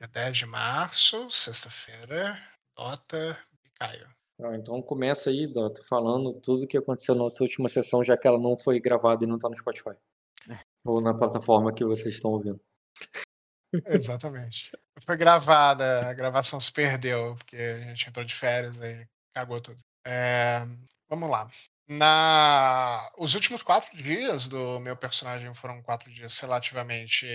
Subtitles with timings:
[0.00, 2.38] Dia 10 de março, sexta-feira,
[2.76, 4.08] Dota e Caio.
[4.54, 8.38] Então começa aí, Dota, falando tudo que aconteceu na tua última sessão, já que ela
[8.38, 9.96] não foi gravada e não tá no Spotify.
[10.86, 12.60] Ou na plataforma que vocês estão ouvindo.
[13.86, 14.70] Exatamente.
[15.04, 19.04] Foi gravada, a gravação se perdeu, porque a gente entrou de férias e
[19.34, 19.80] cagou tudo.
[20.06, 20.60] É,
[21.08, 21.50] vamos lá.
[21.88, 23.10] Na...
[23.18, 27.26] Os últimos quatro dias do meu personagem foram quatro dias relativamente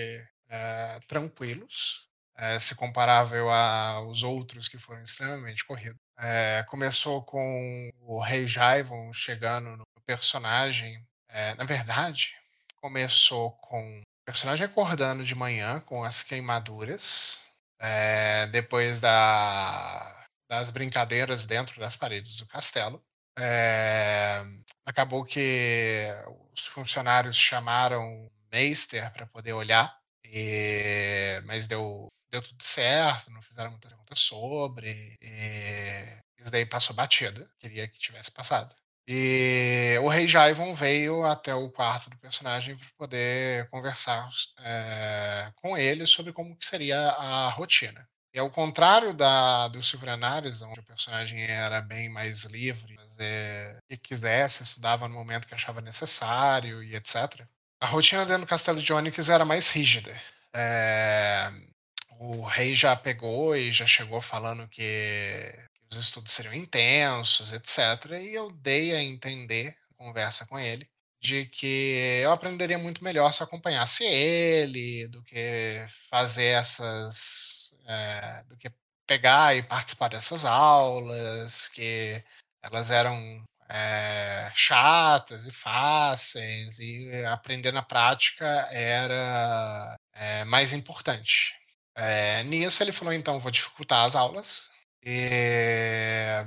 [0.48, 5.98] é, tranquilos, é, se comparável aos outros que foram extremamente corridos.
[6.18, 11.04] É, começou com o Rei Jaivon chegando no personagem.
[11.28, 12.34] É, na verdade,
[12.80, 17.42] começou com o personagem acordando de manhã com as queimaduras,
[17.80, 23.02] é, depois da, das brincadeiras dentro das paredes do castelo.
[23.38, 24.44] É,
[24.84, 26.06] acabou que
[26.52, 33.70] os funcionários chamaram Meister para poder olhar, e, mas deu, deu tudo certo, não fizeram
[33.70, 38.74] muitas perguntas sobre, e isso daí passou batida, queria que tivesse passado.
[39.06, 44.28] E o Rei Jaivon veio até o quarto do personagem para poder conversar
[44.60, 48.08] é, com ele sobre como que seria a rotina.
[48.32, 53.88] E ao contrário da, do Silvanares, onde o personagem era bem mais livre, fazer o
[53.90, 57.46] que quisesse, estudava no momento que achava necessário e etc.
[57.80, 60.16] A rotina dentro do Castelo de Onyx era mais rígida.
[60.52, 61.52] É,
[62.24, 65.54] o rei já pegou e já chegou falando que
[65.90, 68.12] os estudos seriam intensos, etc.
[68.20, 70.88] E eu dei a entender, conversa com ele,
[71.20, 78.56] de que eu aprenderia muito melhor se acompanhasse ele, do que fazer essas é, do
[78.56, 78.70] que
[79.06, 82.22] pegar e participar dessas aulas, que
[82.62, 91.54] elas eram é, chatas e fáceis, e aprender na prática era é, mais importante.
[92.44, 94.68] Nisso ele falou, então, vou dificultar as aulas.
[95.02, 96.44] E...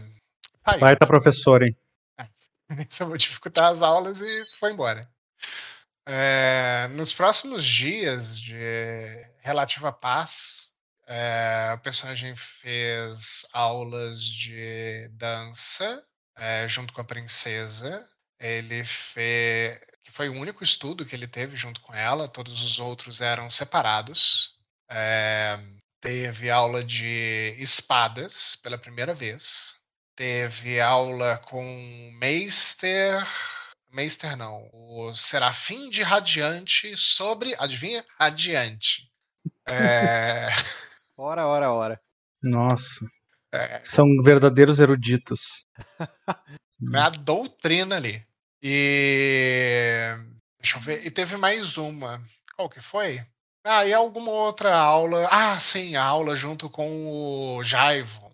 [0.66, 1.76] Aí, Baita professor, hein?
[2.90, 5.08] Só vou dificultar as aulas e foi embora.
[6.10, 10.74] É, nos próximos dias de relativa paz,
[11.06, 16.02] é, o personagem fez aulas de dança
[16.38, 18.08] é, junto com a princesa.
[18.40, 19.80] Ele fez.
[20.04, 23.50] que foi o único estudo que ele teve junto com ela, todos os outros eram
[23.50, 24.57] separados.
[24.90, 25.60] É,
[26.02, 29.76] teve aula de espadas pela primeira vez.
[30.16, 31.64] Teve aula com
[32.20, 33.26] Meister.
[33.92, 37.56] Meister não, o Serafim de Radiante sobre.
[37.60, 38.04] Adivinha?
[38.20, 39.10] Radiante.
[39.66, 40.48] É.
[41.20, 42.02] Ora, ora, ora.
[42.44, 43.04] Nossa.
[43.52, 43.82] É.
[43.84, 45.66] São verdadeiros eruditos.
[46.94, 48.24] é a doutrina ali.
[48.62, 50.16] E.
[50.62, 51.04] Deixa eu ver.
[51.08, 52.22] E teve mais uma.
[52.56, 53.26] Qual que foi?
[53.70, 55.28] Ah, e alguma outra aula.
[55.30, 58.32] Ah, sim, a aula junto com o Jaivon.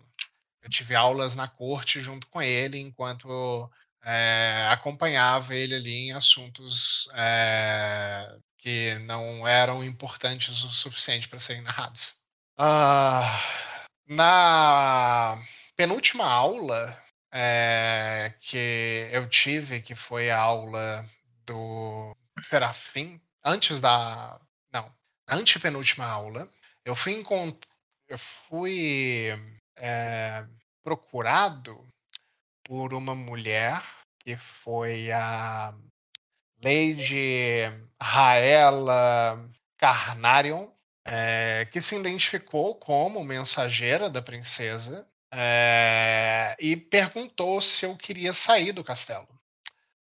[0.62, 3.68] Eu tive aulas na corte junto com ele, enquanto
[4.04, 11.62] é, acompanhava ele ali em assuntos é, que não eram importantes o suficiente para serem
[11.62, 12.16] narrados.
[12.56, 13.74] Uh,
[14.06, 15.36] na
[15.76, 16.96] penúltima aula
[17.32, 21.04] é, que eu tive, que foi a aula
[21.44, 22.16] do
[22.48, 24.40] Serafim, antes da.
[25.28, 26.48] Antepenúltima aula,
[26.84, 27.58] eu fui, encont...
[28.08, 29.28] eu fui
[29.76, 30.44] é,
[30.82, 31.86] procurado
[32.62, 33.82] por uma mulher
[34.20, 35.74] que foi a
[36.62, 37.60] Lady
[38.00, 40.68] Raela Carnarion,
[41.06, 48.72] é, que se identificou como mensageira da princesa é, e perguntou se eu queria sair
[48.72, 49.28] do castelo.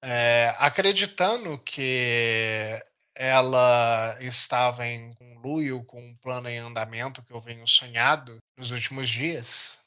[0.03, 2.77] É, acreditando que
[3.15, 9.09] ela estava em conluio com um plano em andamento que eu venho sonhado nos últimos
[9.09, 9.79] dias,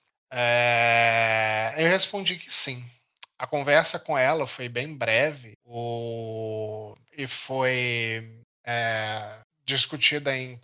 [1.79, 2.85] eu respondi que sim.
[3.39, 6.95] A conversa com ela foi bem breve o...
[7.17, 10.59] e foi é, discutida em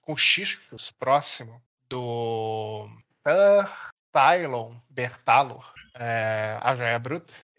[0.00, 2.88] cochichos próximo do
[4.12, 7.02] Tylon Bertalo, é, a Joia.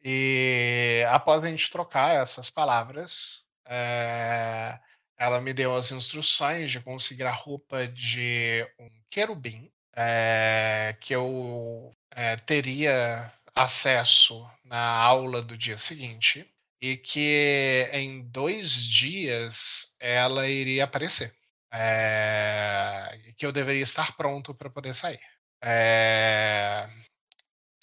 [0.04, 4.80] E após a gente trocar essas palavras, é,
[5.18, 11.94] ela me deu as instruções de conseguir a roupa de um querubim é, que eu
[12.12, 16.50] é, teria acesso na aula do dia seguinte
[16.82, 21.34] e que em dois dias ela iria aparecer.
[23.38, 25.20] Que eu deveria estar pronto para poder sair.
[25.64, 26.90] É,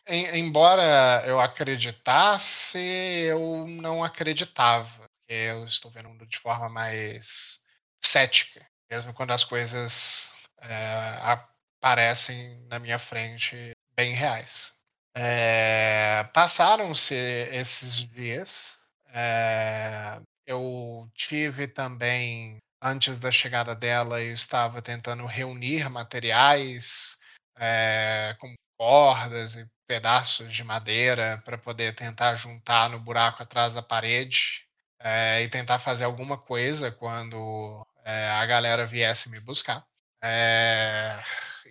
[0.06, 4.99] em, embora eu acreditasse, eu não acreditava.
[5.32, 7.64] Eu estou vendo de forma mais
[8.04, 10.28] cética, mesmo quando as coisas
[10.60, 14.72] é, aparecem na minha frente bem reais.
[15.16, 18.76] É, Passaram-se esses dias.
[19.06, 27.16] É, eu tive também, antes da chegada dela, eu estava tentando reunir materiais
[27.56, 33.82] é, como cordas e pedaços de madeira para poder tentar juntar no buraco atrás da
[33.82, 34.68] parede
[35.00, 39.84] é, e tentar fazer alguma coisa quando é, a galera viesse me buscar.
[40.22, 41.22] É,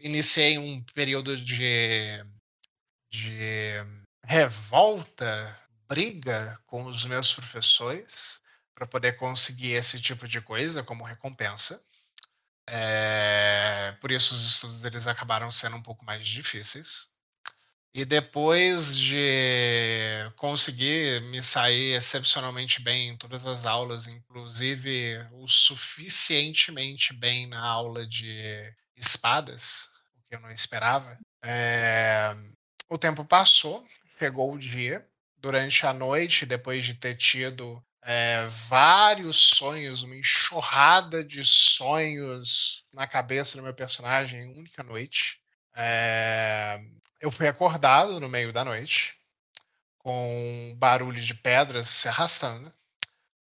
[0.01, 2.23] iniciei um período de,
[3.11, 3.73] de
[4.23, 8.39] revolta, briga com os meus professores
[8.73, 11.83] para poder conseguir esse tipo de coisa como recompensa.
[12.67, 17.13] É, por isso os estudos deles acabaram sendo um pouco mais difíceis.
[17.93, 27.13] E depois de conseguir me sair excepcionalmente bem em todas as aulas, inclusive o suficientemente
[27.13, 32.35] bem na aula de espadas, o que eu não esperava, é...
[32.87, 33.83] o tempo passou,
[34.19, 35.05] chegou o dia.
[35.41, 43.07] Durante a noite, depois de ter tido é, vários sonhos, uma enxurrada de sonhos na
[43.07, 45.39] cabeça do meu personagem em única noite.
[45.75, 46.77] É,
[47.19, 49.17] eu fui acordado no meio da noite
[49.99, 52.73] com um barulho de pedras se arrastando.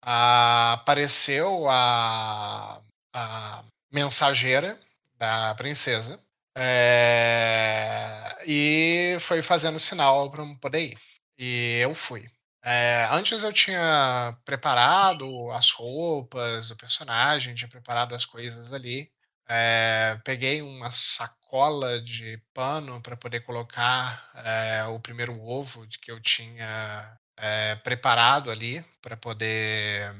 [0.01, 2.81] Ah, apareceu a,
[3.13, 4.77] a mensageira
[5.17, 6.23] da princesa
[6.55, 10.97] é, e foi fazendo sinal para eu poder ir.
[11.37, 12.29] E eu fui.
[12.63, 19.11] É, antes eu tinha preparado as roupas, o personagem, tinha preparado as coisas ali.
[19.47, 26.21] É, peguei uma sacola de pano para poder colocar é, o primeiro ovo que eu
[26.21, 30.13] tinha é, preparado ali para poder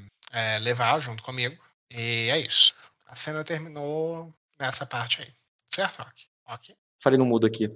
[0.61, 1.55] levar junto comigo.
[1.89, 2.73] E é isso.
[3.05, 5.31] A cena terminou nessa parte aí.
[5.69, 6.13] Certo, Ok?
[6.47, 6.75] Ok.
[7.01, 7.71] Falei no mudo aqui.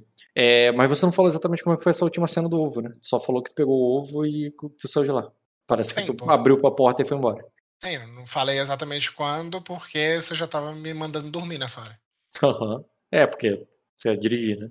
[0.76, 2.96] Mas você não falou exatamente como é foi essa última cena do ovo, né?
[3.02, 5.32] Só falou que tu pegou o ovo e tu saiu de lá.
[5.68, 6.30] Parece Sim, que tu pô.
[6.32, 7.46] abriu pra porta e foi embora.
[7.84, 12.00] Sim, não falei exatamente quando, porque você já tava me mandando dormir nessa hora.
[12.44, 12.84] Uhum.
[13.12, 14.70] É, porque você ia dirigir, né?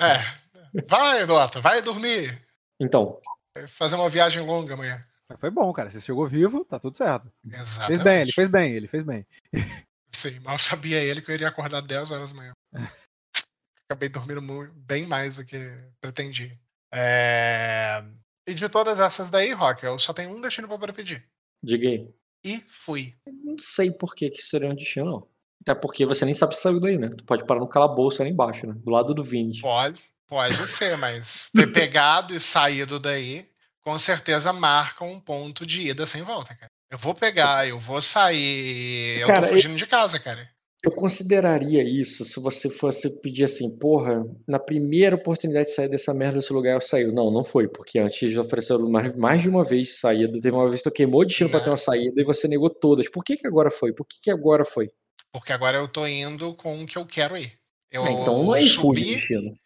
[0.00, 0.44] É.
[0.88, 2.46] Vai, Dota, vai dormir.
[2.80, 3.20] Então.
[3.68, 5.00] Fazer uma viagem longa amanhã.
[5.38, 5.90] Foi bom, cara.
[5.90, 7.32] Você chegou vivo, tá tudo certo.
[7.44, 7.86] Exatamente.
[7.86, 9.26] Fez bem, ele fez bem, ele fez bem.
[10.12, 12.52] Sim, mal sabia ele que eu iria acordar 10 horas da manhã.
[13.88, 14.40] Acabei dormindo
[14.74, 15.58] bem mais do que
[16.00, 16.58] pretendi.
[16.92, 18.04] É...
[18.46, 21.26] E de todas essas daí, Rock, eu só tenho um destino pra poder pedir.
[21.62, 22.14] Diga aí.
[22.44, 23.12] E fui.
[23.26, 25.28] não sei por que, que seria um destino, não.
[25.62, 27.08] Até porque você nem sabe sair daí, né?
[27.08, 28.74] Tu pode parar no calabouço ali embaixo, né?
[28.76, 29.60] Do lado do Vind.
[29.62, 33.48] Pode, pode ser, mas ter pegado e saído daí,
[33.82, 36.70] com certeza marca um ponto de ida sem volta, cara.
[36.90, 39.24] Eu vou pegar, eu vou sair.
[39.26, 39.78] Cara, eu tô fugindo eu...
[39.78, 40.48] de casa, cara.
[40.84, 46.12] Eu consideraria isso se você fosse pedir assim, porra, na primeira oportunidade de sair dessa
[46.12, 47.06] merda desse lugar eu saí.
[47.06, 50.38] Não, não foi, porque antes já ofereceram mais, mais de uma vez saída.
[50.38, 52.68] Teve uma vez que tu queimou o destino pra ter uma saída e você negou
[52.68, 53.08] todas.
[53.08, 53.94] Por que, que agora foi?
[53.94, 54.90] Por que, que agora foi?
[55.32, 57.58] Porque agora eu tô indo com o que eu quero ir.
[57.90, 59.56] Eu é, então não é ir fui destino.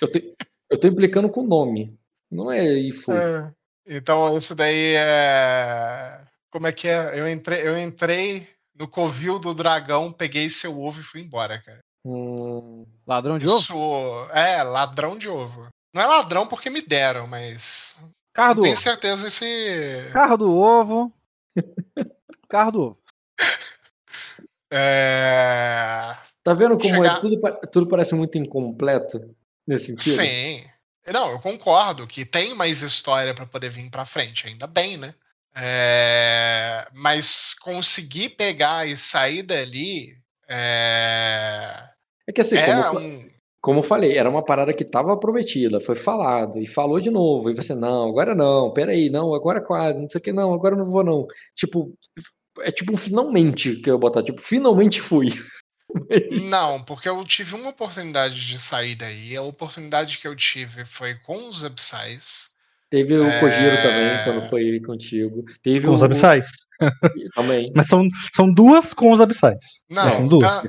[0.00, 0.34] Eu, te,
[0.70, 1.94] eu tô implicando com o nome.
[2.30, 3.14] Não é fui.
[3.14, 3.52] É,
[3.86, 6.20] então isso daí é.
[6.50, 7.20] Como é que é?
[7.20, 11.80] Eu entrei, eu entrei no covil do dragão, peguei seu ovo e fui embora, cara.
[12.04, 14.26] Hum, ladrão de ovo?
[14.30, 15.68] É, ladrão de ovo.
[15.94, 17.96] Não é ladrão porque me deram, mas.
[18.32, 18.82] Carro do tenho ovo.
[18.82, 20.10] certeza se.
[20.12, 21.12] Carro do ovo.
[22.48, 22.98] Carro do ovo.
[24.70, 26.16] É...
[26.42, 27.16] Tá vendo como é Chegar...
[27.16, 27.40] é, tudo,
[27.70, 29.34] tudo parece muito incompleto
[29.66, 30.16] nesse sentido?
[30.16, 30.68] Sim.
[31.12, 35.14] Não, eu concordo que tem mais história para poder vir para frente, ainda bem, né?
[35.56, 40.16] É, mas conseguir pegar e sair dali.
[40.48, 41.88] É,
[42.26, 43.30] é que assim, é como, um...
[43.60, 47.50] como eu falei, era uma parada que tava prometida, foi falado, e falou de novo,
[47.50, 50.76] e você, não, agora não, peraí, não, agora quase, não sei o que, não, agora
[50.76, 51.26] não vou não.
[51.54, 51.94] Tipo,
[52.60, 55.28] é tipo finalmente que eu botar, tipo, finalmente fui.
[56.50, 59.36] Não, porque eu tive uma oportunidade de sair daí.
[59.36, 62.53] A oportunidade que eu tive foi com os Absais.
[62.90, 63.40] Teve o é...
[63.40, 65.44] Kojiro também, quando foi contigo.
[65.62, 65.94] Teve com o...
[65.94, 66.46] os abissais.
[67.34, 67.66] também.
[67.74, 69.82] Mas são, são duas com os abissais.
[69.88, 70.62] Não, são duas.
[70.62, 70.68] Tá...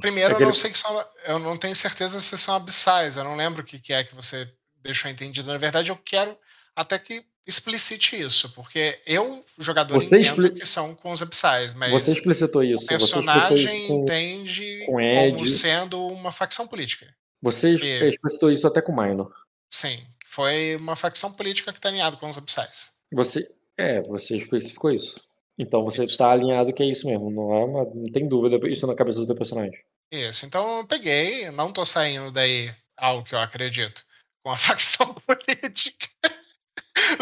[0.00, 0.44] Primeiro, Aquele...
[0.44, 1.04] eu não sei que são.
[1.26, 3.16] Eu não tenho certeza se são abissais.
[3.16, 4.48] Eu não lembro o que, que é que você
[4.82, 5.48] deixou entendido.
[5.48, 6.36] Na verdade, eu quero
[6.74, 10.60] até que explicite isso, porque eu, jogador, você entendo expli...
[10.60, 12.84] que são com os abissais, mas você explicitou isso.
[12.84, 14.02] O personagem isso com...
[14.02, 17.06] entende com como sendo uma facção política.
[17.40, 18.08] Você e...
[18.08, 19.32] explicitou isso até com o Minor.
[19.70, 20.04] Sim,
[20.36, 22.92] foi uma facção política que está alinhada com os abissais.
[23.10, 25.14] Você, é, você especificou isso.
[25.58, 28.86] Então você está alinhado que é isso mesmo, não é uma, não tem dúvida isso
[28.86, 29.82] na cabeça do teu personagem.
[30.12, 30.44] Isso.
[30.44, 34.04] Então eu peguei, não tô saindo daí ao que eu acredito,
[34.44, 36.08] com a facção política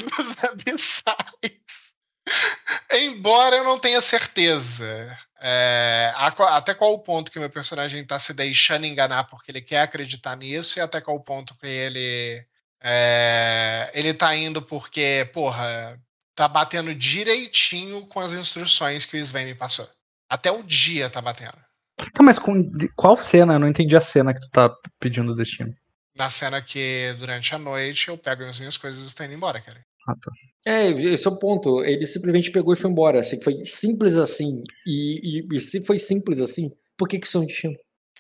[0.03, 1.95] dos abissais.
[2.91, 8.87] Embora eu não tenha certeza é, até qual ponto que meu personagem tá se deixando
[8.87, 12.45] enganar porque ele quer acreditar nisso e até qual ponto que ele
[12.85, 15.99] é, ele tá indo porque, porra,
[16.35, 19.89] tá batendo direitinho com as instruções que o Sven me passou.
[20.29, 21.57] Até o dia tá batendo.
[22.13, 23.55] Tá, mas com qual cena?
[23.55, 25.73] Eu não entendi a cena que tu tá pedindo o destino.
[26.17, 29.61] Na cena que durante a noite eu pego as minhas coisas e estou indo embora,
[29.61, 29.81] cara.
[30.09, 30.31] Ah, tá.
[30.67, 31.83] É, esse é o ponto.
[31.85, 33.21] Ele simplesmente pegou e foi embora.
[33.21, 34.63] Assim, foi simples assim.
[34.87, 37.75] E, e- e se foi simples assim, por que que isso é um destino?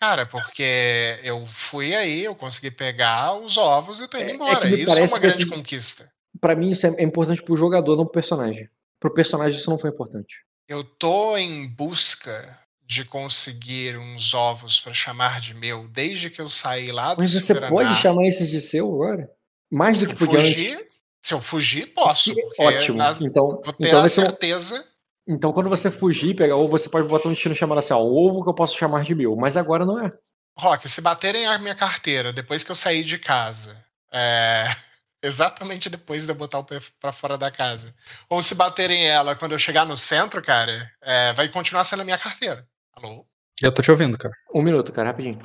[0.04, 4.34] Cara, porque eu fui aí, eu consegui pegar os ovos e tô indo É- é
[4.34, 4.61] embora.
[4.61, 6.12] que me isso é uma grande assim- conquista.
[6.38, 8.68] Pra mim isso é, é importante pro jogador, não pro personagem.
[9.00, 10.37] Pro personagem isso não foi importante.
[10.68, 16.50] Eu tô em busca de conseguir uns ovos pra chamar de meu desde que eu
[16.50, 19.30] saí lá do Mas você pode chamar esses de seu agora?
[19.73, 20.52] Mais do que podia antes.
[20.52, 20.87] fugir,
[21.23, 22.25] se eu fugir, posso.
[22.34, 22.99] Se- ótimo.
[22.99, 24.84] nas- Então, vou ter então, a certeza.
[25.26, 27.99] Então, quando você fugir e pegar ovo, você pode botar um destino chamando assim, ó,
[28.00, 29.35] ovo que eu posso chamar de meu.
[29.37, 30.12] Mas agora não é.
[30.59, 33.76] Rock, se baterem a minha carteira depois que eu saí de casa,
[34.12, 34.66] é,
[35.23, 37.95] exatamente depois de eu botar o pé pra fora da casa,
[38.28, 42.04] ou se baterem ela quando eu chegar no centro, cara, é, vai continuar sendo a
[42.04, 42.66] minha carteira.
[42.95, 43.26] Alô?
[43.62, 44.35] Eu tô te ouvindo, cara.
[44.54, 45.40] Um minuto, cara, rapidinho.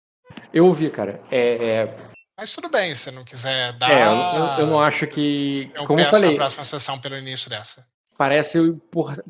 [0.54, 1.20] Eu ouvi, cara.
[1.32, 1.98] É, é,
[2.38, 3.90] Mas tudo bem, se não quiser dar.
[3.92, 5.72] é, eu, eu- eu não acho que.
[5.74, 7.84] eu como eu peço na falei, próxima sessão pelo início dessa.
[8.20, 8.78] Parece,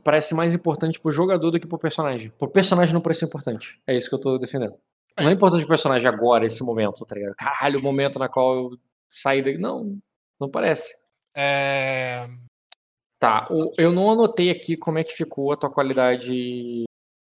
[0.04, 2.32] parece mais importante pro jogador do que pro personagem.
[2.40, 3.80] Pro personagem não parece importante.
[3.86, 4.74] É isso que eu tô defendendo.
[5.16, 7.36] Não é importante pro personagem agora, esse momento, tá ligado?
[7.36, 8.78] Caralho, o momento na qual eu
[9.08, 9.60] saí daqui.
[9.60, 10.00] Não,
[10.42, 10.92] não parece.
[11.38, 12.28] É,
[13.22, 16.84] Tá, o- eu não anotei aqui como é que ficou a tua qualidade.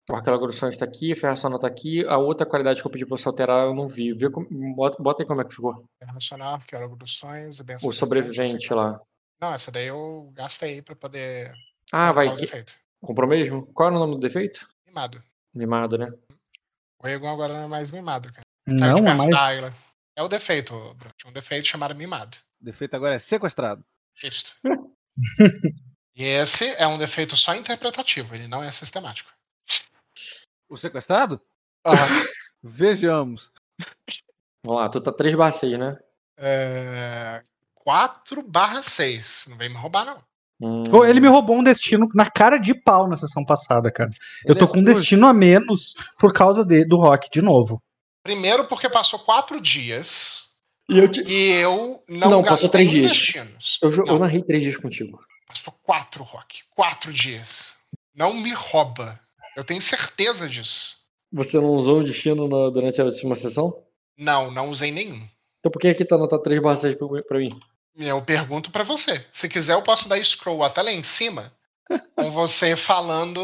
[0.09, 2.03] O Arqueólogo Grossões tá aqui, a Ferração tá aqui.
[2.07, 4.11] A outra qualidade que eu pedi pra você alterar, eu não vi.
[4.11, 4.47] Vê como-
[4.99, 5.85] bota, aí como é que ficou.
[7.05, 8.99] Sonhos e Benção O sobrevivente lá.
[9.43, 11.53] Não, essa daí eu gastei pra poder.
[11.91, 12.29] Ah, vai.
[12.29, 12.73] o defeito.
[13.01, 13.65] Comprou mesmo?
[13.73, 14.65] Qual era o nome do defeito?
[14.87, 15.21] Mimado.
[15.53, 16.07] Mimado, né?
[16.97, 18.45] O Egon agora não é mais mimado, cara.
[18.65, 19.73] Não, é perto mais.
[20.15, 21.13] É o defeito, Bruno.
[21.17, 22.37] Tinha um defeito chamado mimado.
[22.61, 23.83] O defeito agora é sequestrado.
[24.23, 24.55] Isto.
[26.15, 29.29] e esse é um defeito só interpretativo, ele não é sistemático.
[30.69, 31.41] O sequestrado?
[31.85, 31.97] Aham.
[32.63, 33.51] Vejamos.
[34.63, 35.99] Vamos lá, tu tá 3 barra 6, né?
[36.37, 37.41] é...
[37.83, 39.47] 4 barra 6.
[39.49, 40.23] Não vem me roubar, não.
[40.61, 44.09] Hum, Ele me roubou um destino na cara de pau na sessão passada, cara.
[44.45, 47.81] Eu tô é com um destino a menos por causa de- do rock, de novo.
[48.23, 50.45] Primeiro porque passou 4 dias
[50.89, 51.21] E eu, te...
[51.27, 53.09] e eu não, Não, gastei passou três um dias.
[53.09, 53.79] destinos.
[53.81, 54.05] eu, Não.
[54.13, 55.19] eu narrei 3 dias contigo.
[55.47, 56.59] Passou 4, Rock.
[56.75, 57.73] 4 dias.
[58.15, 59.19] Não me rouba.
[59.57, 60.95] Eu tenho certeza disso.
[61.31, 63.83] Você não usou o destino na- durante a última sessão?
[64.17, 65.27] Não, não usei nenhum.
[65.59, 67.49] Então por que aqui tá anotado 3 barra 6 pra, pra mim?
[67.95, 69.25] Eu pergunto pra você.
[69.31, 71.53] Se quiser, eu posso dar scroll até lá em cima
[72.15, 73.39] com você falando.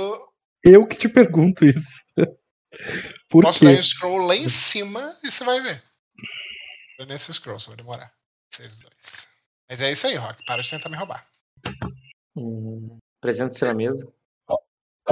[0.63, 2.03] Eu que te pergunto isso.
[3.29, 3.79] Por posso dar quê?
[3.79, 5.83] um scroll lá em cima e você vai ver.
[6.99, 8.11] É nesse scroll, só vai demorar.
[8.51, 8.93] 6, 2.
[9.69, 10.43] Mas é isso aí, Rock.
[10.45, 11.25] Para de tentar me roubar.
[12.35, 14.07] Hum, Presente-se na mesa.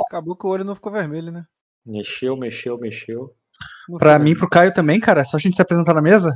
[0.05, 1.45] Acabou que o olho não ficou vermelho, né?
[1.85, 3.35] Mexeu, mexeu, mexeu.
[3.85, 6.33] Ficou mim e pro Caio também, cara, é só a gente se apresentar na mesa?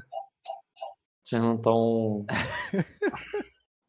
[1.32, 2.26] Vocês não estão.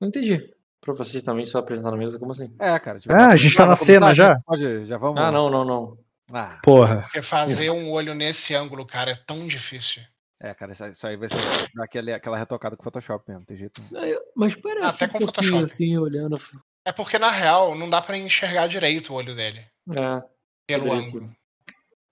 [0.00, 0.49] não entendi.
[0.80, 2.54] Pra vocês também só apresentar na mesa, como assim?
[2.61, 2.99] É, cara.
[3.08, 4.14] Ah, a gente tá na cena começar?
[4.14, 4.40] já?
[4.46, 5.20] Pode, já vamos.
[5.20, 5.99] Ah, não, não, não.
[6.32, 7.02] Ah, Porra.
[7.02, 10.02] Porque fazer um olho nesse ângulo, cara, é tão difícil.
[10.40, 11.37] é, cara, isso, aí- isso aí vai ser
[11.75, 14.00] dar aquele, aquela retocada com o Photoshop mesmo, tem jeito não.
[14.37, 15.62] Mas parece Até um com pouquinho Photoshop.
[15.72, 16.37] assim, olhando.
[16.84, 19.61] É porque, na real, não dá pra enxergar direito o olho dele.
[19.96, 20.22] É,
[20.66, 21.18] Pelo Beleza.
[21.18, 21.32] ângulo.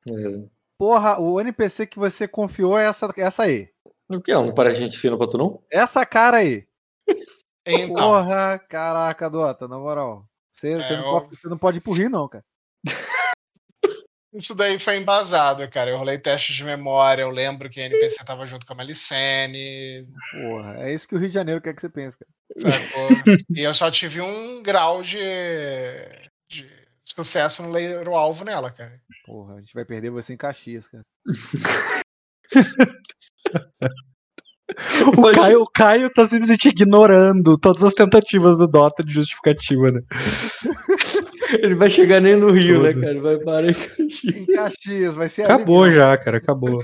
[0.06, 0.50] beleza.
[0.78, 3.68] Porra, o NPC que você confiou é essa, essa aí.
[4.10, 4.34] O que é?
[4.34, 5.62] Não parece gente fina pra tu, não?
[5.70, 6.66] Essa cara aí.
[7.66, 10.26] Então, Porra, caraca, Dota, na moral.
[10.52, 12.44] Você, você É, não eu- pode, você não pode ir pro rir, não, cara.
[14.34, 15.90] isso daí foi embasado, cara.
[15.90, 20.06] Eu rolei teste de memória, eu lembro que a NPC tava junto com a Malicene,
[20.32, 22.30] Porra, é isso que o Rio de Janeiro quer que você pense, cara.
[22.70, 23.08] sacou?
[23.56, 25.18] e eu só tive um grau de,
[26.48, 26.68] de
[27.04, 29.00] sucesso no ler o alvo nela, cara.
[29.24, 31.04] Porra, a gente vai perder você em Caxias, cara.
[35.18, 40.00] O Caio, o Caio tá simplesmente ignorando todas as tentativas do Dota de justificativa, né?
[41.58, 43.02] Ele vai chegar nem no Rio, né, Tudo.
[43.02, 43.20] cara?
[43.20, 44.36] Vai parar em Caxias.
[44.36, 46.80] Em Caxias, vai ser Acabou já, cara, acabou.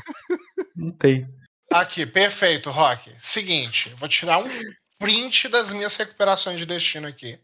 [0.75, 1.29] Não tem.
[1.71, 3.13] Aqui, perfeito, Rock.
[3.19, 4.49] Seguinte, vou tirar um
[4.99, 7.39] print das minhas recuperações de destino aqui.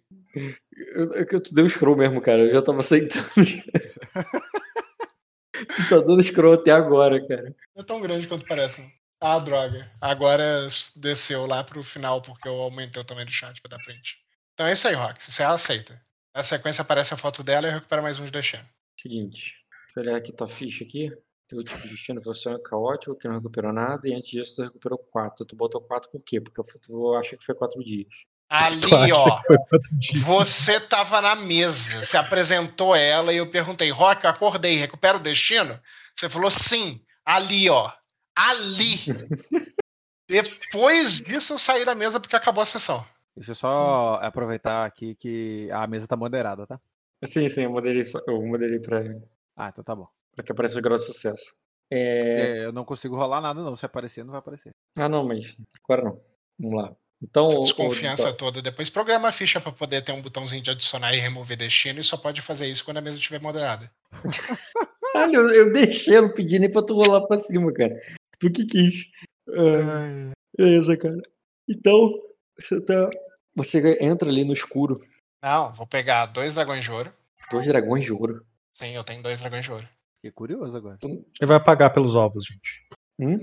[0.94, 2.40] Eu, é que eu te dei um scroll mesmo, cara.
[2.40, 3.24] Eu já tava aceitando.
[5.52, 7.54] Tu tá dando scroll até agora, cara.
[7.76, 9.01] Não é tão grande quanto parece, não.
[9.24, 9.88] Ah, droga.
[10.00, 14.18] Agora desceu lá pro final porque eu aumentei o tamanho do chat pra dar print.
[14.52, 15.24] Então é isso aí, Rock.
[15.24, 16.02] Você aceita.
[16.34, 18.68] Na sequência aparece a foto dela e eu recupero mais um de destino.
[19.00, 21.12] Seguinte, deixa eu olhar aqui tua ficha aqui.
[21.46, 24.98] Teu último destino foi sonho caótico, que não recuperou nada, e antes disso tu recuperou
[24.98, 25.44] 4.
[25.44, 26.40] Tu botou 4 por quê?
[26.40, 28.08] Porque tu acha que foi 4 dias.
[28.48, 29.24] Ali, ó.
[29.24, 29.56] quatro?
[30.26, 35.20] Você tava na mesa, você apresentou ela e eu perguntei, Rock, eu acordei, recupera o
[35.22, 35.80] destino?
[36.14, 37.92] Você falou sim, ali, ó.
[38.36, 38.96] Ali.
[40.28, 43.04] Depois disso eu saí da mesa porque acabou a sessão.
[43.36, 46.80] Deixa eu só aproveitar aqui que a mesa tá moderada, tá?
[47.24, 49.00] Sim, sim, eu moderei, só- eu moderei pra,
[49.56, 50.08] Ah, então tá bom.
[50.34, 51.54] pra que apareça o grau de sucesso.
[51.90, 52.40] É...
[52.60, 53.76] É, eu não consigo rolar nada, não.
[53.76, 54.72] Se aparecer, não vai aparecer.
[54.96, 56.20] Ah, não, mas agora não.
[56.58, 56.96] Vamos lá.
[57.22, 58.60] Então, Essa o- o- desconfiança toda.
[58.62, 62.04] Depois programa a ficha pra poder ter um botãozinho de adicionar e remover destino e
[62.04, 63.90] só pode fazer isso quando a mesa estiver moderada.
[65.12, 67.94] Caralho, eu, eu deixei, eu não pedi nem pra tu rolar pra cima, cara.
[68.42, 69.06] Tu que quis.
[69.50, 71.14] Ah, beleza, cara.
[71.70, 72.10] Então,
[72.58, 73.08] você, tá...
[73.54, 74.98] você entra ali no escuro.
[75.40, 77.12] Não, vou pegar dois dragões de ouro.
[77.52, 78.44] Dois dragões de ouro.
[78.74, 79.88] Sim, eu tenho dois dragões de ouro.
[80.16, 80.98] Fiquei curioso agora.
[81.04, 82.84] Ele vai pagar pelos ovos, gente.
[83.20, 83.36] Hum?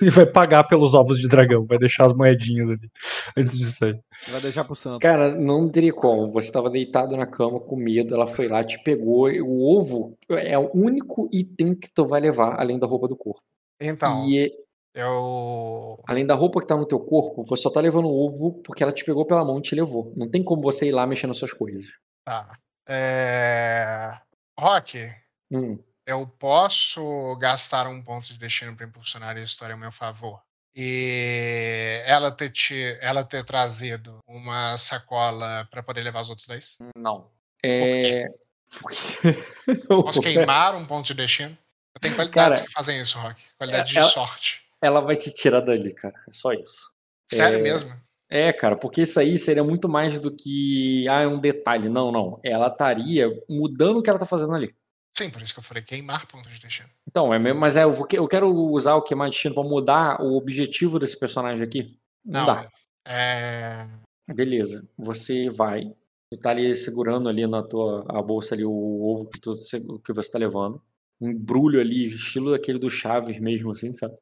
[0.00, 2.90] Ele vai pagar pelos ovos de dragão, vai deixar as moedinhas ali
[3.36, 4.00] antes de sair.
[4.28, 4.98] Vai deixar pro santo.
[5.00, 6.30] Cara, não teria como.
[6.32, 9.28] Você estava deitado na cama com medo, ela foi lá, te pegou.
[9.28, 13.42] O ovo é o único item que tu vai levar, além da roupa do corpo.
[13.80, 14.50] Então, E
[14.94, 16.02] eu.
[16.06, 18.82] além da roupa que tá no teu corpo, você só tá levando o ovo porque
[18.82, 20.12] ela te pegou pela mão e te levou.
[20.16, 21.84] Não tem como você ir lá mexendo nas suas coisas.
[22.24, 22.56] Tá.
[22.88, 24.18] É...
[24.58, 25.10] Rock,
[25.50, 25.78] Hum.
[26.06, 30.40] eu posso gastar um ponto de destino para impulsionar a história a meu favor.
[30.74, 36.78] E ela ter, te, ela ter trazido uma sacola para poder levar os outros dois.
[36.96, 37.30] Não.
[37.62, 38.24] É.
[38.80, 39.04] Porque...
[39.88, 41.56] Posso queimar um ponto de destino?
[42.00, 43.42] Tenho qualidades Cara, que fazem isso, Rock.
[43.58, 44.62] Qualidade ela- de sorte.
[44.80, 46.14] Ela vai te tirar dali, cara.
[46.28, 46.90] É só isso.
[47.30, 47.94] Sério É, mesmo?
[48.28, 51.06] É, cara, porque isso aí seria muito mais do que.
[51.08, 51.88] Ah, é um detalhe.
[51.88, 52.40] Não, não.
[52.42, 54.74] Ela estaria mudando o que ela tá fazendo ali.
[55.16, 56.88] Sim, por isso que eu falei queimar ponto de destino.
[57.06, 60.20] Então, é mesmo, mas é, eu, vou eu quero usar o queimar destino pra mudar
[60.22, 61.98] o objetivo desse personagem aqui.
[62.24, 62.68] Não, dá.
[63.06, 63.86] É...
[64.34, 64.88] Beleza.
[64.96, 65.92] Você vai.
[66.32, 69.52] Você tá ali segurando ali na tua a bolsa ali o ovo que, tu,
[70.04, 70.82] que você tá levando.
[71.22, 74.16] Um embrulho ali, estilo daquele do Chaves mesmo, assim, sabe?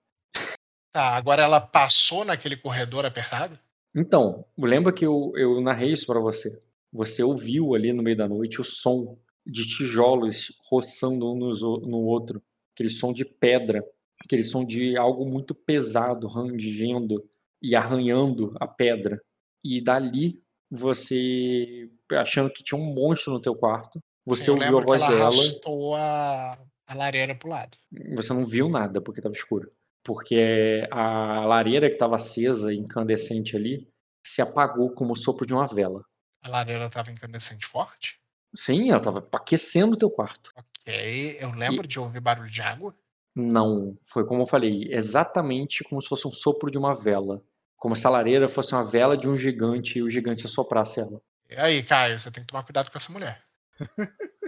[0.93, 3.59] Tá, agora ela passou naquele corredor apertado?
[3.95, 6.61] Então, lembra que eu, eu narrei isso pra você.
[6.93, 12.43] Você ouviu ali no meio da noite o som de tijolos roçando um no outro.
[12.75, 13.83] Aquele som de pedra.
[14.23, 17.25] Aquele som de algo muito pesado rangendo
[17.63, 19.21] e arranhando a pedra.
[19.65, 24.83] E dali, você, achando que tinha um monstro no teu quarto, você Sim, ouviu a
[24.83, 25.25] voz dela.
[25.25, 26.59] arrastou a,
[26.91, 27.79] a lareira pro lado.
[28.17, 29.71] Você não viu nada porque estava escuro.
[30.03, 33.89] Porque a lareira que estava acesa, incandescente ali,
[34.27, 36.05] se apagou como o sopro de uma vela.
[36.43, 38.19] A lareira estava incandescente forte?
[38.57, 40.51] Sim, ela estava aquecendo o teu quarto.
[40.57, 42.93] Ok, eu lembro de ouvir barulho de água.
[43.37, 47.41] Não, foi como eu falei, exatamente como se fosse um sopro de uma vela.
[47.77, 51.23] Como se a lareira fosse uma vela de um gigante e o gigante assoprasse ela.
[51.49, 53.45] E aí, Caio, você tem que tomar cuidado com essa mulher.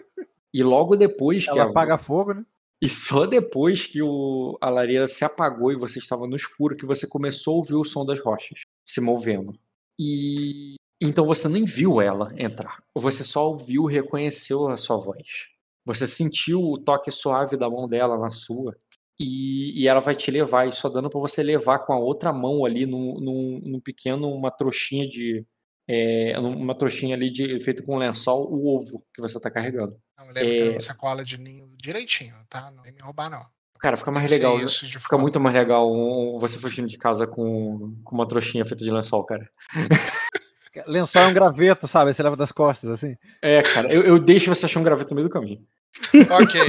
[0.52, 2.44] E logo depois que Ela apaga fogo, né?
[2.80, 6.84] E só depois que o, a lareira se apagou e você estava no escuro que
[6.84, 9.54] você começou a ouvir o som das rochas se movendo.
[9.98, 12.82] E então você nem viu ela entrar.
[12.94, 15.48] Você só ouviu e reconheceu a sua voz.
[15.84, 18.76] Você sentiu o toque suave da mão dela na sua.
[19.18, 22.32] E, e ela vai te levar, e só dando para você levar com a outra
[22.32, 25.46] mão ali num, num, num pequeno, uma trouxinha de.
[25.88, 29.96] É, uma trouxinha ali de, feito com lençol, o ovo que você tá carregando.
[30.16, 30.60] Não, eu lembro que É.
[30.62, 32.70] era uma sacola de ninho direitinho, tá?
[32.70, 33.44] Não vem me roubar, não.
[33.80, 34.60] Cara, fica mais legal.
[34.60, 35.90] isso de Fica muito mais legal
[36.38, 39.48] você fugindo de casa com, com uma trouxinha feita de lençol, cara.
[40.86, 42.14] Lençol é um graveto, sabe?
[42.14, 43.14] Você leva das costas, assim.
[43.42, 45.60] É, cara, eu, eu deixo você achar um graveto no meio do caminho.
[46.30, 46.60] Ok.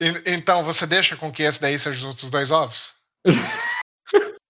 [0.00, 2.94] E- então, você deixa com que esse daí seja os outros dois ovos?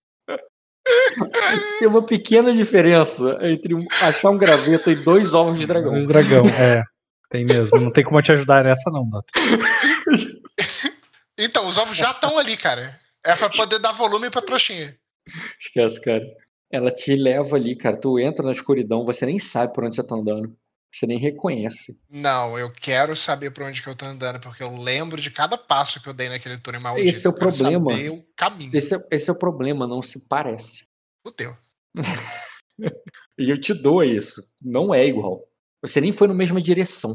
[1.79, 5.97] Tem uma pequena diferença entre um- achar um graveto e dois ovos de dragão.
[5.97, 6.83] Os dragão, é.
[7.31, 7.79] Tem mesmo.
[7.81, 9.27] Não tem como te ajudar nessa, não, Nata.
[11.41, 12.99] Então, os ovos já estão ali, cara.
[13.25, 14.97] É pra poder dar volume pra trouxinha.
[15.61, 16.25] Esquece, cara.
[16.71, 17.97] Ela te leva ali, cara.
[17.97, 20.53] Tu entra na escuridão, você nem sabe por onde você tá andando.
[20.93, 22.03] Você nem reconhece.
[22.09, 25.59] Não, eu quero saber por onde que eu tô andando, porque eu lembro de cada
[25.59, 27.07] passo que eu dei naquele túnel maldito.
[27.09, 27.91] Esse é o Eu problema.
[27.93, 28.71] saber o caminho.
[28.75, 30.89] Esse é, esse é o problema, não se parece.
[31.23, 31.57] Fudeu.
[33.37, 34.41] E eu te dou isso.
[34.61, 35.45] Não é igual.
[35.83, 37.15] Você nem foi na mesma direção.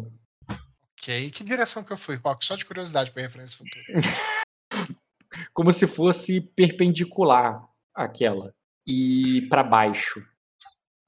[0.97, 1.29] Ok.
[1.31, 2.45] Que direção que eu fui, Rock?
[2.45, 3.83] Só de curiosidade pra referência futura.
[5.53, 7.61] Como se fosse perpendicular
[7.93, 8.53] àquela.
[8.87, 10.21] E pra baixo.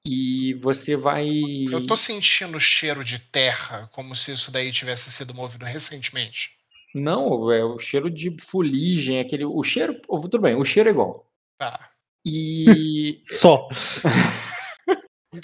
[0.08, 1.28] E você vai.
[1.70, 6.50] Eu tô sentindo cheiro de terra, como se isso daí tivesse sido movido recentemente.
[6.94, 9.44] Não, é o cheiro de fuligem, aquele.
[9.44, 10.00] O cheiro.
[10.00, 11.28] Tudo bem, o cheiro é igual.
[11.58, 11.90] Tá.
[12.24, 13.68] E Só.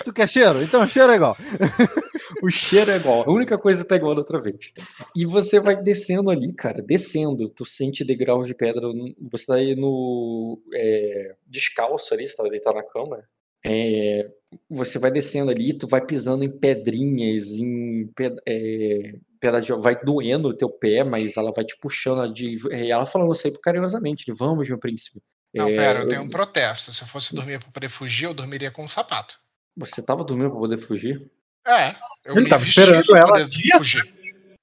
[0.04, 0.62] Tu quer cheiro?
[0.62, 1.36] Então cheiro é igual.
[2.42, 3.28] o cheiro é igual.
[3.28, 4.72] A única coisa tá igual da outra vez.
[5.14, 7.48] E você vai descendo ali, cara, descendo.
[7.50, 8.82] Tu sente degraus de pedra.
[9.30, 10.62] Você tá aí no.
[10.72, 13.22] é, descalço ali, você tá deitado na cama.
[13.64, 14.30] É,
[14.68, 19.98] você vai descendo ali, tu vai pisando em pedrinhas, em ped é, pedaço de- vai
[20.02, 24.30] doendo o teu pé, mas ela vai te puxando de, e ela falando sempre carinhosamente,
[24.32, 25.20] vamos, meu príncipe.
[25.54, 26.92] Não, É, pera, eu tenho um protesto.
[26.92, 29.38] Se eu fosse dormir pra poder fugir, eu dormiria com um sapato.
[29.76, 31.30] Você tava dormindo pra poder fugir?
[31.66, 31.90] É.
[32.24, 33.76] Eu Ele me tava esperando ela poder dias.
[33.78, 34.14] fugir.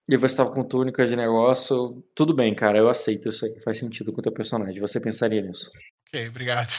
[0.08, 2.04] E você tava com túnica de negócio.
[2.16, 3.60] Tudo bem, cara, eu aceito isso aí.
[3.62, 4.80] Faz sentido com o teu personagem.
[4.82, 5.72] Você pensaria nisso.
[6.08, 6.74] Ok, obrigado.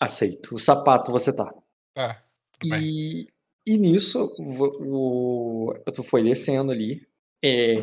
[0.00, 0.54] Aceito.
[0.56, 1.52] O sapato você tá.
[1.94, 2.08] Tá.
[2.08, 2.16] Bem.
[2.64, 3.26] E,
[3.66, 7.06] e nisso, o, o- tu foi descendo ali.
[7.44, 7.74] é,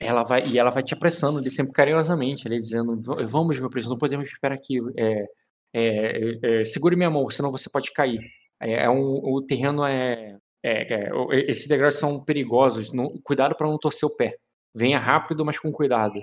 [0.00, 3.68] ela vai, e ela vai te apressando ali sempre carinhosamente, ali, dizendo: "Va- Vamos, meu
[3.68, 4.78] príncipe, não podemos esperar aqui.
[4.96, 5.24] É,
[5.74, 8.20] é, é, segure minha mão, senão você pode cair.
[8.60, 10.36] É, é um, o terreno é.
[10.64, 11.10] é- é-
[11.50, 12.92] esses degraus são perigosos.
[12.92, 14.36] não- cuidado para não torcer o pé.
[14.74, 16.14] Venha rápido, mas com cuidado.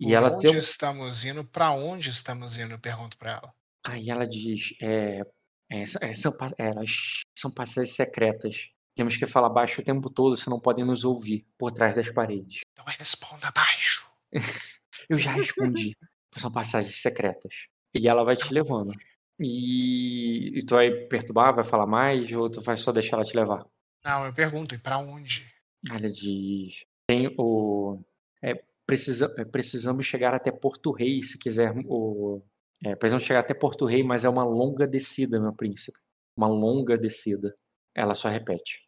[0.00, 0.56] E Por ela onde tem.
[0.58, 1.44] estamos indo?
[1.44, 2.74] Pra onde estamos indo?
[2.74, 3.52] Eu pergunto pra ela.
[3.86, 5.22] Aí ela diz: é,
[5.70, 8.68] é, são, pa- elas são passagens secretas.
[8.94, 12.60] Temos que falar baixo o tempo todo, senão podem nos ouvir por trás das paredes.
[12.72, 14.06] Então responda baixo.
[15.08, 15.96] Eu já respondi.
[16.36, 17.52] São passagens secretas.
[17.94, 18.92] E ela vai te levando.
[19.38, 23.34] E, e tu vai perturbar, vai falar mais, ou tu vai só deixar ela te
[23.36, 23.64] levar?
[24.04, 25.46] Não, eu pergunto, e pra onde?
[25.88, 28.00] Ela diz: tem o.
[28.42, 28.54] É,
[28.86, 31.72] precisa, é, precisamos chegar até Porto Rei, se quiser.
[31.86, 32.42] O,
[32.84, 35.98] é, precisamos chegar até Porto Rei, mas é uma longa descida, meu príncipe.
[36.36, 37.52] Uma longa descida.
[37.94, 38.80] Ela só repete.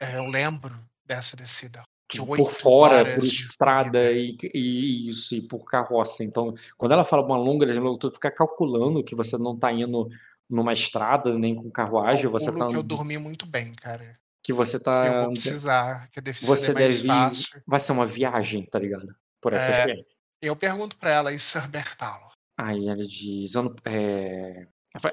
[0.00, 1.82] É, eu lembro dessa descida.
[2.10, 6.22] De por fora, por estrada e, e isso, e por carroça.
[6.22, 7.66] Então, quando ela fala uma longa,
[7.98, 10.08] tu fica calculando que você não tá indo
[10.48, 14.16] numa estrada nem com carruagem, você tá que eu dormi muito bem, cara.
[14.40, 17.62] que você Que eu vou precisar, que deve você ser mais deve fácil.
[17.66, 19.12] vai ser uma viagem, tá ligado?
[19.40, 19.96] Por essa É.
[20.40, 22.35] Eu pergunto pra ela, e Sir Bertalo?
[22.58, 24.66] Aí ela diz, eu não, é,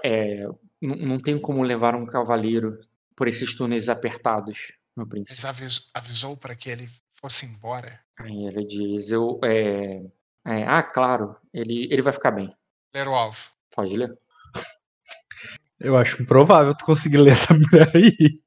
[0.03, 0.47] é,
[0.81, 2.79] não, tem como levar um cavaleiro
[3.15, 5.41] por esses túneis apertados, meu príncipe.
[5.41, 7.99] Mas avis- avisou pra que ele fosse embora?
[8.17, 10.03] Aí ele diz, eu, é,
[10.45, 12.49] é, ah, claro, ele, ele vai ficar bem.
[12.93, 13.37] Ler o alvo.
[13.75, 14.17] Pode ler?
[15.79, 18.39] Eu acho improvável tu conseguir ler essa mulher aí.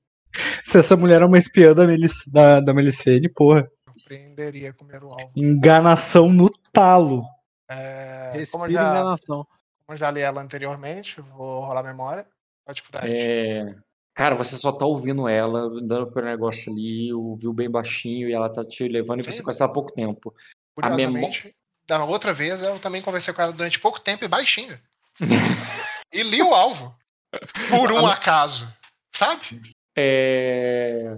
[0.65, 2.13] Se essa mulher é uma espiã da, Melic...
[2.33, 3.69] da, da Melicene, porra.
[3.99, 5.33] Surpreenderia com o alvo.
[5.35, 7.25] Enganação no talo.
[7.69, 9.45] É, como, eu já, enganação.
[9.85, 12.23] como eu já li ela anteriormente, vou rolar a memória.
[12.23, 13.13] Qual a dificuldade?
[13.13, 13.75] É,
[14.15, 18.53] cara, você só tá ouvindo ela, dando pelo negócio ali, ouviu bem baixinho e ela
[18.53, 19.33] tá te levando e Sim.
[19.33, 20.35] você conhece ela há pouco tempo.
[20.75, 21.55] Curiosamente,
[21.87, 24.79] da outra vez eu também conversei com ela durante pouco tempo e baixinho.
[26.13, 26.95] e li o alvo.
[27.71, 28.73] Por um acaso.
[29.15, 29.61] Sabe?
[29.97, 31.17] É,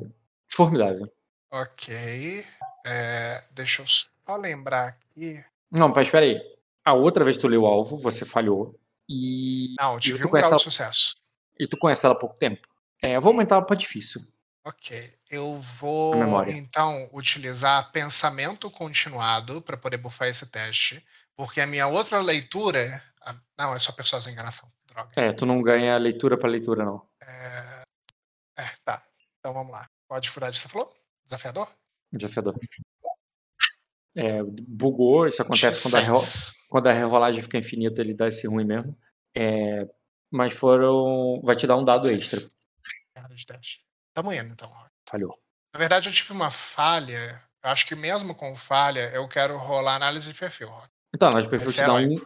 [0.49, 1.13] formidável.
[1.51, 2.45] Ok.
[2.87, 5.43] É, deixa eu só lembrar aqui.
[5.71, 6.41] Não, mas espera aí.
[6.85, 8.79] A outra vez que tu leu o alvo, você falhou.
[9.09, 11.17] E, Não, eu tive tu um grau ela- de sucesso.
[11.59, 12.67] e tu conhece ela há pouco tempo.
[13.03, 14.21] É, eu vou aumentar ela pra difícil.
[14.65, 15.15] Ok.
[15.31, 16.15] Eu vou
[16.49, 21.05] então utilizar pensamento continuado para poder bufar esse teste.
[21.37, 23.03] Porque a minha outra leitura.
[23.59, 24.69] Não, é só persuasão e enganação.
[24.87, 25.11] Droga.
[25.17, 27.07] É, tu não ganha leitura pra leitura, não.
[27.23, 27.83] É,
[28.59, 29.03] é, tá.
[29.39, 29.89] Então vamos lá.
[30.11, 30.93] A dificuldade que você falou?
[31.25, 31.69] Desafiador?
[32.13, 32.59] Desafiador.
[34.19, 36.55] É, bugou, isso acontece quando a, rero- 16.
[36.69, 38.99] quando a rerolagem fica infinita, ele dá esse ruim mesmo.
[39.37, 39.87] É,
[40.31, 41.41] mas foram.
[41.45, 42.41] Vai te dar um dado extra.
[43.15, 43.81] Merda de teste.
[44.15, 44.73] Tamo indo, então.
[45.09, 45.39] Falhou.
[45.73, 47.41] Na verdade, eu tive uma falha.
[47.63, 50.69] Eu acho que mesmo com falha, eu quero rolar análise de perfil.
[50.69, 50.89] Rock.
[51.15, 52.17] Então, nós perfil Esse te é dá, um,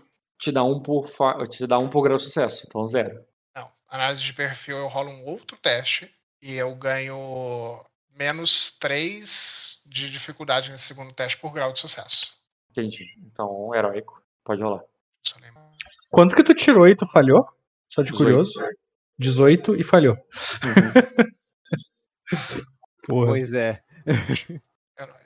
[0.40, 3.24] te dá um por fa- te dá um por grau de sucesso, então zero.
[3.55, 7.85] Não, análise de perfil eu rolo um outro teste e eu ganho
[8.16, 12.40] menos 3 de dificuldade nesse segundo teste por grau de sucesso.
[12.70, 13.07] Entendi.
[13.26, 14.22] Então, heróico.
[14.44, 14.83] Pode rolar.
[16.11, 17.46] Quanto que tu tirou e tu falhou?
[17.88, 18.16] Só de 18.
[18.16, 18.64] curioso.
[19.18, 20.14] 18 e falhou.
[20.64, 21.37] Uhum.
[23.07, 23.26] Porra.
[23.28, 23.83] Pois é.
[24.98, 25.22] Herói.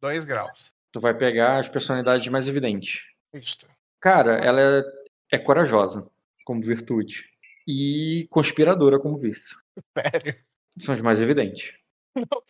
[0.00, 0.58] 2 graus.
[0.90, 3.00] tu vai pegar as personalidades mais evidentes.
[3.32, 3.66] Isto.
[4.00, 4.82] Cara, ela é,
[5.32, 6.10] é corajosa
[6.44, 7.30] como virtude.
[7.66, 9.56] E conspiradora como vício.
[9.96, 10.36] Sério.
[10.78, 11.74] São os mais evidentes.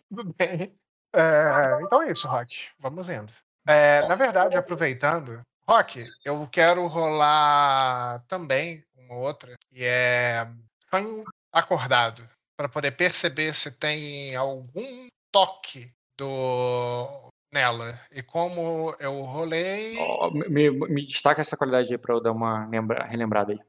[0.09, 0.75] Tudo bem.
[1.13, 2.67] É, então é isso, Rock.
[2.79, 3.31] Vamos indo.
[3.67, 10.47] É, na verdade, aproveitando, Rock, eu quero rolar também uma outra, que é
[10.89, 17.97] sonho acordado, para poder perceber se tem algum toque do nela.
[18.11, 19.97] E como eu rolei.
[19.97, 23.59] Oh, me, me, destaca essa qualidade aí pra eu dar uma lembra, relembrada aí.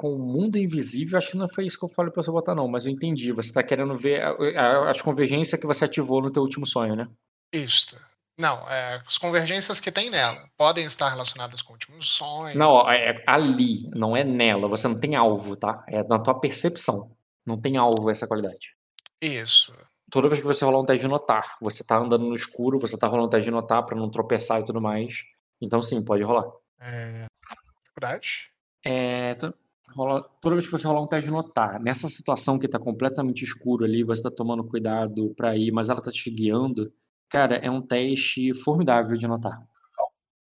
[0.00, 2.54] Com o mundo invisível, acho que não foi isso que eu falei pra você botar,
[2.54, 3.32] não, mas eu entendi.
[3.32, 4.22] Você tá querendo ver
[4.88, 7.06] as convergências que você ativou no teu último sonho, né?
[7.52, 8.00] Isso.
[8.38, 12.56] Não, é, as convergências que tem nela podem estar relacionadas com o último sonho.
[12.56, 14.68] Não, é ali, não é nela.
[14.68, 15.84] Você não tem alvo, tá?
[15.86, 17.14] É na tua percepção.
[17.44, 18.74] Não tem alvo essa qualidade.
[19.20, 19.74] Isso
[20.10, 22.98] toda vez que você rolar um teste de notar, você tá andando no escuro, você
[22.98, 25.22] tá rolando um teste de notar pra não tropeçar e tudo mais.
[25.60, 26.50] Então sim, pode rolar.
[26.80, 27.26] É.
[27.84, 28.50] Dificuldade?
[28.84, 29.36] É.
[29.94, 33.42] Rola, toda vez que você rolar um teste de notar, nessa situação que tá completamente
[33.44, 36.92] escuro ali, você tá tomando cuidado pra ir, mas ela tá te guiando,
[37.28, 39.66] cara, é um teste formidável de notar.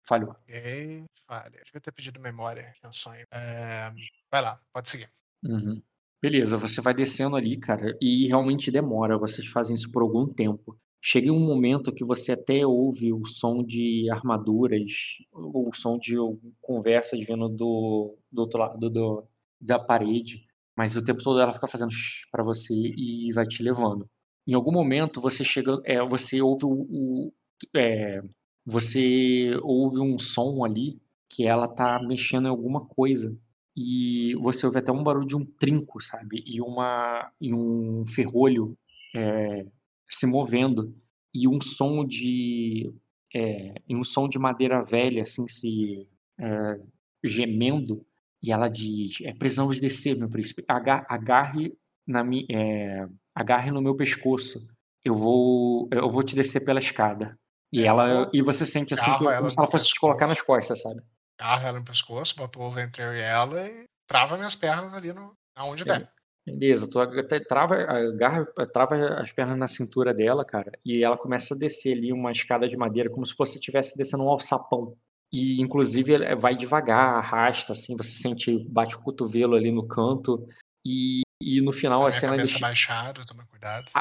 [0.08, 0.32] Falhou.
[0.32, 1.62] Ok, falha.
[1.66, 3.26] Devia ter pedido memória, que é um sonho.
[3.32, 3.92] É...
[4.32, 5.10] Vai lá, pode seguir.
[5.44, 5.82] Uhum.
[6.22, 9.18] Beleza, você vai descendo ali, cara, e realmente demora.
[9.18, 10.78] Vocês fazem isso por algum tempo.
[11.02, 14.92] Chega um momento que você até ouve o som de armaduras,
[15.32, 16.16] ou o som de
[16.60, 19.28] conversas vindo do, do outro lado do,
[19.60, 20.46] da parede,
[20.78, 21.92] mas o tempo todo ela fica fazendo
[22.32, 24.10] para você e vai te levando.
[24.48, 27.34] Em algum momento você chega, é, você ouve o, o
[27.76, 28.22] é,
[28.66, 33.38] você ouve um som ali que ela tá mexendo em alguma coisa
[33.76, 36.44] e você ouve até um barulho de um trinco, sabe?
[36.46, 38.78] E, uma, e um ferrolho
[39.16, 39.66] é,
[40.08, 40.96] se movendo
[41.34, 42.94] e um som de
[43.34, 46.08] é, e um som de madeira velha assim se
[46.40, 46.80] é,
[47.24, 48.06] gemendo
[48.46, 51.74] e ela diz é precisamos descer meu príncipe agarre
[52.08, 54.60] na mi, é, agarre no meu pescoço
[55.04, 57.38] eu vou eu vou te descer pela escada
[57.74, 60.42] e é, ela e você sente assim que, como se ela fosse te colocar nas
[60.42, 61.02] costas sabe
[61.40, 64.94] agarra ela no pescoço, bota o ovo entre eu e ela e trava minhas pernas
[64.94, 65.86] ali no, aonde é.
[65.86, 66.12] der.
[66.48, 67.00] Beleza, tu
[67.48, 72.14] trava, agarra, trava as pernas na cintura dela, cara, e ela começa a descer ali
[72.14, 74.96] uma escada de madeira, como se fosse estivesse descendo um alçapão.
[75.36, 80.48] E, inclusive, vai devagar, arrasta, assim, você sente, bate o cotovelo ali no canto,
[80.86, 82.38] e, e no final a, a cena...
[82.38, 83.92] cabeça baixada, toma cuidado.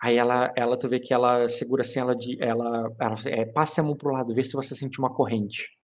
[0.00, 3.80] Aí ela, ela, tu vê que ela segura assim, ela, de, ela, ela é, passe
[3.80, 5.76] a mão pro lado, vê se você sente uma corrente.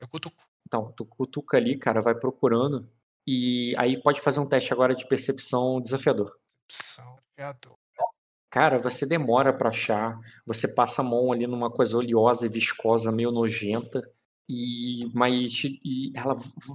[0.00, 0.42] Eu cutuco.
[0.66, 2.88] Então, tu cutuca ali, cara, vai procurando.
[3.26, 6.34] E aí pode fazer um teste agora de percepção desafiador.
[6.66, 7.74] Percepção desafiador.
[8.50, 13.12] Cara, você demora para achar, você passa a mão ali numa coisa oleosa e viscosa,
[13.12, 14.10] meio nojenta,
[14.50, 16.34] e mas e ela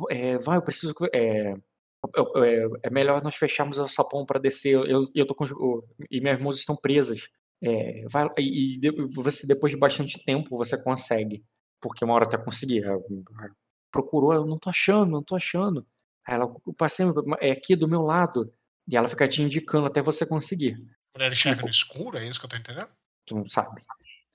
[0.09, 4.73] é, vai, eu preciso é, é, é, melhor nós fecharmos o sapão para descer.
[4.89, 5.45] Eu, eu tô com
[6.09, 7.27] e minhas mãos estão presas.
[7.61, 11.43] É, vai, e, e você depois de bastante tempo você consegue
[11.85, 12.83] porque uma hora até conseguir.
[13.91, 15.85] Procurou, eu não tô achando, não tô achando.
[16.27, 17.05] Aí ela, passei,
[17.39, 18.51] é aqui do meu lado.
[18.87, 20.75] E ela fica te indicando até você conseguir.
[21.13, 22.89] Quando ele chega tipo, no escuro, é isso que eu tô entendendo?
[23.25, 23.83] Tu não sabe.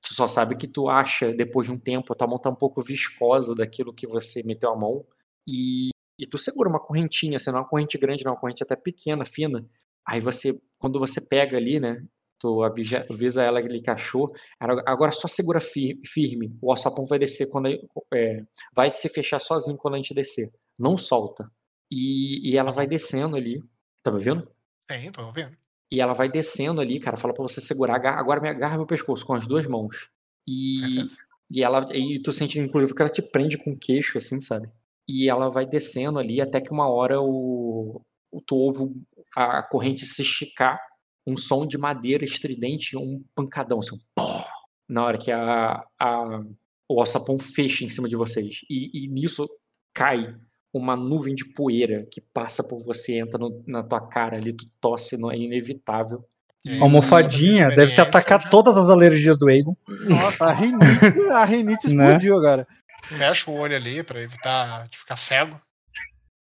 [0.03, 2.55] Tu só sabe que tu acha, depois de um tempo, a tua mão tá um
[2.55, 5.05] pouco viscosa daquilo que você meteu a mão.
[5.47, 8.41] E, e tu segura uma correntinha, assim, não é uma corrente grande, não, é uma
[8.41, 9.67] corrente até pequena, fina.
[10.07, 12.03] Aí você, quando você pega ali, né,
[12.41, 14.33] tu avisa, avisa ela que ele cachou.
[14.59, 16.57] Agora só segura firme.
[16.61, 17.69] O alçapão vai descer quando
[18.13, 18.43] é,
[18.75, 20.49] vai se fechar sozinho quando a gente descer.
[20.79, 21.51] Não solta.
[21.91, 23.63] E, e ela vai descendo ali.
[24.03, 24.51] Tá me vendo?
[24.91, 25.57] Sim, tô ouvindo.
[25.91, 27.17] E ela vai descendo ali, cara.
[27.17, 28.05] Fala para você segurar.
[28.05, 30.09] Agora me agarra meu pescoço com as duas mãos.
[30.47, 31.05] E,
[31.51, 34.69] e ela e tu sente inclusive que ela te prende com o queixo, assim, sabe?
[35.09, 38.01] E ela vai descendo ali até que uma hora o,
[38.31, 38.95] o tu ouve
[39.35, 40.81] a corrente se esticar
[41.27, 44.41] um som de madeira estridente, um pancadão, assim, um
[44.89, 46.43] na hora que a, a,
[46.89, 48.63] o alçapão fecha em cima de vocês.
[48.69, 49.49] E, e, nisso
[49.95, 50.35] cai
[50.73, 54.67] uma nuvem de poeira que passa por você, entra no, na tua cara ali, tu
[54.81, 56.25] tosse, não é inevitável.
[56.67, 58.49] a almofadinha deve te atacar já...
[58.49, 59.77] todas as alergias do Egon.
[60.09, 62.05] Nossa, a rinite, a rinite né?
[62.05, 62.39] explodiu né?
[62.39, 62.69] agora.
[63.03, 65.61] Fecha o olho ali para evitar de ficar cego.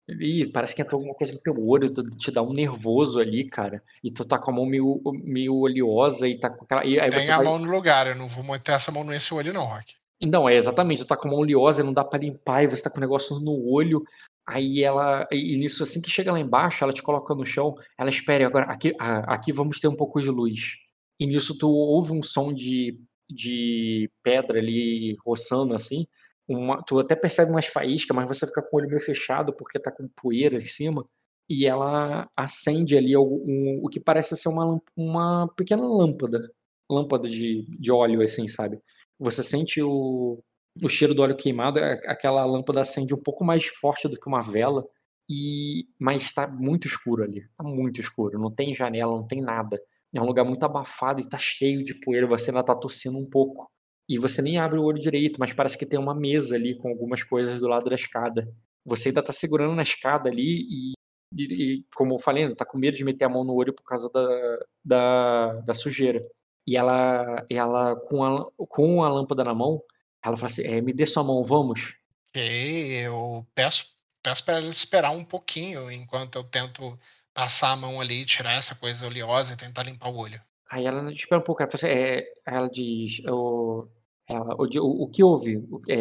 [0.09, 3.83] Ih, parece que entrou alguma coisa no teu olho, te dá um nervoso ali, cara.
[4.05, 6.85] E tu tá com a mão meio, meio oleosa e tá com aquela.
[6.85, 7.45] E aí Tem a vai...
[7.45, 9.95] mão no lugar, eu não vou manter essa mão nesse olho, não, Rock.
[10.23, 12.83] Não, é exatamente, tu tá com a mão oleosa, não dá para limpar, e você
[12.83, 14.03] tá com o negócio no olho.
[14.47, 15.27] Aí ela.
[15.31, 18.67] E nisso, assim que chega lá embaixo, ela te coloca no chão, ela espera, agora
[18.67, 20.77] aqui, aqui vamos ter um pouco de luz.
[21.21, 22.99] E nisso tu ouve um som de,
[23.29, 26.07] de pedra ali roçando assim
[26.49, 29.79] uma, tu até percebe umas faíscas, mas você fica com o olho meio fechado porque
[29.79, 31.05] tá com poeira em cima.
[31.49, 36.51] e ela acende ali o, um, o que parece ser uma, uma pequena lâmpada,
[36.91, 38.81] lâmpada de, de óleo, assim, sabe?
[39.19, 40.43] Você sente o,
[40.83, 44.29] o cheiro do óleo queimado, é, aquela lâmpada acende um pouco mais forte do que
[44.29, 44.85] uma vela,
[45.29, 49.81] e mas está muito escuro ali, está muito escuro, não tem janela, não tem nada.
[50.15, 53.29] É um lugar muito abafado e está cheio de poeira, você ainda está tossindo um
[53.29, 53.71] pouco.
[54.09, 56.89] E você nem abre o olho direito, mas parece que tem uma mesa ali com
[56.89, 58.49] algumas coisas do lado da escada.
[58.85, 60.93] Você ainda está segurando na escada ali e,
[61.35, 63.83] e, e como eu falei, está com medo de meter a mão no olho por
[63.85, 66.25] causa da, da, da sujeira.
[66.67, 69.81] E ela, ela com, a, com a lâmpada na mão,
[70.25, 71.95] ela fala assim: é, me dê sua mão, vamos.
[72.31, 73.87] Ok, eu peço,
[74.23, 76.99] peço para ela esperar um pouquinho enquanto eu tento
[77.33, 80.41] passar a mão ali, tirar essa coisa oleosa e tentar limpar o olho.
[80.71, 83.89] Aí ela espera um pouco, ela, assim, é, ela diz, eu,
[84.29, 85.63] ela, o, o, o que houve?
[85.89, 85.97] É,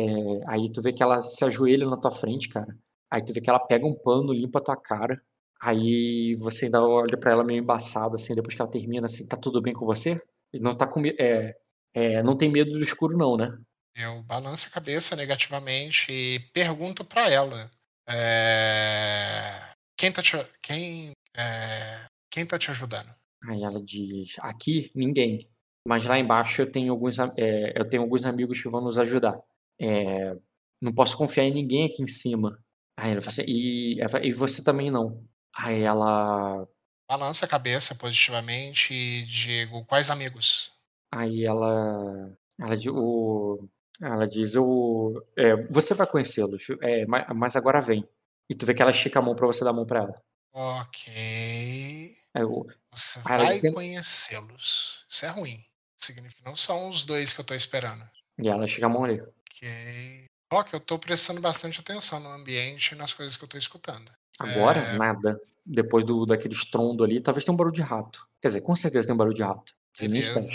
[0.48, 2.76] aí tu vê que ela se ajoelha na tua frente, cara.
[3.12, 5.22] Aí tu vê que ela pega um pano, limpa a tua cara.
[5.62, 9.38] Aí você ainda olha para ela meio embaçado, assim, depois que ela termina, assim, tá
[9.38, 10.20] tudo bem com você?
[10.60, 11.56] Não tá com é,
[11.94, 13.58] é, não tem medo do escuro, não, né?
[13.96, 17.72] Eu balanço a cabeça negativamente e pergunto para ela.
[18.08, 19.72] É...
[19.98, 22.06] Quem tá te, quem, é...
[22.30, 23.10] quem tá te ajudando?
[23.48, 25.50] Aí ela diz: Aqui, ninguém.
[25.88, 29.40] Mas lá embaixo eu tenho alguns, é, eu tenho alguns amigos que vão nos ajudar.
[29.80, 30.36] É,
[30.82, 32.60] não posso confiar em ninguém aqui em cima.
[32.98, 35.24] Aí ela fala assim, e, e você também não.
[35.56, 36.68] Aí ela.
[37.08, 40.72] Balança a cabeça positivamente e digo: Quais amigos?
[41.12, 42.36] Aí ela.
[42.60, 43.68] Ela, o,
[44.02, 48.08] ela diz: o, é, Você vai conhecê-los, é, mas agora vem.
[48.50, 50.24] E tu vê que ela estica a mão pra você dar a mão pra ela.
[50.54, 52.16] Ok.
[52.34, 53.74] Eu, você vai tem...
[53.74, 55.06] conhecê-los.
[55.10, 55.64] Isso é ruim.
[55.98, 58.08] Significa que não são os dois que eu tô esperando.
[58.38, 59.22] E ela chega a mão ali.
[59.22, 60.26] Ok.
[60.52, 64.12] Rock, eu tô prestando bastante atenção no ambiente e nas coisas que eu tô escutando.
[64.40, 64.98] Agora, é...
[64.98, 65.40] nada.
[65.66, 68.28] Depois do, daquele estrondo ali, talvez tenha um barulho de rato.
[68.40, 69.74] Quer dizer, com certeza tem um barulho de rato.
[70.00, 70.46] Beleza.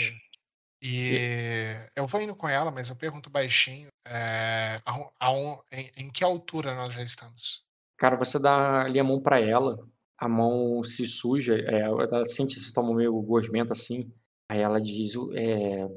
[0.81, 5.31] E, e eu vou indo com ela, mas eu pergunto baixinho é, a, a,
[5.71, 7.63] em, em, que altura nós já estamos.
[7.97, 9.77] Cara, você dá ali a mão para ela,
[10.17, 14.11] a mão se suja, é, ela sente se toma meio gosmenta assim.
[14.49, 15.87] Aí ela diz, é,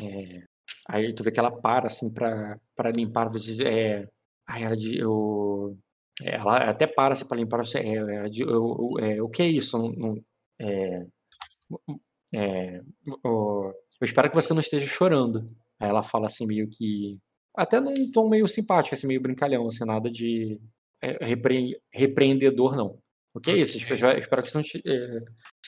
[0.00, 0.44] é,
[0.88, 3.30] aí tu vê que ela para assim para limpar,
[3.64, 4.08] é,
[4.46, 5.78] aí ela diz, eu,
[6.22, 9.78] ela até para assim, para limpar, é, ela diz, eu, é, o que é isso?
[9.78, 10.22] Não,
[10.60, 11.06] é,
[12.34, 12.80] é,
[13.24, 15.50] eu espero que você não esteja chorando.
[15.80, 17.18] Aí ela fala assim meio que
[17.56, 20.60] até num tom meio simpático, assim, meio brincalhão, assim, nada de
[21.02, 21.80] é, repre...
[21.92, 22.98] repreendedor, não.
[23.32, 23.76] O que é isso?
[23.76, 25.18] Espero, espero que você não é,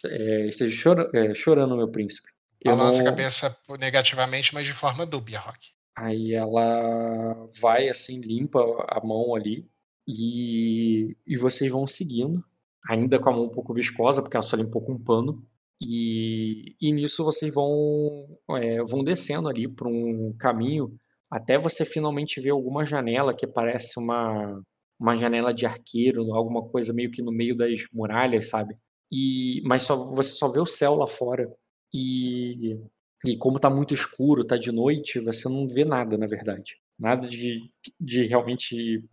[0.06, 2.28] é, esteja chora, é, chorando, meu príncipe.
[2.64, 3.08] Balança não...
[3.08, 5.72] a cabeça negativamente, mas de forma dúbia, Rock.
[5.96, 9.66] Aí ela vai, assim, limpa a mão ali
[10.06, 12.44] e, e vocês vão seguindo,
[12.88, 15.44] ainda com a mão um pouco viscosa, porque ela só limpou com um pano.
[15.80, 20.98] E, e nisso vocês vão, é, vão descendo ali para um caminho
[21.30, 24.62] até você finalmente ver alguma janela que parece uma,
[24.98, 28.76] uma janela de arqueiro, alguma coisa meio que no meio das muralhas, sabe?
[29.12, 31.52] E mas só você só vê o céu lá fora.
[31.92, 32.78] E
[33.26, 36.76] e como tá muito escuro, tá de noite, você não vê nada, na verdade.
[36.98, 39.04] Nada de, de realmente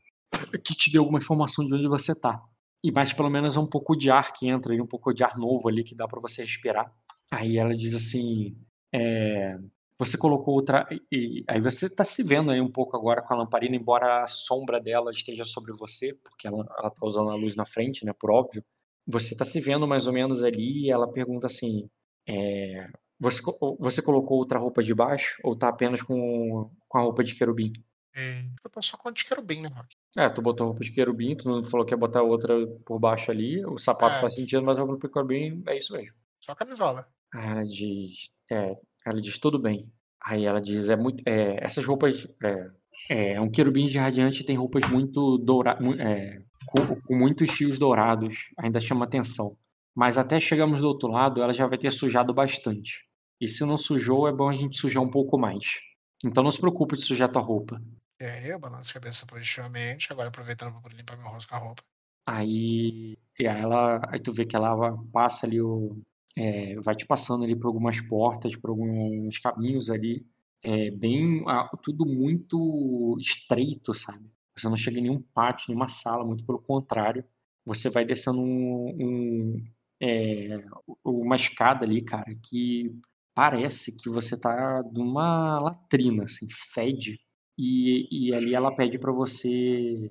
[0.64, 2.42] que te dê alguma informação de onde você tá.
[2.84, 5.38] E mais pelo menos é um pouco de ar que entra, um pouco de ar
[5.38, 6.94] novo ali que dá para você respirar.
[7.32, 8.58] Aí ela diz assim:
[8.94, 9.58] é,
[9.98, 10.88] você colocou outra.
[11.12, 14.28] E, aí você está se vendo aí um pouco agora com a lamparina, embora a
[14.28, 18.14] sombra dela esteja sobre você, porque ela, ela tá usando a luz na frente, né?
[18.14, 18.64] Por óbvio.
[19.06, 21.90] Você está se vendo mais ou menos ali e ela pergunta assim:
[22.28, 23.42] é, você,
[23.80, 27.72] você colocou outra roupa de baixo ou tá apenas com, com a roupa de querubim?
[28.16, 29.93] É, eu tô só com a de querubim, né, Rock?
[30.16, 32.54] É, tu botou roupa de querubim, tu não falou que ia botar outra
[32.86, 33.66] por baixo ali.
[33.66, 34.20] O sapato é.
[34.22, 36.14] faz sentido, mas a roupa de querubim é isso mesmo.
[36.40, 37.08] Só camisola.
[37.34, 38.32] Ah, ela diz.
[38.52, 39.92] É, ela diz, tudo bem.
[40.24, 41.24] Aí ela diz, é muito.
[41.26, 42.28] É, essas roupas.
[42.44, 42.70] É,
[43.10, 46.00] é, um querubim de radiante tem roupas muito douradas.
[46.00, 48.50] É, com, com, muitos fios dourados.
[48.58, 49.58] Ainda chama atenção.
[49.96, 53.06] Mas até chegamos do outro lado, ela já vai ter sujado bastante.
[53.40, 55.80] E se não sujou, é bom a gente sujar um pouco mais.
[56.24, 57.82] Então não se preocupe de sujar tua roupa.
[58.24, 61.84] É, eu balanço a cabeça positivamente, agora aproveitando para limpar meu rosto com a roupa.
[62.26, 66.02] Aí, e aí ela, aí tu vê que ela passa ali o,
[66.38, 70.26] é, vai te passando ali por algumas portas, por alguns caminhos ali,
[70.64, 71.44] é bem,
[71.82, 74.32] tudo muito estreito, sabe?
[74.56, 77.26] Você não chega em nenhum pátio, nenhuma sala, muito pelo contrário.
[77.66, 79.64] Você vai descendo um, um
[80.02, 80.64] é,
[81.04, 82.96] uma escada ali, cara, que
[83.34, 87.20] parece que você tá numa latrina, assim, fede.
[87.58, 90.10] E, e ali ela pede para você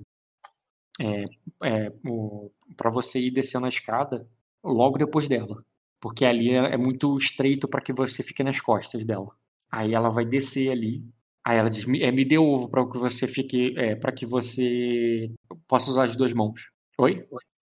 [1.00, 1.24] é,
[1.62, 1.90] é,
[2.76, 4.28] para você ir descendo a escada
[4.62, 5.64] logo depois dela.
[6.00, 9.30] Porque ali é, é muito estreito para que você fique nas costas dela.
[9.70, 11.04] Aí ela vai descer ali.
[11.44, 13.74] Aí ela diz: é, me dê ovo para que você fique.
[13.78, 15.32] É, para que você
[15.66, 16.70] possa usar as duas mãos.
[16.98, 17.26] Oi?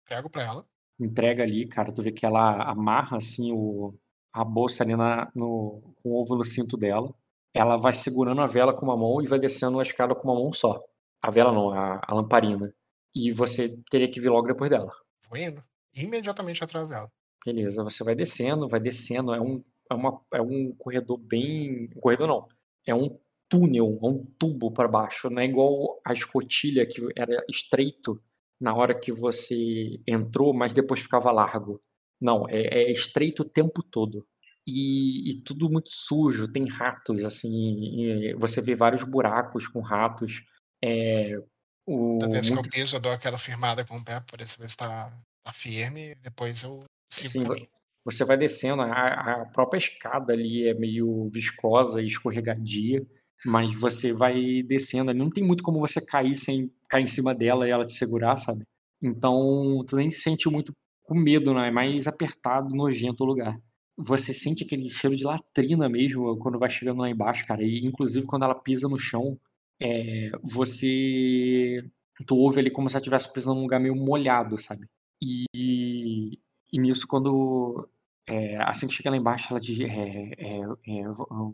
[0.08, 0.66] Pego pra ela.
[0.98, 1.92] Entrega ali, cara.
[1.92, 3.94] Tu vê que ela amarra assim o,
[4.32, 7.14] a bolsa ali na, no, com o ovo no cinto dela.
[7.56, 10.38] Ela vai segurando a vela com uma mão e vai descendo a escada com uma
[10.38, 10.84] mão só.
[11.22, 12.72] A vela não, a, a lamparina.
[13.14, 14.92] E você teria que vir logo depois dela.
[15.28, 15.62] Vou indo.
[15.94, 17.10] Imediatamente atrás dela.
[17.44, 19.34] Beleza, você vai descendo, vai descendo.
[19.34, 21.88] É um, é uma, é um corredor bem.
[21.96, 22.46] Um corredor não.
[22.86, 25.30] É um túnel, é um tubo para baixo.
[25.30, 28.20] Não é igual a escotilha que era estreito
[28.60, 31.80] na hora que você entrou, mas depois ficava largo.
[32.20, 34.26] Não, é, é estreito o tempo todo.
[34.66, 40.42] E, e, tudo muito sujo, tem ratos, assim, você vê vários buracos com ratos.
[40.84, 41.38] É,
[41.86, 42.62] o, vez muito...
[42.62, 45.52] que eu piso, eu dou aquela firmada com o pé para ver se está tá
[45.52, 47.68] firme, depois eu sigo Sim,
[48.04, 53.06] Você vai descendo, a, a própria escada ali é meio viscosa e escorregadia,
[53.44, 57.68] mas você vai descendo não tem muito como você cair sem cair em cima dela
[57.68, 58.64] e ela te segurar, sabe?
[59.00, 60.72] Então, tu nem se sente muito
[61.04, 63.56] com medo, não é mais apertado, nojento o lugar.
[63.96, 67.62] Você sente aquele cheiro de latrina mesmo quando vai chegando lá embaixo, cara.
[67.62, 69.38] E inclusive quando ela pisa no chão,
[69.80, 71.82] é, você
[72.26, 74.88] tu ouve ali como se ela estivesse pisando num lugar meio molhado, sabe?
[75.22, 76.38] E,
[76.72, 77.88] e nisso quando
[78.26, 81.02] é, assim que chega lá embaixo ela diz é, é, é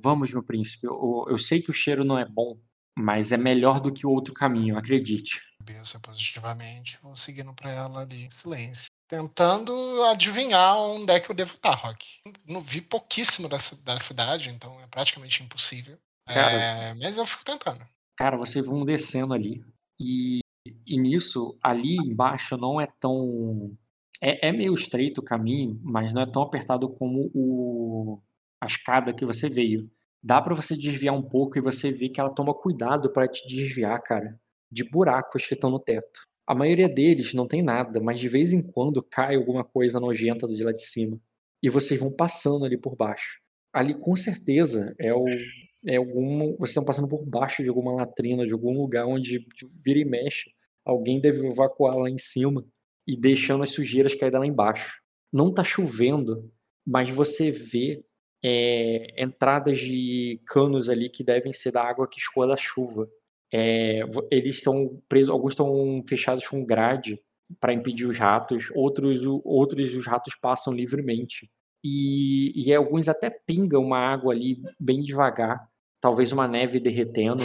[0.00, 2.58] vamos meu príncipe eu, eu, sei que o cheiro não é bom
[2.96, 8.00] mas é melhor do que o outro caminho acredite pensa positivamente vou seguindo para ela
[8.00, 13.48] ali em silêncio tentando adivinhar onde é que eu devo estar Rock não vi pouquíssimo
[13.48, 17.84] da, da cidade então é praticamente impossível Cara, é, mas eu fico tentando
[18.16, 19.64] Cara, vocês vão descendo ali.
[19.98, 20.40] E,
[20.86, 23.76] e nisso, ali embaixo não é tão.
[24.20, 28.22] É, é meio estreito o caminho, mas não é tão apertado como o,
[28.60, 29.90] a escada que você veio.
[30.22, 33.46] Dá para você desviar um pouco e você vê que ela toma cuidado para te
[33.48, 34.38] desviar, cara,
[34.70, 36.20] de buracos que estão no teto.
[36.46, 40.46] A maioria deles não tem nada, mas de vez em quando cai alguma coisa nojenta
[40.46, 41.18] de lá de cima.
[41.62, 43.40] E vocês vão passando ali por baixo.
[43.72, 45.24] Ali com certeza é o
[45.84, 49.44] é algum, vocês estão passando por baixo de alguma latrina, de algum lugar onde
[49.84, 50.50] vira e mexe.
[50.84, 52.64] Alguém deve evacuar lá em cima
[53.06, 55.00] e deixando as sujeiras cair lá embaixo.
[55.32, 56.52] Não tá chovendo,
[56.86, 58.04] mas você vê
[58.44, 63.08] é, entradas de canos ali que devem ser da água que escoa da chuva.
[63.52, 67.20] É, eles estão presos, alguns estão fechados com grade
[67.60, 71.50] para impedir os ratos, outros, outros os ratos passam livremente.
[71.84, 75.68] E, e alguns até pingam uma água ali bem devagar
[76.02, 77.44] talvez uma neve derretendo,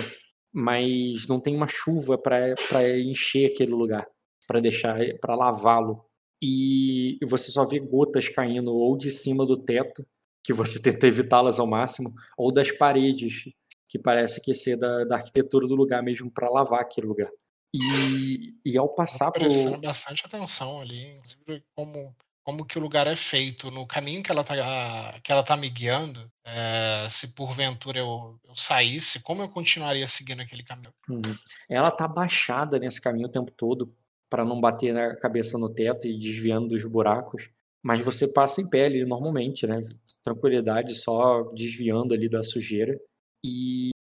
[0.52, 4.06] mas não tem uma chuva para encher aquele lugar,
[4.48, 6.04] para deixar, para lavá-lo.
[6.42, 10.04] E você só vê gotas caindo ou de cima do teto,
[10.48, 13.50] que você tenta evitá-las ao máximo, ou das paredes,
[13.86, 17.30] que parece que ser da, da arquitetura do lugar mesmo para lavar aquele lugar.
[17.74, 19.42] E, e ao passar por.
[19.42, 24.32] prestando bastante atenção ali, inclusive como como que o lugar é feito, no caminho que
[24.32, 29.50] ela tá, que ela tá me guiando, é, se porventura eu, eu, saísse, como eu
[29.50, 30.94] continuaria seguindo aquele caminho?
[31.10, 31.38] Uhum.
[31.70, 33.94] Ela tá baixada nesse caminho o tempo todo
[34.30, 37.50] para não bater na cabeça no teto e desviando dos buracos,
[37.88, 39.80] mas você passa em pé ali normalmente, né?
[40.22, 43.00] Tranquilidade, só desviando ali da sujeira.
[43.42, 43.92] E,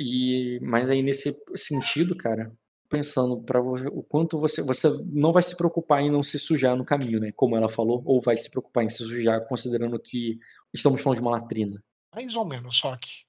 [0.00, 2.50] e mas aí nesse sentido, cara,
[2.88, 6.86] pensando para o quanto você você não vai se preocupar em não se sujar no
[6.86, 7.32] caminho, né?
[7.36, 10.38] Como ela falou, ou vai se preocupar em se sujar, considerando que
[10.72, 11.84] estamos falando de uma latrina.
[12.14, 13.26] Mais ou menos, só que.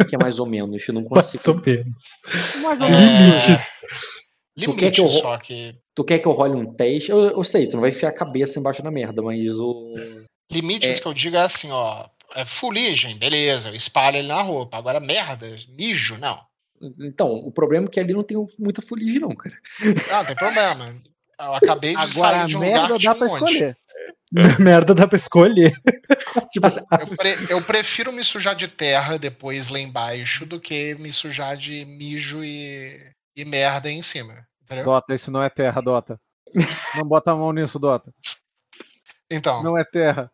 [0.00, 0.86] O que é mais ou menos?
[0.86, 1.42] Eu não consigo.
[1.42, 2.04] Mais ou menos.
[2.62, 3.44] Mais ou é, menos.
[3.44, 3.80] Limites.
[4.64, 5.76] Tu quer, que eu, só que...
[5.98, 7.10] tu quer que eu role um teste?
[7.10, 9.94] Eu, eu sei, tu não vai enfiar a cabeça embaixo da merda, mas o.
[10.50, 11.02] Limites é...
[11.02, 12.06] que eu digo é assim, ó.
[12.36, 14.76] É fuligem, beleza, eu espalho ele na roupa.
[14.76, 16.38] Agora, merda, mijo, não.
[17.00, 19.56] Então, o problema é que ali não tem muita fuligem, não, cara.
[20.12, 20.94] Ah, tem problema.
[21.40, 23.76] Eu acabei de Agora, sair de um merda lugar dá pra um escolher.
[24.60, 25.72] merda dá pra escolher.
[26.52, 30.94] tipo assim, eu, pre eu, prefiro me sujar de terra depois lá embaixo do que
[30.96, 32.94] me sujar de mijo e,
[33.36, 34.46] e merda em cima.
[34.68, 34.84] Entendeu?
[34.84, 36.20] Dota, isso não é terra, Dota.
[36.96, 38.12] Não bota a mão nisso, Dota.
[39.30, 39.62] Então.
[39.62, 40.30] Não é terra.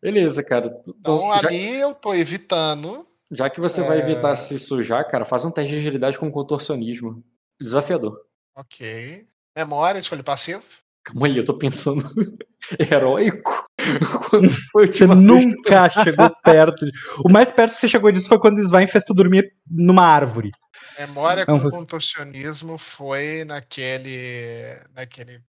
[0.00, 0.70] Beleza, cara.
[0.88, 1.48] Então já...
[1.48, 3.84] ali eu tô evitando já que você é...
[3.84, 7.16] vai evitar se sujar, cara, faz um teste de agilidade com contorcionismo.
[7.60, 8.20] Desafiador.
[8.56, 9.26] Ok.
[9.56, 10.62] Memória, escolha passivo.
[11.04, 12.02] Calma aí, eu tô pensando.
[12.78, 13.66] Heróico?
[14.30, 16.86] Quando foi você nunca chegou perto.
[17.24, 20.06] O mais perto que você chegou disso foi quando o Svain fez tu dormir numa
[20.06, 20.50] árvore.
[20.98, 24.78] Memória Não, com foi- contorcionismo foi naquele.
[24.94, 25.40] naquele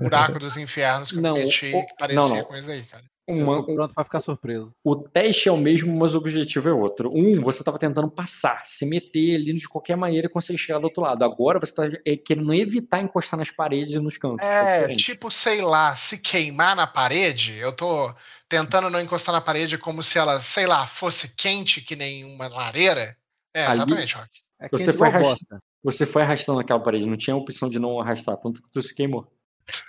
[0.00, 2.44] buraco dos infernos que Não, eu meti o- que parecia não, não.
[2.44, 3.04] com isso aí, cara.
[3.26, 4.70] Uma- tô pronto pra ficar surpreso.
[4.84, 7.10] o teste é o mesmo, mas o objetivo é outro.
[7.14, 10.84] Um, você estava tentando passar, se meter ali de qualquer maneira e conseguir chegar do
[10.84, 11.24] outro lado.
[11.24, 14.46] Agora você está querendo evitar encostar nas paredes e nos cantos.
[14.46, 18.14] É, tipo, sei lá, se queimar na parede, eu tô
[18.46, 22.46] tentando não encostar na parede como se ela, sei lá, fosse quente que nem uma
[22.48, 23.16] lareira.
[23.54, 24.43] É, Ali- exatamente, Rock.
[24.60, 25.44] É Você foi arrast-.
[25.82, 28.94] Você foi arrastando aquela parede, não tinha opção de não arrastar, tanto que tu se
[28.94, 29.30] queimou.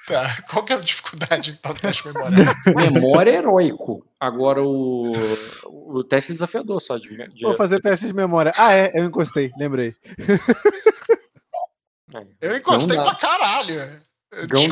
[0.08, 0.42] Tá.
[0.50, 2.36] Qual que é a dificuldade então do teste memória?
[2.76, 4.06] Memória é heróico.
[4.20, 5.14] Agora o,
[5.66, 8.54] o teste desafiador só de, de- Vou fazer teste de memória.
[8.58, 9.94] Ah, é, eu encostei, lembrei.
[12.14, 12.28] é.
[12.42, 14.02] Eu encostei pra caralho.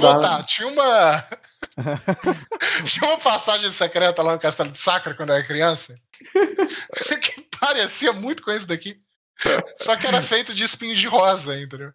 [0.02, 1.24] Contar, tinha uma.
[2.86, 5.96] tinha uma passagem secreta lá no Castelo de Sacra quando eu era criança.
[7.22, 8.98] que parecia muito com esse daqui.
[9.78, 11.92] Só que era feito de espinhos de rosa, entendeu?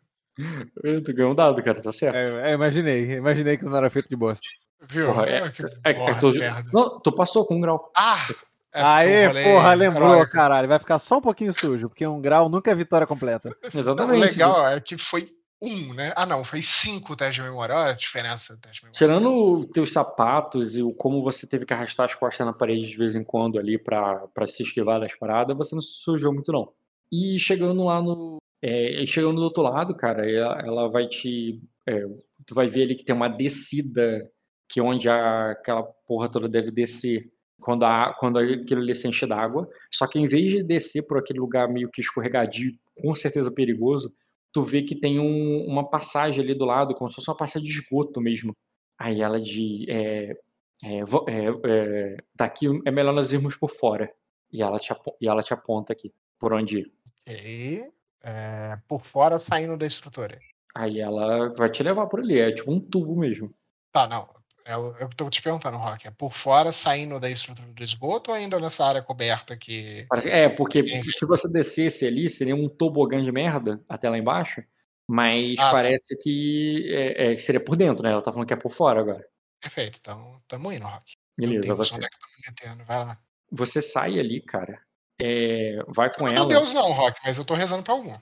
[1.04, 2.16] Tu ganhou um dado, cara, tá certo.
[2.38, 4.46] É, é, imaginei, imaginei que não era feito de bosta.
[4.88, 5.06] Viu?
[5.06, 6.30] Porra, é- que É, é, porra, tu,
[6.72, 7.90] não, tu passou com um grau.
[7.96, 8.28] Ah!
[8.72, 10.32] é Aê, porra, lembrou, heróico.
[10.32, 10.68] caralho.
[10.68, 13.50] Vai ficar só um pouquinho sujo, porque um grau nunca é vitória completa.
[13.74, 14.16] Exatamente.
[14.16, 15.28] o legal é que foi
[15.60, 16.12] um, né?
[16.14, 17.74] Ah, não, foi cinco testes de memória.
[17.74, 18.96] Olha a diferença do teste de memória.
[18.98, 22.86] Tirando os teus sapatos e o como você teve que arrastar as costas na parede
[22.86, 26.32] de vez em quando ali pra pra se esquivar das paradas, você não se sujou
[26.32, 26.72] muito não.
[27.10, 28.38] E chegando lá no.
[28.62, 31.60] é, chegando do outro lado, cara, ela, ela vai te.
[31.86, 32.02] é,
[32.46, 34.30] tu vai ver ali que tem uma descida
[34.68, 39.08] que é onde a, aquela porra toda deve descer quando, a, quando aquilo ali se
[39.08, 39.68] enche d'água.
[39.92, 44.12] Só que em vez de descer por aquele lugar meio que escorregadio, com certeza perigoso,
[44.52, 47.66] tu vê que tem um- uma passagem ali do lado, como se fosse uma passagem
[47.66, 48.54] de esgoto mesmo.
[48.98, 49.86] Aí ela de.
[49.90, 50.36] É,
[50.84, 54.12] é, é, é, daqui é melhor nós irmos por fora.
[54.52, 56.92] E ela te, e ela te aponta aqui, por onde ir.
[57.28, 57.92] Ok.
[58.22, 60.38] É, por fora saindo da estrutura.
[60.74, 63.54] Aí ela vai te levar por ali, é tipo um tubo mesmo.
[63.92, 64.28] Tá, não.
[64.64, 66.06] Eu, eu tô te perguntando, Rock.
[66.06, 70.06] É por fora saindo da estrutura do esgoto ou ainda nessa área coberta que.
[70.26, 74.62] É, porque se você descesse ali, seria um tobogã de merda até lá embaixo,
[75.08, 75.72] mas Ah, tá.
[75.72, 78.12] parece que é, é, seria por dentro, né?
[78.12, 79.26] Ela tá falando que é por fora agora.
[79.60, 81.12] Perfeito, então tamo indo, Rock.
[81.36, 82.84] Beleza, você, é?
[82.84, 83.18] Vai lá.
[83.50, 84.82] você sai ali, cara.
[85.20, 86.48] É, vai com Meu ela.
[86.48, 88.16] Deus, não, Rock, mas eu tô rezando pra algum.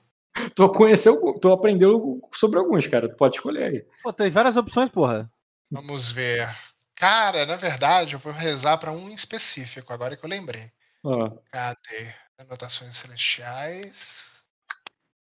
[0.55, 3.09] Tu conheceu, tu aprendeu sobre alguns, cara.
[3.09, 3.87] Tu pode escolher aí.
[4.03, 5.31] Pô, tem várias opções, porra.
[5.71, 6.49] Vamos ver.
[6.95, 10.71] Cara, na verdade, eu vou rezar pra um em específico, agora que eu lembrei.
[11.05, 12.15] Ó, Cadê?
[12.39, 14.33] Anotações celestiais.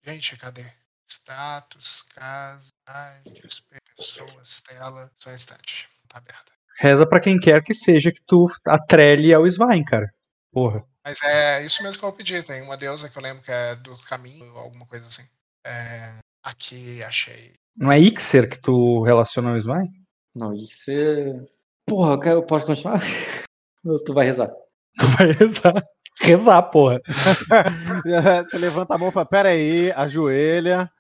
[0.06, 0.66] Gente, cadê?
[1.06, 2.70] Status, casa,
[3.96, 5.12] pessoas, tela.
[5.18, 5.90] Só um instante.
[6.10, 6.52] Tá aberta.
[6.80, 10.14] Reza pra quem quer que seja que tu atrele ao Svein, cara.
[10.52, 10.86] Porra.
[11.08, 12.44] Mas é isso mesmo que eu pedi.
[12.44, 15.24] Tem uma deusa que eu lembro que é do caminho, alguma coisa assim.
[15.66, 17.54] É, aqui, achei.
[17.78, 19.90] Não é Ixer que tu relaciona ao Svein?
[20.36, 21.46] Não, é.
[21.86, 23.00] Porra, eu quero- pode continuar?
[23.86, 24.50] Ou tu vai rezar?
[25.00, 25.84] Tu vai rezar.
[26.20, 27.00] Rezar, porra.
[28.52, 30.92] Você levanta a mão e fala, pera aí, ajoelha.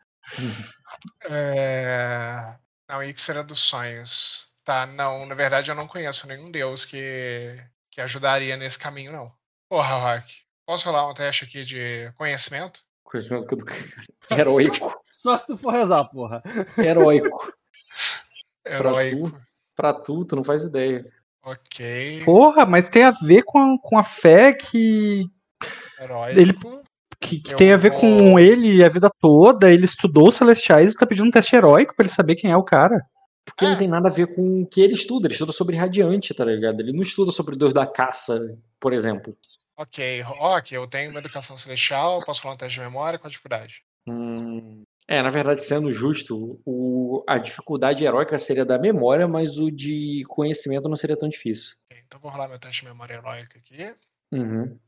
[1.29, 2.55] É...
[2.87, 4.47] Não, Ixer é dos sonhos.
[4.63, 9.36] Tá, não, na verdade eu não conheço nenhum deus que, que ajudaria nesse caminho, não.
[9.69, 10.25] Porra, Rock.
[10.65, 12.81] Posso rolar um teste aqui de conhecimento?
[13.03, 13.65] Conhecimento do
[14.31, 15.01] Heróico.
[15.11, 16.43] Só se tu for rezar, porra.
[16.77, 17.51] Heróico.
[18.65, 19.39] Heróico.
[19.75, 21.03] Pra tu, tu não faz ideia.
[21.43, 22.23] Ok.
[22.25, 25.25] Porra, mas tem a ver com a, com a fé que,
[25.99, 26.39] Heróico.
[26.39, 26.53] Ele-
[27.19, 29.71] que, que tem a ver vou- com ele a vida toda.
[29.71, 32.57] Ele estudou os celestiais e tá pedindo um teste heróico pra ele saber quem é
[32.57, 33.01] o cara.
[33.45, 33.69] Porque É.
[33.69, 35.25] não tem nada a ver com o que ele estuda.
[35.27, 36.79] Ele estuda sobre Radiante, tá ligado?
[36.81, 38.39] Ele não estuda sobre o Deus da Caça,
[38.79, 39.35] por exemplo.
[39.79, 43.29] Ok, Rock, eu tenho uma educação celestial, posso falar um teste de memória, qual a
[43.29, 43.83] dificuldade?
[44.07, 49.69] Hum, É, na verdade, sendo justo, o, a dificuldade heróica seria da memória, mas o
[49.69, 51.75] de conhecimento não seria tão difícil.
[51.91, 53.95] Ok, então vou rolar meu teste de memória heróica aqui.
[54.33, 54.79] Uhum.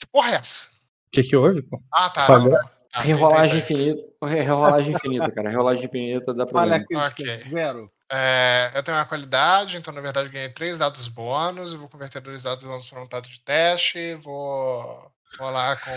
[0.00, 0.68] Que porra é essa?
[1.06, 1.80] O que que houve, pô?
[1.92, 2.28] Ah, tá.
[2.36, 2.70] Não, não.
[2.92, 3.70] Ah, Rerolagem 32.
[3.70, 4.26] infinita.
[4.26, 5.50] Rerolagem infinita, cara.
[5.50, 6.76] Rerolagem infinita dá Olha problema.
[6.76, 7.36] aqui, Ok.
[7.48, 7.92] zero.
[8.16, 11.72] É, eu tenho uma qualidade, então na verdade eu ganhei três dados bônus.
[11.72, 14.14] Eu vou converter dois dados bônus para um dado de teste.
[14.14, 15.90] Vou rolar com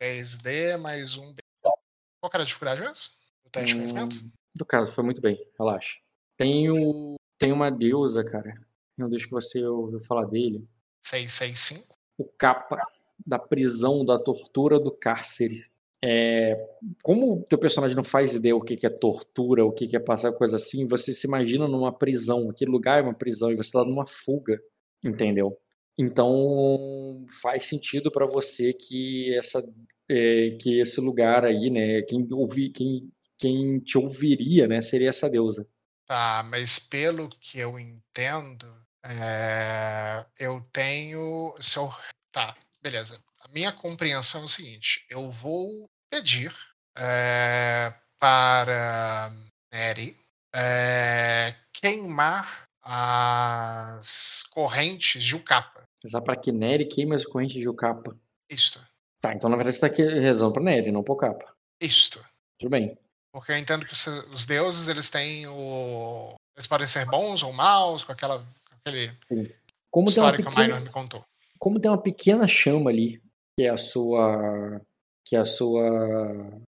[0.00, 1.42] 3D mais um B.
[1.60, 2.96] Qual era a dificuldade mesmo?
[3.44, 4.16] O teste de conhecimento?
[4.16, 5.98] Hum, do caso, foi muito bem, relaxa.
[6.38, 8.54] Tem, o, tem uma deusa, cara.
[8.96, 10.66] Não deixa que você ouviu falar dele.
[11.02, 11.94] 665.
[12.16, 12.80] O capa
[13.26, 15.60] da prisão, da tortura, do cárcere.
[16.06, 16.54] É,
[17.02, 19.96] como o teu personagem não faz ideia o que que é tortura, o que que
[19.96, 22.50] é passar coisa assim, você se imagina numa prisão.
[22.50, 24.60] Aquele lugar é uma prisão e você tá numa fuga,
[25.02, 25.58] entendeu?
[25.98, 29.62] Então faz sentido pra você que essa
[30.06, 35.30] é, que esse lugar aí, né, quem, ouvi, quem, quem te ouviria, né, seria essa
[35.30, 35.66] deusa.
[36.06, 38.68] Tá, mas pelo que eu entendo,
[39.02, 41.54] é, eu tenho.
[41.60, 41.90] Se eu,
[42.30, 43.18] tá, beleza.
[43.40, 46.54] A minha compreensão é o seguinte: eu vou pedir
[46.96, 49.32] é, para
[49.72, 50.16] Neri
[50.54, 55.82] é, queimar as correntes de Ucapa.
[56.04, 58.16] Usar para que Neri queime as correntes de Ucapa.
[58.48, 58.80] Isto.
[59.20, 61.52] Tá, então na verdade você tá aqui rezando pra Neri, não pro Capa.
[61.80, 62.24] Isto.
[62.60, 62.96] Tudo bem.
[63.32, 66.36] Porque eu entendo que os, os deuses, eles têm o.
[66.54, 68.38] Eles podem ser bons ou maus, com aquela.
[68.38, 69.52] Com aquele Sim.
[69.90, 71.24] Como tem, uma história que o Minor pequena, me contou.
[71.58, 73.20] como tem uma pequena chama ali,
[73.58, 74.80] que é a sua.
[75.24, 75.82] Que a sua.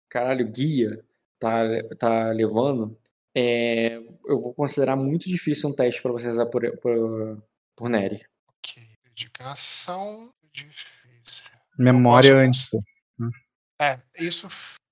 [0.10, 1.04] caralho, guia
[1.39, 1.62] tá,
[1.97, 2.97] tá levando,
[3.36, 7.43] é, eu vou considerar muito difícil um teste pra você rezar por, por,
[7.76, 8.26] por Neri.
[8.58, 8.84] Ok.
[9.06, 11.43] Dedicação difícil.
[11.78, 12.70] Memória posso- antes.
[13.82, 14.47] É, isso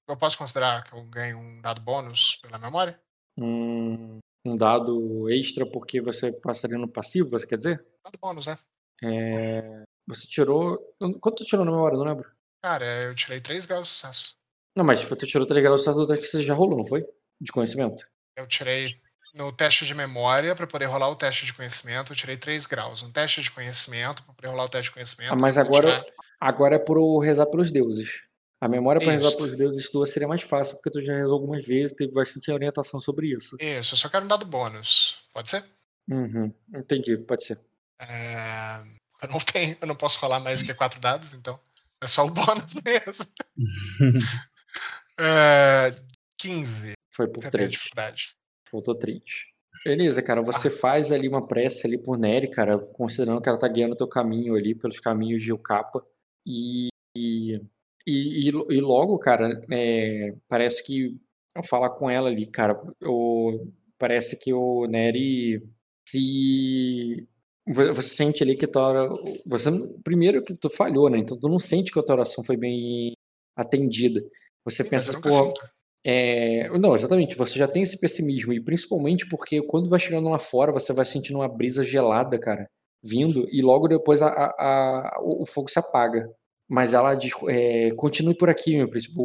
[0.08, 2.98] eu posso considerar que eu ganho um dado bônus pela memória?
[3.38, 7.86] Um, um dado extra porque você passaria no passivo, você quer dizer?
[8.06, 8.58] Dado bônus, né?
[9.04, 10.78] É, você tirou.
[11.22, 11.98] Quanto tu tirou na memória?
[11.98, 12.32] Não lembro.
[12.64, 14.36] Cara, eu tirei 3 graus de sucesso.
[14.76, 16.86] Não, mas tu tirou 3 graus de sucesso do teste que você já rolou, não
[16.86, 17.06] foi?
[17.42, 18.08] De conhecimento.
[18.36, 19.00] Eu tirei
[19.34, 23.04] no teste de memória, para poder rolar o teste de conhecimento, eu tirei 3 graus.
[23.04, 25.34] Um teste de conhecimento, para poder rolar o teste de conhecimento.
[25.34, 28.22] Ah, mas agora, tirar- agora é pro rezar pelos deuses.
[28.60, 31.64] A memória pra rezar pelos deuses tua seria mais fácil, porque tu já rezou algumas
[31.66, 33.56] vezes e teve bastante orientação sobre isso.
[33.60, 35.16] Isso, eu só quero um dado bônus.
[35.32, 35.64] Pode ser?
[36.10, 37.60] Uhum, entendi, pode ser.
[38.00, 38.80] É,
[39.22, 41.60] Eu não tenho, eu não posso rolar mais que 4 dados, então.
[42.04, 43.26] É só o bônus mesmo.
[45.20, 45.96] É,
[46.38, 46.94] 15.
[47.12, 47.72] Foi por Eu tenho 3.
[47.72, 48.36] dificuldade.
[48.70, 49.20] Faltou 3.
[49.84, 50.44] Beleza, cara.
[50.44, 53.98] Você faz ali uma prece ali por Nery, cara, considerando que ela tá guiando o
[53.98, 56.06] teu caminho ali pelos caminhos de Ucapa.
[56.46, 57.60] E, e,
[58.06, 61.20] e, e logo, cara, é, parece que
[61.56, 63.68] ao falar com ela ali, cara, o,
[63.98, 65.64] parece que o Nery
[66.08, 67.28] se.
[67.68, 69.10] Vo- Você sente ali que tua ora-
[69.46, 69.70] você
[70.04, 71.18] Primeiro que tu falhou, né?
[71.20, 73.14] Então tu não sente que a tua oração foi bem
[73.56, 74.22] atendida.
[74.66, 75.54] Você pensa, pô,
[76.06, 80.40] é, não, exatamente, você já tem esse pessimismo, e principalmente porque quando vai chegando lá
[80.40, 82.70] fora, você vai sentindo uma brisa gelada, cara,
[83.04, 86.30] vindo, e logo depois a, a- a- o, fogo se apaga.
[86.70, 89.16] Mas ela diz, é, continue por aqui, meu príncipe,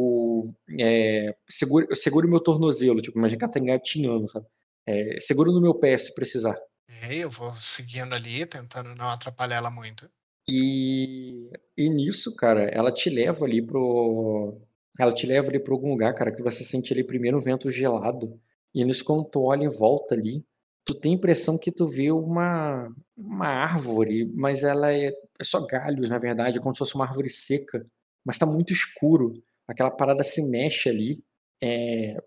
[0.79, 4.45] é, segure, segure o meu tornozelo, tipo, imagina que ela tá engatinhando, sabe?
[4.87, 6.57] É, segura no meu pé se precisar.
[6.89, 10.09] Ok, eu vou seguindo ali, tentando não atrapalhar ela muito.
[10.47, 14.61] E, e nisso, cara, ela te leva ali pro.
[14.99, 17.69] Ela te leva ali pra algum lugar, cara, que você sente ali primeiro um vento
[17.69, 18.39] gelado.
[18.73, 20.45] E nisso, quando tu olha em volta ali,
[20.85, 25.07] tu tem a impressão que tu vê uma, uma árvore, mas ela é,
[25.39, 27.81] é só galhos, na verdade, é como se fosse uma árvore seca.
[28.25, 29.41] Mas tá muito escuro.
[29.67, 31.23] Aquela parada se mexe ali,
[31.61, 32.17] é,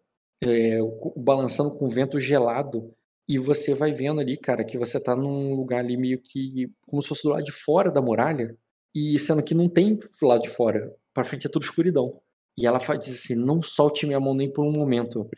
[0.43, 0.79] é,
[1.17, 2.96] balançando com o vento gelado.
[3.29, 7.03] E você vai vendo ali, cara, que você tá num lugar ali meio que como
[7.03, 8.57] se fosse do lado de fora da muralha,
[8.95, 12.21] e sendo que não tem lá de fora, pra frente é tudo escuridão.
[12.57, 15.29] E ela fa- diz assim: não solte minha mão nem por um momento.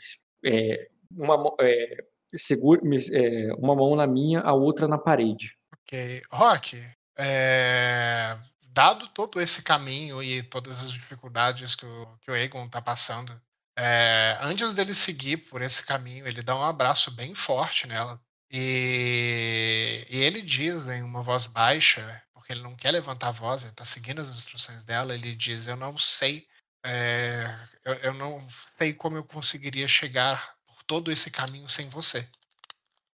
[0.45, 2.05] É, uma, é,
[2.37, 5.57] segure, me- é, uma mão na minha, a outra na parede.
[5.73, 6.21] Ok.
[6.31, 6.81] Rock,
[7.19, 8.37] é,
[8.73, 13.33] dado todo esse caminho e todas as dificuldades que o, que o Aegon tá passando,
[13.81, 18.21] é, antes dele seguir por esse caminho, ele dá um abraço bem forte nela.
[18.51, 23.63] E, e ele diz em uma voz baixa, porque ele não quer levantar a voz,
[23.63, 26.45] ele tá seguindo as instruções dela, ele diz, eu não sei,
[26.85, 27.55] é,
[27.85, 28.45] eu, eu não
[28.77, 32.29] sei como eu conseguiria chegar por todo esse caminho sem você.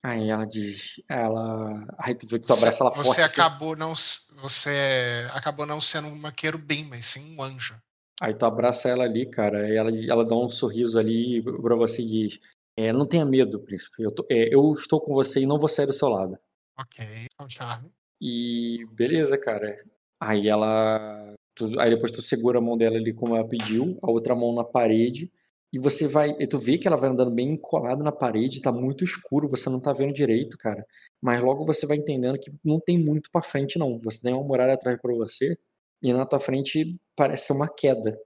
[0.04, 1.86] Aí ela diz, ela.
[1.98, 3.20] Aí tu vê que tu abraça ela você forte.
[3.20, 3.40] assim.
[3.40, 3.94] acabou não
[4.42, 7.80] você acabou não sendo uma querubim, mas sim um anjo.
[8.22, 12.02] Aí tu abraça ela ali, cara, e ela, ela dá um sorriso ali pra você
[12.02, 12.38] e diz:
[12.78, 14.00] é, Não tenha medo, príncipe.
[14.00, 16.38] Eu, tô- é, eu estou com você e não vou sair do seu lado.
[16.78, 17.90] Ok, é um charme.
[18.20, 19.76] E beleza, cara.
[20.20, 21.34] Aí ela.
[21.56, 24.54] tu- aí depois tu segura a mão dela ali como ela pediu, a outra mão
[24.54, 25.28] na parede.
[25.72, 26.30] E você vai.
[26.38, 29.68] E tu vê que ela vai andando bem colada na parede, tá muito escuro, você
[29.68, 30.86] não tá vendo direito, cara.
[31.20, 33.98] Mas logo você vai entendendo que não tem muito pra frente, não.
[34.00, 35.58] Você tem uma muralha atrás pra você,
[36.02, 38.18] e na tua frente parece uma queda.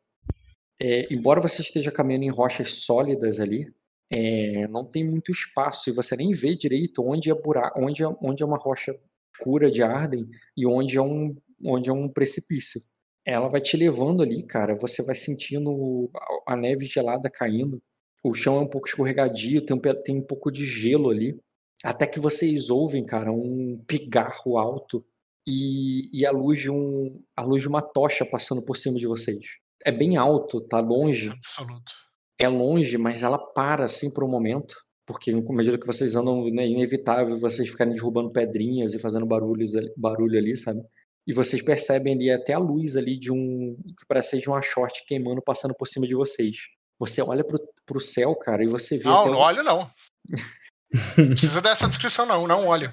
[0.81, 3.73] É, embora você esteja caminhando em rochas sólidas ali,
[4.11, 8.07] é, não tem muito espaço e você nem vê direito onde é buraco, onde é,
[8.23, 8.95] onde é uma rocha
[9.35, 12.81] escura de Arden e onde é um onde é um precipício.
[13.25, 14.77] Ela vai te levando ali, cara.
[14.77, 16.09] Você vai sentindo
[16.47, 17.83] a- neve gelada caindo.
[18.23, 21.39] O chão é um pouco escorregadio, tem um, tem um pouco de gelo ali.
[21.83, 25.05] Até que vocês ouvem, cara, um pigarro alto
[25.47, 29.07] e, e a luz de um a luz de uma tocha passando por cima de
[29.07, 29.39] vocês.
[29.85, 31.29] é bem alto, tá longe.
[31.31, 31.93] Absoluto.
[32.39, 34.75] É longe, mas ela para assim por um momento.
[35.07, 39.25] Porque à medida que vocês andam, né, é inevitável vocês ficarem derrubando pedrinhas e fazendo
[39.25, 40.81] barulhos, barulho ali, sabe?
[41.27, 43.77] E vocês percebem ali até a luz ali de um.
[43.99, 46.57] que parece ser de uma short queimando, passando por cima de vocês.
[46.99, 49.05] Você olha pro, pro céu, cara, e você vê.
[49.05, 49.89] Não, não um- olho não.
[50.93, 52.47] Não precisa dessa descrição, não.
[52.47, 52.93] Não olho.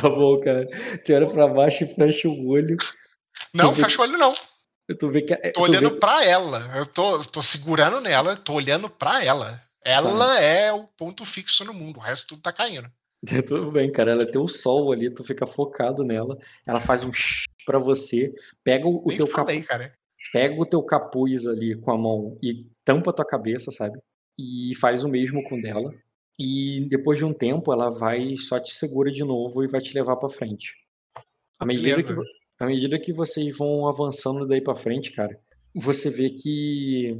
[0.00, 0.66] Tá bom, cara.
[1.04, 2.76] Você olha pra baixo e fecha o olho.
[3.54, 4.34] Não, vê- fecha o olho, não.
[4.98, 5.34] Tu vê que.
[5.34, 6.70] é- Tô tu vê olhando que- pra ela.
[6.76, 9.60] Eu tô, tô segurando nela, tô olhando pra ela.
[9.84, 12.88] Ela é o ponto fixo no mundo, o resto tudo tá caindo.
[13.46, 14.12] Tudo bem, cara.
[14.12, 16.36] Ela tem o sol ali, tu fica focado nela.
[16.66, 18.32] Ela faz um shh pra você,
[18.62, 19.46] pega o, Nem teu capuz.
[19.46, 19.92] falei, cara.
[20.32, 23.98] pega o teu capuz ali com a mão e tampa a tua cabeça, sabe?
[24.38, 25.92] E faz o mesmo com dela.
[26.38, 29.94] E depois de um tempo ela vai só te segura de novo e vai te
[29.94, 30.74] levar pra frente.
[31.58, 32.28] À medida que, Beleza.
[32.60, 35.40] à medida que vocês vão avançando daí pra frente, cara,
[35.74, 37.18] você vê que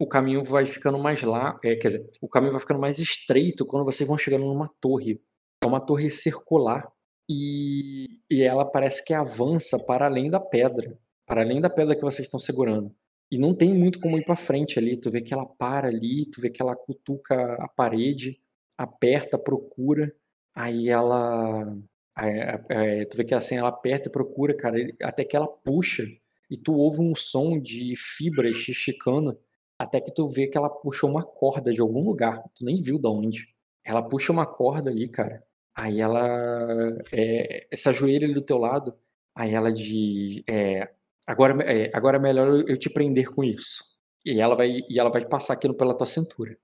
[0.00, 3.66] o caminho vai ficando mais lá, é, quer dizer, o caminho vai ficando mais estreito
[3.66, 5.20] quando vocês vão chegando numa torre.
[5.62, 6.88] É uma torre circular
[7.28, 10.96] e, e ela parece que avança para além da pedra,
[11.26, 12.94] para além da pedra que vocês estão segurando.
[13.30, 14.96] E não tem muito como ir para frente ali.
[14.96, 18.40] Tu vê que ela para ali, tu vê que ela cutuca a parede,
[18.78, 20.14] aperta, procura.
[20.54, 21.76] Aí ela.
[22.18, 26.04] é, é, tu vê que assim, ela aperta e procura, cara, até que ela puxa.
[26.50, 29.38] E tu ouve um som de fibras esticando.
[29.78, 32.42] Até que tu vê que ela puxou uma corda de algum lugar.
[32.54, 33.48] Tu nem viu de onde.
[33.84, 35.44] Ela puxa uma corda ali, cara.
[35.74, 36.98] Aí ela.
[37.12, 38.94] É, essa joelha ali do teu lado.
[39.34, 40.42] Aí ela diz.
[40.48, 40.90] É,
[41.26, 43.84] agora, é, agora é melhor eu te prender com isso.
[44.24, 46.58] E ela vai, e ela vai passar aquilo pela tua cintura.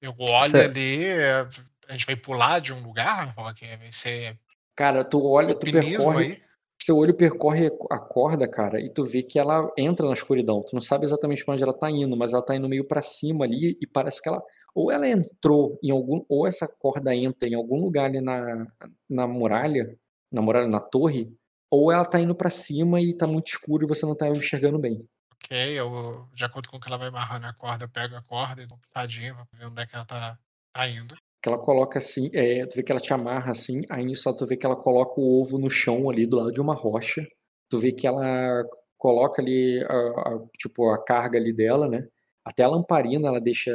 [0.00, 0.70] Eu olho Certo.
[0.70, 1.46] ali, é,
[1.88, 3.66] a gente vai pular de um lugar, Rock?
[3.76, 4.38] Vai ser
[4.76, 6.26] Cara, tu olha, tu percorre.
[6.26, 6.42] aí?
[6.80, 10.62] Seu olho percorre a corda, cara, e tu vê que ela entra na escuridão.
[10.62, 13.02] Tu não sabe exatamente pra onde ela tá indo, mas ela tá indo meio pra
[13.02, 14.40] cima ali e parece que ela.
[14.74, 16.24] Ou ela entrou em algum.
[16.28, 18.66] Ou essa corda entra em algum lugar ali na,
[19.10, 19.98] na muralha,
[20.32, 21.28] na muralha, na torre,
[21.70, 24.78] ou ela tá indo pra cima e tá muito escuro e você não tá enxergando
[24.78, 25.00] bem.
[25.44, 28.22] Ok, eu, de acordo com o que ela vai amarrando a corda, eu pego a
[28.22, 30.38] corda e dou pitadinha pra ver onde é que ela tá,
[30.72, 31.14] tá indo.
[31.42, 34.46] Que ela coloca assim, é, tu vê que ela te amarra assim, aí nisso tu
[34.46, 37.26] vê que ela coloca o ovo no chão ali do lado de uma rocha.
[37.70, 38.64] Tu vê que ela
[38.98, 42.08] coloca ali a, a- tipo a carga ali dela, né?
[42.44, 43.70] Até a lamparina ela deixa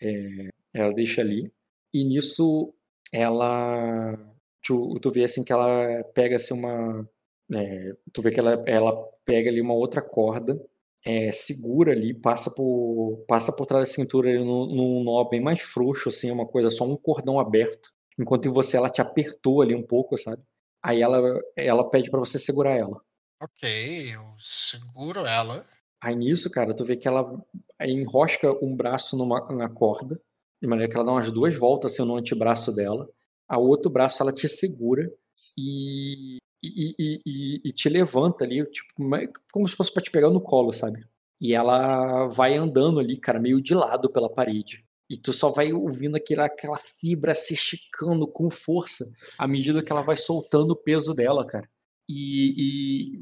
[0.00, 1.50] é, ela deixa ali.
[1.94, 2.74] E nisso
[3.10, 4.14] ela
[4.62, 7.08] tu, tu vê assim que ela pega assim uma
[7.54, 8.92] é, tu vê que ela, ela
[9.24, 10.60] pega ali uma outra corda
[11.06, 15.40] é, segura ali, passa por, passa por trás da cintura ali num, num nó bem
[15.40, 17.90] mais frouxo, assim, uma coisa, só um cordão aberto.
[18.18, 20.42] Enquanto em você ela te apertou ali um pouco, sabe?
[20.82, 23.00] Aí ela, ela pede pra você segurar ela.
[23.40, 25.64] Ok, eu seguro ela.
[26.02, 27.40] Aí nisso, cara, tu vê que ela
[27.80, 30.20] enrosca um braço numa, na corda,
[30.60, 33.08] de maneira que ela dá umas duas voltas assim, no antebraço dela.
[33.48, 35.08] A outro braço ela te segura
[35.56, 40.10] e, e, e, e- e te levanta ali, tipo, como é- se fosse pra te
[40.10, 41.04] pegar no colo, sabe?
[41.40, 44.84] E ela vai andando ali, cara, meio de lado pela parede.
[45.08, 49.04] E tu só vai ouvindo aquela, aquela fibra se esticando com força
[49.38, 51.68] à medida que ela vai soltando o peso dela, cara.
[52.08, 52.54] E,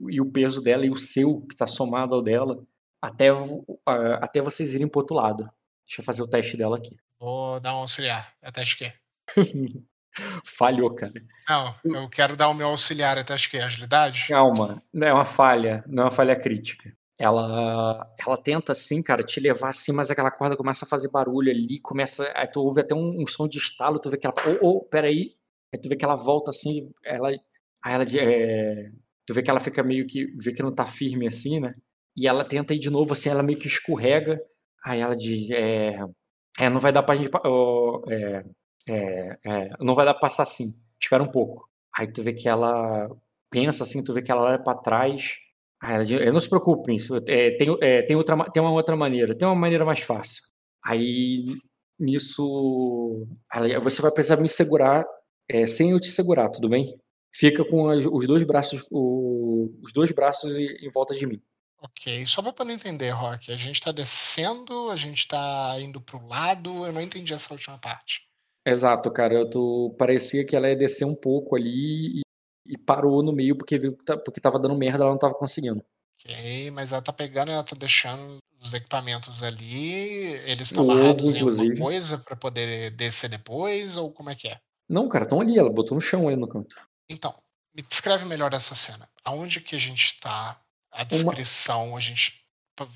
[0.08, 2.62] e, e o peso dela e o seu, que tá somado ao dela,
[3.02, 3.28] até,
[4.20, 5.44] até vocês irem pro outro lado.
[5.86, 6.96] Deixa eu fazer o teste dela aqui.
[7.18, 8.32] Vou dar um auxiliar.
[8.42, 8.92] Até acho que.
[10.44, 11.12] Falhou, cara.
[11.48, 14.26] Não, eu quero dar o meu auxiliar até acho que agilidade.
[14.28, 16.92] Calma, não é uma falha, não é uma falha crítica.
[17.18, 21.50] Ela, ela tenta assim, cara, te levar assim, mas aquela corda começa a fazer barulho
[21.50, 24.34] ali, começa, aí tu ouve até um, um som de estalo, tu vê que ela,
[24.60, 25.36] ô, ô, peraí,
[25.72, 28.90] aí tu vê que ela volta assim, ela, aí ela, de- é,
[29.24, 31.74] tu vê que ela fica meio que, vê que não tá firme assim, né?
[32.16, 34.40] E ela tenta ir de novo assim, ela meio que escorrega,
[34.84, 35.96] aí ela diz, é,
[36.58, 38.44] é não vai dar pra gente, ó, é,
[38.88, 41.68] é, é, não vai dar pra passar assim, espera um pouco.
[41.96, 43.08] Aí tu vê que ela
[43.50, 45.36] pensa assim, tu vê que ela olha pra trás.
[45.80, 48.72] Aí ela diz, "É, não se preocupe, Prince, é, tem, é, tem, outra, tem uma
[48.72, 50.42] outra maneira, tem uma maneira mais fácil.
[50.84, 51.44] Aí
[51.98, 55.04] nisso, ela- você vai precisar me segurar
[55.48, 56.98] é, sem eu te segurar, tudo bem?
[57.36, 61.40] Fica com os dois braços, o- os dois braços em, em volta de mim.
[61.82, 63.52] Ok, só pra poder entender, Rock.
[63.52, 66.86] A gente tá descendo, a gente tá indo pro lado.
[66.86, 68.22] Eu não entendi essa última parte.
[68.66, 69.34] Exato, cara.
[69.34, 72.22] Eu tô, parecia que ela ia descer um pouco ali e,
[72.66, 75.34] e parou no meio porque viu que tá- porque tava dando merda, ela não tava
[75.34, 75.84] conseguindo.
[76.20, 79.94] Ok, mas ela tá pegando, ela tá deixando os equipamentos ali.
[80.46, 84.58] Eles estão amarrados em alguma coisa pra poder descer depois, ou como é que é?
[84.88, 86.76] Não, cara, estão ali, ela botou no chão ali no canto.
[87.10, 87.34] Então,
[87.76, 89.08] me descreve melhor essa cena.
[89.24, 90.58] Aonde que a gente tá?
[90.90, 92.44] A descrição, a gente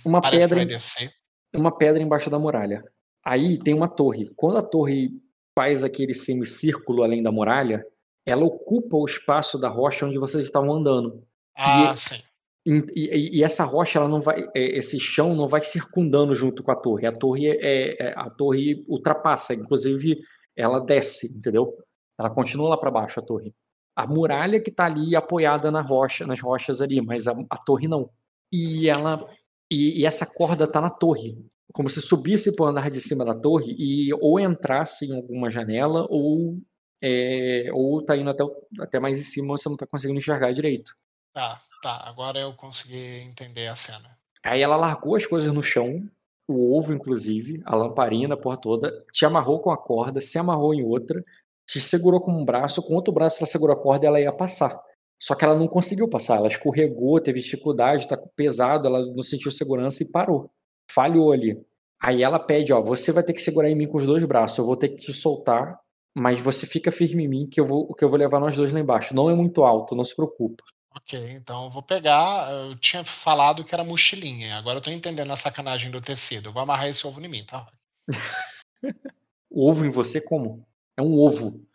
[0.05, 1.13] Uma parece pedra que vai em- descer.
[1.55, 2.83] uma pedra embaixo da muralha.
[3.25, 4.31] Aí tem uma torre.
[4.37, 5.11] Quando a torre
[5.59, 7.85] faz aquele semicírculo além da muralha,
[8.25, 11.25] ela ocupa o espaço da rocha onde vocês estavam andando.
[11.57, 12.23] Ah, E- sim.
[12.65, 16.63] E, e- e essa rocha, ela não vai, é, esse chão não vai circundando junto
[16.63, 17.07] com a torre.
[17.09, 20.21] A torre é, é- a torre ultrapassa, inclusive
[20.55, 21.75] ela desce, entendeu?
[22.17, 23.53] Ela continua lá para baixo a torre.
[23.97, 27.89] A muralha que tá ali apoiada na rocha, nas rochas ali, mas a, a torre
[27.89, 28.11] não.
[28.53, 29.29] E ela
[29.69, 31.37] e, e essa corda tá na torre,
[31.73, 36.07] como se subisse para andar de cima da torre e ou entrasse em alguma janela
[36.11, 36.59] ou
[37.03, 40.53] é, ou tá indo até, o- até mais em cima, você não tá conseguindo enxergar
[40.53, 40.93] direito.
[41.33, 42.03] Tá, tá.
[42.09, 44.19] Agora eu consegui entender a cena.
[44.43, 46.03] Aí ela largou as coisas no chão,
[46.49, 50.75] o ovo, inclusive, a lamparina, a porra toda, te amarrou com a corda, se amarrou
[50.75, 51.23] em outra,
[51.67, 54.33] te segurou com um braço, com outro braço ela segurou a corda e ela ia
[54.33, 54.77] passar.
[55.21, 59.51] Só que ela não conseguiu passar, ela escorregou, teve dificuldade, tá pesado, ela não sentiu
[59.53, 60.51] segurança e parou.
[60.91, 61.61] Falhou ali.
[62.01, 64.59] Aí ela pede, ó, você vai ter que segurar em mim com os dois braços,
[64.59, 65.79] eu vou ter que te soltar,
[66.17, 68.73] mas você fica firme em mim que eu vou, que eu vou levar nós dois
[68.73, 69.15] lá embaixo.
[69.15, 70.63] Não é muito alto, não se preocupa.
[70.95, 72.51] Ok, então eu vou pegar.
[72.53, 74.57] Eu tinha falado que era mochilinha.
[74.57, 76.49] Agora eu tô entendendo a sacanagem do tecido.
[76.49, 77.67] Eu vou amarrar esse ovo em mim, tá?
[79.51, 80.67] Ovo em você como?
[80.97, 81.67] É um ovo.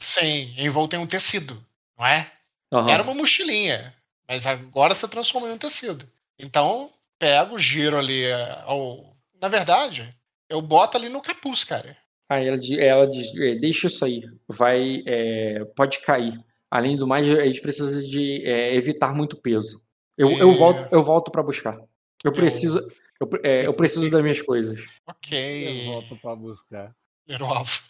[0.00, 1.64] Sim, envolto em um tecido,
[1.98, 2.30] não é?
[2.72, 2.90] Aham.
[2.90, 3.94] Era uma mochilinha,
[4.28, 6.08] mas agora você transformou em um tecido.
[6.38, 8.24] Então, pego, giro ali.
[8.24, 9.16] eh, Ao...
[9.40, 10.12] Na verdade,
[10.48, 11.96] eu boto ali no capuz, cara.
[12.28, 16.38] Aí ela, ela diz, "É, deixa isso aí, vai, é, pode cair.
[16.70, 19.84] Além do mais, a gente precisa de é, evitar muito peso.
[20.16, 20.54] Eu, eu É.
[20.54, 21.76] volto, eu volto para buscar.
[21.76, 21.86] Eu
[22.24, 22.78] Eu- preciso,
[23.20, 24.78] eu, é, eu preciso das minhas coisas.
[24.78, 25.84] Eu Ok.
[25.86, 26.94] volto pra buscar.
[27.26, 27.80] Ler o alvo.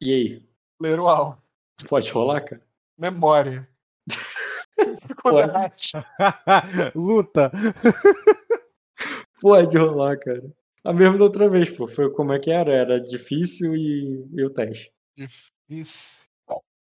[0.00, 0.42] E aí,
[0.80, 1.42] Ler o alvo.
[1.88, 2.62] pode rolar, cara?
[2.96, 3.68] Memória.
[5.22, 5.52] Pode.
[6.94, 7.50] Luta!
[9.40, 10.52] Pode rolar, cara.
[10.84, 11.86] A mesma da outra vez, pô.
[11.86, 12.72] Foi como é que era?
[12.72, 14.92] Era difícil e, e o teste.
[15.68, 16.22] Isso.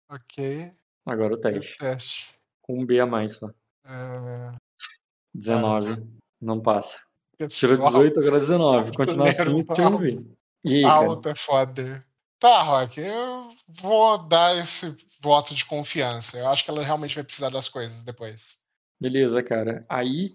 [0.08, 0.70] Ok.
[1.04, 1.78] Agora o teste.
[1.78, 2.34] Teste.
[2.62, 3.48] Com um B a mais só.
[3.84, 4.52] É,
[5.34, 6.04] 19.
[6.40, 7.00] Não passa.
[7.48, 8.96] Tirou pessoal, 18, agora 19.
[8.96, 10.24] Continua assim, tira um V.
[10.64, 11.06] E aí, cara?
[11.06, 12.06] Alto é foda.
[12.38, 13.50] Tá, Rock, eu
[13.80, 16.38] vou dar esse voto de confiança.
[16.38, 18.58] Eu acho que ela realmente vai precisar das coisas depois.
[19.00, 19.84] Beleza, cara.
[19.88, 20.34] Aí,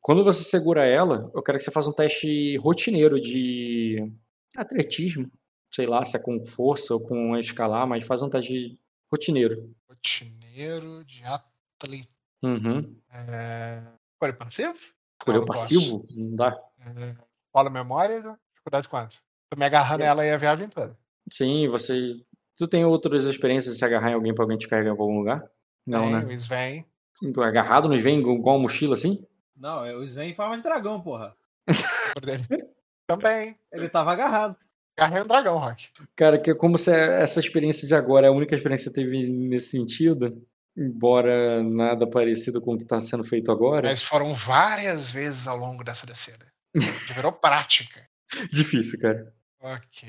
[0.00, 4.12] quando você segura ela, eu quero que você faça um teste rotineiro de
[4.56, 5.30] atletismo.
[5.72, 8.78] Sei lá, se é com força ou com escalar, mas faz um teste
[9.10, 9.74] rotineiro.
[9.88, 12.08] Rotineiro de atleta.
[12.42, 12.96] Uhum.
[13.10, 13.82] É...
[14.12, 14.78] Escolha passivo?
[15.20, 15.62] Escolheu não posso.
[15.62, 16.06] passivo?
[16.10, 16.58] Não dá.
[16.80, 17.70] É...
[17.70, 18.20] Memória,
[18.52, 19.18] dificuldade quanto?
[19.50, 20.96] Tô me agarrando a ela aí a viagem toda.
[21.30, 22.20] Sim, você.
[22.56, 25.18] Tu tem outras experiências de se agarrar em alguém pra alguém te carregar pra algum
[25.18, 25.44] lugar?
[25.86, 26.24] Não, Tem, né?
[26.24, 26.84] O Sven.
[27.32, 29.24] Tu é Agarrado nos vem igual uma mochila assim?
[29.56, 31.34] Não, é o Sven em forma de dragão, porra.
[33.06, 33.56] Também.
[33.72, 34.56] Ele tava agarrado.
[34.96, 35.90] Agarrei um dragão, Rock.
[36.16, 39.28] Cara, que como se essa experiência de agora é a única experiência que você teve
[39.28, 40.40] nesse sentido,
[40.76, 45.56] embora nada parecido com o que tá sendo feito agora, Mas foram várias vezes ao
[45.56, 46.46] longo dessa descida.
[47.14, 48.08] Virou prática.
[48.52, 49.34] difícil, cara.
[49.60, 50.08] Ok.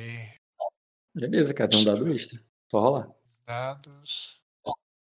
[1.16, 2.40] Beleza, cara, tem um dado extra.
[2.70, 3.08] Só rolar.
[3.30, 4.40] Os dados.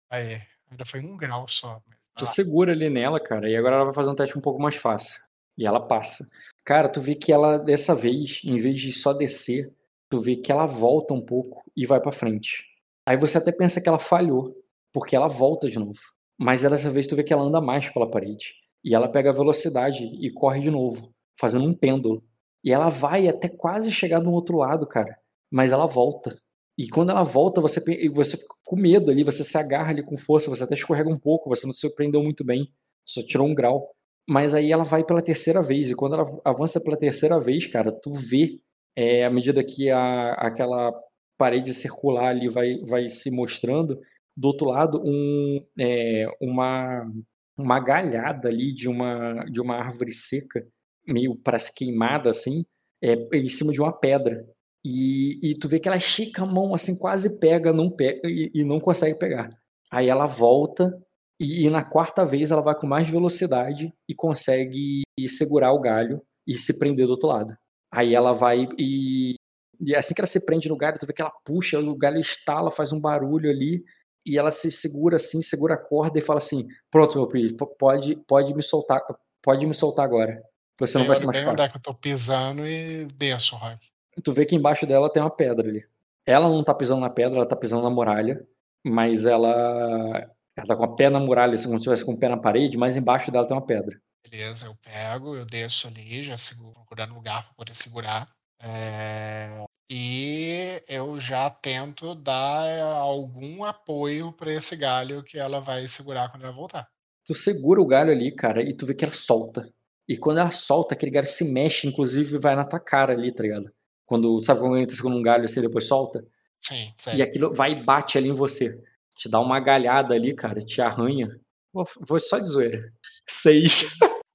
[0.09, 0.41] Aí.
[0.69, 1.81] Ainda foi um grau só.
[1.87, 4.41] mas- Tu Ah, segura ali nela, cara, e agora ela vai fazer um teste um
[4.41, 5.19] pouco mais fácil.
[5.57, 6.25] E ela passa.
[6.63, 9.73] Cara, tu vê que ela, dessa vez, em vez de só descer,
[10.09, 12.65] tu vê que ela volta um pouco e vai pra frente.
[13.05, 14.55] Aí você até pensa que ela falhou,
[14.93, 15.99] porque ela volta de novo.
[16.37, 18.53] Mas dessa vez tu vê que ela anda mais pela parede.
[18.83, 22.23] E ela pega a velocidade e corre de novo, fazendo um pêndulo.
[22.63, 25.17] E ela vai até quase chegar no outro lado, cara.
[25.55, 26.37] Mas ela volta.
[26.77, 27.79] E quando ela volta, você,
[28.09, 31.17] você fica com medo ali, você se agarra ali com força, você até escorrega um
[31.17, 32.69] pouco, você não se surpreendeu muito bem,
[33.05, 33.89] só tirou um grau.
[34.27, 37.89] Mas aí ela vai pela terceira vez, e quando ela avança pela terceira vez, cara,
[37.89, 38.59] tu vê,
[38.97, 40.91] é, à medida que a, aquela
[41.37, 43.97] parede circular ali vai, vai se mostrando,
[44.35, 47.09] do outro lado, um, é, uma,
[47.57, 50.67] uma galhada ali de uma, de uma árvore seca,
[51.07, 52.65] meio para se queimada assim,
[53.01, 54.45] é, em cima de uma pedra.
[54.87, 58.51] E, e tu vê que ela estica a mão assim, quase pega, não pega e,
[58.53, 59.49] e não consegue pegar.
[59.89, 60.95] Aí ela volta
[61.39, 66.21] e, e na quarta vez ela vai com mais velocidade e consegue segurar o galho
[66.45, 67.57] e se prender do outro lado.
[67.91, 69.33] Aí ela vai e,
[69.81, 72.19] e assim que ela se prende no galho, tu vê que ela puxa, o galho
[72.19, 73.83] estala, faz um barulho ali
[74.23, 78.17] e ela se segura assim, segura a corda e fala assim: "Pronto, meu príncipe, pode
[78.27, 79.01] pode me soltar,
[79.41, 80.43] pode me soltar agora.
[80.79, 83.94] Você não eu vai se machucar." onde é que eu tô pisando e desço, Rock.
[84.23, 85.85] Tu vê que embaixo dela tem uma pedra ali.
[86.25, 88.45] Ela não tá pisando na pedra, ela tá pisando na muralha,
[88.83, 92.17] mas ela ela tá com a pé na muralha, assim, como se estivesse com o
[92.17, 93.99] pé na parede, mas embaixo dela tem uma pedra.
[94.29, 98.27] Beleza, eu pego, eu desço ali, já seguro, procurando lugar para poder segurar.
[98.61, 106.31] É, e eu já tento dar algum apoio para esse galho que ela vai segurar
[106.31, 106.87] quando ela voltar.
[107.25, 109.69] Tu segura o galho ali, cara, e tu vê que ela solta.
[110.07, 113.43] E quando ela solta, aquele galho se mexe, inclusive vai na tua cara ali, tá
[113.43, 113.71] ligado?
[114.05, 116.23] Quando, sabe quando entra segurando um galho assim, depois solta?
[116.61, 117.15] Sim, sim.
[117.15, 118.69] E aquilo vai e bate ali em você.
[119.17, 121.29] Te dá uma galhada ali, cara, te arranha.
[121.73, 122.91] Vou, vou só de zoeira.
[123.27, 123.85] Seis.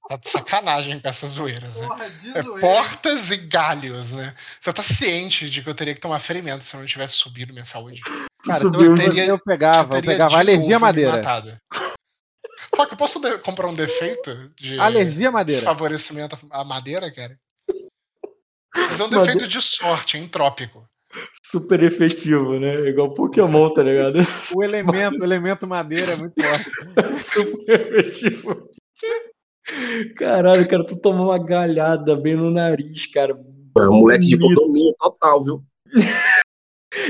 [0.09, 1.87] Tá de sacanagem com essas zoeiras, né?
[1.87, 2.59] Porra, de É zoeira.
[2.59, 4.35] portas e galhos, né?
[4.59, 7.53] Você tá ciente de que eu teria que tomar ferimento se eu não tivesse subido
[7.53, 8.01] minha saúde.
[8.45, 11.11] Cara, Subiu, se eu, teria- eu pegava, eu teria pegava alergia à madeira.
[11.11, 11.57] matado.
[12.75, 15.61] Rock, eu posso comprar um defeito de Alergia à madeira.
[15.61, 17.37] desfavorecimento à madeira, cara?
[18.75, 20.87] Mas é um defeito de sorte, entrópico.
[21.45, 22.87] Super efetivo, né?
[22.87, 24.19] Igual Pokémon, tá ligado?
[24.55, 27.13] O elemento, o elemento madeira é muito forte.
[27.21, 28.69] Super efetivo.
[30.15, 33.33] Caralho, cara, tu tomou uma galhada bem no nariz, cara.
[33.77, 35.63] É um moleque de condomínio total, viu?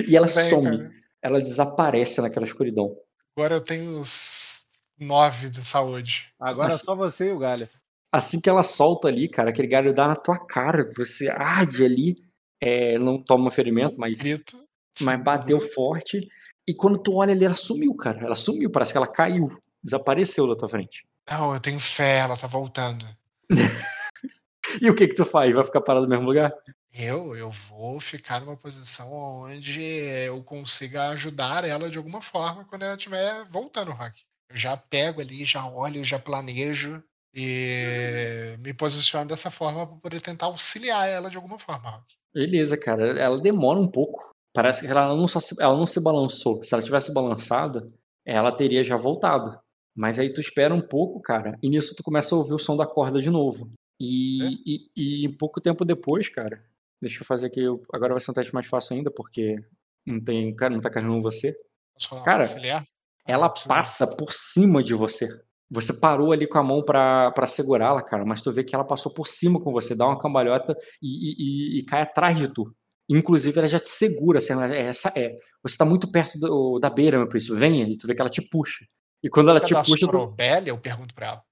[0.08, 0.78] E ela Bem, some.
[0.78, 0.92] cara,
[1.24, 2.96] Ela desaparece naquela escuridão.
[3.36, 4.62] agora eu tenho uns
[4.98, 6.28] nove de saúde.
[6.40, 6.86] Agora é Nossa.
[6.86, 7.68] só você e o galho.
[8.12, 10.84] Assim que ela solta ali, cara, aquele galho dá na tua cara.
[10.98, 12.18] Você arde ali.
[12.60, 14.18] é, não toma ferimento, mas,
[15.02, 16.28] mas bateu forte.
[16.68, 18.24] E quando tu olha ali, ela sumiu, cara.
[18.24, 19.50] Ela sumiu, parece que ela caiu.
[19.84, 21.06] Desapareceu da tua frente.
[21.30, 23.06] Não, eu tenho fé, ela tá voltando.
[24.82, 25.54] E o que que tu faz?
[25.54, 26.54] Vai ficar parado no mesmo lugar?
[26.94, 32.84] Eu, eu vou ficar numa posição onde eu consiga ajudar ela de alguma forma quando
[32.84, 34.22] ela estiver voltando, Rock.
[34.50, 37.04] Eu já pego ali, já olho, já planejo
[37.34, 42.16] e me posiciono dessa forma para poder tentar auxiliar ela de alguma forma, Rock.
[42.34, 43.20] Beleza, cara.
[43.20, 44.32] Ela demora um pouco.
[44.54, 46.64] Parece que ela não, só se, ela não se balançou.
[46.64, 47.94] Se ela tivesse balançado,
[48.26, 49.58] ela teria já voltado.
[49.96, 52.76] Mas aí tu espera um pouco, cara, e nisso tu começa a ouvir o som
[52.78, 53.72] da corda de novo.
[54.00, 54.50] E, É?
[54.96, 56.64] e, e pouco tempo depois, cara,
[57.02, 57.62] deixa eu fazer aqui.
[57.94, 59.56] Agora vai ser um teste mais fácil ainda, porque
[60.06, 61.54] não tem, cara, não tá carregando você.
[62.24, 62.86] Cara, auxiliar?
[63.28, 65.28] Ela passa por cima de você.
[65.74, 68.84] Você parou ali com a mão pra pra segurá-la, cara, mas tu vê que ela
[68.84, 72.76] passou por cima com você, dá uma cambalhota e, e- e- cai atrás de tu.
[73.10, 75.38] Inclusive, ela já te segura, assim, ela, é, essa é.
[75.64, 77.56] Você tá muito perto do- da beira, meu príncipe.
[77.58, 78.86] Venha, e tu vê que ela te puxa.
[79.24, 81.44] E quando ela te puxa, tu, Probelli, eu pergunto pra ela.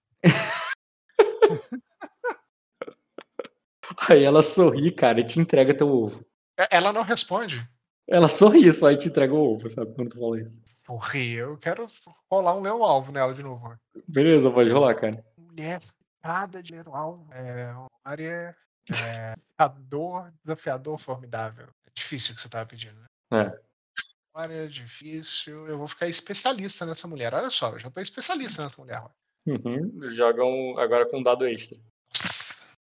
[4.10, 6.26] aí ela sorri, cara, e te entrega teu ovo.
[6.58, 7.66] É, Ela não responde.
[8.08, 9.94] Ela sorri só e te entrega o ovo, sabe?
[9.96, 10.60] Quando tu fala isso.
[10.90, 11.86] Porra, eu quero
[12.32, 13.78] rolar um leão alvo nela de novo.
[14.08, 15.24] Beleza, pode rolar, cara.
[15.38, 15.84] mulher
[16.20, 17.32] cada de alvo.
[17.32, 18.56] É uma área
[19.06, 21.68] é, desafiador, desafiador, formidável.
[21.86, 23.06] É difícil o que você tava pedindo, né?
[23.32, 23.60] É.
[24.34, 25.68] Uma área difícil.
[25.68, 27.36] Eu vou ficar especialista nessa mulher.
[27.36, 29.04] Olha só, eu já tô especialista nessa mulher.
[29.46, 29.92] Uhum.
[30.16, 31.78] Joga um, agora com um dado extra.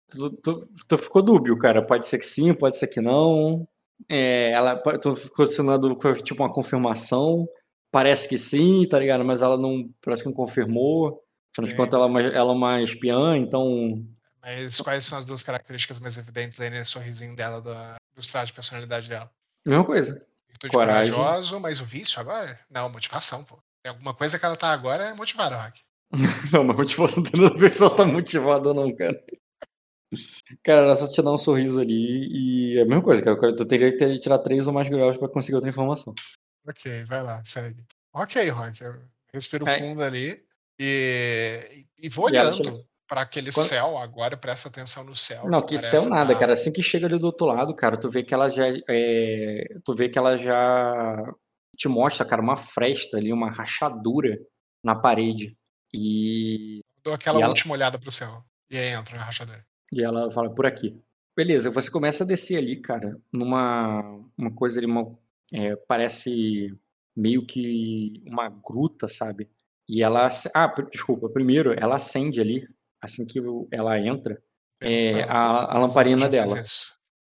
[0.10, 1.86] Tu, tu- tu ficou dúbio, cara.
[1.86, 3.68] Pode ser que sim, pode ser que não.
[4.10, 7.48] É, ela, tu ficou sendo tipo uma confirmação.
[7.92, 9.24] Parece que sim, tá ligado?
[9.26, 11.22] Mas ela não, parece que não confirmou.
[11.54, 14.02] Afinal de contas, ela, é uma- ela é uma espiã, então.
[14.42, 18.48] Mas quais são as duas características mais evidentes aí nesse sorrisinho dela, da, do estado
[18.48, 19.30] de personalidade dela?
[19.66, 20.26] Mesma coisa.
[20.50, 21.14] Virtude Coragem.
[21.14, 22.60] corajoso, mas o vício agora?
[22.70, 23.58] Não, motivação, pô.
[23.84, 25.82] Tem alguma coisa que ela tá agora é motivada, Rock.
[26.54, 29.22] Não, mas motivação não tem nada a ver se ela tá motivada, não, cara.
[30.64, 33.56] Cara, era só te dar um sorriso ali e é a mesma coisa, cara.
[33.56, 36.14] Tu teria que tirar três ou mais graus pra conseguir outra informação.
[36.68, 37.84] Ok, vai lá, segue.
[38.14, 39.02] Ok, Rock, eu
[39.34, 39.80] respiro É.
[39.80, 40.44] fundo ali
[40.80, 45.48] e, e vou E ela olhando para aquele Quando- céu agora, presta atenção no céu.
[45.50, 46.54] Não, que céu nada, cara.
[46.54, 48.64] Assim que chega ali do outro lado, cara, tu vê que ela já.
[48.90, 51.16] é, Tu vê que ela já
[51.78, 54.38] te mostra, cara, uma fresta ali, uma rachadura
[54.84, 55.58] na parede.
[55.94, 58.44] E, Dou aquela e ela- última olhada pro céu.
[58.70, 59.66] E aí entra na rachadura.
[59.94, 60.98] e ela fala, por aqui.
[61.36, 64.02] Beleza, você começa a descer ali, cara, numa
[64.38, 65.18] uma coisa ali, uma,
[65.54, 66.74] é, parece
[67.16, 69.50] meio que uma gruta, sabe?
[69.88, 70.30] E ela.
[70.56, 72.68] Ah, desculpa, primeiro, ela acende ali,
[73.02, 73.40] assim que
[73.72, 74.42] ela entra,
[74.84, 76.64] É, Pergunto pra a- a lamparina dela.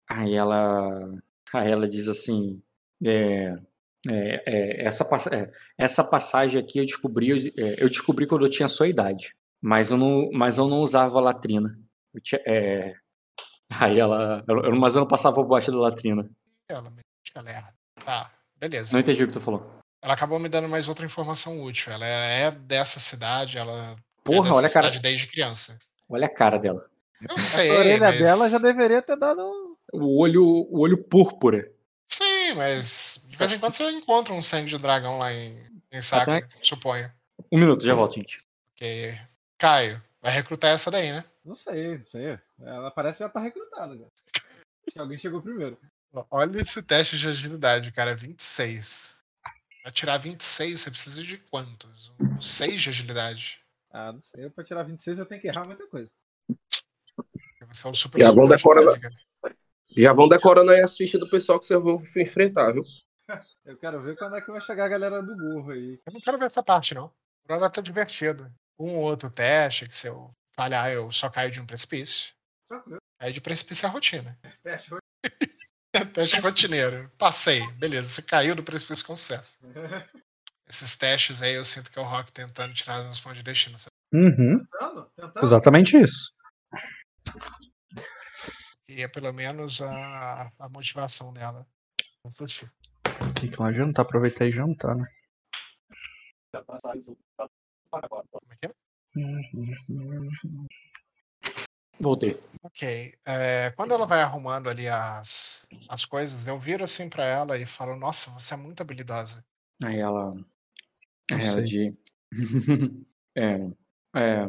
[0.09, 1.11] Aí ela,
[1.53, 2.61] aí ela diz assim,
[3.03, 3.55] é,
[4.07, 5.03] é, é, essa,
[5.33, 9.89] é, essa passagem aqui eu descobri, é, eu descobri quando eu tinha sua idade, mas
[9.89, 11.77] eu não, mas eu não usava latrina.
[12.13, 12.93] Eu tinha- é,
[13.95, 16.29] aí ela, eu, mas eu não passava por baixo da latrina.
[16.69, 17.01] Ela me
[17.35, 17.73] ela erra.
[18.03, 18.93] Tá, beleza.
[18.93, 19.79] Não entendi o que tu falou.
[20.01, 21.91] Ela acabou me dando mais outra informação útil.
[21.91, 25.77] Ela é dessa cidade, ela é Porra, dessa olha a cara, cidade desde criança.
[26.09, 26.85] olha a cara dela.
[27.27, 28.19] Eu sei, a orelha mas...
[28.19, 29.41] dela já deveria ter dado.
[29.91, 31.71] O olho, o olho púrpura.
[32.07, 36.01] Sim, mas de vez em quando você encontra um sangue de dragão lá em, em
[36.01, 37.11] Sacra, Até- suponho.
[37.51, 38.39] Um minuto, já volto, gente.
[38.75, 39.17] Ok.
[39.57, 41.23] Caio, Vai recrutar essa daí, né?
[41.45, 42.37] Não sei, não sei.
[42.59, 44.09] Ela parece que já tá recrutada, cara.
[44.35, 45.77] Acho que alguém chegou primeiro.
[46.29, 48.15] Olha esse teste de agilidade, cara.
[48.15, 49.15] 26.
[49.83, 52.11] Pra tirar 26, você precisa de quantos?
[52.19, 53.59] Um 6 de agilidade.
[53.91, 54.49] Ah, não sei.
[54.49, 56.09] Pra tirar 26 eu tenho que errar muita coisa.
[57.73, 58.97] Você é um super Já vão decorando.
[59.95, 62.83] Já vão decorando aí as fichas do pessoal que vocês vão enfrentar, viu?
[63.65, 65.99] Eu quero ver quando é que vai chegar a galera do gorro aí.
[66.05, 67.11] Eu não quero ver essa parte, não.
[67.45, 68.49] Por hora tá divertido.
[68.79, 72.33] Um ou outro teste que se eu falhar, eu só caio de um precipício.
[72.69, 72.99] Tranquilo.
[73.19, 74.37] Aí de precipício é rotina.
[74.63, 74.99] Teste foi.
[76.13, 77.09] Teste rotineiro.
[77.17, 77.65] Passei.
[77.73, 79.57] Beleza, você caiu do precipício com sucesso.
[80.69, 83.79] Esses testes aí eu sinto que é o Rock tentando tirar nos pontos de destino.
[83.79, 83.91] sabe?
[84.13, 85.05] Uhum, Tentando?
[85.15, 85.45] Tentando?
[85.45, 86.33] exatamente isso.
[88.85, 91.65] Queria pelo menos a, a motivação dela.
[93.39, 95.07] Tem que ir lá jantar, aproveitar e jantar, né?
[96.51, 98.73] Como é que é?
[101.99, 102.37] Voltei.
[102.63, 103.13] Ok.
[103.25, 107.65] É, quando ela vai arrumando ali as, as coisas, eu viro assim pra ela e
[107.65, 109.43] falo: Nossa, você é muito habilidosa.
[109.83, 110.33] Aí ela.
[110.33, 111.91] Não Aí ela sei.
[111.91, 111.97] de.
[113.35, 113.55] é,
[114.15, 114.45] é,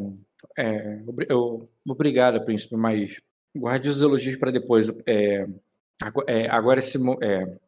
[0.59, 3.16] é, eu, obrigada, príncipe, mas
[3.57, 4.88] guarde os elogios para depois.
[5.07, 5.46] É,
[6.26, 6.99] é, agora esse.
[7.22, 7.59] É,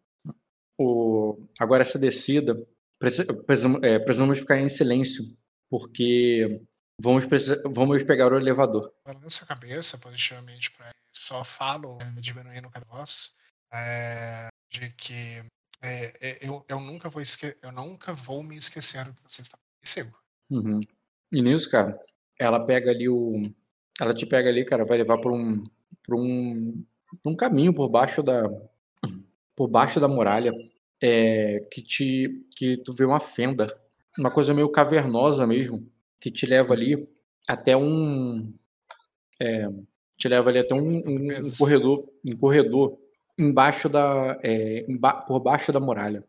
[0.78, 2.56] o, agora essa descida.
[2.98, 5.24] preci- Precisamos, é, precisamos ficar em silêncio,
[5.70, 6.60] porque
[7.00, 8.92] vamos, precisar, vamos pegar o elevador.
[9.04, 10.94] Balança a cabeça positivamente pra ele.
[11.12, 13.34] Só falo, é, diminuindo cada voz,
[13.72, 15.42] é, de que
[15.82, 19.42] é, é, eu, eu, nunca vou esque eu nunca vou me esquecer do que você
[19.42, 20.16] está consigo.
[20.50, 20.80] Uhum.
[21.32, 21.96] E nisso, cara,
[22.38, 23.42] ela pega ali o.
[24.00, 25.64] Ela te pega ali, cara, vai levar por um.
[26.02, 26.84] por um.
[27.24, 28.42] um caminho por baixo da.
[29.56, 30.52] por baixo da muralha.
[31.02, 32.46] É, que te.
[32.56, 33.66] que tu vê uma fenda.
[34.18, 35.88] Uma coisa meio cavernosa mesmo.
[36.20, 37.08] Que te leva ali
[37.48, 38.52] até um.
[39.40, 39.68] é,
[40.18, 42.08] te leva ali até um, um- um corredor.
[42.28, 42.98] Um corredor
[43.38, 44.38] embaixo da.
[44.42, 46.24] é, emba- por baixo da muralha.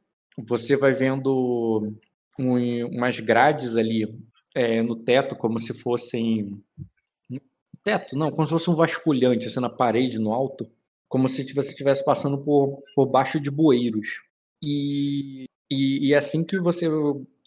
[0.48, 1.94] Você vai vendo
[2.40, 4.08] um- umas grades ali
[4.56, 6.62] é, no teto, como se fossem.
[7.84, 10.70] Teto, não, como se fosse um vasculhante, assim, na parede, no alto,
[11.10, 14.22] como se você estivesse passando por, por baixo de bueiros.
[14.64, 16.88] E, e, e é assim que você.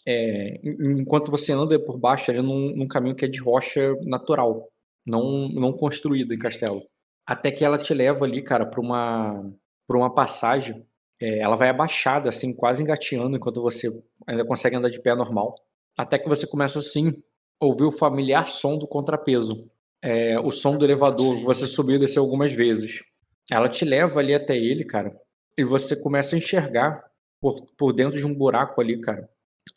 [0.05, 3.95] É, en- enquanto você anda por baixo ali num, num caminho que é de rocha
[4.03, 4.69] natural,
[5.05, 6.83] não, não construído em castelo.
[7.27, 9.51] Até que ela te leva ali, cara, para uma,
[9.87, 10.85] pra uma passagem.
[11.21, 13.87] É, ela vai abaixada, assim, quase engateando, enquanto você
[14.27, 15.55] ainda consegue andar de pé normal.
[15.97, 17.13] Até que você começa, assim,
[17.61, 19.69] a ouvir o familiar som do contrapeso.
[20.01, 23.01] É, o som do elevador, você subiu e desceu algumas vezes.
[23.49, 25.15] Ela te leva ali até ele, cara,
[25.57, 27.03] e você começa a enxergar
[27.41, 29.29] por, por dentro de um buraco ali, cara.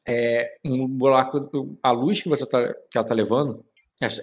[0.07, 1.51] É, um buraco,
[1.83, 3.65] a luz que você tá, que ela tá levando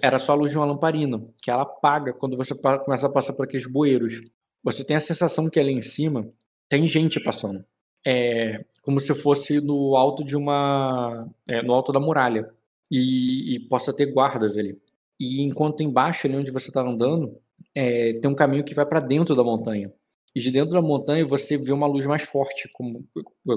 [0.02, 3.34] era só a luz de uma lamparina, que ela apaga quando você começa a passar
[3.34, 4.22] por aqueles bueiros.
[4.64, 6.30] Você tem a sensação que ali em cima
[6.68, 7.64] tem gente passando.
[8.06, 11.28] É como se fosse no alto de uma.
[11.44, 12.48] é, no alto da muralha.
[12.88, 14.80] E, e possa ter guardas ali.
[15.18, 17.36] E enquanto embaixo, ali onde você está andando,
[17.74, 19.92] é, tem um caminho que vai para dentro da montanha.
[20.32, 23.04] E de dentro da montanha você vê uma luz mais forte, como,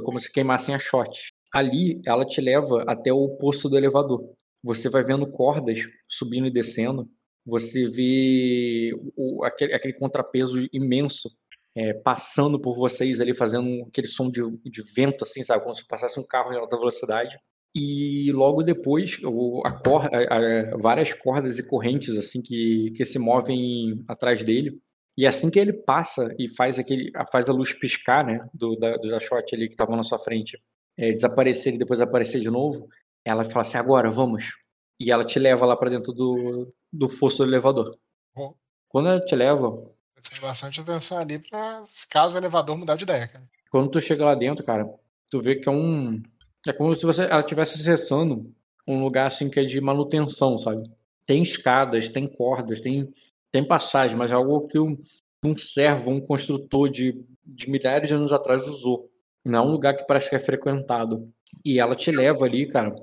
[0.04, 1.29] como se queimassem as shots.
[1.54, 4.32] Ali ela te leva até o poço do elevador.
[4.64, 7.10] Você vai vendo cordas subindo e descendo.
[7.46, 11.30] Você vê o- aquele, aquele contrapeso imenso
[11.76, 15.64] é, passando por vocês ali, fazendo aquele som de, de vento, assim, sabe?
[15.64, 17.38] Como se passasse um carro em alta velocidade.
[17.76, 19.72] E logo depois, o- a
[20.08, 20.38] a-
[20.74, 24.80] a- várias cordas e correntes, assim, que, que se movem atrás dele.
[25.18, 28.40] E assim que ele passa e faz, aquele, faz a luz piscar, né?
[28.54, 29.08] Do, da, do
[29.56, 30.58] ali que estava na sua frente,
[31.00, 32.90] é, desaparecer e depois aparecer de novo,
[33.24, 34.58] ela fala assim: agora, vamos.
[35.00, 37.98] E ela te leva lá para dentro do, do fosso do elevador.
[38.36, 38.54] Bom,
[38.90, 39.72] Quando ela te leva,
[40.14, 43.50] prestei bastante atenção ali pra caso o elevador mudar de ideia, cara.
[43.72, 44.86] Quando tu chega lá dentro, cara,
[45.32, 46.22] tu vê que é um.
[46.68, 48.54] É como se você, ela estivesse acessando
[48.86, 50.84] um lugar assim que é de manutenção, sabe?
[51.26, 53.14] Tem escadas, tem cordas, tem,
[53.52, 55.02] tem passagem, mas é algo que um,
[55.46, 59.10] um servo, um construtor de, de milhares de anos atrás usou.
[59.50, 61.32] Não é um lugar que parece que é frequentado.
[61.66, 62.94] E ela te leva ali, cara,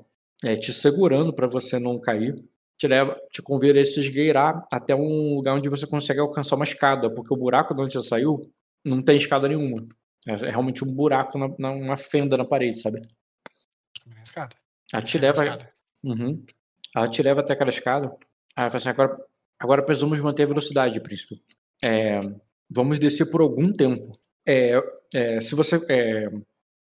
[0.43, 2.35] é, te segurando para você não cair.
[2.77, 6.63] Te leva, te convida a se esgueirar até um lugar onde você consegue alcançar uma
[6.63, 8.51] escada, porque o buraco de onde você saiu
[8.85, 9.85] não tem escada nenhuma.
[10.27, 13.01] É é realmente um buraco, na, na- uma fenda na parede, sabe?
[14.05, 14.55] Na escada.
[14.93, 15.69] Ela te leva, escada.
[16.03, 16.45] Uhum.
[16.95, 18.07] Ela te leva até aquela escada.
[18.55, 19.17] Ela fala assim, agora,
[19.59, 21.41] agora precisamos manter a velocidade, príncipe.
[21.83, 22.19] É,
[22.69, 24.17] vamos descer por algum tempo.
[24.47, 24.79] É,
[25.13, 26.29] é, se, você, é,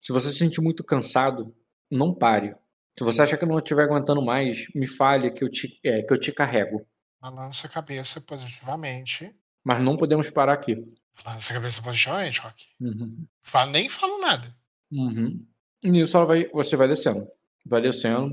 [0.01, 1.55] se você se sentir muito cansado,
[1.89, 2.55] não pare.
[2.97, 6.13] Se você achar que não estiver aguentando mais, me fale que eu te, é, que
[6.13, 6.85] eu te carrego.
[7.19, 9.35] Balança a cabeça positivamente.
[9.63, 10.75] Mas não podemos parar aqui.
[11.23, 12.65] Balança a cabeça positivamente, Rock.
[12.79, 13.25] Uhum.
[13.41, 14.47] Fala, nem falo nada.
[14.91, 15.37] Uhum.
[15.83, 17.27] E nisso ela vai, você vai descendo.
[17.65, 18.29] Vai descendo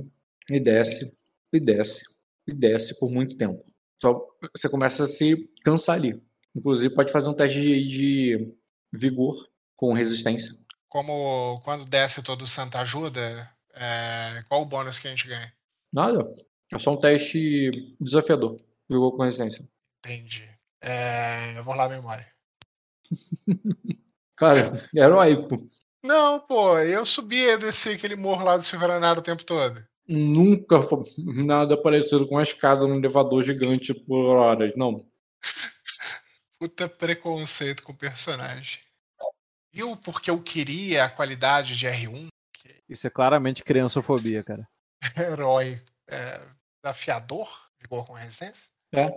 [0.51, 1.19] e desce,
[1.53, 2.03] e desce,
[2.47, 3.65] e desce por muito tempo.
[4.01, 4.21] Só
[4.55, 6.23] você começa a se cansar ali.
[6.55, 8.55] Inclusive, pode fazer um teste de, de
[8.93, 10.53] vigor com resistência.
[10.89, 15.53] Como quando desce todo o Santa Ajuda, é, qual o bônus que a gente ganha?
[15.93, 16.33] Nada.
[16.73, 17.71] É só um teste
[18.01, 18.61] desafiador.
[18.91, 19.67] Vigor com resistência.
[20.05, 20.49] Entendi.
[20.83, 22.27] É, eu vou lá memória.
[24.37, 25.69] Cara, heróico.
[26.03, 29.83] Não, pô, eu subia desse aquele morro lá do Silveranário o tempo todo.
[30.09, 34.73] Nunca foi nada parecido com uma escada num elevador gigante por horas.
[34.77, 35.07] Não.
[36.63, 38.79] Puta preconceito com o personagem.
[39.75, 42.29] Viu porque eu queria a qualidade de R1?
[42.89, 44.69] Isso é claramente criançofobia, cara.
[45.19, 46.41] Herói é,
[46.81, 48.71] desafiador, vigor com resistência.
[48.95, 49.11] É.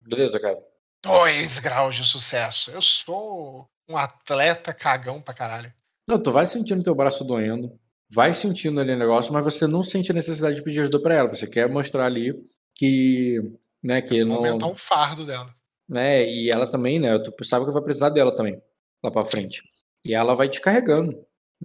[0.00, 0.60] Beleza, cara.
[1.04, 2.72] Dois graus de sucesso.
[2.72, 5.72] Eu sou um atleta cagão pra caralho.
[6.08, 7.78] Não, tu vai sentindo teu braço doendo,
[8.10, 11.14] vai sentindo ali o negócio, mas você não sente a necessidade de pedir ajuda pra
[11.14, 11.28] ela.
[11.28, 12.34] Você quer mostrar ali
[12.74, 13.38] que,
[13.80, 15.54] né, que não, Aumentar o fardo dela.
[15.92, 18.60] Né, e ela também, né, tu sabe que vai precisar dela também,
[19.04, 19.62] lá pra frente.
[20.04, 21.12] E ela vai te carregando.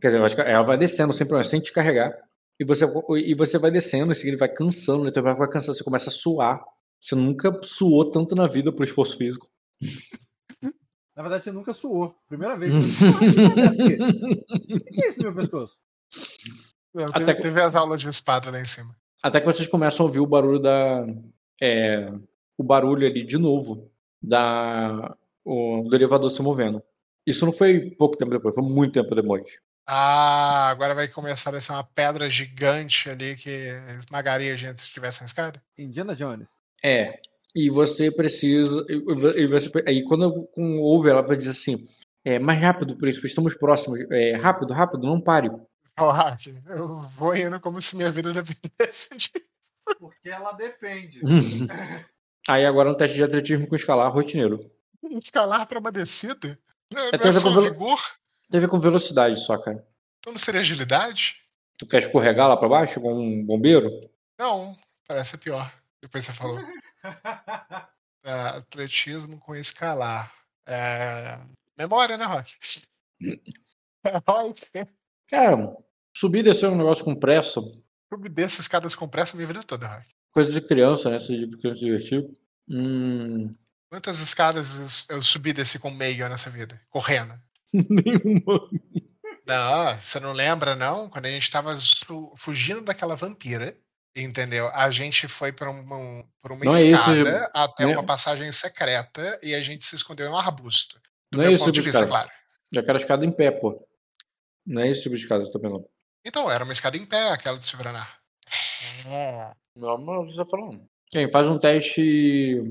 [0.02, 2.14] Quer dizer, ela vai descendo sem problema, sem te carregar.
[2.60, 2.86] E você,
[3.26, 6.14] e você vai descendo, assim, ele vai cansando, né, braço vai cansando, você começa a
[6.14, 6.64] suar.
[7.00, 9.48] Você nunca suou tanto na vida por esforço físico.
[11.16, 12.16] Na verdade, você nunca suou.
[12.28, 12.74] Primeira vez.
[14.70, 15.76] O que é isso no meu pescoço?
[16.94, 18.96] Eu Até que- teve as aulas de espada lá em cima.
[19.24, 21.06] Até que vocês começam a ouvir o barulho da.
[21.62, 22.12] é,
[22.58, 23.92] o barulho ali de novo
[24.22, 26.82] da, o, do elevador se movendo.
[27.26, 29.44] Isso não foi pouco tempo depois, foi muito tempo depois.
[29.86, 34.90] Ah, agora vai começar a ser uma pedra gigante ali que esmagaria a gente se
[34.90, 35.62] tivesse na escada?
[35.78, 36.50] Indiana Jones.
[36.84, 37.20] É.
[37.56, 38.86] E você precisa.
[38.90, 41.88] E vo- e você, aí quando com, ouve, ela vai dizer assim:
[42.26, 44.00] é, mais rápido, príncipe, estamos próximos.
[44.12, 45.50] É, rápido, rápido, não pare.
[45.98, 49.32] Relaxa, eu vou indo como se minha vida dependesse de
[49.98, 51.22] Porque ela depende.
[52.48, 54.72] aí agora um teste de atletismo com escalar rotineiro.
[55.04, 56.60] escalar pra uma descida.
[56.94, 58.00] Não, não é a ver só velo- vigor?
[58.50, 59.86] Tem a ver com velocidade só, cara.
[60.20, 61.42] Então não seria agilidade?
[61.78, 63.90] Tu quer escorregar lá pra baixo com um bombeiro?
[64.40, 64.76] Não,
[65.08, 65.72] parece ser pior.
[66.02, 66.60] Depois você falou.
[68.24, 70.34] É, atletismo com escalar.
[70.68, 71.40] É,
[71.78, 72.56] Memória, né, Rock?
[74.28, 74.66] Rock,
[75.30, 75.78] Cara,
[76.18, 77.62] subir e descer é um negócio com pressa,
[78.10, 80.08] Clube dessas escadas com pressa minha vida toda, Rock.
[80.32, 81.20] Coisa de criança, né?
[81.20, 82.30] Se de criança divertir.
[82.70, 83.54] Hum,
[83.90, 86.80] Quantas escadas eu subi desse com meio nessa vida?
[86.90, 87.34] Correndo.
[87.74, 88.70] nenhuma.
[89.46, 91.10] Não, você não lembra, não?
[91.10, 91.74] Quando a gente tava
[92.36, 93.78] fugindo daquela vampira,
[94.14, 94.68] entendeu?
[94.74, 97.94] A gente foi por, um, por uma Não é isso, escada até né?
[97.94, 101.00] uma passagem secreta e a gente se escondeu em um arbusto.
[101.32, 102.12] Do Não é meu esse ponto tipo de vista, escada.
[102.26, 102.30] claro.
[102.74, 103.88] Já quero escada em pé, pô.
[104.66, 105.88] Não é esse tipo de escada também não.
[106.26, 108.20] Então, era uma escada em pé, aquela do Silveranar.
[109.06, 110.82] Não, mas você tá falando.
[111.10, 112.62] Quem faz um teste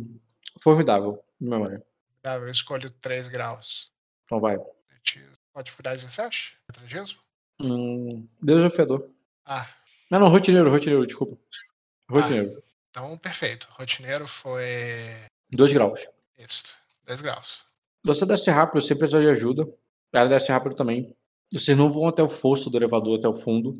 [0.60, 1.84] formidável de memória.
[2.22, 3.90] Tá, eu escolho 3 graus.
[4.24, 4.56] Então vai.
[5.52, 6.56] Pode furar de 7?
[6.68, 7.18] Atletismo?
[7.60, 9.08] Hum, desafiador.
[9.44, 9.66] Ah,
[10.10, 11.38] Não, não, rotineiro, rotineiro, desculpa.
[12.10, 12.62] Rotineiro.
[12.90, 13.66] então perfeito.
[13.70, 14.64] Rotineiro foi.
[15.50, 16.06] Dois graus.
[16.36, 16.64] Isso.
[17.06, 17.64] 10 graus.
[18.04, 19.66] Você desce rápido, sem precisar de ajuda.
[20.12, 21.16] Ela desce rápido também.
[21.52, 23.74] Vocês não vão até o fosso do elevador, até o fundo.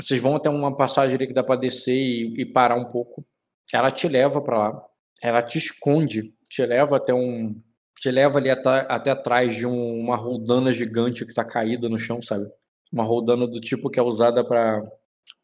[0.00, 3.24] Vocês vão até uma passagem ali que dá pra descer e, e parar um pouco.
[3.72, 4.82] Ela te leva pra lá.
[5.22, 6.34] Ela te esconde.
[6.48, 7.54] Te leva até um.
[8.00, 11.98] Te leva ali até, até atrás de um- uma roldana gigante que tá caída no
[11.98, 12.46] chão, sabe?
[12.92, 14.82] Uma roldana do tipo que é usada pra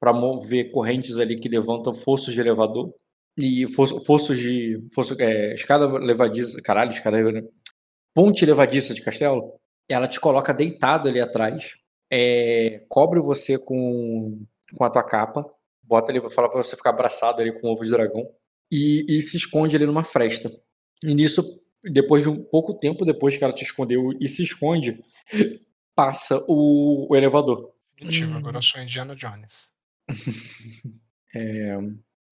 [0.00, 2.92] para mover correntes ali que levantam fossos de elevador.
[3.38, 4.82] E fosso- fossos de.
[4.94, 6.60] Fosso, é, escada levadiça.
[6.62, 7.18] Caralho, escada.
[8.14, 9.52] Ponte levadiça de castelo.
[9.88, 11.74] Ela te coloca deitado ali atrás.
[12.10, 14.44] É, cobre você com,
[14.76, 15.44] com a tua capa.
[15.82, 18.28] Bota ali, fala pra você ficar abraçado ali com o ovo de dragão.
[18.70, 20.50] E, e se esconde ali numa fresta.
[21.02, 21.42] E nisso,
[21.84, 25.02] depois de um pouco tempo depois que ela te escondeu e se esconde,
[25.94, 27.72] passa o, o elevador.
[27.94, 29.70] Definitivo, agora eu sou Indiana Jones.
[31.34, 31.76] É,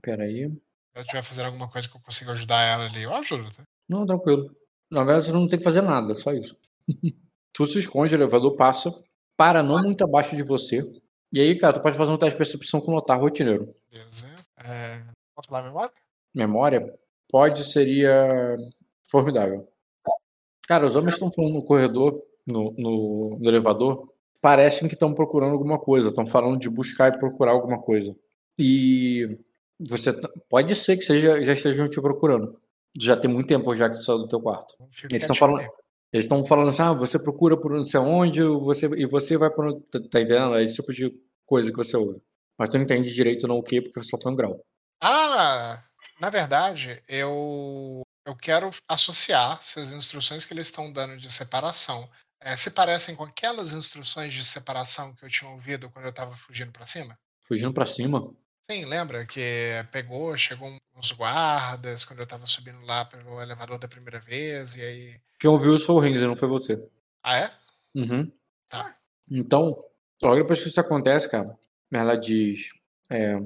[0.01, 0.49] peraí.
[0.49, 3.63] Se eu tiver fazendo alguma coisa que eu consiga ajudar ela ali, eu ajudo, tá?
[3.87, 4.51] Não, tranquilo.
[4.91, 6.57] Na verdade, você não tem que fazer nada, só isso.
[7.53, 8.91] tu se esconde, o elevador passa,
[9.37, 10.85] para não muito abaixo de você.
[11.33, 13.75] E aí, cara, tu pode fazer um teste de percepção com notar rotineiro.
[13.91, 14.27] Beleza.
[14.65, 15.03] É...
[15.35, 15.93] Posso falar memória?
[16.35, 16.99] Memória?
[17.29, 18.57] Pode, seria
[19.11, 19.69] formidável.
[20.69, 22.15] Cara, os homens estão falando no corredor,
[22.47, 24.09] no, no, no elevador,
[24.41, 28.15] parecem que estão procurando alguma coisa, estão falando de buscar e procurar alguma coisa.
[28.59, 29.39] E
[29.79, 30.13] você
[30.49, 32.59] pode ser que seja, já estejam te procurando.
[32.99, 34.77] Já tem muito tempo já que tu saiu do teu quarto.
[35.11, 35.67] Eles estão falando.
[36.15, 39.51] Eles estão falando assim, ah, você procura por não sei onde, você e você vai
[39.51, 40.55] por tá, tá entendendo?
[40.55, 41.13] É esse tipo de
[41.45, 42.21] coisa que você ouve.
[42.57, 44.65] Mas tu não entende direito não o que, porque só foi um grau.
[45.03, 45.83] Ah,
[46.21, 52.09] na verdade, eu eu quero associar se as instruções que eles estão dando de separação
[52.41, 56.37] eh, se parecem com aquelas instruções de separação que eu tinha ouvido quando eu estava
[56.37, 57.19] fugindo para cima.
[57.43, 58.33] Fugindo pra cima.
[58.71, 59.41] Sim, lembra que
[59.93, 64.83] pegou, chegou uns guardas quando eu estava subindo lá pelo elevador da primeira vez e
[64.83, 65.21] aí.
[65.39, 66.83] Quem ouviu foi o Renzer, não foi você.
[67.23, 67.53] Ah, é?
[67.95, 68.33] Uhum.
[68.69, 68.97] Tá.
[69.31, 69.85] Então,
[70.23, 71.59] logo depois que isso acontece, cara,
[71.93, 72.71] ela diz:
[73.11, 73.39] é,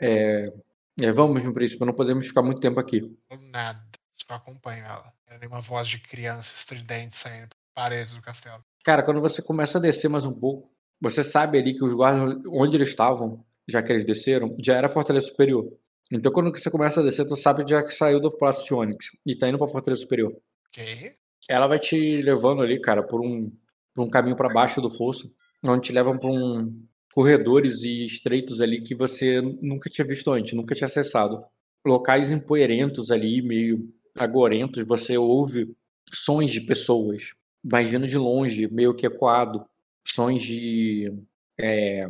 [0.00, 0.52] é,
[1.00, 3.16] é, Vamos, meu príncipe, não podemos ficar muito tempo aqui.
[3.50, 3.80] Nada.
[4.16, 5.12] Só acompanho ela.
[5.26, 8.64] Era nenhuma voz de criança estridente saindo pelas paredes do castelo.
[8.84, 10.70] Cara, quando você começa a descer mais um pouco,
[11.00, 14.86] você sabe ali que os guardas, onde eles estavam, já que eles desceram, já era
[14.86, 15.70] a Fortaleza Superior.
[16.12, 18.74] Então, quando você começa a descer, tu sabe que já que saiu do Palácio de
[18.74, 20.34] Onyx e tá indo pra Fortaleza Superior.
[20.68, 21.14] Ok.
[21.48, 23.50] Ela vai te levando ali, cara, por um,
[23.94, 26.84] por um caminho para baixo do fosso, onde te levam para um
[27.14, 31.44] corredores e estreitos ali que você nunca tinha visto antes, nunca tinha acessado.
[31.86, 33.88] Locais empoeirentos ali, meio
[34.18, 35.74] agorentos, você ouve
[36.12, 37.32] sons de pessoas,
[37.62, 39.64] mas vindo de longe, meio que ecoado,
[40.04, 41.12] sons de
[41.58, 42.06] é,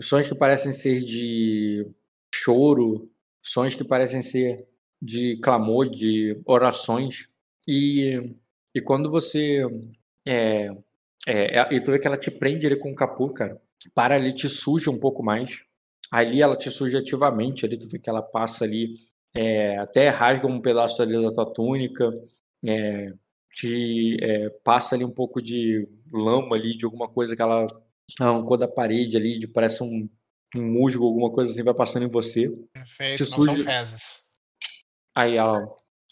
[0.00, 1.86] sons que parecem ser de
[2.34, 3.10] choro,
[3.42, 4.66] sons que parecem ser
[5.00, 7.28] de clamor, de orações
[7.66, 8.34] e
[8.74, 9.62] e quando você.
[10.26, 10.66] É,
[11.26, 13.60] é, é- e tu vê que ela te prende ali com o capuz, cara.
[13.94, 15.62] Para ali, te suja um pouco mais.
[16.10, 17.64] Ali ela te suja ativamente.
[17.66, 18.94] Ali tu vê que ela passa ali.
[19.36, 22.10] é, até rasga um pedaço ali da tua túnica.
[22.66, 23.12] é,
[23.54, 27.66] te é, passa ali um pouco de lama ali, de alguma coisa que ela
[28.20, 30.08] arrancou da parede ali, de parece um,
[30.56, 32.48] um musgo, alguma coisa assim, vai passando em você.
[32.72, 33.16] Perfeito.
[33.24, 34.22] Te Não são suja- fezes.
[35.14, 35.66] Aí ela,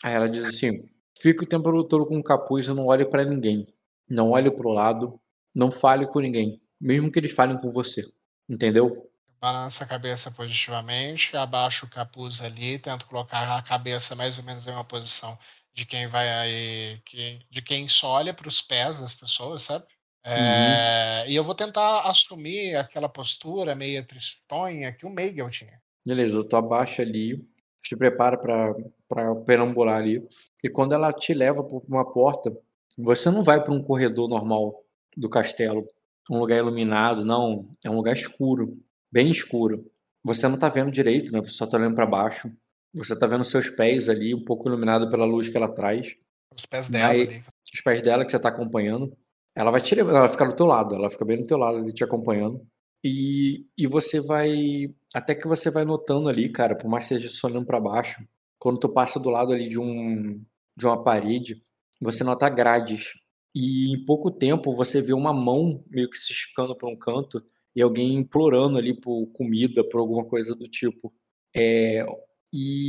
[0.05, 0.89] aí ela diz assim:
[1.20, 3.66] fique o tempo todo com o capuz e não olhe pra ninguém.
[4.09, 5.20] Não olhe pro lado,
[5.55, 8.02] não fale com ninguém, mesmo que eles falem com você.
[8.48, 9.10] Entendeu?
[9.40, 14.66] Balança a cabeça positivamente, abaixa o capuz ali, tento colocar a cabeça mais ou menos
[14.66, 15.39] em uma posição
[15.74, 19.85] de quem vai aí, que, de quem só olha para os pés das pessoas, sabe?
[20.26, 25.80] É, E eu vou tentar assumir aquela postura meio tristonha que o Meigel tinha.
[26.06, 27.44] Beleza, tu abaixa ali,
[27.84, 28.74] se prepara pra
[29.08, 30.26] pra perambular ali.
[30.62, 32.52] E quando ela te leva pra uma porta,
[32.98, 34.84] você não vai pra um corredor normal
[35.16, 35.86] do castelo,
[36.30, 37.68] um lugar iluminado, não.
[37.84, 38.76] É um lugar escuro,
[39.10, 39.90] bem escuro.
[40.24, 41.40] Você não tá vendo direito, né?
[41.40, 42.50] Você só tá olhando pra baixo.
[42.94, 46.16] Você tá vendo seus pés ali, um pouco iluminado pela luz que ela traz.
[46.54, 47.42] Os pés dela ali.
[47.72, 49.16] os pés dela que você tá acompanhando.
[49.56, 51.78] Ela vai te levar, ela fica do teu lado, ela fica bem do teu lado
[51.78, 52.60] ali te acompanhando.
[53.02, 54.94] E, e você vai.
[55.14, 58.22] Até que você vai notando ali, cara, por mais que esteja só olhando pra baixo,
[58.60, 60.44] quando tu passa do lado ali de um
[60.76, 61.62] de uma parede,
[62.00, 63.14] você nota grades.
[63.54, 67.42] E em pouco tempo você vê uma mão meio que se esticando pra um canto
[67.74, 71.12] e alguém implorando ali por comida, por alguma coisa do tipo.
[71.54, 72.04] É,
[72.52, 72.88] e,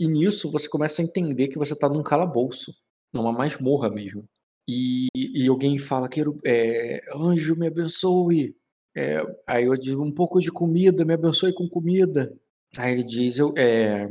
[0.00, 2.72] e nisso você começa a entender que você tá num calabouço,
[3.12, 4.26] numa masmorra mesmo.
[4.68, 8.56] E, e alguém fala, quero, é, anjo, me abençoe.
[8.96, 12.32] É, aí eu digo, um pouco de comida, me abençoe com comida.
[12.76, 14.08] Aí ele diz, eu, é,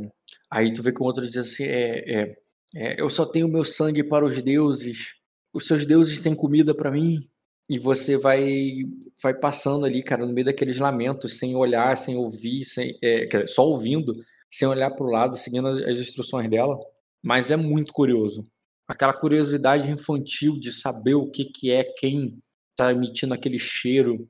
[0.50, 2.38] aí tu vê que o outro diz assim, é, é,
[2.74, 5.14] é, eu só tenho meu sangue para os deuses.
[5.52, 7.28] Os seus deuses têm comida para mim.
[7.68, 8.84] E você vai
[9.22, 13.66] vai passando ali, cara, no meio daqueles lamentos, sem olhar, sem ouvir, sem, dizer, só
[13.66, 14.14] ouvindo,
[14.50, 16.78] sem olhar para o lado, seguindo as instruções dela.
[17.24, 18.46] Mas é muito curioso.
[18.88, 22.38] Aquela curiosidade infantil de saber o que, que é quem
[22.70, 24.28] está emitindo aquele cheiro,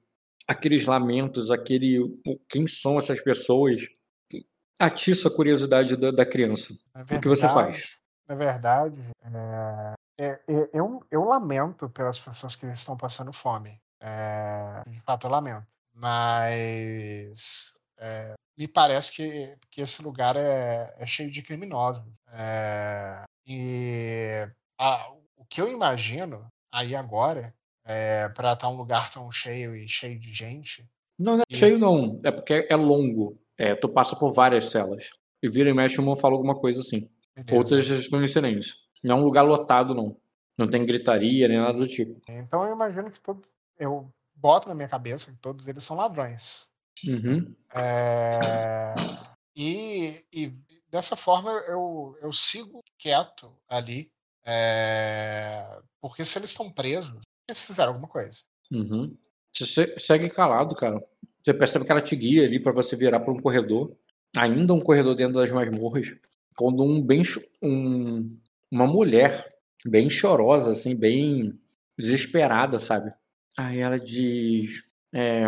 [0.48, 1.98] aqueles lamentos, aquele
[2.48, 3.82] quem são essas pessoas,
[4.80, 6.74] atiça a curiosidade da, da criança.
[6.94, 7.96] Na O que você verdade- faz?
[8.28, 13.78] Na verdade, é, é- é- eu, eu lamento pelas pessoas que estão passando fome.
[14.00, 15.66] É, de fato, eu lamento.
[15.94, 22.04] Mas é, me parece que, que esse lugar é, é cheio de criminosos.
[23.46, 24.48] E
[24.78, 27.54] a- o que eu imagino aí agora,
[27.84, 30.84] é, para estar um lugar tão cheio e cheio de gente,
[31.18, 33.40] Não, não é E- cheio não, é porque é longo.
[33.58, 35.08] É, tu passa por várias celas.
[35.42, 37.08] E vira e mexe, uma fala alguma coisa assim.
[37.34, 37.56] beleza.
[37.56, 38.74] Outras estão em silêncio.
[39.02, 40.16] Não é um lugar lotado, não.
[40.58, 42.20] Não tem gritaria nem nada do tipo.
[42.28, 43.42] Então eu imagino que todos.
[43.78, 46.66] Eu boto na minha cabeça que todos eles são ladrões.
[47.06, 47.54] Uhum.
[47.74, 48.94] É,
[49.54, 50.52] e, e
[50.96, 54.10] dessa forma eu, eu sigo quieto ali.
[54.44, 58.38] é, porque se eles estão presos, eles fizeram alguma coisa.
[58.72, 59.16] Uhum.
[59.56, 61.00] Você segue calado, cara.
[61.40, 63.96] Você percebe que ela te guia ali pra você virar pra um corredor.
[64.36, 66.08] Ainda um corredor dentro das masmorras.
[66.56, 67.22] Quando um bem.
[67.62, 68.36] Um,
[68.70, 69.48] uma mulher
[69.84, 71.58] bem chorosa, assim, bem
[71.98, 73.12] desesperada, sabe?
[73.56, 74.84] Aí ela diz.
[75.14, 75.44] É,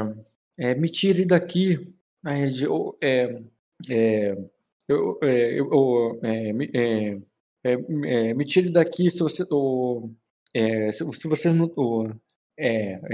[0.59, 1.95] é, me tire daqui.
[2.25, 2.63] Aí diz.
[2.69, 3.43] "Ô, É,
[3.91, 4.37] é,
[4.89, 7.19] eu, é, eu- é, me, é,
[7.65, 7.73] é,
[8.31, 9.45] é, me tire daqui se você.
[10.93, 11.71] se, se você não.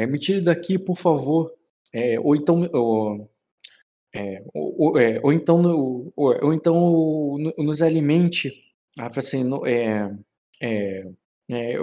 [0.07, 1.53] me tire daqui, por favor.
[2.23, 2.69] Ou então.
[2.73, 3.31] Ou,
[5.23, 5.63] ou, então.
[5.65, 6.13] Ou,
[6.47, 6.75] ou então
[7.39, 8.53] no- nos alimente.
[8.97, 9.45] Fala assim.
[9.45, 10.11] no- é,
[10.63, 11.05] é,
[11.51, 11.77] é,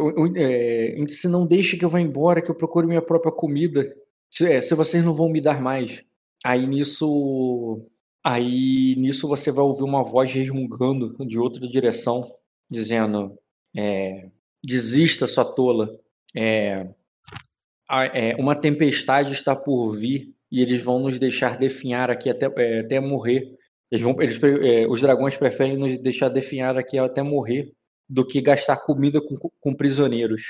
[1.01, 3.83] é, se não deixe que eu vá embora, que eu procure minha própria comida.
[4.31, 6.03] Se, se vocês não vão me dar mais.
[6.45, 7.81] Aí nisso.
[8.23, 12.29] Aí nisso você vai ouvir uma voz resmungando de outra direção,
[12.69, 13.37] dizendo:
[13.75, 14.29] é,
[14.63, 15.89] Desista, sua tola.
[16.35, 16.87] É,
[18.13, 22.79] é, uma tempestade está por vir e eles vão nos deixar definhar aqui até, é,
[22.81, 23.57] até morrer.
[23.91, 27.73] Eles vão, eles, é, os dragões preferem nos deixar definhar aqui até morrer
[28.07, 30.43] do que gastar comida com, com prisioneiros.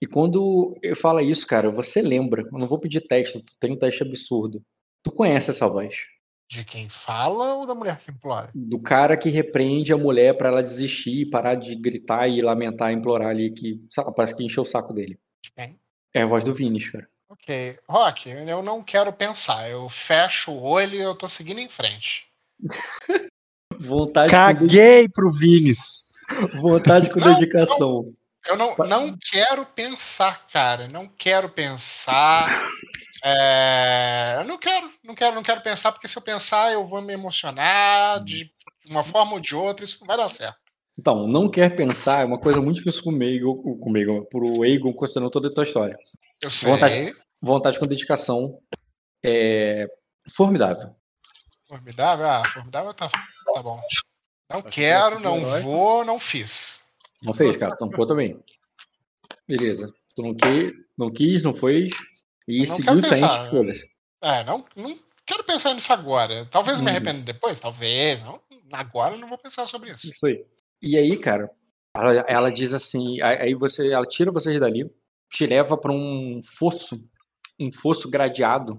[0.00, 2.42] E quando eu fala isso, cara, você lembra.
[2.42, 4.60] Eu não vou pedir teste, tu tem um teste absurdo.
[5.02, 5.94] Tu conhece essa voz?
[6.52, 8.50] De quem fala ou da mulher que implora?
[8.54, 13.30] Do cara que repreende a mulher pra ela desistir, parar de gritar e lamentar, implorar
[13.30, 15.18] ali que, lá, parece que encheu o saco dele.
[15.42, 15.78] De quem?
[16.12, 17.08] É a voz do Vinis, cara.
[17.30, 17.78] Ok.
[17.88, 19.70] Rock, eu não quero pensar.
[19.70, 22.26] Eu fecho o olho e eu tô seguindo em frente.
[23.80, 26.04] Vontade com, Caguei pro Vinis.
[26.28, 28.12] de- vontade com Não, dedicação.
[28.46, 30.88] Eu não, não quero pensar, cara.
[30.88, 32.48] Não quero pensar.
[33.24, 37.00] É, eu não quero, não quero, não quero pensar, porque se eu pensar, eu vou
[37.00, 38.50] me emocionar de
[38.90, 40.58] uma forma ou de outra, isso não vai dar certo.
[40.98, 45.46] Então, não quer pensar é uma coisa muito difícil comigo, comigo pro Egon, considerando toda
[45.46, 45.96] a tua história.
[46.42, 46.68] Eu sei.
[46.68, 47.16] Vontade.
[47.40, 48.58] Vontade com dedicação
[49.24, 49.86] é
[50.34, 50.94] formidável.
[51.68, 52.26] Formidável?
[52.28, 53.80] Ah, formidável tá, tá bom.
[54.50, 56.81] Não Acho que quero, é não vou, não fiz.
[57.24, 57.76] Não fez, cara?
[57.76, 58.38] Tampou também.
[59.48, 59.92] Beleza.
[60.14, 61.92] Tu não, que, não quis, não fez.
[62.48, 63.50] E não seguiu quero em frente, pensar, né?
[63.50, 63.90] foda-se.
[64.22, 66.46] É, não, não quero pensar nisso agora.
[66.50, 66.90] Talvez me Uhum.
[66.92, 68.22] arrependa depois, talvez.
[68.22, 68.40] Não,
[68.72, 70.10] agora eu não vou pensar sobre isso.
[70.10, 70.44] Isso aí.
[70.80, 71.50] E aí, cara,
[71.94, 74.90] ela, ela diz assim, aí você, ela tira vocês dali,
[75.30, 77.00] te leva pra um fosso,
[77.58, 78.76] um fosso gradeado,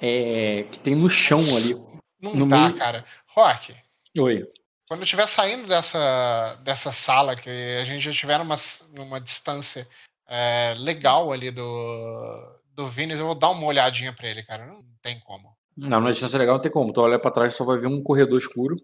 [0.00, 1.74] é, que tem no chão ali.
[2.20, 3.04] Não No dá, meio- cara.
[3.28, 3.74] Rock,
[4.18, 4.46] Oi.
[4.92, 8.56] Quando eu estiver saindo dessa, dessa sala, que a gente já estiver numa,
[8.92, 9.88] numa distância
[10.28, 14.66] é, legal ali do, do Vinícius, eu vou dar uma olhadinha pra ele, cara.
[14.66, 15.56] Não tem como.
[15.74, 16.92] Não, na distância legal não tem como.
[16.92, 18.76] Tu olha pra trás, só vai ver um corredor escuro.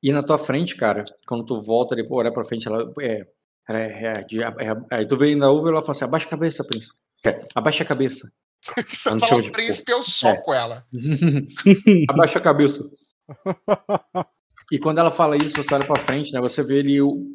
[0.00, 3.26] E na tua frente, cara, quando tu volta ali, olha pra frente, ela é.
[3.68, 6.62] ela é, é, é- aí tu vê ainda ouve ela fala assim: abaixa a cabeça,
[6.62, 6.94] príncipe.
[7.26, 8.30] É, abaixa a cabeça.
[9.10, 10.86] Não fala de príncipe, eu soco ela.
[12.08, 12.88] Abaixa a cabeça.
[14.70, 16.40] E quando ela fala isso, você olha pra frente, né?
[16.40, 17.26] Você vê o,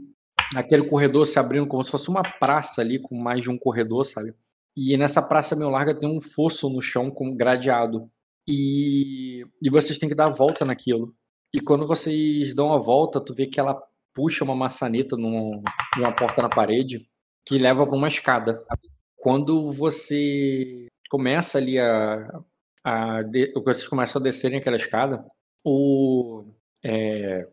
[0.55, 4.05] aquele corredor se abrindo como se fosse uma praça ali, com mais de um corredor,
[4.05, 4.33] sabe?
[4.75, 8.09] E nessa praça meio larga tem um fosso no chão com gradeado.
[8.47, 11.15] E, e vocês têm que dar a volta naquilo.
[11.55, 13.79] E quando vocês dão a volta, tu vê que ela
[14.13, 15.61] puxa uma maçaneta num-
[15.97, 17.07] numa porta na parede
[17.47, 18.63] que leva pra uma escada.
[19.17, 22.41] Quando você começa ali a,
[22.83, 25.23] a de- vocês começam a descerem aquela escada,
[25.65, 26.43] o,
[26.83, 27.47] é,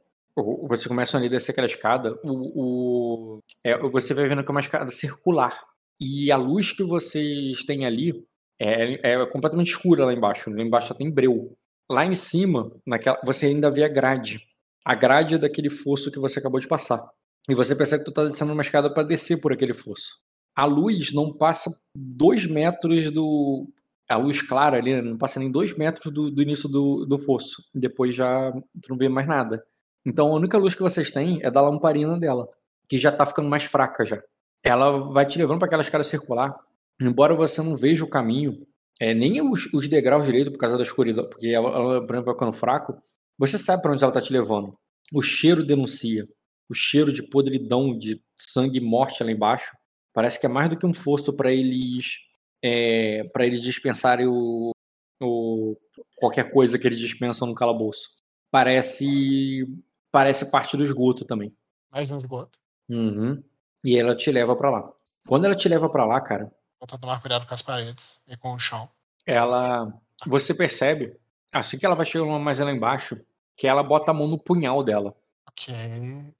[0.89, 4.61] começam ali a descer aquela escada, o, o- é, você vai vendo que é uma
[4.61, 5.59] escada circular.
[6.01, 8.25] E a luz que vocês têm ali
[8.59, 10.51] é, é completamente escura lá embaixo.
[10.51, 11.57] Lá embaixo só tem breu.
[11.91, 14.41] Lá em cima, naquela, você ainda vê a grade.
[14.85, 17.07] A grade daquele fosso que você acabou de passar.
[17.49, 20.21] E você percebe que tu tá descendo uma escada para descer por aquele fosso.
[20.57, 23.69] A luz não passa dois metros do.
[24.11, 27.19] A luz clara ali, né, não passa nem dois metros do, do início do, do
[27.19, 27.63] fosso.
[27.75, 28.51] Depois já
[28.83, 29.65] tu não vê mais nada.
[30.05, 32.49] Então a única luz que vocês têm é da lamparina dela,
[32.89, 34.21] que já tá ficando mais fraca já.
[34.65, 36.59] Ela vai te levando para aquela escada circular.
[37.01, 38.67] Embora você não veja o caminho,
[39.01, 42.25] é, nem os, os degraus direito por causa da escuridão, porque ela, ela por exemplo,
[42.25, 43.01] vai ficando fraco,
[43.39, 44.77] você sabe para onde ela tá te levando.
[45.15, 46.29] O cheiro denuncia.
[46.69, 49.73] O cheiro de podridão, de sangue e morte lá embaixo.
[50.13, 52.17] Parece que é mais do que um fosso para eles
[52.63, 54.73] é, para eles dispensarem o,
[55.21, 55.77] o-
[56.17, 58.19] qualquer coisa que eles dispensam no calabouço.
[58.51, 59.67] Parece
[60.13, 61.55] parece parte do esgoto também.
[61.91, 62.59] Mais um esgoto.
[62.89, 63.43] Uhum.
[63.85, 64.93] E ela te leva para lá.
[65.27, 66.51] Quando ela te leva para lá, cara,
[66.81, 68.89] Vou tomar cuidado com as paredes e com o chão.
[69.27, 69.93] ela
[70.27, 71.17] você percebe
[71.53, 73.21] assim que ela vai chegando mais lá embaixo
[73.57, 75.15] que ela bota a mão no punhal dela
[75.49, 75.75] Ok.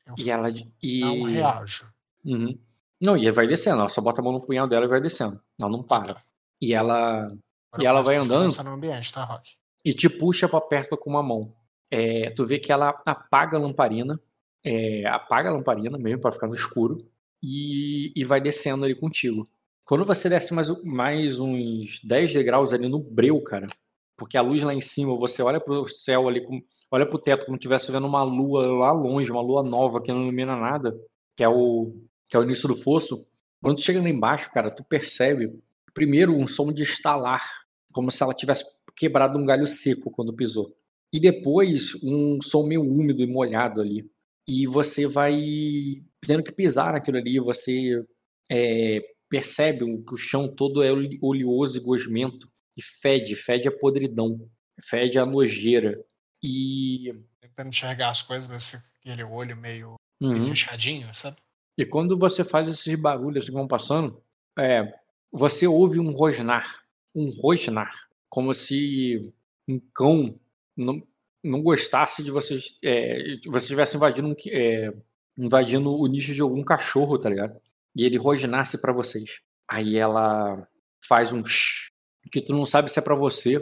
[0.07, 0.49] Eu e ela
[0.83, 1.93] e não reajo.
[2.25, 2.59] Uhum.
[3.01, 5.41] Não, e vai descendo, ela só bota a mão no punhal dela e vai descendo.
[5.59, 6.15] Ela não para.
[6.15, 6.23] Tá.
[6.61, 7.33] E ela
[7.79, 8.65] E ela vai presta andando?
[8.65, 9.53] no ambiente, tá, Rock?
[9.85, 11.55] e te puxa pra perto com uma mão.
[11.91, 14.21] É, tu vê que ela apaga a lamparina,
[14.65, 16.99] é, apaga a lamparina mesmo pra ficar no escuro
[17.43, 19.49] e, e vai descendo ali contigo.
[19.85, 23.67] Quando você desce mais, mais uns 10 degraus ali no breu, cara,
[24.17, 26.47] porque a luz lá em cima, você olha pro céu ali,
[26.91, 30.13] olha pro teto como se estivesse vendo uma lua lá longe, uma lua nova que
[30.13, 30.95] não ilumina nada,
[31.35, 31.95] que é o,
[32.31, 33.27] que é o início do fosso.
[33.61, 35.53] Quando tu chega lá embaixo, cara, tu percebe
[35.93, 37.45] primeiro um som de estalar,
[37.93, 38.65] como se ela tivesse
[38.97, 40.75] quebrado um galho seco quando pisou.
[41.13, 44.09] E depois um som meio úmido e molhado ali.
[44.47, 45.37] E você vai
[46.21, 48.05] tendo que pisar naquilo ali, você
[48.51, 52.49] é, percebe que o chão todo é ole- oleoso e gosmento.
[52.77, 54.49] E fede, fede a podridão,
[54.83, 56.01] fede a nojeira.
[56.43, 60.47] E, Tentando enxergar as coisas, mas fica aquele olho meio Uhum.
[60.49, 61.37] fechadinho, sabe?
[61.81, 64.23] E quando você faz esses barulhos que vão passando,
[64.59, 64.93] é,
[65.33, 66.85] você ouve um rosnar,
[67.15, 67.91] um rosnar,
[68.29, 69.33] como se
[69.67, 70.39] um cão
[70.77, 71.03] não,
[71.43, 74.93] não gostasse de vocês, é, de você estivesse invadindo, um é,
[75.39, 77.59] invadindo o nicho de algum cachorro, tá ligado?
[77.97, 79.41] E ele rosnasse pra vocês.
[79.67, 80.69] Aí ela
[81.03, 81.89] faz um shh,
[82.31, 83.57] que tu não sabe se é pra você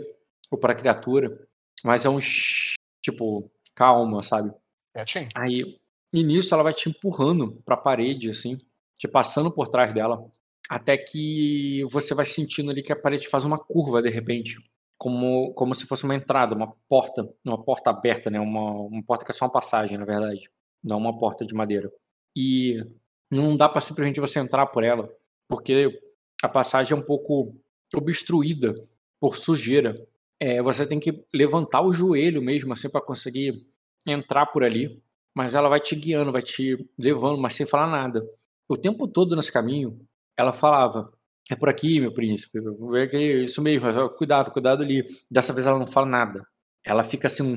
[0.51, 1.39] ou pra criatura,
[1.85, 4.53] mas é um shh, tipo, calma, sabe?
[4.93, 5.29] Quietinho.
[5.37, 5.79] Aí,
[6.13, 8.59] e nisso ela vai te empurrando pra parede, assim,
[8.99, 10.25] te passando por trás dela,
[10.69, 14.57] até que você vai sentindo ali que a parede faz uma curva de repente,
[14.99, 18.41] como, como se fosse uma entrada, uma porta, uma porta aberta, né?
[18.41, 20.51] Uma, uma porta que é só uma passagem, na verdade,
[20.83, 21.91] não uma porta de madeira.
[22.37, 22.85] E
[23.31, 25.09] não dá pra simplesmente você entrar por ela,
[25.49, 26.01] porque
[26.43, 27.55] a passagem é um pouco
[27.95, 28.75] obstruída
[29.21, 30.07] por sujeira.
[30.41, 33.67] É, você tem que levantar o joelho mesmo, assim, para conseguir
[34.07, 35.01] entrar por ali
[35.39, 38.29] mas ela vai te guiando, vai te levando, mas sem falar nada.
[38.69, 40.05] O tempo todo nesse caminho,
[40.37, 41.13] ela falava:
[41.49, 42.59] É por aqui, meu príncipe,
[42.97, 45.07] é é isso mesmo, mas, cuidado, cuidado ali.
[45.31, 46.45] Dessa vez ela não fala nada.
[46.85, 47.57] Ela fica assim,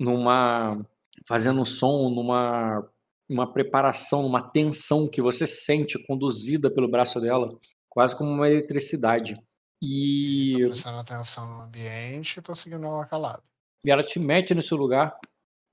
[0.00, 0.76] numa.
[1.24, 2.84] fazendo um som, numa
[3.30, 7.56] uma preparação, numa tensão que você sente conduzida pelo braço dela,
[7.88, 9.36] quase como uma eletricidade.
[9.80, 13.42] E Tô prestando atenção no ambiente e tô seguindo ela calado.
[13.84, 15.16] e ela te mete nesse lugar.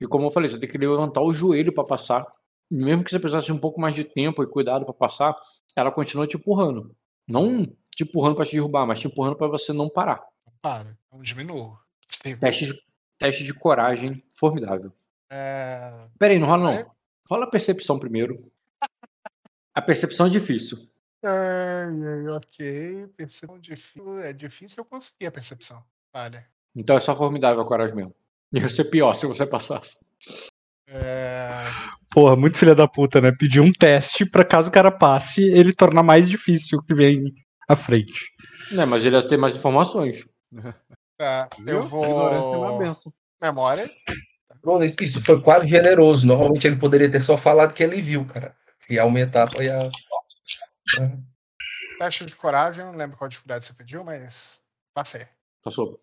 [0.00, 2.26] E como eu falei, você tem que levantar o joelho para passar.
[2.70, 5.34] E mesmo que você precisasse um pouco mais de tempo e cuidado para passar,
[5.74, 6.94] ela continua te empurrando.
[7.26, 7.64] Não
[7.94, 10.24] te empurrando para te derrubar, mas te empurrando para você não parar.
[10.46, 11.78] Não para, não diminuo.
[12.08, 12.36] Sim.
[12.36, 12.74] Teste de,
[13.18, 14.92] teste de coragem formidável.
[15.30, 16.84] É, Pera aí, não rola É.
[16.84, 16.90] não.
[17.28, 18.50] Rola a percepção primeiro.
[19.74, 20.88] A percepção é difícil.
[21.22, 23.06] Ai, ok.
[23.16, 24.20] Percepção difícil.
[24.20, 25.82] É difícil eu conseguir a percepção.
[26.14, 26.46] Olha.
[26.74, 28.14] Então é só formidável a coragem mesmo.
[28.52, 29.98] Ia ser pior se você passasse.
[30.88, 31.66] É,
[32.16, 33.30] Porra, muito filha da puta, né?
[33.30, 37.34] Pedir um teste pra caso o cara passe, ele tornar mais difícil o que vem
[37.68, 38.32] à frente.
[38.72, 40.26] É, mas ele ia ter mais informações.
[41.18, 41.82] tá, eu Viu?
[41.82, 42.78] É vou.
[42.78, 43.12] benção.
[43.40, 43.90] Memória.
[44.62, 46.26] Bruno, isso foi quase generoso.
[46.26, 48.56] Normalmente ele poderia ter só falado que ele viu, cara.
[48.88, 49.90] E aumentar foi a.
[51.98, 54.60] Teste de coragem, não lembro qual dificuldade você pediu, mas
[54.94, 55.26] passei.
[55.62, 56.00] Passou.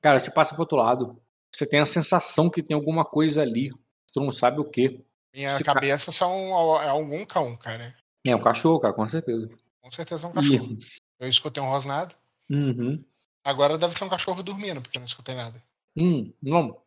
[0.00, 1.20] Cara, te passa pro outro lado.
[1.64, 3.70] Você tem a sensação que tem alguma coisa ali.
[4.12, 5.02] Tu não sabe o que.
[5.32, 6.30] Minha Esse ca- cabeça são
[6.78, 7.94] é algum cão, cara.
[8.26, 9.48] É um cachorro, cara, com certeza.
[9.80, 10.34] Com certeza é um E...
[10.34, 10.78] cachorro.
[11.18, 12.14] Eu escutei um rosnado.
[12.50, 13.02] Uhum.
[13.42, 15.62] Agora deve ser um cachorro dormindo, porque eu não escutei nada.
[15.96, 16.82] Hum, não.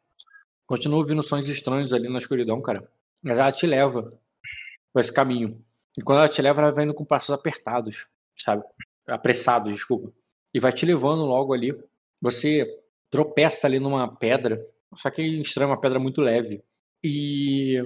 [0.68, 2.88] Continua ouvindo sons estranhos ali na escuridão, cara.
[3.24, 4.14] Mas ela te leva
[4.94, 5.64] por esse caminho.
[5.98, 8.06] E quando ela te leva, ela vai indo com passos apertados,
[8.38, 8.64] sabe?
[9.08, 10.12] Apressados, desculpa.
[10.54, 11.74] E vai te levando logo ali.
[12.22, 14.60] Você tropeça ali numa pedra.
[14.96, 16.64] Só que estranho, uma pedra muito leve.
[17.04, 17.82] E,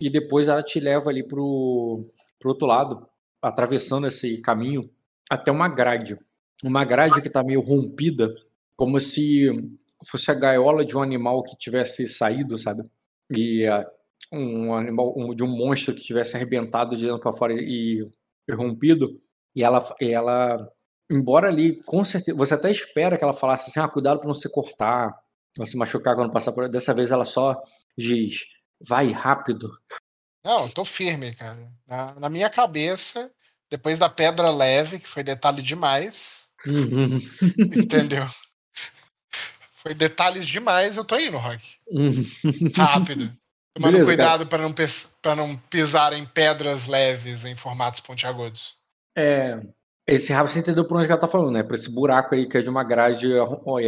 [0.00, 2.02] e depois ela te leva ali pro,
[2.38, 3.06] pro outro lado,
[3.42, 4.88] atravessando esse caminho,
[5.30, 6.18] até uma grade.
[6.62, 8.32] Uma grade que tá meio rompida,
[8.76, 9.50] como se
[10.06, 12.84] fosse a gaiola de um animal que tivesse saído, sabe?
[13.30, 13.86] E ah,
[14.32, 18.06] um animal um- de um monstro que tivesse arrebentado de dentro para fora e,
[18.48, 19.20] e rompido.
[19.54, 20.68] E ela, ela,
[21.10, 24.34] embora ali, com certeza, você até espera que ela falasse assim: ah, cuidado para não
[24.34, 25.14] se cortar,
[25.56, 26.68] não se machucar quando passar por.
[26.68, 27.60] Dessa vez ela só
[27.96, 28.44] diz:
[28.86, 29.70] vai rápido.
[30.44, 31.72] Não, eu tô firme, cara.
[31.86, 33.30] Na, na minha cabeça,
[33.70, 37.18] depois da pedra leve, que foi detalhe demais, Uhum.
[37.76, 38.26] entendeu?
[39.74, 41.62] Foi detalhes demais, eu tô indo, Rock.
[42.74, 43.36] Rápido.
[43.74, 44.74] Tomando Beleza, cuidado para não,
[45.20, 48.76] pra não pisar em pedras leves em formatos pontiagudos.
[49.16, 49.60] É,
[50.06, 51.62] esse rabo você entendeu por onde que ela tá falando, né?
[51.62, 53.36] Pra esse buraco aí que é de uma grade é,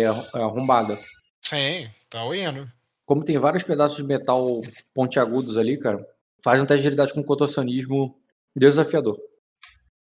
[0.00, 0.98] é arrombada.
[1.40, 2.70] Sim, tô indo.
[3.04, 4.60] Como tem vários pedaços de metal
[4.94, 6.04] pontiagudos ali, cara,
[6.42, 8.18] faz um teste de agilidade com contorcionismo
[8.54, 9.16] desafiador.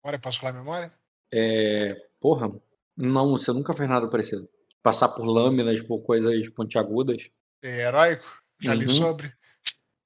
[0.02, 0.92] Agora eu posso falar a memória?
[1.32, 2.50] É, porra,
[2.96, 4.48] Não, você nunca fez nada parecido.
[4.82, 7.30] Passar por lâminas, por coisas pontiagudas.
[7.62, 8.24] É heróico?
[8.60, 8.90] Já li Uhum.
[8.90, 9.32] sobre.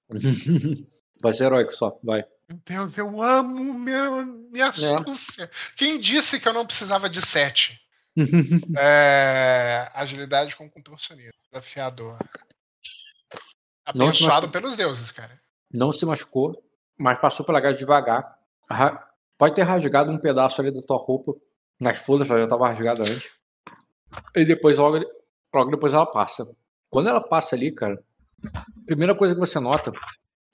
[1.23, 2.25] Vai ser heróico só, vai.
[2.67, 5.51] Deus, eu amo meu, minha astúcia.
[5.77, 7.81] Quem disse que eu não precisava de sete?
[8.79, 11.33] É, agilidade com contorcionismo.
[11.51, 12.17] Desafiador.
[13.85, 15.41] Abençoado pelos deuses, cara.
[15.73, 16.53] Não se machucou,
[16.97, 18.39] mas passou pela gás devagar.
[19.37, 21.35] Pode ter rasgado um pedaço ali da tua roupa.
[21.81, 23.31] Nas folhas, ela já estava rasgada antes.
[24.37, 25.05] E depois, logo,
[25.53, 26.49] logo depois ela passa.
[26.89, 28.01] Quando ela passa ali, cara,
[28.55, 29.93] a primeira coisa que você nota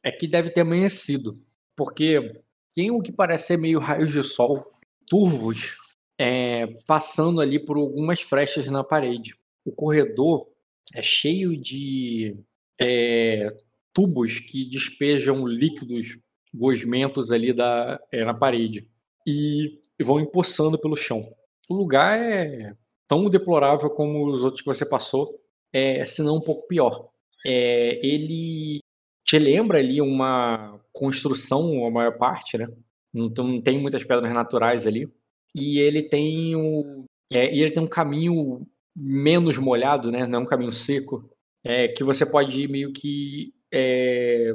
[0.03, 1.39] é que deve ter amanhecido.
[1.81, 2.43] Porque
[2.75, 4.67] tem o que parece ser meio raios de sol,
[5.09, 5.79] turvos,
[6.19, 9.35] é, passando ali por algumas frechas na parede.
[9.65, 10.47] O corredor
[10.95, 12.37] é cheio de
[12.79, 13.57] é,
[13.95, 16.19] tubos que despejam líquidos
[16.53, 18.87] gosmentos ali da, é, na parede
[19.27, 21.35] e, e vão empoçando pelo chão.
[21.67, 22.77] O lugar é
[23.09, 25.35] tão deplorável como os outros que você passou,
[25.73, 27.09] é, se não um pouco pior.
[27.47, 28.81] É, ele
[29.25, 32.67] te lembra ali uma construção, a maior parte, né?
[33.13, 35.09] Não, tem- não tem muitas pedras naturais ali.
[35.55, 40.27] E ele tem o, é, e ele tem um caminho menos molhado, né?
[40.27, 41.29] Não é um caminho seco,
[41.65, 44.53] é, que você pode ir meio que é,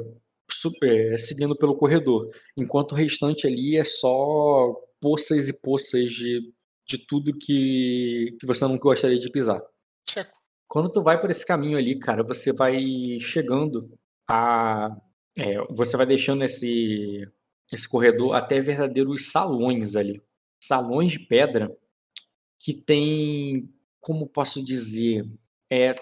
[0.50, 6.52] su- é, seguindo pelo corredor, enquanto o restante ali é só poças e poças de,
[6.88, 9.60] de tudo que, que você não gostaria de pisar.
[10.68, 13.90] Quando tu vai por esse caminho ali, cara, você vai chegando
[14.28, 14.96] a.
[15.38, 17.28] é, você vai deixando esse,
[17.72, 20.22] esse corredor até verdadeiros salões ali.
[20.62, 21.76] Salões de pedra
[22.58, 23.72] que tem.
[24.00, 25.28] Como posso dizer?
[25.70, 25.94] É.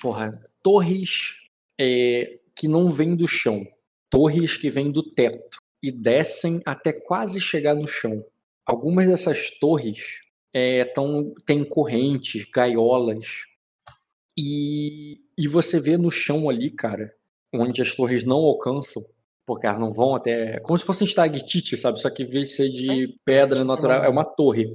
[0.00, 1.36] Porra, torres
[1.78, 3.66] é, que não vêm do chão.
[4.08, 8.24] Torres que vêm do teto e descem até quase chegar no chão.
[8.66, 10.20] Algumas dessas torres
[10.52, 13.44] é, tão, têm correntes, gaiolas,
[14.36, 17.14] e, e você vê no chão ali, cara,
[17.54, 19.02] onde as torres não alcançam,
[19.46, 20.60] porque elas não vão até.
[20.60, 22.00] Como se fosse um estalactite, sabe?
[22.00, 24.66] Só que em vez de ser de pedra natural, é uma torre.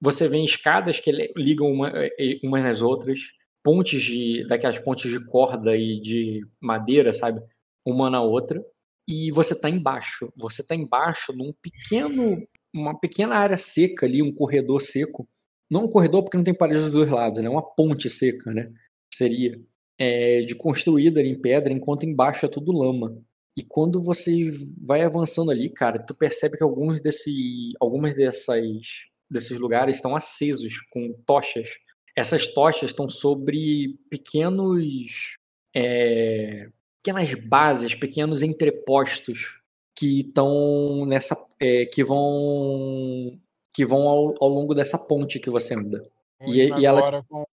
[0.00, 3.20] Você vê escadas que ligam uma, eh, umas nas outras,
[3.62, 4.46] pontes de.
[4.46, 7.40] daquelas pontes de corda e de madeira, sabe?
[7.86, 8.64] Uma na outra.
[9.08, 10.32] E você tá embaixo.
[10.36, 12.42] Você tá embaixo num pequeno.
[12.74, 15.28] uma pequena área seca ali, um corredor seco.
[15.70, 17.48] Não um corredor porque não tem parede dos dois lados, né?
[17.48, 18.72] Uma ponte seca, né?
[19.14, 19.60] Seria.
[19.98, 23.16] É, de construída em pedra, enquanto embaixo é tudo lama.
[23.56, 24.50] E quando você
[24.84, 28.64] vai avançando ali, cara, tu percebe que alguns desse, algumas dessas,
[29.30, 31.70] desses lugares estão acesos com tochas.
[32.16, 35.36] Essas tochas estão sobre pequenos,
[35.74, 36.68] é,
[37.00, 39.60] pequenas bases, pequenos entrepostos
[39.96, 43.38] que estão nessa, é, que vão,
[43.72, 46.04] que vão ao, ao longo dessa ponte que você anda.
[46.42, 47.44] E- indo e ela- com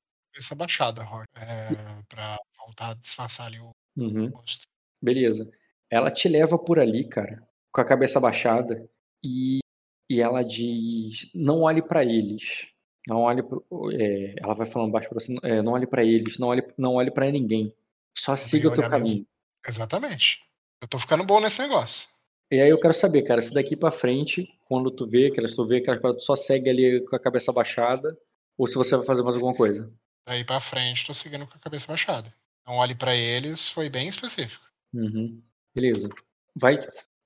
[0.42, 1.70] essa baixada, Roger, é,
[2.10, 4.30] pra voltar a disfarçar ali o Uhum.
[4.30, 4.62] rosto.
[5.02, 5.50] Beleza.
[5.90, 8.88] Ela te leva por ali, cara, com a cabeça baixada
[9.24, 9.60] e,
[10.10, 12.68] e ela diz: não olhe pra eles.
[13.08, 16.38] Não olhe pro, é, ela vai falando baixo pra você: é, não olhe pra eles,
[16.38, 17.74] não olhe, não olhe para ninguém.
[18.18, 19.06] Só siga o teu olhar mesmo.
[19.08, 19.28] caminho.
[19.68, 20.42] Exatamente.
[20.82, 22.10] Eu tô ficando bom nesse negócio.
[22.52, 25.56] E aí eu quero saber, cara, se daqui pra frente, quando tu vê, que elas
[25.56, 28.18] tu vê, que elas tu só segue ali com a cabeça baixada,
[28.58, 29.92] ou se você vai fazer mais alguma coisa.
[30.26, 32.34] Daí pra frente, tô seguindo com a cabeça baixada.
[32.66, 34.64] Não olhe pra eles, foi bem específico.
[34.94, 35.42] Uhum.
[35.74, 36.10] Beleza.
[36.56, 36.80] Vai,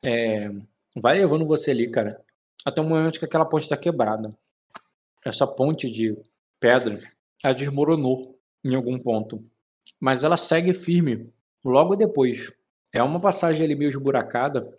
[0.03, 0.49] é,
[0.95, 2.23] vai levando você ali, cara,
[2.65, 4.35] até o momento que aquela ponte tá quebrada.
[5.25, 6.15] Essa ponte de
[6.59, 6.99] pedra,
[7.43, 9.43] ela desmoronou em algum ponto.
[9.99, 11.31] Mas ela segue firme
[11.63, 12.51] logo depois.
[12.93, 14.77] É uma passagem ali meio esburacada,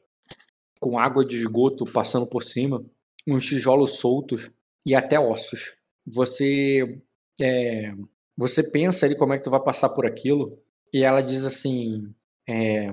[0.80, 2.84] com água de esgoto passando por cima,
[3.26, 4.50] uns tijolos soltos
[4.84, 5.74] e até ossos.
[6.06, 7.00] Você
[7.40, 7.92] é,
[8.36, 10.58] você pensa ali como é que tu vai passar por aquilo
[10.92, 12.14] e ela diz assim,
[12.48, 12.86] é,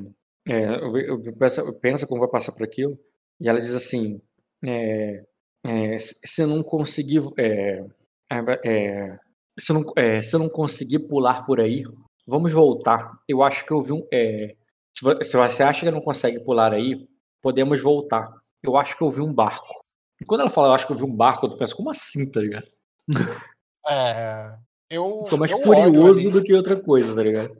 [0.48, 2.98] é, eu- eu- pensa, pensa como vai passar por aquilo
[3.40, 4.22] e ela diz assim,
[4.66, 5.24] é,
[5.66, 7.84] é, se eu não conseguir, é,
[9.60, 11.84] se eu não, se eu não conseguir pular por aí,
[12.28, 13.12] vamos voltar.
[13.28, 14.06] Eu acho que eu vi um,
[14.94, 17.08] se vo- se você acha que não consegue pular aí,
[17.42, 18.32] podemos voltar.
[18.64, 19.68] Eu acho que eu vi um barco.
[20.22, 22.30] E quando ela fala, eu acho que eu vi um barco, tu pensa, como assim,
[22.32, 22.68] tá ligado?
[23.88, 24.56] É.
[24.90, 25.24] Eu.
[25.24, 27.58] Ficou mais eu curioso do que outra coisa, tá ligado?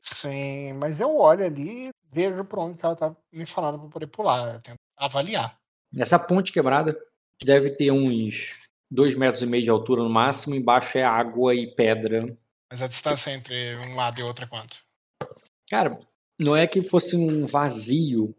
[0.00, 4.06] Sim, mas eu olho ali e vejo por onde ela tá me falando pra poder
[4.06, 4.54] pular.
[4.54, 5.58] Eu tento avaliar.
[5.92, 6.96] Nessa ponte quebrada,
[7.38, 8.58] que deve ter uns
[8.90, 12.36] dois metros e meio de altura no máximo, embaixo é água e pedra.
[12.70, 14.76] Mas a distância entre um lado e outro é quanto?
[15.70, 15.98] Cara,
[16.38, 18.34] não é que fosse um vazio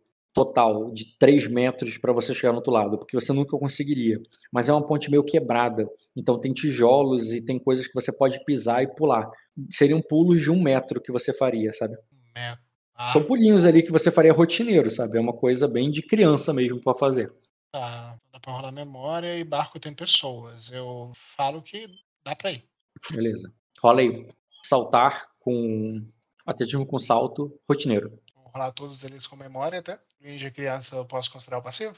[0.46, 4.22] total de 3 metros para você chegar no outro lado, porque você nunca conseguiria.
[4.52, 8.44] Mas é uma ponte meio quebrada, então tem tijolos e tem coisas que você pode
[8.46, 9.30] pisar e pular.
[9.72, 11.98] Seriam pulos de um metro que você faria, sabe?
[12.36, 12.62] Metro.
[12.94, 15.18] Ah, São pulinhos ali que você faria rotineiro, sabe?
[15.18, 17.32] É uma coisa bem de criança mesmo pra fazer.
[17.72, 18.16] tá.
[18.32, 20.72] Dá pra rolar memória e barco tem pessoas.
[20.72, 21.88] Eu falo que
[22.24, 22.64] dá pra ir.
[23.12, 23.52] Beleza.
[23.82, 24.28] Rola aí.
[24.64, 26.04] Saltar com.
[26.46, 28.20] Atletismo com salto, rotineiro.
[28.36, 30.00] Vou rolar todos eles com memória até.
[30.20, 31.96] Ninja criança eu posso considerar o passivo?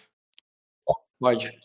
[1.20, 1.60] Pode.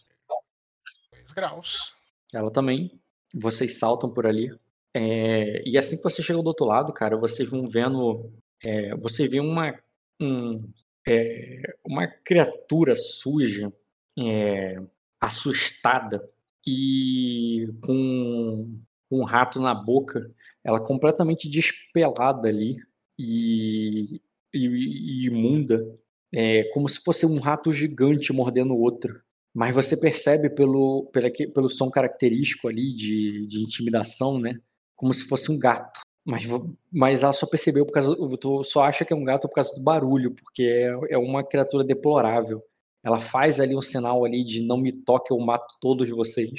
[1.12, 1.94] 2 graus.
[2.32, 3.00] Ela também.
[3.34, 4.50] Vocês saltam por ali.
[4.94, 8.32] É, e assim que você chega do outro lado, cara, vocês vão vendo.
[8.62, 9.78] é, você vê uma.
[10.20, 10.72] um-
[11.06, 13.70] é, uma criatura suja,
[14.18, 14.80] é,
[15.20, 16.26] assustada
[16.66, 20.32] e com, com um rato na boca.
[20.64, 22.78] Ela completamente despelada ali
[23.18, 24.18] e,
[24.54, 25.84] e, e imunda.
[26.34, 29.20] É, como se fosse um rato gigante mordendo o outro.
[29.54, 34.58] Mas você percebe pelo, pelo, pelo som característico ali de, de intimidação, né?
[34.96, 36.00] Como se fosse um gato.
[36.26, 36.44] Mas,
[36.90, 38.16] mas ela só percebeu por causa.
[38.38, 41.44] Tu só acha que é um gato por causa do barulho, porque é, é uma
[41.44, 42.62] criatura deplorável.
[43.04, 46.50] Ela faz ali um sinal ali de não me toque, eu mato todos vocês.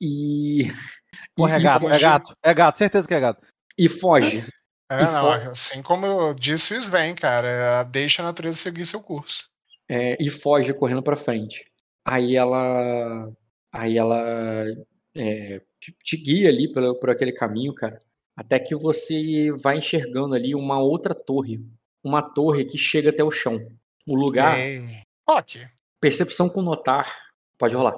[0.00, 0.62] E.
[1.34, 3.46] Porra, é gato, é foge- gato, é gato, certeza que é gato.
[3.76, 4.44] E foge.
[4.90, 9.00] É, não, fo- assim como eu disse o Sven, cara, deixa a natureza seguir seu
[9.02, 9.48] curso.
[9.88, 11.64] é, e foge correndo pra frente.
[12.04, 13.30] Aí ela,
[13.72, 14.20] aí ela
[15.14, 15.60] é,
[16.04, 18.00] te- guia ali pelo, por aquele caminho, cara,
[18.36, 21.60] até que você vai enxergando ali uma outra torre,
[22.02, 23.58] uma torre que chega até o chão.
[24.06, 24.56] O lugar.
[25.28, 25.66] Ok,
[26.00, 27.06] percepção com notar,
[27.58, 27.94] pode rolar.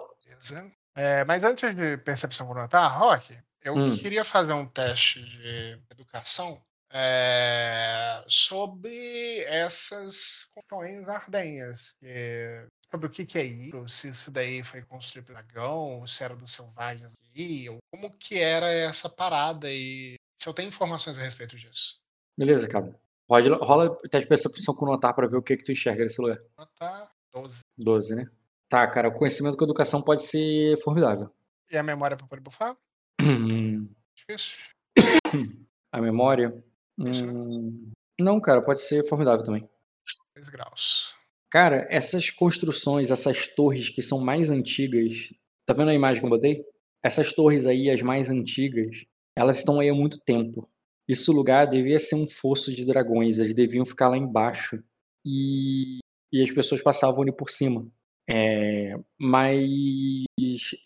[0.95, 3.97] É, mas antes de percepção por notar, Rock, eu Hum.
[3.97, 6.61] queria fazer um teste de educação
[6.93, 11.93] é, sobre essas construções ardenhas.
[12.01, 16.23] que- sobre o que, que é isso, se isso daí foi construído pelo dragão, se
[16.23, 21.19] era dos selvagens aí, ou como que era essa parada e se eu tenho informações
[21.19, 21.99] a respeito disso.
[22.39, 22.95] Beleza, cara.
[23.27, 26.21] Pode, rola teste de percepção com notar pra ver o que que tu enxerga nesse
[26.21, 26.39] lugar.
[26.59, 27.61] Notar 12.
[27.79, 28.27] 12, né?
[28.69, 31.31] Tá, cara, o conhecimento com educação pode ser formidável.
[31.71, 32.77] E a memória para poder bufar?
[34.15, 34.59] Difícil.
[35.91, 36.53] A memória.
[37.03, 39.69] Hum, Não, cara, pode ser formidável também.
[40.35, 41.15] 3 graus.
[41.51, 45.33] Cara, essas construções, essas torres que são mais antigas.
[45.67, 46.65] Tá vendo a imagem que eu botei?
[47.05, 49.05] Essas torres aí, as mais antigas,
[49.37, 50.69] elas estão aí há muito tempo.
[51.09, 54.83] Esse lugar devia ser um fosso de dragões, eles deviam ficar lá embaixo.
[55.27, 55.99] E,
[56.33, 57.87] e as pessoas passavam ali por cima.
[58.29, 59.57] É, mas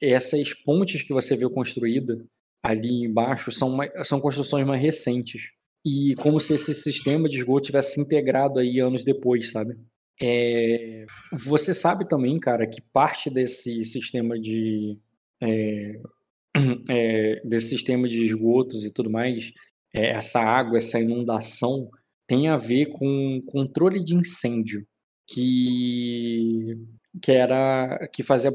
[0.02, 2.24] essas pontes que você viu construída
[2.64, 5.50] ali embaixo são, são construções mais recentes.
[5.86, 9.78] E como se esse sistema de esgoto tivesse se integrado aí anos depois, sabe?
[10.20, 14.98] É, você sabe também, cara, que parte desse sistema de
[15.40, 16.00] é,
[16.90, 19.52] é, desse sistema de esgotos e tudo mais,
[19.94, 21.88] é, essa água, essa inundação,
[22.26, 24.84] tem a ver com controle de incêndio,
[25.28, 26.76] que
[27.22, 28.50] que era que fazia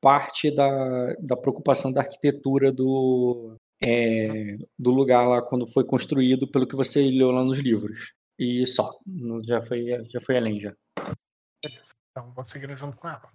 [0.00, 6.66] parte da, da preocupação da arquitetura do é, do lugar lá quando foi construído, pelo
[6.66, 8.12] que você leu lá nos livros.
[8.38, 8.98] E só,
[9.44, 10.74] já foi já foi além já.
[12.10, 13.30] Então vou seguir junto com ela.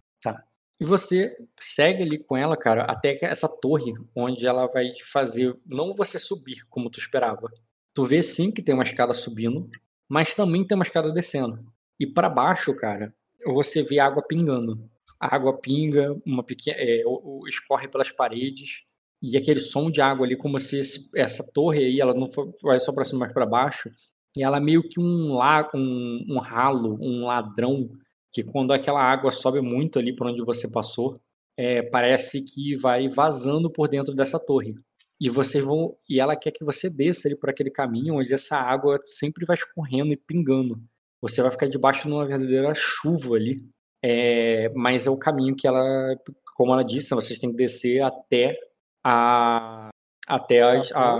[0.80, 5.94] E você segue ali com ela, cara, até essa torre, onde ela vai fazer, não
[5.94, 7.50] você subir como tu esperava.
[7.96, 9.68] Tu vê sim que tem uma escada subindo,
[10.08, 11.66] mas também tem uma escada descendo.
[12.00, 13.12] E pra baixo, cara,
[13.44, 14.88] você vê água pingando.
[15.20, 17.02] A água pinga, uma pequena, é,
[17.48, 18.86] escorre pelas paredes
[19.22, 22.54] e aquele som de água ali, como se esse- essa torre aí, ela não for,
[22.64, 23.90] vai só pra cima mais pra baixo,
[24.36, 27.90] e ela é meio que um lago, um, um ralo, um ladrão
[28.34, 31.20] que quando aquela água sobe muito ali por onde você passou,
[31.58, 34.76] é, parece que vai vazando por dentro dessa torre.
[35.20, 38.58] E vocês vão, e ela quer que você desça ali por aquele caminho onde essa
[38.58, 40.80] água sempre vai escorrendo e pingando.
[41.20, 43.64] Você vai ficar debaixo de uma verdadeira chuva ali.
[44.04, 46.16] É, mas é o caminho que ela,
[46.56, 48.56] como ela disse, vocês têm que descer até
[49.04, 49.90] a
[50.28, 51.20] até as, a,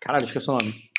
[0.00, 0.90] caralho, esqueci o nome.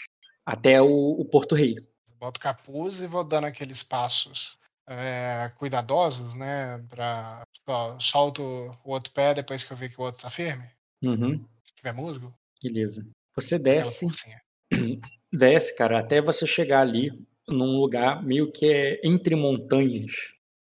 [0.45, 1.75] Até o, o Porto Rei.
[2.17, 4.57] Boto o capuz e vou dando aqueles passos
[4.87, 6.77] é, cuidadosos, né?
[6.89, 8.41] Pra, ó, solto
[8.83, 10.69] o outro pé depois que eu ver que o outro tá firme.
[11.03, 12.33] Uhum, Se tiver musgo,
[12.63, 13.05] beleza.
[13.35, 14.07] Você desce
[15.31, 17.11] desce, cara, até você chegar ali
[17.47, 20.13] num lugar meio que é entre montanhas.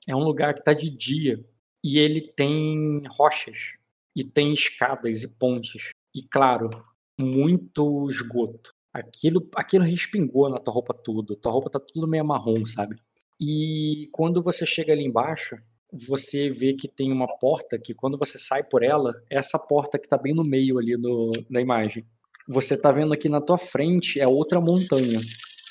[0.07, 1.45] É um lugar que tá de dia
[1.83, 3.75] e ele tem rochas
[4.15, 5.91] e tem escadas e pontes.
[6.15, 6.70] E claro,
[7.19, 8.73] muito esgoto.
[8.93, 11.37] Aquilo, aquilo respingou na tua roupa tudo.
[11.37, 12.97] Tua roupa tá tudo meio marrom, sabe?
[13.41, 15.57] E quando você chega ali embaixo,
[15.93, 19.99] você vê que tem uma porta que quando você sai por ela, é essa porta
[19.99, 22.05] que tá bem no meio ali do, da imagem.
[22.49, 25.20] Você tá vendo aqui na tua frente é outra montanha.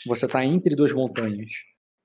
[0.08, 1.52] Você tá entre duas montanhas.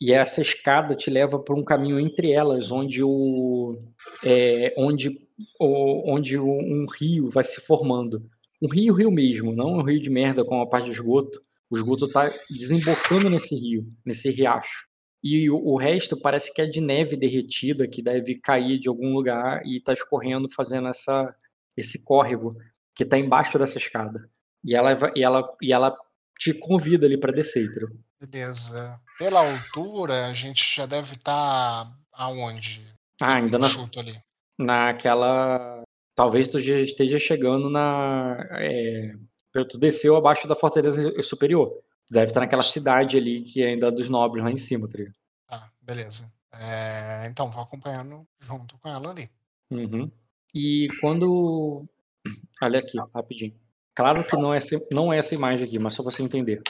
[0.00, 3.78] E essa escada te leva por um caminho entre elas, onde o
[4.24, 5.23] é, onde
[5.60, 8.28] onde um rio vai se formando.
[8.62, 11.42] Um rio, rio mesmo, não um rio de merda com a parte de esgoto.
[11.70, 14.86] O esgoto tá desembocando nesse rio, nesse riacho.
[15.22, 19.12] E o, o resto parece que é de neve derretida que deve cair de algum
[19.12, 21.34] lugar e tá escorrendo, fazendo essa
[21.76, 22.56] esse córrego
[22.94, 24.30] que tá embaixo dessa escada.
[24.64, 25.96] E ela vai- e ela e ela
[26.38, 27.88] te convida ali para descer, entendeu?
[28.20, 29.00] Beleza.
[29.18, 32.84] Pela altura, a gente já deve estar aonde?
[33.20, 34.16] Ah, ainda na, Chuto ali.
[34.58, 35.82] Naquela.
[36.14, 38.36] Talvez tu já esteja chegando na.
[38.52, 39.14] É,
[39.70, 41.72] tu desceu abaixo da fortaleza superior.
[42.10, 45.14] Deve estar naquela cidade ali que é ainda dos nobres lá em cima, tá ligado?
[45.48, 46.30] Tá, beleza.
[46.52, 49.30] É, então, vou acompanhando junto com ela ali.
[49.70, 50.10] Uhum.
[50.54, 51.84] E quando.
[52.62, 53.54] Olha aqui, rapidinho.
[53.94, 56.62] Claro que não é, essa, não é essa imagem aqui, mas só pra você entender.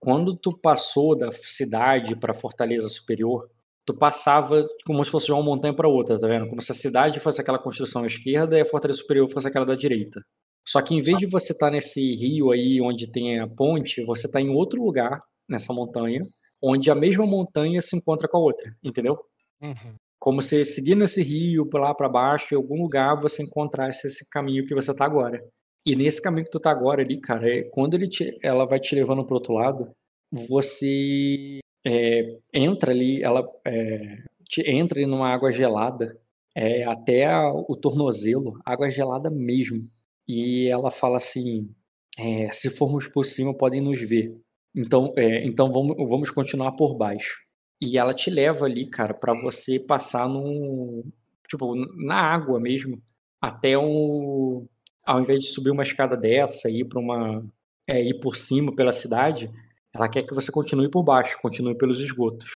[0.00, 3.48] Quando tu passou da cidade pra fortaleza superior,
[3.86, 6.48] tu passava como se fosse de uma montanha pra outra, tá vendo?
[6.48, 9.64] Como se a cidade fosse aquela construção à esquerda e a fortaleza superior fosse aquela
[9.64, 10.20] da direita.
[10.68, 14.28] Só que em vez de você estar nesse rio aí onde tem a ponte, você
[14.30, 16.20] tá em outro lugar nessa montanha,
[16.62, 19.16] onde a mesma montanha se encontra com a outra, entendeu?
[19.62, 19.94] Uhum.
[20.18, 24.66] como se seguindo esse rio lá para baixo, em algum lugar você encontrasse esse caminho
[24.66, 25.38] que você tá agora.
[25.86, 28.80] E nesse caminho que tu tá agora ali, cara, é, quando ele te- ela vai
[28.80, 29.88] te levando pro outro lado,
[30.32, 34.18] você é, entra ali, ela é,
[34.66, 36.18] entra ali numa água gelada,
[36.54, 39.88] é, até a- o tornozelo, água gelada mesmo.
[40.28, 41.70] E ela fala assim:
[42.18, 44.34] é, se formos por cima, podem nos ver.
[44.74, 47.38] Então, é, então vamos, vamos continuar por baixo.
[47.80, 51.04] E ela te leva ali, cara, pra você passar num.
[51.48, 51.74] Tipo,
[52.06, 53.00] na água mesmo.
[53.40, 54.66] Até um.
[55.06, 57.44] Ao invés de subir uma escada dessa e ir pra uma.
[57.88, 59.48] É, ir por cima pela cidade,
[59.96, 62.50] ela quer que você continue por baixo, continue pelos esgotos.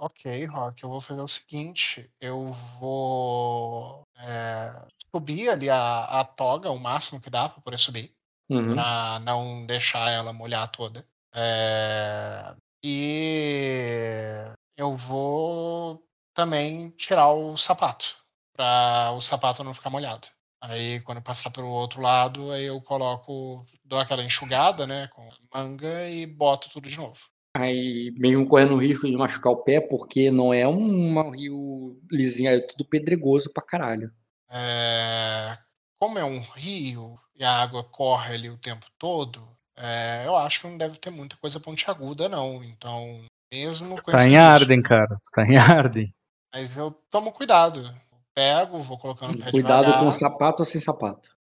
[0.00, 4.72] Ok, Rock, eu vou fazer o seguinte, eu vou é,
[5.10, 8.14] subir ali a, a toga o máximo que dá para poder subir,
[8.48, 8.74] Uhum.
[8.76, 11.04] para não deixar ela molhar toda.
[11.34, 14.46] É, e
[14.76, 18.16] eu vou também tirar o sapato,
[18.56, 20.28] para o sapato não ficar molhado.
[20.60, 25.28] Aí quando eu passar pelo outro lado, aí eu coloco, dou aquela enxugada, né, com
[25.54, 27.18] manga e boto tudo de novo.
[27.56, 32.00] Aí, mesmo correndo o risco de machucar o pé, porque não é um, um rio
[32.10, 34.12] lisinho, é tudo pedregoso pra caralho.
[34.50, 35.58] É,
[35.98, 40.60] como é um rio e a água corre ali o tempo todo, é, eu acho
[40.60, 42.62] que não deve ter muita coisa pontiaguda, não.
[42.64, 45.18] Então, mesmo com Tá em Arden, cara.
[45.32, 46.12] Tá em Arden.
[46.52, 47.94] Mas eu tomo cuidado.
[48.38, 50.04] Pego, vou colocando Cuidado devagar.
[50.04, 51.36] com sapato ou sem sapato?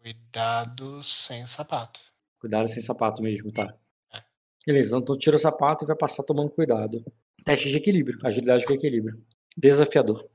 [0.00, 1.98] Cuidado sem sapato.
[2.38, 3.66] Cuidado sem sapato mesmo, tá?
[4.14, 4.22] É.
[4.64, 7.04] Beleza, então tu tira o sapato e vai passar tomando cuidado.
[7.44, 9.20] Teste de equilíbrio, agilidade com equilíbrio.
[9.56, 10.30] Desafiador.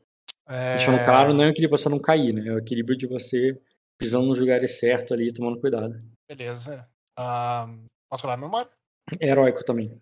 [0.46, 2.50] É, Deixando claro, não é o equilíbrio pra você não cair, né?
[2.50, 3.58] É o equilíbrio de você
[3.98, 6.04] pisando nos lugares certos ali, tomando cuidado.
[6.28, 6.86] Beleza.
[7.18, 7.74] Ah,
[8.10, 8.70] posso olhar a memória?
[9.22, 10.02] É heróico também.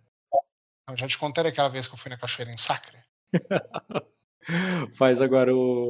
[0.89, 2.97] Eu já te contei aquela vez que eu fui na cachoeira em Sacre.
[4.97, 5.89] Faz agora o.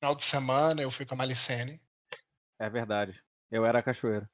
[0.00, 1.80] Final de semana eu fui com a Malicene.
[2.60, 3.20] É verdade.
[3.50, 4.28] Eu era a cachoeira.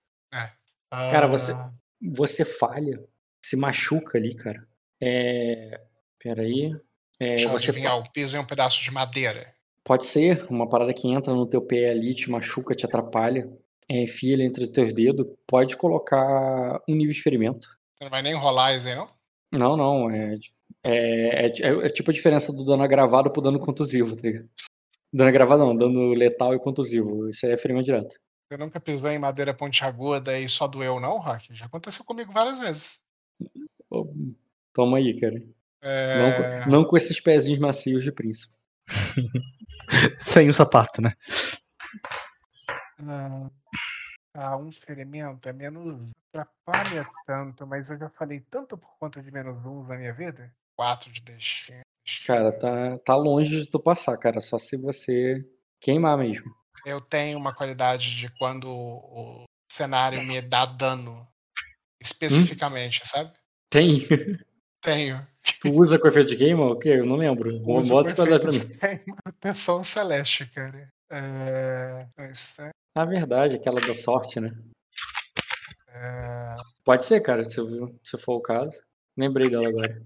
[0.90, 1.72] Cara, você- Ah,
[2.12, 3.02] Você falha,
[3.44, 4.66] se machuca ali, cara.
[5.02, 5.80] É.
[6.18, 6.72] Peraí.
[7.20, 9.46] É, Deixa eu você adivinhar, eu pisei um pedaço de madeira.
[9.84, 13.48] Pode ser uma parada que entra no teu pé ali, te machuca, te atrapalha,
[13.88, 15.26] é, enfia ele entre os teus dedos.
[15.46, 17.68] Pode colocar um nível de ferimento.
[17.96, 19.06] Você não vai nem rolar isso aí, não?
[19.52, 20.10] Não, não.
[20.10, 20.36] É,
[20.84, 24.48] é, é, é tipo a diferença do dano agravado pro dano contusivo, tá ligado?
[25.12, 27.28] Dano agravado não, dano letal e contusivo.
[27.28, 28.16] Isso aí é ferimento direto.
[28.48, 31.54] Você nunca pisou em madeira pontiaguda e só doeu, não, Rock?
[31.54, 33.00] Já aconteceu comigo várias vezes.
[34.74, 35.42] Toma aí, cara.
[35.82, 38.54] É, Não, com- não com esses pezinhos macios de príncipe.
[40.20, 41.14] Sem o sapato, né?
[43.06, 43.50] Ah,
[44.34, 46.00] ah, um ferimento é menos.
[46.32, 50.52] atrapalha tanto, mas eu já falei tanto por conta de menos um na minha vida.
[50.76, 51.80] Quatro de destino.
[52.26, 54.40] Cara, tá, tá longe de tu passar, cara.
[54.40, 55.44] Só se você
[55.80, 56.44] queimar mesmo.
[56.84, 61.26] Eu tenho uma qualidade de quando o cenário me dá dano
[62.00, 63.32] especificamente, sabe?
[63.70, 64.00] Tem.
[64.82, 65.26] Tenho.
[65.60, 66.90] Tu usa com efeito de game ou o quê?
[66.90, 67.48] Eu não lembro.
[67.50, 68.68] Uso Bota esse quadrado pra mim.
[69.24, 70.88] manutenção celeste, cara.
[71.10, 72.06] É...
[72.30, 74.50] isso é- Na verdade, aquela da sorte, né?
[75.88, 77.60] é, Pode ser, cara, se,
[78.02, 78.80] se for o caso.
[79.16, 80.02] Lembrei dela agora.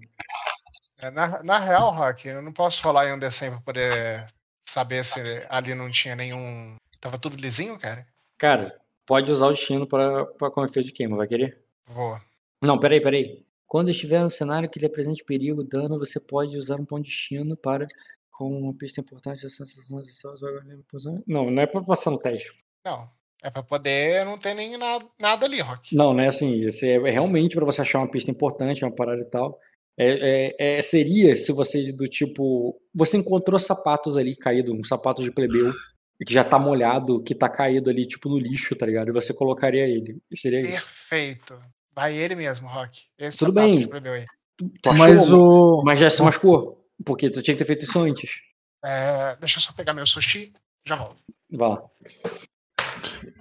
[1.01, 4.27] É, na, na real, Rock, eu não posso rolar em um D100 pra poder
[4.63, 5.19] saber se
[5.49, 6.75] ali não tinha nenhum.
[6.99, 8.05] Tava tudo lisinho, cara?
[8.37, 11.61] Cara, pode usar o destino pra, pra com efeito de queima, vai querer?
[11.87, 12.19] Vou.
[12.61, 13.45] Não, peraí, peraí.
[13.65, 17.09] Quando estiver no cenário que lhe apresente perigo, dano, você pode usar um ponto de
[17.09, 17.87] destino para.
[18.31, 21.21] Com uma pista importante, a sensação de posição.
[21.27, 22.55] Não, não é pra passar no teste.
[22.85, 23.09] Não.
[23.41, 25.93] É pra poder não ter nem nada, nada ali, Rock.
[25.93, 26.65] Não, não é assim.
[26.65, 29.59] É é realmente pra você achar uma pista importante, uma parada e tal.
[29.99, 32.79] É, é- é- seria se você, do tipo.
[32.95, 35.73] Você encontrou sapatos ali caído, um sapato de plebeu,
[36.25, 39.09] que já tá molhado, que tá caído ali, tipo, no lixo, tá ligado?
[39.09, 40.21] E você colocaria ele.
[40.31, 40.87] E seria isso.
[41.09, 41.59] Perfeito.
[41.93, 43.01] Vai ele mesmo, Rock.
[43.17, 43.79] Esse Tudo sapato bem.
[43.79, 44.25] de plebeu aí.
[44.81, 45.81] Tu achou, Mas o.
[45.85, 46.85] mas já se machucou.
[47.05, 48.39] Porque tu tinha que ter feito isso antes.
[48.83, 50.53] É, deixa eu só pegar meu sushi.
[50.85, 51.21] Já volto.
[51.51, 51.81] Vai lá.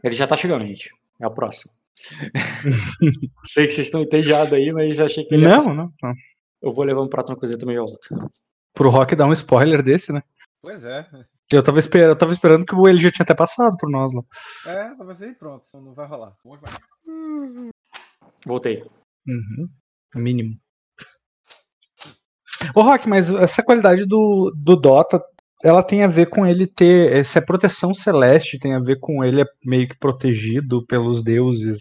[0.03, 0.91] Ele já tá chegando, gente.
[1.21, 1.73] É o próximo.
[3.45, 6.15] Sei que vocês estão entediados aí, mas já achei que ele ia Não, não, não.
[6.61, 8.33] Eu vou levar um prato na cozinha também já volto.
[8.75, 10.23] Pro Rock dar um spoiler desse, né?
[10.61, 11.09] Pois é.
[11.53, 12.09] Eu tava, esper...
[12.09, 14.23] eu tava esperando que ele já tinha até passado por nós lá.
[14.67, 15.65] É, talvez aí pronto.
[15.69, 16.37] Então não vai rolar.
[16.45, 16.71] Vamos lá.
[18.45, 18.85] Voltei.
[19.27, 19.69] Uhum.
[20.15, 20.55] Mínimo.
[22.75, 25.23] Ô, Rock, mas essa qualidade do, do Dota,
[25.63, 27.25] ela tem a ver com ele ter.
[27.25, 31.79] Se é proteção celeste, tem a ver com ele é meio que protegido pelos deuses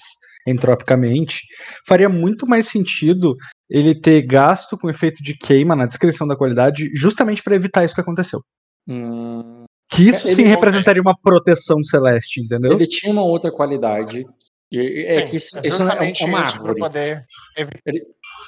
[0.47, 1.41] entropicamente.
[1.87, 3.35] Faria muito mais sentido
[3.69, 7.93] ele ter gasto com efeito de queima na descrição da qualidade, justamente para evitar isso
[7.93, 8.39] que aconteceu.
[8.87, 12.71] Hum, Que isso Ele sim representaria uma proteção celeste, entendeu?
[12.73, 14.25] ele tinha uma outra qualidade.
[14.69, 16.79] que- É que isso, isso é, uma árvore.
[16.79, 17.23] poder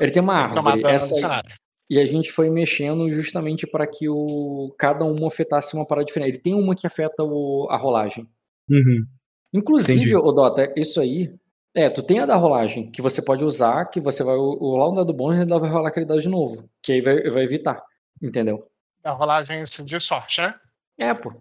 [0.02, 0.84] Ele tem uma árvore.
[0.86, 1.42] Essa,
[1.90, 6.30] e a gente foi mexendo justamente para que o cada uma afetasse uma parada diferente.
[6.32, 8.28] Ele tem uma que afeta o- a rolagem.
[8.70, 9.06] Uhum.
[9.54, 10.16] Inclusive, Entendi.
[10.16, 11.34] o Dota, isso aí.
[11.76, 14.96] É, tu tem a da rolagem, que você pode usar, que você vai rolar um
[14.96, 16.70] dado bom e ele vai rolar aquele dado de novo.
[16.82, 17.82] Que aí vai, vai evitar.
[18.22, 18.70] Entendeu?
[19.04, 20.56] A rolagem de sorte, né?
[20.98, 21.34] É, pô.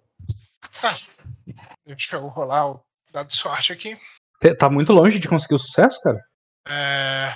[0.81, 0.95] Tá.
[1.87, 2.81] Deixa eu rolar o
[3.13, 3.99] dado de sorte aqui.
[4.59, 6.23] Tá muito longe de conseguir o sucesso, cara?
[6.69, 7.33] É,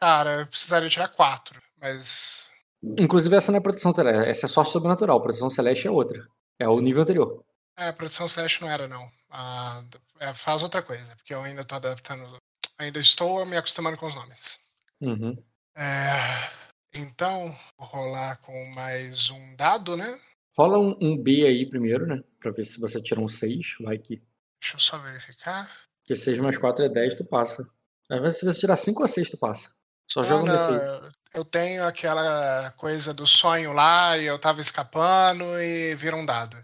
[0.00, 2.46] Cara, eu precisaria tirar quatro, mas.
[2.82, 5.20] Inclusive, essa não é proteção celeste, essa é sorte sobrenatural.
[5.20, 6.26] Proteção celeste é outra.
[6.58, 7.42] É o nível anterior.
[7.78, 9.06] É, a produção Celeste não era, não.
[9.30, 9.82] Ah,
[10.20, 12.36] é, faz outra coisa, porque eu ainda tô adaptando.
[12.78, 14.58] Ainda estou me acostumando com os nomes.
[15.00, 15.42] Uhum.
[15.76, 16.50] É,
[16.94, 20.18] então, vou rolar com mais um dado, né?
[20.56, 22.22] Rola um, um B aí primeiro, né?
[22.40, 23.76] Pra ver se você tira um 6.
[23.80, 24.22] Vai que.
[24.60, 25.70] Deixa eu só verificar.
[26.00, 27.68] Porque 6 mais 4 é 10, tu passa.
[28.08, 29.74] Às vezes, se você tirar 5 ou 6, tu passa.
[30.10, 30.76] Só joga um não, desse aí.
[30.76, 36.24] eu- eu tenho aquela coisa do sonho lá e eu tava escapando e vira um
[36.24, 36.56] dado.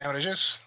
[0.00, 0.60] Lembra disso?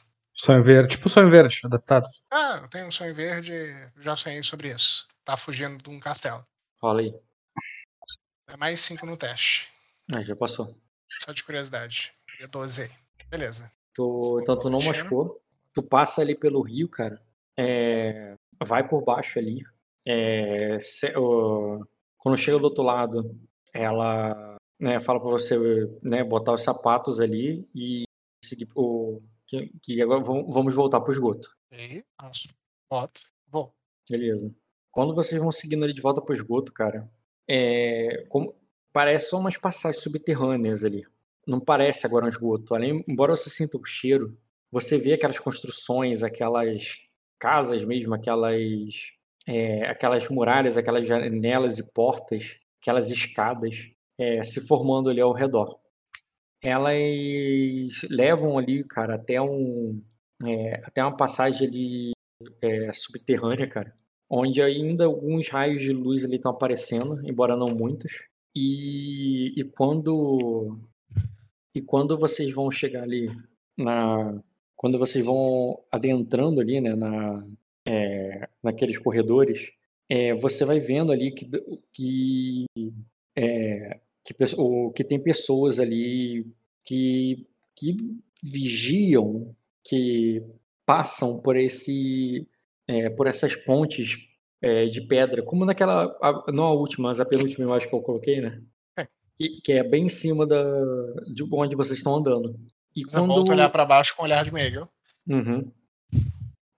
[0.46, 2.06] Sonho verde, tipo sonho verde, adaptado.
[2.32, 3.52] Ah, eu tenho um sonho verde,
[3.98, 5.08] já sonhei sobre isso.
[5.24, 6.46] Tá fugindo de um castelo.
[6.80, 7.16] Rola aí.
[8.48, 9.68] É mais 5 no teste.
[10.16, 10.68] Ah, já passou.
[11.24, 12.14] Só de curiosidade.
[12.40, 12.92] É 12 aí.
[13.28, 13.72] Beleza.
[13.96, 15.42] Tu, então tu não machucou.
[15.74, 17.20] Tu passa ali pelo rio, cara.
[17.58, 19.64] É, vai por baixo ali.
[20.06, 21.12] É, se-
[22.20, 23.32] quando chega do outro lado,
[23.74, 25.58] ela né, fala pra você
[26.04, 28.04] né, botar os sapatos ali e
[28.46, 29.24] seguir o.
[29.48, 31.56] Que, que agora vamos voltar pro esgoto.
[31.72, 32.48] E passo.
[32.90, 33.22] Boto.
[33.48, 33.74] Vou.
[34.10, 34.54] Beleza.
[34.92, 37.10] Quando vocês vão seguindo ali de volta pro esgoto, cara,
[37.48, 38.56] é, como,
[38.94, 41.06] parece só umas passagens subterrâneas ali.
[41.46, 42.74] Não parece agora um esgoto.
[42.74, 44.38] Além, embora você sinta o cheiro,
[44.72, 46.98] você vê aquelas construções, aquelas
[47.38, 48.64] casas mesmo, aquelas,
[49.46, 55.80] é, aquelas muralhas, aquelas janelas e portas, aquelas escadas é, se formando ali ao redor.
[56.62, 60.02] Elas levam ali, cara, até um
[60.44, 62.12] é, até uma passagem ali
[62.62, 63.94] é, subterrânea, cara,
[64.30, 68.28] onde ainda alguns raios de luz ali estão aparecendo, embora não muitos.
[68.56, 70.80] E, e quando
[71.76, 73.30] e quando vocês vão chegar ali
[73.78, 74.42] na
[74.76, 77.46] quando vocês vão adentrando ali, né, na
[77.88, 79.72] é, naqueles corredores,
[80.10, 81.50] é, você vai vendo ali que
[81.94, 82.66] que
[83.38, 86.46] é, que, pesso- o- que tem pessoas ali
[86.84, 87.46] que
[87.78, 87.96] que
[88.44, 90.42] vigiam, que
[90.86, 92.48] passam por esse
[92.88, 94.18] é, por essas pontes
[94.62, 98.02] é, de pedra, como naquela a- não a última, mas a penúltima imagem que eu
[98.02, 98.62] coloquei, né?
[98.98, 99.08] É.
[99.38, 100.64] Que, que é bem em cima da
[101.28, 102.56] de onde vocês estão andando.
[102.96, 104.88] E Eu quando volto olhar pra baixo com o olhar de meio.
[105.28, 105.70] Uhum.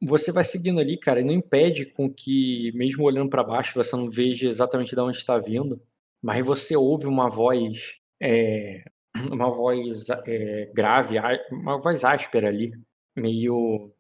[0.04, 3.96] Você vai seguindo ali, cara, e não impede com que, mesmo olhando para baixo, você
[3.96, 5.82] não veja exatamente de onde está vindo,
[6.22, 8.84] mas você ouve uma voz, é,
[9.32, 11.18] uma voz é, grave,
[11.52, 12.72] uma voz áspera ali,
[13.16, 13.92] meio,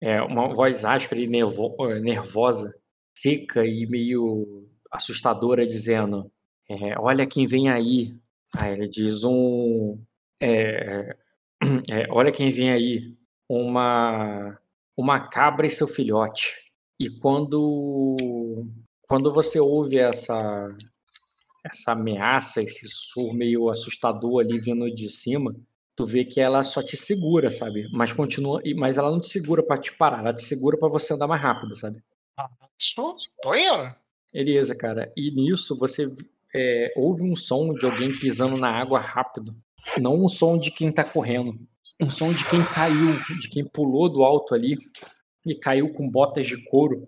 [0.00, 2.74] é, uma voz áspera e nervo- nervosa,
[3.16, 6.30] seca e meio assustadora, dizendo:
[6.68, 8.16] é, olha quem vem aí.
[8.54, 9.98] Aí ele diz um.
[12.10, 13.14] olha quem vem aí.
[13.48, 14.58] Uma,
[14.96, 16.54] uma cabra e seu filhote.
[16.98, 18.16] E quando,
[19.02, 20.74] quando você ouve essa,
[21.64, 25.54] essa ameaça, esse surro meio assustador ali vindo de cima,
[25.94, 27.88] tu vê que ela só te segura, sabe?
[27.92, 31.14] Mas continua, mas ela não te segura pra te parar, ela te segura pra você
[31.14, 32.02] andar mais rápido, sabe?
[34.32, 35.12] Beleza, cara.
[35.16, 36.10] E nisso você
[36.54, 39.54] é, ouve um som de alguém pisando na água rápido.
[39.98, 41.58] Não um som de quem tá correndo.
[42.00, 44.76] Um som de quem caiu, de quem pulou do alto ali
[45.44, 47.06] e caiu com botas de couro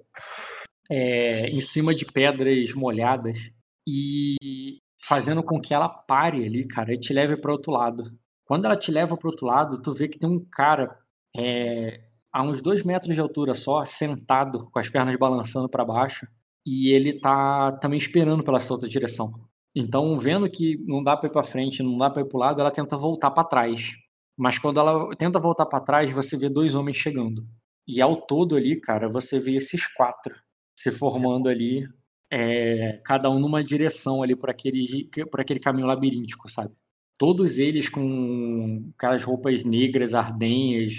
[0.90, 3.38] é, em cima de pedras molhadas
[3.86, 8.10] e fazendo com que ela pare ali, cara, e te leve para outro lado.
[8.44, 10.98] Quando ela te leva para outro lado, tu vê que tem um cara
[11.36, 12.00] é,
[12.32, 16.26] a uns dois metros de altura só, sentado, com as pernas balançando para baixo,
[16.66, 19.30] e ele tá também esperando pela sua outra direção.
[19.74, 22.40] Então, vendo que não dá para ir para frente, não dá para ir para o
[22.40, 23.92] lado, ela tenta voltar para trás.
[24.36, 27.46] Mas quando ela tenta voltar para trás, você vê dois homens chegando.
[27.86, 30.34] E ao todo ali, cara, você vê esses quatro
[30.76, 31.86] se formando ali,
[32.34, 36.74] é, cada um numa direção ali por aquele, por aquele caminho labiríntico, sabe?
[37.18, 40.94] Todos eles com aquelas roupas negras, ardenhas,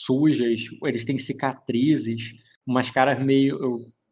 [0.00, 2.32] sujas, eles têm cicatrizes,
[2.66, 3.58] umas caras meio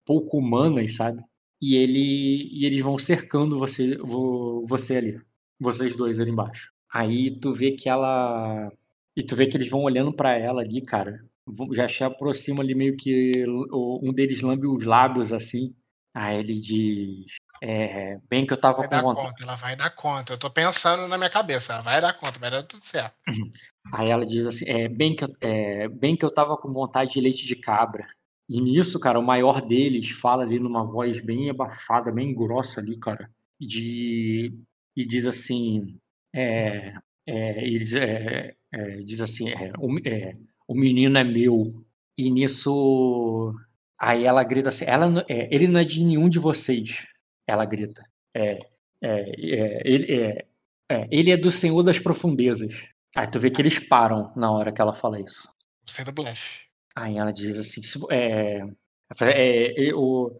[0.04, 1.22] pouco humanas, sabe?
[1.60, 5.20] E, ele, e eles vão cercando você, vo- você ali,
[5.60, 6.72] vocês dois ali embaixo.
[6.92, 8.70] Aí tu vê que ela.
[9.16, 11.24] E tu vê que eles vão olhando pra ela ali, cara.
[11.72, 13.32] Já se aproxima ali meio que
[14.02, 15.74] um deles lambe os lábios assim.
[16.14, 17.26] Aí ele diz.
[17.62, 19.28] É, bem que eu tava Vai com vontade.
[19.28, 20.32] conta, ela vai dar conta.
[20.32, 23.14] Eu tô pensando na minha cabeça, ela vai dar conta, vai dar tudo certo.
[23.92, 27.12] Aí ela diz assim: é, bem, que eu, é, bem que eu tava com vontade
[27.12, 28.06] de leite de cabra.
[28.48, 32.98] E nisso, cara, o maior deles fala ali numa voz bem abafada, bem grossa ali,
[32.98, 33.30] cara.
[33.58, 34.52] De,
[34.96, 35.98] e diz assim:
[36.34, 36.94] é,
[37.26, 40.36] é, diz, é, é, diz assim: é, o, é,
[40.66, 41.84] o menino é meu.
[42.16, 43.54] E nisso.
[44.02, 47.06] Aí ela grita assim: ela, é, ele não é de nenhum de vocês.
[47.46, 48.02] Ela grita.
[48.34, 48.58] É,
[49.00, 50.44] é, é, ele, é,
[50.90, 52.74] é, ele é do Senhor das Profundezas.
[53.16, 55.48] Aí tu vê que eles param na hora que ela fala isso.
[55.86, 56.62] Gostei do blefe.
[56.96, 57.98] Aí ela diz assim: se,
[59.76, 60.36] eu-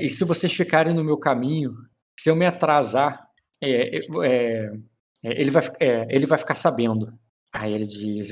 [0.00, 1.72] e se vocês ficarem no meu caminho,
[2.18, 3.24] se eu me atrasar,
[3.62, 5.62] ele, vai,
[6.08, 7.12] ele vai ficar sabendo.
[7.52, 8.30] Aí ele diz: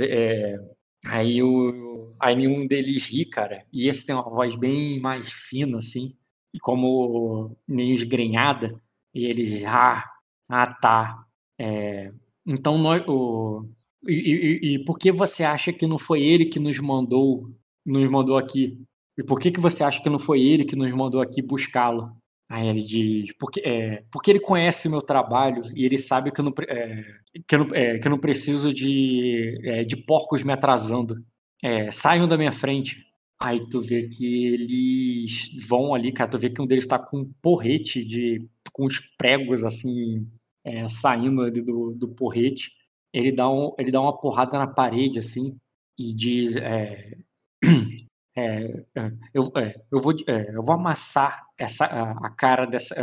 [1.06, 1.83] aí, o,
[2.24, 3.64] aí nenhum deles ri, cara.
[3.72, 6.12] E esse tem uma voz bem mais fina, assim,
[6.52, 8.80] e como meio esgrenhada.
[9.14, 10.04] E ele diz: ah,
[10.50, 11.24] ah tá.
[11.58, 12.12] É,
[12.46, 13.02] então nós.
[13.08, 13.66] O,
[14.06, 17.50] e, e- e por que você acha que não foi ele que nos mandou,
[17.86, 18.78] nos mandou aqui?
[19.18, 22.10] E por que, que você acha que não foi ele que nos mandou aqui buscá-lo?
[22.50, 26.40] Aí ele diz, porque, é, porque ele conhece o meu trabalho e ele sabe que
[26.40, 27.04] eu não, é,
[27.48, 31.16] que eu não, é, que eu não preciso de, é, de porcos me atrasando.
[31.64, 33.04] É, saiam da minha frente.
[33.40, 37.20] Aí tu vê que eles vão ali, cara, tu vê que um deles tá com
[37.20, 38.46] um porrete de.
[38.72, 40.28] com os pregos assim,
[40.64, 42.72] é, saindo ali do, do porrete
[43.14, 45.56] ele dá, um, ele dá uma porrada na parede, assim,
[45.96, 47.16] e diz: é,
[48.36, 52.94] é, é, eu, é, eu, vou, eu vou amassar essa, a, a cara dessa.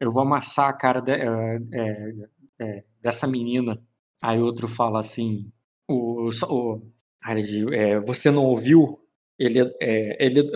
[0.00, 1.12] eu vou amassar a cara de-
[3.00, 3.76] dessa menina.
[4.22, 5.50] Aí outro fala assim:
[5.88, 6.80] o, o,
[7.32, 8.98] ele diz, é, Você não ouviu?
[9.38, 10.50] Ele, é- é, ele,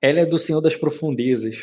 [0.00, 1.56] ela é do Senhor das Profundezas.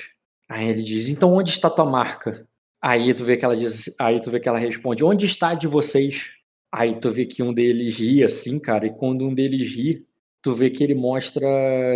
[0.50, 2.48] Aí ele diz: Então onde está tua marca?
[2.82, 5.56] Aí tu vê que ela diz, aí tu vê que ela responde: "Onde está a
[5.56, 6.32] de vocês?"
[6.72, 10.06] Aí tu vê que um deles ri assim, cara, e quando um deles ri,
[10.42, 11.48] tu vê que ele mostra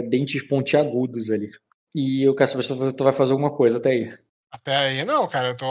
[0.10, 1.52] dentes pontiagudos ali.
[1.94, 4.14] E eu quero saber se tu vai fazer alguma coisa até aí.
[4.50, 5.50] Até aí não, cara.
[5.50, 5.66] Eu tô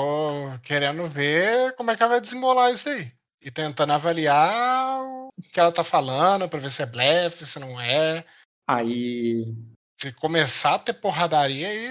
[0.62, 3.08] querendo ver como é que ela vai desembolar isso aí.
[3.42, 5.00] E tentando avaliar
[5.42, 8.24] que ela tá falando, pra ver se é blefe, se não é.
[8.68, 9.54] Aí
[9.98, 11.86] Se começar a ter porradaria, aí,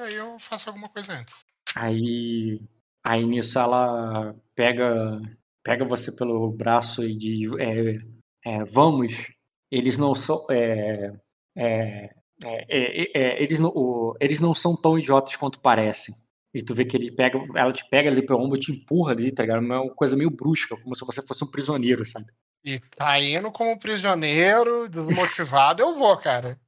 [0.00, 1.40] aí eu faço alguma coisa antes.
[1.74, 2.60] Aí,
[3.04, 5.20] aí nisso ela pega,
[5.62, 7.98] pega você pelo braço e diz: é,
[8.44, 9.30] é, Vamos,
[9.70, 10.44] eles não são.
[10.50, 11.12] é,
[11.56, 12.10] é,
[12.42, 16.14] é, é, eles, não, o- eles não são tão idiotas quanto parecem.
[16.52, 19.10] E tu vê que ele pega, ela te pega ali pelo ombro e te empurra
[19.12, 19.58] ali, tá ligado?
[19.64, 22.26] É uma coisa meio brusca, como se você fosse um prisioneiro, sabe?
[22.64, 26.58] E caindo como prisioneiro, desmotivado, eu vou, cara.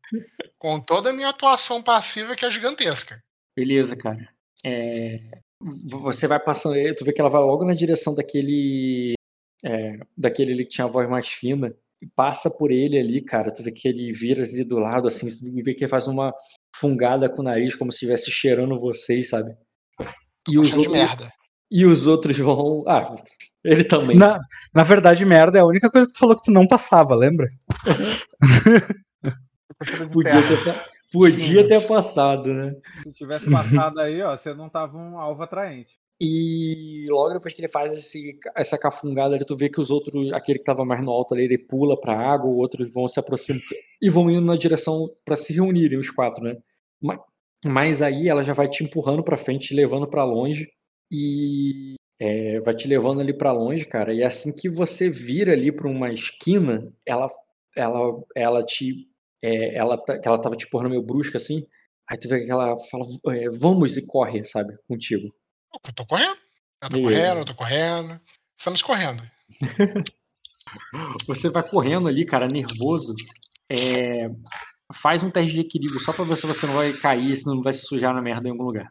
[0.59, 3.19] Com toda a minha atuação passiva que é gigantesca.
[3.57, 4.29] Beleza, cara.
[4.65, 5.21] É,
[5.61, 9.15] você vai passando, tu vê que ela vai logo na direção daquele,
[9.65, 13.51] é, daquele ali que tinha a voz mais fina, e passa por ele ali, cara.
[13.51, 16.33] Tu vê que ele vira ali do lado, assim, tu vê que ele faz uma
[16.75, 19.57] fungada com o nariz, como se estivesse cheirando vocês, sabe?
[20.49, 21.33] E os, outros, merda.
[21.71, 22.85] E os outros vão.
[22.87, 23.15] Ah,
[23.65, 24.17] ele também.
[24.17, 24.41] Na,
[24.75, 27.49] na verdade, merda é a única coisa que tu falou que tu não passava, lembra?
[30.13, 32.75] Podia ter, podia ter passado, né?
[33.03, 35.99] Se tivesse passado aí, ó, você não tava um alvo atraente.
[36.19, 40.33] E logo depois que ele faz esse, essa cafungada ali, tu vê que os outros,
[40.33, 43.21] aquele que tava mais no alto ali, ele pula pra água, os outros vão se
[43.21, 43.65] aproximando
[44.01, 46.57] e vão indo na direção pra se reunirem, os quatro, né?
[47.03, 47.21] Ma-
[47.67, 50.67] Mas aí ela já vai te empurrando pra frente, te levando pra longe
[51.11, 54.13] e é, vai te levando ali pra longe, cara.
[54.15, 57.29] E assim que você vira ali pra uma esquina, ela,
[57.77, 59.09] ela, ela te,
[59.43, 61.65] é, ela, tá- que ela tava te empurrando meio brusca assim.
[62.09, 63.05] Aí tu vê que ela fala,
[63.37, 65.33] é, vamos e corre, sabe, contigo.
[65.87, 66.37] Eu tô correndo.
[66.83, 67.21] Eu tô Beleza.
[67.21, 68.21] correndo, eu tô correndo.
[68.57, 69.23] Estamos correndo.
[71.27, 73.15] Você vai correndo ali, cara, nervoso.
[73.71, 74.29] É,
[74.95, 77.61] Faz um teste de equilíbrio só pra ver se você não vai cair, se não
[77.61, 78.89] vai se sujar na merda em algum lugar.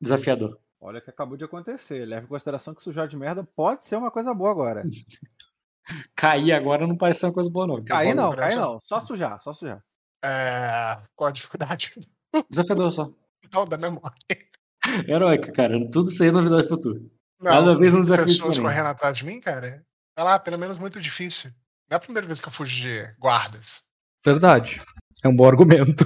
[0.00, 0.58] Desafiador.
[0.86, 2.06] Olha o que acabou de acontecer.
[2.06, 4.84] Leve em consideração que sujar de merda pode ser uma coisa boa agora.
[6.14, 7.82] Cair agora não parece ser uma coisa boa, não.
[7.82, 8.78] Cair não, cair não.
[8.84, 9.82] Só sujar, só sujar.
[10.24, 10.96] É...
[11.16, 11.92] Qual a dificuldade?
[12.48, 13.12] Desafiador só.
[13.52, 14.16] Não, da memória.
[15.08, 15.74] Heróica, cara.
[15.90, 17.10] Tudo isso aí é novidade pra tu.
[17.42, 18.72] Cada vez um desafio pessoas diferente.
[18.72, 19.84] correndo atrás de mim, cara.
[20.14, 21.50] Tá lá, pelo menos muito difícil.
[21.90, 23.82] Não é a primeira vez que eu fujo de guardas.
[24.24, 24.80] Verdade.
[25.24, 26.04] É um bom argumento.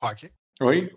[0.00, 0.32] Rock.
[0.60, 0.96] Oi?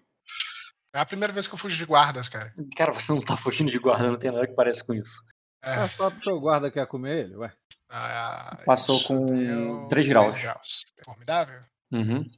[0.93, 2.53] É a primeira vez que eu fujo de guardas, cara.
[2.75, 5.21] Cara, você não tá fugindo de guarda, não tem nada que pareça com isso.
[5.63, 7.53] É, É só porque o guarda quer comer ele, ué.
[7.89, 10.35] ah, Passou com deu três graus.
[11.05, 11.61] Formidável.
[11.93, 12.29] Uhum.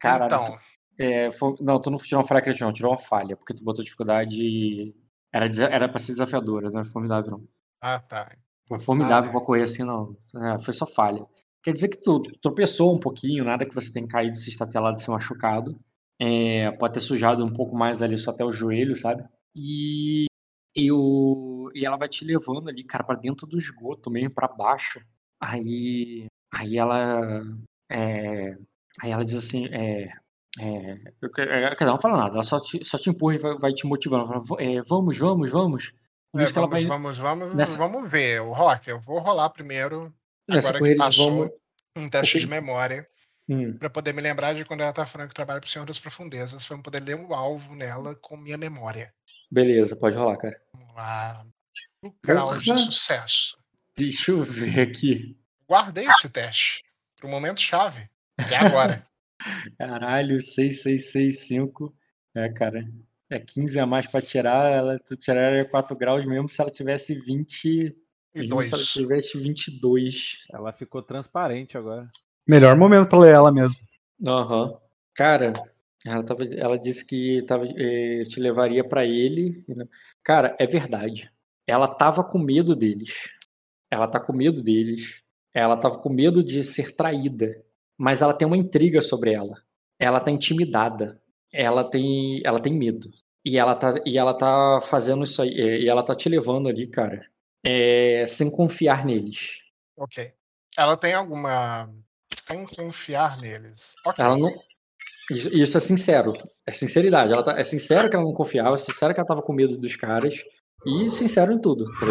[0.00, 0.26] Caralho.
[0.26, 0.58] então, tu-
[0.98, 2.72] é, foi- não, tu não tirou uma falha crítica, não.
[2.72, 4.94] Tirou uma falha, porque tu botou dificuldade.
[5.32, 7.48] Era, era pra ser desafiadora, não era formidável, não.
[7.82, 8.34] ah tá.
[8.66, 9.36] Foi formidável Ah, é.
[9.36, 10.16] pra correr assim, não.
[10.34, 11.24] É, foi só falha.
[11.62, 15.10] Quer dizer que tu tropeçou um pouquinho, nada que você tenha caído, se estatelado, se
[15.10, 15.76] machucado.
[16.20, 19.22] É, pode ter sujado um pouco mais ali, só até o joelho, sabe?
[19.56, 20.26] E,
[20.76, 24.46] e, o, e ela vai te levando ali, cara, pra dentro do esgoto, meio pra
[24.46, 25.00] baixo.
[25.40, 27.42] Aí, aí ela.
[27.90, 28.56] é,
[29.00, 30.10] aí ela diz assim: é,
[30.60, 30.92] é,
[31.22, 33.38] eu, é, quer dizer, ela não fala nada, ela só te, só te empurra e
[33.38, 34.26] vai, vai te motivando.
[34.26, 35.92] Fala, "V- é, vamos, vamos, vamos.
[36.36, 38.42] É, vamos, vai- vamos, vamos, nessa- vamos ver.
[38.42, 40.12] O Rock, eu vou rolar primeiro.
[40.48, 41.50] Nessa agora que eles passou vão.
[41.96, 43.06] um teste de memória.
[43.50, 43.76] Hum.
[43.76, 46.64] Pra poder me lembrar de quando ela tá falando que trabalha pro Senhor das Profundezas.
[46.64, 49.12] Pra eu poder ler o alvo nela com minha memória.
[49.50, 50.56] Beleza, pode rolar, cara.
[50.72, 51.44] Vamos lá.
[52.00, 53.58] O grau de sucesso.
[53.96, 55.36] Deixa eu ver aqui.
[55.68, 56.84] Guardei esse teste
[57.16, 58.08] pro momento chave.
[58.48, 59.06] Que é agora.
[59.78, 61.92] Caralho, 6665.
[62.34, 62.88] É, cara.
[63.28, 64.70] É 15 a mais pra tirar.
[64.70, 67.96] Ela tiraria 4 graus mesmo se ela tivesse 20.
[68.32, 68.92] E Mesmo se ela dois.
[68.92, 70.38] tivesse 22.
[70.52, 72.06] Ela ficou transparente agora.
[72.48, 73.78] Melhor momento pra ler ela mesmo.
[74.26, 74.78] Aham.
[75.14, 75.52] Cara,
[76.06, 79.64] ela, tava, ela disse que tava, eh, te levaria pra ele.
[80.22, 81.30] Cara, é verdade.
[81.66, 83.28] Ela tava com medo deles.
[83.90, 85.20] Ela tá com medo deles.
[85.54, 87.62] Ela tava com medo de ser traída.
[87.98, 89.54] Mas ela tem uma intriga sobre ela.
[89.98, 91.20] Ela tá intimidada.
[91.52, 93.10] Ela tem, ela tem medo.
[93.44, 95.50] E ela tá, e ela tá fazendo isso aí.
[95.58, 97.20] eh, E ela tá te levando ali, cara.
[97.64, 99.58] eh, sem confiar neles.
[99.96, 100.32] Ok.
[100.78, 101.92] Ela tem alguma.
[102.50, 103.94] Sem confiar neles.
[104.04, 104.24] Ok.
[104.24, 104.50] Ela não.
[105.30, 106.32] Isso, isso é sincero.
[106.66, 107.32] É sinceridade.
[107.32, 109.78] Ela tá, é sincero que ela não confiava, é sincero que ela tava com medo
[109.78, 110.34] dos caras.
[110.84, 112.06] E sincero em tudo, tá?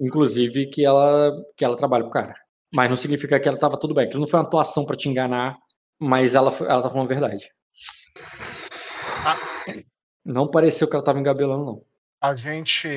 [0.00, 2.34] Inclusive que ela, que ela trabalha pro cara.
[2.74, 4.06] Mas não significa que ela tava tudo bem.
[4.06, 5.54] Aquilo não foi uma atuação pra te enganar,
[6.00, 7.50] mas ela, ela tá falando a verdade.
[9.24, 9.36] Ah.
[10.24, 11.84] Não pareceu que ela tava engabelando, não.
[12.20, 12.88] A gente.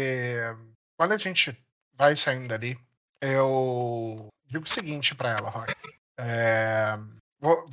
[0.95, 1.57] Quando a gente
[1.93, 2.77] vai saindo dali,
[3.19, 5.73] eu digo o seguinte pra ela, Rock.
[6.21, 6.97] É,
[7.39, 7.65] vo-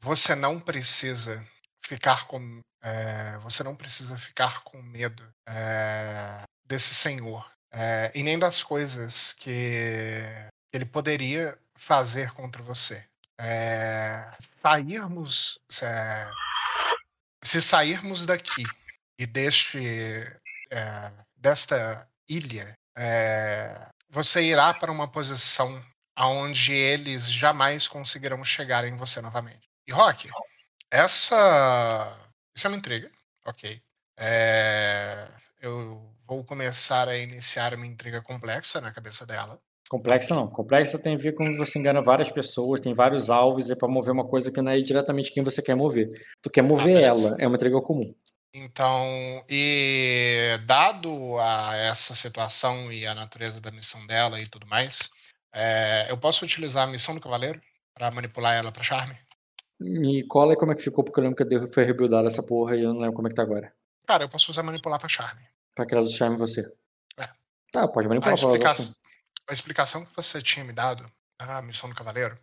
[0.00, 1.44] você, não precisa
[1.84, 2.60] ficar com.
[2.82, 7.44] é, você não precisa ficar com medo é, desse senhor.
[7.72, 10.22] é, e nem das coisas que
[10.72, 13.04] ele poderia fazer contra você.
[13.38, 14.30] É,
[14.62, 15.58] sairmos.
[15.82, 16.30] é,
[17.42, 18.64] se sairmos daqui
[19.18, 20.24] e deste
[21.36, 22.72] desta ilha,
[24.10, 25.80] você irá para uma posição
[26.16, 29.68] aonde eles jamais conseguirão chegar em você novamente.
[29.86, 30.28] E Rock,
[30.90, 32.18] essa
[32.56, 33.10] isso é uma intriga,
[33.44, 33.80] ok?
[34.18, 35.28] É,
[35.60, 39.60] eu vou começar a iniciar uma intriga complexa na cabeça dela.
[39.88, 40.48] Complexa não.
[40.48, 44.12] Complexa tem a ver com você engana várias pessoas, tem vários alvos, é pra mover
[44.12, 46.10] uma coisa que não é diretamente quem você quer mover.
[46.42, 47.28] Tu quer mover beleza.
[47.28, 48.12] ela, é uma entrega comum.
[48.52, 55.10] Então, e dado a essa situação e a natureza da missão dela e tudo mais,
[55.58, 57.58] é, eu posso utilizar a missão do cavaleiro
[57.94, 59.16] para manipular ela para charme?
[59.80, 62.76] Me cola aí como é que ficou, porque eu lembro que foi rebuildada essa porra
[62.76, 63.72] e eu não lembro como é que tá agora.
[64.06, 65.42] Cara, eu posso usar manipular pra charme.
[65.74, 66.60] Pra que elas charme você.
[67.18, 67.28] É.
[67.72, 68.70] Tá, pode A, manipular elas explica...
[68.70, 68.94] acharem.
[69.48, 72.38] a explicação que você tinha me dado da missão do cavaleiro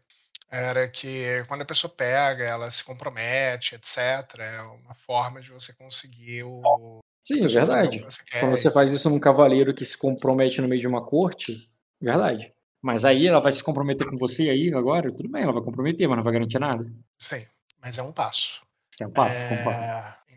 [0.50, 3.98] era que quando a pessoa pega, ela se compromete, etc.
[4.40, 7.00] É uma forma de você conseguir o.
[7.22, 8.00] Sim, é a o verdade.
[8.00, 8.40] você.
[8.40, 12.54] Quando você faz isso num cavaleiro que se compromete no meio de uma corte, verdade.
[12.84, 15.10] Mas aí ela vai se comprometer com você aí agora?
[15.10, 16.86] Tudo bem, ela vai comprometer, mas não vai garantir nada.
[17.18, 17.46] Sim,
[17.82, 18.62] mas é um passo.
[19.02, 19.80] É um passo, É, concordo.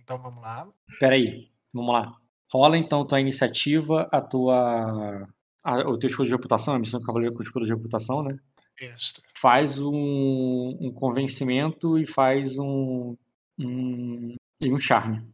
[0.01, 0.69] Então vamos lá.
[1.01, 2.15] Peraí, vamos lá.
[2.53, 5.27] Rola então tua iniciativa, a tua.
[5.65, 8.39] a- o teu escudo de reputação, a missão do cavaleiro com escudo de reputação, né?
[8.81, 9.21] Isso.
[9.37, 13.17] Faz um, um convencimento e faz um.
[13.59, 15.27] um e um charme.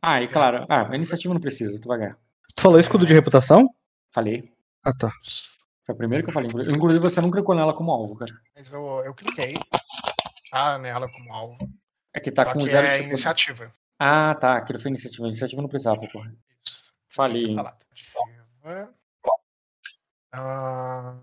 [0.00, 0.64] Ah, e claro.
[0.68, 2.18] Ah, a iniciativa não precisa, tu vai ganhar.
[2.54, 3.68] Tu falou escudo de reputação?
[4.12, 4.48] Falei.
[4.84, 5.10] Ah, tá.
[5.92, 6.48] Foi a primeira que eu falei.
[6.74, 8.32] Inclusive você não clicou nela como alvo, cara.
[8.56, 9.52] Mas eu, eu cliquei
[10.50, 11.58] tá, nela como alvo.
[12.14, 13.74] É que tá Só com que zero é de iniciativa.
[13.98, 14.56] Ah, tá.
[14.56, 15.26] Aquilo foi iniciativa.
[15.26, 16.30] Iniciativa não precisava, porra.
[16.64, 16.82] Isso.
[17.14, 17.54] Falei.
[17.54, 17.76] Falar.
[18.64, 18.94] Iniciativa.
[20.32, 21.18] Ah,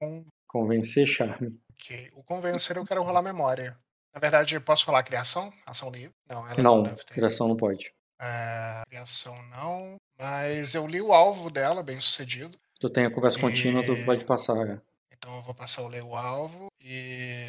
[0.00, 1.58] com- Convencer charme.
[1.72, 2.10] ok.
[2.14, 3.78] O convencer eu quero rolar memória.
[4.14, 5.52] Na verdade, posso rolar criação?
[5.66, 6.14] Ação livre?
[6.28, 7.04] Não, ela Não, ter.
[7.06, 7.92] criação não pode.
[8.20, 9.96] É, criação não.
[10.18, 12.58] Mas eu li o alvo dela, bem sucedido.
[12.80, 14.04] Tu tem a conversa contínua, tu É.
[14.04, 14.82] pode passar, cara.
[15.16, 17.46] Então eu vou passar o ler o alvo e.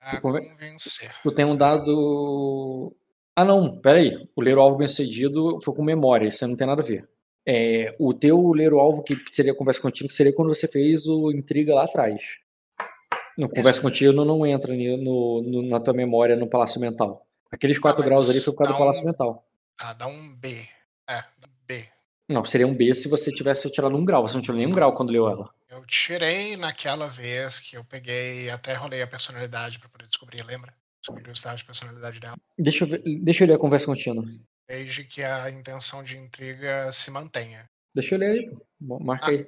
[0.00, 1.12] A Tu conven- convencer.
[1.22, 2.94] Tu tem um dado.
[3.36, 4.16] Ah, não, peraí.
[4.34, 6.84] O ler o alvo bem sucedido foi com memória, isso aí não tem nada a
[6.84, 7.08] ver.
[7.46, 11.06] É, o teu ler o alvo que seria conversa contínua, que seria quando você fez
[11.06, 12.22] o intriga lá atrás.
[13.36, 17.26] No conversa contínua não entra no, no- na tua memória no palácio mental.
[17.50, 19.44] Aqueles 4 mas graus ali foi por causa do palácio um- mental.
[19.80, 20.66] Ah, dá um B.
[22.30, 24.22] Não, seria um B se você tivesse tirado um grau.
[24.26, 25.52] Você não tirou nenhum grau quando leu ela.
[25.68, 30.72] Eu tirei naquela vez que eu peguei, até rolei a personalidade pra poder descobrir, lembra?
[31.02, 32.36] Descobri o estado de personalidade dela.
[32.56, 34.24] Deixa eu, ver, deixa eu ler a conversa contínua.
[34.68, 37.68] Desde que a intenção de intriga se mantenha.
[37.94, 38.50] Deixa eu ler aí.
[38.80, 39.30] Marca Ah.
[39.30, 39.46] aí.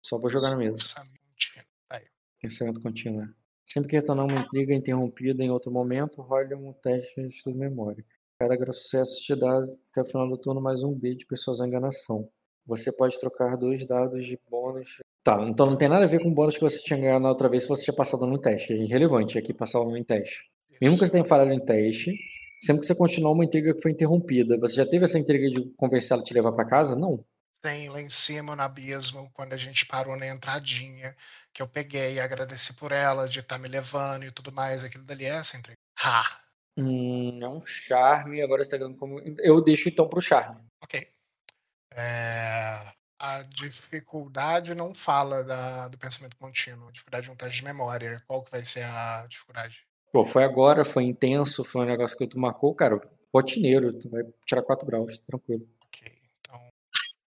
[0.00, 0.76] Só vou jogar na mesa.
[0.78, 1.64] Pensamento contínuo.
[1.88, 2.00] Tá.
[2.40, 3.28] Pensamento contínuo.
[3.66, 8.04] Sempre que retornar uma intriga interrompida em outro momento, role um teste de memória.
[8.40, 9.58] Cada sucesso te dá
[9.90, 12.26] até o final do turno mais um B de persuasão e enganação.
[12.66, 14.96] Você pode trocar dois dados de bônus.
[15.22, 17.28] Tá, então não tem nada a ver com o bônus que você tinha ganhado na
[17.28, 18.72] outra vez se você tinha passado no teste.
[18.72, 20.50] É irrelevante aqui passar em teste.
[20.80, 22.14] Mesmo que você tenha falhado em teste,
[22.62, 25.74] sempre que você continuar uma intriga que foi interrompida, você já teve essa intriga de
[25.76, 26.96] convencer ela a te levar pra casa?
[26.96, 27.22] Não.
[27.60, 31.14] Tem lá em cima no abismo, quando a gente parou na entradinha,
[31.52, 35.04] que eu peguei e agradeci por ela de estar me levando e tudo mais, aquilo
[35.04, 35.76] dali é essa intriga.
[36.02, 36.49] Ha!
[36.76, 39.20] Hum, é um charme, agora você tá ganhando como.
[39.38, 40.60] Eu deixo então pro charme.
[40.82, 41.06] Ok.
[41.92, 46.88] É, a dificuldade não fala da- do pensamento contínuo.
[46.88, 48.22] A dificuldade é um teste de memória.
[48.26, 49.84] Qual que vai ser a dificuldade?
[50.12, 53.00] Pô, foi agora, foi intenso, foi um negócio que tu marcou, cara.
[53.32, 55.68] Rotineiro, tu vai tirar 4 graus, tranquilo.
[55.86, 56.20] Ok.
[56.40, 56.68] Então,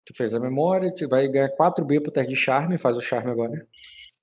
[0.05, 3.31] Tu fez a memória, tu vai ganhar 4B pro teste de charme, faz o charme
[3.31, 3.67] agora.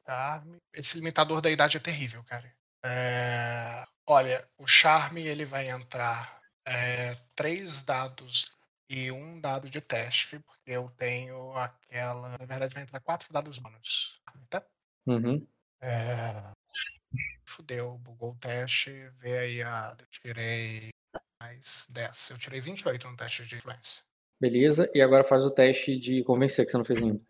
[0.06, 0.56] charme.
[0.72, 2.50] Esse limitador da idade é terrível, cara.
[2.84, 8.52] É, Olha, o charme ele vai entrar é, três dados
[8.88, 12.28] e um dado de teste, porque eu tenho aquela.
[12.38, 14.20] Na verdade, vai entrar quatro dados bônus.
[14.48, 14.64] Tá?
[15.06, 15.44] Uhum.
[15.80, 16.52] É...
[17.44, 19.96] Fudeu, bugou o teste, vê aí a.
[19.98, 20.90] Eu tirei
[21.40, 22.30] mais 10.
[22.30, 24.02] Eu tirei 28 no teste de influência.
[24.40, 27.20] Beleza, e agora faz o teste de convencer, que você não fez ainda.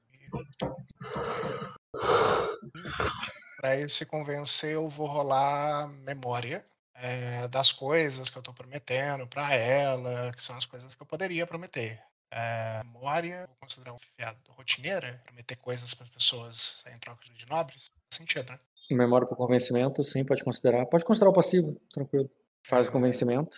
[3.66, 6.64] Para esse convencer, eu vou rolar memória
[6.94, 11.06] é, das coisas que eu tô prometendo para ela, que são as coisas que eu
[11.06, 12.00] poderia prometer.
[12.30, 17.44] É, memória, vou considerar um fiado rotineira, prometer coisas para as pessoas em troca de
[17.46, 17.86] nobres.
[17.88, 18.60] Faz sentido, né?
[18.88, 20.86] Memória pro convencimento, sim, pode considerar.
[20.86, 22.30] Pode considerar o passivo, tranquilo.
[22.64, 23.56] Faz o convencimento.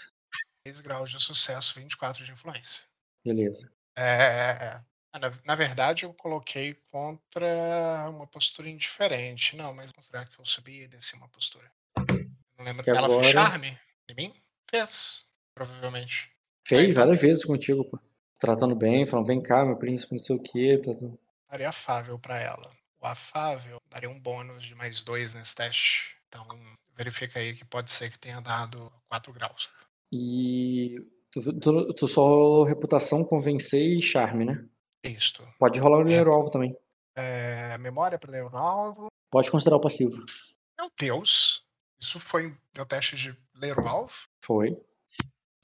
[0.65, 2.83] 3 graus de sucesso, 24 de influência.
[3.23, 3.71] Beleza.
[3.95, 4.81] É,
[5.15, 9.57] na, na verdade, eu coloquei contra uma postura indiferente.
[9.57, 11.71] Não, mas considerar que eu subi e desci uma postura.
[12.57, 12.83] Não lembro.
[12.83, 13.79] Que Ela fez agora- charme
[14.09, 14.33] em mim?
[14.71, 15.25] Fez,
[15.55, 16.31] provavelmente.
[16.67, 17.99] Fez então- várias vezes contigo, pô.
[18.39, 20.79] Tratando bem, falando, vem cá, meu príncipe, não sei o quê.
[20.83, 21.19] Tratando...
[21.51, 22.71] Daria afável para ela.
[23.01, 26.17] O afável daria um bônus de mais dois nesse teste.
[26.29, 26.47] Então,
[26.95, 29.71] verifica aí que pode ser que tenha dado 4 graus.
[30.13, 31.01] E
[31.33, 34.65] tu, tu, tu só reputação, convencer e charme, né?
[35.05, 35.47] Isto.
[35.59, 36.05] Pode rolar o É.
[36.05, 36.77] primeiro alvo também.
[37.17, 39.09] É, memória para ler o alvo.
[39.31, 40.17] Pode considerar o passivo.
[40.79, 41.63] Meu Deus.
[42.01, 44.13] Isso foi meu teste de ler o alvo?
[44.45, 44.77] Foi.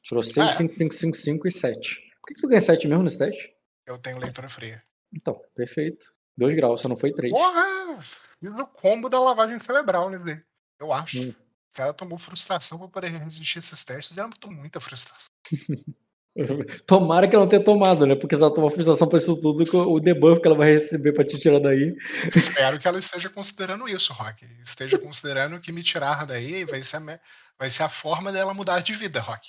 [0.03, 0.49] Tirou 6, Ah, é?
[0.57, 1.95] 5, 5, 5, 5 e 7.
[2.21, 3.55] Por que, que tu ganha 7 mesmo nesse teste?
[3.87, 4.79] Eu tenho leitura fria.
[5.13, 6.13] Então, perfeito.
[6.37, 7.33] 2 graus, só não foi 3.
[7.33, 8.01] Porra!
[8.41, 10.43] Fiz o combo da lavagem cerebral daí.
[10.81, 11.19] Eu acho.
[11.21, 11.31] Hum.
[11.31, 15.27] O cara tomou frustração pra poder resistir esses testes e ela botou muita frustração.
[16.87, 18.15] Tomara que ela não tenha tomado, né?
[18.15, 21.25] Porque se ela tomar frustração pra isso tudo, o debuff que ela vai receber pra
[21.25, 21.97] te tirar daí.
[22.35, 24.45] Espero que ela esteja considerando isso, Rock.
[24.63, 27.21] Esteja considerando que me tirar daí vai ser a,
[27.59, 29.49] vai ser a forma dela mudar de vida, Rock.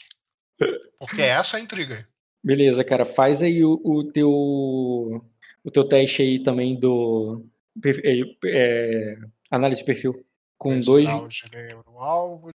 [1.00, 2.08] Porque essa é a intriga.
[2.44, 3.06] Beleza, cara.
[3.06, 7.44] Faz aí o, o teu o teu teste aí também do
[7.84, 9.18] é, é,
[9.50, 10.24] análise de perfil.
[10.58, 11.06] Com dois.
[11.06, 12.50] graus de neuro-alvo,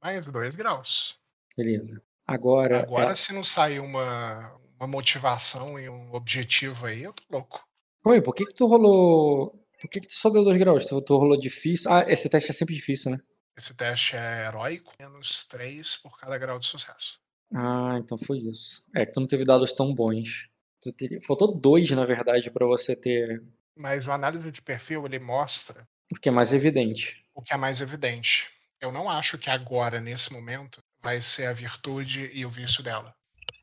[0.00, 1.18] mais dois graus.
[1.56, 2.00] Beleza.
[2.26, 2.80] Agora.
[2.82, 7.64] Agora, ela- se não sair uma, uma motivação e um objetivo aí, eu tô louco.
[8.06, 9.50] Oi, por que que tu rolou.
[9.80, 10.86] Por que que tu só deu dois graus?
[10.86, 11.90] Tu, tu rolou difícil.
[11.92, 13.18] Ah, esse teste é sempre difícil, né?
[13.56, 17.18] Esse teste é heróico, menos três por cada grau de sucesso.
[17.54, 18.82] Ah, então foi isso.
[18.94, 20.48] É que tu não teve dados tão bons.
[20.82, 21.20] Tu teria...
[21.22, 23.42] Faltou dois, na verdade, pra você ter.
[23.76, 27.24] Mas o análise de perfil, ele mostra O que é mais evidente.
[27.34, 28.50] o que é mais evidente.
[28.80, 33.14] Eu não acho que agora, nesse momento, vai ser a virtude e o vício dela.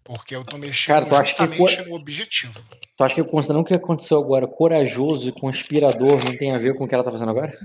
[0.03, 2.59] Porque eu tô mexendo Cara, tu acha que no objetivo.
[2.95, 6.75] Tu acha que considerando o que aconteceu agora, corajoso e conspirador, não tem a ver
[6.75, 7.57] com o que ela tá fazendo agora?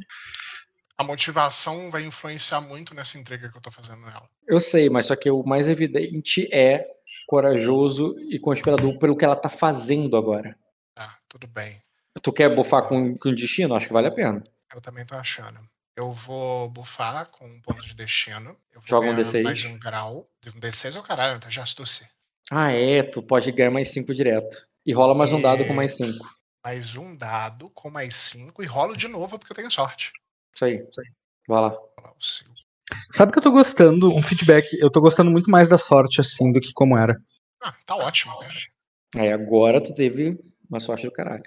[0.97, 4.27] A motivação vai influenciar muito nessa entrega que eu tô fazendo nela.
[4.49, 6.87] Eu sei, mas só que o mais evidente é
[7.27, 10.57] corajoso e conspirador pelo que ela tá fazendo agora.
[10.95, 11.83] Tá, tudo bem.
[12.23, 13.75] Tu quer bufar com, com destino?
[13.75, 14.43] Acho que vale a pena.
[14.75, 15.61] Eu também tô achando.
[15.97, 18.51] Eu vou bufar com um ponto de destino.
[18.75, 19.43] Eu vou Joga um ganhar D6.
[19.43, 20.29] Mais um grau.
[20.47, 21.49] Um D6 é o caralho, tá?
[21.49, 22.07] Já astucia.
[22.51, 24.69] Ah, é, tu pode ganhar mais 5 direto.
[24.85, 26.37] E rola mais um dado com mais 5.
[26.63, 30.13] Mais um dado com mais cinco e rolo de novo porque eu tenho sorte.
[30.53, 30.85] Isso aí.
[31.47, 31.71] Vai lá.
[31.71, 32.47] Vou lá, o seu.
[33.11, 36.51] Sabe que eu tô gostando, um feedback, eu tô gostando muito mais da sorte assim
[36.51, 37.17] do que como era.
[37.63, 38.53] Ah, tá ótimo, cara.
[39.17, 40.37] Aí agora tu teve
[40.69, 41.45] uma sorte do caralho.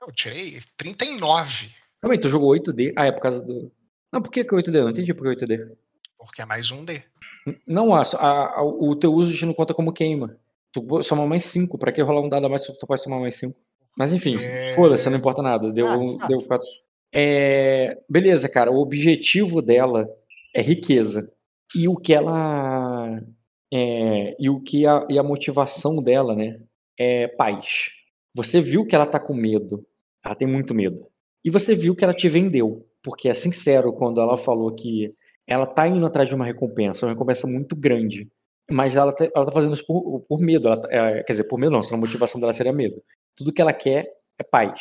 [0.00, 1.70] Eu tirei 39,
[2.00, 2.92] Também, tu jogou 8D.
[2.96, 3.70] Ah, é por causa do.
[4.12, 4.82] Não, por que, que 8D?
[4.82, 5.70] Não entendi por que 8D.
[6.18, 7.02] porque é mais um D.
[7.66, 10.36] Não, a, a- o teu uso de não conta como queima.
[10.72, 11.78] Tu soma mais 5.
[11.78, 13.54] Pra que rolar um dado a mais se tu pode somar mais 5?
[13.96, 14.70] Mas enfim, É.
[14.72, 15.72] foda-se, não importa nada.
[15.72, 16.28] Deu, Ah, um- exato.
[16.28, 16.66] deu quatro.
[17.14, 18.70] É, beleza, cara.
[18.70, 20.08] O objetivo dela
[20.54, 21.30] é riqueza.
[21.76, 23.20] E o que ela.
[23.72, 26.60] é, e o que a, e a motivação dela, né?
[26.98, 27.90] É paz.
[28.34, 29.84] Você viu que ela tá com medo.
[30.24, 31.06] Ela tem muito medo.
[31.44, 32.86] E você viu que ela te vendeu.
[33.02, 35.14] Porque é sincero quando ela falou que
[35.46, 38.30] ela tá indo atrás de uma recompensa, uma recompensa muito grande.
[38.70, 40.68] Mas ela tá, ela tá fazendo isso por, por medo.
[40.68, 43.02] Ela, tá- é, quer dizer, por medo não, senão a motivação dela seria medo.
[43.36, 44.06] Tudo que ela quer
[44.38, 44.80] é paz.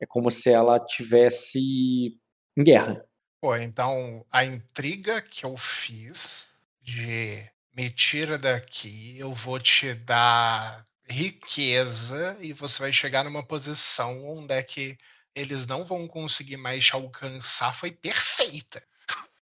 [0.00, 2.16] É como se ela tivesse
[2.56, 3.04] em guerra.
[3.40, 6.48] Pô, então a intriga que eu fiz
[6.82, 7.44] de
[7.76, 14.54] me tira daqui, eu vou te dar riqueza e você vai chegar numa posição onde
[14.54, 14.96] é que
[15.34, 18.82] eles não vão conseguir mais te alcançar foi perfeita.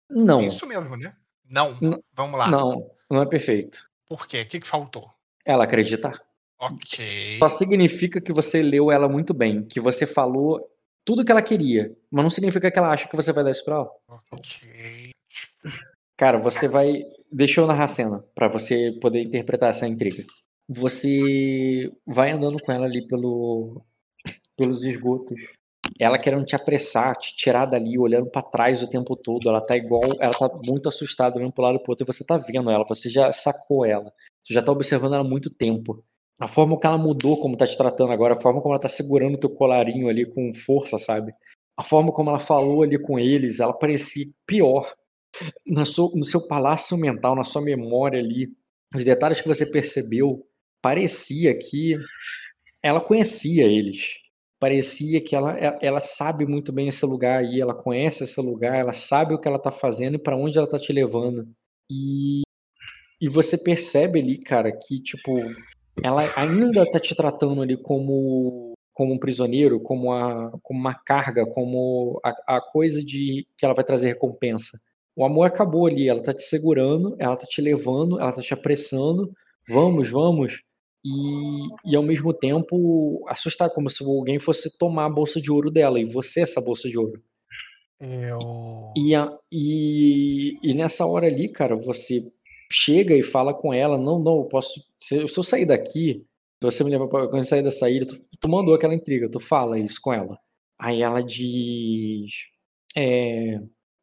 [0.09, 1.15] Não, Isso mesmo, né?
[1.45, 1.77] Não.
[1.81, 2.03] Não.
[2.13, 2.49] Vamos lá.
[2.49, 3.89] não, não é perfeito.
[4.07, 4.41] Por quê?
[4.41, 5.09] O que, que faltou?
[5.45, 6.21] Ela acreditar.
[6.59, 7.39] Ok.
[7.39, 10.61] Só significa que você leu ela muito bem, que você falou
[11.03, 13.65] tudo que ela queria, mas não significa que ela acha que você vai dar isso
[13.65, 13.91] pra ela.
[14.31, 15.11] Ok.
[16.15, 17.01] Cara, você vai.
[17.31, 20.23] Deixa eu narrar a cena pra você poder interpretar essa intriga.
[20.69, 23.81] Você vai andando com ela ali pelo,
[24.55, 25.41] pelos esgotos.
[25.99, 29.47] Ela querendo te apressar, te tirar dali, olhando pra trás o tempo todo.
[29.49, 30.03] Ela tá igual.
[30.19, 32.85] Ela tá muito assustada, olhando pro lado e pro outro, e você tá vendo ela,
[32.87, 34.11] você já sacou ela.
[34.43, 36.03] Você já tá observando ela há muito tempo.
[36.39, 38.87] A forma que ela mudou, como tá te tratando agora, a forma como ela tá
[38.87, 41.31] segurando o teu colarinho ali com força, sabe?
[41.77, 44.91] A forma como ela falou ali com eles, ela parecia pior
[45.65, 48.49] na sua- no seu palácio mental, na sua memória ali,
[48.95, 50.45] os detalhes que você percebeu,
[50.81, 51.95] parecia que
[52.83, 54.20] ela conhecia eles.
[54.61, 58.75] Parecia que ela, ela- ela sabe muito bem esse lugar aí, ela conhece esse lugar,
[58.77, 61.49] ela sabe o que ela tá fazendo e para onde ela tá te levando.
[61.91, 62.43] E,
[63.21, 65.55] e você percebe ali, cara, que tipo,
[66.03, 71.45] ela ainda tá te tratando ali como como um prisioneiro, como, a, como uma carga,
[71.45, 74.77] como a, a coisa de que ela vai trazer recompensa.
[75.15, 78.53] O amor acabou ali, ela tá te segurando, ela tá te levando, ela tá te
[78.53, 79.31] apressando,
[79.67, 80.61] vamos, vamos.
[81.03, 85.71] E, e ao mesmo tempo assustar, como se alguém fosse tomar a bolsa de ouro
[85.71, 87.21] dela, e você essa bolsa de ouro.
[87.99, 88.39] Eu.
[88.97, 92.31] E, a- e, e nessa hora ali, cara, você
[92.71, 94.83] chega e fala com ela, não, não, eu posso.
[94.99, 96.23] Se, se eu sair daqui,
[96.61, 97.27] se você me levar pra.
[97.27, 100.37] Quando eu sair da saída, tu, tu mandou aquela intriga, tu fala isso com ela.
[100.79, 102.31] Aí ela diz.
[102.95, 103.59] É,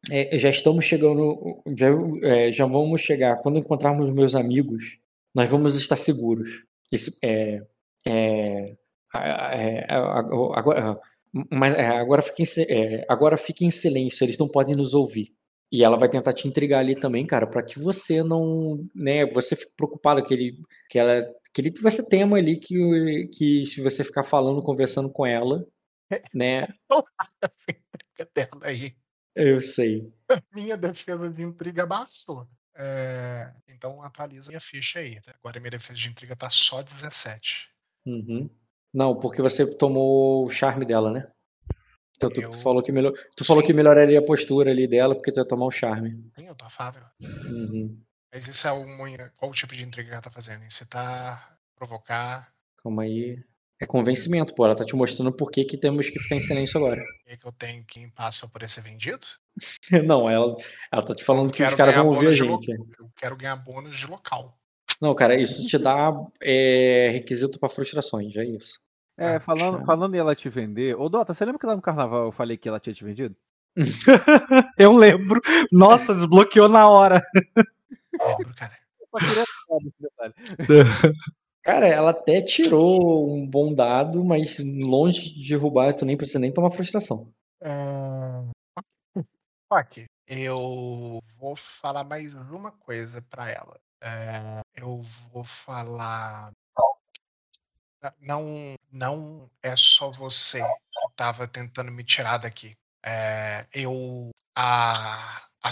[0.09, 1.61] é, já estamos chegando.
[1.77, 1.87] Já,
[2.23, 3.37] é, já vamos chegar.
[3.41, 4.97] Quando encontrarmos meus amigos,
[5.35, 6.63] nós vamos estar seguros.
[6.91, 7.61] Esse, é,
[8.05, 8.75] é,
[9.13, 10.99] é, agora,
[11.51, 15.33] mas é, agora, fique em, é, agora fique em silêncio, eles não podem nos ouvir.
[15.71, 19.55] E ela vai tentar te intrigar ali também, cara, pra que você não, né, você
[19.55, 20.57] fique preocupado que ele,
[20.89, 25.25] que ela, que ele ser tema ali que, que se você ficar falando, conversando com
[25.25, 25.63] ela,
[26.33, 26.67] né,
[29.35, 30.11] eu sei.
[30.51, 32.47] Minha defesa de intriga baixou.
[32.81, 35.21] É, então atualiza minha ficha aí.
[35.21, 35.33] tá?
[35.37, 37.69] Agora minha defesa de intriga tá só 17.
[38.05, 38.49] Uhum.
[38.93, 41.29] Não, porque você tomou o charme dela, né?
[42.15, 43.67] Então tu, tu Eu- falou que melhor, tu falou Sim.
[43.67, 46.11] que melhoraria a postura ali dela porque tu ia tomar o charme.
[46.35, 47.03] Sim, eu tô afável.
[47.21, 48.01] Uhum.
[48.33, 48.95] Mas isso é algum,
[49.35, 50.63] qual o tipo de intriga que ela tá fazendo?
[50.63, 53.43] Incitar, provocar, Calma aí.
[53.81, 54.65] É convencimento, pô.
[54.65, 57.01] Ela tá te mostrando por que, que temos que ficar em silêncio agora.
[57.27, 59.25] e que eu tenho que ir em paz pra poder ser vendido?
[60.05, 60.55] Não, ela,
[60.91, 62.71] ela tá te falando Eu que os caras vão ouvir a gente.
[62.71, 64.57] Eu quero ganhar bônus de local.
[65.01, 66.11] Não, cara, isso te dá
[66.41, 68.79] é, requisito pra frustrações, é isso.
[69.17, 70.95] É, Ah, falando, falando em ela te vender.
[70.97, 73.35] Ô, Dota, você lembra que lá no carnaval eu falei que ela tinha te vendido?
[74.77, 75.39] Eu lembro.
[75.71, 77.23] Nossa, desbloqueou na hora.
[78.19, 78.77] Lembro, cara.
[78.99, 80.33] Eu só queria falar desse detalhe.
[81.69, 86.51] Cara, ela até tirou um bom dado, mas longe de derrubar, tu nem precisa nem
[86.51, 87.31] tomar frustração.
[89.69, 90.07] Ok.
[90.25, 93.79] Eu vou falar mais uma coisa pra ela.
[94.01, 96.51] É, eu vou falar.
[98.19, 102.73] Não, não é só você que tava tentando me tirar daqui.
[103.05, 104.31] É, eu.
[104.55, 105.37] A.
[105.61, 105.71] A.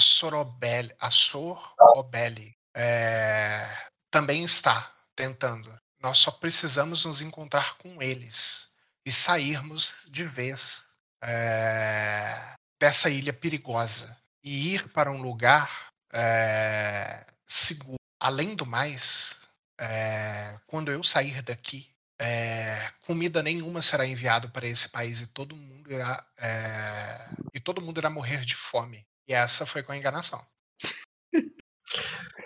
[0.99, 2.53] A Sorobelli.
[2.75, 3.65] é,
[4.11, 5.75] também está tentando.
[5.99, 8.69] Nós só precisamos nos encontrar com eles
[9.05, 10.83] e sairmos de vez
[11.21, 17.97] é, dessa ilha perigosa e ir para um lugar é, seguro.
[18.19, 19.35] Além do mais,
[19.79, 25.55] é, quando eu sair daqui, é, comida nenhuma será enviada para esse país e todo
[25.55, 29.05] mundo irá é, e todo mundo irá morrer de fome.
[29.27, 30.45] E essa foi com a enganação.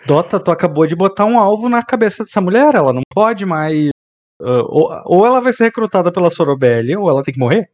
[0.06, 2.74] Dota, tu acabou de botar um alvo na cabeça dessa mulher.
[2.74, 3.90] Ela não pode mais.
[4.40, 7.70] ah, ou, ou ela vai ser recrutada pela Sorobelli, ou ela tem que morrer.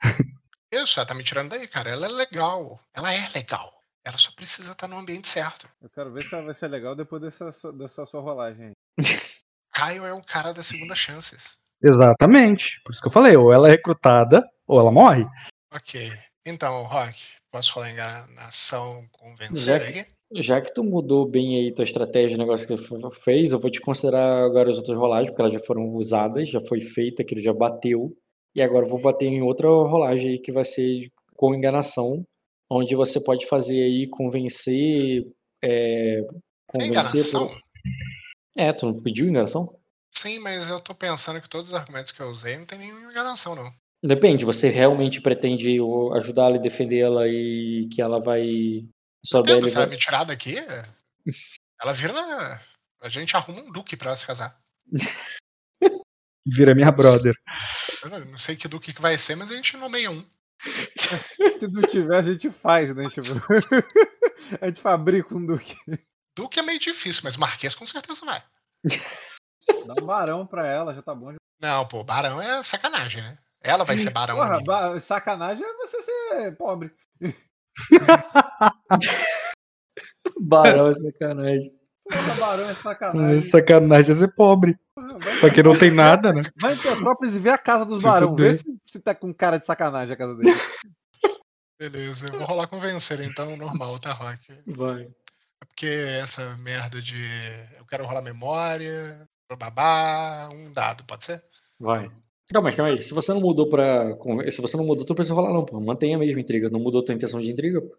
[0.72, 1.90] Isso, ela tá me tirando daí, cara.
[1.90, 2.80] Ela é legal.
[2.94, 3.72] Ela é legal.
[4.04, 5.68] Ela só precisa estar no ambiente certo.
[5.82, 8.72] Eu quero ver se ela vai ser legal depois dessa, dessa sua rolagem.
[9.74, 11.58] Caio é um cara das segundas chances.
[11.82, 12.80] Exatamente.
[12.84, 15.26] Por isso que eu falei, ou ela é recrutada, ou ela morre.
[15.72, 16.10] Ok.
[16.46, 19.04] Então, Rock, posso falar enganação,
[19.52, 20.06] Já que- aí?
[20.34, 23.70] Já que tu mudou bem aí tua estratégia, o negócio que tu fez, eu vou
[23.70, 27.40] te considerar agora as outras rolagens, porque elas já foram usadas, já foi feita, aquilo
[27.40, 28.12] já bateu.
[28.54, 32.26] E agora eu vou bater em outra rolagem aí que vai ser com enganação,
[32.70, 35.26] onde você pode fazer aí convencer.
[35.62, 36.24] É, É
[36.66, 37.48] convencer enganação?
[37.48, 37.60] por...
[38.56, 39.78] É, tu não pediu enganação?
[40.10, 43.10] Sim, mas eu tô pensando que todos os argumentos que eu usei não tem nenhuma
[43.10, 43.70] enganação, não.
[44.02, 45.78] Depende, você realmente pretende
[46.14, 48.86] ajudá-la e defendê-la e que ela vai.
[49.26, 49.96] Sua Entendo, se ela vai...
[49.96, 50.56] me tirar daqui,
[51.80, 52.60] ela vira.
[53.02, 54.56] A gente arruma um duque pra ela se casar.
[56.46, 57.34] Vira minha brother.
[58.04, 60.24] Eu não, sei que duque que vai ser, mas a gente nomeia um.
[61.58, 63.10] Se não tiver, a gente faz, né?
[63.10, 63.26] Tipo...
[64.62, 65.76] a gente fabrica um duque.
[66.36, 68.44] Duque é meio difícil, mas Marquês com certeza vai.
[69.86, 71.34] Dá um barão pra ela, já tá bom.
[71.60, 73.38] Não, pô, Barão é sacanagem, né?
[73.60, 74.36] Ela vai ser Barão.
[74.36, 76.94] Porra, ba- sacanagem é você ser pobre.
[80.40, 81.72] Barão é sacanagem.
[82.08, 83.40] Porra, barão é É sacanagem.
[83.40, 84.78] sacanagem é ser pobre.
[84.94, 86.42] Porra, vai, Pra quem não tem nada, né?
[86.60, 88.30] vai em Petrópolis e vê a casa dos barão.
[88.30, 88.52] fuder.
[88.52, 90.50] Vê se, se tá com cara de sacanagem a casa dele.
[91.78, 94.38] Beleza, eu vou rolar convencer então, normal, tá, Rock?
[94.66, 95.02] Vai.
[95.02, 97.22] É porque essa merda de.
[97.76, 99.26] Eu quero rolar memória,
[99.58, 101.42] babá, um dado, pode ser?
[101.78, 102.10] Vai.
[102.52, 103.00] Calma aí, calma aí.
[103.02, 104.16] Se você não mudou pra.
[104.50, 105.80] Se você não mudou, tu não precisa rolar, não, pô.
[105.80, 106.70] Mantenha a mesma intriga.
[106.70, 107.96] Não mudou tua intenção de intriga, pô.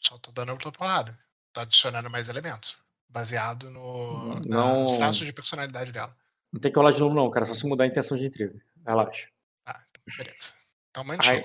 [0.00, 1.18] Só tô dando outra porrada.
[1.52, 2.78] Tô adicionando mais elementos.
[3.08, 4.82] Baseado no, Não.
[4.82, 6.14] nos traços de personalidade dela.
[6.52, 7.44] Não tem que rolar de novo, não, cara.
[7.46, 8.54] Só se mudar a intenção de intriga.
[8.86, 9.26] Relaxa.
[9.64, 10.52] Tá, então beleza.
[10.90, 11.44] Então Aí, mantive.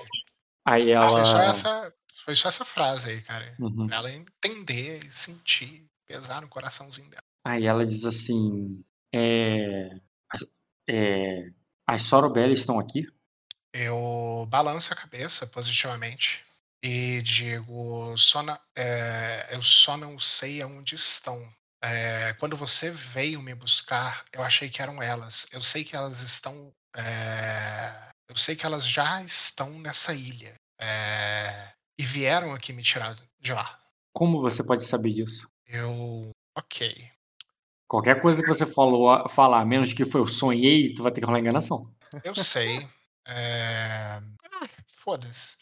[0.66, 1.44] aí Ah, Foi, só ela.
[1.50, 1.94] essa,
[2.24, 3.56] foi só essa frase aí, cara.
[3.58, 3.86] Uhum.
[3.86, 7.22] Pra ela entender e sentir, pesar no coraçãozinho dela.
[7.44, 8.84] Aí ela diz assim.
[9.14, 9.98] É.
[10.88, 11.50] é
[11.92, 13.06] as Sorobelli estão aqui?
[13.72, 16.44] Eu balanço a cabeça positivamente
[16.82, 21.38] e digo: só na- é, eu só não sei aonde estão.
[21.84, 25.46] É, quando você veio me buscar, eu achei que eram elas.
[25.52, 26.72] Eu sei que elas estão.
[26.96, 30.54] é, eu sei que elas já estão nessa ilha.
[30.80, 33.78] é, e vieram aqui me tirar de lá.
[34.14, 35.48] Como você pode saber disso?
[35.66, 36.30] Eu.
[36.56, 37.10] Ok.
[37.92, 41.26] Qualquer coisa que você falou, falar, menos que foi eu sonhei, tu vai ter que
[41.26, 41.94] rolar enganação.
[42.24, 42.88] Eu sei.
[43.28, 44.18] É...
[44.50, 45.58] ah, Foda-se.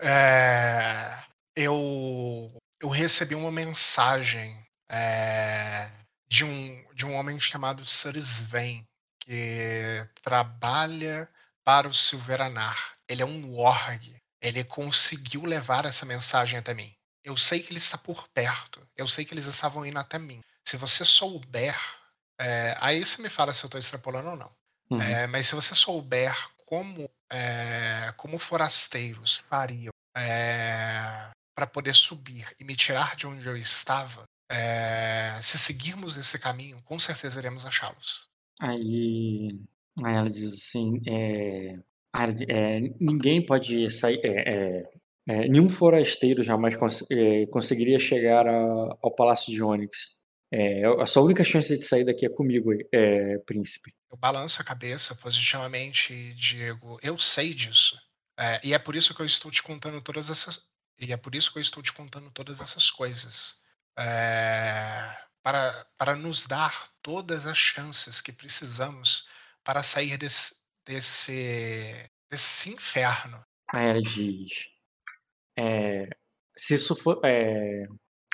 [0.00, 1.18] É,
[1.56, 2.56] Eu.
[2.80, 5.90] eu recebi uma mensagem é,
[6.28, 8.84] de, um, de um homem chamado Sir Sven,
[9.18, 11.28] que trabalha
[11.64, 12.94] para o Silveranar.
[13.08, 14.14] Ele é um warg.
[14.40, 16.92] Ele conseguiu levar essa mensagem até mim.
[17.24, 18.80] Eu sei que ele está por perto.
[18.96, 20.40] Eu sei que eles estavam indo até mim.
[20.66, 21.76] Se você souber.
[22.40, 24.50] É, aí você me fala se eu estou extrapolando ou não.
[24.90, 25.00] Uhum.
[25.00, 26.34] É, mas se você souber
[26.66, 29.92] como, é, como forasteiros fariam
[31.54, 34.24] para poder subir e me tirar de onde eu estava,
[35.40, 38.26] se seguirmos esse caminho, com certeza iremos achá-los.
[38.60, 39.58] Aí,
[40.04, 41.78] aí ela diz assim: é,
[42.48, 44.20] é, ninguém pode sair.
[44.24, 44.90] É,
[45.28, 50.21] é, nenhum forasteiro jamais cons é, conseguiria chegar a, ao Palácio de Onyx.
[50.54, 53.94] É, a sua única chance de sair daqui é comigo, é, príncipe.
[54.10, 56.98] Eu balanço a cabeça positivamente, Diego.
[57.02, 57.98] Eu sei disso.
[58.38, 60.70] É, e é por isso que eu estou te contando todas essas.
[61.00, 63.62] E é por isso que eu estou te contando todas essas coisas.
[63.98, 69.26] É, para, para nos dar todas as chances que precisamos
[69.64, 70.54] para sair desse,
[70.86, 73.42] desse, desse inferno.
[73.72, 74.68] Aí ela diz:
[75.58, 76.10] é,
[76.54, 77.20] se isso for.
[77.24, 77.86] É,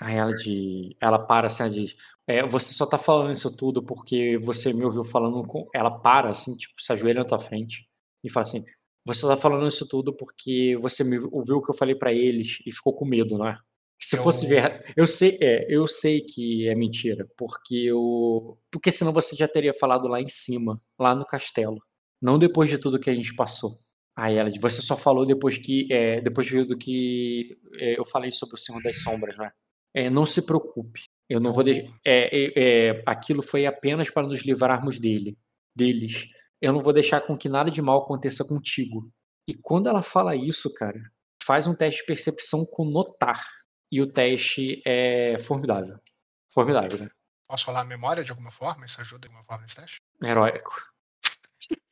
[0.02, 1.96] aí ela diz, ela para assim, ela diz,
[2.26, 5.66] é, você só tá falando isso tudo porque você me ouviu falando com.
[5.74, 7.88] Ela para assim, tipo, se ajoelha na tua frente
[8.24, 8.64] e fala assim:
[9.04, 12.58] você tá falando isso tudo porque você me ouviu o que eu falei para eles
[12.66, 13.58] e ficou com medo, não é?
[14.00, 18.92] Se Eu- fosse verdade, eu sei, é, eu sei que é mentira, porque eu, porque
[18.92, 21.78] senão você já teria falado lá em cima, lá no castelo,
[22.22, 23.72] não depois de tudo que a gente passou.
[24.16, 28.04] Aí ela, diz, você só falou depois que, é, depois de do que é, eu
[28.04, 29.50] falei sobre o Senhor das Sombras, né?
[29.50, 29.67] É,
[30.10, 31.90] não se preocupe, eu não vou deixar.
[32.06, 35.36] É, é, é, aquilo foi apenas para nos livrarmos dele,
[35.74, 36.26] deles.
[36.60, 39.10] Eu não vou deixar com que nada de mal aconteça contigo.
[39.46, 41.00] E quando ela fala isso, cara,
[41.42, 43.42] faz um teste de percepção com notar.
[43.90, 45.98] E o teste é formidável.
[46.52, 47.08] Formidável, né?
[47.46, 48.84] Posso falar a memória de alguma forma?
[48.84, 50.02] Isso ajuda de alguma forma nesse teste?
[50.22, 50.92] Heróico.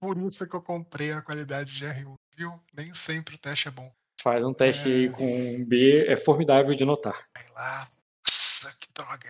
[0.00, 2.60] Por isso que eu comprei a qualidade de R1, viu?
[2.72, 3.92] Nem sempre o teste é bom.
[4.20, 5.08] Faz um teste aí É.
[5.10, 7.24] com B, é formidável de notar.
[7.34, 7.88] Vai lá.
[8.26, 9.28] Nossa, que droga.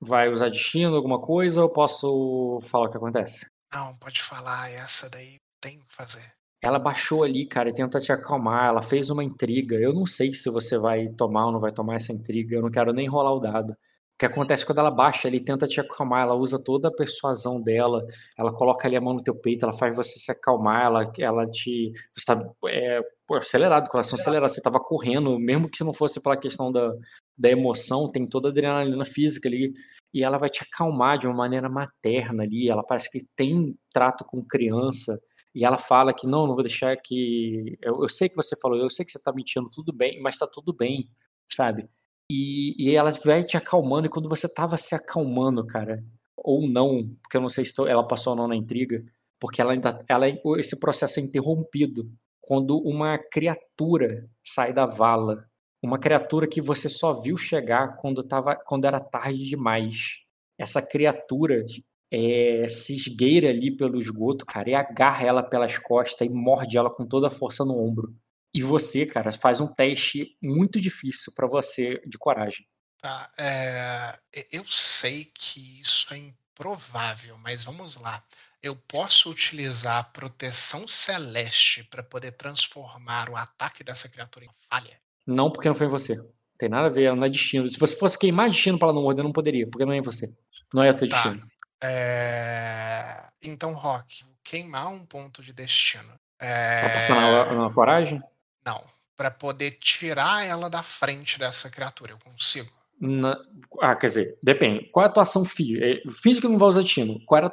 [0.00, 3.46] Vai usar destino, alguma coisa, ou posso falar o que acontece?
[3.72, 6.32] Não, pode falar, essa daí tem que fazer.
[6.60, 8.68] Ela baixou ali, cara, e tenta te acalmar.
[8.68, 9.76] Ela fez uma intriga.
[9.76, 12.56] Eu não sei se você vai tomar ou não vai tomar essa intriga.
[12.56, 13.76] Eu não quero nem rolar o dado.
[14.14, 16.22] O que acontece quando ela baixa ali, tenta te acalmar.
[16.22, 18.06] Ela usa toda a persuasão dela.
[18.38, 19.64] Ela coloca ali a mão no teu peito.
[19.64, 20.86] Ela faz você se acalmar.
[20.86, 21.92] Ela, ela te.
[22.14, 23.00] Você tá é,
[23.32, 24.48] acelerado, coração acelerado.
[24.48, 26.92] Você tava correndo, mesmo que não fosse pela questão da,
[27.36, 29.74] da emoção, tem toda a adrenalina física ali.
[30.12, 32.70] E ela vai te acalmar de uma maneira materna ali.
[32.70, 35.18] Ela parece que tem trato com criança.
[35.52, 37.76] E ela fala que não, não vou deixar que.
[37.82, 40.38] Eu, eu sei que você falou, eu sei que você tá mentindo, tudo bem, mas
[40.38, 41.08] tá tudo bem,
[41.48, 41.88] sabe?
[42.30, 46.02] E, e ela vai te acalmando, e quando você tava se acalmando, cara,
[46.36, 49.04] ou não, porque eu não sei se ela passou ou não na intriga,
[49.40, 50.02] porque ela ainda.
[50.08, 50.26] Ela,
[50.58, 55.48] esse processo é interrompido quando uma criatura sai da vala.
[55.82, 60.22] Uma criatura que você só viu chegar quando, tava, quando era tarde demais.
[60.58, 61.64] Essa criatura
[62.10, 66.88] é, se esgueira ali pelo esgoto, cara, e agarra ela pelas costas e morde ela
[66.88, 68.14] com toda a força no ombro.
[68.54, 72.64] E você, cara, faz um teste muito difícil pra você de coragem.
[73.00, 74.18] Tá, é,
[74.52, 78.22] eu sei que isso é improvável, mas vamos lá.
[78.62, 84.98] Eu posso utilizar a proteção celeste para poder transformar o ataque dessa criatura em falha?
[85.26, 86.16] Não porque não foi em você.
[86.56, 87.70] Tem nada a ver, não é destino.
[87.70, 90.00] Se você fosse queimar destino pra ela não morder, não poderia, porque não é em
[90.00, 90.32] você.
[90.72, 91.22] Não é o teu Tá.
[91.22, 91.46] destino.
[91.82, 96.14] É, Então, Rock, queimar um ponto de destino.
[96.38, 98.22] Pra É, passar na, na coragem?
[98.64, 98.84] Não,
[99.16, 102.70] para poder tirar ela da frente dessa criatura, eu consigo.
[103.00, 103.38] Na-
[103.82, 104.88] Ah, quer dizer, depende.
[104.90, 105.84] Qual é a tua ação física?
[105.84, 107.18] É, Finge que não vai usar destino.
[107.26, 107.50] Qual, era a.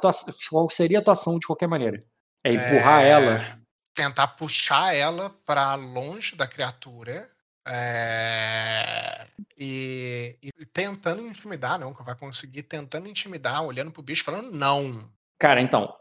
[0.50, 2.04] Qual seria a tua ação de qualquer maneira?
[2.44, 3.58] É empurrar É, ela?
[3.94, 7.28] Tentar puxar ela para longe da criatura.
[7.66, 9.26] é,
[9.58, 15.08] E, e tentando intimidar, não, que vai conseguir tentando intimidar, olhando pro bicho, falando não.
[15.38, 15.94] Cara, então,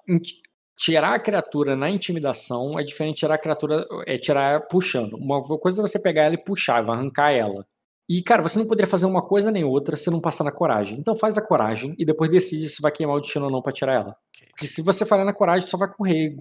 [0.78, 5.14] tirar a criatura na intimidação é diferente de tirar a criatura, é tirar puxando.
[5.14, 7.66] Uma coisa é você pegar ela e puxar, vai arrancar ela.
[8.10, 11.00] E, cara, você não poderia fazer uma coisa nem outra se não passar na coragem.
[11.00, 13.72] Então faz a coragem e depois decide se vai queimar o destino ou não pra
[13.72, 14.18] tirar ela.
[14.36, 14.48] Ok.
[14.50, 16.36] Porque se você falhar na coragem, só vai correr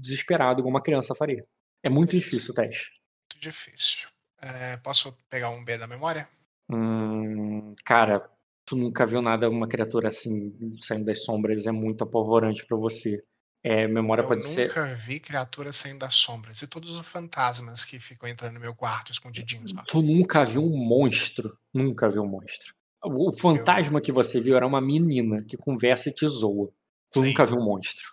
[0.00, 1.44] desesperado, como uma criança faria.
[1.82, 2.30] É muito Beleza.
[2.30, 2.90] difícil o teste.
[3.32, 4.08] Muito difícil.
[4.40, 6.28] É, posso pegar um B da memória?
[6.70, 8.30] Hum, cara,
[8.64, 13.20] tu nunca viu nada, uma criatura assim, saindo das sombras, é muito apavorante pra você.
[13.68, 14.68] É, memória Eu pode ser.
[14.68, 16.62] nunca vi criaturas saindo das sombras.
[16.62, 19.72] E todos os fantasmas que ficam entrando no meu quarto escondidinhos.
[19.72, 19.82] lá.
[19.88, 21.58] Tu nunca viu um monstro.
[21.74, 22.72] Nunca viu um monstro.
[23.02, 26.68] O fantasma que você viu era uma menina que conversa e te zoa.
[27.10, 27.26] Tu Sim.
[27.26, 28.04] nunca viu um monstro.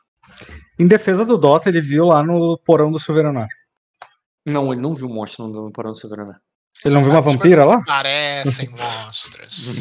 [0.80, 3.48] Em defesa do Dota, ele viu lá no porão do Silveranar.
[4.44, 6.36] Não, ele não viu um monstro no Porão do Soberano.
[6.84, 7.82] Ele não viu uma vampira lá?
[7.86, 9.80] Parecem monstros.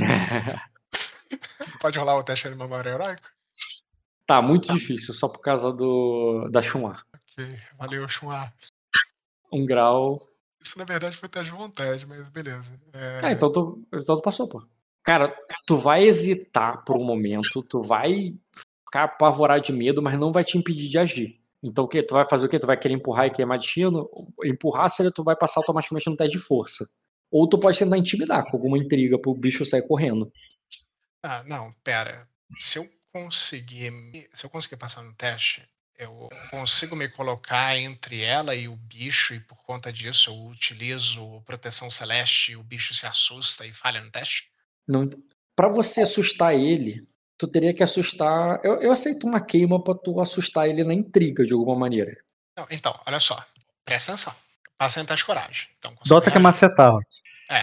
[1.81, 3.23] Pode rolar o teste de memória heróica?
[4.36, 7.05] Tá, muito difícil, só por causa do da Chumar.
[7.15, 8.52] Ok, valeu, Chua.
[9.52, 10.28] Um grau.
[10.61, 12.78] Isso na verdade foi teste de vontade, mas beleza.
[12.93, 14.62] É, Ah, então tu, então tu passou, pô.
[15.02, 15.35] Cara,
[15.67, 18.35] tu vai hesitar por um momento, tu vai
[18.86, 21.41] ficar apavorado de medo, mas não vai te impedir de agir.
[21.62, 22.02] Então o que?
[22.02, 22.59] Tu vai fazer o quê?
[22.59, 24.09] Tu vai querer empurrar e queimar destino?
[24.44, 26.86] Empurrar seria tu vai passar automaticamente no teste de força.
[27.31, 30.31] Ou tu pode tentar intimidar com alguma intriga pro bicho sair correndo.
[31.23, 32.28] Ah, não, pera.
[32.59, 33.93] Se eu conseguir.
[34.33, 35.63] Se eu conseguir passar no teste,
[35.99, 41.41] eu consigo me colocar entre ela e o bicho, e por conta disso eu utilizo
[41.43, 44.51] proteção celeste e o bicho se assusta e falha no teste?
[44.89, 45.09] Não,
[45.55, 47.07] para você assustar ele,
[47.39, 48.61] tu teria que assustar.
[48.65, 52.17] Eu, eu aceito uma queima pra tu assustar ele na intriga de alguma maneira.
[52.57, 53.45] Não, então, olha só.
[53.85, 54.35] Presta atenção.
[54.77, 55.69] Passa em teste de coragem.
[55.79, 56.43] Então, Dota quer reagir.
[56.43, 56.95] macetar.
[56.95, 57.01] ó.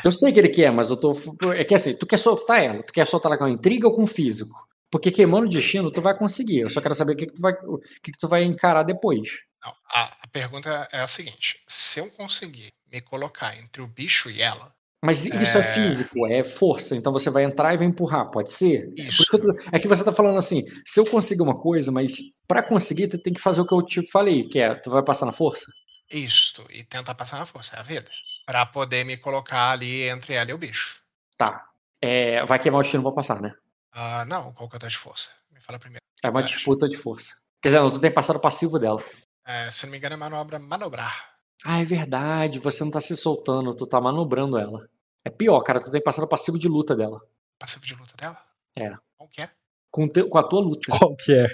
[0.03, 1.13] Eu sei que ele quer, mas eu tô.
[1.53, 2.83] É que assim, tu quer soltar ela?
[2.83, 4.55] Tu quer soltar ela com intriga ou com físico?
[4.91, 6.61] Porque queimando o destino, tu vai conseguir.
[6.61, 8.83] Eu só quero saber o que, que, tu, vai, o que, que tu vai encarar
[8.83, 9.29] depois.
[9.63, 14.29] Não, a, a pergunta é a seguinte: se eu conseguir me colocar entre o bicho
[14.31, 15.61] e ela, Mas isso é...
[15.61, 15.63] É.
[15.63, 16.95] físico, é força.
[16.95, 18.91] Então você vai entrar e vai empurrar, pode ser?
[18.97, 19.21] É Isso.
[19.21, 21.91] isso que eu tô- É que você tá falando assim, se eu conseguir uma coisa,
[21.91, 24.89] mas pra conseguir, tu tem que fazer o que eu te falei, que é, tu
[24.89, 25.65] vai passar na força?
[26.11, 28.09] isto, e tentar passar na força, é a vida.
[28.45, 30.99] Pra poder me colocar ali entre ela e o bicho.
[31.37, 31.63] Tá.
[32.01, 33.53] É, vai queimar o destino pra passar, né?
[33.91, 35.31] Ah, não, qual que é o teste de força?
[35.51, 36.03] Me fala primeiro.
[36.23, 37.35] É uma disputa de força.
[37.61, 39.03] Quer dizer, não, tu tem passado o passivo dela.
[39.45, 41.35] É, se não me engano, é manobra manobrar.
[41.65, 44.87] Ah, é verdade, você não tá se soltando, tu tá manobrando ela.
[45.25, 47.19] É pior, cara, tu tem passado o passivo de luta dela.
[47.59, 48.37] Passivo de luta dela?
[48.77, 48.95] É.
[49.17, 49.49] Qual que é?
[49.91, 50.97] Com, te- com a tua luta.
[50.97, 51.47] Qual que é?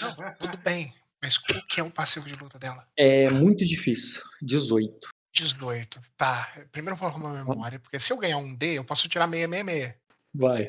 [0.00, 0.92] Não, tudo bem.
[1.22, 2.84] Mas qual que é o passivo de luta dela?
[2.96, 4.22] É muito difícil.
[4.40, 5.08] 18.
[5.34, 6.00] 18.
[6.16, 6.52] Tá.
[6.72, 9.28] Primeiro eu vou arrumar a memória, porque se eu ganhar um D, eu posso tirar
[9.30, 9.94] 666.
[10.34, 10.68] Vai.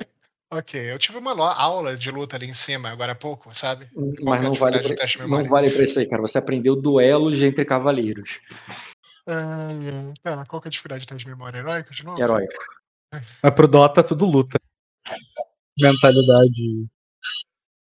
[0.53, 3.87] Ok, eu tive uma aula de luta ali em cima agora há pouco, sabe?
[3.87, 6.21] Qual Mas que é não vale, pra, teste de não vale pra isso aí, cara.
[6.21, 8.39] Você aprendeu duelos entre cavaleiros.
[9.27, 9.69] Ah,
[10.21, 12.21] Pera, qual que é a dificuldade de teste de memória heróica de novo?
[12.21, 12.53] Heróico.
[13.41, 14.59] Mas pro Dota tudo luta.
[15.79, 16.85] Mentalidade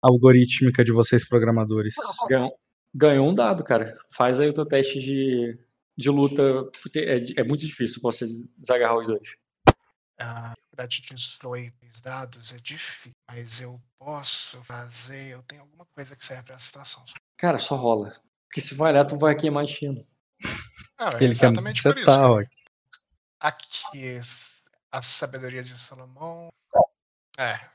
[0.01, 1.93] algorítmica de vocês programadores.
[2.27, 2.57] Ganhou,
[2.93, 3.95] ganhou um dado, cara.
[4.11, 5.55] Faz aí o teu teste de,
[5.95, 6.63] de luta.
[6.81, 8.25] porque É, é muito difícil pra você
[8.57, 9.35] desagarrar os dois.
[10.17, 15.27] A dificuldade de 18 dados é difícil, mas eu posso fazer.
[15.27, 17.03] Eu tenho alguma coisa que serve pra essa situação.
[17.37, 18.15] Cara, só rola.
[18.47, 20.07] Porque se falhar, tu vai queimar destino.
[20.97, 22.09] Não, é Ele quer exatamente por isso.
[22.09, 22.41] ó.
[23.39, 24.19] Aqui,
[24.91, 26.49] a sabedoria de Salomão.
[27.37, 27.69] É,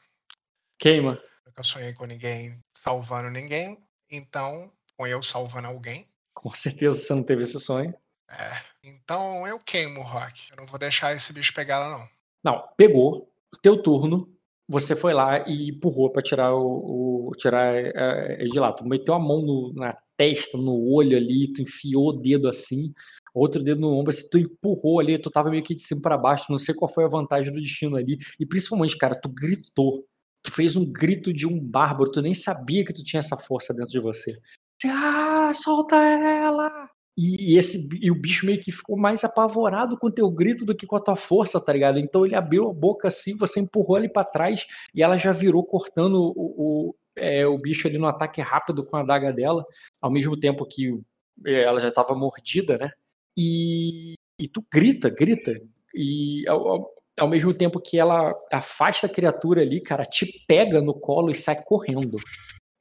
[0.78, 1.22] Queima.
[1.54, 3.78] eu sonhei com ninguém salvando ninguém,
[4.10, 6.06] então, com eu salvando alguém.
[6.34, 7.94] Com certeza você não teve esse sonho.
[8.28, 10.50] É, então eu queimo o Rock.
[10.50, 12.08] Eu não vou deixar esse bicho pegar ela, não.
[12.44, 13.28] Não, pegou.
[13.62, 14.28] Teu turno.
[14.68, 18.72] Você foi lá e empurrou pra tirar o, o- tirar é, ele de lá.
[18.72, 22.92] Tu meteu a mão no- na testa, no olho ali, tu enfiou o dedo assim,
[23.34, 26.16] outro dedo no ombro, assim, tu empurrou ali, tu tava meio que de cima pra
[26.18, 28.16] baixo, não sei qual foi a vantagem do destino ali.
[28.38, 30.04] E principalmente, cara, tu gritou.
[30.44, 33.74] Tu fez um grito de um bárbaro, tu nem sabia que tu tinha essa força
[33.74, 33.98] dentro de.
[34.00, 34.38] Você,
[34.86, 36.79] Ah, solta ela!
[37.16, 40.74] E, esse, e o bicho meio que ficou mais apavorado com o teu grito do
[40.74, 41.98] que com a tua força, tá ligado?
[41.98, 45.64] Então ele abriu a boca assim, você empurrou ele pra trás e ela já virou
[45.64, 49.64] cortando o, o, é, o bicho ali no ataque rápido com a adaga dela,
[50.00, 50.98] ao mesmo tempo que
[51.46, 52.90] é, ela já tava mordida, né?
[53.36, 55.52] E, e tu grita, grita.
[55.94, 60.94] E ao, ao- mesmo tempo que ela afasta a criatura ali, cara, te pega no
[60.98, 62.16] colo e sai correndo.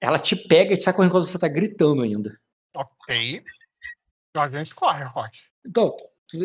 [0.02, 2.40] Ela te pega e sai correndo quando você tá gritando ainda.
[2.74, 3.44] Ok.
[4.40, 5.38] A gente corre, Rock.
[5.66, 5.96] Então,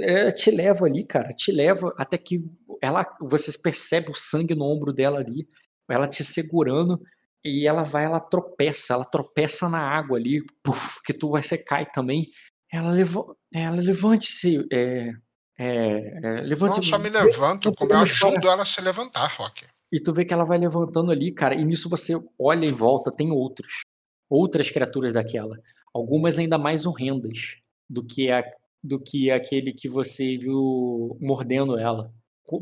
[0.00, 2.44] ela te leva ali, cara, te leva até que
[2.80, 5.46] ela, você percebe o sangue no ombro dela ali,
[5.88, 7.00] ela te segurando
[7.44, 11.58] e ela vai, ela tropeça, ela tropeça na água ali, puf, que tu vai você
[11.58, 12.30] cai também.
[12.72, 15.12] Ela, leva, ela levante-se, é,
[15.58, 19.66] é, é, Não levante só me levanto, como eu ajudo ela a se levantar, Rock.
[19.92, 23.12] e tu vê que ela vai levantando ali, cara, e nisso você olha em volta,
[23.12, 23.82] tem outros.
[24.28, 25.56] Outras criaturas daquela.
[25.92, 28.44] Algumas ainda mais horrendas do que, a,
[28.82, 32.12] do que aquele que você viu mordendo ela.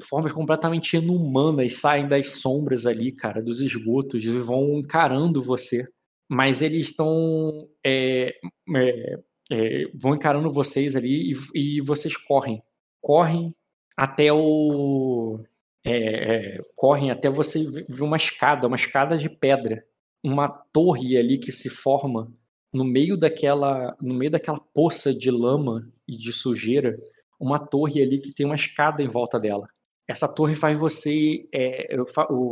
[0.02, 5.86] Formas completamente inumanas saem das sombras ali, cara, dos esgotos, e vão encarando você.
[6.28, 7.68] mas eles estão.
[7.84, 8.34] é,
[8.76, 9.18] é,
[9.50, 12.62] é, vão encarando vocês ali e, e vocês correm.
[13.00, 13.54] Correm
[13.96, 15.40] até o.
[15.84, 19.84] é, é, correm até você ver uma escada, uma escada de pedra.
[20.24, 22.32] Uma torre ali que se forma
[22.74, 26.94] no meio daquela, no meio daquela poça de lama e de sujeira,
[27.40, 29.68] uma torre ali que tem uma escada em volta dela.
[30.08, 31.96] Essa torre faz você, é,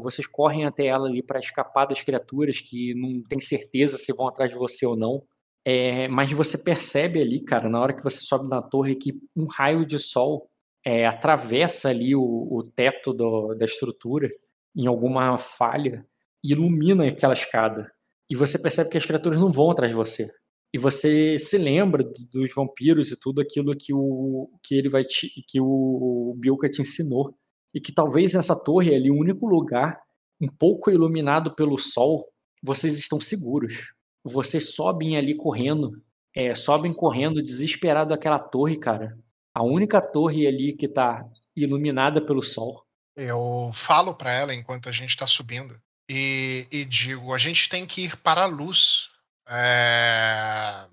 [0.03, 4.29] vocês correm até ela ali para escapar das criaturas que não tem certeza se vão
[4.29, 5.23] atrás de você ou não.
[5.65, 9.47] É, mas você percebe ali, cara, na hora que você sobe na torre, que um
[9.47, 10.49] raio de sol
[10.85, 14.29] é, atravessa ali o, o teto do- da estrutura
[14.75, 16.07] em alguma falha
[16.43, 17.93] e ilumina aquela escada.
[18.31, 20.27] E você percebe que as criaturas não vão atrás de você.
[20.73, 25.05] E você se lembra do- dos vampiros e tudo aquilo que o que ele vai
[25.05, 27.35] te, que o Bilka te ensinou.
[27.75, 30.01] E que talvez nessa torre ali, o único lugar
[30.41, 32.27] um pouco iluminado pelo sol,
[32.63, 33.93] vocês estão seguros.
[34.25, 35.91] Vocês sobem ali correndo,
[36.35, 39.19] é, sobem correndo desesperado aquela torre, cara.
[39.55, 41.25] A única torre ali que tá
[41.57, 42.85] iluminada pelo sol.
[43.17, 45.75] Eu falo pra ela enquanto a gente tá subindo
[46.13, 49.11] e, e digo: a gente tem que ir para a luz.
[49.49, 50.87] É,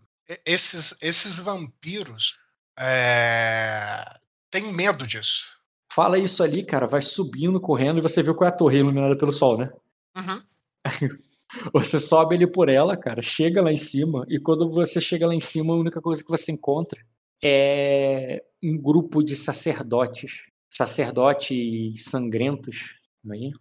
[0.45, 2.37] esses, esses vampiros
[2.77, 4.05] é,
[4.51, 5.43] têm medo disso.
[5.91, 9.17] Fala isso ali, cara, vai subindo, correndo e você vê qual é a torre iluminada
[9.17, 9.71] pelo sol, né?
[10.15, 10.43] Uhum.
[11.73, 15.33] Você sobe ali por ela, cara, chega lá em cima, e quando você chega lá
[15.33, 17.01] em cima, a única coisa que você encontra
[17.41, 22.95] é um grupo de sacerdotes, sacerdotes sangrentos,
[23.31, 23.53] aí,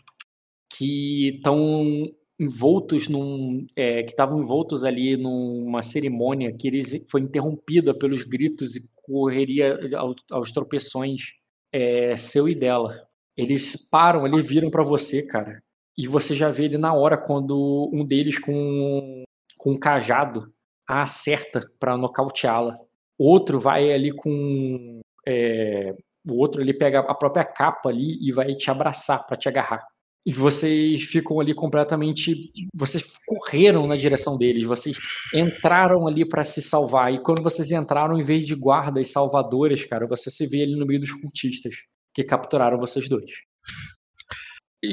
[0.77, 7.95] que estão envoltos num, é, que estavam envoltos ali numa cerimônia que eles foi interrompida
[7.99, 11.33] pelos gritos e correria ao- aos tropeções
[11.73, 12.95] é, seu e dela.
[13.37, 15.63] Eles param ali, viram pra você, cara,
[15.97, 19.25] e você já vê ele na hora quando um deles com,
[19.59, 20.53] com um cajado
[20.89, 22.79] a acerta pra nocauteá-la.
[23.19, 25.01] Outro vai ali com.
[25.27, 25.95] é,
[26.29, 29.87] o outro ele pega a própria capa ali e vai te abraçar pra te agarrar.
[30.27, 32.51] E vocês ficam ali completamente.
[32.75, 34.99] Vocês correram na direção deles, vocês
[35.33, 37.15] entraram ali pra se salvar.
[37.15, 40.85] E quando vocês entraram, em vez de guardas salvadores, cara, você se vê ali no
[40.85, 41.77] meio dos cultistas
[42.13, 43.31] que capturaram vocês dois.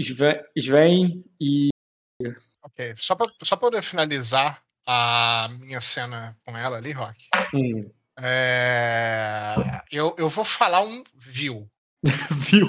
[0.04, 1.70] Sve- Sven e.
[2.64, 2.94] Ok.
[2.98, 7.26] Só pra, só pra eu finalizar a minha cena com ela ali, Rock.
[7.54, 7.90] Hum,
[8.20, 9.56] é,
[9.92, 11.68] eu, eu vou falar um viu.
[12.52, 12.68] viu?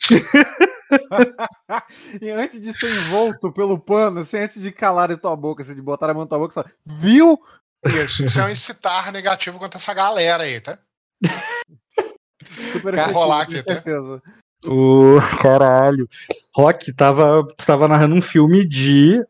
[2.20, 5.82] E antes de ser envolto pelo pano, assim, antes de calar tua boca, assim, de
[5.82, 7.40] botar a mão na tua boca, você fala, viu?
[7.84, 10.78] Isso, isso é um incitar negativo contra essa galera aí, tá?
[12.72, 13.74] Super Cara, rolar aqui, tá?
[13.74, 14.22] certeza.
[14.64, 16.08] O caralho.
[16.54, 19.20] Rock tava, tava narrando um filme de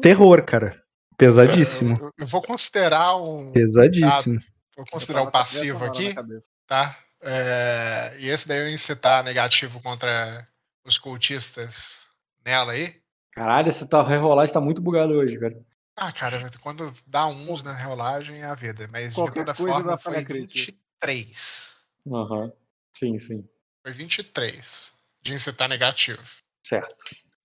[0.00, 0.80] terror, cara.
[1.16, 1.98] Pesadíssimo.
[2.00, 3.50] Eu, eu vou considerar um.
[3.52, 4.38] Pesadíssimo.
[4.76, 6.14] Vou considerar um passivo aqui,
[6.66, 6.96] tá?
[7.22, 10.46] É, e esse daí eu incitar negativo contra
[10.86, 12.06] os cultistas
[12.44, 12.94] nela aí.
[13.32, 15.60] Caralho, esse tá, rerolagem tá muito bugado hoje, cara.
[15.96, 18.88] Ah, cara, quando dá uns na rolagem é a vida.
[18.90, 20.72] Mas Qualquer de toda coisa forma foi crítica.
[21.02, 21.76] 23.
[22.12, 22.52] Aham.
[22.92, 23.48] Sim, sim.
[23.82, 24.92] Foi 23
[25.22, 26.22] de incitar negativo.
[26.62, 26.94] Certo.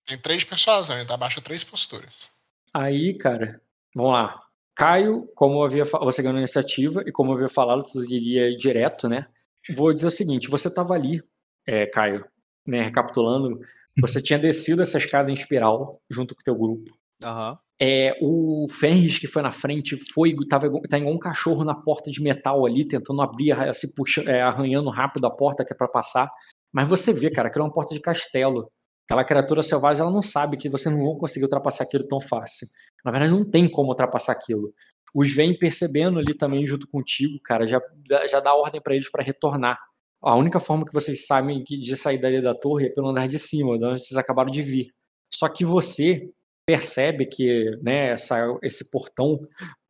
[0.06, 2.30] Tem três persuasão, então abaixa três posturas.
[2.74, 3.60] Aí, cara,
[3.94, 4.42] vamos lá.
[4.74, 8.56] Caio, como eu havia você ganhou a iniciativa e como eu havia falado, tu iria
[8.56, 9.26] direto, né?
[9.74, 11.22] Vou dizer o seguinte: você tava ali,
[11.66, 12.26] é, Caio,
[12.66, 12.84] né?
[12.84, 13.60] Recapitulando,
[14.00, 16.90] você tinha descido essa escada em espiral junto com o teu grupo.
[17.22, 17.58] Aham.
[17.80, 22.10] É, o Ferris que foi na frente foi tava tá igual um cachorro na porta
[22.12, 25.88] de metal ali, tentando abrir, se puxa, é, arranhando rápido a porta que é para
[25.88, 26.28] passar.
[26.72, 28.70] Mas você vê, cara, que é uma porta de castelo.
[29.04, 32.68] Aquela criatura selvagem, ela não sabe que vocês não vão conseguir ultrapassar aquilo tão fácil.
[33.04, 34.72] Na verdade, não tem como ultrapassar aquilo.
[35.12, 39.10] Os vem percebendo ali também junto contigo, cara, já, dá- já dá ordem para eles
[39.10, 39.76] para retornar.
[40.22, 43.38] A única forma que vocês sabem de sair dali da torre é pelo andar de
[43.38, 44.92] cima, de onde vocês acabaram de vir.
[45.34, 46.30] Só que você
[46.64, 49.40] percebe que né, essa, esse portão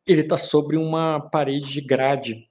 [0.07, 2.49] ele tá sobre uma parede de grade.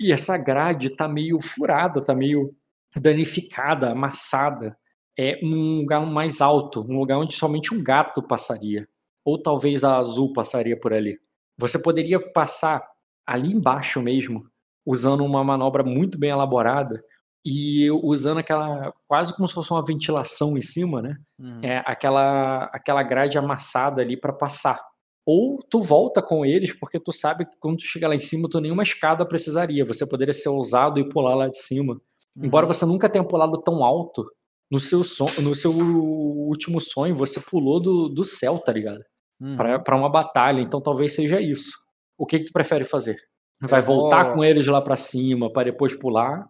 [0.00, 2.54] E essa grade tá meio furada, tá meio
[2.96, 4.78] danificada, amassada.
[5.18, 8.88] É um lugar mais alto, um lugar onde somente um gato passaria.
[9.24, 11.18] Ou talvez a azul passaria por ali.
[11.58, 12.80] Você poderia passar
[13.26, 14.48] ali embaixo mesmo,
[14.88, 17.04] usando uma manobra muito bem elaborada
[17.44, 21.18] e usando aquela quase como se fosse uma ventilação em cima, né?
[21.38, 21.60] Uhum.
[21.62, 24.80] é, aquela, aquela grade amassada ali para passar.
[25.26, 28.48] Ou tu volta com eles, porque tu sabe que quando tu chega lá em cima,
[28.50, 29.84] tu nenhuma escada precisaria.
[29.84, 32.00] Você poderia ser ousado e pular lá de cima.
[32.34, 34.24] Embora você nunca tenha pulado tão alto,
[34.70, 39.04] no seu, son no seu último sonho, você pulou do, do céu, tá ligado?
[39.38, 39.54] Uhum.
[39.54, 41.72] pra pra uma batalha, então talvez seja isso.
[42.16, 43.18] O que, que tu prefere fazer?
[43.60, 46.48] Vai vou- voltar com eles lá pra cima pra depois pular?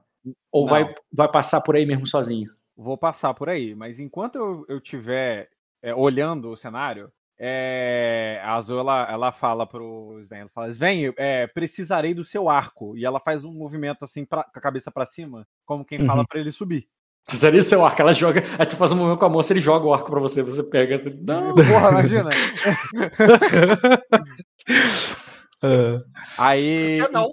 [0.52, 0.70] Ou Não.
[0.70, 2.50] vai, vai passar por aí mesmo sozinho?
[2.76, 5.48] Vou passar por aí, mas enquanto eu, eu tiver
[5.82, 11.12] é, olhando o cenário, é, a Azul ela, ela fala pro Sven, ela fala, Sven,
[11.16, 12.96] é, precisarei do seu arco.
[12.96, 16.20] E ela faz um movimento assim pra- com a cabeça pra cima, como quem fala
[16.20, 16.26] Uhum.
[16.26, 16.88] pra ele subir.
[17.24, 18.00] Precisaria seu arco.
[18.00, 18.42] Ela joga.
[18.58, 20.42] Aí tu faz um movimento com a moça, ele joga o arco pra você.
[20.42, 20.96] Você pega.
[20.96, 21.10] Você...
[21.20, 21.54] Não.
[21.54, 22.30] Porra, imagina.
[25.62, 26.02] Ah,
[26.38, 26.98] Aí.
[26.98, 27.30] Eu não.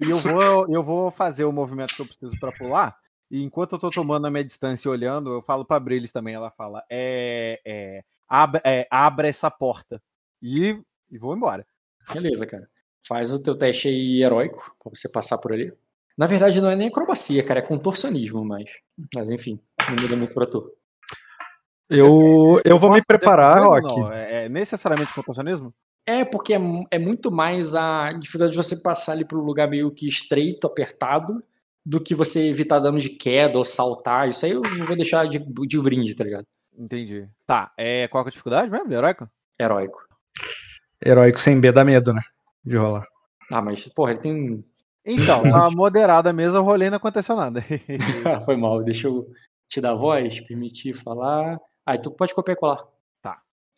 [0.00, 2.96] E eu vou, eu vou fazer o movimento que eu preciso pra pular.
[3.30, 6.34] E enquanto eu tô tomando a minha distância e olhando, eu falo pra Brilis também.
[6.34, 10.00] Ela fala: é, é, abra, é, abra essa porta.
[10.42, 10.78] E,
[11.10, 11.66] e vou embora.
[12.12, 12.68] Beleza, cara.
[13.06, 15.72] Faz o teu teste aí heróico pra você passar por ali.
[16.16, 17.60] Na verdade, não é nem acrobacia, cara.
[17.60, 18.70] É contorcionismo, mas.
[19.14, 20.70] Mas enfim, não muda muito pra tu.
[21.88, 23.82] eu, eu vou me Posso preparar, Rock.
[23.82, 24.12] não?
[24.12, 25.74] É, é necessariamente contorcionismo?
[26.06, 26.60] É, porque é,
[26.92, 30.66] é muito mais a dificuldade de você passar ali para um lugar meio que estreito,
[30.66, 31.42] apertado,
[31.84, 34.28] do que você evitar dano de queda ou saltar.
[34.28, 36.46] Isso aí eu não vou deixar de, de brinde, tá ligado?
[36.78, 37.28] Entendi.
[37.46, 38.92] Tá, é, qual que é a dificuldade mesmo?
[38.92, 39.28] Heróico?
[39.58, 39.98] Heróico.
[41.04, 42.22] Heróico sem B dá medo, né?
[42.64, 43.06] De rolar.
[43.50, 44.64] Ah, mas, porra, ele tem.
[45.04, 47.64] Então, tá moderada mesmo, eu rolei e não aconteceu nada.
[48.24, 49.28] Ah, Foi mal, deixa eu
[49.68, 51.58] te dar voz, permitir falar.
[51.84, 52.84] Aí tu pode copiar e colar.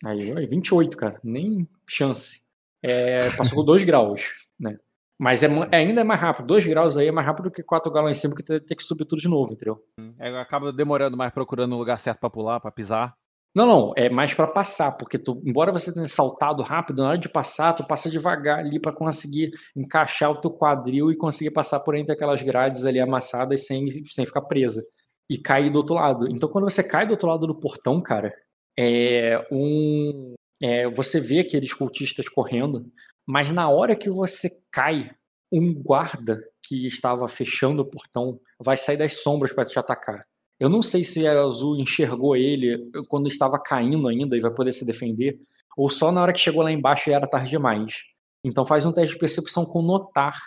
[0.05, 1.19] Aí, ó, 28, cara.
[1.23, 2.49] Nem chance.
[2.83, 4.77] É, passou com 2 graus, né?
[5.19, 6.47] Mas é, ma- ainda é mais rápido.
[6.47, 8.59] 2 graus aí é mais rápido do que 4 graus lá em cima, que tem
[8.59, 9.83] tem que subir tudo de novo, entendeu?
[10.17, 13.13] É, acaba demorando mais procurando um lugar certo pra pular, pra pisar.
[13.53, 17.17] Não, não, é mais pra passar, porque tu, embora você tenha saltado rápido, na hora
[17.17, 21.79] de passar, tu passa devagar ali pra conseguir encaixar o teu quadril e conseguir passar
[21.79, 24.81] por entre aquelas grades ali amassadas sem, sem ficar presa.
[25.29, 26.27] E cair do outro lado.
[26.29, 28.31] Então, quando você cai do outro lado do portão, cara,
[28.79, 30.35] é um.
[30.63, 32.89] é, você vê aqueles cultistas correndo,
[33.27, 35.11] mas na hora que você cai,
[35.51, 40.25] um guarda que estava fechando o portão vai sair das sombras pra te atacar.
[40.59, 44.73] Eu não sei se a Azul enxergou ele quando estava caindo ainda e vai poder
[44.73, 45.39] se defender,
[45.75, 48.03] ou só na hora que chegou lá embaixo e era tarde demais.
[48.43, 50.37] Então faz um teste de percepção com notar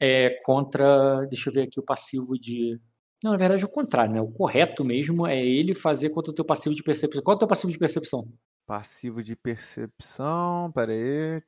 [0.00, 1.26] é, contra.
[1.26, 2.80] Deixa eu ver aqui o passivo de.
[3.22, 4.20] Não, na verdade é o contrário, né?
[4.20, 7.22] O correto mesmo é ele fazer contra o teu passivo de percepção.
[7.22, 8.28] Qual é o teu passivo de percepção?
[8.66, 11.40] Passivo de percepção, pera aí.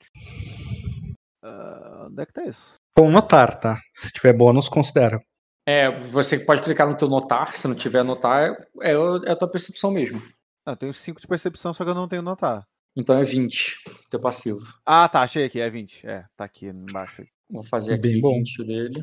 [1.43, 2.75] Ah, onde é que tá isso?
[2.97, 3.81] Com notar, tá?
[3.97, 5.21] Se tiver bônus, considera.
[5.67, 9.37] É, você pode clicar no teu notar, se não tiver notar, é, o- é a
[9.37, 10.23] tua percepção mesmo.
[10.67, 12.65] Ah, eu tenho 5 de percepção, só que eu não tenho notar.
[12.97, 13.77] Então é 20,
[14.11, 14.61] teu passivo.
[14.87, 16.07] Ah, tá, achei aqui, é 20.
[16.07, 17.25] É, tá aqui embaixo.
[17.51, 18.35] Vou fazer Bem aqui bom.
[18.35, 19.03] 20 dele.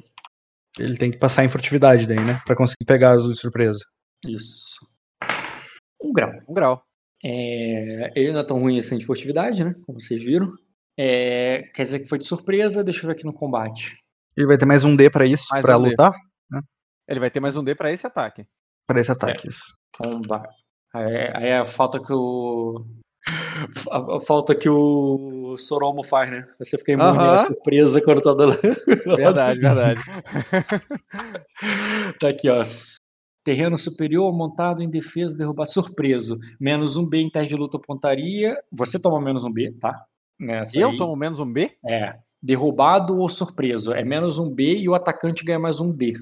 [0.79, 2.39] Ele tem que passar em furtividade daí, né?
[2.45, 3.79] Pra conseguir pegar azul de surpresa.
[4.27, 4.87] Isso.
[6.01, 6.31] Um grau.
[6.47, 6.83] Um grau.
[7.23, 9.73] É, ele não é tão ruim assim de furtividade, né?
[9.85, 10.51] Como vocês viram.
[10.97, 13.97] É, quer dizer que foi de surpresa, deixa eu ver aqui no combate.
[14.35, 16.13] Ele vai ter mais um D pra isso, Mais pra um lutar?
[17.07, 18.45] Ele vai ter mais um D pra esse ataque.
[18.87, 19.47] Pra esse ataque.
[19.47, 19.61] isso.
[19.93, 20.55] Combate.
[20.93, 22.79] Aí, aí é a falta que o.
[23.91, 26.47] A falta que o Soromo faz, né?
[26.59, 27.37] Você fica imune à Aham.
[27.37, 28.55] surpresa quando tá dando.
[29.17, 30.01] Verdade, verdade.
[32.19, 32.61] Tá aqui, ó.
[33.43, 36.39] Terreno superior montado em defesa, derrubar surpreso.
[36.59, 38.55] Menos um B em teste de luta ou pontaria.
[38.71, 40.05] Você toma menos um B, tá?
[40.39, 40.97] Nessa Eu aí.
[40.97, 41.71] tomo menos um B?
[41.85, 42.15] É.
[42.41, 43.93] Derrubado ou surpreso.
[43.93, 46.13] É menos um B e o atacante ganha mais um D.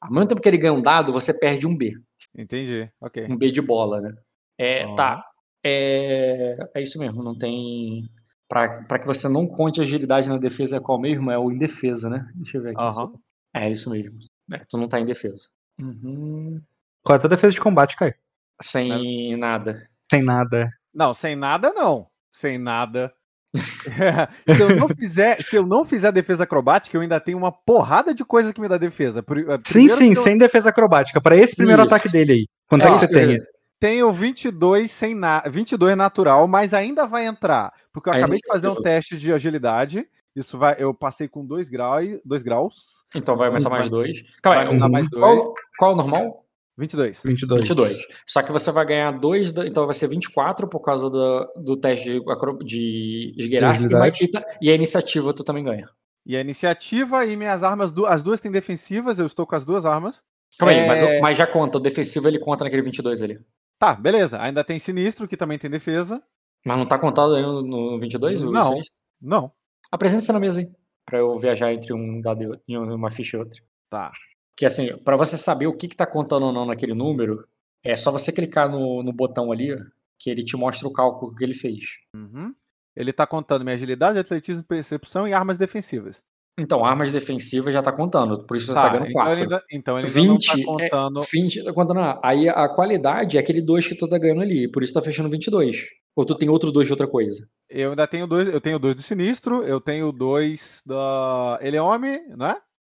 [0.00, 1.94] Ao mesmo tempo que ele ganha um dado, você perde um B.
[2.36, 3.26] Entendi, ok.
[3.28, 4.14] Um B de bola, né?
[4.56, 4.94] É, Aham.
[4.94, 5.24] tá.
[5.64, 8.08] É, é isso mesmo, não tem.
[8.48, 11.30] Pra, pra que você não conte agilidade na defesa é qual mesmo?
[11.30, 12.26] É o em defesa, né?
[12.34, 12.80] Deixa eu ver aqui.
[12.80, 13.12] Aham.
[13.54, 14.18] É isso mesmo.
[14.52, 15.48] É, tu não tá em defesa.
[15.80, 16.60] Uhum.
[17.02, 18.14] Qual é a tua defesa de combate, Caio?
[18.60, 19.86] Sem nada.
[20.10, 20.68] Sem nada.
[20.94, 22.08] Não, sem nada não.
[22.32, 23.12] Sem nada.
[23.54, 28.14] se, eu não fizer, se eu não fizer defesa acrobática, eu ainda tenho uma porrada
[28.14, 29.20] de coisa que me dá defesa.
[29.20, 31.20] Eh, Sim, primeiro sim, que eu sem defesa acrobática.
[31.20, 31.94] Pra esse primeiro Isso.
[31.94, 32.46] ataque dele aí.
[32.68, 33.38] Quanto é, É que você tem?
[33.80, 35.40] Tenho 22 sem na...
[35.40, 37.72] 22 natural, mas ainda vai entrar.
[37.92, 40.06] Porque eu Aí acabei de fazer um teste de agilidade.
[40.34, 42.74] Isso vai, eu passei com 2 graus, dois graus.
[43.14, 44.22] Então vai aumentar mais Vai- dois.
[44.42, 45.20] Calma Vai aí, um- mais dois.
[45.42, 46.44] qual, qual é o normal?
[46.76, 47.22] 22.
[47.24, 47.60] 22.
[47.68, 47.98] 22.
[48.24, 51.76] Só que você vai ganhar dois, da- então vai ser 24 por causa do, do
[51.76, 53.74] teste de, acro- de esgueirar.
[54.60, 55.88] E, a iniciativa tu também ganha.
[56.24, 59.64] E a iniciativa e minhas armas, du- as duas têm defensivas, eu estou com as
[59.64, 60.22] duas armas.
[60.56, 60.86] Calma aí, É.
[60.86, 63.40] mas, o- mas já conta, o defensivo ele conta naquele 22 ali.
[63.78, 64.40] Tá, beleza.
[64.40, 66.22] Ainda tem sinistro, que também tem defesa.
[66.64, 68.42] Mas não tá contado aí no, no 22?
[68.42, 68.72] o Não.
[68.72, 68.90] seis?
[69.20, 69.52] Não.
[69.90, 70.70] Apresenta-se na mesa aí,
[71.06, 73.62] pra eu viajar entre um dado e uma ficha e outra.
[73.88, 74.12] Tá.
[74.54, 77.46] Porque assim, pra você saber o que, que tá contando ou não naquele número,
[77.82, 79.76] é só você clicar no, no botão ali,
[80.18, 81.98] que ele te mostra o cálculo que ele fez.
[82.14, 82.54] Uhum.
[82.94, 86.20] Ele tá contando minha agilidade, atletismo, percepção e armas defensivas.
[86.58, 89.32] Então, armas defensivas já tá contando, por isso você tá, Tá, ganhando então 4.
[89.32, 91.22] ele ainda, então ele ainda 20 não é- tá contando.
[91.30, 94.66] 20 tá contando, ah, aí a qualidade é aquele 2 que tu tá ganhando ali,
[94.70, 95.84] por isso tá fechando 22.
[96.16, 97.48] Ou tu tem outro 2 de outra coisa.
[97.70, 98.48] Eu ainda tenho dois.
[98.48, 101.58] Eu tenho dois do sinistro, eu tenho dois da.
[101.62, 102.56] Ele é homem, né?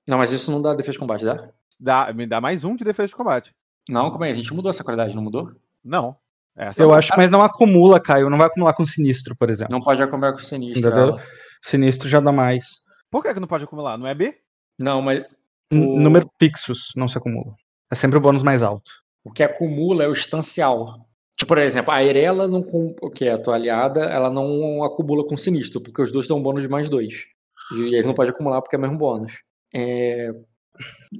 [0.09, 1.49] Não, mas isso não dá defesa de combate, dá?
[1.79, 3.53] Dá, me dá mais um de defesa de combate.
[3.87, 4.29] Não, como é?
[4.31, 5.51] A gente mudou essa qualidade, não mudou?
[5.85, 6.15] Não.
[6.57, 6.95] Essa Eu não.
[6.95, 8.27] acho, mas não acumula, Caio.
[8.29, 9.71] Não vai acumular com sinistro, por exemplo.
[9.71, 10.79] Não pode acompanhar com o sinistro.
[10.79, 10.99] Entendeu?
[11.09, 11.23] ela.
[11.61, 12.81] Sinistro já dá mais.
[13.11, 13.97] Por que, que não pode acumular?
[13.97, 14.37] Não é B?
[14.79, 15.23] Não, mas
[15.71, 17.53] O- Número fixos não se acumula.
[17.91, 18.89] É sempre o bônus mais alto.
[19.23, 21.07] o que acumula é o estancial.
[21.37, 25.25] Tipo, por exemplo, a Erela, não, com- que é a tua aliada, ela não acumula
[25.27, 27.25] com sinistro, porque os dois dão um bônus de mais dois.
[27.73, 29.41] E ele não pode acumular porque é o mesmo bônus.
[29.73, 30.31] É...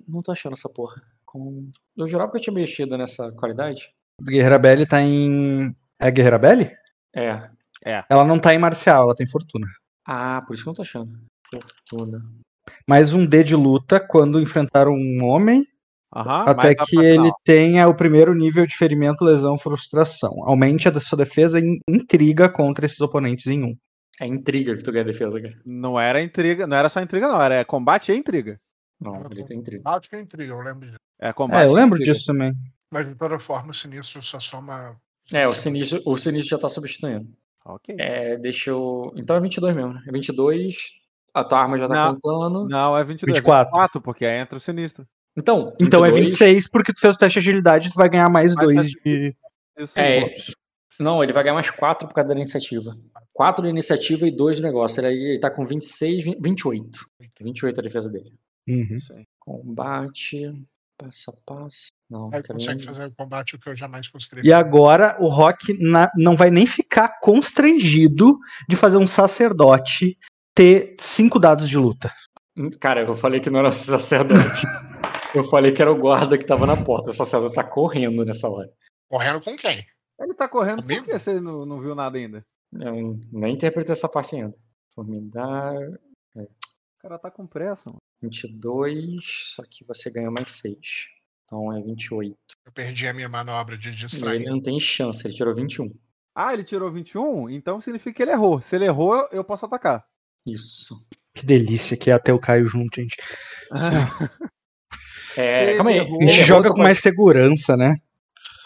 [0.08, 1.02] Não tô achando essa porra.
[1.26, 3.88] Com- Eu jurava que eu tinha mexido nessa qualidade.
[4.22, 5.76] Guerreira Belly tá em.
[6.00, 6.72] É Guerreira Belly?
[7.16, 8.04] É.
[8.10, 9.68] Ela não tá em marcial, ela tem fortuna.
[10.06, 11.10] Ah, por isso que eu não tô achando.
[11.52, 12.24] Fortuna.
[12.88, 15.66] Mais um D de luta quando enfrentar um homem,
[16.16, 16.46] Aham.
[16.48, 20.44] até que ele tenha o primeiro nível de ferimento, lesão, frustração.
[20.46, 23.76] Aumente a sua defesa em intriga contra esses oponentes em um.
[24.20, 25.60] É intriga que tu ganha defesa, cara.
[25.66, 27.42] Não era intriga, não era só intriga, não.
[27.42, 28.60] Era combate e intriga.
[29.00, 29.82] Não, ele tem intriga.
[29.86, 31.00] Acho que é intriga, eu lembro disso.
[31.20, 32.54] É combate É, eu lembro disso também.
[32.92, 34.96] Mas de toda forma, o sinistro só soma.
[35.34, 37.28] É, o sinistro, o sinistro já tá substituindo.
[37.66, 37.96] Ok.
[37.98, 39.12] É, deixa eu.
[39.16, 40.04] Então é 22 mesmo, né?
[40.08, 41.01] É 22.
[41.34, 42.20] A tua arma já tá Não.
[42.20, 42.68] contando.
[42.68, 43.36] Não, é 22.
[43.38, 43.72] 24.
[43.72, 45.08] 24, porque aí entra o sinistro.
[45.38, 46.32] Então, Então é 22.
[46.32, 49.02] 26, porque tu fez o teste de agilidade, tu vai ganhar mais Mais dois teste
[49.04, 49.36] de.
[49.80, 50.36] Isso É.
[51.00, 52.94] Não, ele vai ganhar mais 4 por causa da iniciativa.
[53.34, 55.00] 4 da iniciativa e 2 do negócio.
[55.04, 57.06] Ele, ele tá com 26, 20 28.
[57.42, 58.34] 28 a defesa dele.
[58.68, 58.98] Uhum.
[59.40, 60.54] Combate.
[60.98, 61.88] Passo a passo.
[62.10, 64.48] Não, consegue nem- fazer o combate o que eu jamais conseguiria.
[64.48, 68.38] E agora o Rock na- não vai nem ficar constrangido
[68.70, 70.18] de fazer um sacerdote
[70.54, 72.12] ter cinco dados de luta.
[72.80, 74.66] Cara, eu falei que não era o sacerdote.
[75.36, 77.12] eu falei que era o guarda que tava na porta.
[77.12, 78.70] O sacerdote tá correndo nessa hora.
[79.10, 79.86] Correndo com quem?
[80.20, 81.04] Ele tá correndo Comigo?
[81.06, 82.46] por que você não, não viu nada ainda?
[82.74, 84.56] Eu nem interpretei essa parte ainda.
[84.94, 85.74] Formidar.
[86.36, 86.48] O
[87.02, 87.98] cara tá com pressa, mano.
[88.22, 89.16] 22.
[89.56, 90.78] Só que você ganha mais 6.
[91.46, 92.38] Então é 28.
[92.66, 94.46] Eu perdi a minha manobra de E ele distrair.
[94.46, 95.92] não tem chance, ele tirou 21.
[96.36, 97.50] Ah, ele tirou 21?
[97.50, 98.62] Então significa que ele errou.
[98.62, 100.06] Se ele errou, eu posso atacar.
[100.48, 101.06] Isso.
[101.34, 103.16] Que delícia que é ter o Caio junto, gente.
[105.38, 105.98] É, Ele calma aí.
[105.98, 106.22] errou.
[106.22, 107.94] A gente joga com mais segurança, né?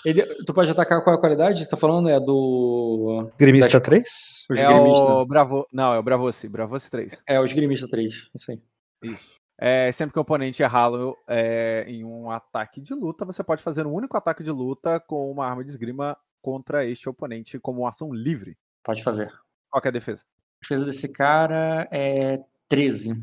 [0.03, 1.63] Ele, tu pode atacar qual é a qualidade?
[1.63, 2.09] Você tá falando?
[2.09, 3.29] É do.
[3.37, 4.09] Grimista Das- 3?
[4.49, 5.09] Os é gremistas.
[5.09, 5.67] o Bravo.
[5.71, 6.47] Não, é o Bravossi.
[6.47, 7.21] Bravossi 3.
[7.27, 8.29] É, os gremistas 3.
[8.33, 8.61] Isso aí.
[9.03, 9.35] Isso.
[9.59, 13.85] É, sempre que o oponente errá-lo é, em um ataque de luta, você pode fazer
[13.85, 18.11] um único ataque de luta com uma arma de esgrima contra este oponente como ação
[18.11, 18.57] livre.
[18.83, 19.31] Pode fazer.
[19.69, 20.23] Qual que é a defesa?
[20.65, 23.13] A defesa desse cara é 13.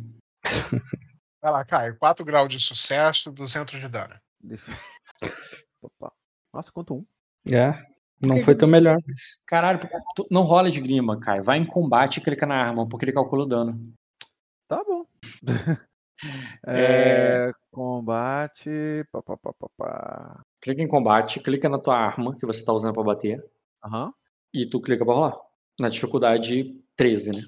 [1.42, 1.96] Vai lá, Caio.
[1.98, 4.14] 4 graus de sucesso, 200 de dano.
[5.82, 6.12] Opa.
[6.54, 7.06] Nossa, quanto um.
[7.52, 7.72] É.
[8.20, 8.96] Não que foi tão melhor.
[9.04, 9.40] Mas...
[9.44, 9.80] Caralho,
[10.14, 11.42] tu- não rola esgrima, Caio.
[11.42, 13.92] Vai em combate e clica na arma, porque ele calcula o dano.
[14.68, 15.04] Tá bom.
[16.64, 18.70] É, Combate.
[19.10, 20.40] Pá, pá, pá, pá, pá.
[20.60, 23.44] Clica em combate, clica na tua arma que você tá usando pra bater.
[23.84, 24.14] Aham.
[24.54, 25.36] E tu clica pra rolar.
[25.80, 27.42] Na dificuldade 13, né?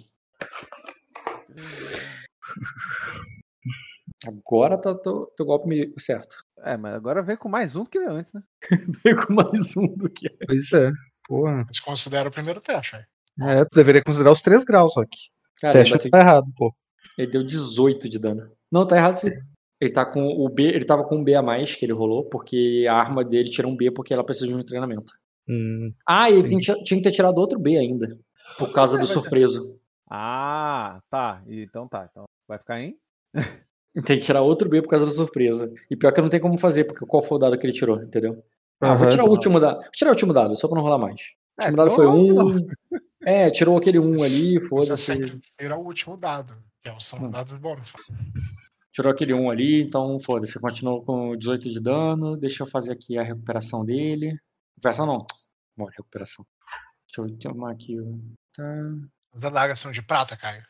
[4.27, 6.37] Agora tá teu, teu golpe meio certo.
[6.65, 8.43] É, mas agora vem com mais um do que antes, né?
[9.05, 10.29] Veio com mais um do que.
[10.47, 10.91] Pois é.
[11.29, 11.65] Porra.
[11.67, 13.07] Mas considera o primeiro teste, velho.
[13.51, 15.09] É, tu deveria considerar os três graus, Rock.
[15.57, 16.75] O Cara, ele, teste bateu- tá errado, pô.
[17.19, 18.51] ele deu 18 de dano.
[18.73, 19.31] Não, tá errado sim.
[19.81, 22.25] Ele tá com o B, ele tava com um B a mais que ele rolou,
[22.29, 25.13] porque a arma dele tira um B porque ela precisa de um treinamento.
[25.49, 28.19] Hum, Ah, e ele tinha, tinha que ter tirado outro B ainda.
[28.59, 29.79] Por causa É, do é- surpreso.
[30.11, 31.43] Ah, tá.
[31.47, 32.09] Então tá.
[32.11, 32.97] Então vai ficar em.
[34.07, 35.73] Tem que tirar outro B por causa da surpresa.
[35.89, 38.03] E pior que não tem como fazer, porque qual foi o dado que ele tirou,
[38.03, 38.45] entendeu?
[38.81, 39.83] Ah, vou tirar o último dado.
[39.83, 41.21] Vou tirar o último dado, só pra não rolar mais.
[41.21, 42.67] O É, último dado senão foi de um.
[43.25, 45.41] É, tirou aquele um ali, foda-se.
[45.57, 47.31] tira o último dado, que é são Hum.
[47.31, 47.93] dados bônus.
[48.93, 50.59] Tirou aquele um ali, então foda-se.
[50.59, 52.37] Continuou com 18 de dano.
[52.37, 54.37] Deixa eu fazer aqui a recuperação dele.
[54.77, 55.25] Recuperação não.
[55.77, 56.45] Bom, recuperação.
[57.23, 58.07] Deixa eu tomar aqui o.
[58.57, 58.65] Tá.
[59.37, 60.63] As adagas são de prata, Caio.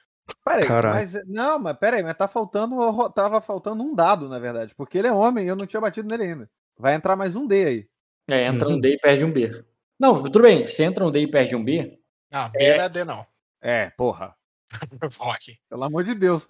[0.44, 0.94] Peraí, Caralho.
[1.12, 1.26] mas.
[1.26, 2.76] Não, mas peraí, mas tá faltando.
[3.10, 4.74] Tava faltando um dado, na verdade.
[4.74, 6.50] Porque ele é homem e eu não tinha batido nele ainda.
[6.78, 7.86] Vai entrar mais um D aí.
[8.31, 8.81] É, entra um Uhum.
[8.81, 9.64] D e perde um B.
[10.00, 10.66] Não, tudo bem.
[10.66, 11.98] Se entra um D e perde um B,
[12.32, 13.26] Ah, B não é D, não.
[13.62, 14.34] É, porra.
[15.70, 16.48] Pelo amor de Deus.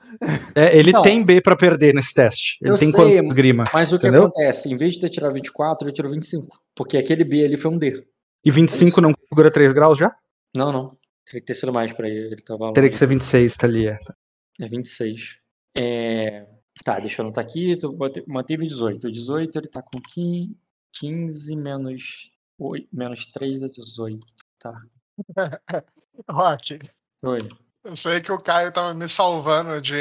[0.54, 1.02] É, ele Não.
[1.02, 2.56] tem B pra perder nesse teste.
[2.62, 3.64] Ele Eu tem sei, quanto esgrima?
[3.72, 4.24] mas o que Entendeu?
[4.26, 4.72] acontece?
[4.72, 6.46] Em vez de ter tirado 24, ele tirou 25.
[6.74, 8.06] Porque aquele B ali foi um D.
[8.44, 10.14] E 25 não configura 3 graus já?
[10.54, 10.98] Não, não.
[11.24, 12.32] Teria que ter sido mais pra ele.
[12.34, 13.88] Ele tava Teria que ser 26, tá ali.
[13.88, 13.98] é.
[14.60, 15.38] É 26.
[15.76, 16.46] É...
[16.84, 17.76] Tá, deixa eu anotar aqui.
[17.76, 19.06] Tu manteve 18.
[19.06, 20.56] O 18 ele tá com 15,
[20.92, 24.26] 15 menos, 8, menos 3 dá 18.
[24.58, 24.82] Tá.
[26.28, 26.78] Rock,
[27.22, 27.38] Oi.
[27.84, 29.94] Eu sei que o Caio tava me salvando de,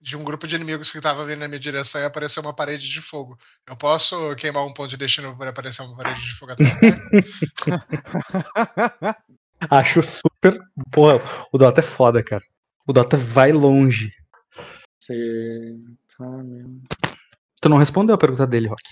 [0.00, 2.88] de um grupo de inimigos que tava vindo na minha direção e apareceu uma parede
[2.88, 3.38] de fogo.
[3.68, 6.72] Eu posso queimar um ponto de destino para aparecer uma parede de fogo atrás?
[9.70, 10.58] Acho super.
[10.90, 11.20] Porra,
[11.52, 12.42] o Dota é foda, cara.
[12.86, 14.12] O Dota vai longe.
[14.98, 15.76] Você.
[16.18, 16.80] Ah, meu.
[17.60, 18.82] Tu não respondeu a pergunta dele, Rock.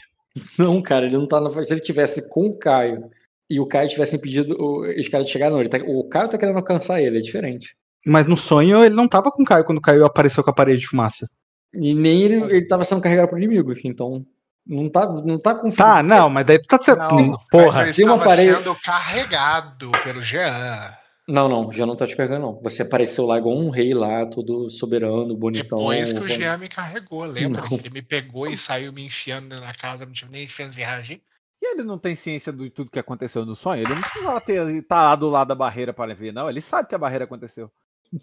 [0.58, 1.50] Não, cara, ele não tá na.
[1.50, 3.10] Se ele tivesse com o Caio
[3.50, 5.60] e o Caio tivesse impedido o- os caras de chegar, não.
[5.60, 5.78] Ele tá...
[5.86, 7.74] O Caio tá querendo alcançar ele, é diferente.
[8.04, 10.54] Mas no sonho ele não tava com o Caio quando o Caio apareceu com a
[10.54, 11.28] parede de fumaça.
[11.74, 14.24] E nem ele, ele tava sendo carregado por inimigos, então.
[14.66, 17.00] Não tá, não tá com Tá, não, mas daí tu tá certo.
[17.14, 17.80] Não, mas Porra.
[17.82, 20.92] ele estava parede- sendo carregado pelo Jean.
[21.28, 22.60] Não, não, já não tá te carregando, não.
[22.62, 25.78] Você apareceu lá igual um rei lá, todo soberano, bonitão.
[25.78, 27.62] Depois que o Jean me carregou, lembra?
[27.72, 31.20] Ele me pegou e saiu me enfiando da casa, não tive nem chance de reagir.
[31.62, 33.82] E ele não tem ciência de tudo que aconteceu no sonho?
[33.84, 36.50] Ele não precisava ter tá lá do lado da barreira para ver, não.
[36.50, 37.70] Ele sabe que a barreira aconteceu.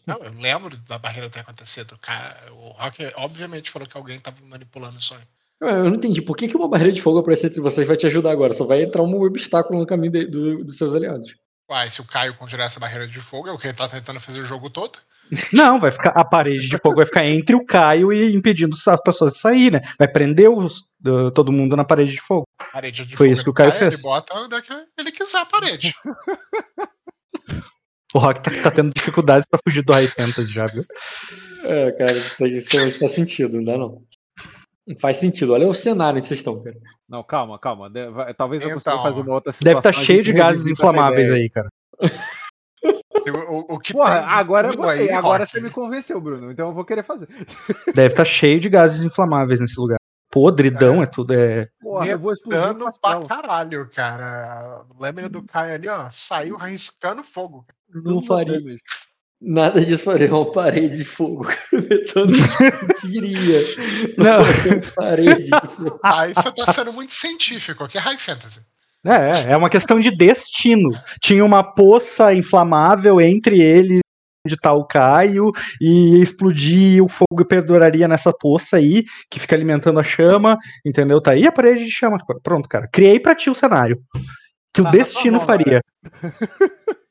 [0.05, 1.97] Não, eu lembro da barreira ter acontecido.
[2.51, 5.23] O, Rock, obviamente, falou que alguém estava manipulando o sonho.
[5.61, 6.21] Eu eu não entendi.
[6.21, 8.53] Por que, que uma barreira de fogo aparecer entre vocês vai te ajudar agora?
[8.53, 11.33] Só vai entrar um obstáculo no caminho de- do- dos seus aliados.
[11.69, 14.19] Uai, se o Caio conjurar essa barreira de fogo, é o que ele tá tentando
[14.19, 14.99] fazer o jogo todo.
[15.53, 16.11] Não, vai ficar.
[16.11, 19.71] A parede de fogo vai ficar entre o Caio e impedindo as pessoas de sair,
[19.71, 19.81] né?
[19.97, 22.45] Vai prender os- do- todo mundo na parede de fogo.
[22.71, 24.01] Parede de Foi fogo isso que o Caio Ele fez.
[24.01, 25.93] bota onde é que ele quiser a parede.
[28.11, 30.83] O Rock tá, tá tendo dificuldades pra fugir do High Fantasy já, viu?
[31.63, 32.59] É, cara, tem-
[32.91, 34.01] faz sentido, não dá não.
[34.99, 35.53] Faz sentido.
[35.53, 36.75] Olha o cenário que vocês estão, cara.
[37.07, 37.87] Não, calma, calma.
[37.87, 39.63] De- vai- Talvez eu consiga Então, fazer uma outra situação.
[39.63, 41.69] Deve estar a cheio de gases inflamáveis aí, cara.
[43.47, 45.09] O, o- que Porra, tem agora eu gostei.
[45.09, 46.51] aí, Agora Rock, você me convenceu, Bruno.
[46.51, 47.27] Então eu vou querer fazer.
[47.93, 49.98] Deve estar cheio de gases inflamáveis nesse lugar.
[50.31, 51.33] Podridão é, tudo.
[51.33, 51.69] É...
[51.81, 54.85] Porra, eu vou explodir pra caralho, cara.
[54.87, 57.65] A lâmina do Caio ali, ó, saiu riscando fogo.
[57.91, 58.59] Não faria.
[59.41, 61.47] Nada disso faria uma parede de fogo.
[61.71, 62.33] Metendo
[62.81, 63.61] mentiria.
[64.17, 64.43] Não.
[64.95, 65.99] parede de fogo.
[66.03, 68.61] Aí você tá sendo muito científico, aqui é High Fantasy.
[69.05, 70.89] É, é uma questão de destino.
[71.21, 74.01] Tinha uma poça inflamável entre eles
[74.45, 75.51] onde tá o Caio
[75.81, 81.21] e explodir o fogo perduraria nessa poça aí, que fica alimentando a chama, entendeu?
[81.21, 82.17] Tá aí a parede de chama.
[82.43, 82.87] Pronto, cara.
[82.87, 84.01] Criei pra ti o cenário.
[84.73, 85.81] Que o Tá, destino tá bom, faria.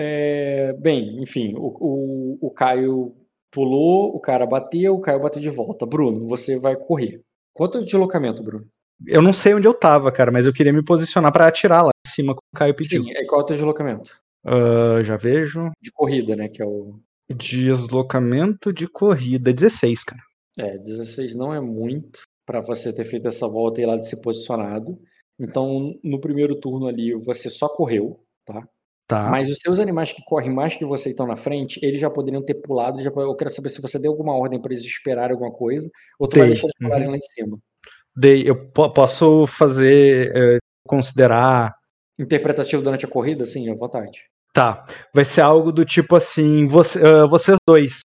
[0.00, 3.16] É, bem, enfim, o, o, o Caio
[3.50, 5.84] pulou, o cara bateu, o Caio bateu de volta.
[5.84, 7.20] Bruno, você vai correr.
[7.52, 8.64] Quanto de deslocamento, Bruno?
[9.04, 11.90] Eu não sei onde eu tava, cara, mas eu queria me posicionar pra atirar lá
[12.06, 13.02] em cima, como o Caio pediu.
[13.02, 14.20] Sim, é qual é o teu deslocamento?
[14.44, 15.70] Ah, já vejo.
[15.80, 16.48] De corrida, né?
[16.48, 17.00] Que é o.
[17.30, 19.52] Deslocamento de corrida.
[19.52, 20.22] 16, cara.
[20.58, 24.08] É, 16 não é muito para você ter feito essa volta e ir lá de
[24.08, 24.98] se posicionado.
[25.38, 28.66] Então, no primeiro turno ali, você só correu, tá?
[29.06, 29.30] Tá.
[29.30, 32.10] Mas os seus animais que correm mais que você e estão na frente, eles já
[32.10, 33.00] poderiam ter pulado.
[33.00, 36.28] Já, eu quero saber se você deu alguma ordem para eles esperarem alguma coisa, ou
[36.28, 37.56] tu vai Dei, deixar eles pularem lá em cima.
[38.16, 40.32] Dei, eu po- posso fazer.
[40.36, 41.74] eh, considerar.
[42.18, 44.20] Interpretativo durante a corrida, sim, à vontade.
[44.52, 44.84] Tá.
[45.14, 48.00] Vai ser algo do tipo assim: você- ah, vocês dois.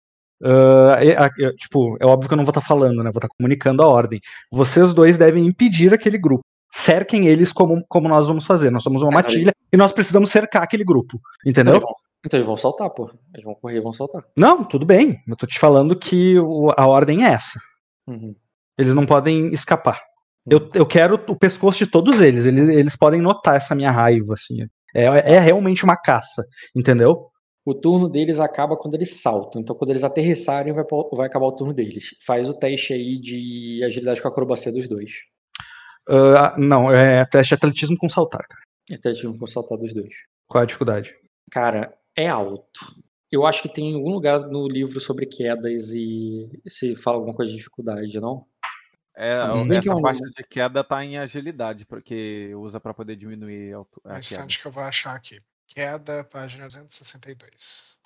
[0.44, 3.10] ah, é, tipo, é óbvio que eu não vou estar falando, né?
[3.12, 4.20] Vou estar comunicando a ordem.
[4.50, 6.42] Vocês dois devem impedir aquele grupo.
[6.74, 8.70] Cerquem eles como, como nós vamos fazer.
[8.70, 11.20] Nós somos uma É, matilha e nós precisamos cercar aquele grupo.
[11.46, 11.80] Então Entendeu?
[11.80, 13.10] vão, então eles vão saltar, pô.
[13.32, 14.24] Eles vão correr e vão saltar.
[14.36, 15.20] Não, tudo bem.
[15.28, 17.60] Eu tô te falando que o- a ordem é essa.
[18.06, 18.34] Uhum.
[18.78, 20.00] Eles não podem escapar.
[20.48, 22.46] Eu, eu quero o pescoço de todos eles.
[22.46, 22.68] eles.
[22.68, 24.62] Eles podem notar essa minha raiva, assim.
[24.94, 27.28] É, é realmente uma caça, entendeu?
[27.64, 29.60] O turno deles acaba quando eles saltam.
[29.60, 32.10] Então, quando eles aterrissarem, vai, vai acabar o turno deles.
[32.26, 35.12] Faz o teste aí de agilidade com acrobacia dos dois.
[36.08, 38.62] Ah, não, é teste de atletismo com saltar, cara.
[38.90, 40.12] É de com saltar dos dois.
[40.48, 41.14] Qual é a dificuldade?
[41.50, 42.80] Cara, é alto.
[43.30, 47.50] Eu acho que tem algum lugar no livro sobre quedas e se fala alguma coisa
[47.50, 48.44] de dificuldade, não?
[49.14, 49.32] É,
[49.76, 53.80] essa é um- faixa de queda tá em agilidade, porque usa pra poder diminuir a
[53.80, 54.18] Um a queda.
[54.18, 55.40] instante que eu vou achar aqui.
[55.66, 57.98] Queda, página 262.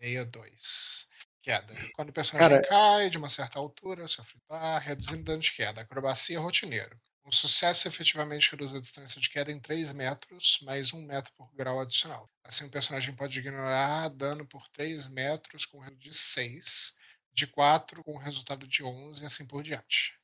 [0.00, 1.06] 362.
[1.42, 1.74] Queda.
[1.94, 5.82] Quando o personagem Cara- cai de uma certa altura, sofre barra, reduzindo dano de queda.
[5.82, 6.96] Acrobacia rotineiro.
[7.26, 11.50] Um sucesso efetivamente reduz a distância de queda em 3 metros, mais 1 metro por
[11.54, 12.28] grau adicional.
[12.44, 16.96] Assim, o personagem pode ignorar dano por 3 metros com resultado de 6,
[17.34, 20.14] de 4 com resultado de 11 e assim por diante.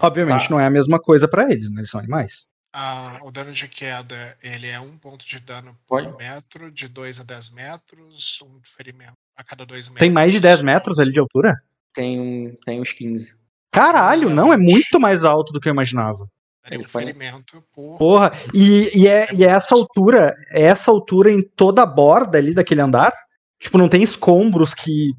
[0.00, 1.80] Obviamente não é a mesma coisa pra eles, né?
[1.80, 2.46] Eles são animais.
[2.72, 7.20] Ah, o dano de queda, ele é um ponto de dano por metro, de 2
[7.20, 10.00] a 10 metros, um ferimento a cada 2 metros.
[10.00, 11.54] Tem mais de 10 metros ali de altura?
[11.94, 13.34] Tem, um, tem uns 15.
[13.72, 16.24] Caralho, não, é muito mais alto do que eu imaginava.
[16.24, 17.98] Um Ele pode- ferimento por.
[17.98, 22.38] Porra, e, e, é, e é essa altura, é essa altura em toda a borda
[22.38, 23.12] ali daquele andar?
[23.60, 25.12] Tipo, não tem escombros que.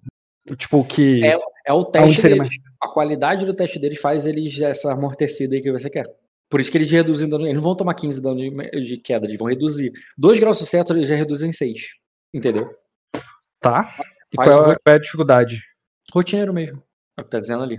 [0.55, 1.23] Tipo, que.
[1.25, 1.37] É,
[1.67, 2.49] é o teste deles.
[2.81, 6.05] A qualidade do teste deles faz eles essa amortecida aí que você quer.
[6.49, 7.45] Por isso que eles reduzem dano.
[7.45, 8.49] Eles não vão tomar 15 dano de,
[8.83, 9.91] de queda, eles vão reduzir.
[10.17, 11.75] 2 graus de sucesso eles já reduzem 6.
[12.33, 12.69] Entendeu?
[13.61, 13.93] Tá.
[14.31, 15.61] E Faz qual é, qual é a dificuldade?
[16.13, 16.81] Rotineiro mesmo.
[17.17, 17.77] É o que tá dizendo ali.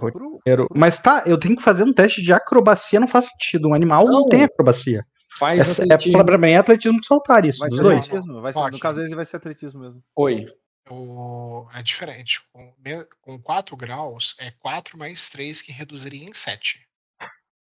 [0.00, 3.68] Pro- Quero- Mas tá, eu tenho que fazer um teste de acrobacia, não faz sentido.
[3.68, 4.28] Um animal não, Não.
[4.28, 5.00] tem acrobacia.
[5.38, 6.24] Faz é, atletismo.
[6.24, 8.06] pra mim é atletismo de soltar isso, Vai dos dois.
[8.06, 8.40] atletismo.
[8.40, 10.02] Vai ser, no caso deles vai ser atletismo mesmo.
[10.16, 10.46] Oi.
[10.88, 12.40] O, é diferente.
[12.52, 12.72] Com,
[13.20, 16.86] com 4 graus, é 4 mais 3 que reduziria em 7.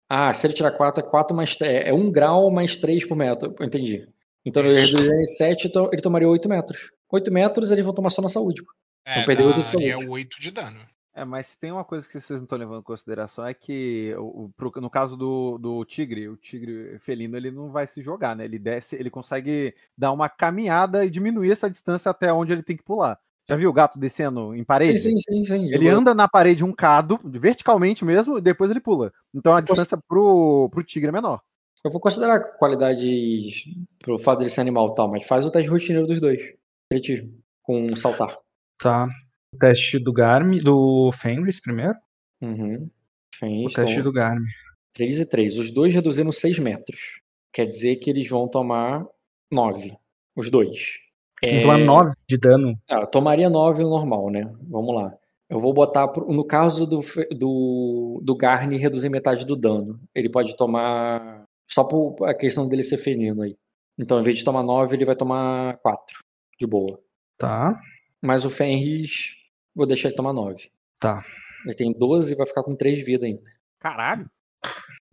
[0.09, 1.87] Ah, se ele tirar 4, é 4 mais 3.
[1.87, 3.55] É 1 grau mais 3 por metro.
[3.59, 4.07] Eu entendi.
[4.45, 6.91] Então ele reduziria em 7, então ele tomaria 8 metros.
[7.11, 8.63] 8 metros eles vão tomar só na saúde.
[9.05, 10.09] É, Então perdeu oito de daria saúde.
[10.09, 10.87] 8 de dano.
[11.15, 14.51] É, mas tem uma coisa que vocês não estão levando em consideração é que o,
[14.57, 18.45] pro- no caso do, do tigre, o tigre felino ele não vai se jogar, né?
[18.47, 22.77] Ele desce, ele consegue dar uma caminhada e diminuir essa distância até onde ele tem
[22.77, 23.19] que pular.
[23.47, 24.99] Já viu o gato descendo em Sim, parede?
[24.99, 25.67] sim, sim, sim.
[25.71, 29.13] Ele Eu- anda na parede um cado, verticalmente mesmo, e depois ele pula.
[29.35, 31.43] Então a distância pro, pro tigre é menor.
[31.85, 33.65] Eu vou considerar qualidades
[33.99, 36.41] pro fato dele ser animal e tal, mas faz o teste rotineiro dos dois.
[36.89, 37.37] Atletismo.
[37.61, 38.39] Com saltar.
[38.79, 39.09] Tá.
[39.55, 41.95] O teste do Garmin, do Fenris primeiro.
[42.41, 42.85] Uhum.
[42.87, 44.47] O Fez, teste então, do Garmin.
[44.95, 45.59] 3 e 3.
[45.59, 47.21] Os dois reduziram 6 metros.
[47.53, 49.05] Quer dizer que eles vão tomar
[49.51, 49.97] 9.
[50.37, 50.99] Os dois.
[51.39, 52.79] Que tomar 9 de dano.
[52.89, 54.43] Ah, eu tomaria 9 no normal, né?
[54.69, 55.13] Vamos lá.
[55.51, 56.11] Eu vou botar.
[56.29, 57.01] No caso do,
[57.37, 60.01] do, do Garni, reduzir metade do dano.
[60.15, 61.45] Ele pode tomar.
[61.69, 63.57] Só por a questão dele ser felino aí.
[63.99, 66.19] Então, em vez de tomar 9, ele vai tomar 4.
[66.59, 66.99] De boa.
[67.37, 67.79] Tá.
[68.23, 69.35] Mas o Fenris,
[69.75, 70.71] vou deixar ele tomar 9.
[70.99, 71.25] Tá.
[71.65, 73.43] Ele tem 12 e vai ficar com 3 vidas ainda.
[73.79, 74.31] Caralho.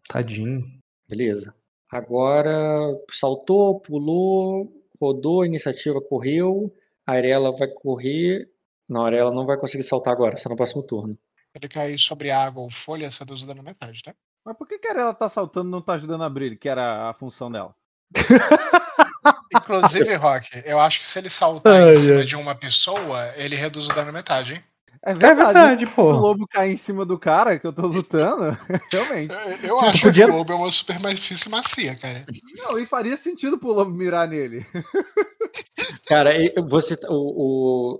[0.08, 0.64] Tadinho.
[1.08, 1.56] Beleza.
[1.92, 6.74] Agora saltou, pulou, rodou, a iniciativa correu.
[7.06, 8.50] A Arela vai correr.
[8.88, 11.18] Não, a Arela não vai conseguir saltar agora, só no próximo turno.
[11.52, 14.14] Se ele cair sobre água ou folha, reduz o dano na metade, tá?
[14.46, 17.10] Mas por que, que ela tá saltando e não tá ajudando a abrir, que era
[17.10, 17.76] a função dela?
[19.56, 22.24] Inclusive, Rock, eu acho que se ele saltar Ai, em cima ai.
[22.26, 24.64] de uma pessoa, ele reduz o dano metade, hein?
[25.06, 26.12] É É verdade, O pô.
[26.12, 28.58] lobo cair em cima do cara que eu tô lutando,
[28.92, 29.34] realmente.
[29.64, 32.26] Eu, eu acho podia- que o lobo é uma superfície macia, cara.
[32.58, 34.66] Não, e faria sentido pro lobo mirar nele.
[36.06, 36.32] Cara,
[36.68, 38.00] você, tá- o, o-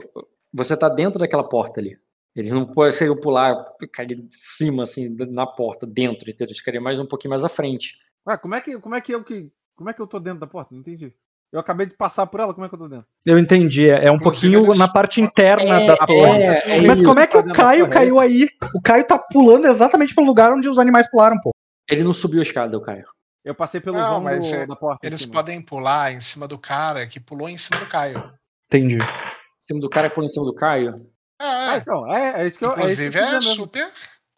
[0.54, 1.98] você tá dentro daquela porta ali.
[2.36, 6.48] Eles não conseguem pular, cair de cima, assim, na porta, dentro, entendeu?
[6.48, 7.96] Eles ficariam mais um pouquinho mais à frente.
[8.28, 9.50] Ué, como é que, como é que eu que.
[9.80, 10.74] Como é que eu tô dentro da porta?
[10.76, 11.14] Não entendi.
[11.54, 13.08] Eu acabei de passar por ela, como é que eu tô dentro?
[13.26, 13.90] Eu entendi.
[13.90, 16.44] É é um Inclusive, pouquinho eles- na parte interna É, da torre.
[16.44, 17.08] é, é Mas isso.
[17.08, 18.50] como é que o Caio caiu aí?
[18.76, 21.52] O Caio tá pulando exatamente pelo lugar onde os animais pularam, pô.
[21.90, 23.06] Ele não subiu a escada, o Caio.
[23.46, 25.08] Eu passei pelo Não, vão mas do- é- da porta.
[25.08, 28.32] Eles podem pular em cima do cara que pulou em cima do Caio.
[28.68, 28.98] Entendi.
[28.98, 31.02] Em cima do cara que pulou em cima do Caio.
[31.40, 32.78] Ah, É, então, é, é isso que eu.
[32.78, 33.54] é isso que eu inclusive é mesmo.
[33.54, 33.88] super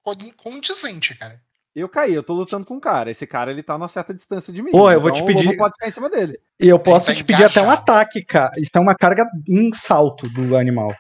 [0.03, 1.41] con- condizente, cara.
[1.73, 3.09] Eu caí, eu tô lutando com um cara.
[3.11, 4.71] Esse cara ele tá numa certa distância de mim.
[4.71, 6.37] Pô, eu vou te então o lobo pedir- pode ficar em cima dele.
[6.59, 8.51] E eu posso tá te pedir até um ataque, cara.
[8.59, 10.93] Isso é uma carga em salto do animal.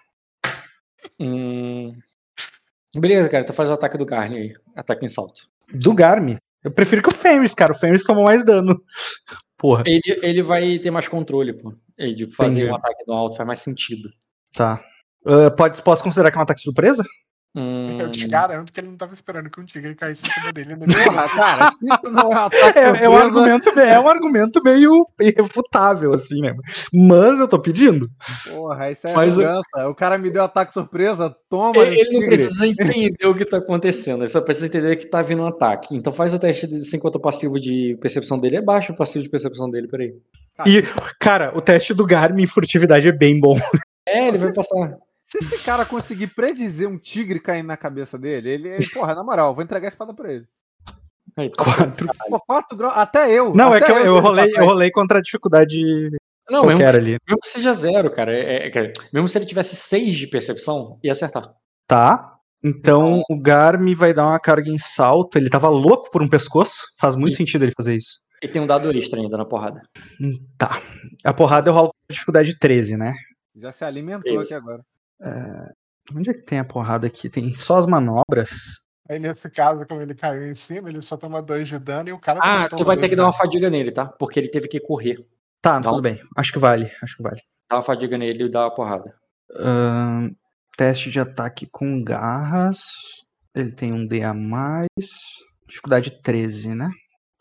[1.19, 1.91] Hum...
[2.95, 4.53] Beleza, cara, então faz o ataque do Garni aí.
[4.75, 5.47] Ataque em salto.
[5.73, 6.37] Do Garmin.
[6.63, 7.71] Eu prefiro que o Fenris, cara.
[7.71, 8.81] O Fenris tomou mais dano.
[9.57, 11.73] Porra, Ele, ele vai ter mais controle, pô.
[11.97, 12.71] Ele de fazer Entendi.
[12.73, 14.09] um ataque no alto faz mais sentido.
[14.53, 14.83] tá.
[15.23, 17.03] Ah, pode, posso considerar que é um ataque surpresa?
[17.53, 20.53] Hum, Eu te garanto que ele não tava esperando que um tigre caísse em cima
[20.53, 20.75] dele.
[20.77, 20.85] Né?
[21.03, 25.05] Porra, cara, isso não é um ataque É, é, um argumento, é um argumento meio
[25.19, 26.55] irrefutável, assim, né?
[26.93, 28.09] Mas eu tô pedindo.
[28.49, 29.89] Porra, isso é o- vingança.
[29.89, 31.77] O cara me deu ataque surpresa, toma.
[31.79, 35.21] ele, ele não precisa entender o que tá acontecendo, ele só precisa entender que tá
[35.21, 35.93] vindo um ataque.
[35.93, 38.95] Então faz o teste de se enquanto o passivo de percepção dele é baixo, o
[38.95, 40.13] passivo de percepção dele, peraí.
[40.65, 40.83] E,
[41.19, 43.57] cara, o teste do Garmin em furtividade é bem bom.
[44.07, 44.95] É, ele vai passar.
[45.31, 49.49] Se esse cara conseguir predizer um tigre caindo na cabeça dele, ele, porra, na moral,
[49.49, 50.45] eu vou entregar a espada pra ele.
[51.37, 51.49] Aí.
[51.49, 52.07] Quatro.
[52.29, 53.53] Pô, 4 graus, até eu.
[53.55, 55.79] Não, é até que eu, eu sou rolei, eu rolei contra a dificuldade
[56.49, 57.17] Não, mesmo, ali.
[57.25, 58.33] mesmo que seja zero, cara.
[58.35, 61.49] é- é- mesmo se ele tivesse seis de percepção, ia acertar.
[61.87, 62.35] Tá.
[62.63, 65.37] Então o Garmin vai dar uma carga em salto.
[65.37, 66.81] Ele tava louco por um pescoço.
[66.99, 67.37] Faz muito Ih.
[67.37, 68.19] sentido ele fazer isso.
[68.43, 69.81] E tem um dado extra ainda na porrada.
[70.19, 70.81] Hum, Tá.
[71.23, 73.13] A porrada eu rolo com dificuldade 13, né?
[73.55, 74.45] Já se alimentou Isso.
[74.45, 74.81] aqui agora.
[76.15, 77.29] Onde é que tem a porrada aqui?
[77.29, 78.49] Tem só as manobras.
[79.09, 82.13] Aí nesse caso, como ele caiu em cima, ele só toma dois de dano e
[82.13, 84.05] o cara Ah, tu vai ter que dar uma fadiga nele, tá?
[84.05, 85.17] Porque ele teve que correr.
[85.61, 86.19] Tá, um- tudo bem.
[86.37, 86.89] Acho que vale.
[87.03, 87.41] Acho que vale.
[87.69, 89.13] Dá uma fadiga nele e dá uma porrada.
[90.77, 92.79] Teste de ataque com garras.
[93.53, 94.87] Ele tem um D a mais.
[95.67, 96.89] Dificuldade 13, né?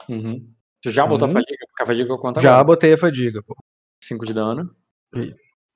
[0.08, 0.52] Uhum.
[0.82, 1.32] Tu já botou Uhum.
[1.32, 1.64] a fadiga?
[1.68, 2.64] Porque a fadiga conta Já agora.
[2.64, 3.54] botei a fadiga, pô.
[4.02, 4.74] 5 de dano.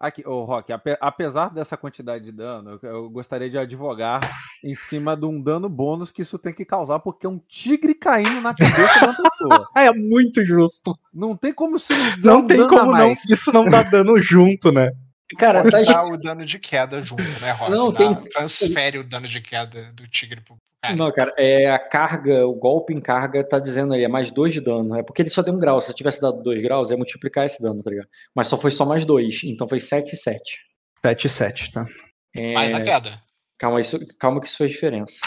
[0.05, 4.21] Aqui, ô Rock, ape- apesar dessa quantidade de dano, eu, eu gostaria de advogar
[4.63, 7.95] em cima de um dano bônus que isso tem que causar, porque é um tigre
[7.95, 9.67] caindo na cabeça uma pessoa.
[9.75, 10.95] É muito justo.
[11.13, 11.93] Não tem como isso
[12.23, 12.91] não Não tem como não.
[12.91, 13.25] mais.
[13.31, 14.91] Isso não dá dano junto, né?
[15.39, 17.71] Cara, tá o dano de queda junto, né, Rock?
[17.71, 20.95] Não, Dá- tem- Transfere o dano de queda do tigre pro cara.
[20.97, 24.53] Não, cara, é a carga, o golpe em carga tá dizendo aí, é mais 2
[24.53, 24.95] de dano.
[24.97, 25.81] É porque ele só tem um grau.
[25.81, 28.09] Se eu tivesse dado 2 graus, ia multiplicar esse dano, tá ligado?
[28.35, 29.45] Mas só foi só mais 2.
[29.45, 30.61] Então foi 7 e 7.
[31.03, 31.87] 7 7, tá?
[32.35, 33.19] É, Mais a queda.
[33.59, 35.21] calma, isso, calma que isso faz diferença.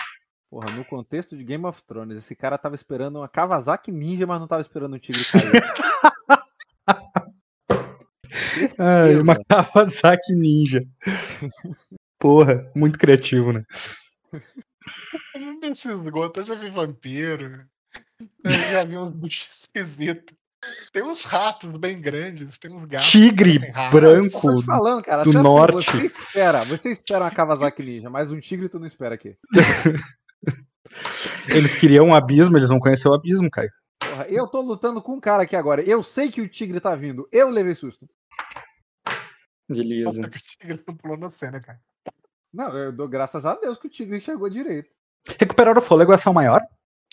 [0.50, 4.40] Porra, no contexto de Game of Thrones, esse cara tava esperando uma Kawasaki Ninja, mas
[4.40, 5.64] não tava esperando um tigre cair.
[8.78, 10.84] Ai, uma Kawasaki Ninja.
[12.20, 13.64] Porra, muito criativo, né?
[15.62, 17.66] Nesse esgoto eu já vi vampiro.
[18.44, 20.36] Eu já vi uns bichos esquisitos.
[20.92, 23.08] Tem uns ratos bem grandes, tem uns gatos.
[23.10, 23.60] Tigre
[23.92, 24.62] branco.
[24.64, 25.24] Falando, cara.
[25.24, 25.92] do norte.
[25.92, 29.38] Você espera, você espera uma Kawasaki Ninja, mas um tigre tu não espera aqui.
[31.48, 33.70] Eles queriam um abismo, eles vão conhecer o abismo, Caio.
[34.00, 35.82] Porra, eu tô lutando com um cara aqui agora.
[35.82, 37.28] Eu sei que o tigre tá vindo.
[37.32, 38.08] Eu levei susto.
[39.70, 40.26] Beleza.
[40.26, 41.80] O tigre não pulou na cena, cara.
[42.54, 44.90] Não, eu dou graças a Deus que o tigre chegou direito.
[45.40, 46.62] Recuperar o fôlego é ação maior?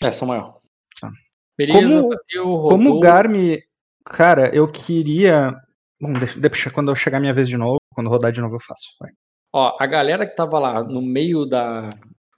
[0.01, 0.59] É, são maior.
[0.99, 1.11] Tá.
[1.57, 3.61] Beleza, Como- bateu, Como o Garmi.
[4.05, 5.53] Cara, eu queria.
[5.99, 8.55] Bom, deixa, deixa- quando eu chegar a minha vez de novo, quando rodar de novo
[8.55, 8.95] eu faço.
[8.99, 9.11] vai.
[9.53, 11.89] Ó, a galera que tava lá no meio da,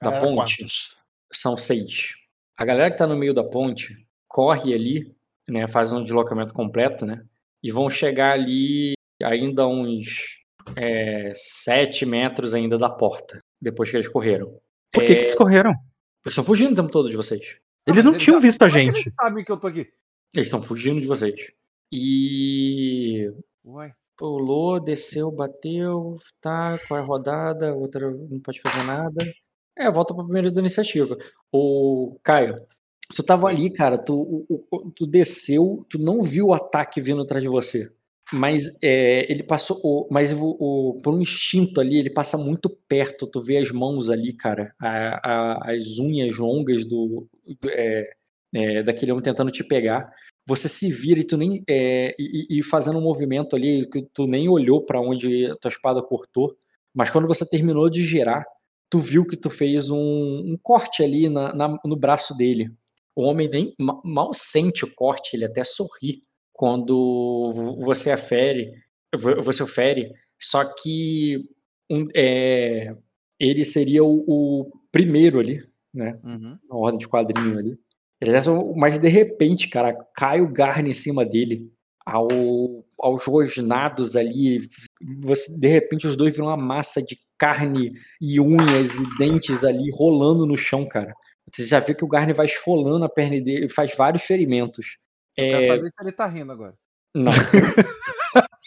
[0.02, 0.96] da ponte quantos?
[1.32, 2.14] são seis.
[2.56, 5.16] A galera que tá no meio da ponte corre ali,
[5.48, 5.68] né?
[5.68, 7.24] Faz um deslocamento completo, né?
[7.64, 10.40] E vão chegar ali ainda uns
[10.76, 14.60] é, sete metros ainda da porta, depois que eles correram.
[14.92, 15.72] Por que, É, que eles correram?
[15.72, 17.58] Eles estão fugindo o tempo todo de vocês.
[17.88, 19.00] Eles não tinham visto a é gente.
[19.00, 19.88] Eles sabem que eu tô aqui.
[20.36, 21.36] Eles estão fugindo de vocês.
[21.90, 23.32] E
[23.66, 23.94] Uai.
[24.18, 27.74] pulou, desceu, bateu, tá, qual é a rodada?
[27.74, 29.26] Outra não pode fazer nada.
[29.78, 31.18] É, volta pra primeira da iniciativa.
[31.52, 32.60] O Caio,
[33.16, 37.22] tu tava ali, cara, tu, o- o- tu desceu, tu não viu o ataque vindo
[37.22, 37.90] atrás de você.
[38.34, 42.70] Mas é, ele passou, o- mas o, o- por um instinto ali, ele passa muito
[42.88, 43.26] perto.
[43.28, 45.20] Tu vê as mãos ali, cara, a-
[45.64, 47.28] a- as unhas longas do,
[47.70, 48.10] é,
[48.54, 50.10] é, daquele homem tentando te pegar
[50.50, 54.26] você se vira e tu nem é, e, e- fazendo um movimento ali que tu
[54.28, 56.56] nem olhou pra onde a tua espada cortou,
[56.96, 58.46] mas quando você terminou de girar,
[58.90, 62.72] tu viu que tu fez um, um corte ali na- na- no braço dele.
[63.16, 66.24] O homem nem ma- mal sente o corte, ele até sorri
[66.58, 68.74] quando vo- você afere,
[69.16, 70.12] vo- você o fere,
[70.42, 71.38] só que
[71.90, 72.96] um- é,
[73.40, 75.64] ele seria o, o primeiro ali,
[75.94, 76.20] né?
[76.24, 76.58] Uhum.
[76.70, 77.78] na ordem de quadrinho ali.
[78.76, 81.72] Mas de repente, cara, cai o Garne em cima dele,
[82.06, 82.28] ao,
[83.00, 84.60] aos rosnados ali.
[85.22, 89.92] Você, de repente, os dois viram uma massa de carne e unhas e dentes ali
[89.92, 91.14] rolando no chão, cara.
[91.54, 94.98] Você já vê que o Garne vai esfolando a perna dele, faz vários ferimentos.
[95.38, 96.74] Eu quero É, saber se ele tá rindo agora.
[97.16, 97.32] não.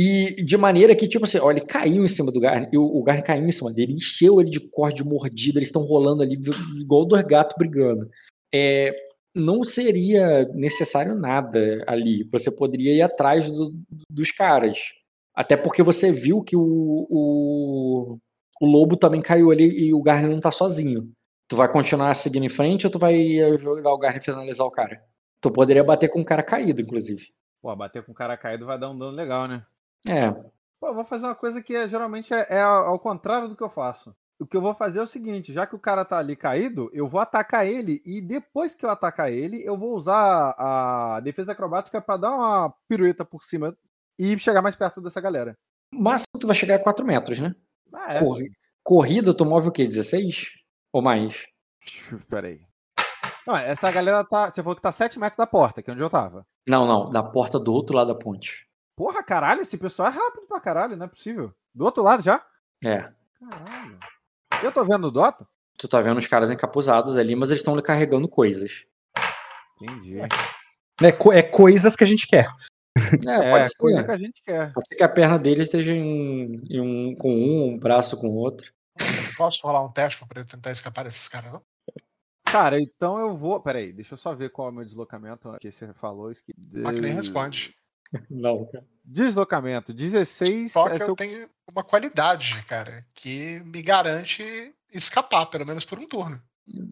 [0.00, 2.84] E de maneira que, tipo assim, olha, ele caiu em cima do Garne, e o,
[2.84, 6.22] o Garne caiu em cima dele, encheu ele de corte, de mordida, eles estão rolando
[6.22, 6.38] ali,
[6.80, 8.08] igual dois gatos brigando.
[8.54, 8.94] É,
[9.34, 13.72] não seria necessário nada ali, você poderia ir atrás do-
[14.08, 14.78] dos caras.
[15.34, 16.62] Até porque você viu que o,
[17.10, 18.18] o,
[18.60, 21.10] o lobo também caiu ali e o Garne não tá sozinho.
[21.48, 24.70] Tu vai continuar seguindo em frente ou tu vai jogar o Garne e finalizar o
[24.70, 25.02] cara?
[25.40, 27.32] Tu poderia bater com um cara caído, inclusive.
[27.62, 29.64] Pô, bater com o cara caído vai dar um dano legal, né?
[30.08, 30.30] É,
[30.80, 33.62] Pô, eu vou fazer uma coisa que é- geralmente é, é ao contrário do que
[33.62, 34.14] eu faço.
[34.40, 36.88] O que eu vou fazer é o seguinte: já que o cara tá ali caído,
[36.92, 41.50] eu vou atacar ele e depois que eu atacar ele, eu vou usar a defesa
[41.52, 43.76] acrobática pra dar uma pirueta por cima
[44.16, 45.56] e chegar mais perto dessa galera.
[45.92, 47.52] Máximo tu vai chegar a 4 metros, né?
[47.92, 48.18] Ah, é.
[48.20, 48.52] Corri-
[48.84, 49.84] Corrida, tu move o quê?
[49.86, 50.46] 16?
[50.92, 51.44] Ou mais?
[52.30, 52.60] Pera aí.
[53.48, 54.50] Não, essa galera tá.
[54.50, 56.46] Você falou que tá 7 metros da porta, que é onde eu tava.
[56.68, 58.66] Não, não, da porta do outro lado da ponte.
[58.94, 61.54] Porra, caralho, esse pessoal é rápido pra caralho, não é possível.
[61.74, 62.44] Do outro lado já?
[62.84, 63.08] É.
[63.50, 63.98] Caralho.
[64.62, 65.46] Eu tô vendo o Dota?
[65.78, 68.84] Tu tá vendo os caras encapuzados ali, mas eles estão carregando coisas.
[69.80, 70.18] Entendi.
[71.00, 72.48] É, co- é coisas que a gente quer.
[73.26, 74.04] É, É, pode coisa ser.
[74.06, 74.72] que a gente quer.
[74.72, 78.26] Pode ser que a perna dele esteja em, em um com um, um braço com
[78.28, 78.72] o outro.
[79.36, 81.62] Posso rolar um teste pra poder tentar escapar desses caras, não?
[82.50, 83.60] Cara, então eu vou.
[83.60, 86.30] Peraí, deixa eu só ver qual é o meu deslocamento que você falou.
[86.30, 86.54] Esque...
[86.56, 87.74] Mas que nem responde.
[88.30, 88.86] Não, cara.
[89.04, 95.46] Deslocamento, 16 Só é que seu eu tenho uma qualidade, cara, que me garante escapar,
[95.46, 96.40] pelo menos por um turno.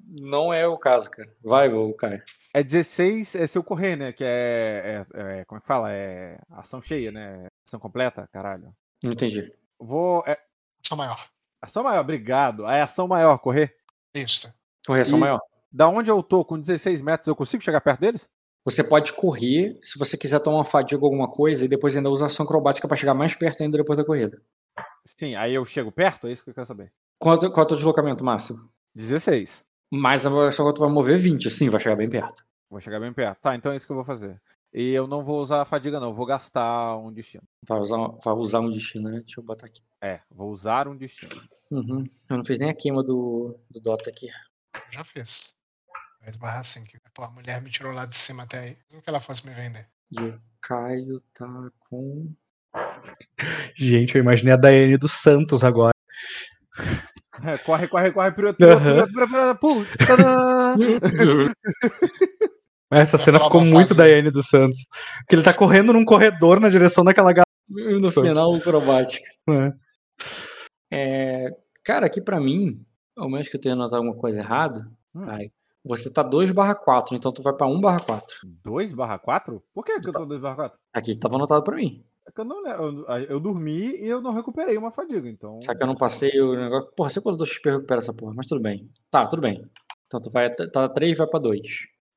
[0.09, 1.31] Não é o caso, cara.
[1.43, 2.23] Vai, Caio.
[2.55, 4.13] É 16, é seu correr, né?
[4.13, 5.93] Que é, é- é- Como é que fala?
[5.93, 7.49] É ação cheia, né?
[7.67, 8.75] Ação completa, caralho.
[9.03, 9.53] Não entendi.
[9.79, 10.25] Vou.
[10.27, 10.39] É,
[10.83, 11.29] Sou maior.
[11.61, 12.67] ação maior, obrigado.
[12.67, 13.77] É ação maior, correr.
[14.15, 14.51] Isso.
[14.87, 15.41] Correção E- maior.
[15.73, 18.29] Da onde eu tô, com 16 metros, eu consigo chegar perto deles?
[18.65, 22.11] Você pode correr se você quiser tomar uma fadiga ou alguma coisa e depois ainda
[22.11, 24.41] usa ação acrobática pra chegar mais perto ainda depois da corrida.
[25.05, 26.27] Sim, aí eu chego perto?
[26.27, 26.93] É isso que eu quero saber.
[27.21, 28.59] Qual, qual é o teu deslocamento máximo?
[28.95, 29.65] 16.
[29.91, 32.45] Mais a só que tu vai mover 20, sim, vai chegar bem perto.
[32.69, 33.39] Vou chegar bem perto.
[33.41, 34.41] Tá, então é isso que eu vou fazer.
[34.75, 36.09] E eu não vou usar a fadiga, não.
[36.09, 37.45] Eu vou gastar um destino.
[37.67, 39.21] Vai usar, vai usar um destino, né?
[39.21, 39.83] Deixa eu botar aqui.
[40.03, 41.41] É, vou usar um destino.
[41.71, 42.05] Uhum.
[42.29, 44.29] Eu não fiz nem a queima do, do Dota aqui.
[44.91, 45.55] Já fiz.
[46.21, 48.77] Vai esbarrar assim, que pô, a mulher me tirou lá de cima até aí.
[48.89, 49.87] Mesmo que ela fosse me vender.
[50.11, 51.47] E o Caio tá
[51.89, 52.33] com.
[53.77, 55.93] Gente, eu imaginei a Daiane dos Santos agora.
[57.45, 58.55] É, corre, corre, corre, pulo.
[60.07, 60.75] Tadã!
[62.91, 64.87] Essa cena ficou muito Daiane dos Santos.
[65.29, 67.47] Que ele tá correndo num corredor na direção daquela galera.
[67.69, 69.29] E no final, acrobática.
[69.49, 69.73] né?
[70.91, 71.51] É,
[71.83, 72.86] cara, aqui pra mim,
[73.17, 75.25] ao menos que eu tenha notado alguma coisa errada, Hum.
[75.25, 75.51] Caio,
[75.83, 78.37] você tá 2 barra 4, então tu vai pra 1 barra 4.
[78.65, 79.63] 2 barra 4?
[79.73, 80.79] Por que, que eu tô 2 barra 4?
[80.93, 82.05] Aqui tava anotado pra mim.
[82.27, 82.67] É que eu não.
[82.67, 85.61] Eu, eu dormi e eu não recuperei uma fadiga, então.
[85.63, 86.91] Só que eu não passei o negócio.
[86.97, 88.91] Porra, você quando do XP recupera essa porra, mas tudo bem.
[89.11, 89.65] Tá, tudo bem.
[90.07, 90.53] Então tu vai.
[90.53, 91.63] Tá 3 vai pra 2.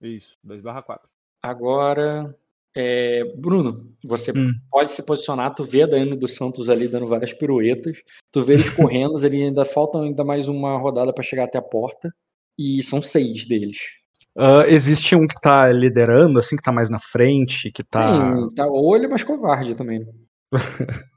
[0.02, 1.08] Isso, 2 barra 4.
[1.44, 2.36] Agora.
[2.82, 4.54] É, Bruno, você Hum.
[4.72, 7.98] pode se posicionar, tu vê a Daiane dos Santos ali dando várias piruetas,
[8.32, 8.70] tu vê eles
[9.06, 12.10] correndo, ele ainda faltam ainda mais uma rodada pra chegar até a porta,
[12.58, 13.78] e são seis deles.
[14.38, 18.02] Ah, existe um que tá liderando, assim, que tá mais na frente, que tá.
[18.02, 20.08] Sim, tá, ou ele é mais covarde também.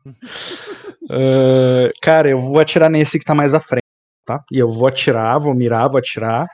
[1.11, 3.83] Ah, cara, eu vou atirar nesse que tá mais à frente,
[4.25, 4.43] tá?
[4.51, 6.47] E eu vou atirar, vou mirar, vou atirar.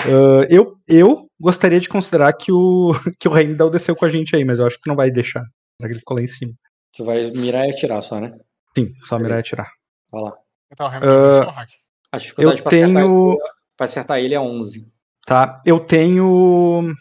[0.00, 4.34] Ah, eu, eu gostaria de considerar que o, que o Heimdall desceu com a gente
[4.36, 5.42] aí, mas eu acho que não vai deixar.
[5.80, 6.52] Já que ele ficou lá em cima.
[6.96, 8.36] Tu vai mirar e atirar só, né?
[8.76, 9.46] Sim, só mirar e Beleza.
[9.48, 9.70] atirar.
[10.10, 10.32] Vai lá.
[10.72, 11.50] Então, uh...
[11.50, 11.70] hack.
[12.12, 14.92] A dificuldade Eu pra, acertar tenho- esse- pra acertar ele é 11.
[15.26, 15.60] Tá?
[15.66, 16.92] Eu tenho.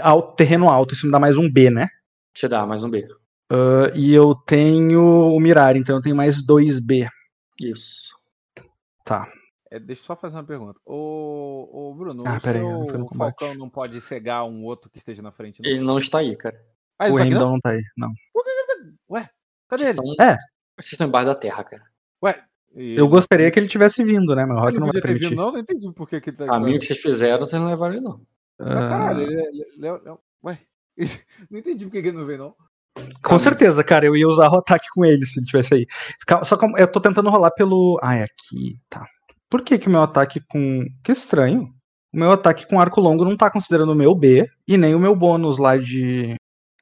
[0.00, 1.88] Al- terreno alto, isso me dá mais um B, né?
[2.32, 3.06] Te dá mais um B.
[3.50, 7.06] Ah, e eu tenho o mirar, então eu tenho mais 2B.
[7.60, 8.14] Isso.
[9.04, 9.28] Tá.
[9.70, 10.78] É, deixa eu só fazer uma pergunta.
[10.84, 13.38] Ô, ô Bruno, Ah, o peraí, seu não foi no combate.
[13.38, 15.70] Falcão não pode cegar um outro que esteja na frente, não?
[15.70, 16.60] Ele não está aí, cara.
[16.98, 17.50] Ah, ele o tá não?
[17.52, 18.12] não tá aí, não.
[19.10, 19.28] Ué,
[19.68, 20.08] cadê Vocês ele?
[20.10, 20.36] estão, É.
[20.78, 21.82] vocês estão embaixo da terra, cara.
[22.22, 22.42] Ué,
[22.74, 24.44] e Eu ele- gostaria que ele tivesse vindo, né?
[24.44, 25.28] Mas o ele Rock não não vai permitir.
[25.30, 25.52] vindo, não?
[25.52, 27.94] Não entendi por que que ele tá O caminho que vocês fizeram, vocês não levaram
[27.94, 28.20] ele, não.
[28.58, 30.58] Ah, caralho, Ah, ele, ele, ele, ele- Ué,
[31.50, 32.54] não entendi por que que ele não veio, não.
[33.24, 35.86] Com certeza, cara, eu ia usar o ataque com ele se ele tivesse aí.
[36.44, 37.98] Só que eu tô tentando rolar pelo.
[38.02, 39.06] Ah, é aqui, tá.
[39.50, 40.86] Por que que o meu ataque com.
[41.02, 41.74] Que estranho.
[42.12, 44.98] O meu ataque com arco longo não tá considerando o meu B e nem o
[44.98, 46.34] meu bônus lá de.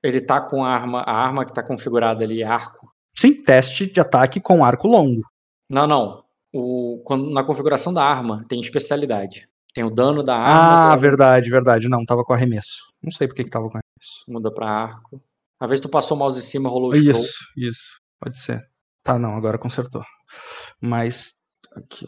[0.03, 2.93] Ele tá com a arma, a arma que tá configurada ali, arco.
[3.15, 5.23] Sim, teste de ataque com arco longo.
[5.69, 6.25] Não, não.
[6.55, 9.49] O, quando, na configuração da arma tem especialidade.
[9.75, 11.89] Tem o dano da arma, Ah, verdade, verdade.
[11.89, 12.85] Não, tava com arremesso.
[13.03, 14.25] Não sei por que que tava com arremesso.
[14.29, 15.23] muda pra arco.
[15.61, 17.23] Às vezes tu passou o mouse em cima, rolou o scroll.
[17.23, 18.01] Isso, isso.
[18.21, 18.67] Pode ser.
[19.03, 20.03] Tá, não, agora consertou.
[20.81, 21.35] Mas.
[21.75, 22.07] Aqui.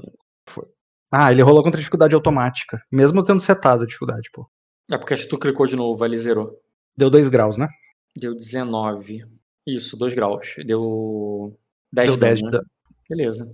[0.51, 0.67] Foi.
[1.13, 2.81] Ah, ele rolou contra dificuldade automática.
[2.91, 4.49] Mesmo tendo setado a dificuldade, pô.
[4.91, 6.61] É porque acho que tu clicou de novo, ele zerou.
[6.97, 7.69] Deu 2 graus, né?
[8.17, 9.25] Deu 19.
[9.67, 10.55] Isso, 2 graus.
[10.67, 11.57] Deu
[11.93, 12.61] 10 Deu de dano, 10 de né?
[13.09, 13.53] Beleza.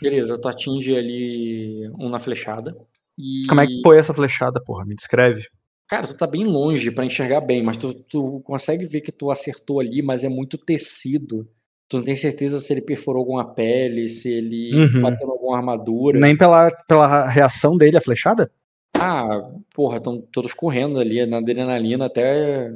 [0.00, 2.76] Beleza, tu atinge ali um na flechada.
[3.18, 3.46] E...
[3.48, 4.84] Como é que foi essa flechada, porra?
[4.84, 5.46] Me descreve.
[5.88, 9.30] Cara, tu tá bem longe pra enxergar bem, mas tu, tu consegue ver que tu
[9.30, 11.48] acertou ali, mas é muito tecido.
[11.90, 15.02] Tu não tem certeza se ele perfurou alguma pele, se ele Uhum.
[15.02, 16.20] bateu em alguma armadura.
[16.20, 18.48] Nem pela, pela reação dele a flechada?
[18.96, 22.72] Ah, porra, estão todos correndo ali na adrenalina até.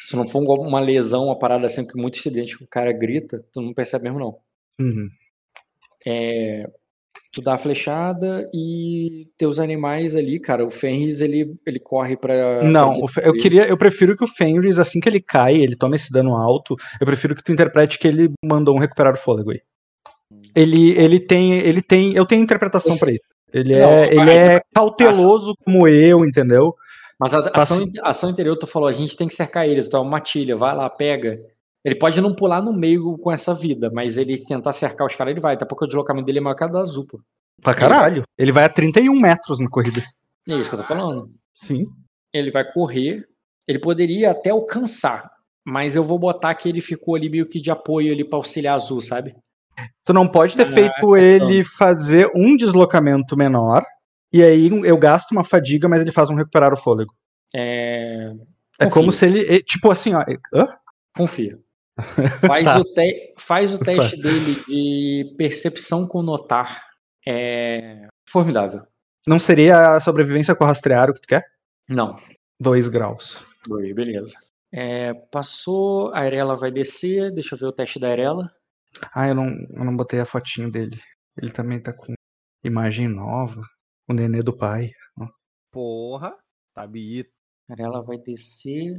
[0.00, 2.92] Se não for um uma lesão, uma parada assim, que muito acidente que o cara
[2.92, 4.38] grita, tu não percebe mesmo, não.
[4.80, 5.08] Uhum.
[6.04, 6.68] É,
[7.32, 12.62] tu dá a flechada e teus animais ali, cara, o Fenris, ele, ele corre pra.
[12.64, 15.96] Não, pra eu queria, eu prefiro que o Fenris, assim que ele cai, ele toma
[15.96, 19.50] esse dano alto, eu prefiro que tu interprete que ele mandou um recuperar o fôlego
[19.50, 19.60] aí.
[20.54, 23.22] Ele, ele tem, ele tem, eu tenho interpretação Esse- pra isso.
[23.52, 26.74] Ele Não, é, ele é cauteloso como eu, entendeu?
[27.18, 29.96] Mas a ação, a ação anterior, tu falou, a gente tem que cercar eles, tu
[29.96, 31.38] é uma matilha, vai lá, pega.
[31.88, 35.30] Ele pode não pular no meio com essa vida, mas ele tentar cercar os caras,
[35.32, 35.54] ele vai.
[35.54, 37.20] Até porque o deslocamento dele é maior que a da Azul, pô.
[37.62, 38.22] Pra caralho.
[38.36, 40.02] Ele vai a 31 metros na corrida.
[40.48, 41.30] É isso que eu tô falando.
[41.54, 41.86] Sim.
[42.32, 43.24] Ele vai correr.
[43.66, 45.30] Ele poderia até alcançar.
[45.66, 48.76] Mas eu vou botar que ele ficou ali meio que de apoio ali pra auxiliar
[48.76, 49.34] azul, sabe?
[50.04, 53.82] Tu não pode ter Ah, feito essa ele fazer um deslocamento menor.
[54.32, 57.12] E aí eu gasto uma fadiga, mas ele faz um recuperar o fôlego.
[57.54, 58.30] É.
[58.80, 58.90] É Confia.
[58.90, 59.46] como se ele.
[59.56, 60.24] é, Tipo assim, ó.
[60.54, 60.68] Hã?
[61.16, 61.58] Confia.
[62.46, 62.78] Faz, Tá.
[62.80, 63.34] o, te...
[63.38, 66.84] Faz o teste dele de percepção com notar.
[67.26, 68.06] É.
[68.28, 68.86] Formidável.
[69.26, 71.44] Não seria a sobrevivência com rastrear o que tu quer?
[71.88, 72.16] Não.
[72.60, 73.38] 2 graus.
[73.66, 74.34] Dois, beleza.
[74.72, 77.32] É, passou, a Arela vai descer.
[77.32, 78.50] Deixa eu ver o teste da Arela.
[79.14, 80.98] Ah, eu não, eu não botei a fotinho dele.
[81.36, 82.14] Ele também tá com
[82.64, 83.62] imagem nova.
[84.08, 84.90] O nenê do pai.
[85.70, 86.34] Porra.
[86.74, 87.30] Tá bonito.
[87.68, 88.96] A Arela vai descer.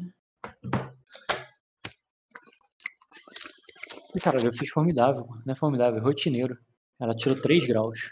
[4.15, 5.27] Ih, Caralho, eu fiz formidável.
[5.45, 6.57] Não é formidável, é rotineiro.
[6.99, 8.11] Ela tirou 3 graus.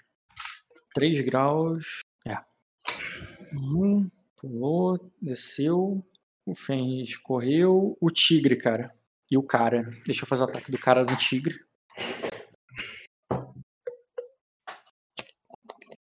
[0.93, 2.01] 3 graus.
[2.25, 2.37] É.
[3.53, 6.05] Um, pulou, desceu.
[6.45, 7.97] O Fenris correu.
[7.99, 8.95] O tigre, cara.
[9.29, 9.89] E o cara.
[10.05, 11.59] Deixa eu fazer o ataque do cara no tigre.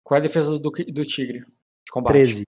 [0.04, 1.40] Qual é a defesa do, do tigre?
[1.40, 2.12] De combate.
[2.12, 2.42] 13.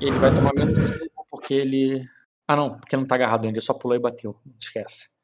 [0.00, 2.08] Ele vai tomar menos 5 porque ele.
[2.48, 4.40] Ah, não, porque não tá agarrado ainda, ele só pulou e bateu.
[4.44, 5.15] Não esquece.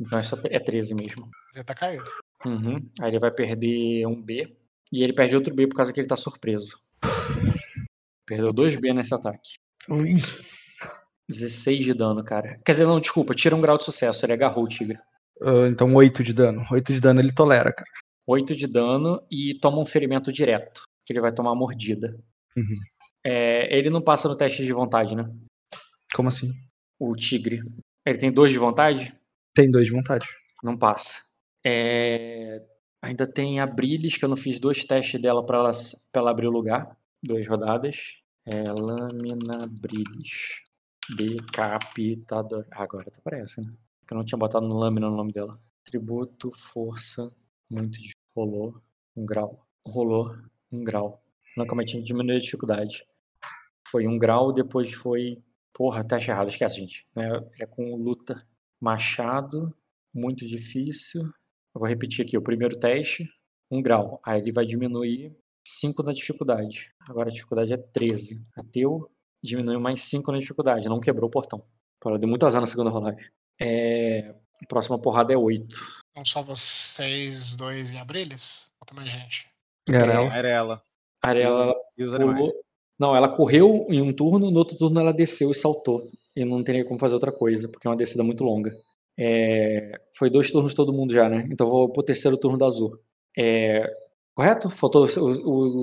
[0.00, 1.30] Então é, só, é 13 mesmo.
[1.52, 2.04] Você tá caído.
[2.44, 2.76] Uhum.
[3.00, 4.56] Aí ele vai perder um B.
[4.92, 6.78] E ele perde outro B por causa que ele tá surpreso.
[8.26, 9.56] Perdeu dois B nesse ataque.
[9.88, 10.16] Ui.
[11.28, 12.58] 16 de dano, cara.
[12.64, 14.24] Quer dizer, não, desculpa, tira um grau de sucesso.
[14.26, 14.98] Ele agarrou o tigre.
[15.40, 16.64] Ah, então 8 de dano.
[16.70, 17.90] 8 de dano ele tolera, cara.
[18.26, 20.82] 8 de dano e toma um ferimento direto.
[21.04, 22.16] Que ele vai tomar mordida.
[22.56, 22.74] Uhum.
[23.24, 25.28] É, ele não passa no teste de vontade, né?
[26.14, 26.52] Como assim?
[26.98, 27.62] O tigre.
[28.04, 29.14] Ele tem dois de vontade?
[29.54, 30.26] Tem dois de vontade.
[30.62, 31.20] Não passa.
[31.64, 32.62] É,
[33.02, 35.70] Ainda tem a Brilis, que eu não fiz dois testes dela pra ela,
[36.12, 36.96] pra ela abrir o lugar.
[37.20, 38.14] Duas rodadas.
[38.46, 40.60] É, Lâmina Brilis.
[41.16, 42.64] Decapitador.
[42.70, 43.72] Agora tá aparece, né?
[43.98, 45.60] Porque eu não tinha botado no lâmina no nome dela.
[45.84, 47.28] Tributo, força,
[47.70, 48.12] muito difícil.
[48.36, 48.80] Rolou,
[49.16, 49.66] um grau.
[49.84, 50.36] Rolou,
[50.70, 51.20] um grau.
[51.56, 53.04] Não, que diminuiu a dificuldade.
[53.88, 55.42] Foi um grau, depois foi.
[55.72, 57.04] Porra, teste errado, esquece, gente.
[57.16, 58.46] É, é com luta.
[58.82, 59.72] Machado,
[60.12, 61.22] muito difícil.
[61.22, 63.28] Eu vou repetir aqui o primeiro teste,
[63.70, 64.20] um grau.
[64.24, 65.32] Aí ele vai diminuir
[65.64, 66.90] 5 na dificuldade.
[67.08, 68.44] Agora a dificuldade é 13.
[68.56, 69.08] Ateu
[69.40, 70.88] diminuiu mais 5 na dificuldade.
[70.88, 71.64] Não quebrou o portão.
[72.04, 73.24] Ela deu muito azar na segunda rolagem.
[73.60, 74.34] É...
[74.60, 75.64] A próxima porrada é 8.
[76.16, 78.68] Não só vocês dois em Abriles?
[78.80, 79.48] Falta mais gente.
[79.88, 80.36] Era ela.
[80.36, 80.82] Era ela.
[81.22, 82.38] A Arela ela E os animais.
[82.38, 82.52] pulou.
[82.98, 86.02] Não, ela correu em um turno, no outro turno ela desceu e saltou.
[86.36, 88.72] E não teria como fazer outra coisa, porque é uma descida muito longa.
[89.18, 91.46] É, Foi dois turnos todo mundo já, né?
[91.50, 92.98] Então vou pro terceiro turno da Azul.
[93.36, 93.86] É,
[94.34, 94.70] Correto?
[94.70, 95.20] Faltou o,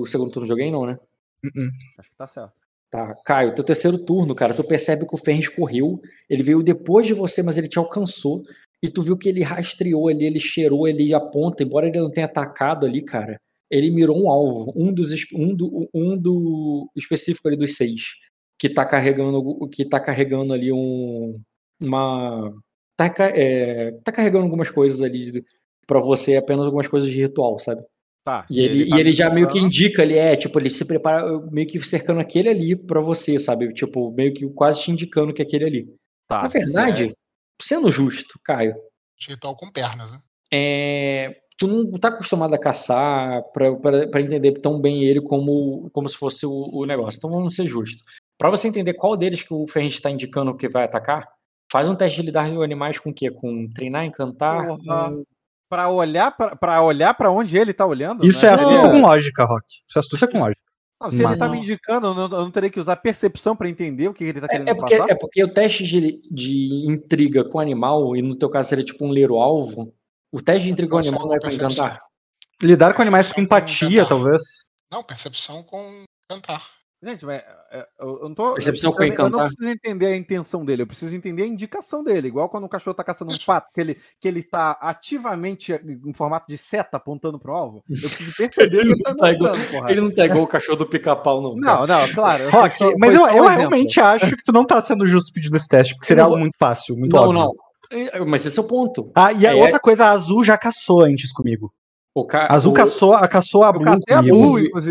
[0.02, 0.98] o segundo turno de alguém, não, né?
[1.44, 1.70] Uh-uh.
[1.98, 2.52] Acho que tá certo.
[2.90, 7.06] Tá, Caio, teu terceiro turno, cara, tu percebe que o Ferris correu, ele veio depois
[7.06, 8.42] de você, mas ele te alcançou,
[8.82, 12.26] e tu viu que ele rastreou ali, ele cheirou, ele aponta, embora ele não tenha
[12.26, 17.56] atacado ali, cara, ele mirou um alvo, um dos um do, um do específico ali
[17.56, 18.02] dos seis,
[18.60, 21.40] que tá carregando, que tá carregando ali um,
[21.80, 22.52] uma,
[22.94, 25.42] tá, é, tá carregando algumas coisas ali
[25.86, 27.82] pra você, apenas algumas coisas de ritual, sabe?
[28.22, 28.44] Tá.
[28.50, 31.40] E ele, tá e ele já meio que indica ali, é, tipo, ele se prepara,
[31.50, 33.72] meio que cercando aquele ali pra você, sabe?
[33.72, 35.94] Tipo, meio que quase te indicando que é aquele ali.
[36.28, 37.14] Tá, Na verdade,
[37.60, 38.74] sendo justo, Caio,
[39.26, 40.20] Ritual com pernas, né?
[40.52, 46.16] é, tu não tá acostumado a caçar pra entender tão bem ele como, como se
[46.16, 47.18] fosse o, o negócio.
[47.18, 48.02] Então vamos ser justos.
[48.40, 51.28] Pra você entender qual deles que o Ferrente está indicando que vai atacar,
[51.70, 53.30] faz um teste de lidar com animais com o quê?
[53.30, 54.66] Com treinar, encantar?
[54.66, 55.24] Com-
[55.68, 58.26] Pra olhar pra, pra olhar pra onde ele tá olhando.
[58.26, 58.50] Isso né?
[58.50, 58.90] é astúcia Não.
[58.92, 59.64] com lógica, Rock.
[59.88, 60.60] Isso é astúcia com lógica.
[61.00, 61.52] Não, se ele tá Não.
[61.52, 64.40] me indicando, eu não, eu não terei que usar percepção pra entender o que ele
[64.40, 65.10] tá querendo É, é porque, passar?
[65.12, 69.04] é porque o teste de, de intriga com animal, e no teu caso seria tipo
[69.06, 69.94] um ler o alvo,
[70.32, 72.00] o teste de intriga com animal não é com encantar.
[72.62, 74.42] Lidar com animais com empatia, talvez.
[74.90, 76.66] Não, percepção com cantar.
[77.02, 78.52] Gente, mas é, eu eu não tô.
[78.54, 82.04] Percepção eu, eu, eu não preciso entender a intenção dele, eu preciso entender a indicação
[82.04, 82.28] dele.
[82.28, 86.12] Igual quando um cachorro tá caçando um pato, que ele, que ele tá ativamente em
[86.12, 87.82] formato de seta apontando pro alvo.
[87.88, 89.56] Eu preciso perceber ele tá não tá igual-.
[89.88, 91.54] Ele não tá igual o cachorro do pica-pau, não.
[91.56, 92.42] Não, não, claro.
[92.42, 95.56] eu Rock, só- mas eu, eu realmente acho que tu não tá sendo justo pedindo
[95.56, 97.40] esse teste, porque seria algo muito fácil, muito Não, óbvio.
[97.40, 97.52] não.
[97.92, 99.10] É, Mas esse é o ponto.
[99.16, 99.54] Ah, e a É.
[99.54, 101.72] outra coisa, a Azul já caçou antes comigo.
[102.14, 102.42] O ca...
[102.46, 102.74] A Azul o...
[102.74, 103.88] caçou, a caçou a Blue.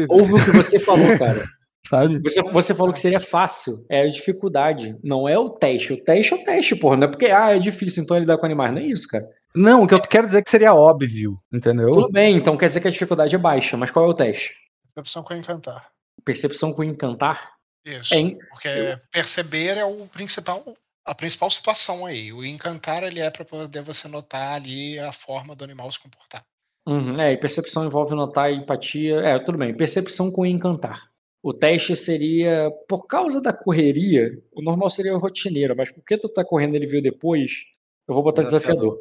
[0.09, 1.43] Ouve o que você falou, cara.
[1.87, 2.19] sabe?
[2.19, 3.73] Você, você falou que seria fácil.
[3.89, 4.97] É a dificuldade.
[5.03, 5.93] Não é o teste.
[5.93, 6.97] O teste é o teste, porra.
[6.97, 8.71] Não é porque, ah, é difícil, então ele dá com animais.
[8.71, 9.25] Não é isso, cara.
[9.55, 11.91] Não, o que eu quero dizer é que seria óbvio, entendeu?
[11.91, 13.75] Tudo bem, então quer dizer que a dificuldade é baixa.
[13.75, 14.55] Mas qual é o teste?
[14.93, 15.89] Percepção com encantar.
[16.23, 17.53] Percepção com encantar?
[17.85, 18.13] Isso.
[18.13, 20.63] É, Porque perceber é o principal,
[21.05, 22.31] a principal situação aí.
[22.31, 26.43] O encantar ele é para poder você notar ali a forma do animal se comportar.
[26.87, 29.17] Uhum, é, e percepção envolve notar empatia.
[29.17, 29.75] É, tudo bem.
[29.75, 31.08] Percepção com encantar.
[31.41, 36.43] O teste seria, por causa da correria, o normal seria rotineiro, mas porque tu tá
[36.43, 37.63] correndo e ele viu depois,
[38.07, 38.97] eu vou botar desafiador.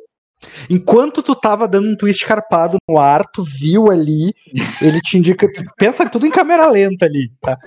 [0.71, 4.33] Enquanto tu tava dando um twist carpado no ar, tu viu ali,
[4.81, 5.49] ele te indica.
[5.77, 7.59] Pensa tudo em câmera lenta ali, tá?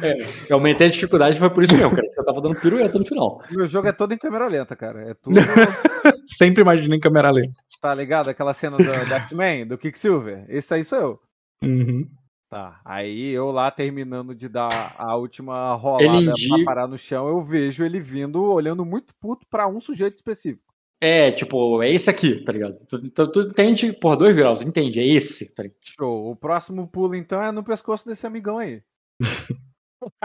[0.50, 2.08] Eu aumentei a dificuldade, foi por isso mesmo, cara.
[2.18, 3.42] Eu tava dando pirueta no final.
[3.52, 5.02] Meu jogo é todo em câmera lenta, cara.
[5.02, 5.36] É tudo.
[6.26, 7.52] Sempre imaginei em câmera lenta.
[7.82, 8.30] tá ligado?
[8.30, 10.46] Aquela cena do, do X-Men, do Quicksilver.
[10.48, 11.20] Esse aí sou eu.
[11.64, 12.08] Uhum.
[12.52, 12.82] Tá.
[12.84, 17.30] Aí eu lá terminando de dar a última rolada Ele pra indica- parar no chão,
[17.30, 20.66] eu vejo ele vindo, olhando muito puto pra um sujeito específico.
[21.00, 22.78] É, tipo, é esse aqui, tá ligado?
[22.86, 25.00] Tu, tu, tu entende por dois graus, entende?
[25.00, 25.80] É esse, tá ligado?
[25.82, 26.30] Show.
[26.30, 28.84] O próximo pulo, então, é no pescoço desse amigão aí.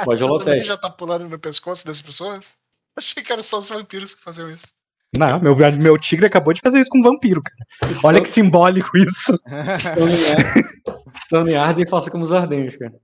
[0.05, 0.68] Pode Você rolar o também teste.
[0.68, 2.56] já tá pulando no pescoço das pessoas?
[2.96, 4.72] Achei que eram só os vampiros que faziam isso.
[5.18, 7.66] Não, meu, meu tigre acabou de fazer isso com um vampiro, cara.
[8.04, 9.38] Olha que simbólico isso.
[11.48, 12.94] Em Arden, faça como os ardentes, cara.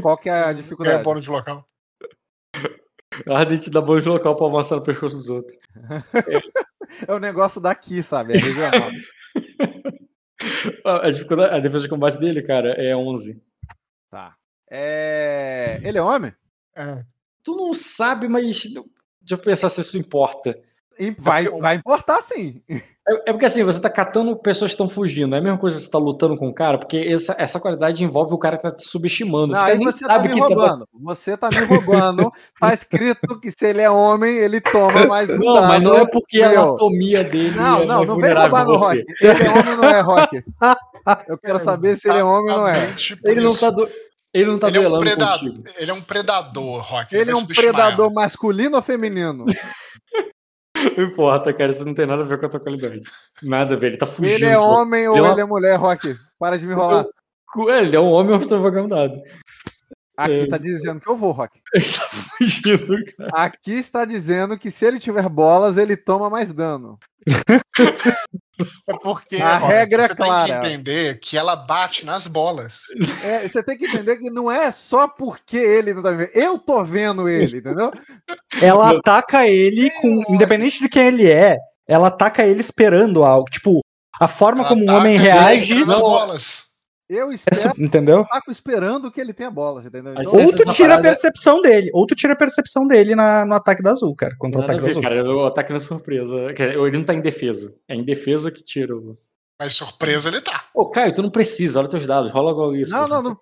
[0.00, 1.02] Qual que é a dificuldade?
[1.02, 1.66] bônus de local.
[3.26, 5.58] Arden te dá bônus local pra avançar no pescoço dos outros.
[7.06, 8.34] É o negócio daqui, sabe?
[8.34, 8.90] É regional.
[10.84, 13.40] A, a dificuldade, a defesa de combate dele, cara, é 11.
[14.10, 14.34] tá.
[14.68, 15.78] É...
[15.82, 16.32] Ele é homem?
[16.76, 17.02] É.
[17.42, 18.64] Tu não sabe, mas.
[18.64, 18.84] Deixa
[19.30, 20.58] eu pensar se isso importa.
[20.98, 22.60] E Vai, vai importar sim.
[22.68, 25.34] É, é porque assim, você tá catando pessoas que estão fugindo.
[25.34, 28.04] É a mesma coisa que você tá lutando com o cara, porque essa, essa qualidade
[28.04, 29.54] envolve o cara que tá te subestimando.
[29.54, 30.88] Não, aí nem você tá sabe me que tá roubando.
[31.02, 32.30] Você tá me roubando.
[32.60, 36.06] Tá escrito que se ele é homem, ele toma mais um Não, mas não é
[36.06, 38.98] porque a anatomia dele Não, é não, não vem roubar no você.
[38.98, 39.04] Rock.
[39.22, 40.44] Ele é homem ou não é, Rock?
[41.26, 42.94] Eu quero saber se ele é homem ou não é.
[43.24, 43.88] Ele não tá, do...
[44.34, 45.62] ele não tá ele, é um predador, contigo.
[45.78, 47.16] ele é um predador, Rock.
[47.16, 48.14] Ele é vai um predador ela.
[48.14, 49.46] masculino ou feminino?
[50.96, 53.00] Não importa, cara, isso não tem nada a ver com a tua qualidade.
[53.42, 54.34] Nada a ver, ele tá fugindo.
[54.36, 56.16] Ele é homem ou Pela- ele é mulher, Rock?
[56.38, 57.04] Para de me enrolar.
[57.80, 59.14] Ele é um homem ou extravagantado.
[60.24, 60.46] Aqui É.
[60.46, 61.58] tá dizendo que eu vou, Rock.
[61.74, 63.30] Ele tá fugindo, cara.
[63.34, 66.98] Aqui está dizendo que se ele tiver bolas, ele toma mais dano.
[68.88, 70.52] É porque A Rock, regra é você clara.
[70.52, 72.80] tem que entender que ela bate nas bolas.
[73.22, 76.30] É, você tem que entender que não é só porque ele não tá vendo.
[76.34, 77.90] Eu tô vendo ele, entendeu?
[78.60, 80.22] Ela ataca ele com.
[80.34, 81.56] Independente de quem ele é,
[81.88, 83.48] ela ataca ele esperando algo.
[83.50, 83.80] Tipo,
[84.20, 85.66] a forma Ela como um homem reage.
[85.66, 86.69] segurando as não- bolas.
[87.12, 88.24] Eu é espero, Entendeu?
[88.24, 90.14] taco esperando que ele tenha bolas, entendeu?
[90.16, 91.90] Então, Ou tu tira a parada- percepção dele.
[91.92, 94.36] Ou tu tira a percepção dele na- no ataque da azul, cara.
[94.38, 95.02] Contra o a ataque da ver, azul.
[95.02, 95.24] cara.
[95.36, 96.54] O ataque na surpresa.
[96.54, 97.74] Quer dizer, Ele não tá em defesa.
[97.88, 99.16] É em defesa que tira o.
[99.58, 100.64] Mas surpresa ele tá.
[100.72, 102.92] Ô, Caio, tu não precisa, olha teus dados, rola logo isso.
[102.92, 103.36] não, não, não.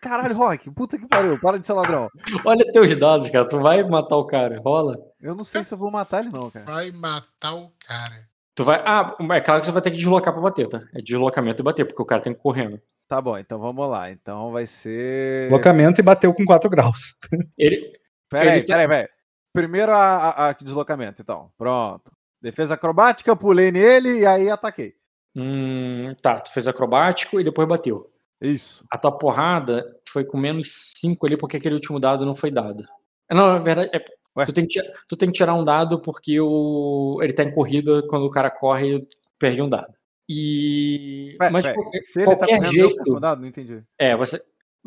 [0.00, 2.08] Caralho, Rock, puta que pariu, para de ser ladrão.
[2.44, 3.46] Olha teus dados, cara.
[3.46, 4.96] Tu vai matar o cara, rola.
[5.20, 6.64] Eu não sei se eu vou matar ele, não, cara.
[6.64, 8.26] Vai matar o cara.
[8.54, 8.82] Tu vai.
[8.84, 10.82] Ah, é claro que você vai ter que deslocar pra bater, tá?
[10.94, 12.80] É deslocamento e bater, porque o cara tem que ir correndo.
[13.08, 14.10] Tá bom, então vamos lá.
[14.10, 15.44] Então vai ser.
[15.48, 17.18] Deslocamento e bateu com 4 graus.
[17.58, 17.92] Ele.
[18.28, 19.08] Peraí, Ele tá- peraí, peraí.
[19.54, 21.50] Primeiro a, a- a deslocamento, então.
[21.58, 22.10] Pronto.
[22.40, 24.94] Defesa acrobática, eu pulei nele e aí ataquei.
[25.36, 28.10] Hum, tá, tu fez acrobático e depois bateu.
[28.40, 28.84] Isso.
[28.90, 32.84] A tua porrada foi com menos 5 ali, porque aquele último dado não foi dado.
[33.30, 34.04] Não, na verdade, é-
[34.36, 34.44] Ué?
[34.46, 38.02] tu, tem que, tu tem que tirar um dado porque o, ele tá em corrida,
[38.08, 39.06] quando o cara corre,
[39.38, 39.92] perde um dado.
[40.28, 41.36] E.
[41.38, 43.02] Pera, mas de qualquer, Se ele tá qualquer correndo, eu jeito.
[43.04, 43.40] perco dado?
[43.40, 43.82] Não entendi.
[43.98, 44.40] É, você.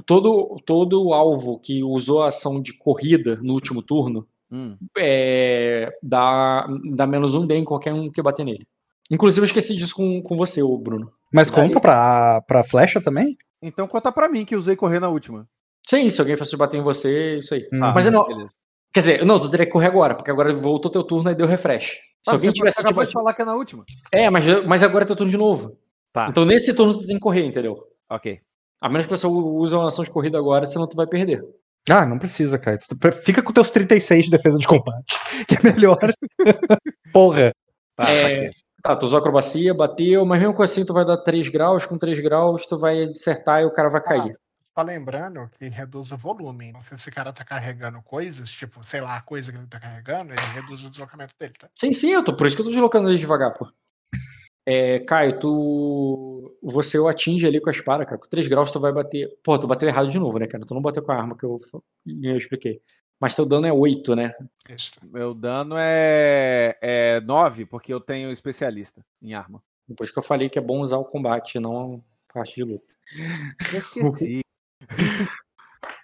[0.05, 4.77] Todo, todo alvo que usou a ação de corrida no último turno Hum.
[4.97, 8.67] é, dá, dá menos um D em qualquer um que bater nele.
[9.09, 11.11] Inclusive, eu esqueci disso com, com você, ô Bruno.
[11.31, 13.37] Mas conta pra, pra flecha também?
[13.61, 15.47] Então conta pra mim que usei correr na última.
[15.87, 17.67] Sim, se alguém fosse bater em você, isso aí.
[17.71, 17.79] Hum.
[17.83, 18.49] Ah, Mas não- beleza.
[18.95, 21.45] Quer dizer, não, tu teria que correr agora, porque agora voltou teu turno e deu
[21.45, 21.99] refresh.
[22.21, 23.11] Se Ah, alguém você tivesse acabou de batido.
[23.19, 23.83] falar que é na última.
[24.09, 25.77] É, mas, mas agora é teu turno de novo.
[26.13, 26.27] Tá.
[26.29, 27.75] Então nesse turno tu tem que correr, entendeu?
[28.09, 28.39] Ok.
[28.79, 31.43] A menos que você use uma ação de corrida agora, senão tu vai perder.
[31.89, 32.79] Ah, não precisa, cara.
[33.21, 35.19] Fica com teus 36 de defesa de combate.
[35.45, 35.99] Que é melhor.
[37.11, 37.51] Porra.
[37.97, 38.49] Tá, É.
[38.81, 42.19] Tá, tu usou acrobacia, bateu, mas mesmo assim tu vai dar 3 graus, com 3
[42.21, 44.37] graus tu vai acertar e o cara vai cair.
[44.75, 46.67] Só lembrando que reduz o volume.
[46.67, 49.79] Então, se esse cara tá carregando coisas, tipo, sei lá, a coisa que ele tá
[49.79, 51.69] carregando, ele reduz o deslocamento dele, tá?
[51.73, 53.71] Sim, sim, eu tô, por isso que eu tô deslocando ele devagar, pô.
[54.65, 56.57] É, Caio, tu.
[56.61, 58.17] Você o atinge ali com a espada, cara.
[58.17, 59.29] Com 3 graus tu vai bater.
[59.43, 60.65] Pô, tu bateu errado de novo, né, cara?
[60.65, 61.55] Tu não bateu com a arma que eu,
[62.23, 62.81] eu expliquei.
[63.19, 64.33] Mas teu dano é 8, né?
[64.67, 64.93] Isso.
[65.03, 69.63] Meu dano é, é 9, porque eu tenho especialista em arma.
[69.87, 72.93] Depois que eu falei que é bom usar o combate, não a parte de luta.
[73.71, 74.44] Eu esqueci.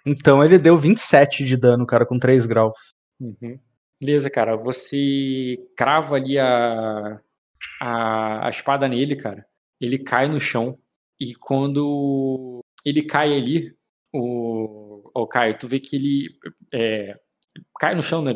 [0.04, 2.76] Então ele deu 27 de dano, cara, com 3 graus.
[3.20, 3.58] Uhum.
[4.00, 4.56] Beleza, cara.
[4.56, 7.20] Você crava ali a,
[7.80, 9.46] a, a espada nele, cara.
[9.80, 10.76] Ele cai no chão.
[11.20, 13.76] E quando ele cai ali,
[14.12, 16.28] o, o Caio, tu vê que ele
[16.74, 17.14] é,
[17.78, 18.34] cai no chão, né?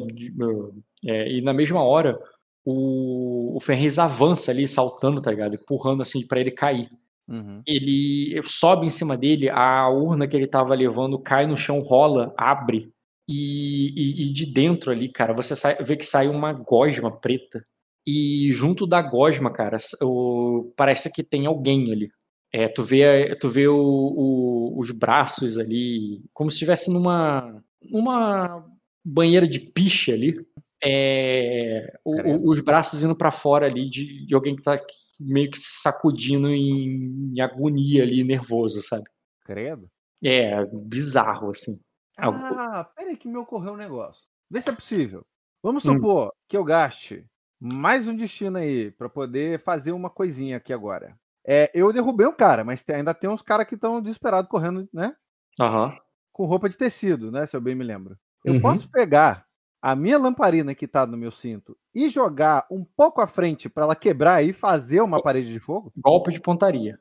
[1.07, 2.17] é, e na mesma hora,
[2.65, 5.55] o, o Ferrez avança ali, saltando, tá ligado?
[5.55, 6.89] Empurrando assim pra ele cair.
[7.29, 7.63] Uhum.
[7.67, 12.33] Ele sobe em cima dele, a urna que ele tava levando cai no chão, rola,
[12.37, 12.91] abre.
[13.29, 17.65] E, e- e de dentro ali, cara, você sai- vê que sai uma gosma preta.
[18.07, 22.09] E junto da gosma, cara, o- parece que tem alguém ali.
[22.53, 28.65] É, tu vê, tu vê o- o- os braços ali, como se estivesse numa, numa
[29.05, 30.37] banheira de piche ali.
[30.85, 34.77] É, os braços indo pra fora ali de, de alguém que tá
[35.21, 39.05] meio que sacudindo em, em agonia ali, nervoso, sabe?
[39.45, 39.89] Credo.
[40.25, 41.79] É, bizarro, assim.
[42.19, 44.25] Algo- Ah, peraí que me ocorreu um negócio.
[44.51, 45.25] Vê se é possível.
[45.63, 45.95] Vamos Hum.
[45.95, 47.27] supor que eu gaste
[47.61, 51.17] mais um destino aí pra poder fazer uma coisinha aqui agora.
[51.47, 55.15] É, eu derrubei um cara, mas ainda tem uns caras que estão desesperados correndo, né?
[55.61, 55.97] Aham.
[56.33, 57.47] Com roupa de tecido, né?
[57.47, 58.19] Se eu bem me lembro.
[58.45, 58.61] Eu Uhum.
[58.61, 59.46] posso pegar
[59.89, 63.85] a minha lamparina que tá no meu cinto e jogar um pouco à frente pra
[63.85, 65.93] ela quebrar e fazer uma parede de fogo?
[65.97, 66.99] Golpe de pontaria.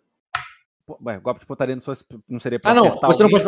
[0.85, 1.93] Pô, Ué, golpe de pontaria não, só-
[2.30, 3.45] não seria pra Ah, não, você não pode.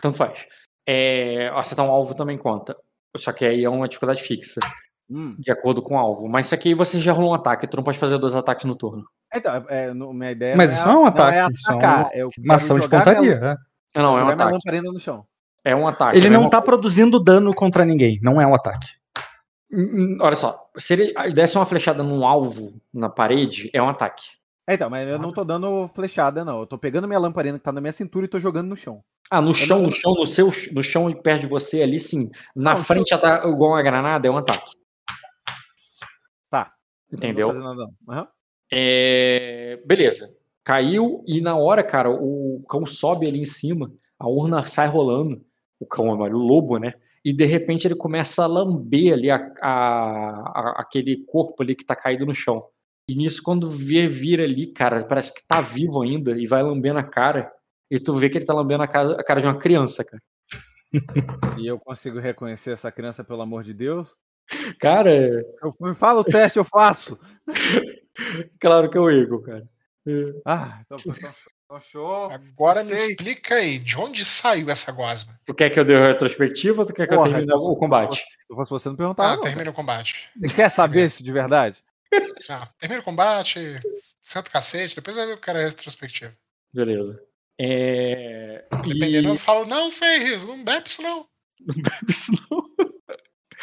[0.00, 0.48] Tanto faz.
[0.84, 2.76] É, acertar um alvo também conta.
[3.16, 4.58] Só que aí é uma dificuldade fixa,
[5.08, 5.36] Hum.
[5.38, 6.28] de acordo com o alvo.
[6.28, 8.74] Mas isso aqui você já rolou um ataque, tu não pode fazer dois ataques no
[8.74, 9.04] turno.
[9.32, 11.72] Então, é, no- minha ideia Mas não isso não é um ataque, é isso é
[11.74, 13.20] atacar, uma- eu Uma ação de pontaria.
[13.20, 13.56] Minha, é.
[13.94, 14.52] Não, não, é um ataque.
[14.54, 15.24] lamparina no chão.
[15.64, 16.16] É um ataque.
[16.16, 16.66] Ele é não mesma tá coisa.
[16.72, 18.88] produzindo dano contra ninguém, não é um ataque.
[19.72, 23.88] Hum, hum, Olha só, se ele desse uma flechada num alvo na parede, é um
[23.88, 24.24] ataque.
[24.68, 26.60] É, então, mas eu não tô dando flechada, não.
[26.60, 29.02] Eu tô pegando minha lamparina que tá na minha cintura e tô jogando no chão.
[29.30, 31.98] Ah, no chão, não- no chão, no seu, no chão e perto de você ali,
[31.98, 32.28] sim.
[32.54, 34.72] Na Não, frente, ata- igual uma granada, é um ataque.
[36.50, 36.72] Tá.
[37.12, 37.48] Entendeu?
[37.48, 38.14] Não vou fazer nada, não.
[38.14, 38.28] Aham.
[38.72, 40.28] É, Beleza.
[40.64, 45.44] Caiu e na hora, cara, o cão sobe ali em cima, a urna sai rolando.
[45.82, 46.94] O cão é o lobo, né?
[47.24, 51.84] E de repente ele começa a lamber ali a, a- a- aquele corpo ali que
[51.84, 52.64] tá caído no chão.
[53.08, 56.98] E nisso, quando vê, vira ali, cara, parece que tá vivo ainda e vai lambendo
[56.98, 57.52] a cara.
[57.90, 60.22] E tu vê que ele tá lambendo a cara, a cara de uma criança, cara.
[61.58, 64.14] E eu consigo reconhecer essa criança, pelo amor de Deus.
[64.78, 67.18] Cara, Eu, me fala o teste, eu faço.
[68.60, 69.68] claro que é o Igor, cara.
[70.06, 70.32] É.
[70.44, 71.30] Ah, então, Então,
[71.80, 72.30] show.
[72.30, 75.38] Agora me explica aí, de onde saiu essa gosma?
[75.44, 77.76] Tu quer que eu dê a retrospectiva ou tu quer que Porra, eu termine o
[77.76, 78.24] combate?
[78.48, 79.32] se você, não perguntava.
[79.32, 80.28] Ah, não, termina o combate.
[80.40, 81.82] Você quer saber isso de verdade?
[82.46, 83.80] Ah, termina o combate,
[84.22, 86.36] senta o cacete, depois eu quero a retrospectiva.
[86.70, 87.18] Beleza.
[87.58, 88.66] É...
[88.84, 89.30] Dependendo, E...
[89.30, 91.24] eu falo, não, Ferris, não bebe isso não.
[92.08, 92.68] Isso não.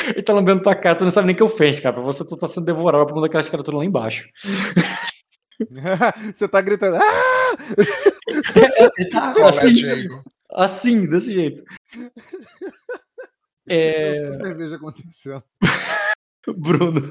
[0.07, 1.93] Ele tá lambendo tua cara, tu não sabe nem o que eu fez, cara.
[1.93, 4.29] Pra você, tu tá sendo devorado por uma daquelas criaturas lá embaixo.
[6.35, 6.97] você tá gritando.
[6.97, 7.57] Ah!
[9.11, 10.23] Tá Qual é, assim, Diego?
[10.53, 11.63] assim, desse jeito.
[13.67, 14.13] É...
[14.13, 15.43] Cerveja acontecendo.
[16.57, 17.01] Bruno,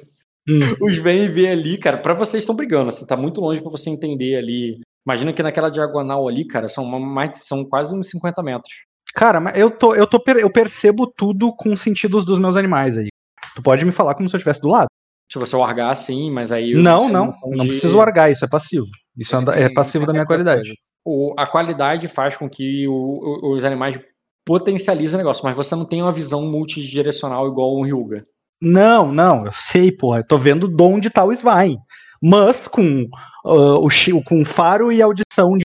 [0.49, 0.61] Hum.
[0.81, 1.99] os vem e vê ali, cara.
[1.99, 4.81] Pra vocês estão brigando, assim, tá muito longe pra você entender ali.
[5.07, 8.73] Imagina que naquela diagonal ali, cara, são, mais, são quase uns 50 metros.
[9.15, 12.97] Cara, mas eu, tô, eu, tô, eu percebo tudo com os sentidos dos meus animais
[12.97, 13.09] aí.
[13.55, 14.89] Tu pode me falar como se eu estivesse do lado.
[15.31, 16.75] Se você largar, sim, mas aí.
[16.75, 17.33] não, não.
[17.45, 18.87] Não de- preciso largar, isso é passivo.
[19.17, 20.73] Isso é, é passivo da minha qualidade.
[21.05, 23.99] O- a qualidade faz com que o- o- os animais
[24.47, 28.25] potencializem o negócio, mas você não tem uma visão multidirecional igual o Ryuga.
[28.61, 30.21] Não, não, eu sei, porra.
[30.21, 31.77] Eu tô vendo de onde tá o Svein.
[32.21, 33.07] Mas com,
[33.45, 33.89] ah, o,
[34.25, 35.63] com faro e audição, de,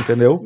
[0.00, 0.42] entendeu?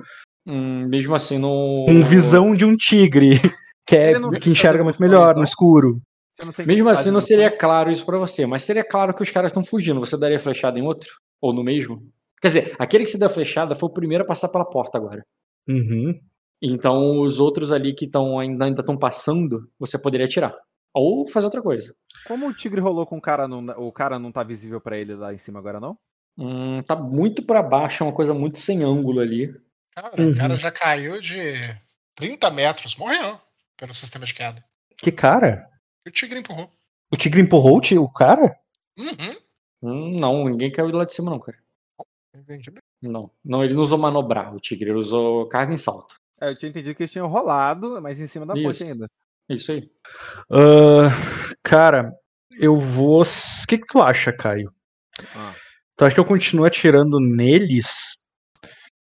[0.47, 1.87] Hum, mesmo assim, no.
[1.89, 3.41] Com visão de um tigre.
[3.89, 5.43] Que, é, não que enxerga muito melhor não?
[5.43, 6.01] no escuro.
[6.39, 9.23] Você não sente Mesmo assim, não seria claro isso pra você, mas seria claro que
[9.23, 10.01] os caras estão fugindo.
[10.01, 11.09] Você daria flechada em outro?
[11.41, 12.03] Ou no mesmo?
[12.41, 14.99] Quer dizer, aquele que se deu a flechada foi o primeiro a passar pela porta
[14.99, 15.25] agora.
[15.67, 16.19] Uhum.
[16.63, 20.55] Então, os outros ali que estão ainda ainda estão passando, você poderia tirar.
[20.95, 21.95] Ou fazer outra coisa.
[22.27, 25.15] Como o tigre rolou com o cara, não, o cara não tá visível pra ele
[25.15, 25.97] lá em cima agora, não?
[26.39, 29.55] Hum, tá muito pra baixo, é uma coisa muito sem ângulo ali.
[29.95, 30.33] Cara, Uhum.
[30.33, 31.75] o cara já caiu de
[32.15, 33.39] 30 metros, morreu
[33.77, 34.63] pelo sistema de queda.
[34.99, 35.67] Que cara?
[36.07, 36.71] O tigre empurrou.
[37.11, 38.57] O tigre empurrou o cara?
[38.97, 39.37] Uhum.
[39.83, 41.59] Hum, não, ninguém caiu de lá de cima, não, cara.
[43.03, 46.17] Não, não, ele não usou manobrar, o tigre, ele usou carga em salto.
[46.41, 48.85] É, eu tinha entendido que eles tinham rolado, mas em cima da ponte Isso.
[48.85, 49.11] ainda.
[49.49, 49.91] Isso aí.
[50.51, 51.09] Ah,
[51.63, 52.13] cara,
[52.61, 53.23] eu vou.
[53.23, 54.73] O que, que tu acha, Caio?
[55.35, 55.55] Ah.
[55.97, 58.23] Tu acha que eu continuo atirando neles?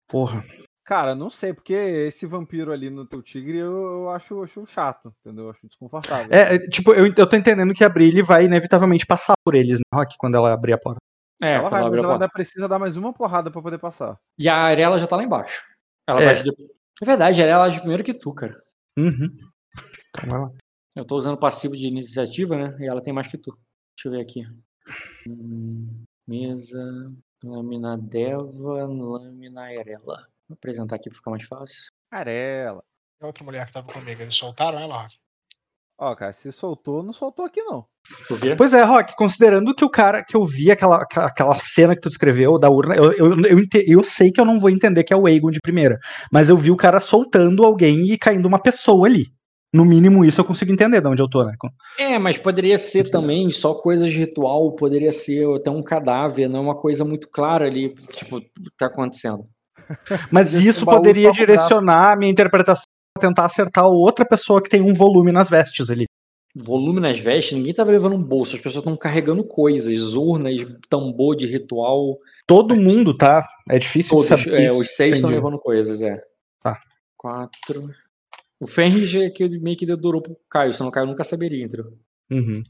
[0.08, 0.44] Porra.
[0.86, 5.12] Cara, não sei, porque esse vampiro ali no teu tigre eu, eu acho, acho chato,
[5.20, 5.46] entendeu?
[5.46, 6.32] Eu acho desconfortável.
[6.32, 9.80] É, é, tipo, eu, eu tô entendendo que a Brilhe vai inevitavelmente passar por eles,
[9.80, 11.00] né, Rock, quando ela abrir a porta.
[11.42, 12.24] É, ela vai, ela mas ela porta.
[12.24, 14.16] ainda precisa dar mais uma porrada pra poder passar.
[14.38, 15.64] E a Arela já tá lá embaixo.
[16.08, 16.32] Ela É.
[16.32, 18.56] É verdade, a Arela age primeiro que tu, cara.
[18.96, 19.36] Uhum.
[20.08, 20.52] Então vai lá.
[20.94, 22.76] Eu tô usando passivo de iniciativa, né?
[22.78, 23.50] E ela tem mais que tu.
[23.50, 24.46] Deixa eu ver aqui.
[25.28, 26.80] Hum, mesa,
[27.42, 30.28] lâmina Deva, lâmina Arela.
[30.48, 31.90] Vou apresentar aqui pra ficar mais fácil.
[32.10, 32.82] Arela.
[33.20, 35.16] E a outra mulher que tava comigo, eles soltaram ela, Rock?
[35.98, 37.86] Ó, cara, se soltou, não soltou aqui não.
[38.56, 42.08] Pois é, Rock, considerando que o cara que eu vi aquela, aquela- cena que tu
[42.10, 45.12] descreveu da urna, eu, eu, eu, ente- eu sei que eu não vou entender que
[45.12, 45.98] é o Aegon de primeira,
[46.30, 49.24] mas eu vi o cara soltando alguém e caindo uma pessoa ali.
[49.72, 51.52] No mínimo isso eu consigo entender de onde eu tô, né?
[51.98, 56.58] É, mas poderia ser também só coisas de ritual, poderia ser até um cadáver, não
[56.58, 58.40] é uma coisa muito clara ali, tipo,
[58.78, 59.44] tá acontecendo.
[60.30, 62.84] Mas isso poderia direcionar a minha interpretação
[63.14, 66.04] pra tentar acertar outra pessoa que tem um volume nas vestes ali.
[66.58, 71.36] Volume nas vestes, ninguém tava levando um bolso, as pessoas estão carregando coisas, urnas, tambor
[71.36, 72.18] de ritual.
[72.46, 73.46] Todo mundo, tá?
[73.68, 74.62] É difícil Todos, de saber.
[74.62, 76.18] é, os seis estão levando coisas, é.
[76.62, 76.80] Tá.
[77.16, 77.90] Quatro.
[78.58, 81.92] O Fenris é que meio que dedurou pro Caio, senão o Caio nunca saberia, entendeu?
[82.30, 82.62] Uhum.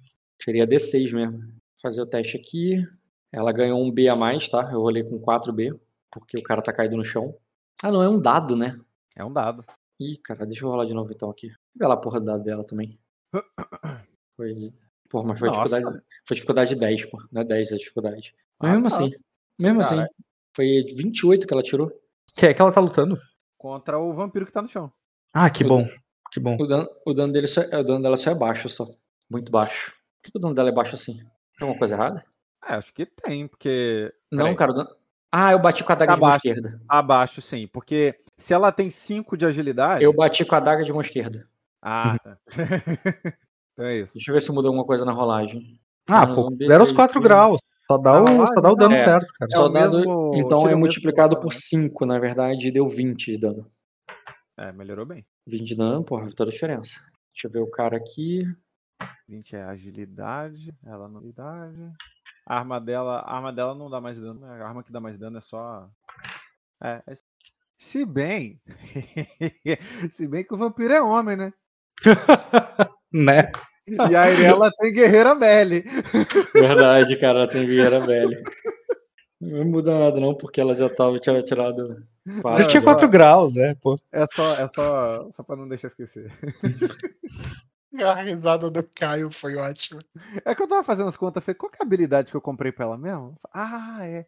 [0.42, 1.38] Seria D6 mesmo.
[1.38, 2.84] Vou fazer o teste aqui.
[3.32, 4.68] Ela ganhou um B a mais, tá?
[4.72, 5.78] Eu rolei com 4B,
[6.20, 7.34] porque o cara tá caído no chão.
[7.82, 8.78] Ah, não, é um dado, né?
[9.14, 9.64] É um dado.
[10.00, 11.50] Ih, cara, deixa eu rolar de novo então aqui.
[11.74, 12.98] Vê lá a porra do dado dela também.
[14.36, 14.72] Foi.
[15.08, 15.62] Porra, mas foi Nossa.
[15.62, 17.18] dificuldade, foi dificuldade 10, pô.
[17.30, 18.34] Não é 10 a dificuldade.
[18.60, 18.94] Mas Ah, mesmo tá.
[18.96, 19.10] assim.
[19.58, 19.94] Mesmo assim.
[19.96, 20.14] Caralho.
[20.54, 21.90] Foi 28 que ela tirou.
[22.36, 23.16] Que é que ela tá lutando?
[23.56, 24.92] Contra o vampiro que tá no chão.
[25.32, 25.86] Ah, que bom.
[26.32, 26.56] Que bom.
[26.60, 28.86] O dano, o dano, dele só, o dano dela só é baixo, só.
[29.30, 29.92] Muito baixo.
[30.22, 31.14] Por que o dano dela é baixo assim?
[31.18, 31.28] Tem
[31.62, 32.24] alguma coisa errada?
[32.64, 34.12] É, acho que tem, porque.
[34.30, 34.72] Não, cara.
[34.72, 34.90] o dano-
[35.32, 36.48] Ah, eu bati com a adaga de mão Abaixo.
[36.48, 36.80] esquerda.
[36.88, 37.66] Abaixo, sim.
[37.66, 40.02] Porque se ela tem 5 de agilidade.
[40.05, 41.46] Eu bati com a adaga de mão esquerda.
[41.82, 42.38] Ah, tá.
[43.72, 44.14] então é isso.
[44.14, 45.78] Deixa eu ver se mudou alguma coisa na rolagem.
[46.08, 47.24] Ah, Menos pô, deram os três, 4 três.
[47.24, 47.60] graus.
[47.90, 49.05] Só dá, Ah, o, só dá o dano é.
[49.05, 49.50] certo, cara.
[49.52, 51.58] É mesmo- então é mesmo multiplicado dano, por né?
[51.60, 53.70] 5, na verdade, e deu 20 de dano.
[54.56, 55.24] É, melhorou bem.
[55.46, 56.98] 20 de dano, porra, toda a diferença.
[57.32, 58.42] Deixa eu ver o cara aqui.
[59.28, 60.74] 20 é agilidade.
[60.84, 61.92] Ela não agilidade.
[62.47, 64.41] A arma dela, a arma dela não dá mais dano.
[64.41, 64.62] né?
[64.62, 65.89] A arma que dá mais dano é só.
[66.83, 67.02] É.
[67.07, 67.16] é-
[67.76, 68.60] Se bem.
[70.10, 71.52] Se bem que o vampiro é homem, né?
[73.12, 73.50] Né?
[73.89, 75.83] E a Irela tem guerreira Belly.
[76.52, 78.42] Verdade, cara, ela tem Vieira velha.
[79.41, 82.05] Não muda nada, não, porque ela já tava, tinha tirado.
[82.26, 82.84] Já quatro, tinha já.
[82.84, 83.94] 4 graus, é, pô.
[84.12, 86.31] É só, é só, só pra não deixar esquecer.
[88.02, 90.00] A risada do Caio foi ótima.
[90.44, 92.40] É que eu tava fazendo as contas, falei, qual que é a habilidade que eu
[92.42, 93.34] comprei pra ela mesmo?
[93.55, 94.26] Ah, é.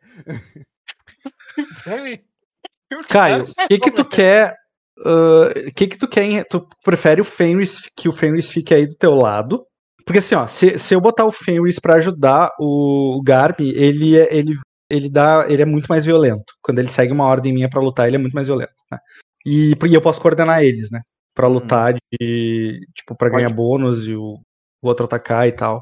[2.93, 4.55] O Caio, o que que tu quer?
[4.97, 6.23] O que que tu quer?
[6.25, 9.67] em- Tu prefere o Fenris, que o Fenris fique aí do teu lado?
[10.05, 14.35] Porque assim, ó, se, se eu botar o Fenris pra ajudar o Garmin, ele é,
[14.35, 14.55] ele,
[14.89, 16.55] ele dá, ele é muito mais violento.
[16.63, 18.99] Quando ele segue uma ordem minha pra lutar, ele é muito mais violento, né?
[19.45, 21.01] E, e eu posso coordenar eles, né?
[21.39, 23.43] Pra lutar de, tipo, pra Pode.
[23.45, 24.35] ganhar bônus e o,
[24.83, 25.81] o outro atacar e tal.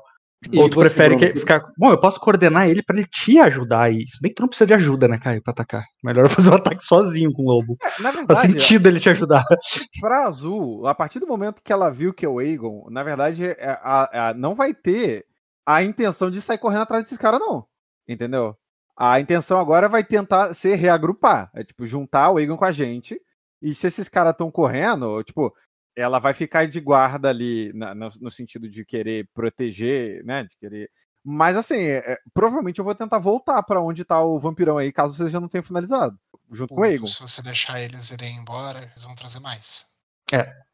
[0.52, 1.32] E Ou tu você, prefere Bruno?
[1.32, 1.62] que ficar.
[1.78, 4.04] Bom, eu posso coordenar ele pra ele te ajudar aí.
[4.06, 5.82] Se bem que tu não precisa de ajuda, né, Caio, pra atacar.
[6.04, 7.76] Melhor eu fazer um ataque sozinho com o lobo.
[7.82, 9.42] É, Na Faz verdade, sentido ele te ajudar.
[9.98, 13.46] pra Azul, a partir do momento que ela viu que é o Aegon, na verdade,
[13.46, 15.24] é, a- a- não vai ter
[15.66, 17.64] a intenção de sair correndo atrás desses caras, não.
[18.06, 18.54] Entendeu?
[18.96, 21.50] A intenção agora vai tentar ser reagrupar.
[21.54, 23.18] É tipo, juntar o Aegon com a gente.
[23.66, 25.52] E se esses caras estão correndo, tipo,
[25.96, 30.44] ela vai ficar de guarda ali na- no, no sentido de querer proteger, né?
[30.44, 30.88] De querer.
[31.24, 34.92] Mas assim, é- é, provavelmente eu vou tentar voltar pra onde tá o vampirão aí,
[34.92, 36.16] caso vocês já não tenham finalizado.
[36.52, 37.06] Junto com o Aegon.
[37.08, 39.84] Se você deixar eles irem embora, eles vão trazer mais.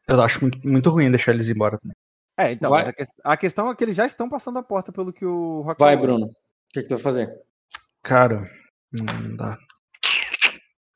[0.07, 1.95] Eu acho muito, muito ruim deixar eles embora também.
[2.37, 5.11] É, então, a, que- a questão é que eles já estão passando a porta pelo
[5.11, 6.17] que o Rock Vai, falou.
[6.17, 6.25] Bruno.
[6.27, 6.33] O
[6.71, 7.41] que, que tu vai fazer?
[8.03, 8.47] Cara,
[8.91, 9.57] não dá.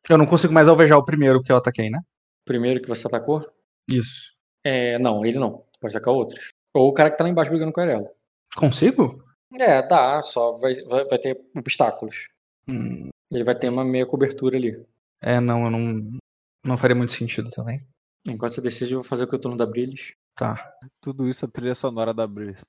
[0.10, 2.00] Eu não consigo mais alvejar o primeiro que eu ataquei, né?
[2.46, 3.46] Primeiro que você atacou?
[3.90, 4.34] Isso.
[4.64, 5.64] É, não, ele não.
[5.80, 6.50] Pode atacar outros.
[6.74, 8.10] Ou o cara que tá lá embaixo brigando com a Arela.
[8.56, 9.24] Consigo?
[9.60, 12.28] É, dá, só vai, vai, vai ter obstáculos.
[12.68, 14.86] Hum, Ele vai ter uma meia cobertura ali.
[15.22, 16.18] é, não, eu não.
[16.66, 17.80] Não faria muito sentido também.
[18.26, 20.14] Enquanto você decide, eu vou fazer o que o turno da Brilhos.
[20.36, 20.74] Tá.
[21.02, 22.62] Tudo isso a trilha sonora da Brice.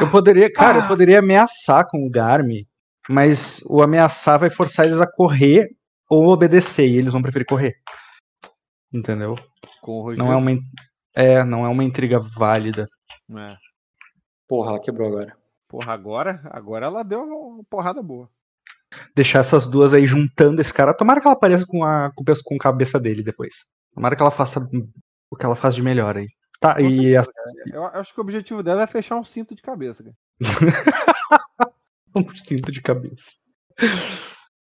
[0.00, 2.66] Eu poderia, cara, eu poderia ameaçar com o Garmi,
[3.08, 5.70] mas o ameaçar vai forçar eles a correr
[6.08, 7.76] ou obedecer, e eles vão preferir correr.
[8.92, 9.36] Entendeu?
[9.80, 10.24] Com o Rogério.
[10.24, 10.60] Não é uma,
[11.14, 12.86] é, não é uma intriga válida.
[13.30, 13.56] É.
[14.48, 15.36] Porra, ela quebrou agora.
[15.68, 18.30] Porra, agora, agora ela deu uma porrada boa.
[19.14, 20.94] deixar essas duas aí juntando esse cara.
[20.94, 23.66] Tomara que ela apareça com a, com, com a cabeça dele depois.
[23.92, 24.60] Tomara que ela faça
[25.30, 26.28] o que ela faz de melhor aí.
[26.60, 27.24] Tá, e a.
[27.66, 30.16] Eu acho que o objetivo dela é fechar um cinto de cabeça, cara.
[32.16, 33.32] um cinto de cabeça.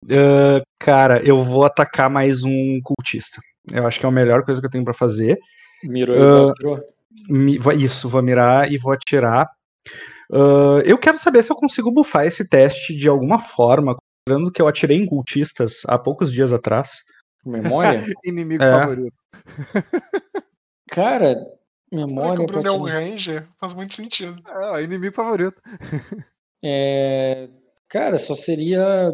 [0.09, 3.39] Ah, cara, eu vou atacar mais um cultista.
[3.71, 5.37] Eu acho que é a melhor coisa que eu tenho pra fazer.
[5.83, 6.79] Mirou mirou.
[7.29, 9.47] Mi- Isso, vou mirar e vou atirar.
[10.33, 14.61] Ah, eu quero saber se eu consigo bufar esse teste de alguma forma, considerando que
[14.61, 17.03] eu atirei em cultistas há poucos dias atrás.
[17.45, 18.03] Memória?
[18.25, 18.71] Inimigo É.
[18.71, 19.15] favorito.
[20.91, 21.35] Cara,
[21.91, 22.41] memória.
[22.41, 23.47] o Bruno é um Ranger?
[23.59, 24.41] Faz muito sentido.
[24.75, 25.59] É, inimigo favorito.
[26.63, 27.47] É,
[27.87, 29.11] Cara, só seria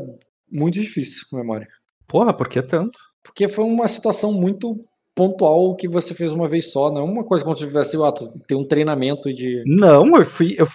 [0.52, 1.68] muito difícil, memória.
[2.08, 2.98] Porra, por que tanto?
[3.24, 4.80] Porque foi uma situação muito
[5.14, 8.12] pontual que você fez uma vez só, não é uma coisa como se tivesse, ah,
[8.12, 9.64] tu tem um treinamento de.
[9.66, 10.56] Não, eu fui.
[10.58, 10.68] eu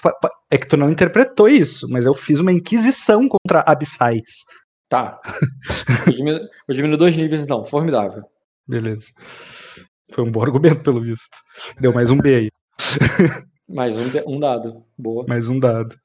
[0.51, 4.44] é que tu não interpretou isso, mas eu fiz uma inquisição contra abissais.
[4.89, 5.18] Tá.
[6.07, 8.25] Eu diminuo, eu diminuo dois níveis então, formidável.
[8.68, 9.07] Beleza.
[10.12, 11.39] Foi um bom argumento, pelo visto.
[11.81, 12.51] Deu mais um B aí.
[13.67, 14.84] Mais um, um dado.
[14.99, 15.25] Boa.
[15.26, 15.97] Mais um dado.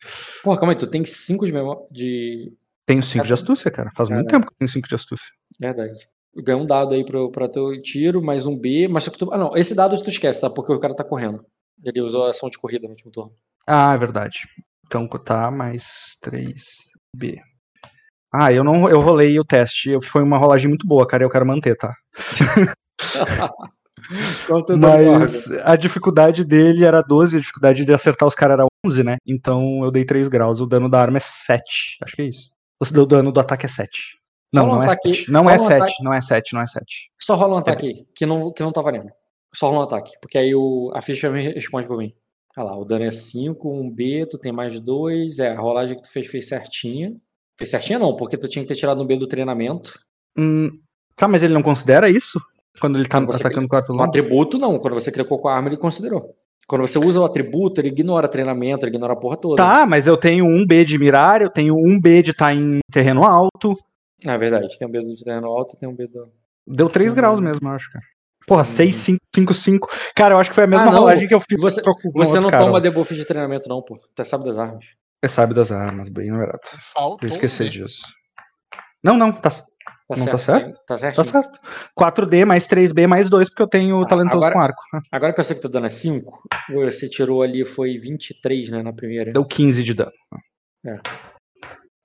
[0.42, 1.82] Porra, calma aí, tu tem cinco de memória.
[1.92, 2.54] De.
[2.88, 3.92] Tenho 5 de astúcia, cara.
[3.94, 5.28] Faz muito tempo que eu tenho 5 de astúcia.
[5.60, 6.08] Verdade.
[6.38, 9.30] Ganha um dado aí pro, pra teu tiro, mais um B, mas só que tu.
[9.34, 10.50] Ah, não, esse dado tu esquece, tá?
[10.50, 11.44] Porque o cara tá correndo.
[11.84, 13.34] Ele usou a ação de corrida no último turno.
[13.68, 14.40] Ah, é verdade.
[14.86, 17.40] Então tá, mais 3B.
[18.34, 20.00] Ah, eu não eu rolei o teste.
[20.02, 21.24] Foi uma rolagem muito boa, cara.
[21.24, 21.94] Eu quero manter, tá?
[24.80, 29.18] Mas a dificuldade dele era 12, a dificuldade de acertar os caras era 11, né?
[29.26, 30.62] Então eu dei 3 graus.
[30.62, 31.98] O dano da arma é 7.
[32.02, 32.56] Acho que é isso.
[32.80, 33.90] O dano do ataque é 7.
[34.54, 35.32] Não, um não é ataque- 7.
[35.32, 36.04] Não é um 7, ataque.
[36.04, 37.12] não é 7, não é 7.
[37.20, 39.10] Só rola um ataque aí, que não, que não tá valendo.
[39.54, 42.14] Só rola um ataque, porque aí o, a ficha me responde pra mim.
[42.56, 45.40] Olha lá, o dano é 5, um B, tu tem mais 2.
[45.40, 47.16] É, a rolagem que tu fez fez certinha.
[47.58, 50.00] Fez certinha não, porque tu tinha que ter tirado um B do treinamento.
[50.38, 50.80] Hum,
[51.16, 52.40] tá, mas ele não considera isso?
[52.80, 54.08] Quando ele tá Você atacando o quarto O lado?
[54.08, 56.36] atributo não, quando você clicou com a arma ele considerou.
[56.68, 59.56] Quando você usa o atributo, ele ignora treinamento, ele ignora a porra toda.
[59.56, 62.80] Tá, mas eu tenho um B de mirar, eu tenho um B de estar em
[62.92, 63.74] terreno alto.
[64.24, 66.28] Na verdade, tem um B do terreno alto e tem um B do...
[66.68, 67.16] Deu 3 Hum.
[67.16, 68.04] graus mesmo, eu acho, cara.
[68.46, 68.66] Porra, Hum.
[68.66, 69.88] 6, 5, 5, 5.
[70.16, 72.40] Cara, eu acho que foi a mesma Ah, rolagem que eu fiz Você, com você
[72.40, 73.98] não cara, toma debuff de treinamento não, pô.
[74.14, 74.86] Tu sabe das armas.
[75.24, 76.60] Você sabe das armas, bem lembrado.
[76.94, 77.20] Faltou.
[77.22, 78.02] Eu esqueci um disso.
[79.04, 79.50] Não, não, tá,
[80.10, 80.32] Tá Não certo.
[80.32, 80.80] tá certo?
[80.88, 81.16] Tá certo.
[81.18, 81.60] tá certo.
[82.00, 84.82] 4D mais 3B mais 2, porque eu tenho Ah, talentoso agora- com arco.
[85.12, 86.42] Agora que eu sei que teu dano é 5,
[86.74, 89.34] você tirou ali, foi 23, né, na primeira.
[89.34, 90.12] Deu 15 de dano.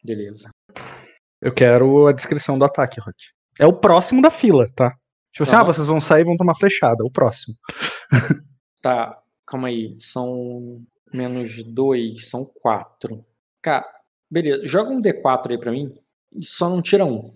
[0.05, 0.51] Beleza.
[1.41, 3.17] Eu quero a descrição do ataque, Rock.
[3.59, 4.91] É o próximo da fila, tá?
[5.33, 5.67] Tipo assim, ah, Aham.
[5.67, 7.03] vocês vão sair e vão tomar flechada.
[7.03, 7.55] É o próximo.
[8.83, 9.17] Tá,
[9.47, 9.95] calma aí.
[9.97, 10.83] São
[11.15, 13.25] menos 2, são 4.
[13.63, 13.87] Cara,
[14.29, 14.67] beleza.
[14.67, 15.95] Joga um D4 aí pra mim
[16.35, 17.33] e só não tira um.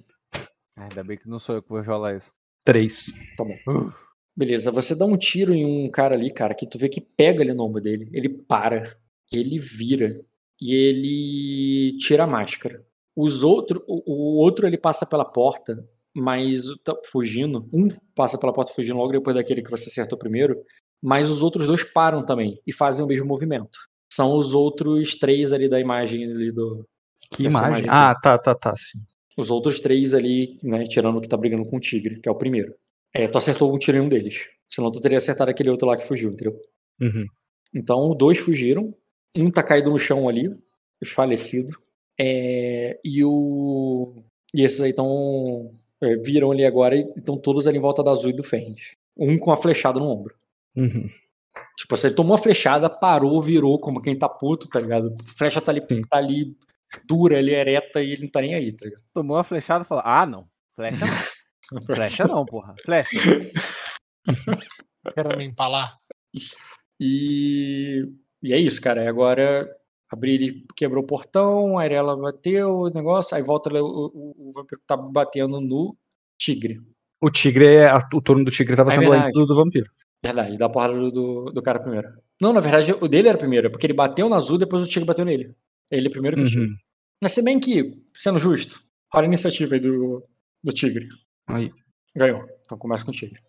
[0.77, 2.33] Ainda bem que não sou eu que vou rolar isso.
[2.65, 3.13] 3.
[3.37, 3.93] Tá bom.
[4.37, 7.43] Beleza, você dá um tiro em um cara ali, cara, que tu vê que pega
[7.43, 8.11] ali no ombro dele.
[8.13, 8.97] Ele para,
[9.33, 10.21] ele vira
[10.61, 12.85] e ele tira a máscara.
[13.15, 15.83] Os outros, o, o outro ele passa pela porta,
[16.15, 17.67] mas tá fugindo.
[17.73, 20.63] Um passa pela porta fugindo logo depois daquele que você acertou primeiro,
[21.03, 23.79] mas os outros dois param também e fazem o mesmo movimento.
[24.13, 26.87] São os outros três ali da imagem ali do.
[27.31, 27.69] Que imagem.
[27.69, 28.99] imagem Ah, tá, tá, tá, sim.
[29.37, 32.33] Os outros três ali, né, tirando o que tá brigando com o tigre, que é
[32.33, 32.75] o primeiro.
[33.13, 34.47] É, tu acertou um tiro em um deles.
[34.69, 36.59] Senão tu teria acertado aquele outro lá que fugiu, entendeu?
[37.01, 37.27] Uhum.
[37.75, 38.93] Então, dois fugiram.
[39.37, 40.51] Um tá caído no chão ali,
[41.05, 41.69] falecido.
[42.19, 44.23] É, e o.
[44.55, 45.75] E esses aí estão.
[46.25, 48.97] viram ali agora e estão todos ali em volta da azul e do Ferris.
[49.17, 50.35] Um com a flechada no ombro.
[50.75, 51.09] Uhum.
[51.77, 55.15] Tipo, assim, ele tomou a flechada, parou, virou como quem tá puto, tá ligado?
[55.21, 56.57] A flecha tá ali, tá ali
[57.05, 59.03] dura, ali ereta e ele não tá nem aí, tá ligado?
[59.13, 60.47] Tomou a flechada e falou: Ah, não.
[60.75, 61.83] Flecha não.
[61.87, 62.75] Flecha não, porra.
[62.85, 63.11] Flecha.
[65.15, 65.95] Quero me empalar.
[67.01, 68.05] E,
[68.43, 69.09] e é isso, cara.
[69.09, 69.69] Agora
[70.11, 74.53] abrir ele quebrou o portão, a Arela bateu o negócio, aí volta o, o, o
[74.53, 75.97] vampiro tá batendo no
[76.41, 76.81] tigre.
[77.21, 79.91] O tigre, é- a- o turno do tigre tava É sendo antes do, do vampiro.
[80.23, 82.09] Verdade, dá a porrada do, do, do cara primeiro.
[82.41, 85.07] Não, na verdade, o dele era primeiro, porque ele bateu no azul, depois o tigre
[85.07, 85.55] bateu nele.
[85.91, 86.69] Ele primeiro que o tigre.
[87.23, 88.81] Mas se bem que, sendo justo,
[89.13, 90.25] rola a iniciativa aí do,
[90.63, 91.09] do tigre.
[91.49, 91.71] Aí.
[92.15, 92.45] Ganhou.
[92.63, 93.41] Então começa com o tigre.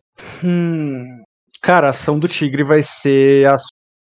[0.44, 1.24] Hum,
[1.62, 3.58] cara, a ação do tigre vai ser a-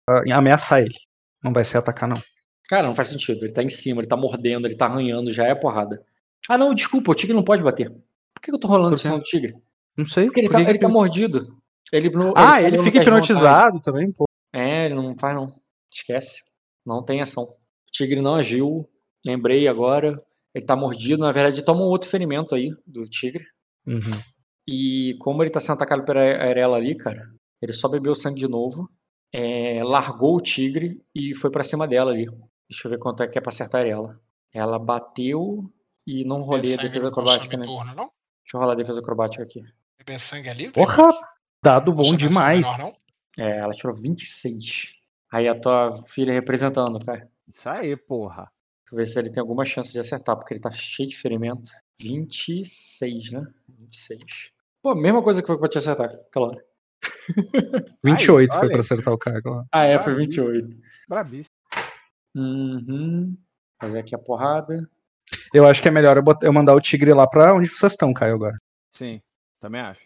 [0.08, 0.94] a- ameaçar ele.
[1.42, 2.20] Não vai ser atacar, não.
[2.68, 3.44] Cara, não faz sentido.
[3.44, 6.02] Ele tá em cima, ele tá mordendo, ele tá arranhando, já é porrada.
[6.48, 7.90] Ah, não, desculpa, o tigre não pode bater.
[7.90, 9.14] Por que eu tô rolando isso quê?
[9.16, 9.54] no tigre?
[9.96, 10.26] Não sei.
[10.26, 11.56] Porque ele, por tá, que ele que- tá mordido.
[11.92, 14.24] Ele, não- Ah, ele fica hipnotizado também, pô.
[14.52, 15.54] É, ele não faz não.
[15.92, 16.40] Esquece.
[16.84, 17.44] Não tem ação.
[17.44, 17.56] O
[17.92, 18.88] tigre não agiu.
[19.26, 20.22] Lembrei agora.
[20.54, 23.44] Ele tá mordido, na verdade, toma um outro ferimento aí do tigre.
[23.84, 24.22] Uhum.
[24.66, 27.28] E como ele tá sendo atacado pela Arela ali, cara,
[27.60, 28.88] ele só bebeu sangue de novo,
[29.32, 32.26] é, largou o tigre e foi pra cima dela ali.
[32.70, 34.18] Deixa eu ver quanto é que é pra acertar ela.
[34.52, 35.70] Ela bateu
[36.06, 37.66] e não rolei a defesa acrobática, né?
[37.66, 38.10] turno, não?
[38.42, 39.60] Deixa eu rolar a defesa acrobática aqui.
[39.98, 40.72] Beber sangue é livre?
[40.72, 41.10] Porra,
[41.62, 42.60] dado bom ação demais.
[42.60, 42.96] menor, não?
[43.36, 44.94] É, ela tirou 26.
[45.32, 47.28] Aí a tua filha representando, cara.
[47.48, 48.50] Isso aí, porra.
[48.86, 51.16] Deixa eu ver se ele tem alguma chance de acertar, porque ele tá cheio de
[51.16, 51.70] ferimento.
[51.98, 53.46] 26, né?
[53.68, 54.22] 26.
[54.82, 56.64] Pô, mesma coisa que foi pra te acertar aquela hora.
[58.04, 59.64] 28 Aí, foi pra acertar o cara lá.
[59.72, 60.76] Ah, é, foi Ah, 28.
[61.08, 61.54] Brabíssimo.
[62.34, 63.36] Uhum.
[63.80, 64.88] Fazer aqui a porrada.
[65.52, 67.92] Eu acho que é melhor eu, bot- eu mandar o tigre lá pra onde vocês
[67.92, 68.56] estão, Caio, agora.
[68.92, 69.20] Sim,
[69.60, 70.00] também acho.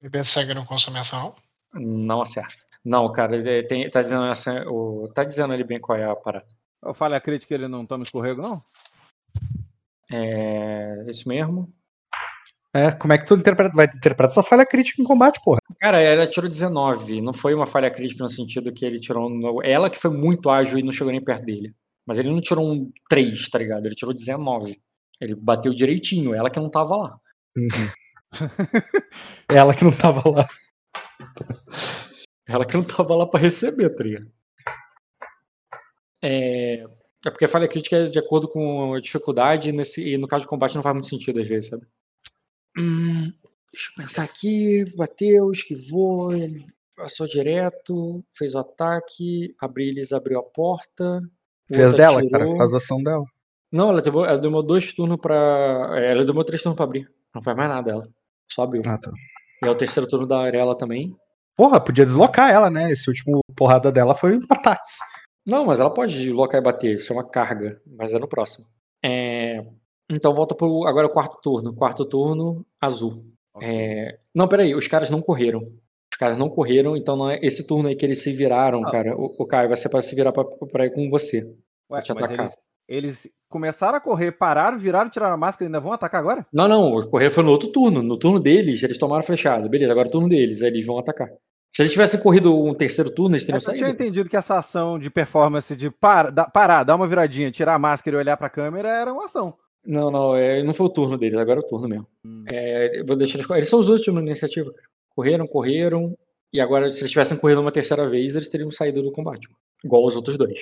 [0.00, 1.34] Beber sangue não consome ação,
[1.74, 1.82] não?
[1.82, 2.54] Não acerta.
[2.82, 4.24] Não, cara, ele tem, tá, dizendo
[5.12, 6.46] tá dizendo ali bem qual é a parada.
[6.82, 8.62] Eu falei a crítica ele não toma escorrego, não?
[10.12, 11.72] É isso mesmo.
[12.74, 13.74] É, como é que tu interpreta?
[13.74, 15.58] Vai interpretar essa falha crítica em combate, porra.
[15.80, 17.20] Cara, ela tirou 19.
[17.20, 19.28] Não foi uma falha crítica no sentido que ele tirou.
[19.28, 21.74] no- Ela que foi muito ágil e não chegou nem perto dele.
[22.06, 23.86] Mas ele não tirou um 3, tá ligado?
[23.86, 24.80] Ele tirou 19.
[25.20, 27.18] Ele bateu direitinho, ela que não tava lá.
[29.50, 30.48] Ela que não tava lá.
[32.46, 34.30] Ela que não tava lá pra receber, tá ligado?
[36.22, 36.84] É,
[37.24, 40.28] é porque a falha crítica é de acordo com a dificuldade e, nesse, e no
[40.28, 41.86] caso de combate não faz muito sentido às vezes, sabe?
[42.78, 43.32] Hum,
[43.72, 44.84] deixa eu pensar aqui.
[44.96, 46.64] Bateu, esquivou, ele
[46.96, 51.20] passou direto, fez o ataque, Abrilis abriu a porta.
[51.72, 52.30] Fez dela, atirou.
[52.30, 52.56] cara.
[52.56, 53.24] Faz a ação dela.
[53.72, 55.92] Não, ela demorou, ela demorou dois turnos pra.
[55.94, 57.08] é, Ela demorou três turnos pra abrir.
[57.34, 58.08] Não faz mais nada ela.
[58.50, 58.82] Só abriu.
[58.86, 59.12] Ah, tá.
[59.62, 61.14] E é o terceiro turno da Arela também.
[61.56, 62.90] Porra, podia deslocar ela, né?
[62.90, 64.82] Esse último porrada dela foi um ataque.
[65.46, 68.66] Não, mas ela pode locar e bater, isso é uma carga, mas é no próximo.
[69.04, 69.64] É,
[70.10, 71.74] Então volta pro agora o quarto turno.
[71.74, 73.14] Quarto turno, azul.
[73.60, 75.60] É, Não, peraí, os caras não correram.
[76.12, 78.90] Os caras não correram, então não é esse turno aí que eles se viraram, Ah.
[78.90, 79.16] cara.
[79.16, 81.40] O, o Caio vai ser pra se virar pra, pra ir com você.
[81.90, 82.46] Ué, te mas atacar.
[82.88, 86.46] eles, eles começaram a correr, pararam, viraram, tiraram a máscara e ainda vão atacar agora?
[86.52, 88.02] Não, não, o correr foi no outro turno.
[88.02, 89.68] No turno deles, eles tomaram flechada.
[89.68, 91.28] Beleza, agora é o turno deles, aí eles vão atacar.
[91.70, 94.02] Se eles tivessem corrido um terceiro turno, eles teriam que eu tinha saído.
[94.02, 97.78] entendido que essa ação de performance de par, da- parar, dar uma viradinha, tirar a
[97.78, 99.56] máscara e olhar pra câmera era uma ação.
[99.86, 102.06] Não, não, é, não foi o turno deles, agora é o turno mesmo.
[102.24, 102.44] Hum.
[102.48, 104.86] É, eu vou deixar eles, eles são os últimos na iniciativa, cara.
[105.14, 106.18] Correram, correram,
[106.52, 109.48] e agora, se eles tivessem corrido uma terceira vez, eles teriam saído do combate.
[109.84, 110.58] Igual os outros dois.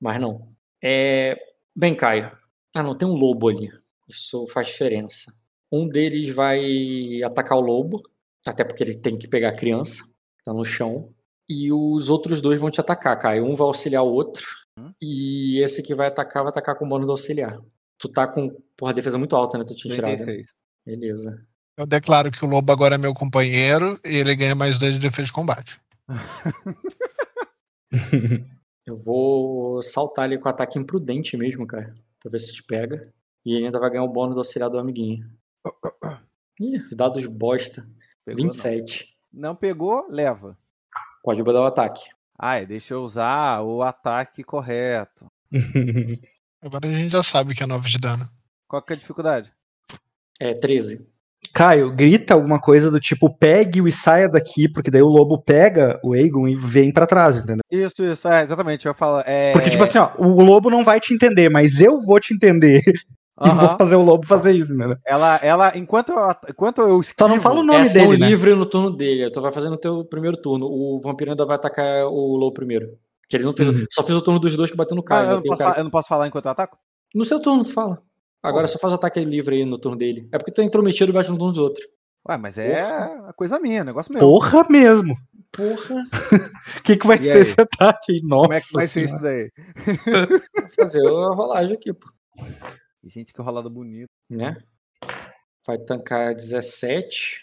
[0.00, 0.48] Mas não.
[0.82, 1.38] É,
[1.74, 2.30] bem, Caio.
[2.74, 3.70] Ah, não, tem um lobo ali.
[4.08, 5.32] Isso faz diferença.
[5.70, 8.02] Um deles vai atacar o lobo,
[8.44, 10.02] até porque ele tem que pegar a criança,
[10.48, 11.12] tá no chão.
[11.48, 13.44] E os outros dois vão te atacar, Caio.
[13.44, 14.46] Um vai auxiliar o outro.
[14.78, 14.92] Hum.
[15.00, 17.60] E esse que vai atacar, vai atacar com o bônus do auxiliar.
[17.98, 19.64] Tu tá com, porra, defesa muito alta, né?
[19.64, 20.10] Tu tinha tirado.
[20.10, 20.16] né?
[20.16, 20.46] 36.
[20.86, 21.46] Beleza.
[21.76, 25.00] Eu declaro que o lobo agora é meu companheiro e ele ganha mais dois de
[25.00, 25.78] defesa de combate.
[28.86, 31.94] Eu vou saltar ali com ataque imprudente mesmo, cara.
[32.20, 33.12] Pra ver se te pega.
[33.44, 35.30] E ele ainda vai ganhar o bônus do auxiliar do amiguinho.
[36.60, 37.86] Ih, os dados bosta.
[38.24, 38.50] Pegou, não.
[38.50, 39.17] 27.
[39.32, 40.56] Não pegou, leva.
[41.22, 42.08] Pode mudar o ataque.
[42.38, 45.26] Ai, deixa eu usar o ataque correto.
[46.62, 48.28] Agora a gente já sabe que é 9 de dano.
[48.66, 49.52] Qual que é a dificuldade?
[50.40, 51.08] É 13.
[51.52, 55.98] Caio, grita alguma coisa do tipo, pegue-o e saia daqui, porque daí o lobo pega
[56.04, 57.62] o Aegon e vem pra trás, entendeu?
[57.70, 58.86] Isso, isso, é, exatamente.
[58.86, 59.22] Eu falo.
[59.24, 59.52] É...
[59.52, 62.82] Porque, tipo assim, ó, o lobo não vai te entender, mas eu vou te entender
[63.44, 63.66] e aham.
[63.68, 64.96] vou fazer o lobo fazer isso, entendeu?
[65.04, 66.18] ela, ela, enquanto eu,
[66.48, 68.26] enquanto eu esquivo, Só não fala o nome é dele, né?
[68.28, 69.30] livre no turno dele.
[69.30, 70.66] Tu vai fazer no teu primeiro turno.
[70.66, 72.98] O vampiro ainda vai atacar o lobo primeiro.
[73.28, 73.68] Que ele não fez.
[73.68, 73.84] Uhum.
[73.90, 75.30] Só fez o turno dos dois que bateu no Ah, Caio.
[75.30, 76.78] eu, não posso cara- falar, eu não posso falar enquanto eu ataco?
[77.14, 78.02] No seu turno, tu fala.
[78.42, 80.28] Agora só faz o ataque livre aí no turno dele.
[80.32, 81.84] É porque tu é intrometido e bate no turno dos outros.
[82.28, 84.20] Ué, mas é a coisa minha, negócio meu.
[84.20, 85.14] Porra mesmo.
[85.52, 86.02] Porra.
[86.78, 87.40] O que, que vai E ser aí?
[87.42, 88.20] esse ataque?
[88.22, 89.12] Nossa Como é que vai ser Senhora.
[89.12, 90.28] isso daí?
[90.60, 92.06] Vou fazer a rolagem aqui, pô.
[93.08, 94.08] Gente, que rolada bonita.
[94.30, 94.56] né?
[95.66, 97.40] Vai tancar 17.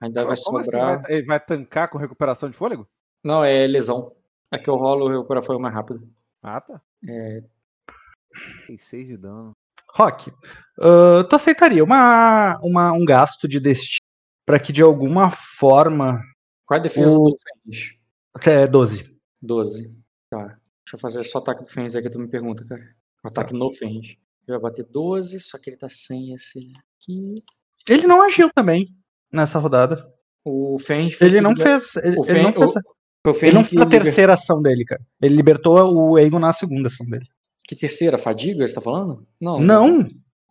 [0.00, 1.02] Ainda vai Como assim sobrar.
[1.02, 2.88] vai- ele vai tancar com recuperação de fôlego?
[3.24, 4.14] Não, é lesão.
[4.50, 6.08] É que eu rolo o recuperar foi mais rápido.
[6.42, 6.80] Ah, tá.
[7.08, 7.42] É,
[8.66, 9.52] Tem 6 de dano.
[9.94, 10.32] Rock,
[10.80, 14.00] ah, tu aceitaria uma, uma, um gasto de destino
[14.46, 16.20] pra que de alguma forma.
[16.66, 17.94] Qual é a defesa O- do Fênix?
[18.46, 19.16] É 12.
[19.42, 19.94] 12.
[20.30, 20.46] Tá.
[20.46, 22.82] Deixa eu fazer só o ataque do Fênix aqui, tu me pergunta, cara.
[23.24, 24.16] O ataque no Fênix.
[24.46, 26.58] Ele vai bater 12, só que ele tá sem esse
[27.00, 27.42] aqui.
[27.88, 28.86] Ele não agiu também
[29.32, 30.04] nessa rodada.
[30.44, 31.96] O foi Ele não liber- fez.
[31.96, 34.60] Ele, o ele não Fen- fez, o- o ele não fez a liber- terceira ação
[34.60, 35.00] dele, cara.
[35.20, 37.26] Ele libertou o Aegon na segunda ação dele.
[37.64, 38.18] Que terceira?
[38.18, 39.24] Fadiga, você tá falando?
[39.40, 39.60] Não.
[39.60, 39.98] Não,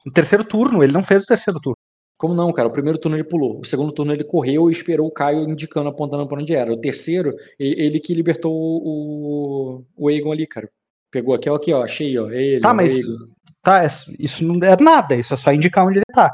[0.06, 1.76] no terceiro turno, ele não fez o terceiro turno.
[2.18, 2.70] Como não, cara?
[2.70, 3.60] O primeiro turno ele pulou.
[3.60, 6.72] O segundo turno ele correu e esperou o Caio indicando, apontando pra onde era.
[6.72, 10.70] O terceiro, ele que libertou o, o Aegon ali, cara.
[11.12, 12.30] Pegou aqui, ó, aqui, ó, achei, ó.
[12.30, 13.26] Ele, Tá, o mas Aegon.
[13.62, 13.88] Tá, é-
[14.20, 16.32] isso não é nada, isso é só indicar onde ele tá.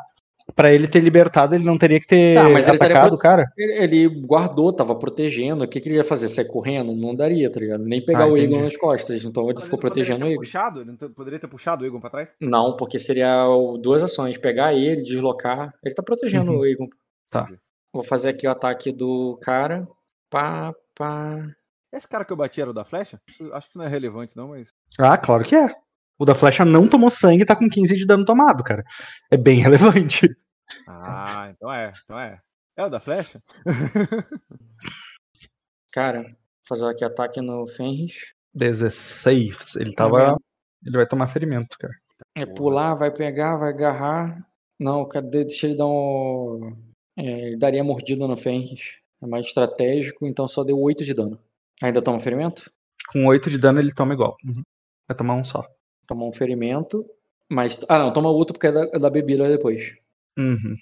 [0.56, 3.52] Pra ele ter libertado, ele não teria que ter Tá, mas ele atacado o cara.
[3.58, 5.66] Ele, ele guardou, tava protegendo.
[5.66, 6.30] O que, que ele ia fazer?
[6.30, 6.96] Sair correndo?
[6.96, 7.84] Não daria, tá ligado?
[7.84, 8.62] Nem pegar Ah, o entendi.
[8.62, 9.26] nas costas.
[9.26, 10.40] Então ele Mas ficou não poderia protegendo o ter Aegon.
[10.42, 10.82] Puxado?
[10.82, 12.34] Ele poderia ter puxado o Egon pra trás?
[12.40, 15.74] Não, porque seria o- duas ações: pegar ele, deslocar.
[15.84, 16.60] Ele tá protegendo Uhum.
[16.60, 16.88] o Aegon.
[17.30, 17.50] Tá.
[17.94, 19.86] Vou fazer aqui o ataque do cara.
[20.30, 21.46] Pá, pá.
[21.94, 23.20] Esse cara que eu bati era o da flecha?
[23.52, 24.70] Acho que não é relevante, não, mas.
[24.98, 25.76] Ah, claro que é.
[26.20, 28.84] O da flecha não tomou sangue e tá com 15 de dano tomado, cara.
[29.32, 30.28] É bem relevante.
[30.88, 32.40] Ah, então é, então é.
[32.76, 33.42] É o da flecha?
[35.92, 36.34] Cara, vou
[36.68, 38.34] fazer aqui ataque no Fenris.
[38.54, 39.78] 16.
[39.78, 40.38] Ele tava.
[40.86, 41.94] Ele vai tomar ferimento, cara.
[42.36, 44.46] É pular, vai pegar, vai agarrar.
[44.80, 45.44] Não, cadê?
[45.44, 46.78] Deixa ele dar um.
[47.18, 49.00] É, ele daria mordida no Fenris.
[49.22, 51.40] É mais estratégico, então só deu 8 de dano.
[51.82, 52.72] Ainda toma ferimento?
[53.12, 54.38] Com 8 de dano, ele toma igual.
[54.46, 54.62] Uhum.
[55.08, 55.66] Vai tomar um só.
[56.08, 57.06] Toma um ferimento.
[57.50, 57.80] Mas.
[57.88, 59.96] Ah, não, toma outro porque é da, é da bebida depois.
[60.38, 60.76] Uhum.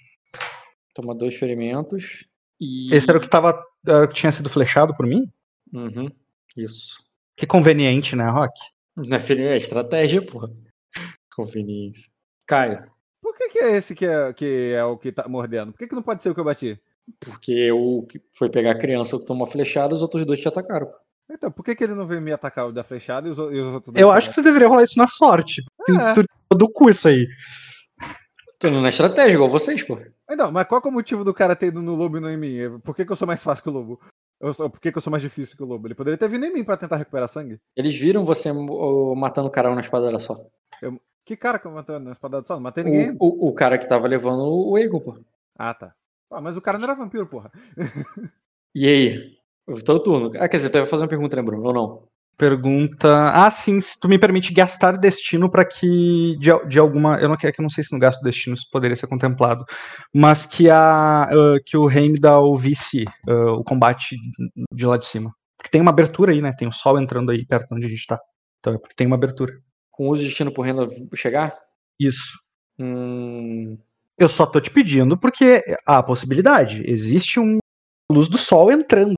[0.93, 2.25] Toma dois ferimentos.
[2.59, 2.93] E.
[2.93, 3.61] Esse era o que tava.
[3.85, 5.31] Era o que tinha sido flechado por mim?
[5.73, 6.09] Uhum,
[6.55, 7.03] isso.
[7.35, 8.53] Que conveniente, né, Rock?
[8.95, 10.49] Não é é estratégia, porra.
[11.35, 12.11] Conveniência.
[12.47, 12.89] Caio,
[13.21, 15.73] Por que, que é esse que é, que é o que tá mordendo?
[15.73, 16.79] Por que, que não pode ser o que eu bati?
[17.19, 20.91] porque o que foi pegar a criança que tomou flechada, os outros dois te atacaram.
[21.29, 23.59] Então, por que, que ele não veio me atacar o da flechada e os, e
[23.59, 25.63] os outros Eu acho que tu deveria rolar isso na sorte.
[25.85, 26.13] Tu, É.
[26.13, 27.27] tu tirou do cu isso aí.
[28.59, 29.99] Tô indo na estratégia, igual vocês, pô.
[30.29, 32.29] Então, mas qual que é o motivo do cara ter ido no lobo e não
[32.29, 32.79] em mim?
[32.83, 33.99] Por que, que eu sou mais fácil que o lobo?
[34.39, 35.87] Eu sou, por que, que eu sou mais difícil que o lobo?
[35.87, 37.59] Ele poderia ter vindo em mim pra tentar recuperar sangue.
[37.75, 38.51] Eles viram você
[39.15, 40.37] matando o cara na espadada só.
[41.25, 42.53] Que cara que eu matei na espadada só?
[42.55, 43.17] Não matei ninguém.
[43.19, 45.17] O, o, o cara que tava levando o Egon, pô.
[45.57, 45.93] Ah, tá.
[46.31, 47.51] Ah, mas o cara não era vampiro, porra.
[48.77, 49.34] E aí?
[49.84, 50.32] Teu turno.
[50.35, 51.64] Ah, quer dizer, tu vai fazer uma pergunta, né, Bruno?
[51.68, 52.03] Ou não?
[52.38, 53.32] Pergunta.
[53.32, 56.38] Ah, sim, se tu me permite gastar destino pra que.
[56.38, 57.18] De, de alguma.
[57.19, 59.64] Eu não quero que eu não sei se no gasto destino isso poderia ser contemplado.
[60.14, 61.24] Mas que a.
[61.24, 64.18] ah, que o Heimdall ouvisse ah, o combate
[64.74, 65.34] de lá de cima.
[65.58, 66.53] Porque tem uma abertura aí, né?
[66.58, 68.19] Tem o sol entrando aí perto onde a gente tá.
[68.60, 69.53] Então é porque tem uma abertura.
[69.90, 70.85] Com uso de destino por renda
[71.16, 71.58] chegar?
[71.98, 72.38] Isso.
[72.77, 73.77] Hum,
[74.18, 76.84] Eu só tô te pedindo porque há a possibilidade.
[76.85, 77.60] Existe um
[78.11, 79.16] luz do sol entrando.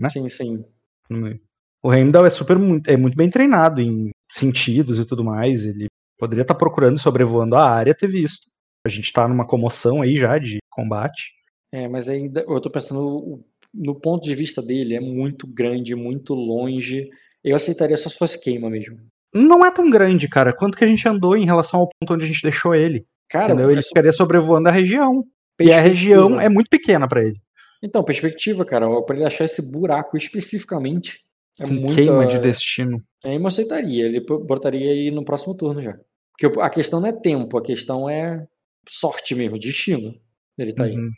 [0.00, 0.08] Né?
[0.08, 0.64] sim, sim.
[1.10, 1.40] meio.
[1.82, 5.64] O Heimdall é super muito, é muito bem treinado em sentidos e tudo mais.
[5.64, 5.86] Ele
[6.18, 8.48] poderia estar procurando e sobrevoando a área ter visto.
[8.86, 11.32] A gente tá numa comoção aí já de combate.
[11.72, 16.34] É, mas ainda eu tô pensando no ponto de vista dele, é muito grande, muito
[16.34, 17.08] longe.
[17.42, 18.98] Eu aceitaria só se fosse queima mesmo.
[19.32, 22.24] Não é tão grande, cara, quanto que a gente andou em relação ao ponto onde
[22.24, 23.06] a gente deixou ele.
[23.28, 23.70] Cara, entendeu?
[23.70, 25.24] Ele é ficaria sobrevoando a região.
[25.60, 27.38] E a região é muito pequena pra ele.
[27.82, 31.24] Então, perspectiva, cara, pra ele achar esse buraco especificamente.
[31.58, 31.94] É Com muita...
[31.94, 33.02] queima de destino.
[33.24, 35.98] Aí eu aceitaria, ele botaria aí no próximo turno já.
[36.32, 38.46] Porque a questão não é tempo, a questão é
[38.88, 40.14] sorte mesmo, destino.
[40.56, 40.96] Ele tá aí.
[40.96, 41.10] Uhum.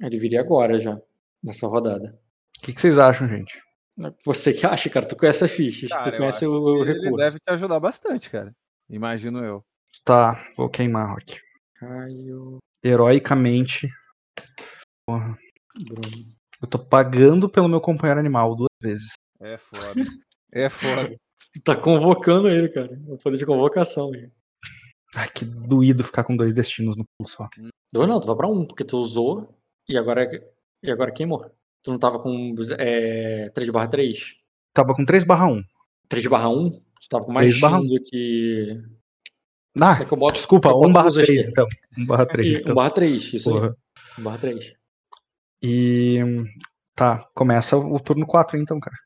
[0.00, 1.00] Ele viria agora já,
[1.42, 2.18] nessa rodada.
[2.58, 3.60] O que, que vocês acham, gente?
[4.24, 7.00] Você que acha, cara, tu conhece as fichas, Cara, tu conhece o, o que Ele
[7.00, 7.16] recurso.
[7.16, 8.54] deve te ajudar bastante, cara.
[8.88, 9.64] Imagino eu.
[10.04, 11.38] Tá, vou queimar, Rock.
[11.74, 13.88] Caio, Heroicamente.
[15.06, 15.36] Porra.
[15.78, 16.26] Bruno.
[16.62, 19.12] Eu tô pagando pelo meu companheiro animal duas vezes.
[19.40, 20.04] É foda.
[20.52, 21.16] É foda.
[21.52, 23.00] Tu tá convocando ele, cara.
[23.08, 24.12] O poder de convocação.
[24.12, 24.30] aí.
[25.14, 27.48] Ai, que doído ficar com dois destinos no pulo só.
[27.92, 29.58] Dois não, tu vai pra um, porque tu usou
[29.88, 30.28] e agora,
[30.82, 31.50] e agora queimou.
[31.82, 34.34] Tu não tava com é, 3 barra 3?
[34.74, 35.62] Tava com 3 barra 1.
[36.08, 36.70] 3 barra 1?
[36.70, 38.82] Tu tava com mais 3 barra X do que.
[39.80, 41.50] Ah, É que eu boto- desculpa, eu 1 boto barra duas 3 aqui.
[41.50, 41.66] então.
[41.98, 42.74] 1 barra 3 1 então.
[42.74, 43.68] barra 3, isso Porra.
[43.68, 43.74] aí.
[44.20, 44.72] 1 barra 3.
[45.62, 46.18] E
[46.94, 48.96] tá, começa o turno 4 então, cara.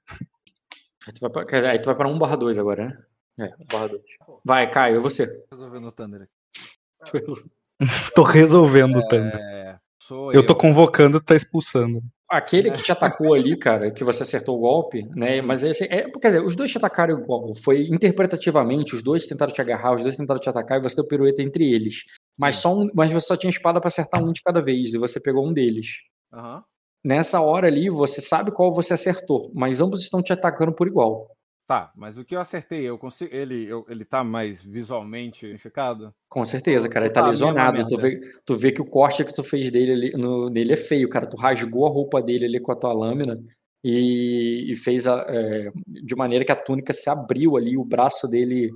[1.06, 3.46] Aí tu vai pra, aí tu vai pra 1 barra 2 agora, né?
[3.46, 4.02] É, 1 barra 2.
[4.44, 5.26] Vai, Caio, é você.
[5.50, 6.32] Resolvendo o Thunder aqui.
[8.14, 9.34] Tô resolvendo o Thunder.
[9.34, 12.00] É, sou Eu tô convocando, tu tá expulsando.
[12.30, 15.42] Aquele que te atacou ali, cara, que você acertou o golpe, né?
[15.42, 17.54] Mas esse, é, quer dizer, os dois te atacaram igual.
[17.54, 21.06] Foi interpretativamente, os dois tentaram te agarrar, os dois tentaram te atacar e você deu
[21.06, 22.04] pirueta entre eles.
[22.36, 24.98] Mas, só um, mas você só tinha espada pra acertar um de cada vez e
[24.98, 25.98] você pegou um deles.
[26.34, 26.64] Aham.
[27.04, 31.28] Nessa hora ali, você sabe qual você acertou, mas ambos estão te atacando por igual.
[31.66, 33.34] Tá, mas o que eu acertei, eu consigo.
[33.34, 36.12] Ele, eu- ele tá mais visualmente unificado?
[36.28, 37.06] Com certeza, cara.
[37.06, 37.86] Ele tá Tá, mesma lesionado.
[37.88, 40.76] Tu vê, tu vê que o corte que tu fez dele ali, no, nele é
[40.76, 41.26] feio, cara.
[41.26, 43.38] Tu rasgou a roupa dele ali com a tua lâmina
[43.82, 48.28] e, e fez a, é, de maneira que a túnica se abriu ali, o braço
[48.28, 48.70] dele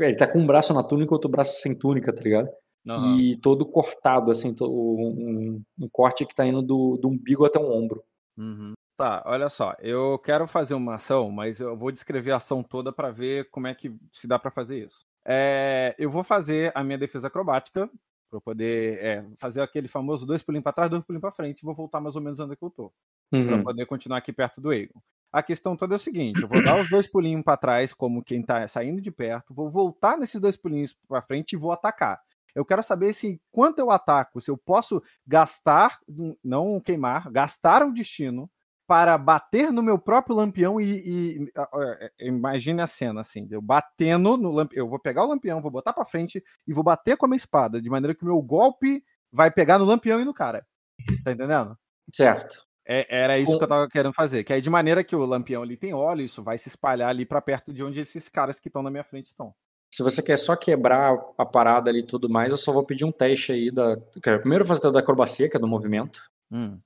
[0.00, 2.48] Ele tá com um braço na túnica e outro braço sem túnica, tá ligado?
[2.88, 3.26] Aham.
[3.26, 7.70] E todo cortado, assim, um, um corte que tá indo do, do umbigo até o
[7.70, 8.04] ombro.
[8.36, 8.74] Uhum.
[8.96, 12.92] Tá, olha só, eu quero fazer uma ação, mas eu vou descrever a ação toda
[12.92, 15.06] para ver como é que se dá para fazer isso.
[15.26, 17.90] É, eu vou fazer a minha defesa acrobática
[18.30, 21.64] para poder é, fazer aquele famoso dois pulinhos para trás, dois pulinhos para frente, e
[21.64, 22.92] vou voltar mais ou menos onde é eu tô,
[23.46, 23.64] para Uhum.
[23.64, 25.00] poder continuar aqui perto do Egon.
[25.32, 28.22] A questão toda é o seguinte: eu vou dar os dois pulinhos para trás, como
[28.22, 32.20] quem tá saindo de perto, vou voltar nesses dois pulinhos para frente e vou atacar.
[32.54, 35.98] Eu quero saber se quanto eu ataco, se eu posso gastar,
[36.44, 38.50] não queimar, gastar um destino
[38.86, 43.62] para bater no meu próprio lampião e, e- ah, ah, imagine a cena assim, eu
[43.62, 47.16] batendo no lampião, eu vou pegar o lampião, vou botar para frente e vou bater
[47.16, 50.24] com a minha espada, de maneira que o meu golpe vai pegar no lampião e
[50.24, 50.66] no cara.
[51.24, 51.78] Tá entendendo?
[52.12, 52.66] Certo.
[52.84, 55.62] É- era isso que eu tava querendo fazer, que aí de maneira que o lampião
[55.62, 58.68] ali tem óleo, isso vai se espalhar ali para perto de onde esses caras que
[58.68, 59.54] estão na minha frente estão.
[59.92, 63.04] Se você quer só quebrar a parada ali e tudo mais, eu só vou pedir
[63.04, 63.98] um teste aí da.
[64.22, 66.22] quer Primeiro fazer da acrobacia, que é do movimento.
[66.50, 66.78] Hum.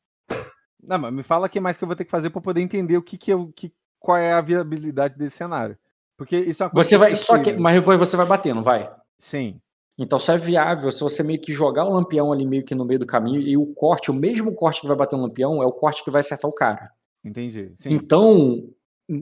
[0.83, 2.61] Não, mas me fala o que mais que eu vou ter que fazer para poder
[2.61, 5.79] entender o que que eu, que, qual é a viabilidade desse cenário.
[6.17, 7.13] Porque isso é uma coisa Você vai.
[7.13, 8.93] é Só que, mas depois você vai bater, não vai?
[9.21, 9.61] Sim.
[9.99, 12.85] Então só é viável se você meio que jogar o lampião ali meio que no
[12.85, 15.67] meio do caminho e o corte, o mesmo corte que vai bater no lampião, é
[15.67, 16.91] o corte que vai acertar o cara.
[17.25, 17.73] Entendi.
[17.79, 17.91] Sim.
[17.93, 18.69] Então,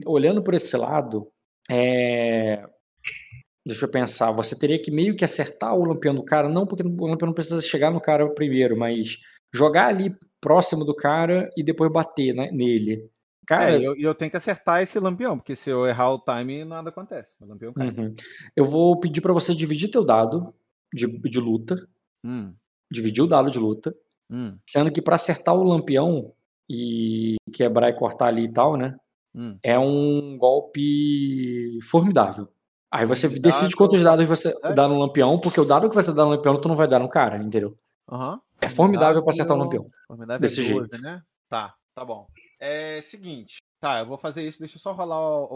[0.05, 1.27] olhando por esse lado,
[1.69, 2.67] é...
[3.65, 6.83] deixa eu pensar, você teria que meio que acertar o lampião do cara, não porque
[6.83, 9.19] o lampião não precisa chegar no cara primeiro, mas
[9.53, 13.09] jogar ali próximo do cara e depois bater né, nele.
[13.47, 16.63] Cara, É, eu, eu tenho que acertar esse lampião, porque se eu errar o time,
[16.63, 17.31] nada acontece.
[17.39, 17.89] O lampião cai.
[17.89, 18.13] uhum.
[18.55, 20.53] eu vou pedir pra você dividir teu dado
[20.93, 21.87] de, de luta,
[22.23, 22.55] Hum,
[22.91, 23.95] dividir o dado de luta,
[24.31, 26.33] hum, sendo que pra acertar o lampião
[26.67, 28.97] e quebrar e cortar ali e tal, né?
[29.35, 29.57] hum.
[29.61, 32.47] é um golpe formidável.
[32.95, 34.73] Aí você decide quantos dados você É.
[34.73, 36.99] dá no lampião, porque o dado que você dá no lampião tu não vai dar
[36.99, 37.77] no cara, entendeu?
[38.09, 38.39] Aham.
[38.61, 39.87] É formidável pra acertar o lampião.
[40.07, 41.03] Formidável Desse é 12, jeito.
[41.03, 41.21] né?
[41.49, 42.25] Tá, tá bom.
[42.59, 43.57] É seguinte.
[43.81, 44.59] Tá, eu vou fazer isso.
[44.59, 45.47] Deixa eu só rolar o,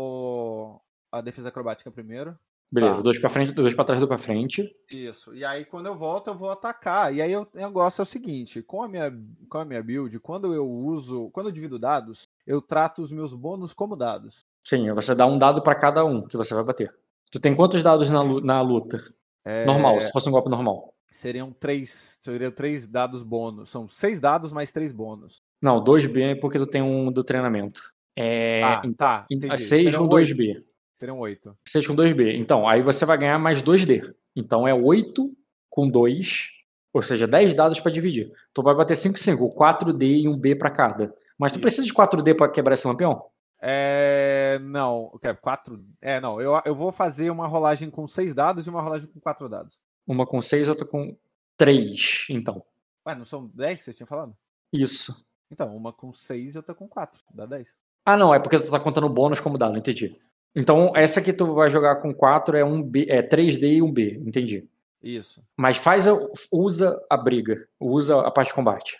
[0.75, 2.37] o- a defesa acrobática primeiro.
[2.71, 3.01] Beleza, Tá.
[3.01, 4.69] dois pra frente, dois pra trás, dois pra frente.
[4.91, 5.33] Isso.
[5.33, 7.11] E aí, quando eu volto, eu vou atacar.
[7.13, 9.11] E aí, o negócio é o seguinte: com a minha,
[9.49, 11.29] com a minha build, quando eu uso.
[11.31, 14.41] Quando eu divido dados, eu trato os meus bônus como dados.
[14.63, 16.93] Sim, você dá um dado pra cada um que você vai bater.
[17.31, 19.03] Tu tem quantos dados na, lu- na luta?
[19.45, 20.93] É, Normal, se fosse um golpe normal.
[21.11, 22.17] Seriam três.
[22.21, 23.69] Seriam três dados bônus.
[23.69, 25.41] São seis dados mais três bônus.
[25.61, 27.81] Não, 2B é porque tu tem um do treinamento.
[28.15, 29.25] É, Ah, tá.
[29.31, 29.59] Entendi.
[29.61, 30.29] 6 Seriam com oito.
[30.33, 30.63] 2B.
[30.97, 31.57] Seriam oito.
[31.67, 32.35] 6 com 2B.
[32.37, 34.13] Então, aí você vai ganhar mais 2D.
[34.35, 35.31] Então é 8
[35.69, 36.47] com 2,
[36.93, 38.31] ou seja, 10 dados pra dividir.
[38.53, 41.13] Tu vai bater 5 5, 4D e um B pra cada.
[41.37, 41.61] Mas tu Isso.
[41.61, 43.23] precisa de 4D pra quebrar esse lampião?
[43.61, 44.59] É.
[44.63, 45.83] Não, eu quero quatro.
[46.01, 46.39] É, não.
[46.39, 49.77] Eu, eu vou fazer uma rolagem com seis dados e uma rolagem com quatro dados.
[50.07, 51.15] Uma com 6, outra com
[51.55, 52.63] 3, então.
[53.05, 54.35] Ué, não são dez que você tinha falado?
[54.73, 55.25] Isso.
[55.51, 57.21] Então, uma com seis e outra com quatro.
[57.33, 57.75] Dá dez.
[58.05, 60.19] Ah, não, é porque tu tá contando bônus como dado, entendi.
[60.55, 63.91] Então, essa que tu vai jogar com 4 é um B, é 3D e um
[63.91, 64.67] B, entendi.
[65.01, 65.43] Isso.
[65.55, 66.13] Mas faz a,
[66.51, 68.97] usa a briga, usa a parte de combate.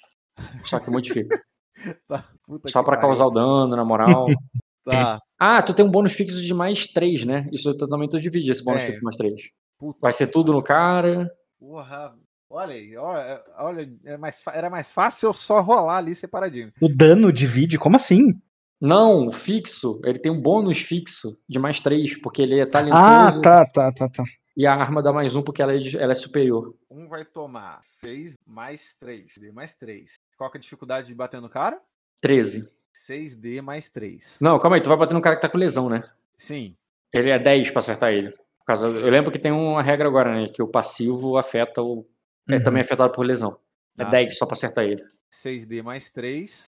[0.63, 1.41] Só que modifica.
[2.08, 2.25] Tá.
[2.45, 3.01] Puta Só pariu.
[3.01, 4.27] causar o dano, na moral.
[4.85, 5.19] Tá.
[5.38, 7.48] Ah, tu tem um bônus fixo de mais 3, né?
[7.51, 8.93] Isso eu também tu divide esse bônus Tenho.
[8.93, 9.41] fixo mais 3.
[9.77, 11.30] Puta Vai ser tudo no cara.
[11.59, 12.16] Porra.
[12.49, 16.72] Olha aí, olha, olha é mais, fa- era mais fácil eu só rolar ali separadinho.
[16.82, 17.77] O dano divide?
[17.77, 18.33] Como assim?
[18.82, 22.99] Não, o fixo, ele tem um bônus fixo de mais 3, porque ele é talentoso
[23.03, 24.24] Ah, tá, tá, tá, tá.
[24.58, 26.74] e a arma dá mais 1 porque ela é, ela é superior.
[26.90, 29.33] Um vai tomar seis mais três.
[29.40, 30.14] D mais três.
[30.40, 31.82] Qual que é a dificuldade de bater no cara?
[32.22, 32.74] 13.
[32.95, 34.38] 6D mais 3.
[34.40, 36.09] Não, calma aí, tu vai bater no cara que tá com lesão, né?
[36.38, 36.77] Sim.
[37.14, 38.32] Ele é 10 pra acertar ele.
[38.32, 40.48] Por causa, eu lembro que tem uma regra agora, né?
[40.48, 42.08] Que o passivo afeta o.
[42.50, 42.64] É Uhum.
[42.64, 43.59] também afetado por lesão.
[43.98, 45.03] É Ah, 10 só pra acertar ele.
[45.30, 46.64] 6D mais 3.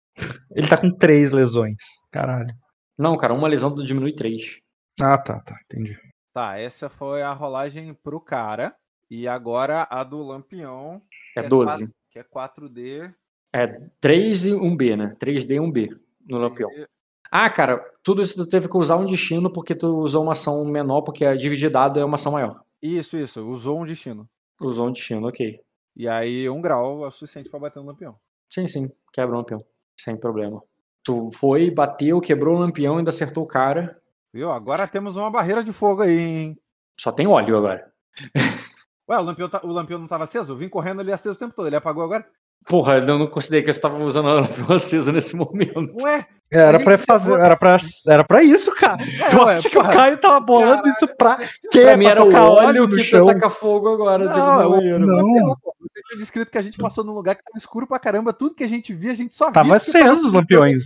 [0.57, 1.77] Ele tá com três lesões.
[2.11, 2.55] Caralho.
[2.99, 4.61] Não, cara, uma lesão diminui 3.
[4.99, 5.55] Ah, tá, tá.
[5.67, 6.01] Entendi.
[6.33, 8.75] Tá, essa foi a rolagem pro cara.
[9.11, 11.03] E agora a do Lampião.
[11.37, 11.85] É que 12.
[11.85, 13.15] 4 que é 4D.
[13.53, 13.67] É
[14.01, 15.17] 3 e 1B, né?
[15.19, 15.89] 3D e 1B
[16.27, 16.69] no lampião.
[16.71, 16.87] 3D.
[17.31, 20.65] Ah, cara, tudo isso tu teve que usar um destino porque tu usou uma ação
[20.65, 22.63] menor, porque a dividir dado é uma ação maior.
[22.81, 23.45] Isso, isso.
[23.47, 24.29] Usou um destino.
[24.61, 25.61] Usou um destino, ok.
[25.97, 28.17] E aí, um grau é o suficiente pra bater no Lampião.
[28.49, 29.63] Sim, sim, quebra o lampião.
[30.01, 30.63] Sem problema.
[31.05, 34.01] Tu foi, bateu, quebrou o lampião ainda acertou o cara.
[34.33, 34.51] Viu?
[34.51, 36.59] Agora temos uma barreira de fogo aí, hein?
[36.99, 37.93] Só tem óleo agora.
[39.09, 40.53] Ué, o Lampião, tá- o Lampião não tava aceso?
[40.53, 41.67] Eu vim correndo ali aceso o tempo todo.
[41.67, 42.27] Ele apagou agora?
[42.67, 45.91] Porra, eu não considerei que eu estava usando o lampião aceso nesse momento.
[46.03, 49.03] Ué, Era A pra fazer, era pra, era pra isso, cara.
[49.03, 51.81] É, tu ué, acha que o Caio tava bolando isso pra quê?
[51.83, 53.27] Pra mim era o óleo que chão?
[53.27, 54.25] tu taca fogo agora.
[54.25, 55.57] Não, é não.
[55.89, 58.33] Você tinha descrito que a gente passou num lugar que tava escuro pra caramba.
[58.33, 59.53] Tudo que a gente via, a gente só via.
[59.55, 60.37] Tava porque acesa os escuro.
[60.39, 60.83] lampiões.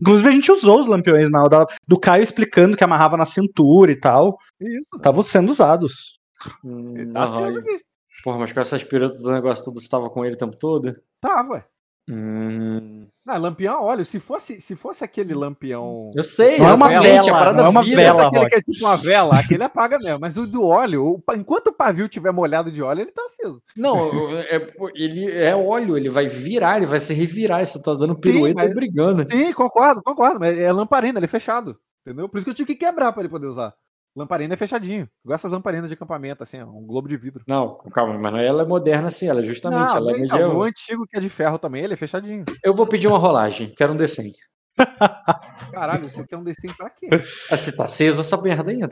[0.00, 3.24] Inclusive, a gente usou os lampiões na hora da- do Caio explicando que amarrava na
[3.26, 4.36] cintura e tal.
[4.60, 4.88] Isso.
[4.96, 6.18] Estavam sendo usados.
[6.64, 7.44] Hum, Tá aham.
[7.44, 7.80] aceso aqui.
[8.22, 10.94] Porra, mas com essas pirutas do negócio tudo estava com ele o tempo todo?
[11.20, 11.64] Tava, ué.
[12.08, 14.04] Hum, Não, lampião, a óleo.
[14.04, 16.10] Se fosse, se fosse aquele lampião.
[16.16, 18.02] eu sei, Não é uma vela, a parada não é uma vira.
[18.02, 18.26] vela.
[18.26, 18.50] aquele Rock.
[18.50, 20.18] que é tipo uma vela, aquele apaga mesmo.
[20.20, 23.62] Mas o do óleo, enquanto o pavio tiver molhado de óleo, ele tá aceso.
[23.76, 27.64] Não, é, ele é óleo, ele vai virar, ele vai se revirar.
[27.64, 29.24] Você tá dando pirueta mas- e brigando.
[29.30, 30.40] Sim, concordo, concordo.
[30.40, 31.76] Mas é lamparina, ele é fechado.
[32.04, 32.28] Entendeu?
[32.28, 33.72] Por isso que eu tive que quebrar pra ele poder usar.
[34.16, 35.08] Lamparina é fechadinho.
[35.24, 37.44] Igual essas lamparinas de acampamento, assim, ó, um globo de vidro.
[37.48, 40.56] Não, calma, mas é- ela é moderna assim, ela é justamente, Não, ela é medieval.
[40.56, 42.44] o antigo que é de ferro também, ele é fechadinho.
[42.64, 44.32] Eu vou pedir uma rolagem, quero um D100.
[45.72, 47.08] Caralho, você quer um desenho pra quê?
[47.50, 48.88] Ah, se tá aceso essa merda ainda.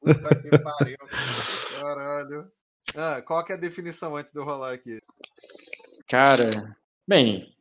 [0.00, 0.96] Puta que pariu.
[1.80, 2.50] Caralho.
[2.96, 4.98] Ah, qual que é a definição antes de eu rolar aqui?
[6.08, 6.76] Cara,
[7.08, 7.54] bem.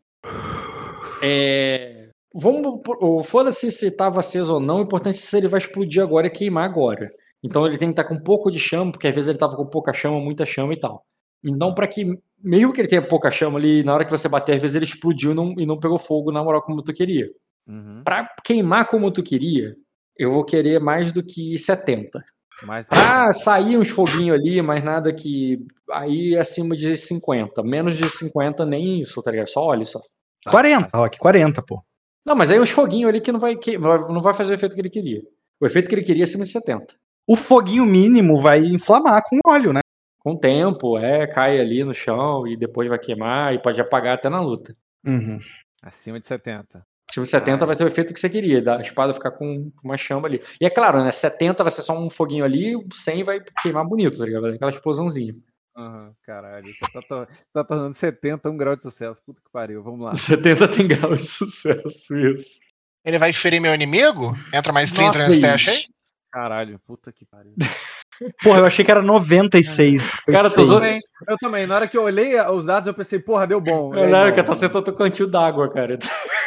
[1.22, 2.03] É.
[2.34, 2.82] Vamos.
[3.28, 6.32] Foda-se se tava aceso ou não, o importante é se ele vai explodir agora e
[6.32, 7.10] queimar agora.
[7.44, 9.56] Então ele tem que estar com um pouco de chama, porque às vezes ele tava
[9.56, 11.06] com pouca chama, muita chama e tal.
[11.44, 12.06] Então, pra que.
[12.42, 14.86] Mesmo que ele tenha pouca chama ali, na hora que você bater, às vezes ele
[14.86, 17.30] explodiu e não, e não pegou fogo na moral como tu queria.
[17.68, 18.02] Uhum.
[18.04, 19.76] Pra queimar como tu queria,
[20.18, 22.24] eu vou querer mais do que 70.
[22.64, 25.60] Mas, Ah, saía uns foguinhos ali, mas nada que.
[25.92, 27.62] Aí acima de 50.
[27.64, 29.48] Menos de 50, nem isso, tá ligado?
[29.48, 30.02] Só olha só.
[30.50, 31.82] 40, Rock, 40, pô.
[32.26, 34.76] Não, mas aí uns foguinhos ali que não vai, que não vai fazer o efeito
[34.76, 35.22] que ele queria.
[35.60, 36.96] O efeito que ele queria é acima de 70.
[37.28, 39.80] O foguinho mínimo vai inflamar com óleo, né?
[40.20, 44.16] Com o tempo, é, cai ali no chão e depois vai queimar e pode apagar
[44.16, 44.76] até na luta.
[45.06, 45.38] Uhum.
[45.82, 46.86] acima de 70.
[47.10, 49.98] Acima de 70 vai ter o efeito que você queria, da espada ficar com uma
[49.98, 50.42] chama ali.
[50.60, 51.12] E é claro, né?
[51.12, 54.48] 70 vai ser só um foguinho ali, o 100 vai queimar bonito, tá ligado?
[54.48, 55.34] Aquela explosãozinha.
[55.76, 56.74] Aham, caralho.
[56.74, 59.22] Você tá, to- tá tornando 70 um grau de sucesso.
[59.26, 59.82] Puta que pariu.
[59.84, 60.14] Vamos lá.
[60.16, 62.60] 70 tem grau de sucesso, isso.
[63.06, 64.34] Ele vai ferir meu inimigo?
[64.54, 65.86] Entra mais 30 Nossa, nesse teste aí?
[66.32, 67.54] Caralho, puta que pariu.
[68.44, 70.06] Porra, eu achei que era 96.
[70.26, 71.68] Cara, tu usou- também, eu também.
[71.68, 73.94] Na hora que eu olhei os dados, eu pensei, porra, deu bom.
[73.94, 74.46] E aí, Caraca, não.
[74.46, 75.98] tá sentando o cantil d'água, cara.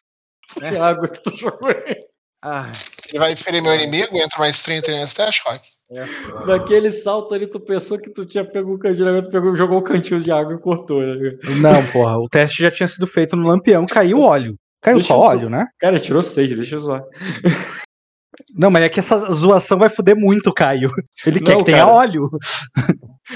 [0.62, 0.70] É.
[0.70, 1.96] Que água que tu jogou aí.
[2.42, 2.72] Ah,
[3.08, 4.16] Ele vai ferir meu inimigo?
[4.16, 5.68] Entra mais 30 nesse teste, Rock?
[5.90, 6.05] É.
[6.47, 9.78] Naquele salto ali, tu pensou que tu tinha pego o cantil d'água, tu pegou, jogou
[9.78, 11.32] o cantil de água e cortou, né?
[11.60, 14.56] Não, porra, o teste já tinha sido feito no lampião, caiu óleo.
[14.81, 15.66] Caiu Deixa só óleo, né?
[15.78, 17.05] Cara, tirou seis, deixa eu zoar.
[18.55, 20.90] Não, mas é que essa zoação vai foder muito o Caio.
[21.26, 21.92] Ele quer Não, que tenha cara.
[21.92, 22.28] óleo.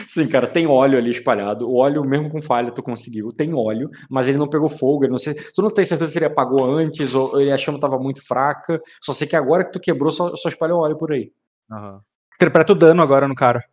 [0.07, 1.69] Sim, cara, tem óleo ali espalhado.
[1.69, 3.33] O óleo, mesmo com falha, tu conseguiu.
[3.33, 5.05] Tem óleo, mas ele não pegou fogo.
[5.05, 7.81] Ele não sei, tu não tem certeza se ele apagou antes ou ele a chama
[7.81, 8.81] tava muito fraca.
[9.03, 11.33] Só sei que agora que tu quebrou, só, só espalhou óleo por aí.
[11.71, 12.01] Aham.
[12.35, 13.65] Interpreta o dano agora no cara.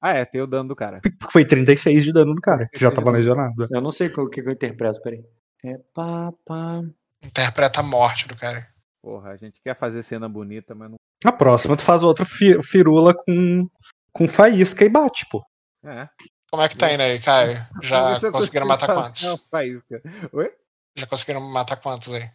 [0.00, 1.00] Ah, é, tem o dano do cara.
[1.30, 3.68] Foi 36 de dano no cara, que já tava lesionado.
[3.70, 5.24] Eu não sei o que, que eu interpreto, peraí.
[5.64, 6.80] É pá, pá.
[7.22, 8.66] Interpreta a morte do cara.
[9.00, 10.96] Porra, a gente quer fazer cena bonita, mas não.
[11.24, 13.68] Na próxima, tu faz outra fi- firula com,
[14.12, 15.44] com faísca e bate, pô.
[15.84, 16.08] É.
[16.50, 17.64] Como é que tá indo aí, Caio?
[17.82, 19.22] Já conseguiram matar quantos?
[19.22, 20.02] uma faísca.
[20.32, 20.50] Oi?
[20.96, 22.28] Já conseguiram matar quantos aí?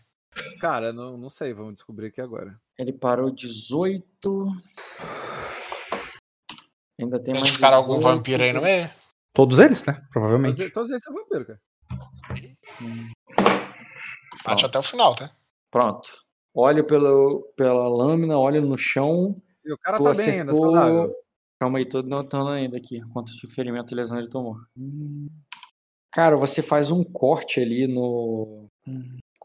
[0.59, 2.59] Cara, não, não sei, vamos descobrir aqui agora.
[2.77, 4.47] Ele parou 18.
[6.99, 7.43] Ainda tem mais.
[7.45, 8.15] Identificaram algum 18.
[8.15, 8.89] vampiro aí no meio?
[9.33, 10.01] Todos eles, né?
[10.11, 10.57] Provavelmente.
[10.57, 11.61] Todos, todos esses são vampiro, cara.
[14.47, 15.31] Mate até o final, tá?
[15.69, 16.09] Pronto.
[16.55, 19.39] Olha pelo, pela lâmina, olha no chão.
[19.63, 20.73] E o cara tu tá bem ainda, acertou.
[20.73, 21.15] saudável.
[21.59, 24.57] Calma aí, tô notando ainda aqui quantos de ferimento e lesão ele tomou.
[24.77, 25.27] Hum.
[26.11, 28.67] Cara, você faz um corte ali no.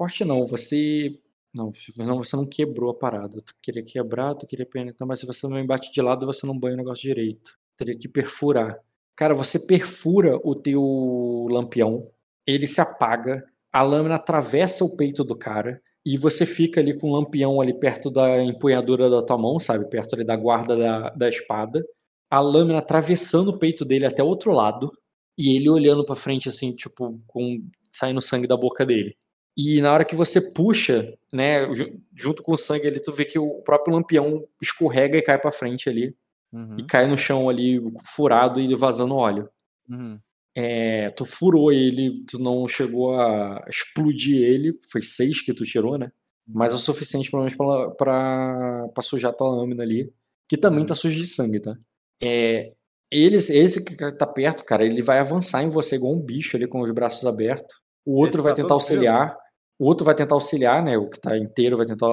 [0.02, 1.16] Corte não, você.
[1.54, 3.40] Não, não, você não quebrou a parada.
[3.40, 6.58] Tu queria quebrar, tu queria penetrar, mas se você não bate de lado, você não
[6.58, 7.56] banha o negócio direito.
[7.76, 8.80] Teria que perfurar.
[9.14, 12.10] Cara, você perfura o teu lampião,
[12.44, 17.08] ele se apaga, a lâmina atravessa o peito do cara e você fica ali com
[17.08, 19.88] o lampião ali perto da empunhadura da tua mão, sabe?
[19.88, 21.80] Perto ali da guarda da, da espada.
[22.28, 24.90] A lâmina atravessando o peito dele até o outro lado
[25.38, 29.16] e ele olhando pra frente assim, tipo, com saindo sangue da boca dele.
[29.56, 33.24] E na hora que você puxa, né, ju- junto com o sangue ali, tu vê
[33.24, 36.16] que o próprio lampião escorrega e cai pra frente ali.
[36.52, 39.48] Uhum, E cai no chão ali, furado e vazando óleo.
[39.88, 40.18] uhum.
[40.54, 45.96] É, tu furou ele, tu não chegou a explodir ele, foi seis que tu tirou,
[45.96, 46.12] né?
[46.46, 50.12] Mas é o suficiente, pelo menos, pra, pra, pra sujar tua lâmina ali,
[50.46, 51.74] que também tá suja de sangue, tá?
[52.22, 52.72] É,
[53.10, 56.66] ele, esse que tá perto, cara, ele vai avançar em você igual um bicho ali
[56.66, 57.74] com os braços abertos.
[58.04, 59.38] O outro Esse vai tá tentar auxiliar.
[59.82, 60.96] O outro vai tentar auxiliar, né?
[60.96, 62.08] O que tá inteiro vai tentar.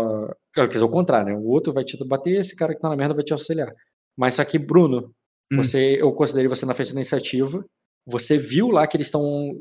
[0.52, 1.40] Quer dizer, o contrário, né?
[1.40, 3.72] O outro vai te bater, esse cara que tá na merda vai te auxiliar.
[4.18, 5.14] Mas só que, Bruno,
[5.54, 5.58] Hum.
[5.58, 7.64] você, eu considerei você na frente da iniciativa.
[8.08, 9.52] Você viu lá que eles estão.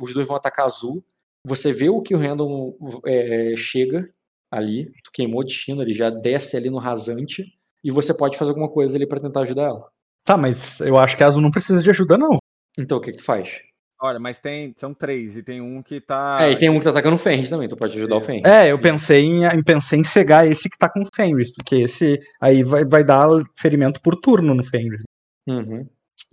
[0.00, 1.04] Os dois vão atacar azul.
[1.44, 4.08] Você vê o que o Random é, chega
[4.50, 4.90] ali.
[5.04, 7.44] Tu queimou o destino, ele já desce ali no rasante.
[7.84, 9.88] E você pode fazer alguma coisa ali pra tentar ajudar ela.
[10.24, 12.38] Tá, mas eu acho que a Azul não precisa de ajuda, não.
[12.78, 13.60] Então, o que que tu faz?
[14.06, 14.72] Olha, mas tem.
[14.76, 16.38] São três, e tem um que tá.
[16.42, 18.44] é, e tem um que tá atacando o Fenris também, tu pode ajudar o Fenris.
[18.44, 21.76] É, eu pensei em, em- pensei em cegar esse que tá com o Fenris, porque
[21.76, 23.28] esse aí vai, vai dar
[23.58, 25.02] ferimento por turno no Fenris.
[25.48, 25.88] Uhum.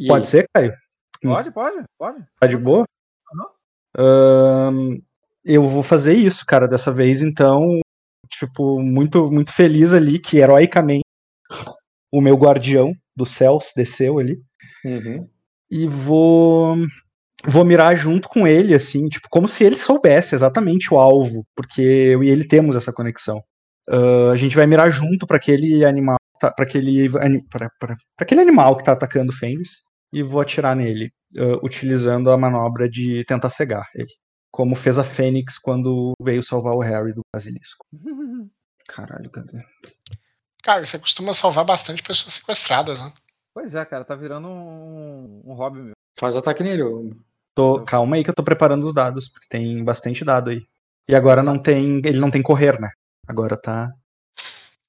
[0.08, 0.30] Pode aí?
[0.30, 0.74] ser, Caio?
[1.22, 2.24] Pode, pode, pode.
[2.40, 2.85] Tá de boa?
[3.98, 4.98] Ahn,
[5.45, 7.80] eu vou fazer isso, cara, dessa vez, então,
[8.30, 11.03] tipo, muito, muito feliz ali que heroicamente
[12.11, 14.42] o meu guardião dos céus desceu ali.
[14.85, 15.30] Uhum.
[15.72, 16.76] e vou
[17.46, 21.82] vou mirar junto com ele assim, tipo, como se ele soubesse exatamente o alvo, porque
[21.82, 23.42] eu e ele temos essa conexão.
[23.90, 27.10] Ah, a gente vai mirar junto para aquele animal, para aquele
[27.50, 29.82] pra- pra- pra aquele animal que tá atacando o Fenris
[30.12, 34.08] e vou atirar nele, ah, utilizando a manobra de tentar cegar ele,
[34.52, 37.86] como fez a Fênix quando veio salvar o Harry do basilisco.
[38.88, 39.64] Caralho, cadê?
[40.64, 43.12] Cara, você costuma salvar bastante pessoas sequestradas, né?
[43.54, 45.92] Pois é, cara, tá virando um, um hobby meu.
[46.20, 46.84] Faz ataque nele.
[46.84, 47.12] ô.
[47.56, 50.62] Tô, calma aí que eu tô preparando os dados, porque tem bastante dado aí.
[51.08, 52.02] E agora não tem.
[52.04, 52.90] Ele não tem correr, né?
[53.28, 53.94] Agora tá.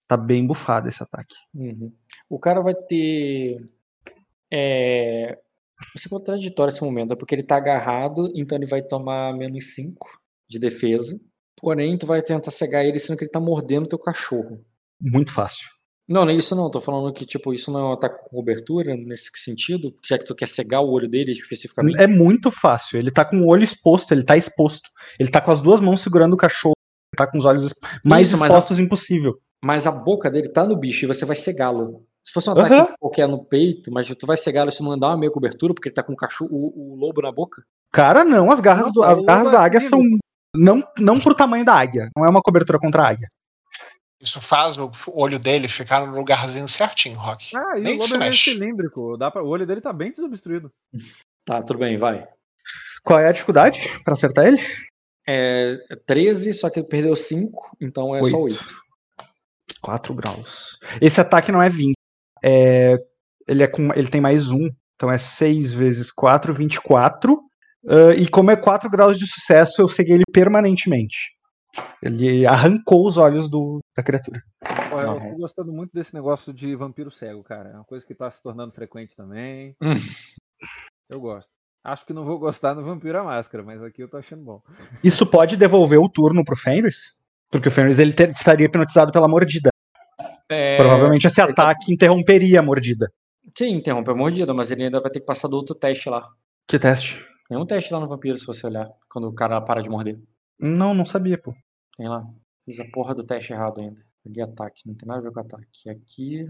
[0.07, 1.34] Tá bem bufado esse ataque.
[1.55, 1.93] Uhum.
[2.28, 3.68] O cara vai ter.
[4.52, 5.39] É...
[5.76, 9.75] Vai ser contraditório esse momento, é porque ele tá agarrado, então ele vai tomar menos
[9.75, 11.18] 5 de defesa.
[11.60, 14.65] Porém, tu vai tentar cegar ele, sendo que ele tá mordendo teu cachorro.
[15.01, 15.68] Muito fácil.
[16.08, 16.70] Não, não é isso não.
[16.70, 20.24] Tô falando que, tipo, isso não é um ataque com cobertura nesse sentido, já que
[20.24, 21.99] tu quer cegar o olho dele especificamente.
[22.00, 22.99] É muito fácil.
[22.99, 24.91] Ele tá com o olho exposto, ele tá exposto.
[25.18, 26.74] Ele tá com as duas mãos segurando o cachorro.
[27.12, 27.73] Ele tá com os olhos
[28.05, 29.34] mais Isso, mas a- expostos impossível.
[29.65, 32.05] Mas a boca dele tá no bicho e você vai cegá-lo.
[32.23, 32.89] Se fosse um ataque Aham.
[33.00, 35.94] qualquer no peito, mas tu vai cegá-lo se não dá uma meia cobertura, porque ele
[35.94, 37.62] tá com o cachorro, o, o lobo na boca.
[37.92, 40.00] Cara, não, as garras, Não, do- as garras lobo da é águia são.
[40.55, 42.10] Não, não pro tamanho da águia.
[42.16, 43.28] Não é uma cobertura contra a águia.
[44.24, 47.54] Isso faz o olho dele ficar no lugarzinho certinho, Rock.
[47.54, 49.18] Ah, e Nem o lobo é cilíndrico.
[49.18, 49.42] Dá pra...
[49.42, 50.72] O olho dele tá bem desobstruído.
[51.44, 52.26] Tá, tudo bem, vai.
[53.04, 54.58] Qual é a dificuldade pra acertar ele?
[55.26, 58.58] É 13, só que ele perdeu 5, então é só 8.
[59.82, 60.78] 4 graus.
[61.00, 61.92] Esse ataque não é 20.
[62.42, 62.96] É,
[63.46, 64.70] ele, é com, ele tem mais um.
[64.94, 67.38] Então é 6 vezes 4, 24.
[67.86, 71.33] Ah, e como é 4 graus de sucesso, eu ceguei ele permanentemente.
[72.02, 74.40] Ele arrancou os olhos do, da criatura.
[74.90, 77.70] Pô, eu tô gostando muito desse negócio de vampiro cego, cara.
[77.70, 79.74] É uma coisa que tá se tornando frequente também.
[81.08, 81.50] Eu gosto.
[81.82, 84.62] Acho que não vou gostar no Vampiro à Máscara, mas aqui eu tô achando bom.
[85.02, 87.14] Isso pode devolver o turno pro Fenris?
[87.50, 89.68] Porque o Fenris ele ter- estaria hipnotizado pela mordida.
[90.48, 93.12] É, Provavelmente esse tá- ataque interromperia a mordida.
[93.56, 96.26] Sim, interrompe a mordida, mas ele ainda vai ter que passar do outro teste lá.
[96.66, 97.22] Que teste?
[97.50, 100.18] Tem um teste lá no vampiro, se você olhar, quando o cara para de morder.
[100.58, 101.52] Não, não sabia, pô.
[101.97, 102.23] Tem lá.
[102.64, 104.00] Fiz a porra do teste errado ainda.
[104.23, 105.90] Peguei ataque, não tem nada a ver com ataque.
[105.90, 106.48] Aqui.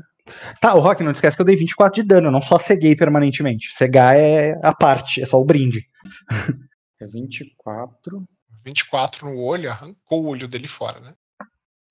[0.60, 2.94] Tá, o Rock, não esquece que eu dei 24 de dano, eu não só ceguei
[2.94, 3.74] permanentemente.
[3.74, 5.86] Cegar é a parte, é só o brinde.
[7.00, 8.24] É 24.
[8.64, 11.14] 24 no olho, arrancou o olho dele fora, né?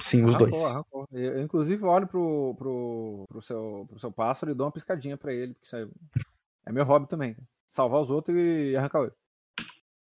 [0.01, 0.63] Sim, os Arrancou, dois.
[0.71, 1.07] arrancou.
[1.11, 5.17] Eu, eu, inclusive, olho pro, pro, pro, seu, pro seu pássaro e dou uma piscadinha
[5.17, 5.87] pra ele, porque isso aí
[6.65, 7.35] é meu hobby também.
[7.69, 9.13] Salvar os outros e arrancar o olho.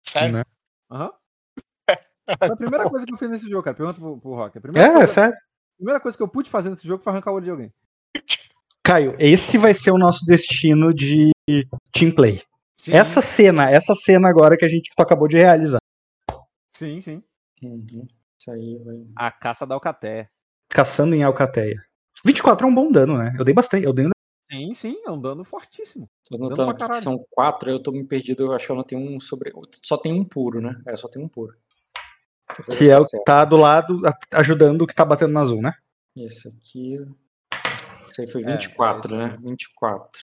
[0.03, 0.33] Sério?
[0.39, 0.45] Né?
[0.91, 1.13] Aham.
[2.39, 3.77] Foi a primeira coisa que eu fiz nesse jogo, cara.
[3.77, 4.59] Pergunta pro, pro Rock.
[4.59, 5.35] A primeira, É, é coisa, sério.
[5.35, 7.73] a primeira coisa que eu pude fazer nesse jogo foi arrancar o olho de alguém.
[8.83, 11.31] Caio, esse vai ser o nosso destino de
[11.93, 12.43] team play.
[12.77, 15.79] Sim, Essa cena, essa cena agora que a gente acabou de realizar.
[16.75, 17.23] Sim, sim.
[17.63, 18.07] Uhum.
[18.39, 18.97] Isso aí vai.
[19.17, 20.29] A caça da Alcaté.
[20.71, 21.77] Caçando em Alcateia.
[22.25, 23.35] 24 é um bom dano, né?
[23.39, 23.85] Eu dei bastante.
[23.85, 24.11] Eu dei um...
[24.51, 26.09] Sim, sim, é um dano fortíssimo.
[26.31, 28.83] Tô notando que são quatro, aí eu tô me perdido, eu acho que eu não
[28.83, 29.53] tenho um sobre.
[29.85, 30.81] Só tem um puro, né?
[30.87, 31.55] É, só tem um puro.
[32.57, 34.01] Que tá é o que tá do lado,
[34.33, 35.75] ajudando o que tá batendo no azul, né?
[36.17, 36.99] Esse aqui.
[38.11, 39.35] Esse aí foi É, 24, é né?
[39.35, 40.23] isso 24.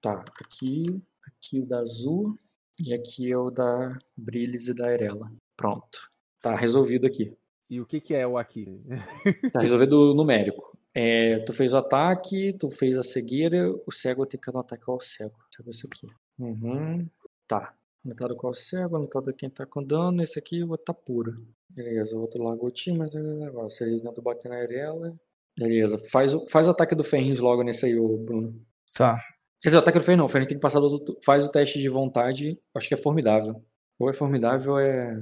[0.00, 2.38] Tá, aqui, aqui o da azul
[2.78, 5.32] e aqui é o da Brilhes e da Arela.
[5.56, 6.10] Pronto.
[6.40, 7.36] Tá resolvido aqui.
[7.68, 8.80] E o que, que é o aqui?
[9.52, 10.76] Tá resolvido o numérico.
[10.94, 14.96] É, tu fez o ataque, tu fez a cegueira, o cego tem que anotar qual
[14.96, 15.36] é o cego.
[15.54, 16.06] Cego é esse aqui.
[16.38, 17.08] Uhum.
[17.48, 17.74] Tá.
[18.06, 20.94] Anotado qual é o cego, anotado quem tá com dano, esse aqui eu vou tá
[20.94, 21.44] puro.
[21.74, 22.56] Beleza, o outro lá
[22.96, 23.84] mas é negócio.
[23.84, 25.18] Ele tenta bater na arela.
[25.58, 28.64] Beleza, faz o, faz o ataque do Ferris logo nesse aí, ô Bruno.
[28.94, 29.18] Tá.
[29.60, 31.50] Quer dizer, o ataque do Ferris não, o tem que passar do outro, faz o
[31.50, 33.60] teste de vontade, acho que é formidável.
[33.98, 35.20] Ou é formidável ou é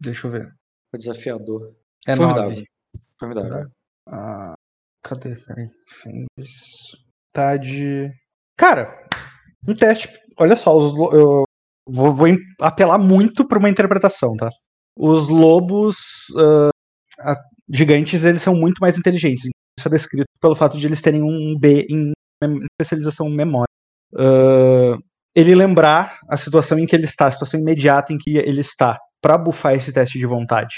[0.00, 0.54] Deixa eu ver.
[0.90, 1.76] Foi desafiador.
[2.06, 2.50] É Formidável.
[2.50, 2.64] 9.
[3.20, 3.68] Formidável.
[4.06, 4.54] Ah,
[5.02, 5.36] cadê?
[5.36, 5.70] Peraí.
[7.32, 8.10] Tá de.
[8.56, 9.06] Cara,
[9.66, 10.08] um teste.
[10.36, 11.47] Olha só, os, eu
[11.88, 12.28] vou, vou
[12.60, 14.48] apelar muito pra uma interpretação, tá?
[14.96, 15.96] Os lobos
[16.36, 16.70] ah,
[17.20, 19.44] a- gigantes, eles são muito mais inteligentes.
[19.78, 22.12] Isso é descrito pelo fato de eles terem um B em
[22.80, 23.68] especialização em memória.
[24.16, 24.96] Ah,
[25.34, 28.98] ele lembrar a situação em que ele está, a situação imediata em que ele está,
[29.22, 30.74] pra bufar esse teste de vontade.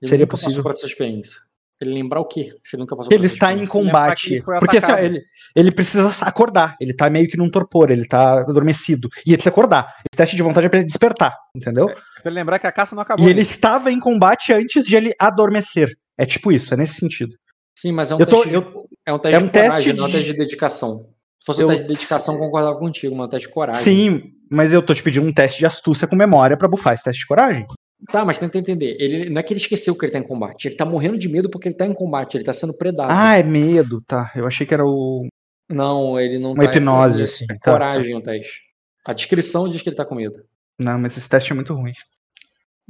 [0.00, 0.62] Ele Seria possível?
[0.62, 1.40] por essa experiência.
[1.80, 2.54] Ele lembrar o quê?
[2.62, 4.42] Você nunca passou Ele está em combate.
[4.60, 5.22] Porque assim, ó, ele,
[5.56, 6.76] ele precisa acordar.
[6.80, 9.08] Ele tá meio que num torpor, ele tá adormecido.
[9.26, 9.86] E ele precisa acordar.
[10.10, 11.86] Esse teste de vontade é pra ele despertar, entendeu?
[11.86, 11.96] Pra
[12.26, 13.26] ele lembrar que a caça não acabou.
[13.26, 15.90] E ele estava em combate antes de ele adormecer.
[16.16, 17.34] É tipo isso, é nesse sentido.
[17.76, 19.50] Sim, mas é um Eu tô- teste, de- eu- é um teste é um de
[19.52, 21.08] coragem, não é um teste de dedicação.
[21.40, 23.54] Se fosse um Eu- teste de dedicação, eu concordava contigo, mas é um teste de
[23.54, 23.80] coragem.
[23.82, 27.02] Sim, mas eu tô te pedindo um teste de astúcia com memória pra bufar esse
[27.02, 27.66] teste de coragem.
[28.10, 28.96] Tá, mas tenta entender.
[29.00, 30.68] Ele, não é que ele esqueceu que ele tá em combate.
[30.68, 32.36] Ele tá morrendo de medo porque ele tá em combate.
[32.36, 33.12] Ele tá sendo predado.
[33.12, 34.30] Ah, é medo, tá.
[34.34, 35.26] Eu achei que era o.
[35.68, 36.70] Não, ele não Uma tá.
[36.70, 38.60] hipnose, é, assim, É tá, coragem o teste.
[39.06, 40.44] A descrição diz que ele tá com medo.
[40.78, 41.92] Não, mas esse teste é muito ruim.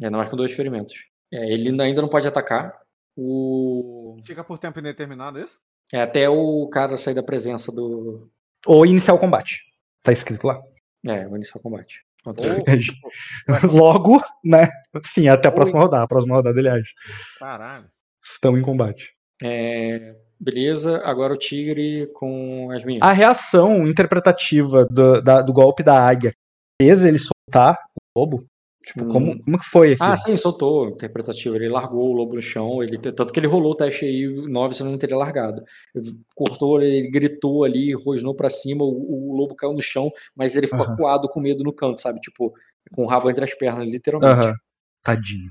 [0.02, 0.94] É, não mais com dois ferimentos.
[1.32, 2.74] É, ele ainda não pode atacar.
[3.16, 4.16] O...
[4.24, 5.58] Fica por tempo indeterminado isso?
[5.92, 8.28] É até o cara sair da presença do.
[8.66, 9.62] Ou iniciar o combate.
[10.02, 10.60] Tá escrito lá.
[11.06, 12.04] É, o iniciar o combate.
[12.24, 12.64] Contra- Ou-
[13.70, 14.68] Logo, né?
[15.04, 16.04] Sim, até a próxima rodada.
[16.04, 16.90] A próxima rodada ele age.
[17.38, 17.86] Caralho.
[18.22, 19.12] Estão em combate.
[19.42, 23.02] É, beleza, agora o tigre com as minhas.
[23.02, 26.32] A reação interpretativa do, da- do golpe da águia
[26.80, 27.78] fez ele soltar
[28.14, 28.46] o lobo?
[28.84, 29.08] Tipo, Hum.
[29.08, 30.02] como, como que foi aqui?
[30.02, 31.56] Ah, sim, soltou interpretativo.
[31.56, 32.82] Ele largou o lobo no chão.
[32.82, 35.62] Ele, tanto que ele rolou o teste aí, 9, senão não teria largado.
[35.94, 40.54] Ele cortou, ele gritou ali, rosnou pra cima, o, o lobo caiu no chão, mas
[40.54, 40.92] ele ficou Aham.
[40.94, 42.20] acuado com medo no canto, sabe?
[42.20, 42.52] Tipo,
[42.92, 44.46] com o rabo entre as pernas, literalmente.
[44.48, 44.54] Aham.
[45.02, 45.50] Tadinho.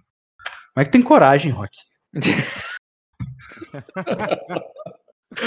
[0.73, 1.71] Como é que tem coragem, Rock?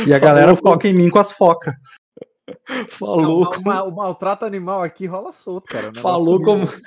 [0.07, 0.73] E a galera Falou.
[0.75, 1.73] foca em mim com as focas.
[2.89, 5.93] Falou, Não, o, como, o maltrato animal aqui rola solto, cara.
[5.95, 6.83] Falou comigo- como.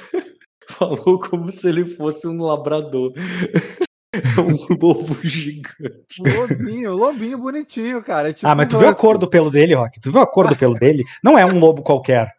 [0.78, 3.14] Falou como se ele fosse um labrador.
[4.38, 6.22] um lobo gigante.
[6.22, 8.30] Lobinho, um lobinho bonitinho, cara.
[8.30, 10.00] É tipo ah, mas um tu viu a cor do pelo dele, Rock?
[10.00, 11.04] Tu viu a cor do pelo dele?
[11.24, 12.32] Não é um lobo qualquer.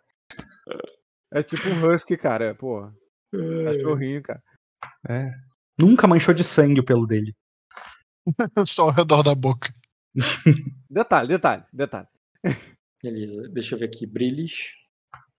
[1.32, 2.54] É tipo um husky, cara.
[2.54, 2.88] Pô,
[3.64, 4.42] cachorrinho, cara.
[5.08, 5.30] É.
[5.78, 7.34] Nunca manchou de sangue o pelo dele.
[8.64, 9.72] Só ao redor da boca.
[10.88, 12.06] Detalhe, detalhe, detalhe.
[13.02, 14.06] Beleza, deixa eu ver aqui.
[14.06, 14.68] Brilhes.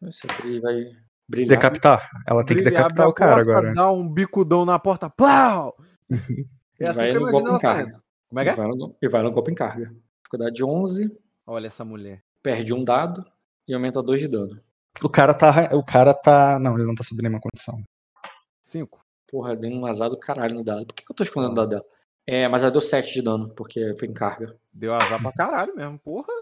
[0.03, 0.83] Esse brilho vai
[1.31, 1.49] brilhar.
[1.57, 2.09] Decapitar.
[2.27, 3.73] Ela tem que Brilha, abre decapitar o cara porta, agora.
[3.73, 5.75] Dá um bicudão na porta, plau!
[6.79, 7.83] É E assim vai que eu no golpe em carga.
[7.83, 8.03] fazendo.
[8.29, 8.55] Como é que E é?
[8.55, 9.95] vai no, e vai no golpe em carga.
[10.23, 12.23] Dificuldade de 11, Olha essa mulher.
[12.41, 13.23] perde um dado
[13.67, 14.59] e aumenta 2 de dano.
[15.03, 15.69] O cara tá.
[15.75, 16.57] O cara tá.
[16.59, 17.81] Não, ele não tá sob nenhuma condição.
[18.61, 18.99] Cinco.
[19.31, 20.87] Porra, deu um azar do caralho no dado.
[20.87, 21.85] Por que, que eu tô escondendo o dado dela?
[22.27, 24.57] É, mas ela deu 7 de dano, porque foi em carga.
[24.73, 26.33] Deu azar pra caralho mesmo, porra.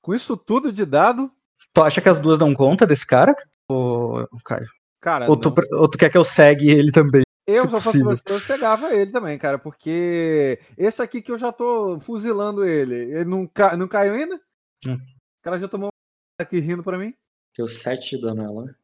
[0.00, 1.30] Com isso tudo de dado,
[1.78, 3.36] Tu acha que as duas dão conta desse cara?
[3.68, 4.66] Ou, Caio?
[5.00, 5.30] cara.
[5.30, 7.22] Ou tu, ou tu quer que eu segue ele também?
[7.46, 8.16] Eu, se fosse possível.
[8.16, 12.96] você, eu chegava ele também, cara, porque esse aqui que eu já tô fuzilando ele,
[12.96, 13.76] ele não, ca...
[13.76, 14.40] não caiu ainda?
[14.84, 14.94] Hum.
[14.96, 17.14] O cara já tomou um aqui rindo pra mim.
[17.56, 18.74] Deu 7 de dano ela, né?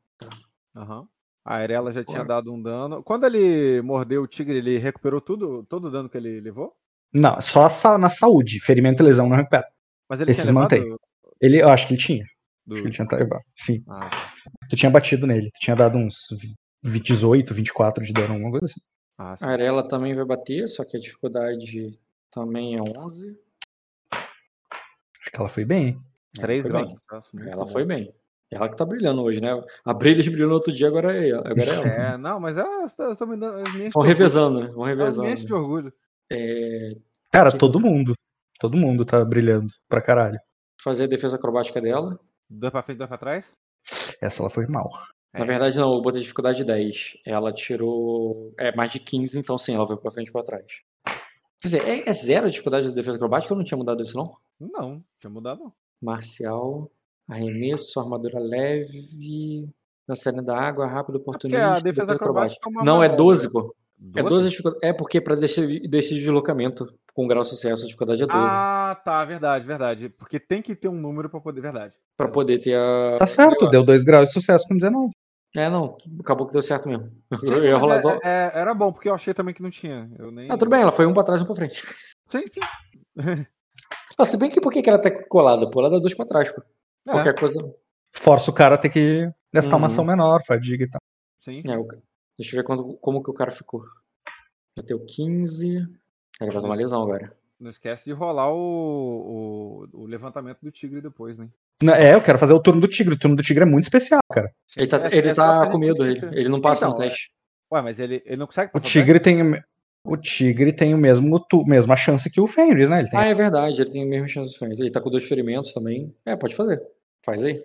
[0.77, 1.09] Aham.
[1.45, 2.29] A Arela já tinha Porra.
[2.29, 3.03] dado um dano.
[3.03, 6.77] Quando ele mordeu o tigre, ele recuperou tudo, todo o dano que ele levou?
[7.13, 8.61] Não, só na saúde.
[8.61, 9.67] Ferimento e lesão não recupera.
[10.09, 10.97] Mas ele Esses tinha levado mantém.
[11.41, 12.25] Ele, eu acho que ele tinha.
[12.67, 13.09] Do- Acho que ele tinha.
[13.57, 13.85] Sim.
[13.89, 14.31] Ah, tá.
[14.71, 15.51] Tu tinha batido nele.
[15.51, 16.29] Tu tinha dado uns
[16.83, 18.81] vi- 18, 24 de dano, alguma coisa assim.
[19.19, 19.35] Ah.
[19.41, 21.99] A Arela também vai bater, só que a dificuldade
[22.31, 23.39] também é 11.
[24.13, 26.01] Acho que ela foi bem, hein?
[26.37, 26.87] Ela Três foi graus.
[26.89, 26.99] bem.
[27.35, 27.71] Muito Ela bom.
[27.71, 28.15] foi bem.
[28.51, 29.51] Ela que tá brilhando hoje, né?
[29.85, 31.41] A Brilhas brilhou no outro dia, agora é ela.
[31.49, 31.87] Agora é ela.
[31.87, 33.93] É, não, mas eu tô me dando as.
[33.93, 34.67] Vão revezando, né?
[34.69, 35.23] Vão As revezando.
[35.23, 35.93] minhas de orgulho.
[36.31, 36.93] É,
[37.33, 38.15] Cara, todo mundo.
[38.61, 40.39] Todo mundo tá brilhando pra caralho.
[40.81, 42.19] fazer a defesa acrobática dela.
[42.49, 43.45] Dois pra frente, dois pra trás?
[44.21, 44.91] Essa ela foi mal.
[45.33, 45.41] É.
[45.41, 47.19] Na verdade, não, eu botei dificuldade 10.
[47.27, 48.55] Ela tirou.
[48.59, 50.65] É mais de 15, então sim, ela foi pra frente e pra trás.
[51.61, 53.53] Quer dizer, é, é zero a dificuldade da defesa acrobática?
[53.53, 54.37] Eu não tinha mudado isso, não?
[54.61, 55.73] Não, tinha mudado não.
[56.01, 56.91] Marcial,
[57.29, 59.69] arremesso, armadura leve,
[60.07, 61.73] lançamento da água, rápido, porque oportunista.
[61.75, 63.17] a defesa acrobática é uma Não, é manobra.
[63.17, 63.75] 12, pô.
[64.15, 64.29] É 12?
[64.29, 64.87] 12 a dificuldade.
[64.87, 68.39] É porque pra desse deslocamento com grau de sucesso, a dificuldade é 12.
[68.53, 70.09] Ah, tá, verdade, verdade.
[70.09, 71.61] Porque tem que ter um número pra poder.
[71.61, 71.95] Verdade.
[72.17, 73.17] Pra poder ter a.
[73.21, 75.11] Tá certo, deu 2 graus de sucesso com 19.
[75.57, 75.97] É, não.
[76.19, 77.13] Acabou que deu certo mesmo.
[77.39, 77.99] Sim, Eu ia rolar.
[77.99, 80.11] é- do- é- era bom, porque eu achei também que não tinha.
[80.19, 80.51] Eu nem...
[80.51, 81.81] Ah, tudo bem, ela foi um pra trás e um pra frente.
[82.29, 82.61] Sim, sim.
[84.19, 85.69] Ah, se bem que por que que ela tá colada?
[85.69, 86.63] Pô, ela dá dois pra trás, pô.
[87.09, 87.59] É, Qualquer coisa.
[88.13, 89.93] Força o cara a ter que gastar uma Uhum.
[89.93, 91.01] ação menor, fadiga e tal.
[91.41, 91.59] sim.
[91.67, 91.85] É, o,
[92.39, 93.83] Deixa eu ver quando- como que o cara ficou.
[94.77, 95.79] Bateu 15.
[96.41, 97.37] Ele vai tomar lesão agora.
[97.61, 101.49] Não esquece de rolar o, o, o levantamento do tigre depois, né?
[101.83, 103.15] Não, É, eu quero fazer o turno do tigre.
[103.15, 104.53] O turno do tigre é muito especial, cara.
[104.77, 106.41] Ele tá, Essa- ele é tá com medo, que ele.
[106.41, 107.09] Ele não passa no Então, é.
[107.09, 107.31] teste.
[107.73, 109.41] Ué, mas ele, ele não consegue O passar tigre tem
[110.07, 113.01] o tigre tem o mesmo tu, mesma chance que o Fenris, né?
[113.01, 114.79] Ele tem Ah, é verdade, ele tem a mesma chance de frente.
[114.81, 116.15] Ele tá com dois ferimentos também.
[116.27, 116.83] É, pode fazer.
[117.25, 117.65] Faz aí.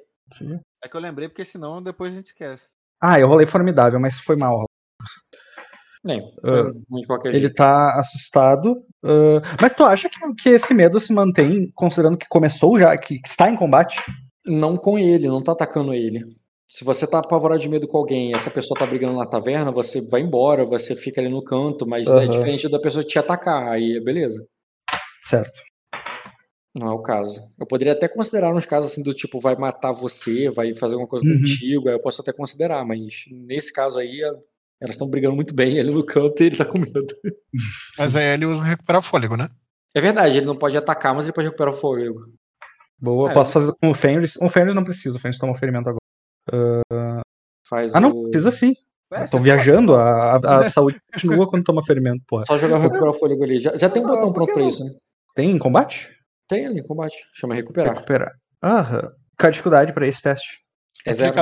[0.82, 2.70] É que eu lembrei, porque senão depois a gente esquece.
[3.02, 4.66] Ah, eu rolei formidável, mas foi mal.
[6.04, 6.34] Nem,
[7.06, 7.56] qualquer Ele jeito.
[7.56, 8.84] tá assustado.
[9.04, 13.20] ah, mas tu acha que, que esse medo se mantém, considerando que começou já, que,
[13.20, 14.02] que está em combate?
[14.46, 16.24] Não com ele, não tá atacando ele.
[16.68, 19.72] Se você tá apavorado de medo com alguém e essa pessoa tá brigando na taverna,
[19.72, 22.30] você vai embora, você fica ali no canto, mas é Aham.
[22.30, 24.46] diferente da pessoa te atacar, aí beleza.
[25.22, 25.62] Certo.
[26.76, 27.42] Não é o caso.
[27.60, 31.10] Eu poderia até considerar uns casos assim do tipo, vai matar você, vai fazer alguma
[31.10, 31.40] coisa Uhum.
[31.40, 34.22] contigo, aí eu posso até considerar, mas nesse caso aí,
[34.82, 37.06] elas estão brigando muito bem ali no canto e ele tá com medo.
[37.98, 39.50] Mas aí ele usa recuperar fôlego, né?
[39.96, 42.22] É verdade, ele não pode atacar, mas ele pode recuperar o fôlego.
[43.02, 44.36] Boa, É, posso eu- fazer com o Fenris.
[44.38, 47.22] O Fenris não precisa, o Fenris toma ferimento agora.
[47.68, 48.24] Faz Ah, não, o...
[48.30, 48.74] precisa sim.
[49.12, 52.46] Eu tô viajando, a, a- a saúde continua quando toma ferimento, porra.
[52.46, 53.60] Só jogar o recuperar o fôlego ali.
[53.60, 54.92] Já, já tem um Não, botão pronto pra isso, né?
[55.36, 56.10] Tem em combate?
[56.48, 57.16] Tem ali, combate.
[57.34, 57.94] Chama recuperar.
[57.96, 58.32] Recuperar.
[58.64, 59.12] Aham.
[59.40, 60.60] Qual a dificuldade pra esse teste?
[61.06, 61.34] É zero.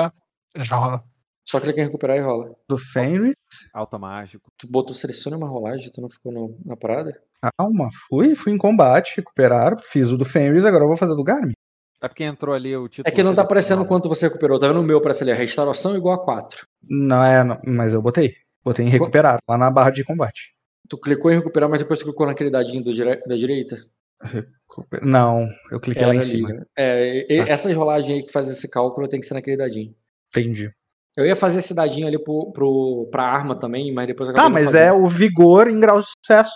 [0.59, 1.03] Já rola.
[1.49, 2.53] Só clica em recuperar e rola.
[2.67, 3.33] Do Fenris.
[3.73, 4.51] Automágico.
[4.57, 7.17] Tu botou seleciona uma rolagem, tu não ficou no- na parada?
[7.57, 11.15] Calma, fui, fui em combate, recuperar, fiz o do Fenris, agora eu vou fazer o
[11.15, 11.53] do Garmin.
[12.01, 13.09] É porque entrou ali o título.
[13.09, 14.59] É que não tá aparecendo quanto você recuperou.
[14.59, 15.31] Tá vendo o meu aparece ali?
[15.31, 16.67] a Restauração igual a 4.
[16.83, 18.35] Não é, não, mas eu botei.
[18.63, 20.53] Botei em recuperar, lá na barra de combate.
[20.89, 23.77] Tu clicou em recuperar, mas depois tu clicou naquele dadinho do dire- da direita?
[24.21, 26.49] Recuper- Não, eu cliquei lá em ali, cima.
[26.49, 26.63] né?
[26.77, 29.95] É, e- essas rolagens aí que fazem esse cálculo tem que ser naquele dadinho.
[30.29, 30.69] Entendi.
[31.17, 34.43] Eu ia fazer esse dadinho ali pro, pro, pra arma também, mas depois eu Tá,
[34.43, 36.53] não mas é o vigor em grau de sucesso.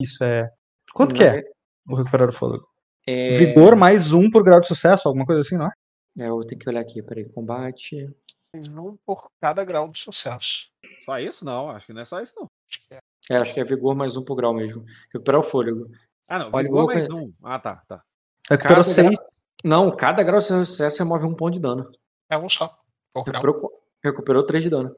[0.00, 0.48] Isso é.
[0.94, 1.44] Quanto que Não, é
[1.88, 2.64] o recuperar o fôlego?
[3.06, 3.32] É...
[3.32, 5.70] Vigor mais um por grau de sucesso, alguma coisa assim, não é?
[6.16, 7.28] É, eu tenho que olhar aqui, peraí.
[7.32, 8.08] Combate.
[8.56, 10.68] Um por cada grau de sucesso.
[11.04, 11.44] Só isso?
[11.44, 12.46] Não, acho que não é só isso, não.
[12.70, 12.98] Acho que é.
[13.30, 14.84] É, acho que é vigor mais um por grau mesmo.
[15.12, 15.88] Recuperar o fôlego.
[16.28, 16.50] Ah, não.
[16.52, 17.32] Olha, Vigor mais um.
[17.42, 18.00] Ah, tá, tá.
[18.48, 19.10] Recuperou seis.
[19.10, 19.28] grau-
[19.64, 21.90] Não, cada grau de sucesso remove um ponto de dano.
[22.30, 22.78] É um só.
[23.12, 23.42] Por grau.
[23.42, 24.94] Recuperou, recuperou 3 de dano.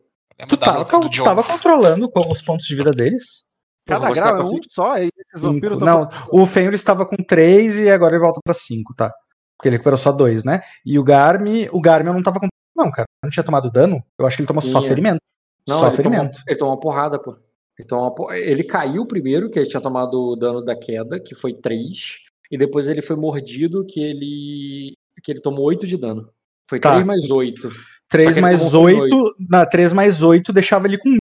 [0.49, 1.25] Tu tava, Diogo?
[1.29, 3.45] tava controlando com os pontos de vida deles?
[3.87, 7.17] Cada grau tá é com um só, e esses vampiros Não, o Fenris estava com
[7.17, 9.13] 3 e agora ele volta pra 5, tá?
[9.57, 10.61] Porque ele recuperou só 2, né?
[10.85, 12.49] E o Garmi, o Garmi eu não tava com.
[12.77, 14.03] Não, cara, não tinha tomado dano.
[14.19, 14.89] Eu acho que ele tomou só Tinha.
[14.89, 15.21] ferimento.
[15.67, 16.43] Não, só ele tomou, ferimento.
[16.47, 17.35] ele tomou uma porrada, pô.
[17.79, 21.19] Ele, tomou uma por- ele caiu primeiro, que ele tinha tomado o dano da queda,
[21.19, 22.19] que foi 3.
[22.51, 24.93] E depois ele foi mordido, que ele.
[25.23, 26.29] que ele tomou 8 de dano.
[26.69, 26.91] Foi Tá.
[26.91, 27.71] 3 mais 8.
[28.09, 29.35] 3 ele mais tomou um 8.
[29.49, 31.17] Na 3 mais 8 deixava ele com 1.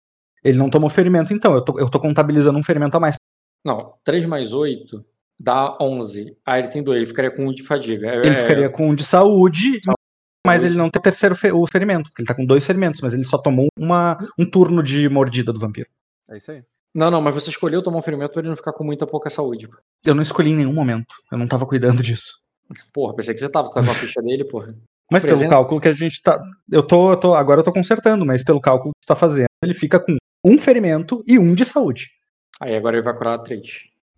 [0.44, 1.54] Ele não tomou ferimento, então.
[1.54, 3.14] Eu tô, eu tô contabilizando um ferimento a mais.
[3.64, 5.04] Não, 3 mais 8
[5.38, 6.36] dá 11.
[6.44, 8.08] Aí ele tem 2, ele ficaria com 1 de fadiga.
[8.08, 9.80] É- Ele é- ficaria com 1 de saúde,
[10.46, 10.66] mas Saúde.
[10.74, 12.10] ele não tem o terceiro fe- o ferimento.
[12.10, 15.52] porque Ele tá com dois ferimentos, mas ele só tomou uma, um turno de mordida
[15.52, 15.88] do vampiro.
[16.28, 16.62] É isso aí.
[16.94, 19.30] Não, não, mas você escolheu tomar um ferimento pra ele não ficar com muita pouca
[19.30, 19.68] saúde.
[20.04, 21.14] Eu não escolhi em nenhum momento.
[21.30, 22.38] Eu não tava cuidando disso.
[22.92, 24.74] Porra, pensei que você tava, tá com a ficha dele, porra.
[25.12, 26.40] Mas pelo cálculo que a gente tá.
[26.70, 27.34] Eu tô, eu tô.
[27.34, 30.58] Agora eu tô consertando, mas pelo cálculo que tu tá fazendo, ele fica com um
[30.58, 32.10] ferimento e um de saúde.
[32.60, 33.62] Aí agora ele vai curar 3.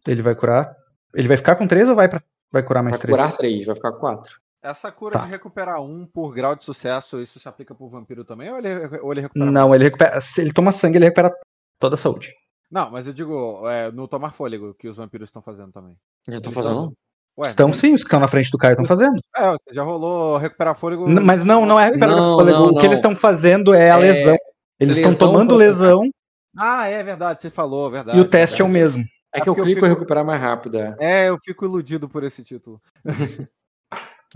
[0.07, 0.75] Ele vai curar.
[1.15, 2.21] Ele vai ficar com três ou vai, pra,
[2.53, 3.17] vai curar mais Vai três?
[3.17, 4.39] curar 3, vai ficar com 4.
[4.63, 5.25] Essa cura Tá.
[5.25, 8.51] de recuperar um por grau de sucesso, isso se aplica pro vampiro também?
[8.51, 9.51] Ou ele, ou ele recupera?
[9.51, 10.21] Não, ele recupera.
[10.21, 11.31] Se ele toma sangue, ele recupera
[11.79, 12.35] toda a saúde.
[12.71, 15.97] Não, mas eu digo, é, no tomar fôlego, que os vampiros estão fazendo também.
[16.29, 16.93] Já Eles fazendo?
[17.37, 19.19] Ué, não- sim, os que estão na frente do Caio estão fazendo.
[19.37, 21.09] É, você já rolou recuperar fôlego.
[21.09, 22.59] N- Mas não, não é recuperar Não, fôlego.
[22.59, 22.85] não, O que não.
[22.85, 24.37] eles estão fazendo é a É, lesão.
[24.79, 26.09] Eles estão tomando lesão
[26.57, 28.17] Ah, é verdade, você falou, verdade.
[28.17, 28.85] e o teste é o verdade.
[28.99, 29.05] mesmo.
[29.35, 30.79] É que eu porque eu clico fico- e recuperar mais rápido.
[30.79, 30.95] É.
[31.01, 32.81] É, eu fico iludido por esse título.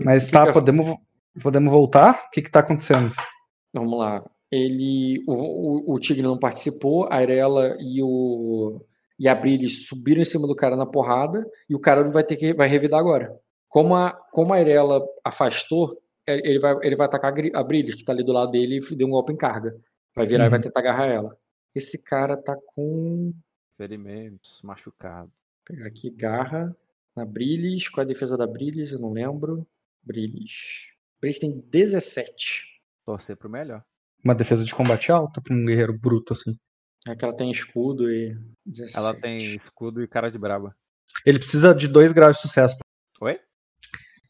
[0.03, 0.97] Mas tá, eu- podemos,
[1.41, 2.23] podemos voltar?
[2.27, 3.13] O que que tá acontecendo?
[3.73, 4.23] Vamos lá.
[4.51, 5.23] Ele.
[5.27, 8.81] O, o, o Tigre não participou, a Arela e o.
[9.19, 12.37] E a Brilis subiram em cima do cara na porrada, e o cara vai ter
[12.37, 12.53] que.
[12.53, 13.35] vai revidar agora.
[13.67, 18.03] Como a, como a Arela afastou, é, ele vai, ele vai atacar a Brilis, que
[18.05, 19.75] tá ali do lado dele, e deu um golpe em carga.
[20.15, 20.51] Vai virar e Uhum.
[20.51, 21.37] vai tentar agarrar ela.
[21.75, 23.33] Esse cara tá com.
[23.77, 25.27] Ferimentos, machucado.
[25.29, 26.75] Vou pegar aqui, garra
[27.15, 27.87] na Brilis.
[27.89, 28.91] Qual é a defesa da Brilis?
[28.91, 29.65] Eu não lembro.
[30.03, 30.87] Brilis.
[31.21, 32.63] Brilis tem 17.
[33.05, 33.83] Torcer pro melhor.
[34.23, 36.57] Uma defesa de combate alta pra um guerreiro bruto assim.
[37.07, 38.37] É que ela tem escudo e.
[38.65, 38.97] 17.
[38.97, 40.75] Ela tem escudo e cara de braba.
[41.25, 42.77] Ele precisa de dois graus de sucesso.
[43.21, 43.39] Oi?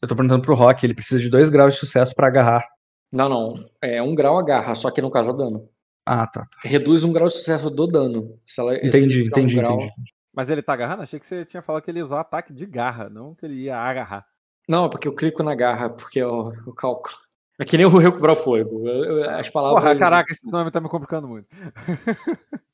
[0.00, 2.66] Eu tô perguntando pro Rock, ele precisa de dois graus de sucesso pra agarrar.
[3.12, 3.54] Não, não.
[3.82, 5.68] É um grau agarra, só que não causa dano.
[6.06, 6.46] Ah, tá.
[6.64, 8.40] Reduz um grau de sucesso do dano.
[8.46, 9.92] Se ela, se ele Entendi, um entendi, grau- entendi.
[10.32, 11.02] Mas ele tá agarrando?
[11.02, 13.62] Achei que você tinha falado que ele ia usar ataque de garra, não que ele
[13.64, 14.24] ia agarrar.
[14.68, 17.14] Não, é porque eu clico na garra, porque é o, o cálculo.
[17.60, 18.84] É que nem o recuperar o fôlego.
[19.28, 19.82] As palavras.
[19.82, 21.46] Porra, caraca, esse nome tá me complicando muito.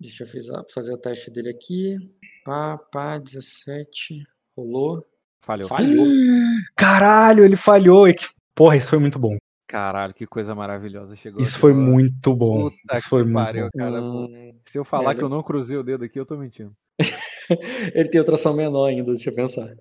[0.00, 1.96] Deixa eu fazer o teste dele aqui.
[2.44, 4.24] Pá, pá, 17.
[4.56, 5.06] Rolou.
[5.42, 5.68] Falhou.
[5.68, 6.06] Falhou.
[6.74, 8.08] Caralho, ele falhou.
[8.08, 8.26] E que...
[8.54, 9.36] Porra, isso foi muito bom.
[9.68, 11.14] Caralho, que coisa maravilhosa.
[11.14, 11.86] Chegou Isso foi agora.
[11.86, 12.68] muito bom.
[12.70, 13.78] Puta Isso foi que muito pariu, bom.
[13.78, 14.02] cara.
[14.02, 16.74] Hum, Se eu falar É, que eu não cruzei o dedo aqui, eu tô mentindo.
[17.94, 19.66] ele tem outra ação menor ainda, deixa eu pensar.
[19.66, 19.76] O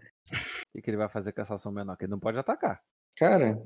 [0.75, 1.97] que, que ele vai fazer com essa ação menor?
[1.97, 2.79] Que ele não pode atacar.
[3.17, 3.59] Cara,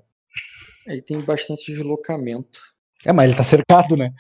[0.87, 2.59] ele tem bastante deslocamento.
[3.05, 4.11] É, mas ele tá cercado, né?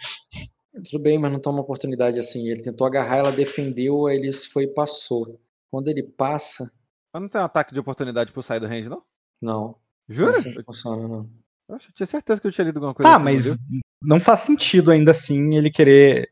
[0.89, 2.49] Tudo bem, mas não toma oportunidade assim.
[2.49, 5.39] Ele tentou agarrar, ela defendeu, aí ele foi e passou.
[5.71, 6.71] Quando ele passa,
[7.13, 9.03] Mas não tem um ataque de oportunidade por sair do range, não?
[9.41, 9.75] não.
[10.09, 10.31] Jura?
[10.31, 11.29] Assim que funciona, não.
[11.69, 13.55] Eu tinha certeza que eu tinha lido alguma coisa Tá, assim, mas viu?
[14.01, 16.29] não faz sentido ainda assim ele querer.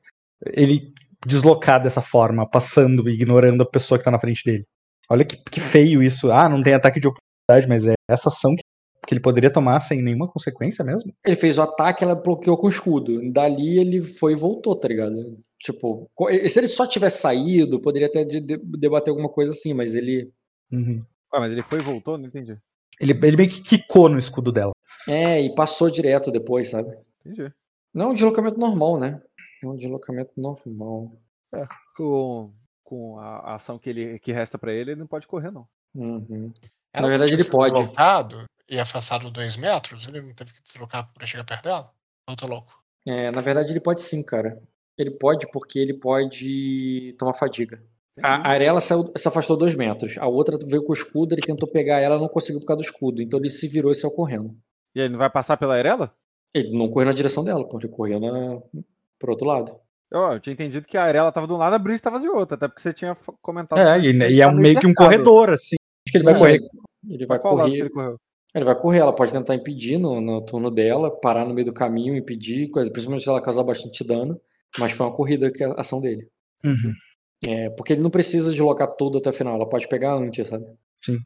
[0.48, 0.93] Ele
[1.26, 4.64] deslocar dessa forma, passando, ignorando a pessoa que tá na frente dele.
[5.10, 6.32] Olha que, que feio isso.
[6.32, 8.64] Ah, não tem ataque de oportunidade, mas é essa ação que,
[9.08, 11.14] que ele poderia tomar sem nenhuma consequência mesmo.
[11.26, 13.20] Ele fez o ataque, ela bloqueou com o escudo.
[13.32, 15.40] Dali ele foi e voltou, tá ligado?
[15.60, 16.10] Tipo,
[16.50, 20.32] se ele só tivesse saído, poderia até de- de- debater alguma coisa assim, mas ele.
[20.72, 21.04] Uhum.
[21.34, 22.18] Ah, mas ele foi e voltou?
[22.18, 22.58] Não entendi.
[23.00, 24.72] Ele, ele meio que quicou no escudo dela.
[25.08, 26.96] É, e passou direto depois, sabe?
[27.26, 27.52] Entendi.
[27.94, 29.22] Não é um deslocamento normal, né?
[29.64, 31.12] É um deslocamento normal.
[31.96, 32.52] Com,
[32.84, 35.68] com a ação que, ele, que resta pra ele, ele não pode correr, não.
[35.94, 36.52] Uhum.
[36.94, 37.74] Na verdade, ele pode.
[37.76, 41.91] Deslocado e afastado dois metros, ele não teve que deslocar pra chegar perto dela?
[42.27, 42.72] Eu tô louco.
[43.06, 44.61] É, na verdade, ele pode sim, cara.
[44.98, 47.83] Ele pode porque ele pode tomar fadiga.
[48.24, 50.17] A Arela saiu- se afastou dois metros.
[50.17, 52.85] A outra veio com o escudo, ele tentou pegar ela, não conseguiu por causa do
[52.85, 53.22] escudo.
[53.22, 54.56] Então ele se virou e saiu correndo.
[54.95, 56.14] E ele não vai passar pela Arela?
[56.53, 57.77] Ele não correu na direção dela, pô.
[57.77, 58.61] Ele correu na...
[59.19, 59.75] pro outro lado.
[60.11, 62.27] Eu, eu tinha entendido que a Arela tava de um lado, a Brice tava de
[62.27, 63.80] outro, até porque você tinha comentado.
[63.80, 65.77] É, e, ele e é meio que um corredor, assim.
[66.08, 66.59] Acho que ele vai Sim, correr.
[67.09, 68.16] Ele vai qual lado que correr.
[68.54, 68.64] Ele?
[68.64, 71.74] Ele vai correr, ela pode tentar impedir no, no turno dela, parar no meio do
[71.74, 74.40] caminho, impedir, coisa, principalmente se ela causar bastante dano.
[74.80, 76.28] Mas foi uma corrida que é a ação dele.
[76.64, 76.94] Uhum.
[77.44, 80.66] É, porque ele não precisa deslocar tudo até o final, ela pode pegar antes, sabe?
[81.04, 81.18] Sim.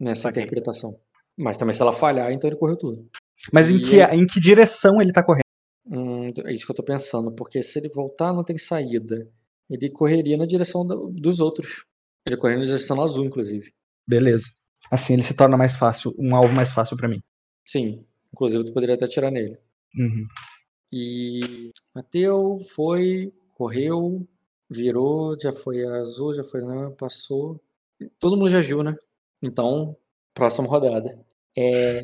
[0.00, 0.96] Nessa interpretação.
[1.36, 3.08] Mas também se ela falhar, então ele correu tudo.
[3.52, 5.42] Mas em E que, aí- em que direção ele tá correndo?
[5.86, 9.26] Hum, é isso que eu tô pensando, porque se ele voltar, não tem saída.
[9.70, 11.84] Ele correria na direção do- dos outros.
[12.26, 13.72] Ele correria na direção azul, inclusive.
[14.06, 14.44] Beleza.
[14.90, 17.22] Assim ele se torna mais fácil, um alvo mais fácil pra mim.
[17.64, 18.04] Sim.
[18.32, 19.58] Inclusive, tu poderia até atirar nele.
[19.96, 20.26] Uhum.
[20.92, 24.26] E bateu, foi, correu,
[24.70, 27.60] virou, já foi azul, já foi, não, passou.
[28.18, 28.94] Todo mundo já agiu, né?
[29.42, 29.96] Então,
[30.34, 31.18] próxima rodada.
[31.56, 32.02] É...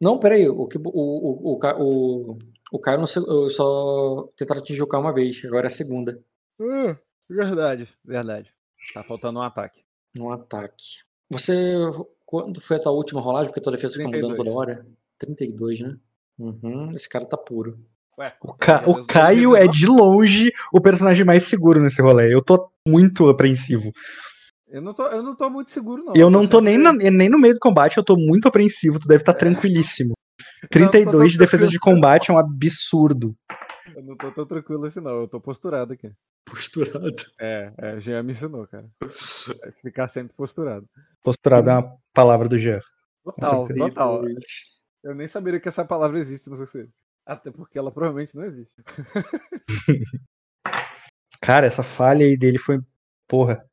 [0.00, 2.38] Não, peraí, o, que- o, o, o, o,
[2.72, 3.06] o Caio não,
[3.48, 6.22] só tentaram atingir o Caio uma vez, agora é a segunda.
[6.60, 6.96] Ah,
[7.28, 8.52] verdade, verdade.
[8.92, 9.82] Tá faltando um ataque.
[10.14, 11.02] No ataque.
[11.30, 11.74] Você,
[12.26, 13.48] quando foi a tua última rolagem?
[13.48, 14.36] Porque tua defesa fica mudando 32.
[14.36, 14.86] toda hora?
[15.18, 15.96] 32, né?
[16.38, 17.78] Uhum, esse cara tá puro.
[18.18, 22.34] Ué, O, Ca- o Caio é de longe o personagem mais seguro nesse rolê.
[22.34, 23.92] Eu tô muito apreensivo.
[24.68, 26.14] Eu não tô, eu não tô muito seguro, não.
[26.16, 28.98] eu não tô nem, na- nem no meio do combate, eu tô muito apreensivo.
[28.98, 30.14] Tu deve estar tranquilíssimo.
[30.62, 33.34] Não, tô 32 de tão defesa de combate é um absurdo.
[33.96, 35.22] Eu não tô tão tranquilo assim, não.
[35.22, 36.12] Eu tô posturado aqui.
[36.44, 37.16] Posturado.
[37.40, 38.86] É, é, o Jean me ensinou, cara.
[39.64, 40.86] É ficar sempre posturado.
[41.22, 42.78] Posturado é uma palavra do Jean.
[43.24, 44.18] Total, total.
[44.20, 44.44] 32.
[45.02, 46.86] Eu nem saberia que essa palavra existe no você.
[47.24, 48.74] Até porque ela provavelmente não existe.
[51.40, 52.78] Cara, essa falha aí dele foi.
[53.26, 53.66] Porra.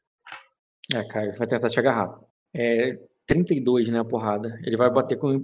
[0.93, 2.17] É, Caio, vai tentar te agarrar.
[2.55, 4.57] É 32, né, a porrada.
[4.63, 5.41] Ele vai bater com.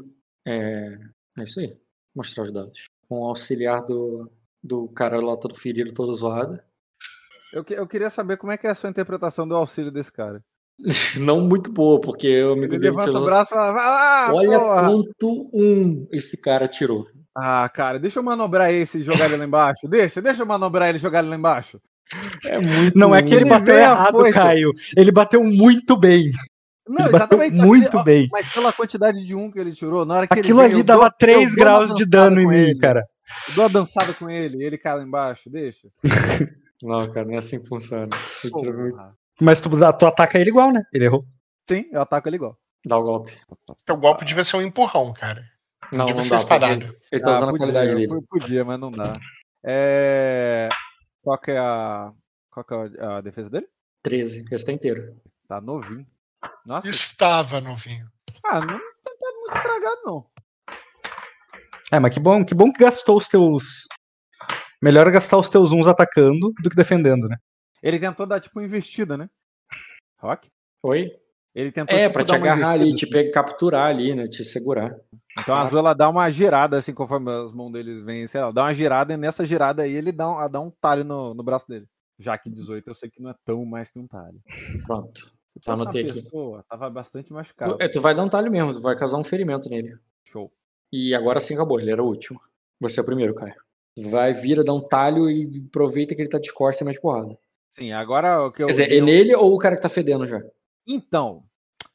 [0.48, 0.98] É,
[1.38, 1.68] é isso aí.
[1.68, 1.80] Vou
[2.16, 2.90] mostrar os dados.
[3.10, 4.32] Com o auxiliar do,
[4.64, 6.60] do cara lá todo ferido, todo zoado.
[7.54, 10.12] Eu, que- eu queria saber como é que é a sua interpretação do auxílio desse
[10.12, 10.42] cara.
[11.20, 14.32] Não muito boa, porque o amigo Ele dele levanta o braço e fala, vai lá,
[14.34, 14.82] Olha porra!
[14.88, 17.06] quanto um esse cara tirou.
[17.36, 19.88] Ah, cara, deixa eu manobrar esse e jogar ele lá embaixo.
[19.90, 21.80] Deixa, deixa eu manobrar ele e jogar ele lá embaixo.
[22.46, 24.34] É muito Não é que ele bateu errado, foice.
[24.34, 24.72] Caio.
[24.98, 26.32] Ele bateu muito bem.
[26.88, 27.58] Não, ele exatamente.
[27.62, 28.28] muito ele- bem.
[28.32, 30.80] Mas pela quantidade de um que ele tirou, na hora que Aquilo ele veio, ali
[30.80, 32.80] eu dava dou- eu 3 dou uma graus de dano em mim, ele.
[32.80, 33.06] cara.
[33.50, 35.88] Eu dou uma dançada com ele, ele cai lá embaixo, deixa.
[36.82, 38.08] Não, cara, não é assim que funciona.
[39.42, 40.82] Mas tu, tu ataca ele igual, né?
[40.94, 41.26] Ele errou.
[41.68, 42.58] Sim, eu ataco ele igual.
[42.86, 43.38] Dá o golpe.
[43.90, 45.44] O golpe devia ser um empurrão, cara.
[45.92, 46.36] Não, devia não ser dá.
[46.38, 46.96] espadada.
[47.12, 48.14] Ele tá Ah, usando a qualidade dele.
[48.14, 49.12] eu Podia, mas não dá.
[49.62, 50.70] É...
[51.22, 52.14] Qual que é a.
[52.50, 53.68] Qual que é a a defesa dele?
[54.02, 54.46] 13.
[54.50, 55.18] Esse tá inteiro.
[55.50, 56.08] Tá novinho.
[56.66, 58.08] Nossa, Estava novinho.
[58.46, 60.26] ah, não tá tá muito estragado, não.
[61.92, 63.88] É, mas que bom, que bom que gastou os teus
[64.82, 67.36] Melhor é gastar os teus uns atacando do que defendendo, né?
[67.84, 69.30] Ele tentou dar tipo uma investida, né?
[70.22, 70.50] Rock?
[70.84, 71.12] Oi?
[71.54, 73.12] Ele tentou É, tipo, pra te agarrar ali, investida, te assim.
[73.26, 74.28] pegar, capturar ali, né?
[74.28, 74.96] Te segurar.
[75.38, 78.52] Então a Azul ela dá uma girada, assim, conforme as mãos dele vêm, sei lá,
[78.52, 81.44] dá uma girada e nessa girada aí ele dá um, dá um talho no, no
[81.44, 81.86] braço dele.
[82.18, 84.40] Já que 18 eu sei que não é tão mais que um talho.
[84.86, 85.32] Pronto.
[85.66, 86.22] Anotei aqui.
[86.22, 87.78] pessoa, tava bastante Tu, machucado.
[87.82, 89.98] é, tu vai dar um talho mesmo, tu vai causar um ferimento nele.
[90.26, 90.52] Show.
[90.92, 92.40] E agora sim acabou, ele era o último.
[92.80, 93.56] Você é o primeiro, Caio.
[94.10, 97.38] Vai, vira, dá um talho e aproveita que ele tá de costas e mete porrada.
[97.72, 98.68] Sim, agora o que eu.
[98.68, 100.42] Quer dizer, é eu- nele ou o cara que tá fedendo já?
[100.88, 101.44] Então,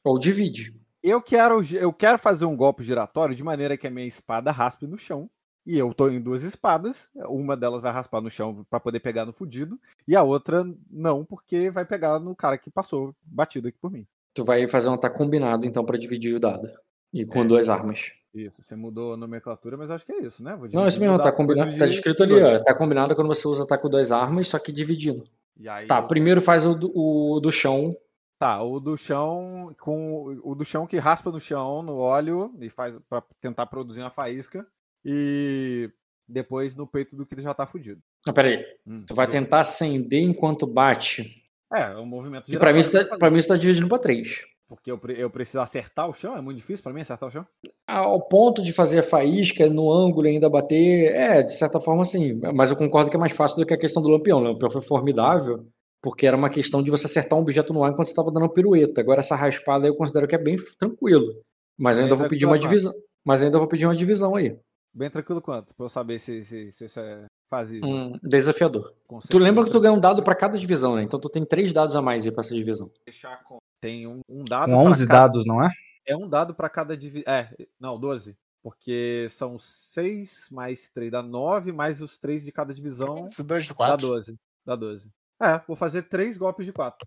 [0.05, 0.75] Ou divide.
[1.03, 4.87] eu quero, eu quero fazer um golpe giratório de maneira que a minha espada raspe
[4.87, 5.29] no chão.
[5.67, 7.09] E eu tô em duas espadas.
[7.27, 9.81] Uma delas vai raspar no chão pra poder pegar no fudido.
[10.07, 14.07] E a outra não, porque vai pegar no cara que passou batido aqui por mim.
[14.35, 16.71] Tu vai fazer um ataque combinado, então, pra dividir o dado.
[17.11, 17.47] E com É.
[17.47, 18.13] duas armas.
[18.35, 20.57] Isso, você mudou a nomenclatura, mas acho que é isso, né?
[20.57, 21.71] Vou Não, isso mesmo, o tá combinado.
[21.79, 21.91] Tá em
[22.25, 22.61] ali, dois.
[22.61, 22.65] ó.
[22.65, 25.25] Tá combinado quando você usa ataque com duas armas, só que dividindo.
[25.57, 27.97] E aí Tá, eu- primeiro faz o do, o do chão.
[28.37, 32.69] Tá, o do chão com o do chão que raspa no chão, no óleo e
[32.69, 34.67] faz para tentar produzir uma faísca
[35.05, 35.89] e
[36.29, 38.03] depois no peito do que já tá fudido.
[38.27, 38.65] Ah, peraí.
[38.85, 41.43] Hum, Tu vai tentar acender enquanto bate.
[41.73, 43.99] É, é um movimento E pra mim, eu tá, pra mim você tá dividindo pra
[43.99, 44.45] três.
[44.69, 47.47] Porque eu, eu preciso acertar o chão, é muito difícil pra mim acertar o chão.
[47.87, 52.05] Ao ponto de fazer a faísca no ângulo e ainda bater, é, de certa forma
[52.05, 52.41] sim.
[52.55, 54.39] Mas eu concordo que é mais fácil do que a questão do lampião.
[54.39, 55.67] O lampião foi formidável,
[56.03, 58.45] porque era uma questão de você acertar um objeto no ar enquanto você estava dando
[58.45, 59.01] uma pirueta.
[59.01, 61.43] Agora essa raspada eu considero que é bem tranquilo.
[61.79, 62.93] Mas ainda Bem vou pedir uma divisão.
[63.25, 64.57] Mas ainda vou pedir uma divisão aí.
[64.95, 67.89] Bem tranquilo quanto, pra eu saber se, se, se isso é fazível.
[67.89, 68.95] Um desafiador.
[69.29, 71.03] Tu lembra que tu ganha um dado pra cada divisão, né?
[71.03, 72.91] Então tu tem três dados a mais aí pra essa divisão.
[73.05, 74.71] Deixar com- Tem um, um dado.
[74.73, 75.69] Com pra 11 cada- dados, não é?
[76.07, 77.31] É um dado pra cada divisão.
[77.31, 78.35] É, não, 12.
[78.63, 83.65] Porque são 6 mais 3 dá 9, mais os 3 de cada divisão Esse dois
[83.65, 84.07] de dá quatro.
[84.07, 84.37] 12.
[84.65, 85.11] Dá 12.
[85.43, 87.07] É, vou fazer 3 golpes de 4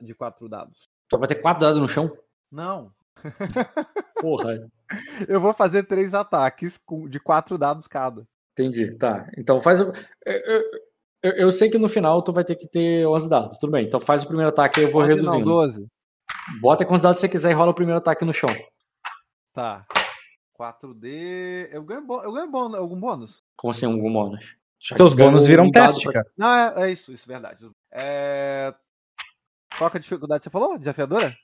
[0.00, 0.88] de quatro dados.
[1.08, 2.10] Tu vai ter quatro dados no chão?
[2.50, 2.92] Não.
[4.20, 4.68] Porra.
[5.28, 8.26] Eu vou fazer 3 ataques com, de 4 dados cada.
[8.58, 9.30] Entendi, tá.
[9.38, 9.92] Então faz o.
[10.26, 10.62] Eu, eu,
[11.22, 13.86] eu- eu sei que no final tu vai ter que ter 11 dados, tudo bem.
[13.86, 15.38] Então faz o primeiro ataque e eu vou 11 reduzindo.
[15.46, 15.86] Não, 12.
[16.60, 18.48] Bota quantos dados você quiser e rola o primeiro ataque no chão.
[19.52, 19.86] Tá.
[20.58, 21.68] 4D.
[21.72, 23.42] Eu ganho, bô- eu ganho bônus, algum bônus?
[23.56, 24.56] Como assim, algum bônus?
[24.78, 26.26] Já Teus bônus viram um teste, pra- cara.
[26.36, 27.70] Não, é, é isso, isso, verdade.
[27.92, 28.74] É...
[29.78, 30.78] Qual que é a dificuldade que você falou?
[30.78, 31.36] Desafiadora?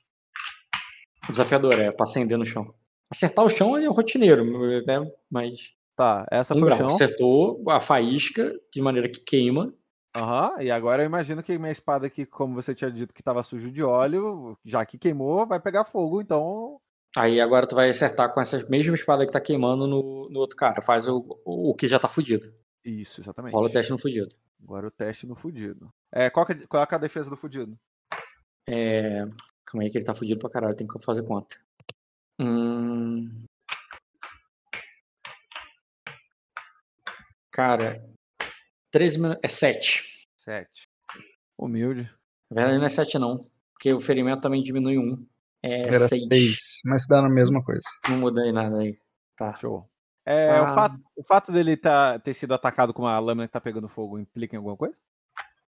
[1.29, 2.73] Desafiador, é, pra acender no chão.
[3.11, 4.43] Acertar o chão é rotineiro,
[4.85, 5.09] né?
[5.29, 5.71] Mas.
[5.95, 6.77] Tá, essa Um foi o grau.
[6.77, 6.87] chão.
[6.87, 9.73] Acertou a faísca de maneira que queima.
[10.17, 13.43] Aham, e agora eu imagino que minha espada aqui, como você tinha dito que estava
[13.43, 16.81] sujo de óleo, já que queimou, vai pegar fogo, então.
[17.15, 20.57] Aí agora tu vai acertar com essa mesma espada que tá queimando no, no outro
[20.57, 20.81] cara.
[20.81, 22.51] Faz o, o que já tá fudido.
[22.83, 23.53] Isso, exatamente.
[23.53, 24.35] Rola o teste no fudido.
[24.63, 25.93] Agora o teste no fudido.
[26.11, 27.77] É, qual, que é, qual é a defesa do fudido?
[28.67, 29.19] É...
[29.65, 31.57] Calma aí que ele tá fudido pra caralho, tem que fazer conta.
[32.39, 33.45] Hum...
[37.51, 38.03] Cara,
[38.97, 39.39] 13 minutos.
[39.43, 40.03] É 7.
[40.37, 40.67] 7.
[41.55, 42.09] Humilde.
[42.49, 43.47] Na verdade, não é 7, não.
[43.73, 45.23] Porque o ferimento também diminui um.
[45.61, 46.27] É Era 6.
[46.27, 47.83] 6, mas dá na mesma coisa.
[48.09, 48.97] Não mudei nada aí.
[49.35, 49.53] Tá.
[49.53, 49.87] Show.
[50.25, 50.63] É, Ah.
[50.63, 53.87] o, fato, o fato dele tá, ter sido atacado com uma lâmina que tá pegando
[53.87, 54.97] fogo implica em alguma coisa?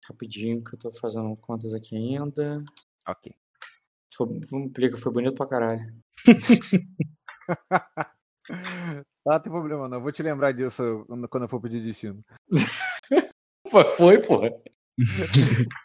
[0.07, 2.63] Rapidinho que eu tô fazendo contas aqui ainda.
[3.07, 3.33] Ok.
[4.15, 5.91] Foi, implica, foi bonito pra caralho.
[9.27, 10.01] Tá, não tem problema não.
[10.01, 12.23] Vou te lembrar disso quando eu for pedir destino.
[13.97, 14.49] Foi, porra.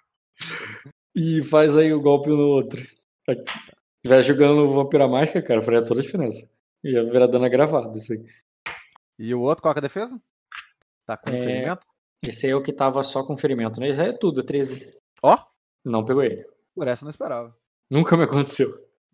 [1.16, 2.80] e faz aí o golpe no outro.
[2.80, 3.34] Se
[4.04, 6.48] estiver jogando Vampira Mágica, cara, faria toda a diferença.
[6.84, 8.24] Ia virar dano gravado isso aí.
[9.18, 10.20] E o outro, qual é a defesa?
[11.06, 11.38] Tá com É.
[11.38, 11.86] ferimento?
[12.22, 13.88] Esse aí é o que tava só com ferimento, né?
[13.88, 14.96] Isso aí é tudo, 13.
[15.22, 15.36] Ó,
[15.84, 16.46] Não pegou ele.
[16.74, 17.56] por essa eu não esperava.
[17.90, 18.68] Nunca me aconteceu.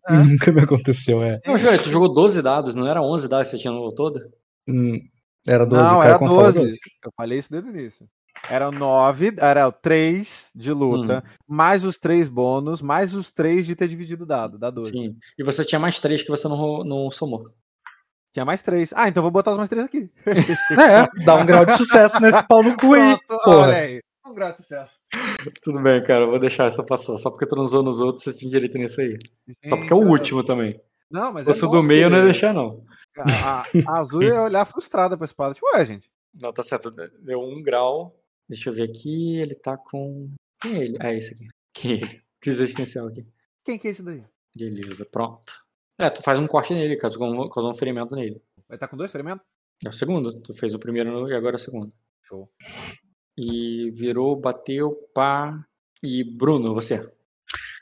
[0.09, 0.13] É.
[0.17, 1.39] Nunca me aconteceu, é.
[1.45, 4.19] Não, Joel, tu jogou 12 dados, não era 11 dados que você tinha no todo?
[4.67, 4.99] Hum,
[5.47, 6.79] era 12, não, era conta fala 12.
[7.05, 8.07] Eu falei isso desde o início.
[8.49, 11.29] Era 9, era 3 de luta, Hum.
[11.47, 14.91] mais os 3 bônus, mais os 3 de ter dividido o dado, dá 12.
[14.91, 15.15] Sim.
[15.37, 17.49] E você tinha mais 3 que você não, não somou.
[18.33, 18.91] Tinha mais 3.
[18.95, 20.09] Ah, então vou botar os mais 3 aqui.
[20.79, 23.17] É, dá um grau de sucesso nesse pau no cu aí.
[23.45, 24.01] Olha aí.
[24.29, 24.99] Um grande sucesso.
[25.63, 27.17] Tudo bem, cara, vou deixar essa passar.
[27.17, 29.17] Só porque tu não usou nos outros, você tinha direito nisso aí.
[29.65, 30.79] Só porque é o Gente, último também.
[31.09, 32.83] Não, mas Se fosse é o bom do meio, eu não ia deixar, não.
[33.17, 35.53] A, a- a Azul ia olhar frustrada pra espada.
[35.53, 36.09] Tipo, ué, gente.
[36.33, 36.91] Não, tá certo.
[36.91, 38.15] Deu um grau.
[38.47, 39.37] Deixa eu ver aqui.
[39.37, 40.29] Ele tá com.
[40.61, 40.97] Quem é ele?
[41.01, 41.47] Ah, esse aqui.
[41.73, 42.21] Quem é ele?
[42.39, 43.27] Crise existencial aqui.
[43.65, 44.23] Quem que é esse daí?
[44.55, 45.63] Beleza, pronto.
[45.97, 48.41] É, tu faz um corte nele, causou um, causou um ferimento nele.
[48.67, 49.43] Vai estar com dois ferimentos?
[49.85, 50.31] É o segundo.
[50.41, 51.91] Tu fez o primeiro e agora é o segundo.
[52.23, 52.49] Show.
[53.41, 55.57] E virou, bateu, pá.
[56.03, 57.09] E Bruno, você?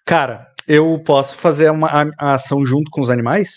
[0.06, 3.56] Cara, eu posso fazer uma a- a ação junto com os animais?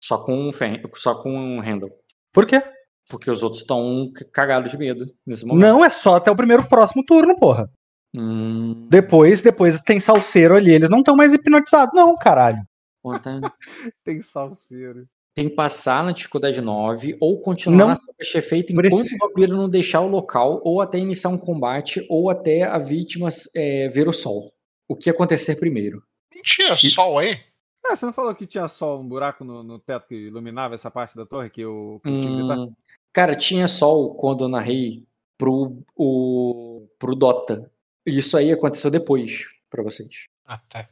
[0.00, 0.50] Só com um
[0.94, 1.90] só com um handle.
[2.32, 2.62] Por quê?
[3.06, 5.62] Porque os outros estão cagados de medo nesse momento.
[5.62, 7.70] Não, é só até o primeiro próximo turno, porra.
[8.14, 12.62] Hum, Depois, depois tem salseiro ali, eles não estão mais hipnotizados, não, caralho.
[14.04, 15.06] Tem salseiro.
[15.34, 19.16] Tem que passar na dificuldade 9 ou continuar Não na este efeito enquanto precisa.
[19.16, 23.28] o vampiro não deixar o local, ou até iniciar um combate, ou até a vítima
[23.56, 24.52] é, ver o sol.
[24.86, 26.02] O que acontecer primeiro.
[26.34, 27.40] Não tinha sol aí?
[27.84, 30.90] Ah, você não falou que tinha só um buraco no, no teto que iluminava essa
[30.90, 32.10] parte da torre que o, tá?
[32.10, 32.72] Hum,
[33.12, 35.04] cara, tinha sol quando eu narrei
[35.36, 37.70] pro, o, pro Dota.
[38.06, 40.26] Isso aí aconteceu depois pra vocês.
[40.44, 40.88] Até.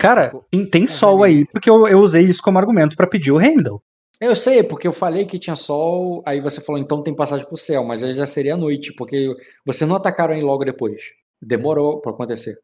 [0.00, 3.36] Cara, tem, tem sol aí, porque eu, eu usei isso como argumento pra pedir o
[3.36, 3.82] Handle.
[4.18, 7.56] Eu sei, porque eu falei que tinha sol, aí você falou, então tem passagem pro
[7.56, 11.02] céu, mas aí já seria noite, porque vocês não atacaram aí logo depois.
[11.40, 12.54] Demorou pra acontecer.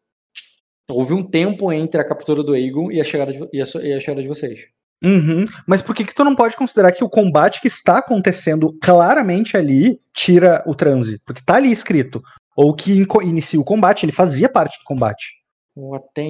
[0.89, 3.93] Houve um tempo entre a captura do Aegon e a chegada de, e a, e
[3.93, 4.61] a chegada de vocês.
[5.05, 5.45] Uhum.
[5.67, 9.59] Mas por que, que tu não pode considerar que o combate que está acontecendo claramente
[9.59, 11.21] ali tira o transe?
[11.27, 12.23] Porque tá ali escrito.
[12.57, 15.35] Ou que inicia o combate, ele fazia parte do combate.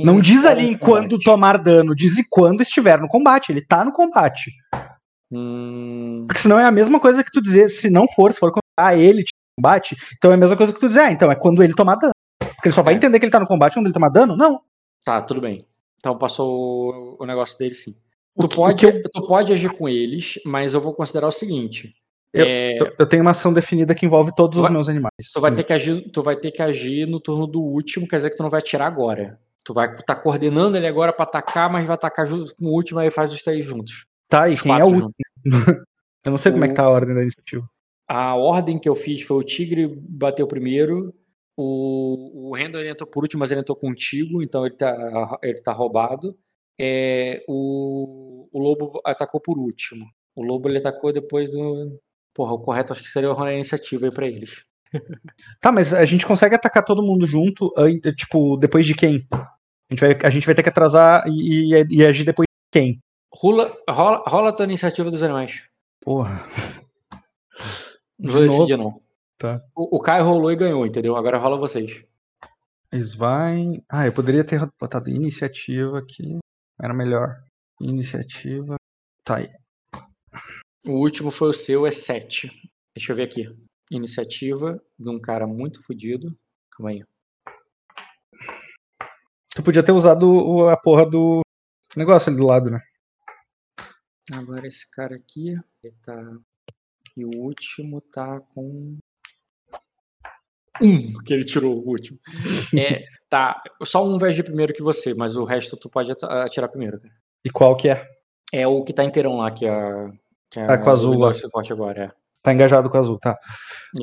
[0.04, 1.24] Não diz ali enquanto combate.
[1.24, 3.52] tomar dano, diz e quando estiver no combate.
[3.52, 4.52] Ele tá no combate.
[5.32, 8.52] Hum, Porque senão é a mesma coisa que tu dizer, se não for, se for
[8.78, 11.34] ah, ele o combate, então é a mesma coisa que tu dizer, ah, então é
[11.34, 12.12] quando ele tomar dano.
[12.40, 12.96] Porque ele só vai É.
[12.96, 14.36] entender que ele tá no combate quando ele tomar dano?
[14.36, 14.60] Não.
[15.04, 15.66] tá, tudo bem.
[15.98, 17.94] Então passou o, negócio dele sim.
[18.38, 21.94] Tu que- pode, que tu pode agir com eles, mas eu vou considerar o seguinte.
[22.40, 25.12] Eu- é, Eu, tenho uma ação definida que envolve todos os meus animais.
[25.32, 28.16] Tu vai ter que agir, tu vai ter que agir no turno do último, quer
[28.16, 29.38] dizer que tu não vai atirar agora.
[29.64, 33.00] Tu vai estar coordenando ele agora pra atacar, mas vai atacar junto com o último
[33.00, 34.06] aí faz os três juntos.
[34.28, 35.14] Tá, e Os quem é o juntos.
[36.24, 37.68] Eu não sei como é que tá a ordem da iniciativa.
[38.08, 41.14] A ordem que eu fiz foi o tigre bateu primeiro,
[41.56, 45.72] o, o Randall entrou por último, mas ele entrou contigo, então ele tá, ele tá
[45.72, 46.36] roubado.
[46.78, 50.04] É, o, o lobo atacou por último.
[50.34, 51.98] O lobo ele atacou depois do.
[52.36, 54.62] Porra, o correto acho que seria rolar a iniciativa aí pra eles.
[55.60, 57.72] Tá, mas a gente consegue atacar todo mundo junto,
[58.16, 59.26] tipo, depois de quem?
[59.32, 59.48] A
[59.90, 63.00] gente vai, a gente vai ter que atrasar e, e- e agir depois de quem?
[63.34, 65.62] Rola, rola, rola a tua iniciativa dos animais.
[66.02, 66.44] Porra.
[68.18, 68.56] Não De vou novo?
[68.64, 69.00] decidir, não.
[69.38, 69.60] Tá.
[69.74, 71.16] O, o Caio rolou e ganhou, entendeu?
[71.16, 72.02] Agora rola vocês.
[72.92, 73.82] Svein.
[73.90, 76.38] Ah, eu poderia ter botado iniciativa aqui.
[76.80, 77.36] Era melhor.
[77.80, 78.76] Iniciativa.
[79.24, 79.50] Tá aí.
[80.86, 82.50] O último foi o seu, é 7.
[82.94, 83.44] Deixa eu ver aqui.
[83.90, 86.36] Iniciativa de um cara muito fodido.
[86.70, 87.04] Calma aí.
[89.54, 91.40] Tu podia ter usado a porra do
[91.96, 92.80] negócio ali do lado, né?
[94.32, 96.20] Agora esse cara aqui, ele tá.
[97.16, 98.98] E o último tá com.
[100.82, 102.18] Um, que ele tirou o último.
[102.78, 103.62] É, tá.
[103.82, 107.00] Só um vai agir primeiro que você, mas o resto tu pode at- atirar primeiro,
[107.00, 107.14] cara.
[107.44, 108.06] E qual que é?
[108.52, 109.72] É o que tá inteirão lá, que é.
[110.54, 111.32] É Tá com azul lá.
[111.70, 112.10] agora, é.
[112.42, 113.36] Tá engajado com o azul, tá.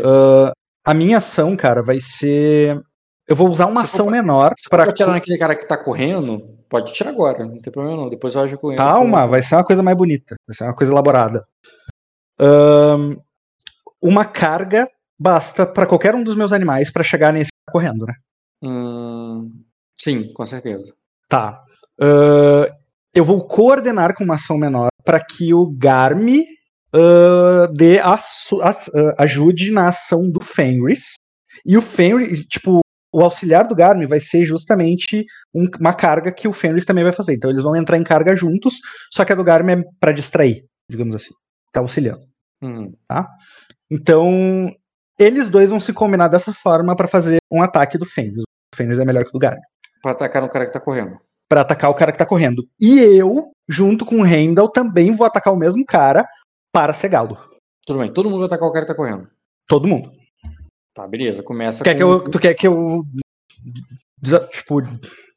[0.06, 0.52] Ah,
[0.86, 2.82] a minha ação, cara, vai ser.
[3.28, 4.92] Eu vou usar uma Se ação menor for pra pra.
[4.92, 8.10] atirar naquele cara que tá correndo, pode tirar agora, não tem problema não.
[8.10, 8.78] Depois eu ajo com ele.
[8.78, 10.36] Calma, com- vai ser uma coisa mais bonita.
[10.46, 11.46] Vai ser uma coisa elaborada.
[12.40, 13.16] Ahn,
[14.02, 18.06] uma carga basta pra qualquer um dos meus animais pra chegar nesse que tá correndo,
[18.06, 18.14] né?
[18.62, 19.52] Hum,
[19.98, 20.94] sim, com certeza.
[21.30, 21.64] Tá.
[22.02, 22.66] Ahn,
[23.14, 26.43] eu vou coordenar com uma ação menor para que o Garmi
[26.93, 31.14] ah, dê a as- ah, ajude na ação do Fenris.
[31.66, 36.48] E o Fenris, tipo, o auxiliar do Garmi vai ser justamente um- uma carga que
[36.48, 37.33] o Fenris também vai fazer.
[37.33, 38.75] Então eles vão entrar em carga juntos,
[39.11, 41.32] só que a do Garmi é pra distrair, digamos assim.
[41.72, 42.22] Tá auxiliando.
[42.61, 42.93] Hum,
[43.90, 44.72] Então,
[45.19, 48.42] eles dois vão se combinar dessa forma para fazer um ataque do Fenris.
[48.42, 49.61] O Fenris é melhor que o do Garmi.
[50.01, 51.17] pra atacar no cara que tá correndo.
[51.54, 52.68] Pra atacar o cara que tá correndo.
[52.82, 56.28] E eu, junto com o Randall, também vou atacar o mesmo cara
[56.72, 57.38] para cegá-lo.
[57.86, 59.28] Tudo bem, todo mundo vai atacar o cara que tá correndo.
[59.68, 60.12] Todo mundo.
[60.96, 61.44] Tá, beleza.
[61.44, 61.98] Começa Tu quer, com...
[61.98, 63.04] que eu, tu quer que eu.
[64.52, 64.82] Tipo,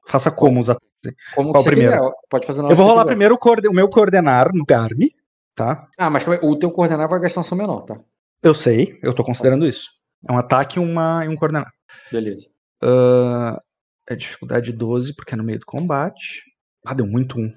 [0.08, 0.88] faça como os ataques?
[1.34, 1.92] Como qual você primeiro?
[1.92, 2.12] quiser.
[2.30, 3.10] Pode fazer na Eu vou rolar quiser.
[3.10, 5.10] primeiro o, o meu coordenar no Garmi,
[5.54, 5.86] tá?
[5.98, 8.00] Ah, mas o teu coordenar vai gastar um ação menor, tá?
[8.42, 9.90] Eu sei, eu tô considerando isso.
[10.26, 11.70] É um ataque e, uma, e um coordenar.
[12.10, 12.48] Beleza.
[12.82, 13.60] Ah,
[14.08, 16.42] é dificuldade 12, porque é no meio do combate.
[16.84, 17.52] Ah, deu muito um.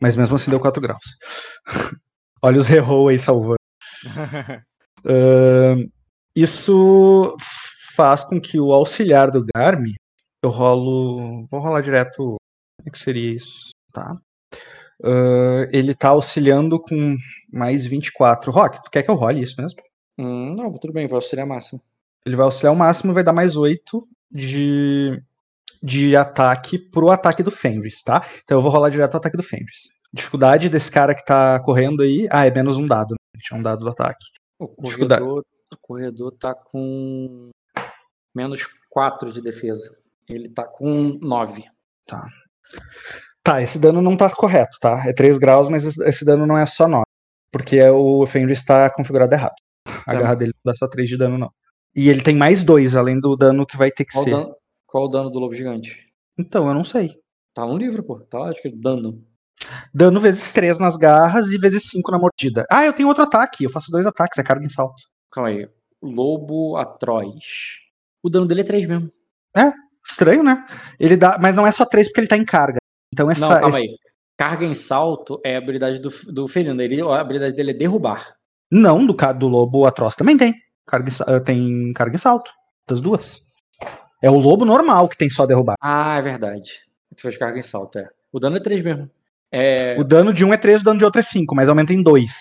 [0.00, 1.04] Mas mesmo assim deu 4 graus.
[2.42, 3.58] Olha os reroll aí salvando.
[5.04, 5.88] Ahn,
[6.34, 7.36] isso
[7.94, 9.94] faz com que o auxiliar do Garmi,
[10.42, 11.46] eu rolo.
[11.50, 12.16] Vou rolar direto.
[12.16, 13.70] Como é que seria isso?
[13.92, 14.16] Tá.
[15.02, 17.16] Ahn, ele tá auxiliando com
[17.52, 18.52] mais 24.
[18.52, 19.80] Rock, tu quer que eu role isso mesmo?
[20.18, 21.80] Hum, não, tudo bem, vou auxiliar máximo.
[22.26, 25.22] Ele vai auxiliar o máximo e vai dar mais 8 de,
[25.82, 28.26] de ataque pro ataque do Fenris, tá?
[28.44, 29.88] Então eu vou rolar direto o ataque do Fenris.
[30.12, 32.26] Dificuldade desse cara que tá correndo aí.
[32.30, 33.10] Ah, é menos um dado.
[33.12, 33.40] Né?
[33.42, 34.24] Tinha um dado do ataque.
[34.58, 37.44] O corredor, o corredor tá com
[38.34, 39.94] menos 4 de defesa.
[40.28, 41.64] Ele tá com 9.
[43.42, 45.02] Tá, esse dano não tá correto, tá?
[45.06, 47.04] É 3 graus, mas esse dano não é só 9.
[47.52, 49.54] Porque é o Fenris tá configurado errado.
[50.06, 50.18] A Tá.
[50.20, 51.50] garra dele não dá só 3 de dano, não.
[51.94, 54.30] E ele tem mais 2, além do dano que vai ter que Qual, ser.
[54.32, 54.54] dano,
[54.88, 56.10] qual o dano do lobo gigante?
[56.38, 57.20] Então, eu não sei.
[57.52, 58.18] Tá no livro, pô.
[58.20, 59.22] Tá lá escrito dano.
[59.92, 62.64] Dano vezes 3 nas garras e vezes 5 na mordida.
[62.70, 63.64] Ah, eu tenho outro ataque.
[63.64, 65.02] Eu faço dois ataques, é carga em salto.
[65.30, 65.68] Calma aí.
[66.02, 67.80] Lobo atroz.
[68.22, 69.12] O dano dele é 3 mesmo.
[70.08, 70.66] Estranho, né?
[70.98, 72.78] Ele dá, mas não é só 3 porque ele tá em carga.
[73.12, 73.88] Então essa Não, calma aí.
[74.38, 76.80] Carga em salto é a habilidade do, do felino.
[76.80, 78.36] Ele, a habilidade dele é derrubar.
[78.70, 80.54] não do do lobo atroz também tem.
[80.86, 82.50] Carga eh, tem carga em salto
[82.88, 83.42] das duas.
[84.22, 85.76] É o lobo normal que tem só derrubar.
[85.80, 86.72] Ah, é verdade.
[87.16, 88.08] Tu fez carga em salto, é.
[88.32, 89.10] O dano é 3 mesmo.
[89.50, 89.96] É...
[89.98, 92.02] O dano de um é 3, o dano de outro é 5, mas aumenta em
[92.02, 92.40] 2.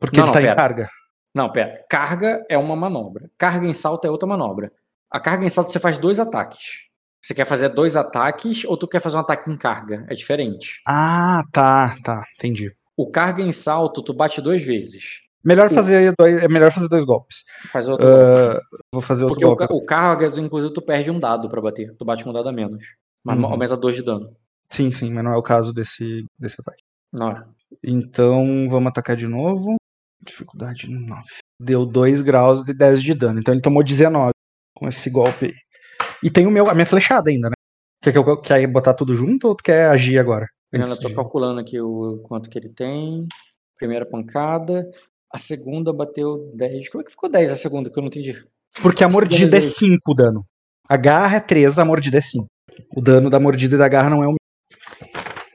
[0.00, 0.56] Porque Não, ele não, tá em pera.
[0.56, 0.90] carga.
[1.34, 1.84] Não, pera.
[1.88, 3.30] Carga é uma manobra.
[3.38, 4.72] Carga em salto é outra manobra.
[5.10, 6.88] A carga em salto você faz dois ataques.
[7.22, 10.06] Você quer fazer dois ataques ou tu quer fazer um ataque em carga?
[10.08, 10.80] É diferente.
[10.86, 12.72] Ah, tá, tá, entendi.
[12.96, 15.20] O carga em salto, tu bate duas vezes.
[15.48, 17.44] Melhor fazer dois, é melhor fazer dois golpes.
[17.66, 18.22] Faz outro golpe.
[18.22, 18.60] Ah,
[18.92, 19.66] vou fazer outro Porque o, golpe.
[19.68, 21.94] ca- o carga, inclusive, tu perde um dado pra bater.
[21.96, 22.84] Tu bate com um dado a menos.
[23.24, 23.46] Mas Uhum.
[23.46, 24.30] aumenta dois de dano.
[24.70, 26.82] Sim, sim, mas não é o caso desse, desse ataque.
[27.12, 27.42] Não é.
[27.82, 29.76] Então, vamos atacar de novo.
[30.26, 31.22] Dificuldade 9.
[31.60, 33.38] Deu 2 graus de 10 de dano.
[33.38, 34.32] Então ele tomou 19
[34.76, 35.54] com esse golpe aí.
[36.22, 37.54] E tem o meu, a minha flechada ainda, né?
[38.02, 40.46] Quer, que eu, quer botar tudo junto ou tu quer agir agora?
[40.72, 43.26] Eu Antes ainda tô de- calculando aqui o quanto que ele tem.
[43.76, 44.88] Primeira pancada.
[45.32, 46.88] A segunda bateu 10.
[46.88, 47.90] Como é que ficou 10 a segunda?
[47.90, 48.44] Que eu não entendi.
[48.82, 49.70] Porque a mordida é dano aí.
[49.70, 50.46] 5 o dano.
[50.88, 52.46] A garra é 3, a mordida é 5.
[52.96, 54.38] O dano da mordida e da garra não é o mesmo.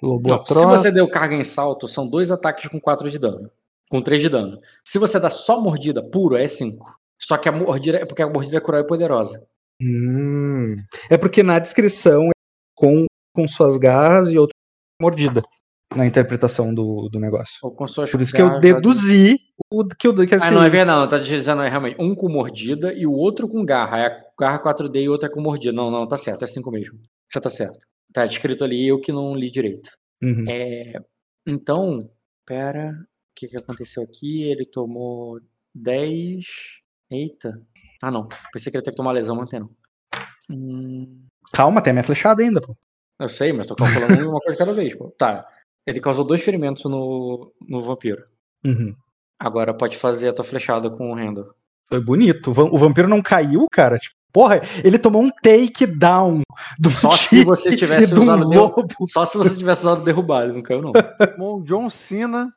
[0.02, 3.50] Lobo Não, se você deu carga em salto, são dois ataques com 4 de dano.
[3.90, 4.60] Com 3 de dano.
[4.86, 6.86] Se você dá só mordida puro, é 5.
[7.20, 9.42] Só que a mordida é porque a mordida é cruel e poderosa.
[9.82, 10.76] Hum.
[11.10, 12.32] É porque na descrição é
[12.76, 14.54] com, com suas garras e outra
[15.02, 15.42] mordida.
[15.96, 17.56] Na interpretação do, do negócio.
[17.62, 19.38] Por isso que eu garras- deduzi
[19.72, 21.08] o que o que Ah, esse- não, é verdade, não.
[21.10, 24.00] Tá dizendo é, realmente um com mordida e o outro com garra.
[24.00, 25.74] É garra 4D e o outro é com mordida.
[25.74, 27.00] Não, não, tá certo, é 5 mesmo.
[27.32, 27.86] Você tá certo.
[28.14, 29.90] Tá escrito ali, eu que não li direito.
[30.22, 30.44] Uhum.
[30.48, 30.94] É,
[31.48, 32.10] então,
[32.46, 33.06] pera, o
[33.36, 34.44] que, que aconteceu aqui?
[34.44, 35.40] Ele tomou
[35.74, 36.46] 10.
[37.12, 37.60] Eita.
[38.02, 38.28] Ah, não.
[38.52, 39.68] Pensei que ele ia ter que tomar lesão, mas não tem não.
[40.50, 42.76] Hum, Calma, tem a minha flechada ainda, pô.
[43.20, 45.14] eu sei, mas tô calculando uma coisa de cada vez, pô.
[45.18, 45.46] Tá.
[45.86, 48.24] Ele causou dois ferimentos no, no vampiro.
[48.66, 48.96] Uhum.
[49.40, 51.54] Agora pode fazer a tua flechada com o Randall.
[51.90, 52.50] Foi bonito.
[52.52, 54.00] O va- o vampiro não caiu, cara.
[54.00, 56.42] Tipo, porra, ele tomou um takedown
[56.80, 58.88] do Só se você tivesse de um usado deu- lobo.
[59.10, 60.92] Só se você tivesse usado derrubar, ele não caiu, não.
[61.40, 62.50] Um John Cena.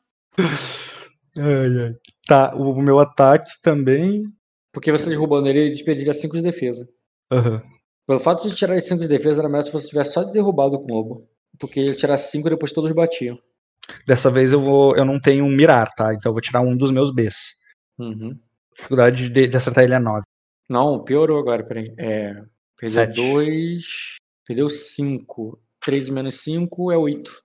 [1.38, 1.94] Ai, ai.
[2.26, 4.24] Tá, o meu ataque também.
[4.72, 6.86] Porque você derrubando ele, ele desperdiria 5 de defesa.
[7.32, 7.62] Aham.
[8.06, 10.92] Pelo fato de tirar 5 de defesa, era melhor se você tivesse só derrubado com
[10.92, 11.28] o lobo.
[11.58, 13.38] Porque ele tirar 5 e depois todos batiam.
[14.06, 14.96] Dessa vez eu vou.
[14.96, 16.12] Eu não tenho um mirar, tá?
[16.12, 17.54] Então eu vou tirar um dos meus Bs.
[17.98, 18.38] Uhum.
[18.76, 20.22] Dificuldade de, de acertar ele é 9.
[20.68, 21.94] Não, piorou agora, peraí.
[21.98, 22.34] É,
[22.78, 23.14] perdeu Sete.
[23.14, 24.16] 2.
[24.46, 25.60] Perdeu 5.
[25.80, 27.42] 3 menos 5 é 8.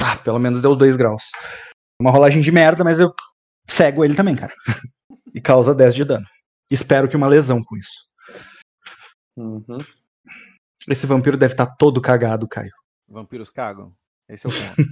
[0.00, 1.24] Ah, pelo menos deu 2 graus.
[2.00, 3.14] Uma rolagem de merda, mas eu
[3.68, 4.52] cego ele também, cara.
[5.34, 6.26] e causa 10 de dano.
[6.70, 8.08] Espero que uma lesão com isso.
[9.36, 9.78] Uhum.
[10.88, 12.72] Esse vampiro deve estar todo cagado, Caio.
[13.08, 13.92] Vampiros cagam.
[14.28, 14.90] Esse é o ponto.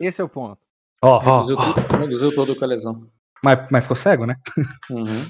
[0.00, 0.58] Esse é o ponto.
[1.02, 1.72] Ó, ó, Reduziu, ó.
[1.72, 3.00] tudo- reduziu todo com a lesão.
[3.42, 4.36] Mas, mas ficou cego, né?
[4.90, 5.24] Uhum.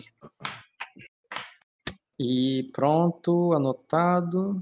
[2.18, 4.56] E pronto, anotado.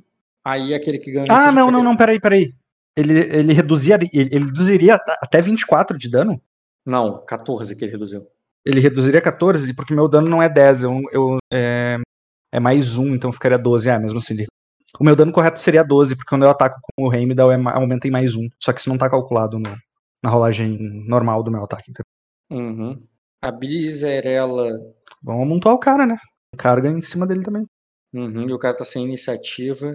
[0.44, 1.26] Aí aquele que ganhou.
[1.30, 2.54] Ah, não, não, não, peraí, peraí.
[2.96, 3.94] Ele, ele reduzia.
[3.96, 6.40] Ele, ele reduziria at- até 24 de dano?
[6.86, 8.26] Não, 14 que ele reduziu.
[8.64, 11.96] Ele reduziria 14, porque meu dano não é 10, eu, eu, é,
[12.52, 13.88] é mais 1, então ficaria 12.
[13.90, 14.34] Ah, mesmo assim.
[14.34, 14.46] ele-
[14.98, 18.08] O meu dano correto seria 12, porque quando eu ataco com o Heimdall é aumenta
[18.08, 18.48] em mais 1.
[18.62, 19.76] Só que isso não tá calculado no-
[20.22, 20.76] na rolagem
[21.06, 21.92] normal do meu ataque.
[22.50, 23.00] Uhum.
[23.42, 24.70] A Bizerela.
[25.22, 26.16] vamos amontoar o cara, né?
[26.56, 27.66] Carga em cima dele também.
[28.14, 29.94] Uhum, e o cara tá sem iniciativa.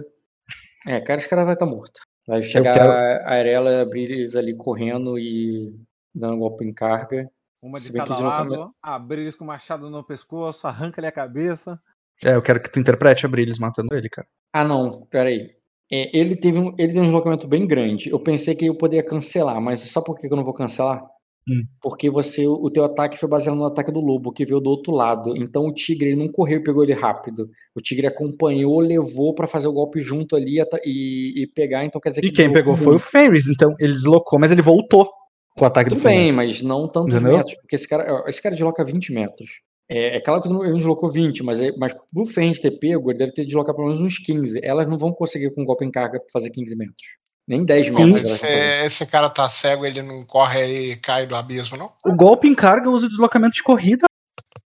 [0.86, 2.00] É, cara, esse cara vai estar morto.
[2.26, 5.74] Vai chegar quero- a Arela e a Brilis ali correndo e
[6.14, 7.28] dando golpe em carga.
[7.60, 11.80] Uma de cada deslocamento- lado, abrir eles com o machado no pescoço, arranca-lhe a cabeça.
[12.22, 14.28] É, eu quero que tu interprete a Brilhos matando ele, cara.
[14.54, 15.50] Ah, não, peraí.
[15.90, 18.08] É, ele, teve um, ele tem um deslocamento bem grande.
[18.08, 21.02] Eu pensei que eu poderia cancelar, mas sabe por que eu não vou cancelar?
[21.48, 21.62] Hum.
[21.82, 24.94] Porque você, o teu ataque foi baseado no ataque do lobo, que veio do outro
[24.94, 25.36] lado.
[25.36, 27.50] Então o tigre ele não correu e pegou ele rápido.
[27.74, 31.84] O tigre acompanhou, levou pra fazer o golpe junto ali e, e pegar.
[31.84, 32.98] Então quer dizer E que quem durou pegou foi o.
[32.98, 35.10] Fenris, então ele deslocou, mas ele voltou
[35.58, 37.38] com o ataque do Tudo bem, mas não tantos Entendeu?
[37.38, 37.56] metros.
[37.56, 39.50] Porque esse cara, esse cara desloca 20 metros.
[39.88, 43.10] É, é claro que ele não deslocou 20, mas, é, mas pro Fenris ter pego,
[43.10, 44.60] ele deve ter deslocado pelo menos uns 15.
[44.62, 47.02] Elas não vão conseguir com um golpe em carga fazer 15 metros.
[47.46, 48.24] Nem 10 metros.
[48.24, 48.46] Esse,
[48.84, 51.92] esse cara tá cego, ele não corre aí e cai do abismo, não?
[52.04, 54.06] O golpe em carga usa deslocamento de corrida?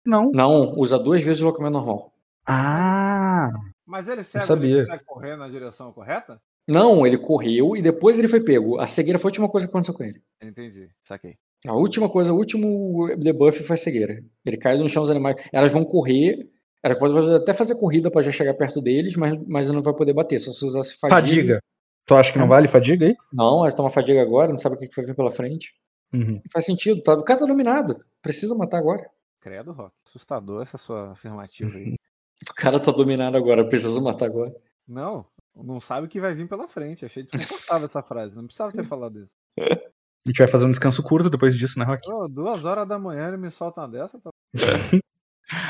[0.06, 0.32] Não.
[0.32, 2.14] Não, usa duas vezes o deslocamento normal.
[2.46, 3.50] Ah,
[3.86, 4.78] Mas ele cego, sabia.
[4.78, 6.40] ele consegue correr na direção correta?
[6.68, 8.80] Não, ele correu e depois ele foi pego.
[8.80, 10.22] A cegueira foi a última coisa que aconteceu com ele.
[10.42, 11.38] Entendi, saquei.
[11.66, 14.24] A última coisa, o último debuff foi a cegueira.
[14.46, 15.36] Ele caiu no chão dos animais.
[15.52, 16.50] Elas vão correr.
[16.84, 20.14] Elas podem até fazer corrida pra já chegar perto deles, mas, mas não vai poder
[20.14, 20.40] bater.
[20.40, 21.20] Só se usasse fadiga.
[21.20, 21.64] fadiga.
[22.06, 22.50] Tu acha que não É.
[22.50, 23.16] vale fadiga aí?
[23.34, 25.74] Não, elas estão fadiga agora, não sabe o que que vai vir pela frente.
[26.14, 26.34] Uhum.
[26.36, 27.02] Não faz sentido.
[27.02, 27.96] Tá, o cara tá dominado.
[28.22, 29.10] Precisa matar agora.
[29.42, 29.92] Credo, Rock.
[30.08, 31.96] Assustador essa sua afirmativa aí.
[32.52, 34.56] O cara tá dominado agora, precisa matar agora.
[34.88, 37.04] Não, não sabe o que vai vir pela frente.
[37.04, 38.36] Achei desconfortável essa frase.
[38.36, 39.32] Não precisava ter falado isso.
[40.28, 42.12] A gente vai fazer um descanso curto depois disso, né, Rock?
[42.12, 44.20] Ô, duas horas da manhã ele me solta uma dessa.
[44.20, 44.30] Tá...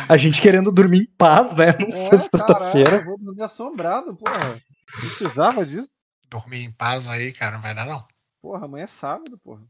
[0.10, 1.68] A gente querendo dormir em paz, né?
[1.80, 3.06] Não sei, É, sexta-feira.
[3.06, 4.60] vou dormir assombrado, porra.
[5.00, 5.88] Precisava disso?
[6.28, 8.04] Dormir em paz aí, cara, não vai dar não.
[8.42, 9.62] Porra, amanhã é sábado, porra.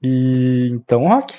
[0.00, 1.36] E então, Rock.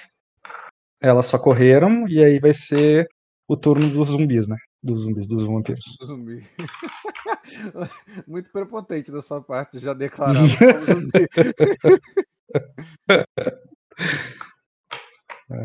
[1.00, 3.08] Elas só correram e aí vai ser
[3.48, 4.58] o turno dos zumbis, né?
[4.84, 5.98] Dos zumbis, dos vampiros.
[6.03, 6.45] Zumbi.
[8.28, 11.30] Muito prepotente da sua parte, já declarado como zumbi.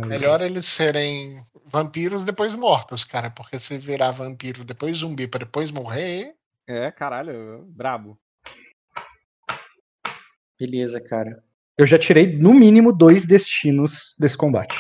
[0.06, 5.72] Melhor eles serem vampiros depois mortos, cara, porque se virar vampiro depois zumbi pra depois
[5.72, 6.34] morrer,
[6.68, 8.16] É, caralho, brabo.
[10.60, 11.42] Beleza, cara.
[11.76, 14.76] Eu já tirei no mínimo dois destinos desse combate.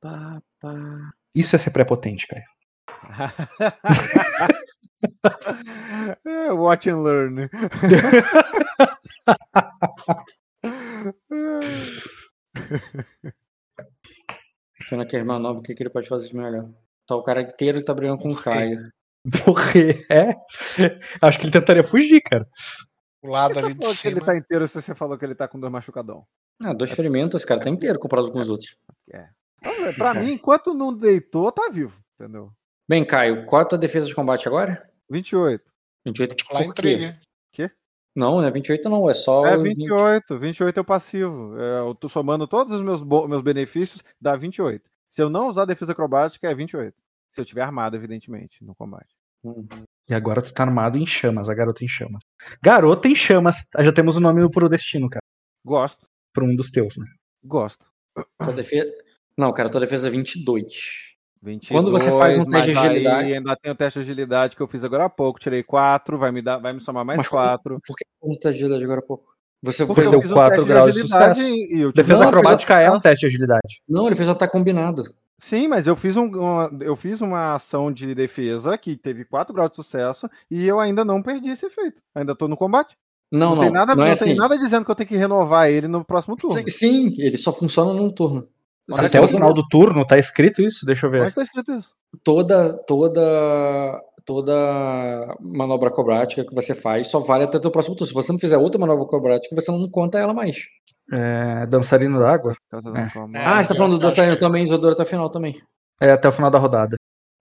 [0.00, 0.74] Pá, pá.
[1.34, 2.42] Isso é ser prepotente, cara.
[6.24, 7.48] É, watch and learn.
[14.88, 16.70] Tendo aqui a irmã nova, o que, que ele pode fazer de melhor?
[17.06, 18.90] Tá o cara inteiro que tá brigando com o Caio.
[19.46, 20.34] Morrer, é?
[21.20, 22.46] Acho que ele tentaria fugir, cara.
[23.22, 24.26] o lado que ali de que ele cima.
[24.26, 26.24] tá inteiro se você falou que ele tá com dois machucadão?
[26.64, 28.76] Ah, dois ferimentos, esse cara tá inteiro comparado com os outros.
[29.08, 31.98] Então, é, pra mim, enquanto não deitou, tá vivo.
[32.18, 32.50] Entendeu?
[32.88, 34.90] Bem, Caio, qual é a tua defesa de combate agora?
[35.10, 35.62] 28.
[36.06, 36.92] 28 Particular por quê?
[36.92, 37.20] intriga.
[38.18, 39.76] Não, não é 28 não, é só É o 20.
[39.76, 40.38] 28.
[40.40, 41.56] 28 é o passivo.
[41.56, 44.84] É, eu tô somando todos os meus, meus benefícios, dá 28.
[45.08, 46.92] Se eu não usar defesa acrobática, é 28.
[47.32, 49.14] Se eu tiver armado, evidentemente, no combate.
[49.44, 49.68] Hum.
[50.10, 52.20] E agora tu tá armado em chamas, a garota em chamas.
[52.60, 53.68] Garota em chamas.
[53.78, 55.22] Já temos o nome pro destino, cara.
[55.64, 56.04] Gosto.
[56.32, 57.06] Pra um dos teus, né?
[57.44, 57.86] Gosto.
[58.42, 58.90] Tua defesa...
[59.36, 60.64] Não, cara, tua defesa é 22.
[61.42, 64.62] 22, Quando você faz um teste de agilidade- ainda tem o teste de agilidade que
[64.62, 65.38] eu fiz agora há pouco.
[65.38, 67.80] Tirei 4, vai me, dar, vai me somar mais Mas 4.
[67.86, 69.36] Por que você tá de agilidade agora há pouco?
[69.62, 70.20] Você Porque fez o...
[70.20, 71.74] fiz um quatro teste de graus de agilidade sucesso.
[71.74, 73.82] e Defesa Não, acrobática é um teste de agilidade.
[73.88, 75.02] Não, ele fez o ataque combinado.
[75.38, 79.54] Sim, mas eu fiz, um, uma, eu fiz uma ação de defesa que teve 4
[79.54, 82.02] graus de sucesso e eu ainda não perdi esse efeito.
[82.14, 82.96] Ainda tô no combate.
[83.30, 84.24] Não, não, tem nada, não é não assim.
[84.26, 86.56] tem nada dizendo que eu tenho que renovar ele no próximo turno.
[86.56, 88.48] Sim, sim, ele só funciona num turno.
[88.88, 90.86] Mas Até o você- final do turno, tá escrito isso?
[90.86, 91.22] Deixa eu ver.
[91.22, 91.92] Onde tá escrito isso?
[92.24, 98.08] toda toda toda manobra acrobática que você faz só vale até o próximo turno.
[98.08, 100.56] Se você não fizer outra manobra acrobática, você não conta ela mais.
[101.12, 102.54] É, dançarino da água?
[102.70, 103.06] Casa É.
[103.06, 103.42] do combate.
[103.44, 105.60] ah, você tá falando do dançarino também, Isadora até o final também.
[106.00, 106.96] É até o final da rodada.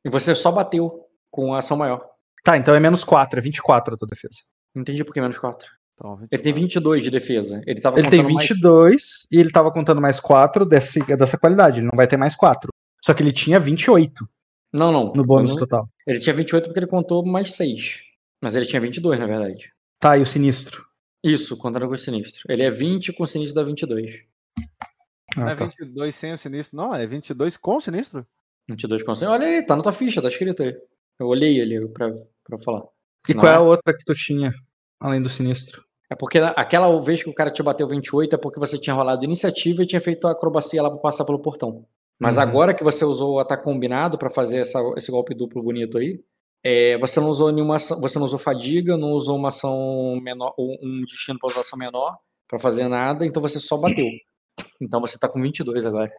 [0.05, 2.01] E você só bateu com a ação maior.
[2.43, 4.39] Tá, então é menos 4, é 24 a tua defesa.
[4.75, 5.67] Entendi por que menos 4.
[5.99, 6.27] Então, 24.
[6.31, 7.61] Ele tem 22 de defesa.
[7.65, 11.37] Ele tava Ele tem contando mais- 22 e ele tava contando mais 4 desse, dessa
[11.37, 11.79] qualidade.
[11.79, 12.71] Ele não vai ter mais 4.
[13.03, 14.27] Só que ele tinha 28
[14.71, 15.11] Não, não.
[15.13, 15.89] no bônus Não- total.
[16.05, 18.01] Ele tinha 28 porque ele contou mais 6.
[18.41, 19.71] Mas ele tinha 22, na verdade.
[19.99, 20.85] Tá, e o sinistro?
[21.23, 22.43] Isso, contando com o sinistro.
[22.47, 24.23] Ele é 20 com o sinistro dá 22.
[25.35, 25.65] Não Ah, é tá.
[25.65, 26.93] 22 sem o sinistro, não?
[26.93, 28.25] É 22 com o sinistro?
[28.69, 29.33] 22 com o sinistro.
[29.33, 30.75] Olha aí, tá na tua ficha, tá escrito aí.
[31.19, 32.83] Eu olhei ali pra, pra falar.
[33.27, 33.57] E Não qual é é?
[33.57, 34.53] a outra que tu tinha,
[34.99, 35.83] além do sinistro?
[36.09, 39.25] É porque aquela vez que o cara te bateu 28 é porque você tinha rolado
[39.25, 41.85] iniciativa e tinha feito a acrobacia lá pra passar pelo portão.
[42.19, 42.43] Mas Uhum.
[42.43, 46.19] agora que você usou o ataque combinado pra fazer essa- esse golpe duplo bonito aí,
[46.63, 50.53] é, você não usou nenhuma ação, você não usou fadiga, não usou uma ação menor,
[50.57, 54.07] um destino pra usar ação menor pra fazer nada, então você só bateu.
[54.81, 56.09] Então você tá com 22 agora.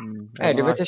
[0.00, 0.84] Hum, É, ele vai, ter,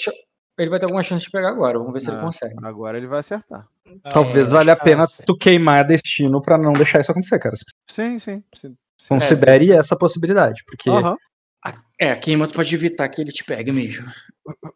[0.58, 1.78] ele vai ter alguma chance de pegar agora.
[1.78, 2.22] Vamos ver se ele Ah.
[2.22, 2.54] consegue.
[2.62, 3.66] Agora ele vai acertar.
[4.10, 7.38] Talvez eu valha a acho pena que- tu queimar destino pra não deixar isso acontecer,
[7.38, 7.54] cara.
[7.96, 8.44] Sim, sim.
[8.54, 8.76] sim.
[9.08, 11.16] Considere essa possibilidade, porque Aham.
[11.98, 14.06] É, a queima tu pode evitar que ele te pegue mesmo.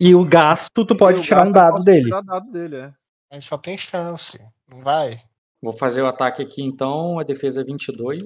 [0.00, 2.04] e o gasto tu pode tirar um dado dele.
[2.04, 2.92] tirar dado dele, é.
[3.30, 4.40] Mas só tem chance.
[4.66, 5.20] Não vai?
[5.62, 8.24] Vou fazer o ataque aqui então, a defesa é 22.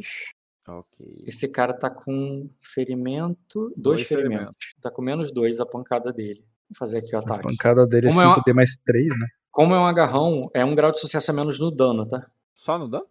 [0.69, 1.25] Ok.
[1.27, 4.37] Esse cara tá com ferimento, dois, Dois ferimentos.
[4.39, 4.75] ferimentos.
[4.81, 6.45] Tá com menos dois a pancada dele.
[6.71, 7.43] Vou fazer aqui o A ataque.
[7.43, 9.27] pancada dele é Como é uma- 5D mais 3, né?
[9.51, 12.27] Como é um agarrão, é um grau de sucesso a menos no dano, tá?
[12.55, 13.07] Só no dano?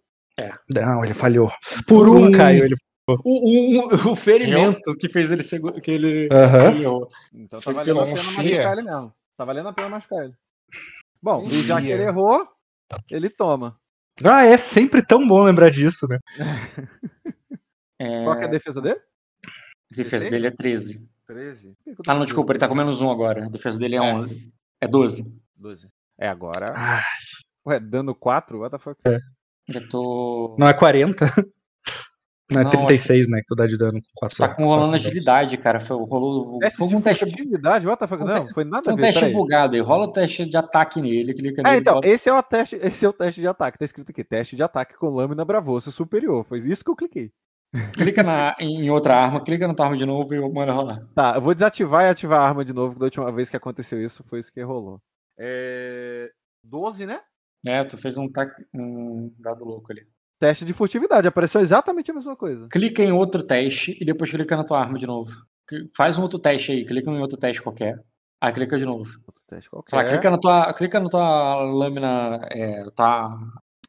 [0.70, 1.52] Não, ele falhou.
[1.88, 2.66] Por um, Caio.
[2.66, 2.76] Ele...
[3.06, 7.08] O, o- o ferimento que fez ele segu- que ele errou.
[7.34, 9.14] Então tá valendo a pena machucar ele mesmo.
[9.38, 10.34] Tá valendo a pena machucar ele.
[11.22, 12.48] Bom, e já que ele errou,
[13.12, 13.78] ele toma.
[14.24, 16.18] Ah, é sempre tão bom lembrar disso, né?
[18.00, 19.00] É, Qual que é a defesa dele?
[19.46, 21.08] a defesa dele é 13.
[21.28, 21.74] 13.
[22.08, 23.46] Ah, não, desculpa, ele tá com menos um agora.
[23.46, 24.14] A defesa dele é É.
[24.14, 24.54] 11.
[24.82, 25.42] É 12.
[25.56, 25.88] 12.
[26.18, 26.74] É agora.
[26.76, 27.04] Ah,
[27.66, 28.60] Ué, dano 4?
[28.60, 29.00] What the fuck?
[29.68, 30.56] Eu tô.
[30.60, 31.26] não é 40?
[32.52, 33.40] Não é Não, 36, né?
[33.40, 35.80] Que tu dá de dano com 4 Tá com rolando agilidade, cara.
[35.80, 37.88] Foi, rolou, Teste foi de um teste, furtividade?
[37.88, 38.24] What the fuck?
[38.24, 39.82] Não, foi nada foi a um teste bugado aí.
[39.82, 41.78] Rola o teste de ataque nele, clica É, nele.
[41.78, 43.80] então, bota- esse é o teste, esse é o teste de ataque.
[43.80, 46.46] Tá escrito aqui, teste de ataque com lâmina bravoso superior.
[46.46, 47.32] Foi isso que eu cliquei.
[47.94, 51.00] Clica na, em outra arma, clica na tua arma de novo e manda rolar.
[51.16, 53.58] Tá, eu vou desativar e ativar a arma de novo, que da última vez que
[53.58, 55.00] aconteceu isso foi isso que rolou.
[55.40, 56.30] É...
[56.64, 57.20] 12, né?
[57.66, 60.02] É, tu fez um, tac- um dado louco ali.
[60.40, 62.68] Teste de furtividade, apareceu exatamente a mesma coisa.
[62.70, 65.32] Clica em outro teste e depois clica na tua arma de novo.
[65.96, 67.98] Faz um outro teste aí, clica em outro teste qualquer.
[68.42, 69.10] Aí clica de novo.
[69.26, 70.10] Outro teste lá, qualquer.
[70.10, 73.30] clica na tua, clica na tua lâmina, é, tá,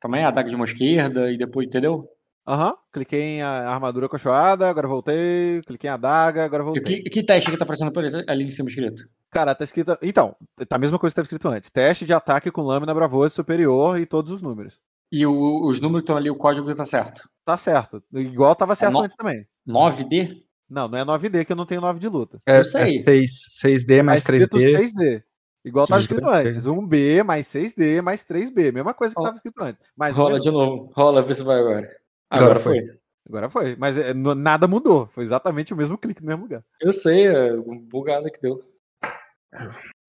[0.00, 2.08] calma aí, adaga de mão esquerda e depois, entendeu?
[2.46, 5.60] Aham, cliquei em a- armadura cochoada, agora voltei.
[5.66, 7.02] Cliquei em adaga, agora voltei.
[7.02, 7.90] que, que teste que tá aparecendo
[8.28, 9.02] ali em cima escrito?
[9.34, 9.98] Cara, tá escrito.
[10.00, 10.36] Então,
[10.68, 11.68] tá a mesma coisa que estava escrito antes.
[11.68, 14.78] Teste de ataque com lâmina bravosa superior e todos os números.
[15.10, 17.28] E o- os números que estão ali, o código tá certo.
[17.44, 18.00] Tá certo.
[18.12, 19.44] Igual tava certo no- antes também.
[19.66, 20.44] 9D?
[20.70, 22.40] Não, não é 9D, que eu não tenho 9 de luta.
[22.46, 23.00] É, Eu sei.
[23.00, 24.72] é 6, 6D mais Tá escrito 3D.
[24.72, 25.22] 3D.
[25.64, 26.02] Igual tava 3D.
[26.04, 26.64] escrito antes.
[26.66, 28.70] 1B mais 6D mais 3B.
[28.72, 29.80] Mesma coisa que tava escrito antes.
[29.96, 30.90] Mas Rola de novo.
[30.94, 31.78] Rola, vê se vai agora.
[32.30, 32.80] Agora, Agora foi.
[32.80, 32.98] foi.
[33.26, 33.76] Agora foi.
[33.76, 35.08] Mas é, nada mudou.
[35.12, 36.62] Foi exatamente o mesmo clique no mesmo lugar.
[36.80, 38.62] Eu sei, é um bugado que deu.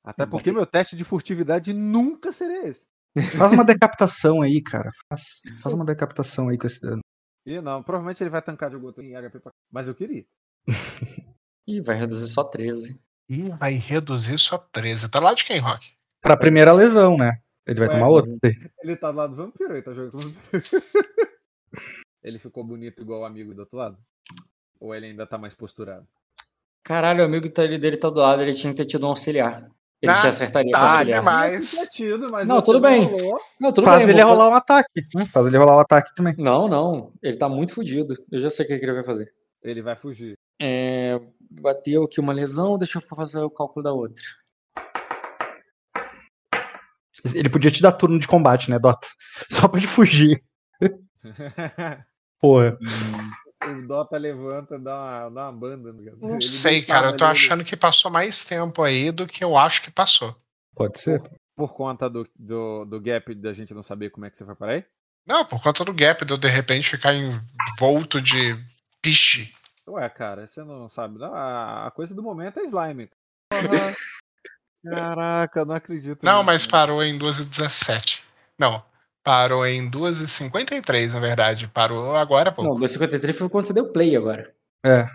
[0.03, 2.85] Até porque meu teste de furtividade nunca seria esse.
[3.37, 4.91] Faz uma decapitação aí, cara.
[5.09, 6.99] Faz, faz uma decapitação aí com esse dano.
[7.45, 9.51] E não, provavelmente ele vai tancar de algum outro em HP pra...
[9.71, 10.25] Mas eu queria.
[11.67, 13.01] Ih, vai reduzir só 13.
[13.29, 15.09] Ih, vai reduzir só 13.
[15.09, 15.93] Tá lá de quem, Rock?
[16.21, 17.39] Pra primeira lesão, né?
[17.65, 18.31] Ele vai Ué, tomar outra.
[18.83, 20.63] Ele tá do lado do vampiro, ele tá jogando com o vampiro.
[22.21, 23.97] ele ficou bonito igual o amigo do outro lado?
[24.79, 26.07] Ou ele ainda tá mais posturado?
[26.85, 29.67] Caralho, o amigo tá- dele tá do lado, ele tinha que ter tido um auxiliar.
[30.01, 31.19] Ele Ah, te acertaria com tá auxiliar.
[31.19, 31.71] demais.
[31.71, 33.05] Tinha tido, mas Não, tudo bem.
[33.05, 33.39] rolou.
[33.59, 34.13] Não, tudo Faz bem.
[34.13, 35.01] ele rolar um ataque.
[35.15, 35.25] né?
[35.25, 36.35] Faz ele rolar um ataque também.
[36.37, 37.11] Não, não.
[37.23, 38.15] Ele tá muito fudido.
[38.31, 39.33] Eu já sei o que ele vai fazer.
[39.63, 40.37] Ele vai fugir.
[40.61, 44.23] É, bateu aqui uma lesão, deixa eu fazer o cálculo da outra.
[47.33, 49.07] Ele podia te dar turno de combate, né, Dota?
[49.49, 50.43] Só pra ele fugir.
[52.39, 52.77] Porra.
[53.67, 55.93] O Dota levanta, dá uma, dá uma banda.
[55.93, 56.17] no cara.
[56.19, 57.07] Não Ele sei, cara.
[57.07, 60.35] Eu tô ali, achando que passou mais tempo aí do que eu acho que passou.
[60.75, 61.21] Pode ser.
[61.55, 64.55] Por conta do, do, do gap da gente não saber como é que você vai
[64.55, 64.85] parar aí?
[65.25, 68.55] Não, por conta do gap, de eu de repente ficar envolto de
[69.01, 69.53] piche.
[69.87, 71.17] Ué, cara, você não sabe.
[71.17, 73.09] Não, a, a coisa do momento é slime.
[74.83, 76.23] Caraca, não acredito.
[76.23, 76.71] Não, nisso, mas né?
[76.71, 78.19] parou em 2h17.
[78.57, 78.83] Não,
[79.25, 81.67] parou em 2h53, na verdade.
[81.73, 82.63] Parou agora, pô.
[82.63, 84.53] Não, 253 foi quando você deu play agora.
[84.85, 85.07] É.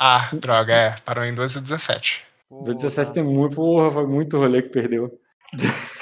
[0.00, 0.96] Ah, droga, é.
[1.04, 2.22] Parou em 2h17.
[2.48, 2.62] Porra.
[2.62, 5.20] 217 tem muito, porra, foi muito rolê que perdeu.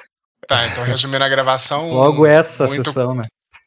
[0.49, 1.91] Tá, então resumindo a gravação.
[1.91, 3.25] Logo essa muito, sessão, né?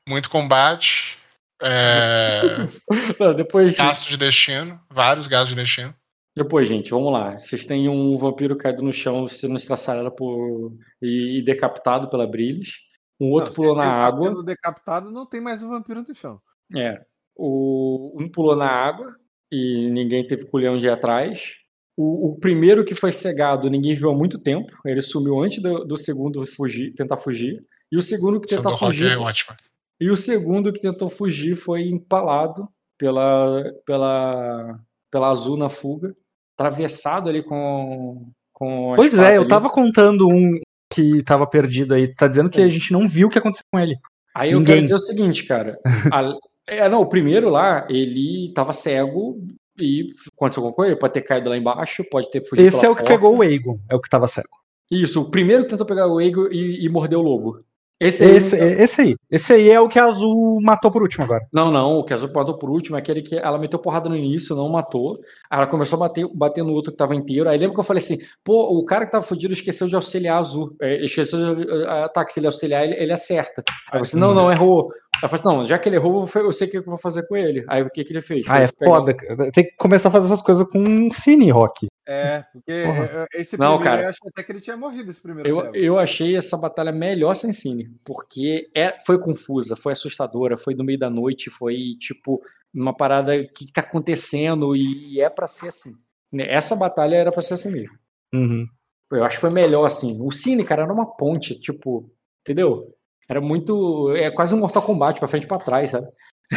[0.08, 1.18] Muito combate.
[1.62, 2.42] É,
[3.20, 4.80] Não, depois, gasto de destino.
[4.90, 5.94] Vários gastos de destino.
[6.34, 7.38] depois, gente, vamos lá.
[7.38, 10.72] Vocês têm um vampiro caído no chão, sendo estraçalhado por
[11.02, 12.76] e, decapitado pela Brilis.
[13.20, 14.30] Um outro Não, pulou na tá água.
[14.30, 16.40] sendo decapitado, não tem mais um vampiro no chão.
[16.76, 17.02] É.
[17.36, 19.16] O, um pulou na água
[19.52, 21.56] e ninguém teve culhão de ir atrás.
[21.98, 24.72] O, o primeiro que foi cegado, ninguém viu há muito tempo.
[24.86, 27.62] Ele sumiu antes do, do segundo fugir, tentar fugir.
[27.92, 29.12] E o segundo que rock fugir.
[29.12, 29.58] é ótima.
[30.00, 34.80] E o segundo que tentou fugir foi empalado pela, pela,
[35.12, 36.16] pela azul na fuga,
[36.58, 38.32] atravessado ali com.
[38.54, 39.50] com Pois é, eu ali.
[39.50, 42.14] tava contando um que tava perdido aí.
[42.14, 43.96] Tá dizendo que a gente não viu o que aconteceu com ele.
[44.36, 44.76] Aí eu Ninguém.
[44.76, 45.78] quero dizer o seguinte, cara.
[46.14, 46.34] A-
[46.68, 49.40] é, não, o primeiro lá, ele tava cego
[49.80, 52.90] e aconteceu alguma coisa, ele pode ter caído lá embaixo, pode ter fugido Esse é
[52.90, 53.14] o que porta.
[53.14, 54.50] pegou o Aegon, é o que tava cego.
[54.92, 57.64] Isso, o primeiro que tentou pegar o Ego e, e mordeu o lobo.
[58.00, 58.36] Esse aí.
[58.38, 59.16] Esse, esse aí.
[59.30, 61.46] Esse aí é o que a Azul matou por último agora.
[61.52, 64.08] Não, não, o que a Azul matou por último é aquele que ela meteu porrada
[64.08, 65.20] no início, não matou.
[65.50, 67.50] Aí ela começou a bater, bater no outro que tava inteiro.
[67.50, 70.38] Aí lembra que eu falei assim: pô, o cara que tava fudido esqueceu de auxiliar
[70.38, 70.76] a Azul.
[70.82, 71.68] É, esqueceu de.
[71.88, 73.64] ah, Tá, se ele auxiliar, ele, ele acerta.
[73.92, 74.90] Aí você, não, não, errou.
[75.22, 77.28] Ela falou assim: não, já que ele errou, eu sei o que eu vou fazer
[77.28, 77.66] com ele.
[77.68, 78.46] Aí o que, que ele fez?
[78.50, 79.14] Ah, é Foi pegar- foda.
[79.14, 79.52] cara.
[79.52, 81.88] Tem que começar a fazer essas coisas com um cine, Rock.
[82.08, 83.28] É, porque Porra.
[83.36, 84.02] esse Não, primeiro, cara.
[84.04, 85.48] eu acho até que ele tinha morrido esse primeiro.
[85.48, 90.74] Eu, eu achei essa batalha melhor sem cine, porque é, foi confusa, foi assustadora, foi
[90.74, 92.42] no meio da noite, foi tipo
[92.74, 95.92] uma parada que tá acontecendo e é pra ser assim.
[96.32, 97.96] Né, Essa batalha era pra ser assim mesmo.
[98.34, 98.66] Uhum.
[99.12, 100.20] Eu acho que foi melhor assim.
[100.22, 102.94] O cine, cara, era uma ponte, tipo, entendeu?
[103.30, 106.08] Era muito, é quase um Mortal Kombat pra frente e pra trás, sabe?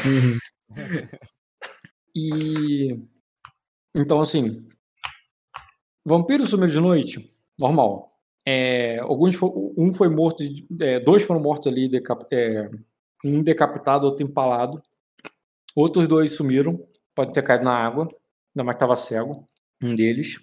[0.07, 0.39] Uhum.
[2.15, 2.99] E
[3.95, 4.69] então assim,
[6.05, 7.21] vampiro sumiu de noite,
[7.59, 8.11] normal.
[8.47, 10.43] É, alguns um foi morto,
[10.81, 12.69] é, dois foram mortos ali, decap- é,
[13.25, 14.83] um decapitado, outro empalado.
[15.77, 19.49] Outros dois sumiram, podem ter caído na água, ainda mais que estava cego,
[19.83, 20.39] um deles.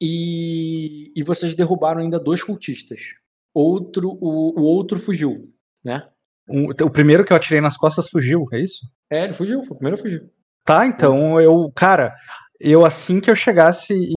[0.00, 3.14] E, e vocês derrubaram ainda dois cultistas.
[3.58, 5.50] Outro, o, o outro fugiu,
[5.82, 6.06] né?
[6.46, 8.86] Um- o primeiro que eu atirei nas costas fugiu, é isso?
[9.10, 10.30] É, ele fugiu, foi o primeiro a fugir.
[10.62, 12.14] Tá, então eu, cara,
[12.60, 14.12] eu assim que eu chegasse,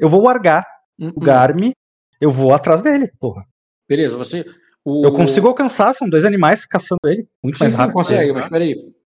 [0.00, 0.66] eu vou largar
[0.98, 1.24] Hum, o hum.
[1.24, 1.72] Garmi,
[2.20, 3.46] eu vou atrás dele, porra.
[3.88, 4.44] Beleza, você.
[4.84, 5.06] O...
[5.06, 7.28] Eu consigo alcançar, são dois animais caçando ele.
[7.42, 7.94] Muito Sim, mais sim, rápido.
[7.94, 8.40] consegue, né?
[8.40, 8.74] mas peraí.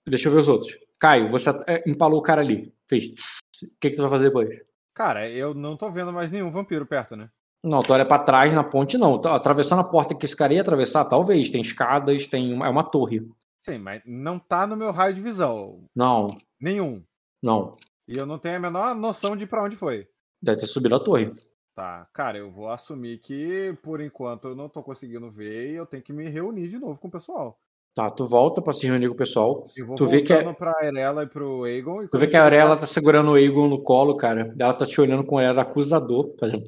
[0.05, 0.77] Deixa eu ver os outros.
[0.99, 2.73] Caio, você é, empalou o cara ali.
[2.89, 3.13] Fez.
[3.13, 3.39] tss.
[3.77, 4.49] O que, que tu vai fazer depois?
[4.95, 7.29] Cara, eu não tô vendo mais nenhum vampiro perto, né?
[7.65, 9.19] Não, tu olha pra trás na ponte, não.
[9.19, 11.51] Tá, Atravessando a porta que esse cara ia atravessar, talvez.
[11.51, 13.27] Tem escadas, tem uma, é uma torre.
[13.65, 15.85] Sim, mas não tá no meu raio de visão.
[15.97, 16.27] Não,
[16.61, 17.03] Nenhum.
[17.43, 17.73] não.
[18.07, 20.07] E eu não tenho a menor noção de pra onde foi.
[20.43, 21.33] Deve ter subido a torre.
[21.75, 25.87] Tá, cara, eu vou assumir que por enquanto eu não tô conseguindo ver e eu
[25.87, 27.59] tenho que me reunir de novo com o pessoal.
[27.95, 29.65] Tá, tu volta pra se reunir com o pessoal.
[29.75, 32.03] Eu vou Tu vê que é- pra Arela e pro Aegon.
[32.03, 34.55] E Tu vê que a lá- tá segurando o Egon no colo, cara.
[34.61, 36.65] Ela tá te olhando com um olhar acusador, fazendo.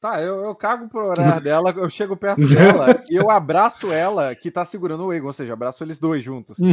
[0.00, 4.34] Tá, eu, eu cago pro olhar dela, eu chego perto dela e eu abraço ela
[4.34, 6.58] que tá segurando o Aegon, ou seja, abraço eles dois juntos.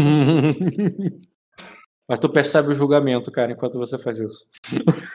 [2.07, 4.45] Mas tu percebe o julgamento, cara, enquanto você faz isso.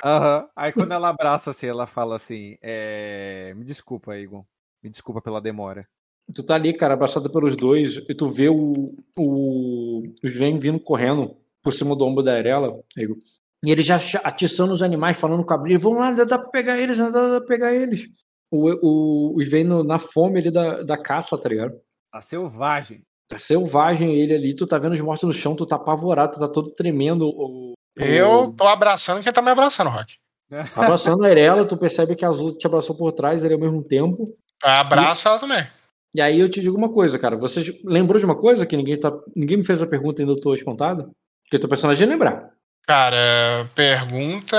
[0.03, 0.49] Aham.
[0.57, 3.53] Aí quando ela abraça assim, ela fala assim: é...
[3.55, 4.45] Me desculpa, Aegon.
[4.83, 5.87] Me desculpa pela demora.
[6.35, 10.81] Tu tá ali, cara, abraçado pelos dois, e tu vê o, o, os Vem vindo
[10.81, 13.17] correndo por cima do ombro da Arela, Igor.
[13.65, 16.49] E ele já atiçando os animais, falando com a Brilha, vamos lá, dá, dá pra
[16.51, 18.07] pegar eles, dá, dá pra pegar eles.
[18.51, 21.73] O, o, os Vem no- na fome ali da, da caça, tá ligado?
[22.13, 23.03] A selvagem.
[23.29, 26.41] Tá selvagem ele ali, tu tá vendo os mortos no chão, tu tá apavorado, tu
[26.41, 27.27] tá todo tremendo.
[27.27, 30.15] O, o- Eu tô abraçando quem tá me abraçando, Rock.
[30.49, 33.61] Tá abraçando a Arela, tu percebe que a Azul te abraçou por trás ali ao
[33.61, 34.35] mesmo tempo.
[34.63, 35.67] Abraça ela também.
[36.15, 37.37] E aí eu te digo uma coisa, cara.
[37.37, 40.33] Você lembrou de uma coisa que ninguém, tá, ninguém me fez a pergunta e ainda
[40.35, 41.11] eu tô espantado?
[41.51, 42.49] Que teu personagem ia lembrar.
[42.89, 44.57] Cara, pergunta.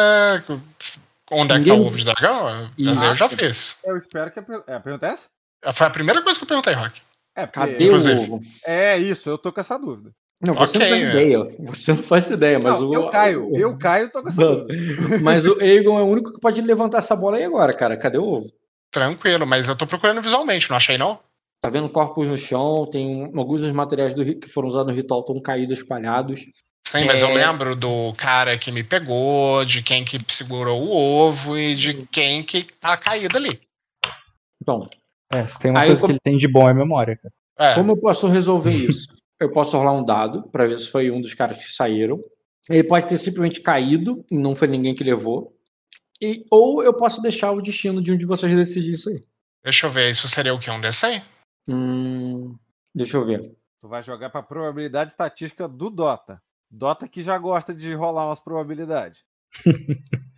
[1.32, 2.70] Onde é que tá Ninguém- o ovo de dragão?
[2.78, 3.04] Isso.
[3.04, 3.80] Eu já fiz.
[3.84, 5.28] Eu espero que a, é, a pergunta é essa?
[5.74, 7.02] Foi a primeira coisa que eu perguntei, Rock.
[7.36, 8.20] É, Cadê Inclusive.
[8.20, 8.42] o ovo?
[8.64, 10.12] é isso, eu tô com essa dúvida.
[10.42, 11.10] Não, você Ok, não faz é.
[11.10, 11.56] ideia.
[11.60, 12.94] Você não faz ideia, mas Não, o.
[12.94, 14.56] eu caio, eu caio e tô com essa Não.
[14.68, 15.18] dúvida.
[15.24, 17.98] Mas o Aegon é o único que pode levantar essa bola aí agora, cara.
[17.98, 18.48] Cadê o ovo?
[18.92, 21.20] Tranquilo, mas eu tô procurando visualmente, não achei não?
[21.62, 25.20] Tá vendo corpos no chão, tem alguns dos materiais do, que foram usados no ritual
[25.20, 26.46] estão caídos, espalhados.
[26.88, 27.26] Sim, mas É.
[27.26, 32.06] eu lembro do cara que me pegou, de quem que segurou o ovo e de
[32.08, 33.62] quem que tá caído ali.
[34.62, 34.90] Então,
[35.32, 37.34] É, se tem uma coisa eu que ele tem de bom é memória, cara.
[37.60, 39.08] É, Como eu posso resolver isso?
[39.40, 42.20] Eu posso rolar um dado pra ver se foi um dos caras que saíram.
[42.70, 45.56] Ele pode ter simplesmente caído e não foi ninguém que levou.
[46.22, 49.24] E, ou eu posso deixar o destino de um de vocês decidir isso aí.
[49.64, 50.70] deixa eu ver, isso seria o que?
[50.72, 51.22] Um D100?
[51.70, 52.58] Hum,
[52.94, 53.40] deixa eu ver.
[53.82, 56.42] Tu vai jogar pra probabilidade estatística do Dota.
[56.70, 59.24] Dota que já gosta de rolar umas probabilidades.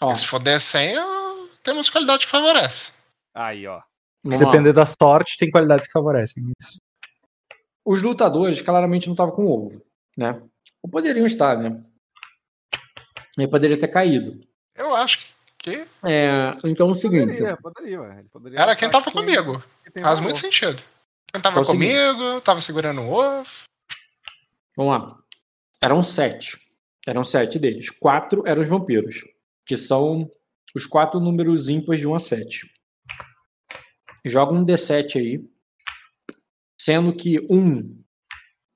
[0.00, 1.48] Ó, Se for D100, eu...
[1.62, 2.92] temos qualidade que favorece.
[3.34, 3.80] Aí, ó.
[4.24, 6.42] Se depender da sorte, tem qualidades que favorecem.
[6.60, 6.80] Isso.
[7.84, 9.84] Os lutadores claramente não estavam com ovo,
[10.18, 10.42] né?
[10.82, 11.84] Ou poderiam estar, né?
[13.38, 14.40] Ele poderia ter caído.
[14.74, 15.20] Eu acho
[15.58, 17.26] que É, então é o seguinte.
[17.26, 18.24] Poderia, poderia, ué.
[18.32, 19.62] Poderia era quem tava comigo.
[19.92, 20.22] Faz valor.
[20.22, 20.82] muito sentido.
[21.32, 22.14] Quem tava Então é o seguinte.
[22.14, 23.48] comigo, tava segurando o ovo.
[24.76, 25.18] Vamos lá.
[25.82, 26.58] Eram sete.
[27.06, 27.90] Eram sete deles.
[27.90, 29.22] Quatro eram os vampiros,
[29.64, 30.28] que são
[30.74, 32.70] os quatro números ímpares de 1 a 7.
[34.26, 35.44] Joga um D7 aí,
[36.80, 38.02] sendo que um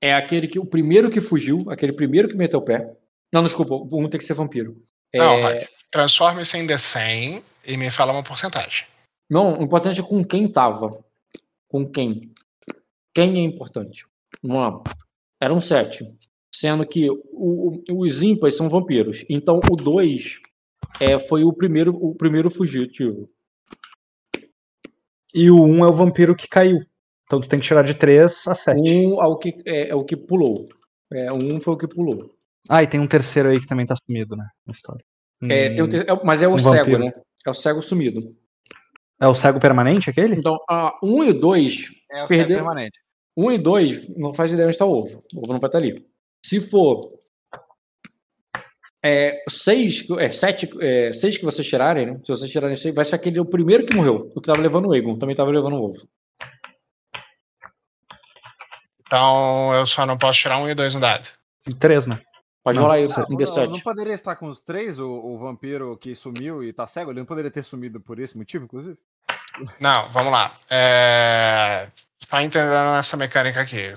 [0.01, 2.91] é aquele que o primeiro que fugiu, aquele primeiro que meteu o pé.
[3.31, 4.81] Não, desculpa, um tem que ser vampiro.
[5.13, 5.67] Não, É, Rock.
[5.91, 8.87] Transforme-se em D100 e me fala uma porcentagem.
[9.29, 10.89] não, o importante é com quem tava.
[11.67, 12.33] Com quem.
[13.13, 14.05] quem é importante?
[14.41, 14.83] Vamos lá.
[15.39, 16.05] Eram sete.
[16.53, 19.23] Sendo que o- o- os ímpares são vampiros.
[19.29, 20.39] Então o dois
[20.99, 23.29] é, foi o primeiro, o primeiro fugitivo.
[25.33, 26.79] E o 1 é o vampiro que caiu.
[27.25, 28.79] Então tu tem que tirar de 3 a 7.
[28.81, 30.67] Um é o que, é, é o que pulou.
[31.13, 32.35] É, um foi o que pulou.
[32.69, 34.45] Ah, e tem um terceiro aí que também tá sumido, né?
[34.67, 35.03] Na história.
[35.49, 36.99] É, Hum, tem um ter- é mas é o um cego, vampiro.
[37.05, 37.13] né?
[37.45, 38.35] É o cego sumido.
[39.19, 40.35] é o cego permanente aquele?
[40.35, 42.99] Então, a um e dois É o Perdeu- cego permanente.
[43.37, 45.23] Um e dois, não faz ideia onde está o ovo.
[45.33, 45.95] O ovo não vai estar ali.
[46.51, 46.99] Se for
[49.01, 52.19] é, seis, que- é, sete, é, seis que vocês tirarem, né?
[52.25, 54.27] Se vocês tirarem seis, vai ser aquele o primeiro que morreu.
[54.27, 55.17] O que estava levando o Egon.
[55.17, 56.05] Também estava levando o ovo.
[59.07, 61.25] Então eu só não posso tirar um e dois no dado.
[61.79, 62.21] Três, né?
[62.61, 63.81] Pode Não, rolar aí um Não, não D7.
[63.81, 67.11] poderia estar com os três, o, o vampiro que sumiu e tá cego?
[67.11, 68.97] Ele não poderia ter sumido por esse motivo, inclusive?
[69.79, 70.59] Não, vamos lá.
[70.69, 71.87] É...
[72.29, 73.93] Só entendendo essa mecânica aqui.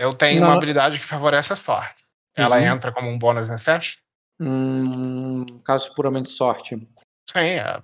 [0.00, 0.48] Eu tenho Não.
[0.48, 1.94] uma habilidade que favorece a sorte.
[2.34, 2.62] Ela Uhum.
[2.68, 3.98] entra como um bônus nesse teste?
[4.40, 6.74] Hum, caso puramente sorte.
[7.30, 7.82] Sim, é.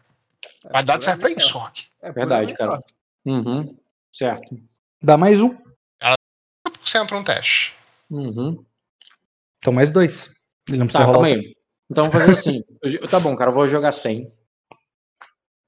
[0.71, 1.59] Vai dar serve pra isso.
[2.01, 2.71] É Verdade, cara.
[2.73, 2.95] sorte.
[3.27, 3.77] Uhum.
[4.11, 4.59] Certo.
[5.03, 5.55] Dá mais um.
[6.85, 7.75] 50% no teste.
[8.11, 8.65] Uhum.
[9.59, 10.31] Então mais dois.
[10.69, 11.19] Ele não precisa Tá, rolar.
[11.25, 11.49] calma outro.
[11.51, 11.57] aí.
[11.91, 12.65] Então vamos fazer assim.
[12.83, 14.33] Eu- tá bom, cara, eu vou jogar 100.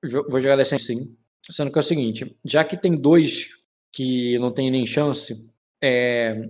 [0.04, 1.16] Jo- Vou jogar 100 sim.
[1.50, 3.48] Sendo que é o seguinte, já que tem dois
[3.92, 5.46] que não tem nem chance,
[5.82, 6.48] é...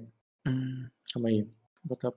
[1.12, 1.46] Calma aí.
[1.84, 2.12] Botar-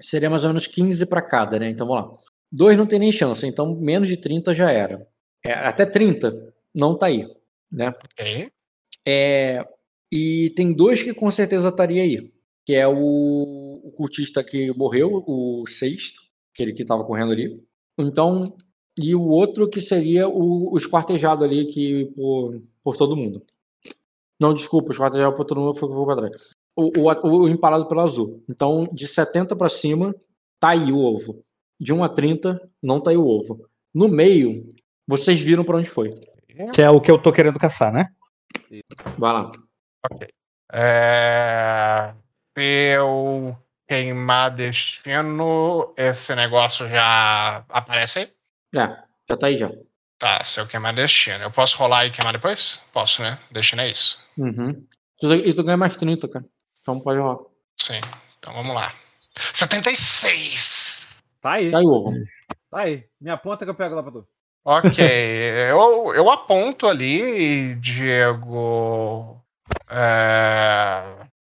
[0.00, 1.70] Seria mais ou menos 15 para cada, né?
[1.70, 2.18] Então vamos lá.
[2.52, 5.06] Dois não tem nem chance, então menos de 30 já era.
[5.44, 7.26] É, até 30 não tá aí,
[7.72, 7.94] né?
[9.06, 9.66] É,
[10.12, 12.32] e tem dois que com certeza estaria aí.
[12.64, 12.94] Que é o,
[13.84, 16.20] o cultista que morreu, o sexto,
[16.52, 17.62] aquele que estava correndo ali.
[17.98, 18.56] Então,
[19.00, 23.42] e o outro que seria o, o esquartejado ali que, por, por todo mundo.
[24.40, 26.50] Não, desculpa, o esquartejado por todo mundo foi o que foi pra trás.
[26.76, 28.44] O, o, o empalado pelo azul.
[28.48, 30.14] Então, de 70 para cima,
[30.60, 31.42] tá aí o ovo.
[31.80, 33.66] De 1 a 30, não tá aí o ovo.
[33.94, 34.68] No meio,
[35.06, 36.14] vocês viram para onde foi.
[36.72, 38.08] Que é o que eu tô querendo caçar, né?
[39.18, 39.50] Vai lá.
[40.10, 40.28] Ok.
[40.72, 42.14] É...
[42.56, 43.56] Se eu
[43.88, 48.28] queimar destino, esse negócio já aparece aí?
[48.82, 48.96] É,
[49.28, 49.70] já tá aí já.
[50.18, 51.42] Tá, se eu queimar destino.
[51.44, 52.82] Eu posso rolar e queimar depois?
[52.92, 53.38] Posso, né?
[53.50, 54.18] Destino é isso.
[54.38, 54.72] Uhum.
[55.20, 56.44] Tu- E tu ganha mais 30, cara.
[56.80, 57.38] Então pode rolar.
[57.78, 58.00] Sim.
[58.38, 58.92] Então vamos lá.
[59.36, 60.98] 76!
[61.42, 62.12] Tá aí, Tá aí ovo.
[62.70, 63.04] tá aí.
[63.20, 64.26] Me aponta que eu pego lá pra tu.
[64.64, 65.04] Ok.
[65.70, 69.40] eu, eu aponto ali, Diego.
[69.88, 71.02] é,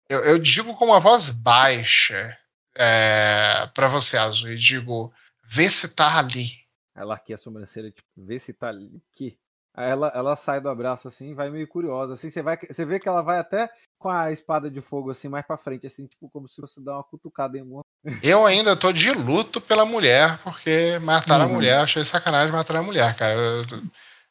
[0.10, 2.38] eu, eu digo com uma voz baixa
[2.76, 6.48] é, para você, Azul, e digo: vê se tá ali.
[6.96, 9.02] Ela arqueia a sobrancelha, tipo, vê se tá ali.
[9.14, 9.38] Aqui.
[9.74, 12.14] Aí ela, ela sai do abraço assim e vai meio curiosa.
[12.14, 15.30] Assim, você, vai, você vê que ela vai até com a espada de fogo assim,
[15.30, 17.82] mais pra frente, assim, tipo, como se você dá uma cutucada em alguma.
[18.22, 21.52] Eu ainda tô de luto pela mulher, porque mataram Uhum.
[21.52, 21.78] a mulher.
[21.78, 23.36] Achei sacanagem matar a mulher, cara.
[23.36, 23.66] Eu,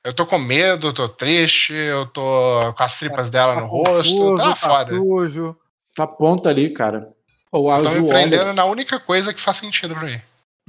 [0.05, 4.35] eu tô com medo, tô triste, eu tô com as tripas dela no rosto.
[4.35, 4.94] Tá foda.
[4.94, 5.57] sujo.
[5.94, 7.12] Tá ponto ali, cara.
[7.53, 10.21] O Tô me prendendo na única coisa que faz sentido pra mim.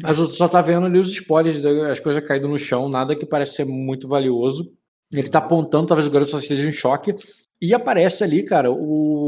[0.03, 3.25] Azul tu só tá vendo ali os spoilers, das coisas caídas no chão, nada que
[3.25, 4.71] parece ser muito valioso.
[5.13, 7.13] Ele tá apontando, talvez o garoto só esteja em choque.
[7.61, 9.27] E aparece ali, cara, o.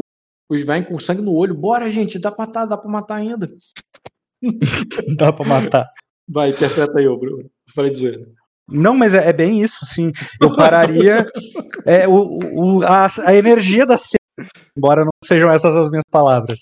[0.50, 1.56] O Sven com sangue no olho.
[1.56, 3.48] Bora, gente, dá pra matar, dá pra matar ainda.
[5.18, 5.86] Dá pra matar.
[6.28, 7.50] Vai, interpreta aí, ô Bruno.
[7.74, 8.20] Falei de zoeira.
[8.70, 10.12] Não, mas é, é bem isso, sim.
[10.42, 11.24] Eu pararia.
[11.86, 14.20] é, o, o- a, a energia da cena,
[14.76, 16.60] embora não sejam essas as minhas palavras.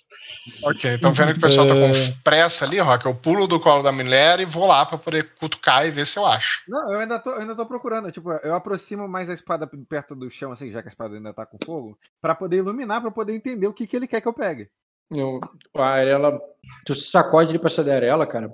[0.64, 1.88] Ok, então vendo que o pessoal tá É.
[1.90, 5.30] com pressa ali, Rock, eu pulo do colo da mulher e vou lá pra poder
[5.40, 6.62] cutucar e ver se eu acho.
[6.68, 8.12] Não, eu ainda tô, eu ainda tô procurando.
[8.12, 11.34] Tipo, eu aproximo mais a espada perto do chão, assim, já que a espada ainda
[11.34, 14.28] tá com fogo, pra poder iluminar, pra poder entender o que, que ele quer que
[14.28, 14.68] eu pegue.
[15.14, 15.40] Eu,
[15.76, 16.40] a Arela,
[16.86, 18.50] tu se sacode ali pra essa da Arela, cara.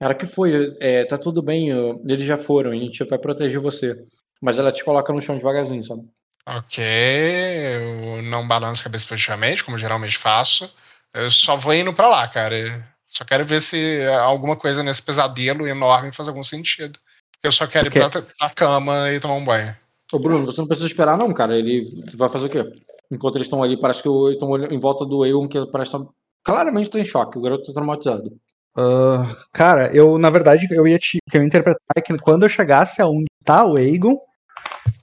[0.00, 0.76] Cara, que foi?
[0.80, 3.96] É, tá tudo bem, eu- eles já foram, a gente vai proteger você.
[4.40, 6.02] Mas ela te coloca no chão devagarzinho, sabe?
[6.48, 10.70] Ok, eu não balanço a cabeça positivamente, como geralmente faço.
[11.12, 12.86] Eu só vou indo pra lá, cara.
[13.08, 16.98] Só quero ver se alguma coisa nesse pesadelo enorme faz algum sentido.
[17.42, 18.00] Eu só quero Ok.
[18.00, 19.74] ir pra, pra cama e tomar um banho.
[20.12, 21.56] Ô, Bruno, você não precisa esperar, não, cara.
[21.56, 22.64] Ele vai fazer o quê?
[23.12, 25.90] Enquanto eles estão ali, parece que eles estão olhando em volta do Egon, que parece
[25.92, 26.04] que tá,
[26.44, 27.38] claramente tá em choque.
[27.38, 28.30] O garoto tá traumatizado.
[28.76, 32.16] Ah, cara, eu, na verdade, eu ia te, o que eu ia interpretar é que
[32.18, 34.16] quando eu chegasse aonde tá o Aegon,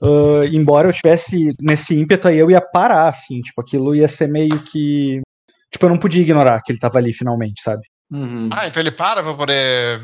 [0.02, 4.28] ah, embora eu tivesse nesse ímpeto aí, eu ia parar, assim, tipo, aquilo ia ser
[4.28, 5.20] meio que.
[5.70, 7.82] Tipo, eu não podia ignorar que ele tava ali finalmente, sabe?
[8.12, 8.48] Uhum.
[8.52, 10.00] Ah, então ele para pra poder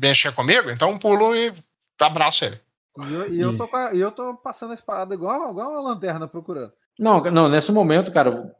[0.00, 0.70] mexer comigo?
[0.70, 1.52] Então um pulo e
[2.00, 2.60] abraço ele.
[3.08, 5.70] E eu, e eu tô, com a- e eu tô passando a espada igual, igual
[5.72, 6.72] uma lanterna procurando.
[6.98, 8.54] Não, não, nesse momento, cara,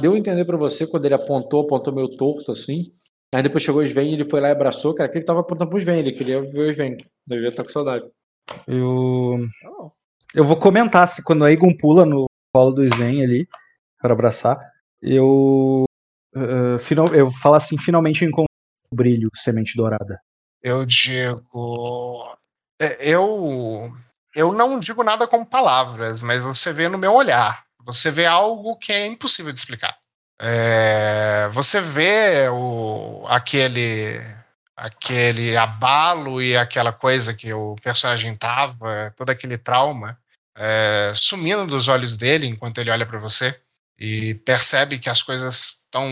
[0.00, 2.92] deu a entender pra você quando ele apontou, apontou meio torto assim.
[3.34, 5.70] Aí depois chegou o Sven, ele foi lá e abraçou, cara, que ele tava apontando
[5.70, 6.96] pro Sven, ele queria ver o Sven.
[7.26, 8.04] Devia estar com saudade.
[8.66, 9.92] Eu, Tá bom.
[10.34, 13.48] Eu vou comentar se quando a Egon pula no colo do Sven ali
[14.00, 14.58] para abraçar,
[15.02, 15.84] eu
[16.34, 18.30] eh, final, eu falo assim, finalmente eu
[18.90, 20.20] o brilho, semente dourada.
[20.62, 22.36] Eu digo.
[22.80, 23.92] é, Eu.
[24.34, 27.64] Eu não digo nada com palavras, mas você vê no meu olhar.
[27.84, 29.98] Você vê algo que é impossível de explicar.
[30.40, 34.20] É, você vê o, aquele,
[34.78, 40.18] aquele abalo e aquela coisa que o personagem tava, todo aquele trauma,
[40.56, 43.60] é, sumindo dos olhos dele enquanto ele olha para você
[43.98, 46.06] e percebe que as coisas estão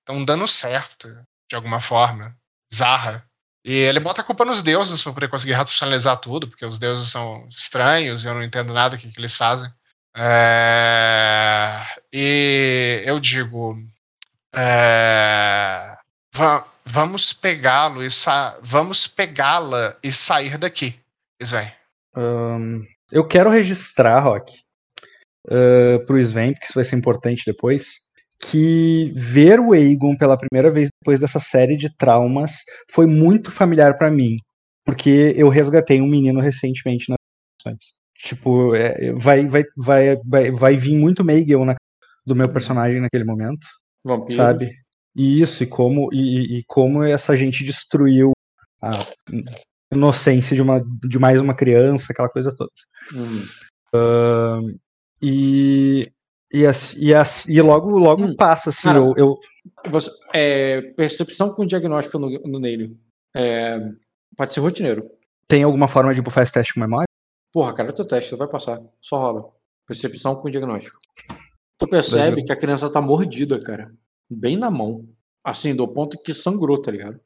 [0.00, 1.08] estão dando certo
[1.48, 2.36] de alguma forma,
[2.70, 3.24] bizarra.
[3.64, 7.10] E ele bota a culpa nos deuses para poder conseguir racionalizar tudo, porque os deuses
[7.10, 9.72] são estranhos e eu não entendo nada do que, que eles fazem.
[10.16, 13.78] É, E eu digo.
[14.54, 15.96] é,
[16.92, 18.58] Vamos pegá-lo e sa...
[18.62, 20.94] vamos pegá-la e sair daqui.
[21.40, 21.72] Sven.
[22.14, 24.52] Ahn, eu quero registrar, Rock,
[25.46, 27.92] uh, pro Sven, porque isso vai ser importante depois,
[28.38, 33.96] que ver o Aegon pela primeira vez depois dessa série de traumas foi muito familiar
[33.96, 34.36] pra mim,
[34.84, 37.16] porque eu resgatei um menino recentemente nas
[37.58, 37.94] ações.
[38.18, 41.74] Tipo, é, vai, vai, vai, vai, vai vir muito Meigel na
[42.24, 43.66] do meu personagem naquele momento,
[44.04, 44.36] Vampiro.
[44.36, 44.81] sabe?
[45.14, 48.32] E isso, e como, e, e como essa gente destruiu
[48.80, 48.92] a
[49.92, 52.70] inocência de, uma, de mais uma criança, aquela coisa toda.
[53.14, 53.44] Hum.
[53.94, 54.74] Ahn,
[55.20, 56.10] e,
[56.52, 57.12] e, e,
[57.48, 59.40] e logo, logo Hum, passa, assim, cara, eu, eu,
[59.90, 62.98] Você- é, percepção com diagnóstico no, no nele.
[63.36, 63.78] É,
[64.36, 65.08] pode ser rotineiro.
[65.46, 67.06] tem alguma forma de buffar esse teste com memória?
[67.52, 68.80] Porra, cara, é teu teste, tu vai passar.
[68.98, 69.52] Só rola.
[69.86, 70.98] Percepção com diagnóstico.
[71.78, 73.92] Tu percebe que a criança tá mordida, cara.
[74.36, 75.04] Bem na mão.
[75.44, 77.18] Assim, do ponto que sangrou, tá ligado?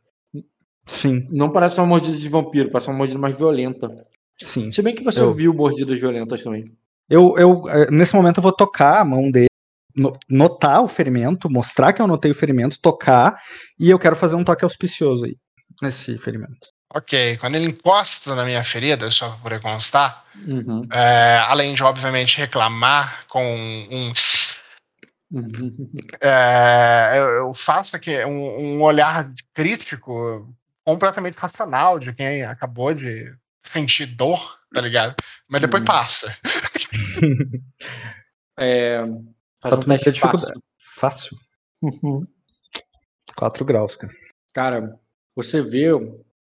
[0.86, 3.88] Sim, Não parece uma mordida de vampiro, parece uma mordida mais violenta.
[4.38, 4.70] sim.
[4.70, 6.72] Se bem que você Eu- viu mordidas violentas também.
[7.10, 9.46] Eu, eu, eh, nesse momento eu vou tocar a mão dele,
[9.96, 13.40] no- notar o ferimento, mostrar que eu notei o ferimento, tocar,
[13.78, 15.36] e eu quero fazer um toque auspicioso aí,
[15.82, 16.68] nesse ferimento.
[16.94, 20.82] Ok, quando ele encosta na minha ferida, só para poder constar, Uhum.
[20.92, 24.12] é, além de obviamente reclamar com um.
[26.20, 30.48] É, eu, eu faço aqui um, um olhar crítico,
[30.84, 33.34] completamente racional de quem acabou de
[33.72, 35.14] sentir dor, tá ligado?
[35.48, 35.86] Mas depois Uhum.
[35.86, 36.34] passa.
[38.58, 39.02] É,
[39.62, 40.54] faz um teste fácil.
[40.78, 41.36] Fácil.
[43.36, 44.12] 4 graus, cara.
[44.54, 45.00] Cara,
[45.34, 45.90] você vê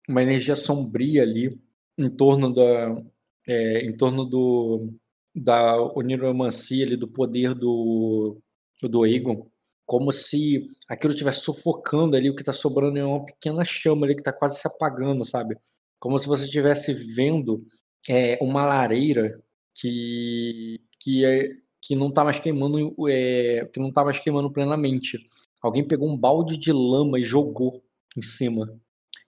[0.08, 1.56] uma energia sombria ali
[1.96, 2.96] em torno da,
[3.48, 4.92] é, em torno do
[5.36, 8.42] da oniromancia ali, do poder do
[8.84, 9.48] do Aegon,
[9.86, 14.16] como se aquilo estivesse sufocando ali, o que está sobrando é uma pequena chama ali
[14.16, 15.58] que está quase se apagando, sabe?
[16.00, 17.66] Como se você estivesse vendo
[18.08, 19.42] é, uma lareira
[19.76, 21.50] que que, é,
[21.82, 25.18] que não está mais queimando, é, que não tá mais queimando plenamente.
[25.62, 27.82] Alguém pegou um balde de lama e jogou
[28.18, 28.80] em cima.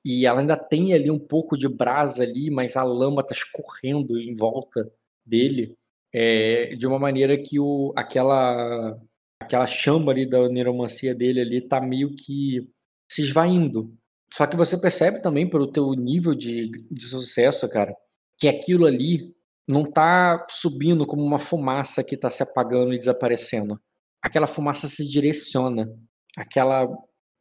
[0.03, 4.19] E ela ainda tem ali um pouco de brasa ali, mas a lama tá escorrendo
[4.19, 4.91] em volta
[5.25, 5.75] dele
[6.13, 8.99] é, de uma maneira que o, aquela
[9.41, 12.69] aquela chama ali da neuromancia dele ali tá meio que
[13.11, 13.93] se esvaindo.
[14.33, 17.93] Só que você percebe também pelo teu nível de, de sucesso, cara,
[18.39, 19.35] que aquilo ali
[19.67, 23.79] não tá subindo como uma fumaça que tá se apagando e desaparecendo.
[24.23, 25.89] Aquela fumaça se direciona.
[26.37, 26.87] Aquela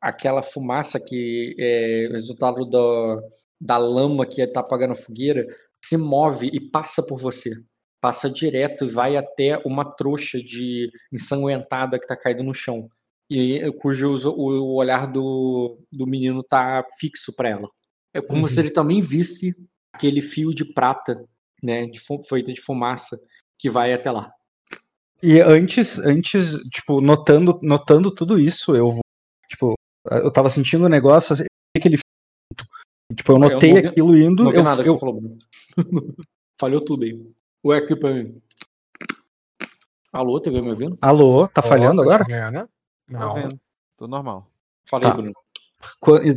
[0.00, 3.22] aquela fumaça que é resultado da,
[3.60, 5.46] da lama que está apagando a fogueira
[5.84, 7.50] se move e passa por você.
[8.00, 12.88] Passa direto e vai até uma trouxa de ensanguentada que está caída no chão.
[13.28, 17.68] E cujo os- o olhar do, do menino tá fixo para ela.
[18.12, 19.54] É como se ele também visse
[19.94, 21.22] aquele fio de prata,
[21.62, 23.16] né, de, feito de fumaça,
[23.58, 24.32] que vai até lá.
[25.22, 29.00] E antes, antes, tipo, notando, notando tudo isso, eu vou,
[29.48, 29.74] tipo,
[30.10, 31.44] eu tava sentindo o negócio, assim,
[31.76, 31.98] aquele
[33.14, 35.20] tipo, eu Eu notei não vi- aquilo indo, Não eu, nada eu falou.
[36.58, 37.30] Falhou tudo aí.
[37.64, 38.34] Ué, aqui pra mim.
[40.12, 40.98] Alô, tá me ouvindo?
[41.00, 42.24] alô, tá falhando agora?
[42.50, 42.66] Né?
[43.06, 43.34] Tô Não.
[43.34, 43.60] vendo.
[43.96, 44.50] Tô normal.
[44.88, 45.16] Falei, Tá.
[45.16, 45.32] Bruno.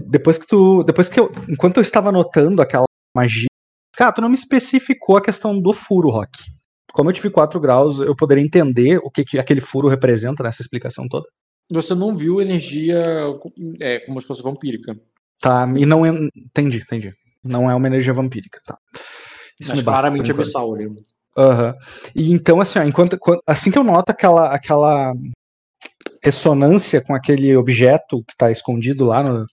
[0.08, 3.48] Depois que tu, depois que eu, enquanto eu estava notando aquela magia,
[3.94, 6.40] cara, tu não me especificou a questão do furo, Rock.
[6.94, 10.62] Como eu tive 4 graus, eu poderia entender o que, que aquele furo representa nessa
[10.62, 11.28] explicação toda.
[11.72, 13.04] Você não viu energia
[13.80, 14.96] é, como se fosse vampírica.
[15.42, 17.12] Tá, e não en- entendi, entendi.
[17.44, 18.78] Não é uma energia vampírica, tá.
[19.60, 20.42] Isso mas claramente enquanto.
[20.42, 20.92] abissal ali.
[21.38, 21.74] Aham.
[22.16, 25.14] E então, assim, ó, enquanto, quan- assim que eu noto aquela, aquela
[26.24, 29.46] ressonância com aquele objeto que tá escondido lá, no-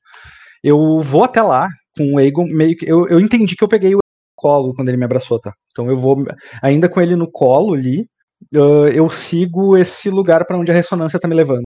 [0.63, 2.87] eu vou até lá com o Egon meio que.
[2.87, 3.99] Eu, eu entendi que eu peguei o
[4.37, 5.53] colo quando ele me abraçou, tá?
[5.71, 6.25] Então eu vou,
[6.63, 8.07] ainda com ele no colo ali,
[8.55, 11.63] ah, eu sigo esse lugar pra onde a ressonância tá me levando.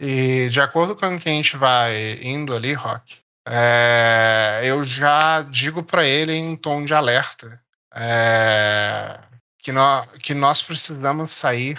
[0.00, 5.82] E de acordo com quem a gente vai indo ali, Rock, é, eu já digo
[5.82, 7.60] pra ele em tom de alerta
[7.98, 9.20] é,
[9.58, 11.78] que, nó- que nós precisamos sair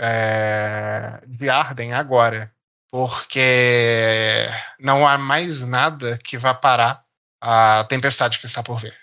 [0.00, 2.52] é, de Arden agora,
[2.90, 4.46] porque
[4.80, 7.04] não há mais nada que vá parar
[7.40, 8.94] a tempestade que está por vir.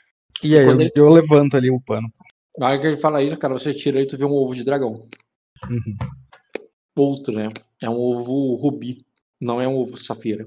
[0.44, 2.12] E aí eu, ele- eu levanto ali o pano.
[2.58, 4.64] Na hora que ele fala isso, cara, você tira e tu vê um ovo de
[4.64, 5.08] dragão.
[5.70, 5.98] Uhum.
[6.98, 7.50] Outro, né?
[7.82, 9.06] É um ovo rubi.
[9.42, 10.46] Não é um ovo safira.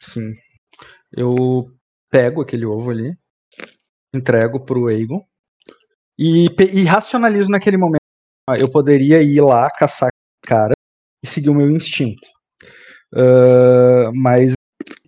[0.00, 0.34] Sim.
[1.12, 1.72] Eu
[2.10, 3.16] pego aquele ovo ali,
[4.14, 5.22] entrego pro Aegon
[6.18, 8.00] e, e racionalizo naquele momento.
[8.48, 10.08] Ah, Eu poderia ir lá caçar
[10.46, 10.72] cara
[11.22, 12.26] e seguir o meu instinto.
[13.14, 14.52] Ah, mas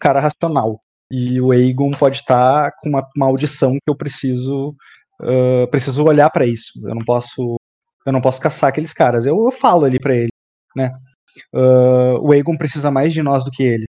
[0.00, 0.81] cara é racional.
[1.10, 4.74] E o Aegon pode estar com uma maldição que eu preciso
[5.20, 6.72] ah, preciso olhar pra isso.
[6.86, 7.56] Eu não posso
[8.06, 9.26] eu não posso caçar aqueles caras.
[9.26, 10.31] Eu, eu falo ali pra ele,
[10.76, 10.90] né?
[11.54, 13.84] Ah, o Aegon precisa mais de nós do que ele.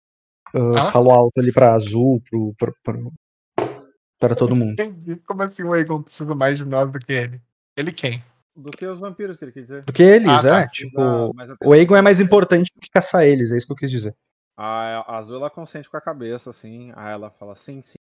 [0.56, 0.92] Ah, Ah?
[0.92, 3.14] Falo alto ali pra Azul, pro, pro, pro-
[4.22, 4.74] para todo mundo.
[4.74, 5.16] Entendi.
[5.28, 7.42] Como assim o Egon precisa mais de nós do que ele?
[7.76, 8.24] Ele quem?
[8.56, 9.84] Do que os vampiros que ele quis dizer.
[9.84, 10.62] Porque eles, Ah, tá.
[10.62, 11.74] é, tipo, Dá mais o atenção.
[11.74, 14.16] Aegon é mais importante do que caçar eles, é isso que eu quis dizer.
[14.56, 16.92] A, a Azul ela consente com a cabeça, assim.
[16.96, 17.98] Aí ela fala sim, sim.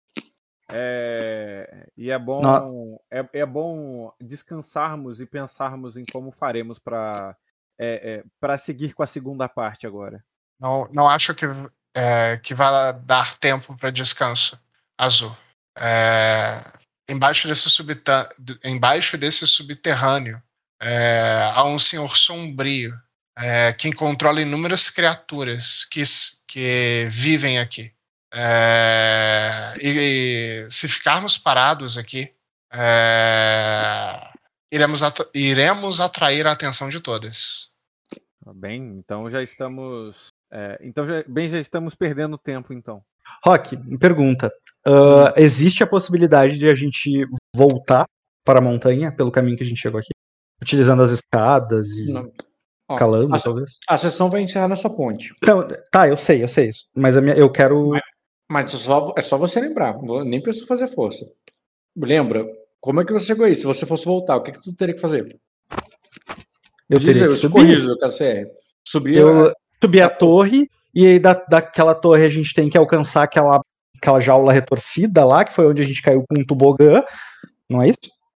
[0.73, 7.37] É, e é bom, é, é bom descansarmos e pensarmos em como faremos para
[7.79, 10.25] é, é, para seguir com a segunda parte agora.
[10.59, 11.45] Não, não acho que,
[11.95, 14.59] é, que vai dar tempo para descanso,
[14.99, 15.31] Azul.
[15.76, 16.65] É,
[17.09, 17.69] embaixo, desse
[18.65, 20.42] embaixo desse subterrâneo
[20.81, 22.94] é, há um senhor sombrio
[23.39, 26.03] é, que controla inúmeras criaturas que,
[26.47, 27.92] que vivem aqui.
[28.33, 32.33] É, e se ficarmos parados aqui,
[32.73, 34.31] é,
[34.73, 35.01] iremos,
[35.35, 37.71] iremos atrair a atenção de todas.
[38.55, 40.28] Bem, então já estamos.
[40.53, 43.05] é, então já, bem, já estamos perdendo tempo, então.
[43.44, 44.51] Rock, pergunta:
[44.87, 48.07] ah, existe a possibilidade de a gente voltar
[48.44, 50.10] para a montanha pelo caminho que a gente chegou aqui?
[50.62, 52.07] Utilizando as escadas e.
[52.89, 53.78] Ó, calando, a, talvez?
[53.89, 55.35] a sessão vai encerrar nessa ponte.
[55.44, 56.71] Não, tá, eu sei, eu sei.
[56.94, 57.91] Mas a minha, eu quero.
[58.49, 60.01] Mas é só, é só você lembrar.
[60.25, 61.28] Nem precisa fazer força.
[61.97, 62.47] Lembra,
[62.81, 63.57] como é que você chegou aí?
[63.57, 65.37] Se você fosse voltar, o que, que tu teria que fazer?
[66.89, 67.53] Eu Diz teria aí, que eu subir.
[67.53, 68.53] corrijo, eu quero ser.
[68.87, 69.17] Subir.
[69.17, 73.61] Eu subi a torre e aí da, daquela torre a gente tem que alcançar aquela,
[73.97, 77.03] aquela jaula retorcida lá, que foi onde a gente caiu com um tobogã.
[77.69, 77.99] Não é isso?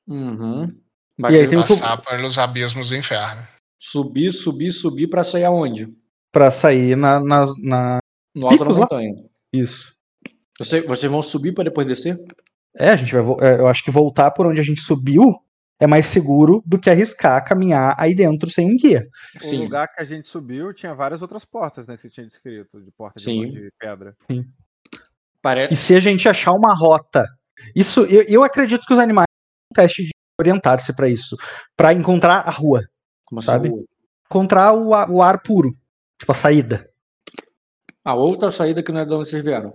[0.09, 0.65] Uhum.
[0.67, 3.47] E Mas aí você tem Passar pelos abismos do inferno.
[3.79, 5.89] subir, subir, subir pra sair aonde?
[6.33, 7.99] Pra sair na, nas- na.
[8.35, 8.83] No alto da Picos lá?
[8.83, 9.15] montanha.
[9.53, 9.95] Isso.
[10.59, 12.19] Você, vocês vão subir pra depois descer?
[12.77, 13.23] É, a gente vai.
[13.49, 15.35] é, Eu acho que voltar por onde a gente subiu
[15.79, 19.07] é mais seguro do que arriscar caminhar aí dentro sem um guia.
[19.45, 21.97] O lugar que a gente subiu tinha várias outras portas, né?
[21.97, 23.51] Que você tinha descrito, de porta de, Sim.
[23.51, 24.17] de pedra.
[25.43, 25.75] Parece.
[25.75, 27.25] E se a gente achar uma rota,
[27.75, 30.11] isso eu, eu acredito que os animais têm um teste de
[30.41, 31.37] orientar-se pra isso,
[31.77, 32.83] Pra encontrar a rua,
[33.25, 33.69] Como sabe?
[33.69, 33.85] rua?
[34.31, 35.71] encontrar o, o ar puro,
[36.19, 36.89] tipo a saída.
[38.05, 39.73] A outra saída que não é de onde vocês vieram.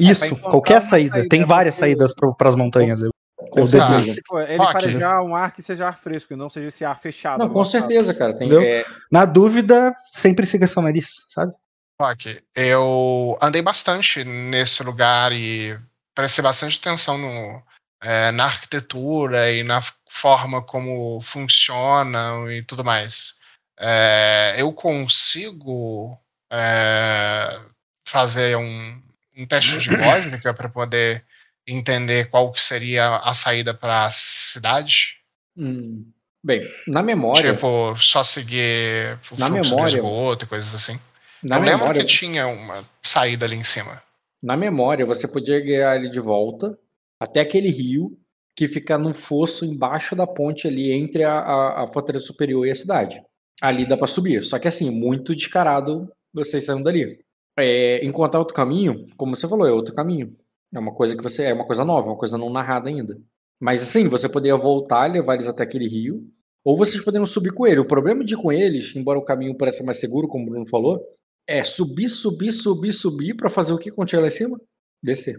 [0.00, 1.14] Isso, encontrar qualquer saída.
[1.14, 3.00] saída, Tem é várias saídas para as montanhas.
[3.36, 4.14] Com certeza.
[4.14, 7.00] Tipo, ele Rock, farejar um ar que seja ar fresco e não seja esse ar
[7.00, 7.40] fechado.
[7.40, 8.34] Não, com certeza, cara.
[8.34, 11.52] Tem, é, Na dúvida, sempre siga seu nariz, sabe?
[12.00, 15.78] Ok, eu andei bastante nesse lugar e
[16.12, 17.62] prestei bastante atenção no,
[18.02, 23.40] é, na arquitetura e na forma como funcionam e tudo mais.
[23.78, 26.18] É, eu consigo
[26.50, 27.60] é,
[28.04, 29.02] fazer um,
[29.36, 31.24] um teste de lógica para poder
[31.66, 35.16] entender qual que seria a saída para a cidade?
[35.56, 36.04] hum,
[36.42, 37.54] bem, na memória.
[37.54, 40.98] Tipo, só seguir o Na memória- do esgoto e coisas assim.
[41.42, 44.02] na eu lembro memória, que tinha uma saída ali em cima.
[44.42, 46.76] na memória, você podia guiar ele de volta
[47.20, 48.18] até aquele rio
[48.56, 52.70] que fica no fosso embaixo da ponte ali entre a, a, a fortaleza superior e
[52.70, 53.20] a cidade.
[53.62, 54.42] Ali dá pra subir.
[54.44, 57.18] Só que assim, muito descarado vocês saindo dali.
[57.58, 60.36] É, encontrar outro caminho, como você falou, é outro caminho.
[60.74, 61.44] É uma coisa que você.
[61.44, 63.16] É uma coisa nova, uma coisa não narrada ainda.
[63.60, 66.28] Mas assim, você poderia voltar, levar eles até aquele rio.
[66.64, 67.80] Ou vocês poderiam subir com ele.
[67.80, 70.66] O problema de ir com eles, embora o caminho pareça mais seguro, como o Bruno
[70.66, 71.00] falou,
[71.46, 74.58] é subir, subir, subir, subir pra fazer o que quando lá em cima?
[75.02, 75.36] Descer.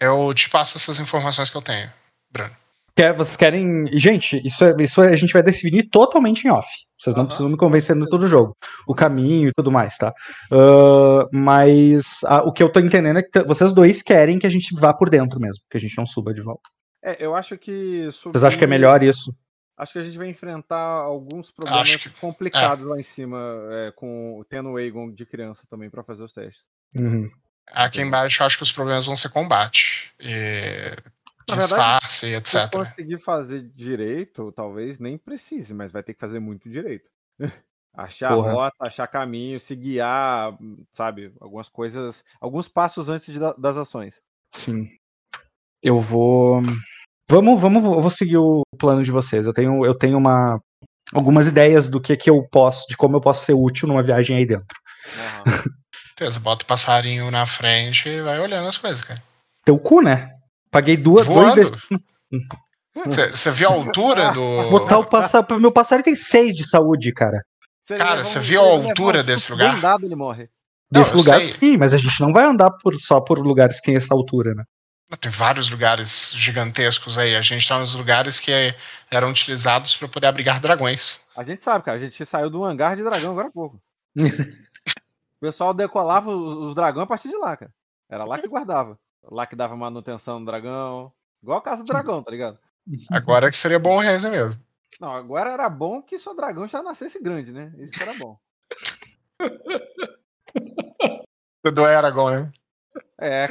[0.00, 1.92] Eu te passo essas informações que eu tenho,
[2.30, 2.61] Bruno.
[2.94, 3.86] Quer, vocês querem.
[3.98, 6.68] Gente, isso, é- isso a gente vai definir totalmente em off.
[6.98, 7.26] Vocês não Aham.
[7.28, 8.54] precisam me convencer no todo jogo.
[8.86, 10.12] O caminho e tudo mais, tá?
[10.52, 14.50] Ah, mas ah, o que eu tô entendendo é que vocês dois querem que a
[14.50, 16.68] gente vá por dentro mesmo, que a gente não suba de volta.
[17.02, 18.04] É, eu acho que.
[18.06, 19.32] Vocês acham que é melhor isso?
[19.76, 23.38] Acho que a gente vai enfrentar alguns problemas Acho que- complicados lá em cima,
[23.72, 26.62] é, com tendo o Aegon de criança também pra fazer os testes.
[26.94, 27.28] Uhum.
[27.72, 30.12] Aqui embaixo eu acho que os problemas vão ser combate.
[30.20, 30.94] E
[31.48, 32.70] Na verdade, disfarce, Se etc.
[32.70, 37.08] conseguir fazer direito, talvez nem precise, mas vai ter que fazer muito direito.
[37.94, 38.52] achar Porra.
[38.52, 40.56] rota, achar caminho, se guiar,
[40.90, 41.32] sabe?
[41.40, 44.20] Algumas coisas, alguns passos antes de da- das ações.
[44.54, 44.88] Sim.
[45.82, 46.62] Eu vou.
[47.28, 49.46] Vamos, vamos, eu vou seguir o plano de vocês.
[49.46, 50.60] Eu tenho, eu tenho uma,
[51.12, 54.36] algumas ideias do que, que eu posso, de como eu posso ser útil numa viagem
[54.36, 54.66] aí dentro.
[56.18, 59.20] Beleza, bota o passarinho na frente e vai olhando as coisas, cara.
[59.64, 60.38] Teu cu, né?
[60.72, 61.54] Paguei duas, dois Voando.
[61.54, 61.88] desses.
[62.94, 64.70] Você você viu a altura do.
[64.70, 65.46] Botar o passar.
[65.60, 67.44] Meu passarinho tem seis de saúde, cara.
[67.86, 69.72] Cara, você viu a levar altura desse lugar?
[69.72, 70.48] Bem dado, ele morre.
[70.90, 71.48] Não, Desse eu lugar, sei.
[71.50, 74.54] sim, mas a gente não vai andar por, só por lugares que tem essa altura,
[74.54, 74.64] né?
[75.20, 77.36] Tem vários lugares gigantescos aí.
[77.36, 78.50] A gente tá nos lugares que
[79.10, 81.26] eram utilizados para poder abrigar dragões.
[81.36, 81.98] A gente sabe, cara.
[81.98, 83.80] A gente saiu do hangar de dragão agora há pouco.
[84.16, 87.70] o pessoal decolava os, os dragões a partir de lá, cara.
[88.08, 88.98] Era lá que guardava.
[89.30, 91.12] Lá que dava manutenção no dragão.
[91.42, 92.58] Igual a casa do dragão, tá ligado?
[93.10, 94.60] Agora que seria bom o Renzo mesmo.
[95.00, 97.72] Não, agora era bom que só dragão já nascesse grande, né?
[97.78, 98.38] Isso que era bom.
[101.62, 102.52] Do Aragorn, né?
[103.18, 103.46] É,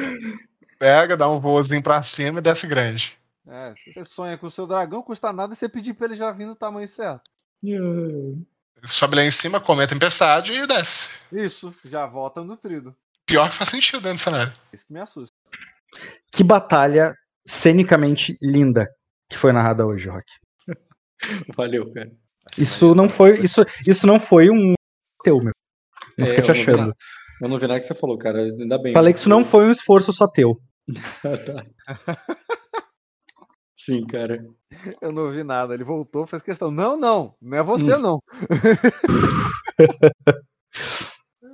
[0.78, 3.18] Pega, dá um voozinho pra cima e desce grande.
[3.48, 6.32] é, se você sonha com o seu dragão, custa nada você pedir pra ele já
[6.32, 7.22] vir no tamanho certo.
[8.84, 11.10] Sobe lá em cima, come a tempestade e desce.
[11.32, 12.96] Isso, já volta nutrido.
[13.26, 14.54] Pior que faz sentido dentro do cenário.
[14.74, 15.31] Isso que me assusta.
[16.32, 17.14] Que batalha
[17.46, 18.88] cenicamente linda
[19.30, 20.26] que foi narrada hoje, Rock.
[21.56, 22.12] Valeu, cara.
[22.58, 23.40] Isso não foi.
[23.40, 24.74] Isso, isso não foi um
[25.24, 25.54] teu, meu.
[26.18, 26.78] Não É, fica te eu não vi achando.
[26.78, 26.96] nada.
[27.42, 28.40] Eu não vi nada que você falou, cara.
[28.40, 28.94] Ainda bem.
[28.94, 30.60] Falei que isso não foi um esforço só teu.
[31.24, 32.18] Ah, tá.
[33.76, 34.46] Sim, cara.
[35.02, 35.74] Eu não ouvi nada.
[35.74, 36.70] Ele voltou, fez questão.
[36.70, 38.20] Não, não, não é você, não.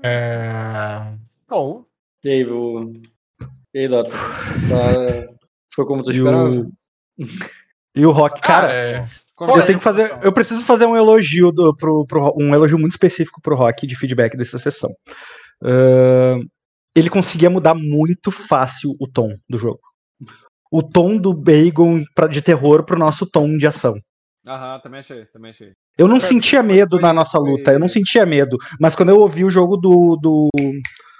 [0.03, 1.14] É.
[1.48, 1.86] Bom.
[2.24, 2.94] E aí, o...
[3.74, 4.10] E aí, Dota?
[4.12, 5.33] Tá-
[5.74, 6.50] Foi como tu E esperava?
[6.50, 6.72] o,
[7.96, 8.72] e o Rock, cara.
[8.74, 9.06] é,
[9.40, 10.17] Eu tenho que fazer.
[10.24, 13.96] Eu preciso fazer um elogio do, pro, pro- um elogio muito específico pro Rock de
[13.96, 14.90] feedback dessa sessão.
[15.64, 16.42] Ahn,
[16.96, 19.80] ele conseguia mudar muito fácil o tom do jogo.
[20.72, 23.96] O tom do Bagon pra- de terror pro nosso tom de ação.
[24.46, 25.74] Aham, também achei, também achei.
[25.98, 28.58] Eu não sentia medo na nossa luta, eu não sentia medo.
[28.80, 30.50] Mas quando eu ouvi o jogo do, do,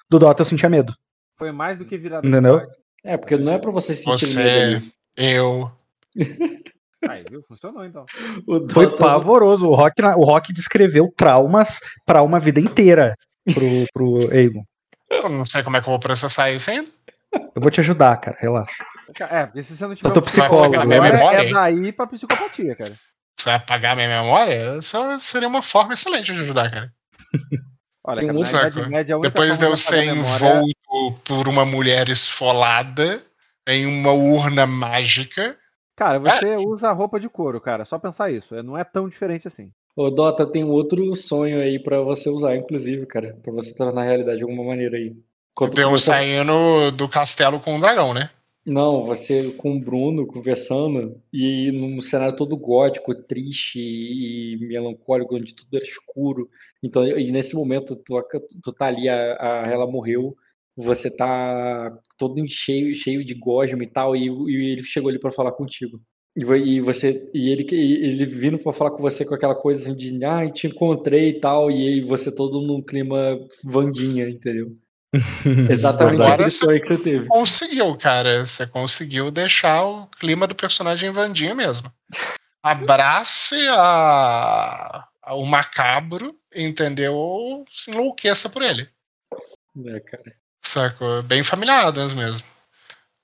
[0.10, 0.94] do Dota, eu sentia medo.
[1.38, 2.58] Foi mais do que virada de Entendeu?
[2.60, 2.74] tarde.
[3.06, 4.92] É, porque não é pra você sentir Você, medo ali.
[5.18, 5.72] eu.
[7.08, 7.44] Aí, viu?
[7.48, 8.06] Funcionou então.
[8.48, 9.68] O Foi Dota- pavoroso.
[9.68, 13.14] O Rock, o Rock descreveu traumas pra uma vida inteira
[13.53, 14.64] pro, pro Aegon.
[15.10, 16.90] Eu não sei como é que eu vou processar isso ainda.
[17.56, 18.74] Eu vou te ajudar, cara, relaxa.
[19.32, 22.08] É, porque se você não tiver Eu tô um psicólogo minha memória, é daí pra
[22.08, 22.96] psicopatia, cara.
[23.38, 24.78] Você vai apagar minha memória?
[24.78, 26.92] Isso seria uma forma excelente de ajudar, cara.
[28.07, 28.43] Olha, Tem cara, um.
[28.43, 33.22] Idade Média, Depois de forma eu de apagar ser memória- envolto por uma mulher esfolada
[33.67, 35.57] em uma urna mágica.
[35.93, 37.83] Cara, você usa roupa de couro, cara.
[37.83, 38.56] Só pensar isso.
[38.56, 39.72] é- Não é tão diferente assim.
[39.95, 43.35] Ô, Dota, tem outro sonho aí pra você usar, inclusive, cara.
[43.43, 45.13] Pra você tornar realidade de alguma maneira aí.
[45.56, 48.29] Quando Deu começou- saindo do castelo com o dragão, né?
[48.69, 55.56] Não, você com o Bruno conversando e num cenário todo gótico, triste e melancólico, onde
[55.56, 56.50] tudo era escuro.
[56.83, 58.22] Então, e nesse momento, tu,
[58.62, 60.35] tu tá ali, a, a ela morreu,
[60.76, 65.32] você tá todo cheio, cheio de gosma e tal, e, e ele chegou ali pra
[65.32, 66.01] falar contigo.
[66.35, 69.96] E, vo- você e ele, ele vindo pra falar com você com aquela coisa assim
[69.98, 74.76] de, ah, te encontrei e tal, e você todo num clima Vandinha, entendeu?
[75.69, 77.27] Exatamente Agora sonho que você teve.
[77.27, 78.45] Conseguiu, cara.
[78.45, 81.91] Você conseguiu deixar o clima do personagem Vandinha mesmo.
[82.61, 87.13] Abrace a, a- o macabro, entendeu?
[87.13, 88.90] Ou se enlouqueça por ele.
[89.85, 90.35] É, cara.
[90.63, 91.23] Sacou?
[91.23, 92.45] Bem familiar Adams mesmo.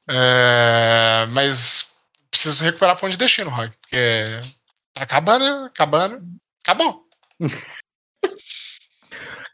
[0.09, 1.93] É, mas
[2.31, 3.73] preciso recuperar ponto de destino, Rock.
[3.81, 4.39] Porque
[4.93, 5.65] tá acabando, né?
[5.65, 6.19] Acabando.
[6.61, 7.03] Acabou.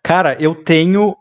[0.03, 1.15] Cara, eu tenho